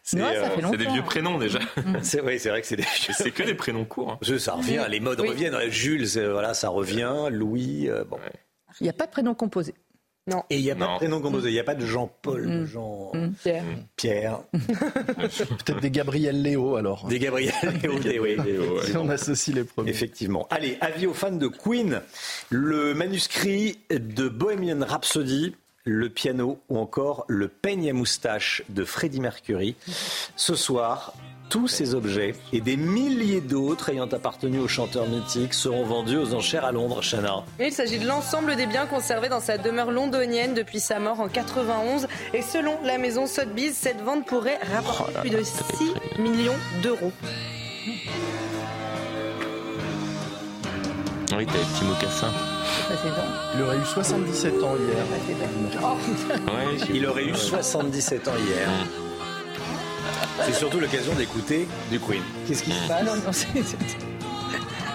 C'est 0.02 0.22
euh, 0.22 0.76
des 0.76 0.86
vieux 0.86 1.02
prénoms 1.02 1.36
déjà. 1.36 1.58
c'est 2.02 2.20
vrai, 2.20 2.38
c'est 2.38 2.48
vrai 2.48 2.62
que 2.62 2.66
c'est 2.66 2.76
des 2.76 2.82
vieux. 2.82 3.12
C'est 3.14 3.30
que 3.30 3.42
des 3.42 3.54
prénoms 3.54 3.84
courts. 3.84 4.18
Hein. 4.22 4.38
Ça 4.38 4.54
revient, 4.54 4.86
les 4.88 5.00
modes 5.00 5.20
reviennent. 5.20 5.68
Jules, 5.68 6.06
voilà, 6.30 6.54
ça 6.54 6.70
revient. 6.70 7.26
Louis, 7.30 7.90
euh, 7.90 8.04
bon. 8.04 8.18
Il 8.80 8.84
n'y 8.84 8.88
a 8.88 8.94
pas 8.94 9.04
de 9.04 9.10
prénom 9.10 9.34
composé. 9.34 9.74
Non. 10.28 10.44
Et 10.50 10.58
il 10.58 10.62
n'y 10.62 10.70
a 10.70 10.76
pas 10.76 10.92
de 10.92 10.96
prénom 10.96 11.20
composé. 11.20 11.48
Il 11.48 11.54
n'y 11.54 11.58
a 11.58 11.64
pas 11.64 11.74
de 11.74 11.86
Jean-Paul, 11.86 12.46
mm. 12.46 12.66
Jean. 12.66 13.10
Mm. 13.14 13.32
Pierre. 13.42 13.64
Pierre. 13.96 14.40
Peut-être 14.52 15.80
des 15.80 15.90
Gabriel 15.90 16.42
Léo 16.42 16.76
alors. 16.76 17.06
Des 17.08 17.18
Gabriel 17.18 17.54
Léo, 17.82 18.22
oui. 18.22 18.36
si 18.84 18.96
on 18.96 19.08
associe 19.08 19.56
les 19.56 19.64
premiers. 19.64 19.90
Effectivement. 19.90 20.46
Allez, 20.50 20.76
avis 20.80 21.06
aux 21.06 21.14
fans 21.14 21.32
de 21.32 21.48
Queen. 21.48 22.02
Le 22.50 22.94
manuscrit 22.94 23.78
de 23.90 24.28
Bohemian 24.28 24.84
Rhapsody 24.86 25.54
le 25.88 26.10
piano 26.10 26.60
ou 26.68 26.78
encore 26.78 27.24
le 27.28 27.48
peigne 27.48 27.88
à 27.90 27.92
moustache 27.92 28.62
de 28.68 28.84
Freddie 28.84 29.20
Mercury. 29.20 29.74
Ce 30.36 30.54
soir, 30.54 31.14
tous 31.48 31.68
ces 31.68 31.94
objets 31.94 32.34
et 32.52 32.60
des 32.60 32.76
milliers 32.76 33.40
d'autres 33.40 33.90
ayant 33.90 34.08
appartenu 34.08 34.58
au 34.58 34.68
chanteur 34.68 35.06
mythique 35.06 35.54
seront 35.54 35.84
vendus 35.84 36.16
aux 36.16 36.34
enchères 36.34 36.64
à 36.64 36.72
Londres, 36.72 37.00
Chana. 37.02 37.44
Il 37.60 37.72
s'agit 37.72 37.98
de 37.98 38.06
l'ensemble 38.06 38.56
des 38.56 38.66
biens 38.66 38.86
conservés 38.86 39.28
dans 39.28 39.40
sa 39.40 39.58
demeure 39.58 39.90
londonienne 39.90 40.54
depuis 40.54 40.80
sa 40.80 40.98
mort 40.98 41.20
en 41.20 41.28
91. 41.28 42.06
Et 42.34 42.42
selon 42.42 42.74
la 42.84 42.98
maison 42.98 43.26
Sotheby's, 43.26 43.74
cette 43.74 44.00
vente 44.00 44.26
pourrait 44.26 44.58
rapporter 44.74 45.12
oh 45.16 45.20
plus 45.20 45.30
de 45.30 45.42
6 45.42 46.20
millions 46.20 46.56
d'euros. 46.82 47.12
Oui, 51.36 51.46
t'as 51.46 51.52
les 51.52 51.64
petits 51.64 51.84
mocassins. 51.84 52.32
Il 53.54 53.62
aurait 53.62 53.76
eu 53.76 53.84
77 53.84 54.62
ans 54.62 54.76
hier. 54.76 55.04
il 56.94 57.06
aurait 57.06 57.24
eu 57.24 57.34
77 57.34 58.28
ans 58.28 58.32
hier. 58.36 58.68
C'est 60.44 60.54
surtout 60.54 60.80
l'occasion 60.80 61.14
d'écouter 61.14 61.66
du 61.90 61.98
Queen. 62.00 62.22
Qu'est-ce 62.46 62.62
qui 62.62 62.72
se 62.72 62.88
passe 62.88 63.04
Non, 63.04 63.16
non, 63.16 63.32
c'est. 63.32 63.48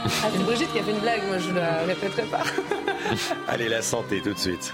Ah, 0.06 0.30
c'est 0.32 0.44
Brigitte 0.44 0.72
qui 0.72 0.80
a 0.80 0.84
fait 0.84 0.92
une 0.92 1.00
blague, 1.00 1.26
moi 1.28 1.38
je 1.38 1.52
la 1.52 1.84
répéterai 1.84 2.24
pas. 2.24 2.44
Allez, 3.48 3.70
la 3.70 3.82
santé 3.82 4.22
tout 4.22 4.34
de 4.34 4.40
suite. 4.40 4.74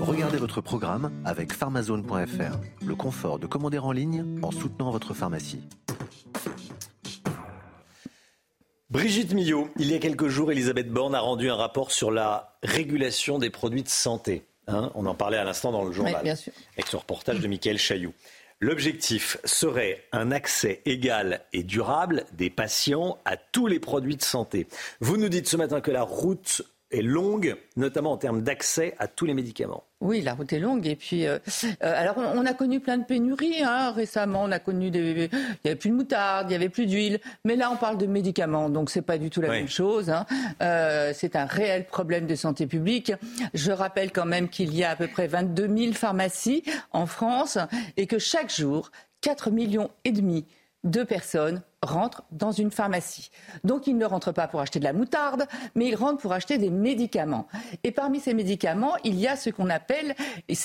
Regardez 0.00 0.38
votre 0.38 0.60
programme 0.60 1.12
avec 1.24 1.52
pharmazone.fr. 1.52 2.58
Le 2.84 2.94
confort 2.94 3.38
de 3.38 3.46
commander 3.46 3.78
en 3.78 3.92
ligne 3.92 4.24
en 4.42 4.50
soutenant 4.50 4.90
votre 4.90 5.14
pharmacie. 5.14 5.60
Brigitte 8.90 9.32
Millot, 9.34 9.68
il 9.76 9.90
y 9.90 9.94
a 9.94 9.98
quelques 9.98 10.28
jours, 10.28 10.52
Elisabeth 10.52 10.88
Borne 10.88 11.14
a 11.14 11.20
rendu 11.20 11.50
un 11.50 11.56
rapport 11.56 11.90
sur 11.90 12.10
la 12.10 12.56
régulation 12.62 13.38
des 13.38 13.50
produits 13.50 13.82
de 13.82 13.88
santé. 13.88 14.46
Hein, 14.66 14.90
on 14.94 15.04
en 15.06 15.14
parlait 15.14 15.36
à 15.36 15.44
l'instant 15.44 15.72
dans 15.72 15.84
le 15.84 15.92
journal, 15.92 16.22
bien 16.22 16.36
sûr. 16.36 16.52
avec 16.74 16.86
ce 16.86 16.96
reportage 16.96 17.40
de 17.40 17.48
Michael 17.48 17.78
Chailloux. 17.78 18.14
L'objectif 18.60 19.36
serait 19.44 20.04
un 20.12 20.30
accès 20.30 20.80
égal 20.86 21.44
et 21.52 21.62
durable 21.62 22.24
des 22.32 22.50
patients 22.50 23.18
à 23.24 23.36
tous 23.36 23.66
les 23.66 23.80
produits 23.80 24.16
de 24.16 24.22
santé. 24.22 24.68
Vous 25.00 25.16
nous 25.16 25.28
dites 25.28 25.48
ce 25.48 25.56
matin 25.56 25.80
que 25.80 25.90
la 25.90 26.02
route 26.02 26.62
est 26.94 27.02
longue, 27.02 27.56
notamment 27.76 28.12
en 28.12 28.16
termes 28.16 28.42
d'accès 28.42 28.94
à 28.98 29.08
tous 29.08 29.26
les 29.26 29.34
médicaments. 29.34 29.84
Oui, 30.00 30.20
la 30.20 30.34
route 30.34 30.52
est 30.52 30.58
longue. 30.58 30.86
Et 30.86 30.96
puis, 30.96 31.26
euh, 31.26 31.38
euh, 31.64 31.70
alors, 31.80 32.16
on, 32.18 32.44
a 32.44 32.52
connu 32.52 32.80
plein 32.80 32.98
de 32.98 33.04
pénuries 33.04 33.62
hein, 33.62 33.90
récemment. 33.90 34.42
On 34.44 34.52
a 34.52 34.58
connu 34.58 34.90
des, 34.90 35.30
il 35.32 35.64
y 35.64 35.68
avait 35.68 35.76
plus 35.76 35.90
de 35.90 35.94
moutarde, 35.94 36.50
il 36.50 36.52
y 36.52 36.56
avait 36.56 36.68
plus 36.68 36.86
d'huile. 36.86 37.20
Mais 37.44 37.56
là, 37.56 37.70
on 37.70 37.76
parle 37.76 37.96
de 37.96 38.06
médicaments, 38.06 38.68
donc 38.68 38.90
c'est 38.90 39.02
pas 39.02 39.18
du 39.18 39.30
tout 39.30 39.40
la 39.40 39.48
même 39.48 39.68
chose. 39.68 40.10
Hein. 40.10 40.26
Euh, 40.62 41.12
c'est 41.14 41.36
un 41.36 41.46
réel 41.46 41.86
problème 41.86 42.26
de 42.26 42.34
santé 42.34 42.66
publique. 42.66 43.12
Je 43.54 43.72
rappelle 43.72 44.12
quand 44.12 44.26
même 44.26 44.48
qu'il 44.48 44.74
y 44.74 44.84
a 44.84 44.90
à 44.90 44.96
peu 44.96 45.08
près 45.08 45.26
22 45.26 45.68
000 45.74 45.92
pharmacies 45.94 46.62
en 46.92 47.06
France 47.06 47.58
et 47.96 48.06
que 48.06 48.18
chaque 48.18 48.54
jour, 48.54 48.90
4 49.22 49.50
millions 49.50 49.90
et 50.04 50.12
demi 50.12 50.44
de 50.84 51.02
personnes 51.02 51.62
rentrent 51.84 52.24
dans 52.32 52.52
une 52.52 52.70
pharmacie. 52.70 53.30
Donc 53.62 53.86
ils 53.86 53.96
ne 53.96 54.04
rentrent 54.04 54.32
pas 54.32 54.48
pour 54.48 54.60
acheter 54.60 54.78
de 54.78 54.84
la 54.84 54.92
moutarde, 54.92 55.46
mais 55.74 55.86
ils 55.86 55.94
rentrent 55.94 56.20
pour 56.20 56.32
acheter 56.32 56.58
des 56.58 56.70
médicaments. 56.70 57.46
Et 57.82 57.90
parmi 57.90 58.20
ces 58.20 58.34
médicaments, 58.34 58.94
il 59.04 59.14
y 59.16 59.28
a 59.28 59.36
ce 59.36 59.50
qu'on 59.50 59.70
appelle, 59.70 60.14
il 60.48 60.56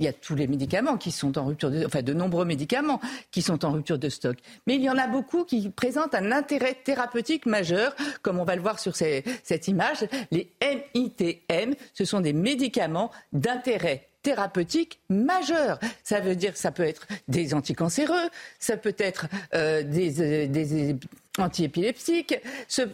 y 0.00 0.08
a 0.08 0.12
tous 0.12 0.34
les 0.34 0.46
médicaments 0.46 0.96
qui 0.96 1.10
sont 1.10 1.38
en 1.38 1.46
rupture, 1.46 1.70
de, 1.70 1.84
enfin 1.86 2.02
de 2.02 2.12
nombreux 2.12 2.44
médicaments 2.44 3.00
qui 3.30 3.42
sont 3.42 3.64
en 3.64 3.72
rupture 3.72 3.98
de 3.98 4.08
stock. 4.08 4.36
Mais 4.66 4.76
il 4.76 4.82
y 4.82 4.90
en 4.90 4.98
a 4.98 5.06
beaucoup 5.06 5.44
qui 5.44 5.68
présentent 5.70 6.14
un 6.14 6.32
intérêt 6.32 6.74
thérapeutique 6.74 7.46
majeur, 7.46 7.94
comme 8.22 8.38
on 8.38 8.44
va 8.44 8.56
le 8.56 8.62
voir 8.62 8.78
sur 8.78 8.94
cette 8.96 9.68
image. 9.68 10.06
Les 10.30 10.52
MITM, 10.60 11.74
ce 11.94 12.04
sont 12.04 12.20
des 12.20 12.32
médicaments 12.32 13.10
d'intérêt 13.32 14.08
thérapeutique 14.26 14.98
majeur. 15.08 15.78
Ça 16.02 16.18
veut 16.18 16.34
dire 16.34 16.52
que 16.52 16.58
ça 16.58 16.72
peut 16.72 16.82
être 16.82 17.06
des 17.28 17.54
anticancéreux, 17.54 18.28
ça 18.58 18.76
peut 18.76 18.96
être 18.98 19.28
euh, 19.54 19.84
des, 19.84 20.20
euh, 20.20 20.48
des 20.48 20.96
antiépileptiques. 21.38 22.36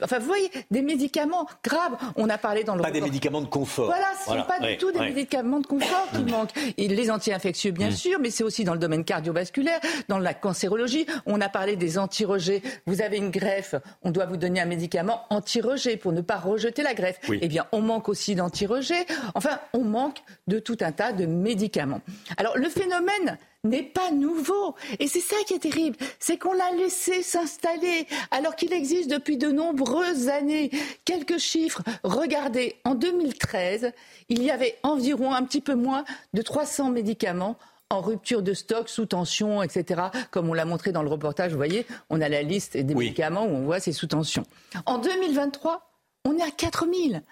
enfin, 0.02 0.18
vous 0.18 0.26
voyez, 0.26 0.50
des 0.70 0.82
médicaments 0.82 1.46
graves. 1.64 1.96
On 2.16 2.28
a 2.28 2.38
parlé 2.38 2.64
dans 2.64 2.74
le. 2.74 2.82
Pas 2.82 2.90
des 2.90 3.00
médicaments 3.00 3.40
de 3.40 3.46
confort. 3.46 3.86
Voilà, 3.86 4.06
ce 4.24 4.32
ne 4.32 4.38
sont 4.38 4.44
pas 4.44 4.60
du 4.60 4.76
tout 4.76 4.92
des 4.92 5.00
médicaments 5.00 5.60
de 5.60 5.66
confort 5.66 6.08
qui 6.14 6.24
manquent. 6.24 6.52
Et 6.76 6.88
les 6.88 7.10
anti-infectieux, 7.10 7.70
bien 7.70 7.88
mm. 7.88 7.92
sûr, 7.92 8.18
mais 8.20 8.30
c'est 8.30 8.44
aussi 8.44 8.64
dans 8.64 8.74
le 8.74 8.78
domaine 8.78 9.04
cardiovasculaire, 9.04 9.80
dans 10.08 10.18
la 10.18 10.34
cancérologie. 10.34 11.06
On 11.26 11.40
a 11.40 11.48
parlé 11.48 11.76
des 11.76 11.98
anti-rejets. 11.98 12.62
Vous 12.86 13.02
avez 13.02 13.18
une 13.18 13.30
greffe, 13.30 13.74
on 14.02 14.10
doit 14.10 14.26
vous 14.26 14.36
donner 14.36 14.60
un 14.60 14.66
médicament 14.66 15.24
anti-rejet 15.30 15.96
pour 15.96 16.12
ne 16.12 16.20
pas 16.20 16.36
rejeter 16.36 16.82
la 16.82 16.94
greffe. 16.94 17.20
Eh 17.30 17.48
bien, 17.48 17.66
on 17.72 17.80
manque 17.80 18.08
aussi 18.08 18.34
d'anti-rejets. 18.34 19.06
Enfin, 19.34 19.58
on 19.72 19.84
manque 19.84 20.22
de 20.46 20.58
tout 20.58 20.78
un 20.80 20.92
tas 20.92 21.12
de 21.12 21.26
médicaments. 21.26 22.00
Alors, 22.36 22.56
le 22.56 22.68
phénomène 22.68 23.38
n'est 23.64 23.82
pas 23.82 24.10
nouveau. 24.10 24.74
Et 24.98 25.06
c'est 25.06 25.20
ça 25.20 25.36
qui 25.46 25.54
est 25.54 25.60
terrible, 25.60 25.96
c'est 26.18 26.36
qu'on 26.36 26.52
l'a 26.52 26.72
laissé 26.72 27.22
s'installer 27.22 28.06
alors 28.30 28.56
qu'il 28.56 28.72
existe 28.72 29.10
depuis 29.10 29.36
de 29.36 29.50
nombreuses 29.50 30.28
années. 30.28 30.70
Quelques 31.04 31.38
chiffres, 31.38 31.82
regardez, 32.02 32.76
en 32.84 32.94
2013, 32.94 33.92
il 34.28 34.42
y 34.42 34.50
avait 34.50 34.78
environ 34.82 35.32
un 35.32 35.44
petit 35.44 35.60
peu 35.60 35.74
moins 35.74 36.04
de 36.34 36.42
300 36.42 36.90
médicaments 36.90 37.56
en 37.90 38.00
rupture 38.00 38.42
de 38.42 38.54
stock, 38.54 38.88
sous 38.88 39.06
tension, 39.06 39.62
etc. 39.62 40.00
Comme 40.30 40.48
on 40.48 40.54
l'a 40.54 40.64
montré 40.64 40.92
dans 40.92 41.02
le 41.02 41.10
reportage, 41.10 41.52
vous 41.52 41.58
voyez, 41.58 41.86
on 42.08 42.20
a 42.20 42.28
la 42.28 42.42
liste 42.42 42.76
des 42.76 42.94
médicaments 42.94 43.44
où 43.44 43.50
on 43.50 43.64
voit 43.64 43.80
c'est 43.80 43.92
sous 43.92 44.06
tension. 44.06 44.44
En 44.86 44.98
2023, 44.98 45.92
on 46.24 46.36
est 46.38 46.42
à 46.42 46.50
4000. 46.50 47.22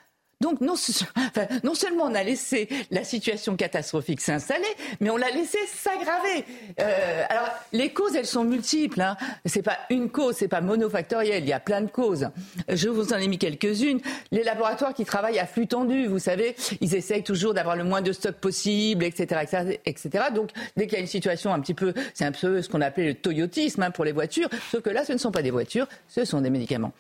Donc 0.40 0.60
non, 0.62 0.74
seulement 0.74 2.04
on 2.04 2.14
a 2.14 2.22
laissé 2.22 2.66
la 2.90 3.04
situation 3.04 3.56
catastrophique 3.56 4.22
s'installer, 4.22 4.64
mais 5.00 5.10
on 5.10 5.18
l'a 5.18 5.30
laissé 5.30 5.58
s'aggraver. 5.66 6.46
Euh, 6.80 7.24
alors 7.28 7.48
les 7.74 7.92
causes, 7.92 8.16
elles 8.16 8.26
sont 8.26 8.44
multiples. 8.44 9.02
Hein. 9.02 9.18
C'est 9.44 9.60
pas 9.60 9.76
une 9.90 10.08
cause, 10.08 10.36
c'est 10.36 10.48
pas 10.48 10.62
monofactoriel. 10.62 11.42
Il 11.42 11.48
y 11.48 11.52
a 11.52 11.60
plein 11.60 11.82
de 11.82 11.90
causes. 11.90 12.30
Je 12.70 12.88
vous 12.88 13.12
en 13.12 13.18
ai 13.18 13.28
mis 13.28 13.36
quelques-unes. 13.36 14.00
Les 14.32 14.42
laboratoires 14.42 14.94
qui 14.94 15.04
travaillent 15.04 15.38
à 15.38 15.46
flux 15.46 15.66
tendu, 15.66 16.06
vous 16.06 16.18
savez, 16.18 16.56
ils 16.80 16.94
essayent 16.94 17.22
toujours 17.22 17.52
d'avoir 17.52 17.76
le 17.76 17.84
moins 17.84 18.00
de 18.00 18.12
stock 18.12 18.36
possible, 18.36 19.04
etc., 19.04 19.76
etc. 19.84 20.24
Donc 20.34 20.52
dès 20.74 20.86
qu'il 20.86 20.94
y 20.94 20.96
a 20.96 21.00
une 21.00 21.06
situation 21.06 21.52
un 21.52 21.60
petit 21.60 21.74
peu, 21.74 21.92
c'est 22.14 22.24
un 22.24 22.32
peu 22.32 22.62
ce 22.62 22.68
qu'on 22.70 22.80
appelait 22.80 23.08
le 23.08 23.14
toyotisme 23.14 23.82
hein, 23.82 23.90
pour 23.90 24.06
les 24.06 24.12
voitures. 24.12 24.48
Sauf 24.70 24.80
que 24.80 24.90
là, 24.90 25.04
ce 25.04 25.12
ne 25.12 25.18
sont 25.18 25.32
pas 25.32 25.42
des 25.42 25.50
voitures, 25.50 25.86
ce 26.08 26.24
sont 26.24 26.40
des 26.40 26.50
médicaments. 26.50 26.92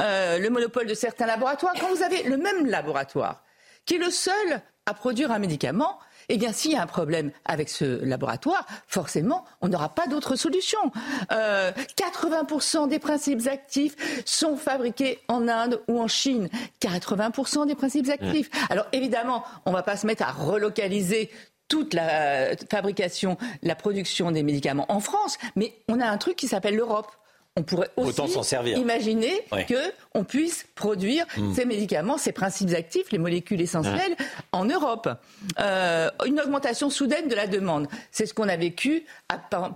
Euh, 0.00 0.38
le 0.38 0.48
monopole 0.48 0.86
de 0.86 0.94
certains 0.94 1.26
laboratoires. 1.26 1.74
Quand 1.80 1.92
vous 1.92 2.04
avez 2.04 2.22
le 2.22 2.36
même 2.36 2.66
laboratoire 2.66 2.83
laboratoire, 2.84 3.42
qui 3.86 3.94
est 3.94 3.98
le 3.98 4.10
seul 4.10 4.60
à 4.86 4.92
produire 4.92 5.32
un 5.32 5.38
médicament, 5.38 5.98
eh 6.28 6.36
bien, 6.36 6.52
s'il 6.52 6.72
y 6.72 6.76
a 6.76 6.82
un 6.82 6.86
problème 6.86 7.30
avec 7.44 7.68
ce 7.68 8.04
laboratoire, 8.04 8.66
forcément, 8.86 9.44
on 9.60 9.68
n'aura 9.68 9.90
pas 9.90 10.06
d'autre 10.06 10.36
solution. 10.36 10.78
Euh, 11.32 11.72
80% 11.96 12.88
des 12.88 12.98
principes 12.98 13.46
actifs 13.46 13.96
sont 14.24 14.56
fabriqués 14.56 15.20
en 15.28 15.48
Inde 15.48 15.80
ou 15.88 16.00
en 16.00 16.08
Chine. 16.08 16.48
80% 16.80 17.66
des 17.66 17.74
principes 17.74 18.08
actifs. 18.08 18.50
Alors, 18.70 18.86
évidemment, 18.92 19.44
on 19.66 19.70
ne 19.70 19.76
va 19.76 19.82
pas 19.82 19.96
se 19.96 20.06
mettre 20.06 20.22
à 20.22 20.32
relocaliser 20.32 21.30
toute 21.68 21.94
la 21.94 22.56
fabrication, 22.70 23.38
la 23.62 23.74
production 23.74 24.30
des 24.30 24.42
médicaments 24.42 24.86
en 24.90 25.00
France, 25.00 25.38
mais 25.56 25.74
on 25.88 26.00
a 26.00 26.06
un 26.06 26.18
truc 26.18 26.36
qui 26.36 26.46
s'appelle 26.46 26.76
l'Europe 26.76 27.10
on 27.56 27.62
pourrait 27.62 27.90
aussi 27.96 28.42
servir. 28.42 28.78
imaginer 28.78 29.32
qu'on 30.12 30.24
puisse 30.24 30.66
produire 30.74 31.24
hmm. 31.36 31.54
ces 31.54 31.64
médicaments, 31.64 32.18
ces 32.18 32.32
principes 32.32 32.74
actifs, 32.74 33.12
les 33.12 33.18
molécules 33.18 33.60
essentielles, 33.60 34.16
en 34.50 34.64
Europe. 34.64 35.08
Euh, 35.60 36.10
une 36.26 36.40
augmentation 36.40 36.90
soudaine 36.90 37.28
de 37.28 37.34
la 37.36 37.46
demande. 37.46 37.86
C'est 38.10 38.26
ce 38.26 38.34
qu'on 38.34 38.48
a 38.48 38.56
vécu 38.56 39.04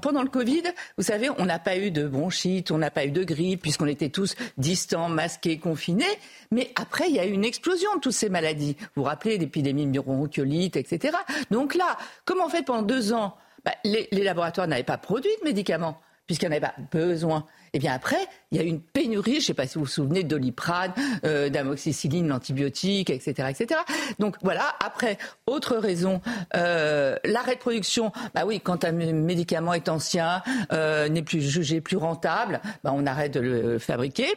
pendant 0.02 0.22
le 0.22 0.28
Covid. 0.28 0.64
Vous 0.96 1.04
savez, 1.04 1.30
on 1.38 1.44
n'a 1.44 1.60
pas 1.60 1.76
eu 1.76 1.92
de 1.92 2.08
bronchite, 2.08 2.72
on 2.72 2.78
n'a 2.78 2.90
pas 2.90 3.04
eu 3.04 3.12
de 3.12 3.22
grippe, 3.22 3.62
puisqu'on 3.62 3.86
était 3.86 4.08
tous 4.08 4.34
distants, 4.56 5.08
masqués, 5.08 5.58
confinés. 5.58 6.04
Mais 6.50 6.72
après, 6.74 7.08
il 7.08 7.14
y 7.14 7.20
a 7.20 7.26
eu 7.26 7.30
une 7.30 7.44
explosion 7.44 7.94
de 7.94 8.00
toutes 8.00 8.12
ces 8.12 8.28
maladies. 8.28 8.76
Vous 8.96 9.02
vous 9.02 9.04
rappelez 9.04 9.38
l'épidémie 9.38 9.86
de 9.86 10.00
bronchiolite, 10.00 10.76
etc. 10.76 11.16
Donc 11.52 11.76
là, 11.76 11.96
comment 12.24 12.46
on 12.46 12.48
fait 12.48 12.64
pendant 12.64 12.82
deux 12.82 13.12
ans 13.12 13.36
bah, 13.64 13.74
les, 13.84 14.08
les 14.10 14.24
laboratoires 14.24 14.66
n'avaient 14.66 14.82
pas 14.82 14.98
produit 14.98 15.30
de 15.40 15.44
médicaments 15.44 16.00
puisqu'il 16.28 16.48
n'y 16.48 16.54
en 16.54 16.58
avait 16.58 16.66
pas 16.66 16.74
besoin. 16.92 17.44
Et 17.68 17.76
eh 17.76 17.78
bien 17.78 17.92
après, 17.92 18.18
il 18.50 18.58
y 18.58 18.60
a 18.60 18.64
une 18.64 18.80
pénurie, 18.80 19.34
je 19.34 19.36
ne 19.36 19.42
sais 19.42 19.54
pas 19.54 19.66
si 19.66 19.74
vous 19.74 19.84
vous 19.84 19.90
souvenez, 19.90 20.22
de 20.22 20.28
doliprane, 20.28 20.92
euh, 21.24 21.50
d'amoxicilline, 21.50 22.28
l'antibiotique, 22.28 23.10
etc., 23.10 23.48
etc. 23.50 23.80
Donc 24.18 24.36
voilà, 24.42 24.74
après, 24.84 25.18
autre 25.46 25.76
raison, 25.76 26.20
euh, 26.56 27.16
l'arrêt 27.24 27.56
de 27.56 27.60
production, 27.60 28.10
bah 28.34 28.44
oui, 28.46 28.60
quand 28.60 28.84
un 28.84 28.92
médicament 28.92 29.74
est 29.74 29.88
ancien, 29.88 30.42
euh, 30.72 31.08
n'est 31.08 31.22
plus 31.22 31.42
jugé 31.42 31.80
plus 31.80 31.96
rentable, 31.96 32.60
bah 32.84 32.92
on 32.94 33.06
arrête 33.06 33.32
de 33.32 33.40
le 33.40 33.78
fabriquer. 33.78 34.28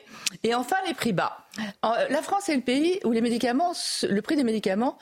Et 0.43 0.53
enfin, 0.53 0.75
les 0.87 0.93
prix 0.93 1.13
bas. 1.13 1.37
la 1.83 2.21
France 2.21 2.49
est 2.49 2.55
le 2.55 2.61
pays 2.61 2.99
où 3.05 3.11
le 3.11 4.19
prix 4.21 4.35
des 4.35 4.43
médicaments 4.43 4.97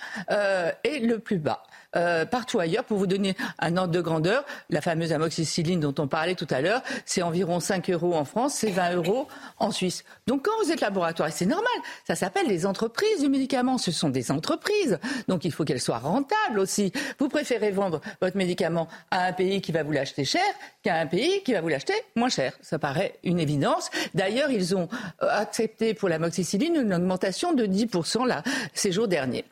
est 0.83 0.99
le 0.99 1.19
plus 1.19 1.37
bas. 1.37 1.63
Euh, 1.95 2.23
partout 2.25 2.59
ailleurs. 2.59 2.83
Pour 2.83 2.99
vous 2.99 3.07
donner 3.07 3.35
un 3.57 3.75
ordre 3.75 3.91
de 3.91 4.01
grandeur, 4.01 4.45
la 4.69 4.79
fameuse 4.79 5.11
amoxicilline 5.11 5.79
dont 5.79 5.95
on 5.97 6.07
parlait 6.07 6.35
tout 6.35 6.47
à 6.51 6.61
l'heure, 6.61 6.83
c'est 7.03 7.23
environ 7.23 7.59
5 7.59 7.89
euros 7.89 8.13
en 8.13 8.25
France, 8.25 8.53
c'est 8.53 8.69
20 8.69 8.93
euros 8.93 9.27
en 9.57 9.71
Suisse. 9.71 10.03
Donc 10.27 10.45
quand 10.45 10.51
vous 10.63 10.71
êtes 10.71 10.81
laboratoire, 10.81 11.31
c'est 11.31 11.47
normal, 11.47 11.65
ça 12.05 12.13
s'appelle 12.13 12.45
les 12.47 12.67
entreprises 12.67 13.21
du 13.21 13.29
médicament, 13.29 13.79
ce 13.79 13.91
sont 13.91 14.09
des 14.09 14.29
entreprises. 14.29 14.99
Donc 15.27 15.45
il 15.45 15.51
faut 15.51 15.63
qu'elles 15.63 15.81
soient 15.81 15.97
rentables 15.97 16.59
aussi. 16.59 16.91
Vous 17.17 17.27
préférez 17.27 17.71
vendre 17.71 18.01
votre 18.21 18.37
médicament 18.37 18.87
à 19.09 19.25
un 19.25 19.33
pays 19.33 19.59
qui 19.59 19.71
va 19.71 19.81
vous 19.81 19.91
l'acheter 19.91 20.25
cher 20.25 20.41
qu'à 20.83 20.95
un 20.95 21.07
pays 21.07 21.41
qui 21.43 21.53
va 21.53 21.61
vous 21.61 21.69
l'acheter 21.69 21.95
moins 22.15 22.29
cher. 22.29 22.53
Ça 22.61 22.77
paraît 22.77 23.15
une 23.23 23.39
évidence. 23.39 23.89
D'ailleurs, 24.13 24.51
ils 24.51 24.75
ont 24.75 24.89
euh, 25.23 25.27
accepté 25.27 25.95
pour 25.95 26.07
l'amoxicilline 26.07 26.75
une 26.75 26.93
augmentation 26.93 27.53
de 27.53 27.65
10% 27.65 28.27
là, 28.27 28.43
ces 28.75 28.91
jours 28.91 29.07
derniers. 29.07 29.45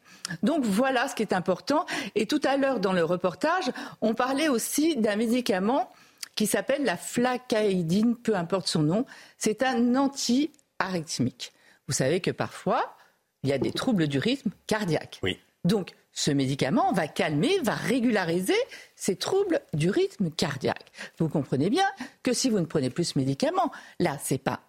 Donc 0.44 0.64
voilà 0.64 1.08
ce 1.08 1.16
qui 1.16 1.22
est 1.22 1.34
important. 1.34 1.86
Et 2.16 2.26
tout 2.26 2.42
à 2.44 2.58
l'heure 2.58 2.80
dans 2.80 2.94
le 2.94 3.04
reportage, 3.04 3.72
on 4.02 4.14
parlait 4.14 4.50
aussi 4.50 4.96
d'un 4.96 5.16
médicament 5.16 5.92
qui 6.36 6.48
s'appelle 6.48 6.84
la 6.84 6.98
flacaïdine, 6.98 8.16
peu 8.16 8.36
importe 8.36 8.68
son 8.68 8.84
nom. 8.84 9.06
C'est 9.38 9.64
un 9.64 9.96
anti-arythmique. 9.96 11.52
Vous 11.88 11.94
savez 11.94 12.20
que 12.22 12.32
parfois, 12.32 12.96
il 13.44 13.50
y 13.50 13.54
a 13.54 13.58
des 13.58 13.72
troubles 13.72 14.08
du 14.08 14.20
rythme 14.20 14.52
cardiaque. 14.68 15.20
Oui. 15.24 15.40
Donc, 15.64 15.94
ce 16.14 16.32
médicament 16.32 16.94
va 16.94 17.08
calmer, 17.08 17.60
va 17.60 17.76
régulariser 17.76 18.58
ces 18.96 19.16
troubles 19.16 19.62
du 19.74 19.90
rythme 19.90 20.32
cardiaque. 20.32 20.92
Vous 21.20 21.30
comprenez 21.30 21.70
bien 21.70 21.86
que 22.24 22.34
si 22.34 22.50
vous 22.50 22.60
ne 22.60 22.66
prenez 22.66 22.90
plus 22.90 23.04
ce 23.04 23.20
médicament, 23.20 23.72
là, 24.00 24.18
ce 24.24 24.34
n'est 24.34 24.40
pas 24.40 24.62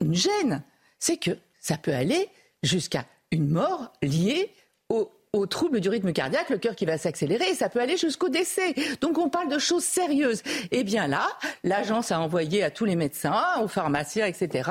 une 0.00 0.14
gêne, 0.14 0.62
c'est 0.98 1.16
que 1.16 1.36
ça 1.60 1.78
peut 1.78 1.94
aller 1.94 2.28
jusqu'à 2.62 3.04
une 3.30 3.48
mort 3.48 3.92
liée 4.02 4.54
au, 4.88 5.10
aux 5.32 5.46
troubles 5.46 5.80
du 5.80 5.88
rythme 5.88 6.12
cardiaque, 6.12 6.48
le 6.50 6.58
cœur 6.58 6.74
qui 6.74 6.86
va 6.86 6.96
s'accélérer 6.96 7.50
et 7.50 7.54
ça 7.54 7.68
peut 7.68 7.80
aller 7.80 7.96
jusqu'au 7.96 8.28
décès. 8.28 8.74
Donc 9.00 9.18
on 9.18 9.28
parle 9.28 9.48
de 9.48 9.58
choses 9.58 9.84
sérieuses. 9.84 10.40
Et 10.70 10.80
eh 10.80 10.84
bien 10.84 11.06
là, 11.06 11.26
l'agence 11.64 12.12
a 12.12 12.20
envoyé 12.20 12.62
à 12.62 12.70
tous 12.70 12.84
les 12.84 12.96
médecins, 12.96 13.42
aux 13.62 13.68
pharmaciens, 13.68 14.26
etc., 14.26 14.70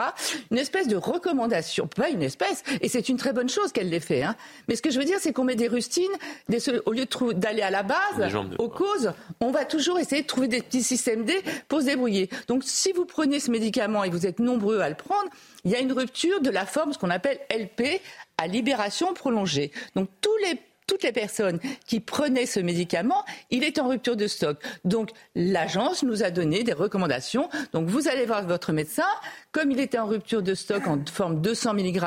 une 0.51 0.57
espèce 0.57 0.87
de 0.87 0.95
recommandation, 0.95 1.87
pas 1.87 2.09
une 2.09 2.23
espèce, 2.23 2.63
et 2.81 2.89
c'est 2.89 3.09
une 3.09 3.17
très 3.17 3.33
bonne 3.33 3.49
chose 3.49 3.71
qu'elle 3.71 3.89
l'ait 3.89 3.99
fait. 3.99 4.23
Hein. 4.23 4.35
Mais 4.67 4.75
ce 4.75 4.81
que 4.81 4.89
je 4.89 4.97
veux 4.97 5.05
dire, 5.05 5.17
c'est 5.19 5.33
qu'on 5.33 5.43
met 5.43 5.55
des 5.55 5.67
rustines, 5.67 6.05
des, 6.49 6.59
au 6.85 6.91
lieu 6.91 7.05
d'aller 7.35 7.61
à 7.61 7.69
la 7.69 7.83
base, 7.83 8.35
aux 8.57 8.69
causes, 8.69 9.11
on 9.39 9.51
va 9.51 9.65
toujours 9.65 9.99
essayer 9.99 10.23
de 10.23 10.27
trouver 10.27 10.47
des 10.47 10.61
petits 10.61 10.83
systèmes 10.83 11.23
D 11.23 11.33
pour 11.67 11.81
se 11.81 11.85
débrouiller. 11.85 12.29
Donc 12.47 12.63
si 12.65 12.91
vous 12.91 13.05
prenez 13.05 13.39
ce 13.39 13.51
médicament 13.51 14.03
et 14.03 14.09
vous 14.09 14.25
êtes 14.25 14.39
nombreux 14.39 14.79
à 14.79 14.89
le 14.89 14.95
prendre, 14.95 15.29
il 15.65 15.71
y 15.71 15.75
a 15.75 15.79
une 15.79 15.91
rupture 15.91 16.41
de 16.41 16.49
la 16.49 16.65
forme, 16.65 16.93
ce 16.93 16.97
qu'on 16.97 17.09
appelle 17.09 17.39
LP, 17.51 18.01
à 18.37 18.47
libération 18.47 19.13
prolongée. 19.13 19.71
Donc 19.95 20.09
tous 20.21 20.35
les 20.45 20.59
toutes 20.87 21.03
les 21.03 21.11
personnes 21.11 21.59
qui 21.85 21.99
prenaient 21.99 22.45
ce 22.45 22.59
médicament, 22.61 23.25
il 23.51 23.63
est 23.63 23.77
en 23.77 23.89
rupture 23.89 24.15
de 24.15 24.25
stock. 24.25 24.57
Donc 24.85 25.11
l'agence 25.35 26.01
nous 26.03 26.23
a 26.23 26.31
donné 26.31 26.63
des 26.63 26.73
recommandations. 26.73 27.49
Donc 27.73 27.87
vous 27.87 28.07
allez 28.07 28.25
voir 28.25 28.43
votre 28.47 28.71
médecin. 28.71 29.05
Comme 29.51 29.69
il 29.71 29.79
était 29.79 29.99
en 29.99 30.07
rupture 30.07 30.41
de 30.41 30.55
stock 30.55 30.87
en 30.87 30.99
forme 31.11 31.41
200 31.41 31.73
mg 31.73 32.01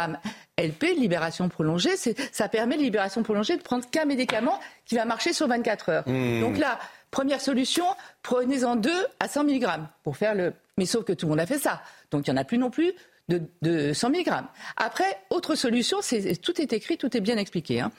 LP, 0.58 0.94
libération 0.96 1.48
prolongée, 1.48 1.94
ça 2.32 2.48
permet 2.48 2.76
libération 2.76 3.22
prolongée 3.22 3.56
de 3.56 3.62
prendre 3.62 3.88
qu'un 3.88 4.06
médicament 4.06 4.58
qui 4.86 4.94
va 4.94 5.04
marcher 5.04 5.32
sur 5.32 5.46
24 5.46 5.88
heures. 5.90 6.08
Mmh. 6.08 6.40
Donc 6.40 6.58
là, 6.58 6.78
première 7.10 7.40
solution, 7.40 7.84
prenez-en 8.22 8.76
deux 8.76 9.06
à 9.20 9.28
100 9.28 9.44
mg 9.44 9.66
pour 10.02 10.16
faire 10.16 10.34
le. 10.34 10.54
Mais 10.78 10.86
sauf 10.86 11.04
que 11.04 11.12
tout 11.12 11.26
le 11.26 11.30
monde 11.30 11.40
a 11.40 11.46
fait 11.46 11.58
ça. 11.58 11.82
Donc 12.10 12.26
il 12.26 12.32
n'y 12.32 12.38
en 12.38 12.40
a 12.40 12.44
plus 12.44 12.58
non 12.58 12.70
plus 12.70 12.94
de, 13.38 13.92
100 13.92 14.10
mg. 14.10 14.30
Après, 14.76 15.18
autre 15.30 15.54
solution, 15.54 15.98
c'est, 16.02 16.36
tout 16.40 16.60
est 16.60 16.72
écrit, 16.72 16.98
tout 16.98 17.16
est 17.16 17.20
bien 17.20 17.36
expliqué. 17.36 17.80
Hein. 17.80 17.92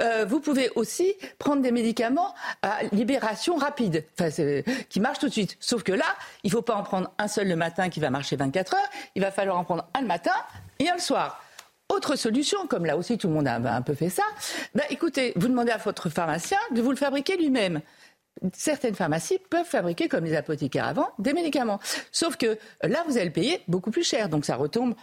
Euh, 0.00 0.24
vous 0.24 0.40
pouvez 0.40 0.70
aussi 0.76 1.14
prendre 1.38 1.60
des 1.60 1.72
médicaments 1.72 2.34
à 2.62 2.84
libération 2.92 3.56
rapide, 3.56 4.04
qui 4.88 5.00
marchent 5.00 5.18
tout 5.18 5.28
de 5.28 5.32
suite. 5.32 5.56
Sauf 5.58 5.82
que 5.82 5.92
là, 5.92 6.06
il 6.44 6.48
ne 6.48 6.52
faut 6.52 6.62
pas 6.62 6.76
en 6.76 6.84
prendre 6.84 7.10
un 7.18 7.26
seul 7.26 7.48
le 7.48 7.56
matin 7.56 7.88
qui 7.88 7.98
va 7.98 8.10
marcher 8.10 8.36
24 8.36 8.74
heures, 8.74 8.90
il 9.16 9.22
va 9.22 9.30
falloir 9.30 9.58
en 9.58 9.64
prendre 9.64 9.88
un 9.94 10.00
le 10.00 10.06
matin 10.06 10.34
et 10.78 10.88
un 10.88 10.94
le 10.94 11.00
soir. 11.00 11.42
Autre 11.88 12.16
solution, 12.16 12.66
comme 12.66 12.84
là 12.84 12.96
aussi 12.96 13.16
tout 13.16 13.28
le 13.28 13.34
monde 13.34 13.48
a 13.48 13.56
un 13.56 13.82
peu 13.82 13.94
fait 13.94 14.10
ça, 14.10 14.22
ben 14.74 14.84
écoutez, 14.90 15.32
vous 15.36 15.48
demandez 15.48 15.72
à 15.72 15.78
votre 15.78 16.10
pharmacien 16.10 16.58
de 16.74 16.82
vous 16.82 16.90
le 16.90 16.96
fabriquer 16.96 17.36
lui-même 17.36 17.80
certaines 18.52 18.94
pharmacies 18.94 19.38
peuvent 19.50 19.66
fabriquer, 19.66 20.08
comme 20.08 20.24
les 20.24 20.36
apothicaires 20.36 20.86
avant, 20.86 21.10
des 21.18 21.32
médicaments. 21.32 21.80
Sauf 22.12 22.36
que 22.36 22.58
là, 22.82 23.04
vous 23.06 23.16
allez 23.16 23.26
le 23.26 23.32
payer 23.32 23.60
beaucoup 23.68 23.90
plus 23.90 24.04
cher. 24.04 24.28
Donc 24.28 24.44
ça 24.44 24.56
retombe 24.56 24.94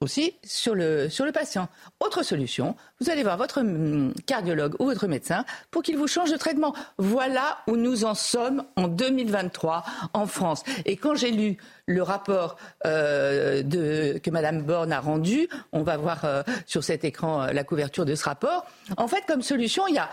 aussi 0.00 0.34
sur 0.44 0.74
le, 0.74 1.08
patient. 1.32 1.68
Autre 2.00 2.22
solution, 2.22 2.76
vous 3.00 3.10
allez 3.10 3.22
voir 3.22 3.36
votre 3.36 3.60
hum, 3.60 4.12
cardiologue 4.26 4.76
ou 4.78 4.84
votre 4.84 5.08
médecin 5.08 5.44
pour 5.70 5.82
qu'il 5.82 5.96
vous 5.96 6.06
change 6.06 6.30
de 6.30 6.36
traitement. 6.36 6.74
Voilà 6.98 7.58
où 7.66 7.76
nous 7.76 8.04
en 8.04 8.14
sommes 8.14 8.64
en 8.76 8.86
2023 8.86 9.84
en 10.12 10.26
France. 10.26 10.62
Et 10.84 10.96
quand 10.96 11.14
j'ai 11.14 11.30
lu 11.30 11.56
le 11.86 12.02
rapport 12.02 12.56
euh, 12.86 13.62
que 13.62 14.30
Mme 14.30 14.62
Borne 14.62 14.92
a 14.92 15.00
rendu, 15.00 15.48
on 15.72 15.82
va 15.82 15.96
voir 15.96 16.24
euh, 16.24 16.42
sur 16.66 16.84
cet 16.84 17.04
écran 17.04 17.42
euh, 17.42 17.52
la 17.52 17.64
couverture 17.64 18.04
de 18.04 18.14
ce 18.14 18.24
rapport, 18.24 18.66
en 18.96 19.08
fait, 19.08 19.24
comme 19.26 19.42
solution, 19.42 19.86
il 19.88 19.94
y 19.94 19.98
a 19.98 20.08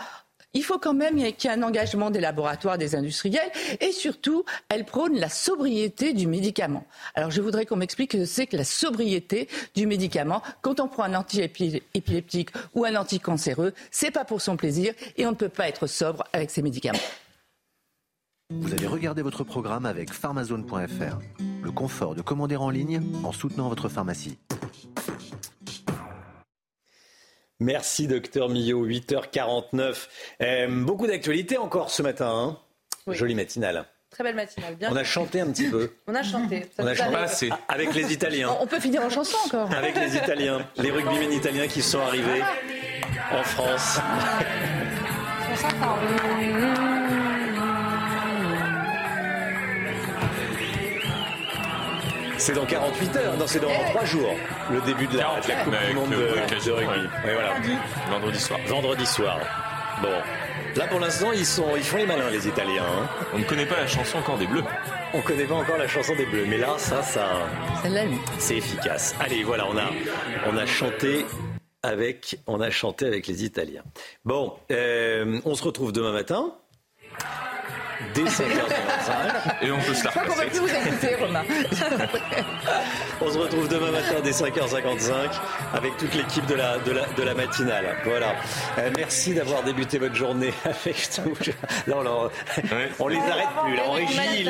il 0.54 0.62
faut 0.62 0.78
quand 0.78 0.94
même 0.94 1.16
qu'il 1.16 1.50
y 1.50 1.52
ait 1.52 1.56
un 1.56 1.62
engagement 1.62 2.10
des 2.10 2.20
laboratoires, 2.20 2.78
des 2.78 2.94
industriels, 2.94 3.50
et 3.80 3.92
surtout, 3.92 4.44
elle 4.68 4.84
prône 4.84 5.18
la 5.18 5.28
sobriété 5.28 6.12
du 6.12 6.26
médicament. 6.26 6.86
Alors, 7.14 7.30
je 7.30 7.40
voudrais 7.40 7.66
qu'on 7.66 7.76
m'explique 7.76 8.12
ce 8.12 8.18
que 8.18 8.24
c'est 8.24 8.46
que 8.46 8.56
la 8.56 8.64
sobriété 8.64 9.48
du 9.74 9.86
médicament. 9.86 10.42
Quand 10.60 10.80
on 10.80 10.88
prend 10.88 11.04
un 11.04 11.14
anti-épileptique 11.14 12.50
ou 12.74 12.84
un 12.84 12.96
anticancéreux, 12.96 13.72
c'est 13.90 14.10
pas 14.10 14.24
pour 14.24 14.40
son 14.42 14.56
plaisir, 14.56 14.94
et 15.16 15.26
on 15.26 15.30
ne 15.30 15.36
peut 15.36 15.48
pas 15.48 15.68
être 15.68 15.86
sobre 15.86 16.24
avec 16.32 16.50
ces 16.50 16.62
médicaments. 16.62 16.98
Vous 18.50 18.72
avez 18.74 18.86
regardé 18.86 19.22
votre 19.22 19.44
programme 19.44 19.86
avec 19.86 20.12
pharmazone.fr. 20.12 21.18
Le 21.62 21.70
confort 21.70 22.14
de 22.14 22.20
commander 22.20 22.56
en 22.56 22.68
ligne 22.68 23.00
en 23.24 23.32
soutenant 23.32 23.70
votre 23.70 23.88
pharmacie. 23.88 24.36
Merci, 27.62 28.08
docteur 28.08 28.48
Millot. 28.48 28.86
8h49. 28.86 30.08
Euh, 30.42 30.66
beaucoup 30.68 31.06
d'actualités 31.06 31.58
encore 31.58 31.90
ce 31.90 32.02
matin. 32.02 32.58
Hein 33.06 33.12
Jolie 33.14 33.34
matinale. 33.34 33.84
Très 34.10 34.24
belle 34.24 34.34
matinale. 34.34 34.76
on 34.90 34.96
a 34.96 35.04
chanté 35.04 35.40
un 35.40 35.50
petit 35.50 35.68
peu. 35.68 35.90
On 36.06 36.14
a 36.14 36.22
chanté. 36.22 36.66
on 36.78 36.86
a 36.86 36.94
chanté 36.94 37.50
avec 37.68 37.94
les 37.94 38.12
Italiens. 38.12 38.54
On 38.60 38.66
peut 38.66 38.80
finir 38.80 39.02
en 39.02 39.08
chanson 39.08 39.38
encore. 39.46 39.72
Avec 39.72 39.96
les 39.96 40.16
Italiens, 40.16 40.66
les 40.76 40.90
rugbymen 40.90 41.32
italiens 41.32 41.66
qui 41.66 41.80
sont 41.80 42.00
arrivés 42.00 42.42
en 43.30 43.42
France. 43.42 43.98
C'est 52.42 52.54
dans 52.54 52.66
48 52.66 53.16
heures, 53.18 53.36
non, 53.36 53.46
c'est 53.46 53.60
dans 53.60 53.68
3 53.68 54.04
jours, 54.04 54.34
le 54.68 54.80
début 54.80 55.06
de 55.06 55.16
la, 55.16 55.26
Coupe 55.62 55.76
du 55.86 55.94
Monde 55.94 56.10
de, 56.10 56.72
rugby. 56.72 57.08
voilà. 57.22 57.54
Vendredi 58.10 58.40
soir. 58.40 58.58
Vendredi 58.66 59.06
soir. 59.06 59.38
Bon. 60.02 60.08
Là, 60.74 60.88
pour 60.88 60.98
l'instant, 60.98 61.30
ils, 61.30 61.46
sont, 61.46 61.76
ils 61.76 61.84
font 61.84 61.98
les 61.98 62.06
malins, 62.06 62.30
les 62.30 62.48
Italiens. 62.48 62.82
Hein. 62.82 63.08
On 63.32 63.38
ne 63.38 63.44
connaît 63.44 63.64
pas 63.64 63.76
la 63.76 63.86
chanson 63.86 64.18
encore 64.18 64.38
des 64.38 64.48
Bleus. 64.48 64.64
On 65.14 65.18
ne 65.18 65.22
connaît 65.22 65.44
pas 65.44 65.54
encore 65.54 65.78
la 65.78 65.86
chanson 65.86 66.16
des 66.16 66.26
Bleus. 66.26 66.46
Mais 66.48 66.58
là, 66.58 66.74
ça, 66.78 67.00
ça. 67.04 67.28
C'est 68.40 68.56
efficace. 68.56 69.14
Allez, 69.20 69.44
voilà, 69.44 69.68
on 69.68 69.76
a, 69.76 69.88
on 70.50 70.56
a 70.56 70.66
chanté 70.66 71.24
avec, 71.84 72.40
on 72.48 72.60
a 72.60 72.70
chanté 72.70 73.06
avec 73.06 73.28
les 73.28 73.44
Italiens. 73.44 73.84
Bon, 74.24 74.54
euh, 74.72 75.40
on 75.44 75.54
se 75.54 75.62
retrouve 75.62 75.92
demain 75.92 76.12
matin 76.12 76.52
dès 78.14 78.22
5h55. 78.24 79.64
Et 79.66 79.70
on 79.70 79.78
peut 79.78 79.94
se 79.94 80.04
la 80.04 80.10
Je 80.10 80.18
crois 80.18 80.24
qu'on 80.28 80.34
va 80.36 80.44
plus 80.46 80.58
vous 80.58 80.68
écouter, 80.68 81.14
Romain. 81.16 81.42
on 83.20 83.30
se 83.30 83.38
retrouve 83.38 83.68
demain 83.68 83.90
matin 83.90 84.14
dès 84.22 84.30
5h55 84.30 85.12
avec 85.74 85.96
toute 85.96 86.14
l'équipe 86.14 86.46
de 86.46 86.54
la, 86.54 86.78
de, 86.78 86.92
la, 86.92 87.06
de 87.06 87.22
la 87.22 87.34
matinale. 87.34 87.96
Voilà. 88.04 88.34
Euh, 88.78 88.90
merci 88.96 89.34
d'avoir 89.34 89.62
débuté 89.62 89.98
votre 89.98 90.14
journée 90.14 90.52
avec 90.64 91.10
nous. 91.24 91.34
Là, 91.86 91.96
on, 91.98 92.30
on 92.98 93.08
les 93.08 93.16
arrête 93.18 93.48
plus. 93.64 93.76
Là, 93.76 93.82
en 93.88 93.92
régie, 93.92 94.46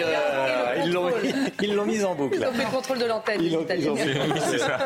ils 0.85 0.93
l'ont 0.93 1.11
ils 1.63 1.75
l'ont 1.75 1.85
mise 1.85 2.05
en 2.05 2.15
boucle. 2.15 2.37
Ils 2.41 2.47
ont 2.47 2.53
pris 2.53 2.65
le 2.65 2.71
contrôle 2.71 2.99
de 2.99 3.05
l'antenne. 3.07 3.41
Ils 3.43 3.57
ont, 3.57 3.67
ils 3.77 3.89
ont 3.91 3.95
pris 3.97 4.15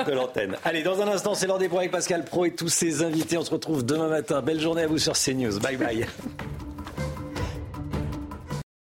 de 0.06 0.12
l'antenne. 0.12 0.56
Allez, 0.64 0.82
dans 0.82 1.00
un 1.00 1.08
instant, 1.08 1.34
c'est 1.34 1.46
l'heure 1.46 1.58
des 1.58 1.68
points 1.68 1.80
avec 1.80 1.90
Pascal 1.92 2.24
Pro 2.24 2.44
et 2.44 2.50
tous 2.52 2.68
ses 2.68 3.02
invités. 3.02 3.36
On 3.38 3.44
se 3.44 3.50
retrouve 3.50 3.84
demain 3.84 4.08
matin. 4.08 4.42
Belle 4.42 4.60
journée 4.60 4.82
à 4.82 4.86
vous 4.86 4.98
sur 4.98 5.14
CNews. 5.14 5.58
Bye 5.60 5.76
bye. 5.76 6.06